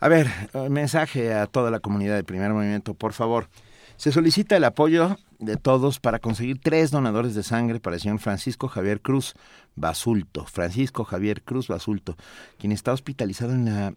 A 0.00 0.08
ver, 0.08 0.28
eh, 0.54 0.68
mensaje 0.68 1.34
a 1.34 1.46
toda 1.46 1.70
la 1.70 1.80
comunidad 1.80 2.16
del 2.16 2.24
primer 2.24 2.52
movimiento, 2.52 2.94
por 2.94 3.12
favor. 3.12 3.48
Se 3.96 4.12
solicita 4.12 4.56
el 4.56 4.64
apoyo 4.64 5.18
de 5.38 5.56
todos 5.56 6.00
para 6.00 6.20
conseguir 6.20 6.58
tres 6.58 6.90
donadores 6.90 7.34
de 7.34 7.42
sangre 7.42 7.80
para 7.80 7.96
el 7.96 8.02
señor 8.02 8.18
Francisco 8.18 8.68
Javier 8.68 9.02
Cruz 9.02 9.34
Basulto. 9.76 10.46
Francisco 10.46 11.04
Javier 11.04 11.42
Cruz 11.42 11.68
Basulto, 11.68 12.16
quien 12.58 12.72
está 12.72 12.92
hospitalizado 12.92 13.52
en 13.52 13.66
la 13.66 13.94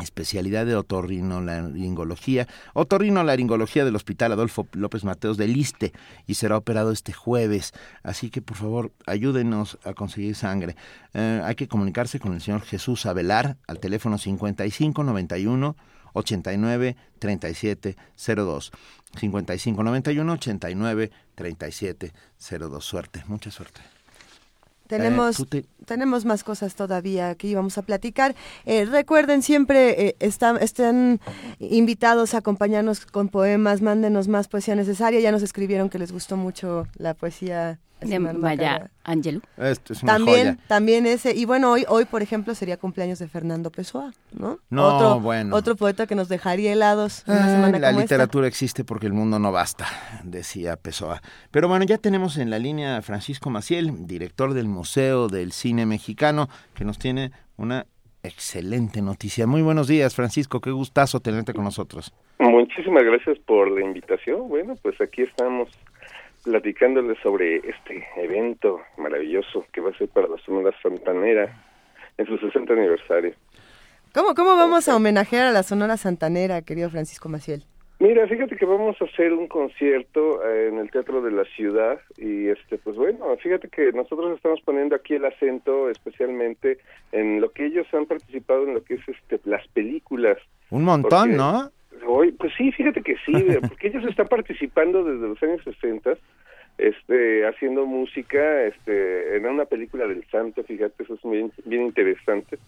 especialidad 0.00 0.66
de 0.66 0.74
otorrinolaringología, 0.74 2.48
otorrinolaringología 2.74 3.84
del 3.84 3.96
Hospital 3.96 4.32
Adolfo 4.32 4.66
López 4.72 5.04
Mateos 5.04 5.36
del 5.36 5.52
Liste 5.52 5.92
y 6.26 6.34
será 6.34 6.56
operado 6.56 6.92
este 6.92 7.12
jueves. 7.12 7.72
Así 8.02 8.30
que 8.30 8.42
por 8.42 8.56
favor 8.56 8.92
ayúdenos 9.06 9.78
a 9.84 9.94
conseguir 9.94 10.34
sangre. 10.34 10.76
Eh, 11.14 11.40
hay 11.44 11.54
que 11.54 11.68
comunicarse 11.68 12.20
con 12.20 12.32
el 12.32 12.40
señor 12.40 12.62
Jesús 12.62 13.06
Avelar 13.06 13.56
al 13.66 13.80
teléfono 13.80 14.18
5591 14.18 15.76
89 16.14 16.96
37 17.18 17.96
02. 18.16 18.72
5591 19.18 20.32
89 20.32 21.10
37 21.34 22.12
02. 22.58 22.84
Suerte, 22.84 23.24
mucha 23.26 23.50
suerte. 23.50 23.80
Tenemos, 24.98 25.40
eh, 25.52 25.64
tenemos 25.86 26.26
más 26.26 26.44
cosas 26.44 26.74
todavía 26.74 27.34
que 27.34 27.46
íbamos 27.46 27.78
a 27.78 27.82
platicar. 27.82 28.34
Eh, 28.66 28.84
recuerden 28.84 29.40
siempre, 29.40 30.08
eh, 30.08 30.16
están 30.20 31.18
invitados 31.58 32.34
a 32.34 32.38
acompañarnos 32.38 33.06
con 33.06 33.28
poemas, 33.28 33.80
mándenos 33.80 34.28
más 34.28 34.48
poesía 34.48 34.74
necesaria. 34.74 35.20
Ya 35.20 35.32
nos 35.32 35.42
escribieron 35.42 35.88
que 35.88 35.98
les 35.98 36.12
gustó 36.12 36.36
mucho 36.36 36.86
la 36.98 37.14
poesía 37.14 37.78
de 38.04 38.18
Maya 38.18 38.90
Angelou. 39.04 39.42
también, 40.04 40.58
también 40.68 41.06
ese. 41.06 41.34
Y 41.34 41.44
bueno, 41.44 41.72
hoy, 41.72 41.84
hoy, 41.88 42.04
por 42.04 42.22
ejemplo, 42.22 42.54
sería 42.54 42.76
cumpleaños 42.76 43.18
de 43.18 43.28
Fernando 43.28 43.70
Pessoa, 43.70 44.12
¿no? 44.32 44.58
No, 44.70 44.96
otro, 44.96 45.20
bueno. 45.20 45.56
Otro 45.56 45.76
poeta 45.76 46.06
que 46.06 46.14
nos 46.14 46.28
dejaría 46.28 46.72
helados 46.72 47.24
una 47.26 47.46
semana 47.46 47.78
La 47.78 47.92
literatura 47.92 48.46
existe 48.46 48.84
porque 48.84 49.06
el 49.06 49.12
mundo 49.12 49.38
no 49.38 49.52
basta, 49.52 49.86
decía 50.24 50.76
Pessoa. 50.76 51.22
Pero 51.50 51.68
bueno, 51.68 51.84
ya 51.84 51.98
tenemos 51.98 52.36
en 52.38 52.50
la 52.50 52.58
línea 52.58 52.98
a 52.98 53.02
Francisco 53.02 53.50
Maciel, 53.50 54.06
director 54.06 54.54
del 54.54 54.68
Museo 54.68 55.28
del 55.28 55.52
Cine 55.52 55.86
Mexicano, 55.86 56.48
que 56.74 56.84
nos 56.84 56.98
tiene 56.98 57.32
una 57.56 57.86
excelente 58.22 59.02
noticia. 59.02 59.46
Muy 59.46 59.62
buenos 59.62 59.88
días, 59.88 60.14
Francisco. 60.14 60.60
Qué 60.60 60.70
gustazo 60.70 61.20
tenerte 61.20 61.52
con 61.52 61.64
nosotros. 61.64 62.12
Muchísimas 62.38 63.04
gracias 63.04 63.38
por 63.40 63.70
la 63.70 63.84
invitación. 63.84 64.48
Bueno, 64.48 64.74
pues 64.82 65.00
aquí 65.00 65.22
estamos 65.22 65.68
platicándoles 66.44 67.18
sobre 67.22 67.56
este 67.56 68.06
evento 68.16 68.80
maravilloso 68.96 69.64
que 69.72 69.80
va 69.80 69.90
a 69.90 69.98
ser 69.98 70.08
para 70.08 70.28
la 70.28 70.38
Sonora 70.38 70.72
Santanera 70.82 71.54
en 72.18 72.26
su 72.26 72.36
60 72.38 72.72
aniversario. 72.72 73.34
¿Cómo, 74.14 74.34
cómo 74.34 74.56
vamos 74.56 74.88
a 74.88 74.96
homenajear 74.96 75.46
a 75.46 75.52
la 75.52 75.62
Sonora 75.62 75.96
Santanera, 75.96 76.62
querido 76.62 76.90
Francisco 76.90 77.28
Maciel? 77.28 77.64
Mira, 77.98 78.26
fíjate 78.26 78.56
que 78.56 78.66
vamos 78.66 79.00
a 79.00 79.04
hacer 79.04 79.32
un 79.32 79.46
concierto 79.46 80.44
eh, 80.44 80.68
en 80.68 80.78
el 80.78 80.90
Teatro 80.90 81.22
de 81.22 81.30
la 81.30 81.44
Ciudad 81.44 82.00
y 82.18 82.48
este 82.48 82.76
pues 82.78 82.96
bueno, 82.96 83.36
fíjate 83.40 83.68
que 83.68 83.92
nosotros 83.92 84.34
estamos 84.34 84.60
poniendo 84.62 84.96
aquí 84.96 85.14
el 85.14 85.24
acento 85.24 85.88
especialmente 85.88 86.78
en 87.12 87.40
lo 87.40 87.52
que 87.52 87.66
ellos 87.66 87.86
han 87.92 88.06
participado 88.06 88.64
en 88.64 88.74
lo 88.74 88.82
que 88.82 88.94
es 88.94 89.02
este 89.06 89.40
las 89.48 89.66
películas. 89.68 90.36
Un 90.70 90.82
montón, 90.82 91.36
¿no? 91.36 91.70
Hoy, 92.06 92.32
pues 92.32 92.52
sí, 92.56 92.72
fíjate 92.72 93.02
que 93.02 93.16
sí, 93.24 93.32
porque 93.68 93.88
ellos 93.88 94.04
están 94.04 94.28
participando 94.28 95.04
desde 95.04 95.28
los 95.28 95.42
años 95.42 95.62
60 95.64 96.14
este 96.78 97.46
haciendo 97.46 97.84
música 97.86 98.64
este 98.64 99.36
en 99.36 99.46
una 99.46 99.66
película 99.66 100.06
del 100.06 100.24
santo 100.30 100.64
fíjate 100.64 101.02
eso 101.02 101.14
es 101.14 101.20
bien, 101.22 101.52
bien 101.66 101.82
interesante 101.82 102.58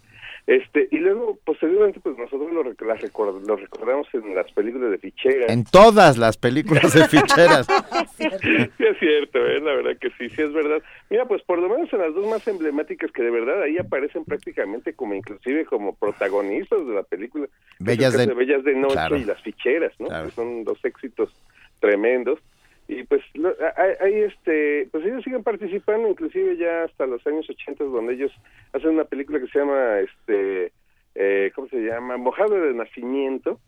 este 0.46 0.88
y 0.90 0.98
luego 0.98 1.38
posteriormente 1.42 2.00
pues 2.00 2.18
nosotros 2.18 2.52
lo, 2.52 2.62
lo 2.62 3.56
recordamos 3.56 4.06
en 4.12 4.34
las 4.34 4.52
películas 4.52 4.90
de 4.90 4.98
ficheras. 4.98 5.50
En 5.50 5.64
todas 5.64 6.18
las 6.18 6.36
películas 6.36 6.92
de 6.92 7.08
ficheras. 7.08 7.66
Sí 8.16 8.84
es 8.84 8.98
cierto. 8.98 9.38
¿eh? 9.38 9.60
la 9.60 9.74
verdad 9.74 9.96
que 9.98 10.10
sí 10.10 10.28
sí 10.28 10.42
es 10.42 10.52
verdad. 10.52 10.82
Mira 11.08 11.26
pues 11.26 11.42
por 11.42 11.58
lo 11.58 11.68
menos 11.68 11.92
en 11.92 12.00
las 12.00 12.14
dos 12.14 12.26
más 12.26 12.46
emblemáticas 12.46 13.10
que 13.10 13.22
de 13.22 13.30
verdad 13.30 13.62
ahí 13.62 13.78
aparecen 13.78 14.24
prácticamente 14.24 14.94
como 14.94 15.14
inclusive 15.14 15.64
como 15.64 15.94
protagonistas 15.94 16.86
de 16.86 16.94
la 16.94 17.02
película. 17.02 17.48
Bellas 17.78 18.16
de, 18.16 18.26
Bellas 18.34 18.64
de 18.64 18.74
noche 18.74 19.18
y 19.18 19.24
las 19.24 19.40
ficheras 19.42 19.92
no 19.98 20.08
que 20.08 20.30
son 20.32 20.64
dos 20.64 20.84
éxitos 20.84 21.30
tremendos 21.80 22.38
y 22.86 23.02
pues 23.04 23.22
hay 24.00 24.14
este 24.14 24.88
pues 24.90 25.04
ellos 25.06 25.24
siguen 25.24 25.42
participando 25.42 26.08
inclusive 26.08 26.56
ya 26.56 26.84
hasta 26.84 27.06
los 27.06 27.26
años 27.26 27.48
80 27.48 27.84
donde 27.84 28.14
ellos 28.14 28.32
hacen 28.72 28.90
una 28.90 29.04
película 29.04 29.40
que 29.40 29.46
se 29.46 29.58
llama 29.58 30.00
este 30.00 30.72
eh, 31.14 31.50
cómo 31.54 31.68
se 31.68 31.78
llama 31.78 32.18
mojado 32.18 32.54
de 32.60 32.74
nacimiento 32.74 33.58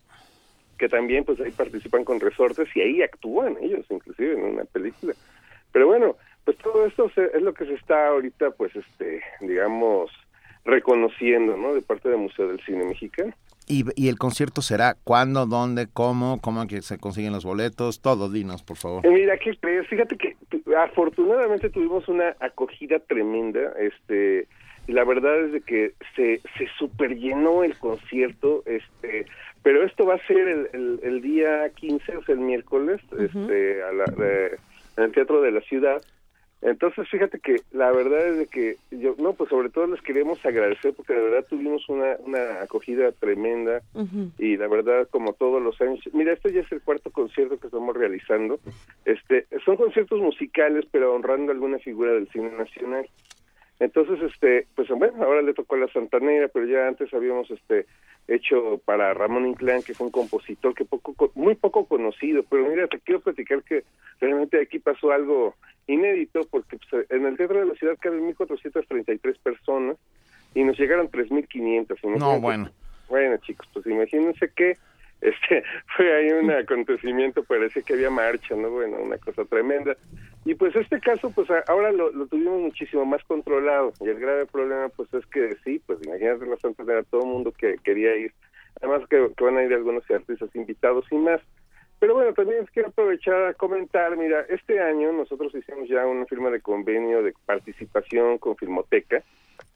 que 0.79 0.89
también 0.89 1.25
pues 1.25 1.41
ahí 1.41 1.51
participan 1.51 2.05
con 2.05 2.21
resortes 2.21 2.69
y 2.75 2.81
ahí 2.83 3.03
actúan 3.03 3.57
ellos 3.63 3.87
inclusive 3.89 4.35
en 4.35 4.45
una 4.45 4.65
película. 4.65 5.15
Pero 5.73 5.87
bueno 5.87 6.17
pues 6.45 6.59
todo 6.59 6.85
esto 6.85 7.11
es 7.17 7.43
lo 7.43 7.55
que 7.55 7.65
se 7.65 7.75
está 7.75 8.09
ahorita 8.09 8.51
pues 8.51 8.77
este 8.77 9.23
digamos 9.41 10.11
reconociendo 10.67 11.57
no 11.57 11.75
de 11.75 11.81
parte 11.81 12.11
del 12.11 12.19
Museo 12.19 12.49
del 12.49 12.61
Cine 12.61 12.85
Mexicano 12.85 13.33
y, 13.67 13.85
y, 13.95 14.09
el 14.09 14.19
concierto 14.19 14.63
será 14.63 14.97
cuándo, 15.05 15.47
dónde, 15.47 15.87
cómo, 15.93 16.41
cómo 16.41 16.67
que 16.67 16.83
se 16.83 16.99
consiguen 16.99 17.33
los 17.33 17.45
boletos, 17.45 18.01
todo, 18.01 18.31
dinos, 18.31 18.63
por 18.63 18.77
favor. 18.77 19.07
Eh, 19.07 19.11
mira, 19.11 19.37
¿qué 19.39 19.57
crees? 19.57 19.87
Fíjate 19.89 20.17
que 20.17 20.37
afortunadamente 20.77 21.71
tuvimos 21.71 22.09
una 22.09 22.37
acogida 22.41 22.99
tremenda, 23.01 23.73
este, 23.79 24.47
la 24.87 25.05
verdad 25.05 25.47
es 25.47 25.53
de 25.53 25.61
que 25.61 25.93
se, 26.15 26.41
se 26.57 26.69
super 26.79 27.17
llenó 27.17 27.65
el 27.65 27.77
concierto, 27.77 28.63
este, 28.67 29.27
pero 29.63 29.85
esto 29.85 30.07
va 30.07 30.15
a 30.15 30.27
ser 30.27 30.47
el, 30.47 31.01
el, 31.03 31.21
día 31.23 31.69
15, 31.75 32.17
o 32.17 32.23
sea, 32.25 32.35
el 32.35 32.41
miércoles, 32.41 33.01
este, 33.19 33.83
a 33.83 33.93
la, 33.93 34.05
en 34.97 35.05
el 35.05 35.13
Teatro 35.13 35.41
de 35.43 35.51
la 35.51 35.61
Ciudad, 35.63 36.03
entonces, 36.63 37.09
fíjate 37.11 37.39
que 37.39 37.61
la 37.73 37.93
verdad 37.93 38.29
es 38.29 38.39
de 38.39 38.47
que 38.47 38.77
yo, 38.91 39.15
no, 39.19 39.35
pues 39.35 39.51
sobre 39.51 39.69
todo 39.69 39.87
les 39.89 40.01
queremos 40.01 40.45
agradecer 40.45 40.95
porque 40.95 41.13
de 41.13 41.23
verdad 41.23 41.47
tuvimos 41.49 41.87
una, 41.89 42.17
una 42.25 42.63
acogida 42.63 43.13
tremenda 43.13 43.83
y 44.39 44.57
la 44.57 44.67
verdad 44.67 45.07
como 45.11 45.35
todos 45.35 45.63
los 45.63 45.79
años, 45.81 46.01
mira, 46.13 46.33
este 46.33 46.53
ya 46.53 46.63
es 46.63 46.73
el 46.73 46.81
cuarto 46.81 47.11
concierto 47.11 47.59
que 47.59 47.67
estamos 47.67 47.95
realizando, 47.95 48.59
este, 49.05 49.47
son 49.65 49.77
conciertos 49.77 50.19
musicales 50.21 50.87
pero 50.91 51.15
honrando 51.15 51.53
alguna 51.53 51.79
figura 51.79 52.13
del 52.13 52.29
cine 52.29 52.51
nacional. 52.57 53.07
Entonces, 53.79 54.19
este, 54.23 54.67
pues 54.75 54.89
bueno, 54.89 55.23
ahora 55.23 55.43
le 55.43 55.53
tocó 55.53 55.75
a 55.75 55.81
la 55.81 55.89
Santanera, 55.89 56.49
pero 56.49 56.65
ya 56.65 56.89
antes 56.89 57.13
habíamos 57.13 57.51
este 57.51 57.85
hecho 58.27 58.81
para 58.85 59.13
Ramón 59.13 59.47
Inclán, 59.47 59.83
que 59.83 59.93
fue 59.93 60.07
un 60.07 60.13
compositor 60.13 60.75
que 60.75 60.87
poco 60.87 61.31
muy 61.35 61.55
poco 61.55 61.85
conocido, 61.85 62.43
pero 62.49 62.67
mira, 62.67 62.87
te 62.89 62.99
quiero 62.99 63.21
platicar 63.21 63.63
que 63.63 63.85
realmente 64.19 64.61
aquí 64.61 64.79
pasó 64.79 65.13
algo 65.13 65.55
inédito 65.87 66.47
porque 66.51 66.79
pues, 66.79 67.11
en 67.11 67.27
el 67.27 67.37
Teatro 67.37 67.61
de 67.61 67.67
la 67.67 67.75
Ciudad 67.75 67.97
caben 68.01 68.27
1433 68.27 69.39
personas. 69.39 69.97
y 70.55 70.65
nos 70.65 70.79
llegaron 70.79 71.11
3.500. 71.11 72.19
No, 72.19 72.41
bueno. 72.41 72.71
Bueno, 73.09 73.37
chicos, 73.39 73.69
pues 73.73 73.87
imagínense 73.87 74.51
que 74.57 74.77
este 75.21 75.63
fue 75.97 76.15
ahí 76.15 76.33
un 76.33 76.51
acontecimiento, 76.63 77.45
parece 77.45 77.83
que 77.83 77.95
había 77.95 78.11
marcha, 78.11 78.55
¿no? 78.55 78.71
Bueno, 78.71 78.99
una 78.99 79.19
cosa 79.19 79.45
tremenda. 79.45 79.97
Y 80.45 80.55
pues 80.55 80.77
este 80.77 81.01
caso, 81.01 81.31
pues 81.31 81.49
ahora 81.67 81.91
lo, 81.91 82.11
tuvimos 82.29 82.61
muchísimo 82.61 83.05
más 83.05 83.23
controlado. 83.25 83.93
Y 84.01 84.09
el 84.09 84.19
grave 84.21 84.47
problema, 84.47 84.89
pues 84.91 85.13
es 85.13 85.27
que 85.27 85.57
sí, 85.65 85.83
pues 85.87 85.99
imagínate 86.05 86.47
la 86.47 86.57
Santa 86.59 86.85
Cena, 86.85 87.03
todo 87.03 87.23
el 87.23 87.29
mundo 87.29 87.53
que 87.53 87.77
quería 87.83 88.15
ir. 88.17 88.33
Además 88.81 89.09
que, 89.09 89.19
van 89.43 89.57
a 89.57 89.65
ir 89.65 89.73
algunos 89.73 90.09
artistas 90.11 90.55
invitados 90.55 91.05
y 91.11 91.17
más. 91.17 91.41
Pero 91.99 92.15
bueno, 92.15 92.35
también 92.35 92.67
quiero 92.73 92.89
aprovechar 92.89 93.47
a 93.47 93.55
comentar, 93.55 94.17
mira, 94.17 94.41
este 94.49 94.81
año 94.81 95.13
nosotros 95.13 95.55
hicimos 95.55 95.89
ya 95.89 96.07
una 96.07 96.27
firma 96.27 96.51
de 96.51 96.61
convenio 96.61 97.23
de 97.23 97.35
participación 97.47 98.39
con 98.39 98.57
Filmoteca, 98.57 99.23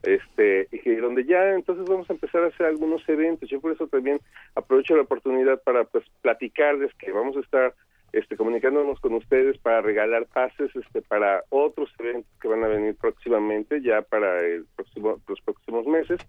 este 0.02 0.68
y 0.70 0.94
donde 0.96 1.24
ya 1.24 1.54
entonces 1.54 1.86
vamos 1.86 2.08
a 2.10 2.12
empezar 2.12 2.44
a 2.44 2.48
hacer 2.48 2.66
algunos 2.66 3.06
eventos. 3.08 3.48
Yo 3.48 3.60
por 3.60 3.72
eso 3.72 3.86
también 3.86 4.20
aprovecho 4.54 4.96
la 4.96 5.02
oportunidad 5.02 5.62
para 5.62 5.84
pues 5.84 6.04
platicarles 6.20 6.92
que 6.94 7.12
vamos 7.12 7.36
a 7.36 7.40
estar 7.40 7.74
este 8.12 8.36
comunicándonos 8.36 8.98
con 9.00 9.14
ustedes 9.14 9.56
para 9.58 9.82
regalar 9.82 10.26
pases 10.26 10.74
este 10.74 11.00
para 11.00 11.44
otros 11.48 11.90
eventos 11.98 12.30
que 12.40 12.48
van 12.48 12.64
a 12.64 12.68
venir 12.68 12.96
próximamente 12.96 13.80
ya 13.82 14.02
para 14.02 14.40
el 14.40 14.66
próximo 14.74 15.20
los 15.28 15.40
próximos 15.40 15.86
meses 15.86 16.20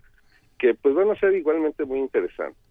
que 0.60 0.76
pues 0.76 0.94
van 0.94 1.10
a 1.10 1.20
ser 1.20 1.34
igualmente 1.34 1.84
muy 1.86 2.00
interesantes 2.00 2.71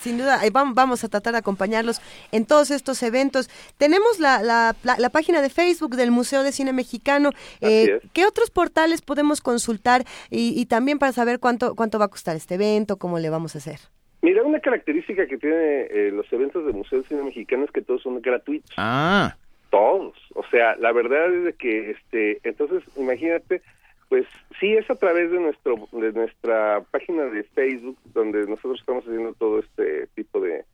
sin 0.00 0.18
duda, 0.18 0.40
vamos 0.52 1.04
a 1.04 1.08
tratar 1.08 1.32
de 1.32 1.38
acompañarlos 1.38 2.00
en 2.32 2.46
todos 2.46 2.70
estos 2.70 3.02
eventos. 3.02 3.48
Tenemos 3.76 4.18
la, 4.18 4.42
la, 4.42 4.74
la, 4.82 5.10
página 5.10 5.40
de 5.40 5.50
Facebook 5.50 5.96
del 5.96 6.10
Museo 6.10 6.42
de 6.42 6.52
Cine 6.52 6.72
Mexicano. 6.72 7.30
Eh, 7.60 8.00
¿Qué 8.12 8.26
otros 8.26 8.50
portales 8.50 9.02
podemos 9.02 9.40
consultar 9.40 10.04
y, 10.30 10.66
también 10.66 10.98
para 10.98 11.12
saber 11.12 11.38
cuánto, 11.38 11.74
cuánto 11.74 11.98
va 11.98 12.06
a 12.06 12.08
costar 12.08 12.36
este 12.36 12.54
evento, 12.54 12.96
cómo 12.96 13.18
le 13.18 13.30
vamos 13.30 13.54
a 13.54 13.58
hacer? 13.58 13.78
Mira, 14.20 14.42
una 14.42 14.60
característica 14.60 15.26
que 15.26 15.38
tiene 15.38 15.82
eh, 15.90 16.10
los 16.12 16.30
eventos 16.32 16.64
del 16.66 16.74
Museo 16.74 17.02
de 17.02 17.08
Cine 17.08 17.22
Mexicano 17.22 17.64
es 17.64 17.70
que 17.70 17.82
todos 17.82 18.02
son 18.02 18.20
gratuitos. 18.20 18.70
Ah. 18.76 19.36
Todos. 19.70 20.16
O 20.34 20.44
sea, 20.50 20.76
la 20.76 20.92
verdad 20.92 21.32
es 21.32 21.44
de 21.44 21.52
que, 21.52 21.90
este, 21.90 22.40
entonces, 22.42 22.82
imagínate, 22.96 23.62
pues 24.08 24.26
sí, 24.58 24.74
es 24.74 24.88
a 24.90 24.94
través 24.94 25.30
de 25.30 25.38
nuestro 25.38 25.76
de 25.92 26.12
nuestra 26.12 26.82
página 26.90 27.24
de 27.24 27.42
Facebook 27.44 27.98
donde 28.14 28.46
nosotros 28.46 28.80
estamos 28.80 29.04
haciendo 29.04 29.34
todo 29.34 29.58
este 29.58 30.06
tipo 30.14 30.40
de, 30.40 30.64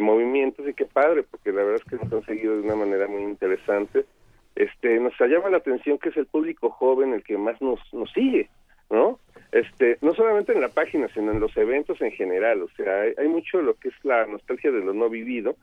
movimientos 0.00 0.68
y 0.68 0.74
qué 0.74 0.86
padre, 0.86 1.24
porque 1.24 1.52
la 1.52 1.62
verdad 1.62 1.82
es 1.84 1.84
que 1.84 1.96
nos 1.96 2.12
han 2.12 2.24
seguido 2.24 2.56
de 2.56 2.62
una 2.62 2.76
manera 2.76 3.08
muy 3.08 3.22
interesante. 3.22 4.06
Este, 4.54 4.98
nos 5.00 5.12
llama 5.18 5.50
la 5.50 5.58
atención 5.58 5.98
que 5.98 6.10
es 6.10 6.16
el 6.16 6.26
público 6.26 6.70
joven 6.70 7.12
el 7.12 7.22
que 7.22 7.36
más 7.36 7.60
nos, 7.60 7.80
nos 7.92 8.10
sigue, 8.12 8.48
¿no? 8.88 9.18
Este, 9.52 9.98
no 10.00 10.14
solamente 10.14 10.52
en 10.52 10.60
la 10.60 10.68
página, 10.68 11.08
sino 11.08 11.32
en 11.32 11.40
los 11.40 11.56
eventos 11.56 12.00
en 12.00 12.12
general, 12.12 12.62
o 12.62 12.68
sea, 12.76 13.00
hay, 13.00 13.14
hay 13.18 13.28
mucho 13.28 13.62
lo 13.62 13.74
que 13.74 13.88
es 13.88 13.94
la 14.04 14.26
nostalgia 14.26 14.70
de 14.70 14.80
lo 14.80 14.92
no 14.94 15.08
vivido, 15.08 15.56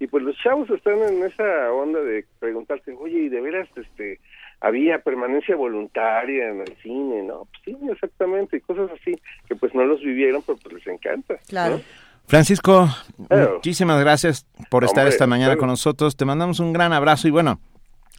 y 0.00 0.06
pues 0.06 0.24
los 0.24 0.36
chavos 0.38 0.68
están 0.70 0.98
en 1.02 1.22
esa 1.24 1.72
onda 1.72 2.00
de 2.00 2.24
preguntarse, 2.38 2.92
oye, 2.98 3.18
¿y 3.18 3.28
de 3.28 3.40
veras, 3.42 3.68
este, 3.76 4.18
había 4.60 4.98
permanencia 4.98 5.56
voluntaria 5.56 6.48
en 6.48 6.60
el 6.60 6.76
cine, 6.82 7.22
¿no? 7.22 7.46
Pues 7.46 7.62
sí, 7.64 7.76
exactamente, 7.90 8.58
y 8.58 8.60
cosas 8.60 8.90
así, 9.00 9.18
que 9.48 9.56
pues 9.56 9.74
no 9.74 9.84
los 9.84 10.00
vivieron, 10.00 10.42
pero 10.46 10.58
pues 10.62 10.74
les 10.74 10.86
encanta. 10.86 11.36
Claro. 11.48 11.80
Francisco, 12.26 12.88
muchísimas 13.28 14.00
gracias 14.00 14.46
por 14.68 14.84
estar 14.84 15.08
esta 15.08 15.26
mañana 15.26 15.56
con 15.56 15.66
nosotros. 15.66 16.16
Te 16.16 16.24
mandamos 16.24 16.60
un 16.60 16.72
gran 16.72 16.92
abrazo 16.92 17.26
y 17.26 17.32
bueno, 17.32 17.58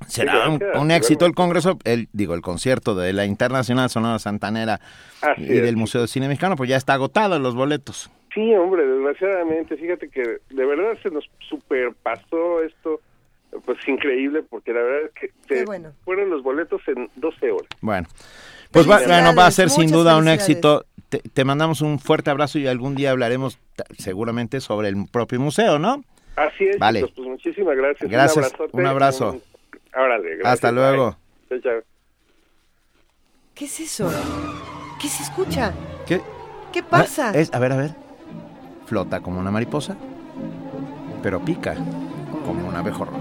será 0.08 0.50
un, 0.50 0.92
éxito 0.92 1.26
el 1.26 1.34
congreso, 1.34 1.78
el 1.86 2.10
digo 2.12 2.34
el 2.34 2.42
concierto 2.42 2.94
de 2.94 3.14
la 3.14 3.26
Internacional 3.26 3.90
Sonora 3.90 4.20
Santanera 4.20 4.82
y 5.38 5.46
del 5.46 5.78
Museo 5.78 6.02
de 6.02 6.08
Cine 6.08 6.28
Mexicano, 6.28 6.58
pues 6.58 6.70
ya 6.70 6.76
está 6.76 6.94
agotado 6.94 7.40
los 7.40 7.56
boletos. 7.56 8.12
Sí, 8.34 8.54
hombre, 8.56 8.86
desgraciadamente, 8.86 9.78
fíjate 9.78 10.10
que 10.10 10.22
de 10.50 10.66
verdad 10.66 10.98
se 11.02 11.10
nos 11.10 11.30
superpasó 11.48 12.64
esto 12.64 13.00
pues 13.66 13.78
increíble 13.88 14.44
porque 14.44 14.74
la 14.74 14.82
verdad 14.82 15.10
es 15.14 15.32
que 15.46 15.66
fueron 16.04 16.30
los 16.30 16.44
boletos 16.44 16.82
en 16.88 17.10
12 17.16 17.52
horas. 17.52 17.68
Bueno, 17.82 18.08
pues 18.72 18.90
va, 18.90 19.00
bueno, 19.06 19.36
va 19.36 19.48
a 19.48 19.52
ser 19.52 19.70
sin 19.70 19.92
duda 19.92 20.18
un 20.18 20.28
éxito. 20.28 20.86
Te, 21.10 21.44
mandamos 21.44 21.82
un 21.82 22.00
fuerte 22.00 22.30
abrazo 22.30 22.58
y 22.58 22.68
algún 22.68 22.96
día 22.96 23.12
hablaremos 23.12 23.60
seguramente 23.98 24.62
sobre 24.62 24.88
el 24.88 24.96
propio 25.12 25.42
museo, 25.42 25.78
¿no? 25.78 26.04
Así 26.38 26.66
es, 26.66 26.80
vale. 26.80 27.02
pues 27.02 27.28
muchísimas 27.28 27.76
gracias. 27.76 28.10
Gracias, 28.10 28.54
un, 28.72 28.86
abrazo. 28.86 29.42
Hasta 30.44 30.72
luego. 30.72 31.18
¿Qué 33.54 33.66
es 33.66 33.80
eso? 33.82 34.10
¿Qué 35.02 35.08
se 35.10 35.24
escucha? 35.24 35.74
¿Qué? 36.08 36.22
¿Qué 36.72 36.82
pasa? 36.82 37.32
Ah, 37.32 37.38
es, 37.38 37.54
a 37.54 37.60
ver, 37.60 37.74
a 37.74 37.78
ver. 37.78 37.92
Flota 38.86 39.20
como 39.20 39.40
una 39.40 39.52
mariposa, 39.52 39.98
pero 41.22 41.44
pica 41.44 41.76
como 42.46 42.68
un 42.68 42.76
abejorro. 42.76 43.14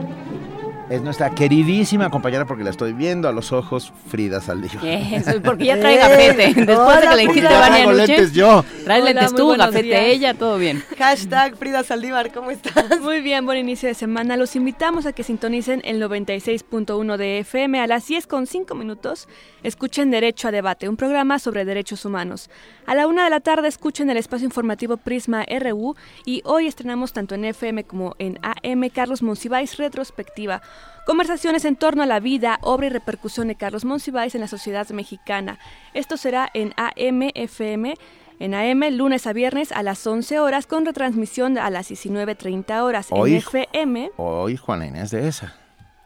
Es 0.90 1.02
nuestra 1.02 1.30
queridísima 1.30 2.10
compañera, 2.10 2.46
porque 2.46 2.64
la 2.64 2.70
estoy 2.70 2.92
viendo 2.92 3.28
a 3.28 3.32
los 3.32 3.52
ojos, 3.52 3.92
Frida 4.08 4.40
Saldívar. 4.40 4.84
Eso, 4.84 5.40
porque 5.40 5.66
ya 5.66 5.78
trae 5.78 5.96
gafete. 5.98 6.64
Después 6.64 7.00
de 7.00 7.08
que 7.08 7.14
le 7.14 7.24
hiciste 7.26 7.48
bañar 7.48 7.94
lentes 7.94 8.32
yo. 8.32 8.64
Traes 8.82 9.04
lentes 9.04 9.32
tú, 9.32 9.54
gafete 9.56 10.10
ella, 10.10 10.34
todo 10.34 10.58
bien. 10.58 10.82
Hashtag 10.98 11.54
Frida 11.54 11.84
Saldívar, 11.84 12.32
¿cómo 12.32 12.50
estás? 12.50 13.00
Muy 13.02 13.20
bien, 13.20 13.46
buen 13.46 13.58
inicio 13.58 13.88
de 13.88 13.94
semana. 13.94 14.36
Los 14.36 14.56
invitamos 14.56 15.06
a 15.06 15.12
que 15.12 15.22
sintonicen 15.22 15.80
el 15.84 16.02
96.1 16.02 17.16
de 17.16 17.38
FM 17.38 17.78
a 17.78 17.86
las 17.86 18.08
10 18.08 18.26
con 18.26 18.48
5 18.48 18.74
minutos. 18.74 19.28
Escuchen 19.62 20.10
Derecho 20.10 20.48
a 20.48 20.50
Debate, 20.50 20.88
un 20.88 20.96
programa 20.96 21.38
sobre 21.38 21.64
derechos 21.64 22.04
humanos. 22.04 22.50
A 22.90 22.96
la 22.96 23.06
una 23.06 23.22
de 23.22 23.30
la 23.30 23.38
tarde 23.38 23.68
escuchen 23.68 24.10
el 24.10 24.16
espacio 24.16 24.44
informativo 24.44 24.96
Prisma 24.96 25.44
RU 25.44 25.94
y 26.26 26.42
hoy 26.44 26.66
estrenamos 26.66 27.12
tanto 27.12 27.36
en 27.36 27.44
FM 27.44 27.84
como 27.84 28.16
en 28.18 28.40
AM 28.42 28.90
Carlos 28.90 29.22
Monsiváis 29.22 29.76
Retrospectiva 29.76 30.60
Conversaciones 31.06 31.64
en 31.64 31.76
torno 31.76 32.02
a 32.02 32.06
la 32.06 32.18
vida, 32.18 32.58
obra 32.62 32.88
y 32.88 32.90
repercusión 32.90 33.46
de 33.46 33.54
Carlos 33.54 33.84
Monsiváis 33.84 34.34
en 34.34 34.40
la 34.40 34.48
sociedad 34.48 34.88
mexicana. 34.88 35.60
Esto 35.94 36.16
será 36.16 36.50
en 36.52 36.74
AM, 36.76 37.30
FM, 37.32 37.94
en 38.40 38.54
AM, 38.54 38.82
lunes 38.96 39.24
a 39.28 39.32
viernes 39.34 39.70
a 39.70 39.84
las 39.84 40.04
11 40.04 40.40
horas, 40.40 40.66
con 40.66 40.84
retransmisión 40.84 41.58
a 41.58 41.70
las 41.70 41.92
19.30 41.92 42.82
horas. 42.82 43.06
Hoy, 43.10 43.34
en 43.34 43.36
FM. 43.36 44.10
Hoy 44.16 44.56
Juana 44.56 44.88
Inés 44.88 45.12
de 45.12 45.28
esa. 45.28 45.54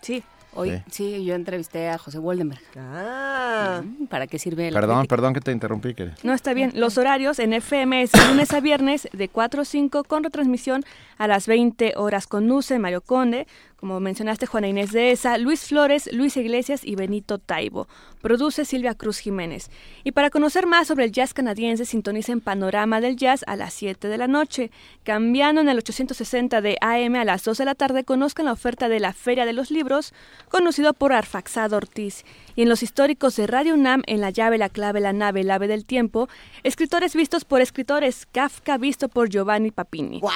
Sí, 0.03 0.23
Hoy 0.55 0.83
sí. 0.91 1.25
yo 1.25 1.35
entrevisté 1.35 1.89
a 1.89 1.99
José 1.99 2.19
Woldenberg. 2.19 2.63
Ah. 2.77 3.83
Mm, 3.85 4.07
¿Para 4.07 4.27
qué 4.27 4.39
sirve 4.39 4.71
la 4.71 4.81
Perdón, 4.81 5.07
perdón 5.07 5.35
que 5.35 5.41
te 5.41 5.53
interrumpí. 5.53 5.95
No, 6.23 6.33
está 6.33 6.55
bien. 6.55 6.73
Los 6.75 6.99
horarios 6.99 7.39
en 7.39 7.53
FM 7.53 8.03
es 8.03 8.13
lunes 8.29 8.53
a 8.53 8.61
viernes 8.61 9.09
de 9.13 9.29
4 9.29 9.63
a 9.63 9.65
5 9.65 10.05
con 10.05 10.25
retransmisión 10.25 10.85
a 11.19 11.27
las 11.27 11.47
20 11.47 11.95
horas 11.97 12.27
con 12.27 12.47
Nuce, 12.47 12.79
Mario 12.79 13.01
Conde, 13.01 13.47
como 13.85 14.01
mencionaste, 14.01 14.47
Juana 14.47 14.69
Inés 14.69 14.93
de 14.93 15.11
Esa, 15.11 15.37
Luis 15.37 15.67
Flores, 15.67 16.09
Luis 16.11 16.39
Iglesias 16.39 16.87
y 16.87 16.95
Benito 16.95 17.37
Taibo. 17.39 17.87
Produce 18.23 18.65
Silvia 18.65 18.95
Cruz 18.95 19.19
Jiménez. 19.19 19.71
Y 20.05 20.13
para 20.13 20.31
conocer 20.31 20.67
más 20.67 20.87
sobre 20.87 21.05
el 21.05 21.13
jazz 21.13 21.35
canadiense, 21.35 21.85
sintonicen 21.85 22.41
Panorama 22.41 23.03
del 23.03 23.17
Jazz 23.17 23.45
a 23.47 23.57
las 23.57 23.75
7 23.75 24.09
de 24.09 24.17
la 24.17 24.27
noche. 24.27 24.71
Cambiando 25.03 25.61
en 25.61 25.69
el 25.69 25.77
860 25.77 26.63
de 26.63 26.79
AM 26.81 27.17
a 27.17 27.27
las 27.27 27.45
2 27.45 27.59
de 27.59 27.65
la 27.67 27.75
tarde, 27.75 28.05
conozcan 28.05 28.47
la 28.47 28.53
oferta 28.53 28.89
de 28.89 29.01
la 29.01 29.13
Feria 29.13 29.45
de 29.45 29.53
los 29.53 29.71
Libros, 29.71 30.15
conocido 30.49 30.95
por 30.95 31.13
Arfaxado 31.13 31.77
Ortiz. 31.77 32.25
Y 32.57 32.63
en 32.63 32.71
los 32.71 32.83
históricos 32.83 33.37
de 33.37 33.47
Radio 33.47 33.75
UNAM, 33.75 34.03
en 34.07 34.23
La 34.23 34.31
llave, 34.31 34.57
la 34.57 34.71
clave, 34.71 35.01
la 35.01 35.13
nave, 35.13 35.43
el 35.43 35.51
ave 35.51 35.69
del 35.69 35.85
tiempo, 35.85 36.31
escritores 36.63 37.15
vistos 37.15 37.45
por 37.45 37.61
escritores, 37.61 38.25
Kafka 38.33 38.79
visto 38.79 39.11
por 39.11 39.29
Giovanni 39.29 39.73
Papini. 39.73 40.21
wow. 40.21 40.31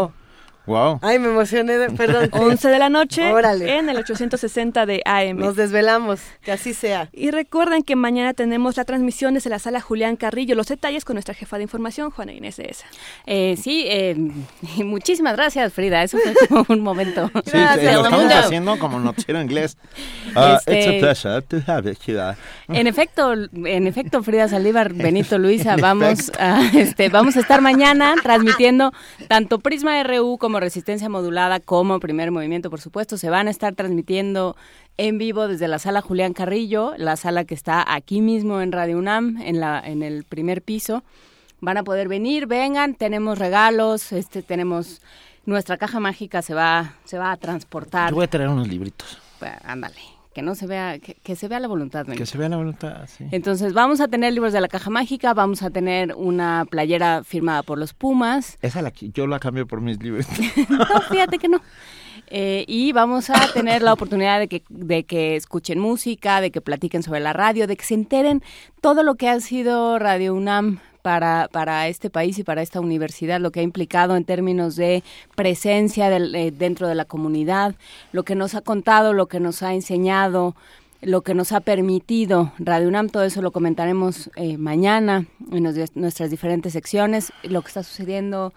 Wow. 0.00 0.23
Ay, 1.02 1.18
me 1.18 1.28
emocioné, 1.28 1.90
perdón. 1.90 2.30
11 2.32 2.68
de 2.68 2.78
la 2.78 2.88
noche 2.88 3.22
en 3.28 3.88
el 3.88 3.96
860 3.98 4.86
de 4.86 5.02
AM. 5.04 5.36
Nos 5.36 5.56
desvelamos, 5.56 6.20
que 6.42 6.52
así 6.52 6.72
sea. 6.72 7.08
Y 7.12 7.30
recuerden 7.30 7.82
que 7.82 7.96
mañana 7.96 8.32
tenemos 8.32 8.76
la 8.76 8.84
transmisión 8.84 9.34
desde 9.34 9.50
la 9.50 9.58
sala 9.58 9.80
Julián 9.80 10.16
Carrillo. 10.16 10.54
Los 10.54 10.68
detalles 10.68 11.04
con 11.04 11.14
nuestra 11.14 11.34
jefa 11.34 11.58
de 11.58 11.64
información, 11.64 12.10
Juana 12.10 12.32
Inés 12.32 12.56
de 12.56 12.68
esa. 12.70 12.86
Eh, 13.26 13.56
sí, 13.60 13.84
eh, 13.88 14.16
muchísimas 14.84 15.36
gracias, 15.36 15.72
Frida. 15.72 16.02
Eso 16.02 16.18
fue 16.18 16.34
como 16.48 16.64
un 16.68 16.80
momento. 16.80 17.30
Sí, 17.44 17.52
lo 17.56 18.04
estamos 18.04 18.32
haciendo 18.32 18.78
como 18.78 18.98
noticiero 18.98 19.40
inglés. 19.40 19.76
Uh, 20.34 20.54
it's 20.54 20.68
a 20.68 20.72
este, 20.72 20.98
pleasure 21.00 21.42
to 21.42 21.58
have 21.66 21.84
you 21.84 22.14
En 22.68 22.86
efecto, 22.86 23.34
en 23.34 23.86
efecto, 23.86 24.22
Frida 24.22 24.48
Saldívar, 24.48 24.94
Benito 24.94 25.38
Luisa, 25.38 25.76
vamos 25.76 26.32
a, 26.38 26.70
este, 26.74 27.08
vamos 27.10 27.36
a 27.36 27.40
estar 27.40 27.60
mañana 27.60 28.14
transmitiendo 28.22 28.92
tanto 29.28 29.58
Prisma 29.58 30.02
RU 30.02 30.38
como 30.38 30.53
Resistencia 30.60 31.08
Modulada 31.08 31.60
como 31.60 32.00
Primer 32.00 32.30
Movimiento, 32.30 32.70
por 32.70 32.80
supuesto, 32.80 33.16
se 33.16 33.30
van 33.30 33.48
a 33.48 33.50
estar 33.50 33.74
transmitiendo 33.74 34.56
en 34.96 35.18
vivo 35.18 35.48
desde 35.48 35.68
la 35.68 35.78
sala 35.78 36.00
Julián 36.00 36.32
Carrillo, 36.32 36.94
la 36.96 37.16
sala 37.16 37.44
que 37.44 37.54
está 37.54 37.84
aquí 37.92 38.20
mismo 38.20 38.60
en 38.60 38.72
Radio 38.72 38.98
UNAM, 38.98 39.40
en, 39.42 39.60
la, 39.60 39.80
en 39.80 40.02
el 40.02 40.24
primer 40.24 40.62
piso. 40.62 41.02
Van 41.60 41.76
a 41.76 41.82
poder 41.82 42.08
venir, 42.08 42.46
vengan, 42.46 42.94
tenemos 42.94 43.38
regalos, 43.38 44.12
este, 44.12 44.42
tenemos 44.42 45.00
nuestra 45.46 45.76
caja 45.76 46.00
mágica 46.00 46.42
se 46.42 46.54
va, 46.54 46.94
se 47.04 47.18
va 47.18 47.32
a 47.32 47.36
transportar. 47.36 48.10
Yo 48.10 48.16
voy 48.16 48.24
a 48.24 48.28
traer 48.28 48.48
unos 48.48 48.68
libritos. 48.68 49.18
Pues, 49.38 49.52
ándale 49.64 50.13
que 50.34 50.42
no 50.42 50.54
se 50.54 50.66
vea, 50.66 50.98
que, 50.98 51.36
se 51.36 51.48
vea 51.48 51.60
la 51.60 51.68
voluntad. 51.68 52.04
Que 52.06 52.26
se 52.26 52.36
vea 52.36 52.48
la 52.48 52.56
voluntad, 52.56 53.06
sí. 53.06 53.24
Entonces 53.30 53.72
vamos 53.72 54.00
a 54.00 54.08
tener 54.08 54.32
libros 54.32 54.52
de 54.52 54.60
la 54.60 54.68
caja 54.68 54.90
mágica, 54.90 55.32
vamos 55.32 55.62
a 55.62 55.70
tener 55.70 56.14
una 56.16 56.66
playera 56.68 57.22
firmada 57.24 57.62
por 57.62 57.78
los 57.78 57.94
Pumas. 57.94 58.58
Esa 58.60 58.82
la, 58.82 58.92
yo 58.92 59.26
la 59.26 59.38
cambio 59.38 59.66
por 59.66 59.80
mis 59.80 60.02
libros. 60.02 60.26
no, 60.68 61.00
fíjate 61.08 61.38
que 61.38 61.48
no. 61.48 61.62
Eh, 62.26 62.64
y 62.66 62.92
vamos 62.92 63.30
a 63.30 63.52
tener 63.52 63.82
la 63.82 63.92
oportunidad 63.92 64.40
de 64.40 64.48
que, 64.48 64.64
de 64.68 65.04
que 65.04 65.36
escuchen 65.36 65.78
música, 65.78 66.40
de 66.40 66.50
que 66.50 66.60
platiquen 66.60 67.02
sobre 67.02 67.20
la 67.20 67.32
radio, 67.32 67.66
de 67.66 67.76
que 67.76 67.84
se 67.84 67.94
enteren 67.94 68.42
todo 68.80 69.02
lo 69.02 69.14
que 69.14 69.28
ha 69.28 69.38
sido 69.40 69.98
Radio 69.98 70.34
UNAM 70.34 70.80
para, 71.04 71.50
para 71.52 71.86
este 71.88 72.08
país 72.08 72.38
y 72.38 72.44
para 72.44 72.62
esta 72.62 72.80
universidad, 72.80 73.38
lo 73.38 73.52
que 73.52 73.60
ha 73.60 73.62
implicado 73.62 74.16
en 74.16 74.24
términos 74.24 74.74
de 74.74 75.04
presencia 75.34 76.08
eh, 76.08 76.50
dentro 76.50 76.88
de 76.88 76.94
la 76.94 77.04
comunidad, 77.04 77.74
lo 78.12 78.22
que 78.22 78.34
nos 78.34 78.54
ha 78.54 78.62
contado, 78.62 79.12
lo 79.12 79.26
que 79.26 79.38
nos 79.38 79.62
ha 79.62 79.74
enseñado, 79.74 80.56
lo 81.02 81.20
que 81.20 81.34
nos 81.34 81.52
ha 81.52 81.60
permitido 81.60 82.54
Radio 82.58 82.88
UNAM, 82.88 83.10
todo 83.10 83.24
eso 83.24 83.42
lo 83.42 83.50
comentaremos 83.50 84.30
eh, 84.36 84.56
mañana 84.56 85.26
en 85.52 85.64
nuestras 85.94 86.30
diferentes 86.30 86.72
secciones, 86.72 87.34
lo 87.42 87.60
que 87.60 87.68
está 87.68 87.82
sucediendo 87.82 88.54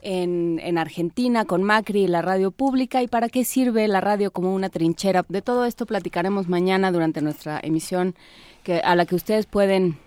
en, 0.00 0.58
en, 0.62 0.78
Argentina 0.78 1.44
con 1.44 1.62
Macri 1.62 2.04
y 2.04 2.08
la 2.08 2.22
radio 2.22 2.50
pública 2.50 3.02
y 3.02 3.08
para 3.08 3.28
qué 3.28 3.44
sirve 3.44 3.86
la 3.88 4.00
radio 4.00 4.30
como 4.30 4.54
una 4.54 4.70
trinchera. 4.70 5.26
De 5.28 5.42
todo 5.42 5.66
esto 5.66 5.84
platicaremos 5.84 6.48
mañana 6.48 6.92
durante 6.92 7.20
nuestra 7.20 7.60
emisión 7.62 8.14
que, 8.62 8.78
a 8.78 8.96
la 8.96 9.04
que 9.04 9.16
ustedes 9.16 9.44
pueden 9.44 9.98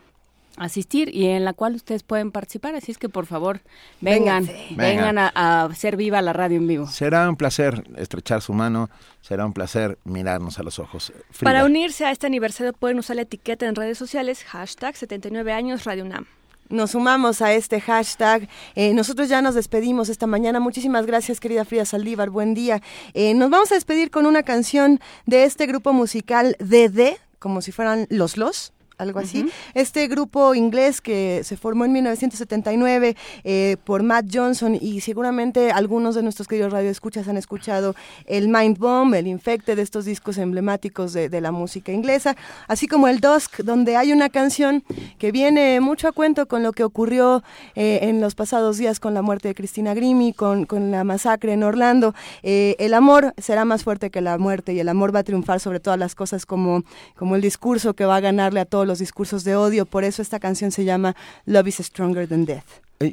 asistir 0.57 1.13
y 1.13 1.27
en 1.27 1.45
la 1.45 1.53
cual 1.53 1.75
ustedes 1.75 2.03
pueden 2.03 2.31
participar. 2.31 2.75
Así 2.75 2.91
es 2.91 2.97
que 2.97 3.09
por 3.09 3.25
favor 3.25 3.61
vengan, 4.01 4.49
vengan 4.71 5.17
a, 5.17 5.31
a, 5.33 5.65
hacer 5.65 5.97
viva 5.97 6.21
la 6.21 6.33
radio 6.33 6.57
en 6.57 6.67
vivo. 6.67 6.87
Será 6.87 7.29
un 7.29 7.35
placer 7.35 7.83
estrechar 7.97 8.41
su 8.41 8.53
mano, 8.53 8.89
será 9.21 9.45
un 9.45 9.53
placer 9.53 9.97
mirarnos 10.03 10.59
a 10.59 10.63
los 10.63 10.79
ojos. 10.79 11.13
Para 11.41 11.65
unirse 11.65 12.05
a 12.05 12.11
este 12.11 12.27
aniversario 12.27 12.73
pueden 12.73 12.99
usar 12.99 13.15
la 13.15 13.23
etiqueta 13.23 13.65
en 13.67 13.75
redes 13.75 13.97
sociales, 13.97 14.43
hashtag 14.43 14.95
79 14.95 15.53
años 15.53 15.83
Radio 15.85 16.05
UNAM 16.05 16.25
nos 16.69 16.91
sumamos 16.91 17.41
a 17.41 17.53
este 17.53 17.79
hashtag. 17.79 18.49
Eh, 18.75 18.93
nosotros 18.93 19.29
ya 19.29 19.41
nos 19.41 19.55
despedimos 19.55 20.09
esta 20.09 20.27
mañana. 20.27 20.59
Muchísimas 20.59 21.05
gracias, 21.05 21.39
querida 21.39 21.65
Frida 21.65 21.85
Saldívar. 21.85 22.29
Buen 22.29 22.53
día. 22.53 22.81
Eh, 23.13 23.33
nos 23.33 23.49
vamos 23.49 23.71
a 23.71 23.75
despedir 23.75 24.11
con 24.11 24.25
una 24.25 24.43
canción 24.43 24.99
de 25.25 25.43
este 25.43 25.67
grupo 25.67 25.93
musical 25.93 26.57
DD, 26.59 27.17
como 27.39 27.61
si 27.61 27.71
fueran 27.71 28.07
los 28.09 28.37
los 28.37 28.73
algo 29.03 29.19
así. 29.19 29.45
Este 29.73 30.07
grupo 30.07 30.55
inglés 30.55 31.01
que 31.01 31.41
se 31.43 31.57
formó 31.57 31.85
en 31.85 31.91
1979 31.93 33.15
eh, 33.43 33.77
por 33.83 34.03
Matt 34.03 34.25
Johnson 34.33 34.77
y 34.79 35.01
seguramente 35.01 35.71
algunos 35.71 36.15
de 36.15 36.23
nuestros 36.23 36.47
queridos 36.47 36.73
radioescuchas 36.73 37.27
han 37.27 37.37
escuchado 37.37 37.95
el 38.25 38.49
Mind 38.49 38.77
Bomb, 38.77 39.13
el 39.13 39.27
Infecte 39.27 39.75
de 39.75 39.81
estos 39.81 40.05
discos 40.05 40.37
emblemáticos 40.37 41.13
de, 41.13 41.43
la 41.43 41.51
música 41.51 41.91
inglesa, 41.91 42.37
así 42.67 42.87
como 42.87 43.07
el 43.09 43.19
Dusk, 43.19 43.59
donde 43.63 43.97
hay 43.97 44.13
una 44.13 44.29
canción 44.29 44.83
que 45.17 45.31
viene 45.31 45.81
mucho 45.81 46.07
a 46.07 46.13
cuento 46.13 46.47
con 46.47 46.63
lo 46.63 46.71
que 46.71 46.83
ocurrió 46.83 47.43
eh, 47.75 47.99
en 48.03 48.21
los 48.21 48.33
pasados 48.35 48.77
días 48.77 48.99
con 48.99 49.13
la 49.13 49.21
muerte 49.21 49.49
de 49.49 49.55
Cristina 49.55 49.93
Grimi, 49.93 50.31
con, 50.31 50.65
con 50.65 50.91
la 50.91 51.03
masacre 51.03 51.53
en 51.53 51.63
Orlando. 51.63 52.15
Eh, 52.43 52.75
el 52.79 52.93
amor 52.93 53.33
será 53.37 53.65
más 53.65 53.83
fuerte 53.83 54.09
que 54.09 54.21
la 54.21 54.37
muerte 54.37 54.73
y 54.73 54.79
el 54.79 54.89
amor 54.89 55.13
va 55.13 55.19
a 55.19 55.23
triunfar 55.23 55.59
sobre 55.59 55.79
todas 55.79 55.99
las 55.99 56.15
cosas 56.15 56.45
como, 56.45 56.83
como 57.15 57.35
el 57.35 57.41
discurso 57.41 57.93
que 57.93 58.05
va 58.05 58.17
a 58.17 58.19
ganarle 58.19 58.59
a 58.59 58.65
todos 58.65 58.87
los 58.87 58.92
discursos 58.99 59.43
de 59.43 59.55
odio, 59.55 59.85
por 59.85 60.03
eso 60.03 60.21
esta 60.21 60.39
canción 60.39 60.71
se 60.71 60.85
llama 60.85 61.15
Love 61.45 61.67
is 61.67 61.77
Stronger 61.77 62.27
Than 62.27 62.45
Death. 62.45 62.65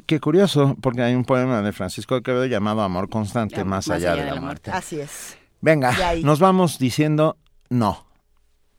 qué 0.05 0.19
curioso, 0.19 0.75
porque 0.81 1.01
hay 1.01 1.15
un 1.15 1.25
poema 1.25 1.61
de 1.61 1.71
Francisco 1.71 2.15
de 2.15 2.23
Quevedo 2.23 2.45
llamado 2.45 2.81
Amor 2.81 3.09
Constante 3.09 3.63
más, 3.63 3.89
allá, 3.89 4.15
de, 4.15 4.25
la, 4.25 4.39
muerte. 4.39 4.71
Así 4.71 4.99
es. 4.99 5.37
Venga, 5.61 5.95
nos 6.23 6.39
vamos 6.39 6.79
diciendo 6.79 7.37
no. 7.69 8.05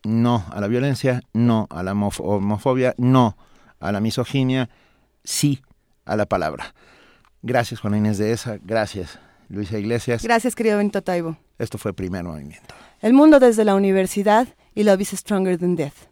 No 0.04 0.44
a 0.50 0.60
la 0.60 0.66
violencia, 0.66 1.22
no 1.32 1.68
a 1.70 1.82
la 1.84 1.92
homofobia, 1.92 2.94
no 2.98 3.36
a 3.78 3.92
la 3.92 4.00
misoginia, 4.00 4.68
sí 5.22 5.62
a 6.04 6.16
la 6.16 6.26
palabra. 6.26 6.74
Gracias, 7.42 7.80
Juana 7.80 7.98
Inés 7.98 8.18
de 8.18 8.32
esa. 8.32 8.58
Gracias, 8.64 9.18
Luisa 9.48 9.78
Iglesias. 9.78 10.22
Gracias, 10.22 10.54
querido 10.54 10.78
Benito 10.78 11.02
Taibo. 11.02 11.36
Esto 11.58 11.78
fue 11.78 11.92
Primer 11.92 12.24
Movimiento. 12.24 12.74
El 13.00 13.12
mundo 13.14 13.38
desde 13.40 13.64
la 13.64 13.74
universidad 13.74 14.48
y 14.74 14.84
Love 14.84 15.02
is 15.02 15.10
Stronger 15.10 15.58
Than 15.58 15.76
Death. 15.76 16.11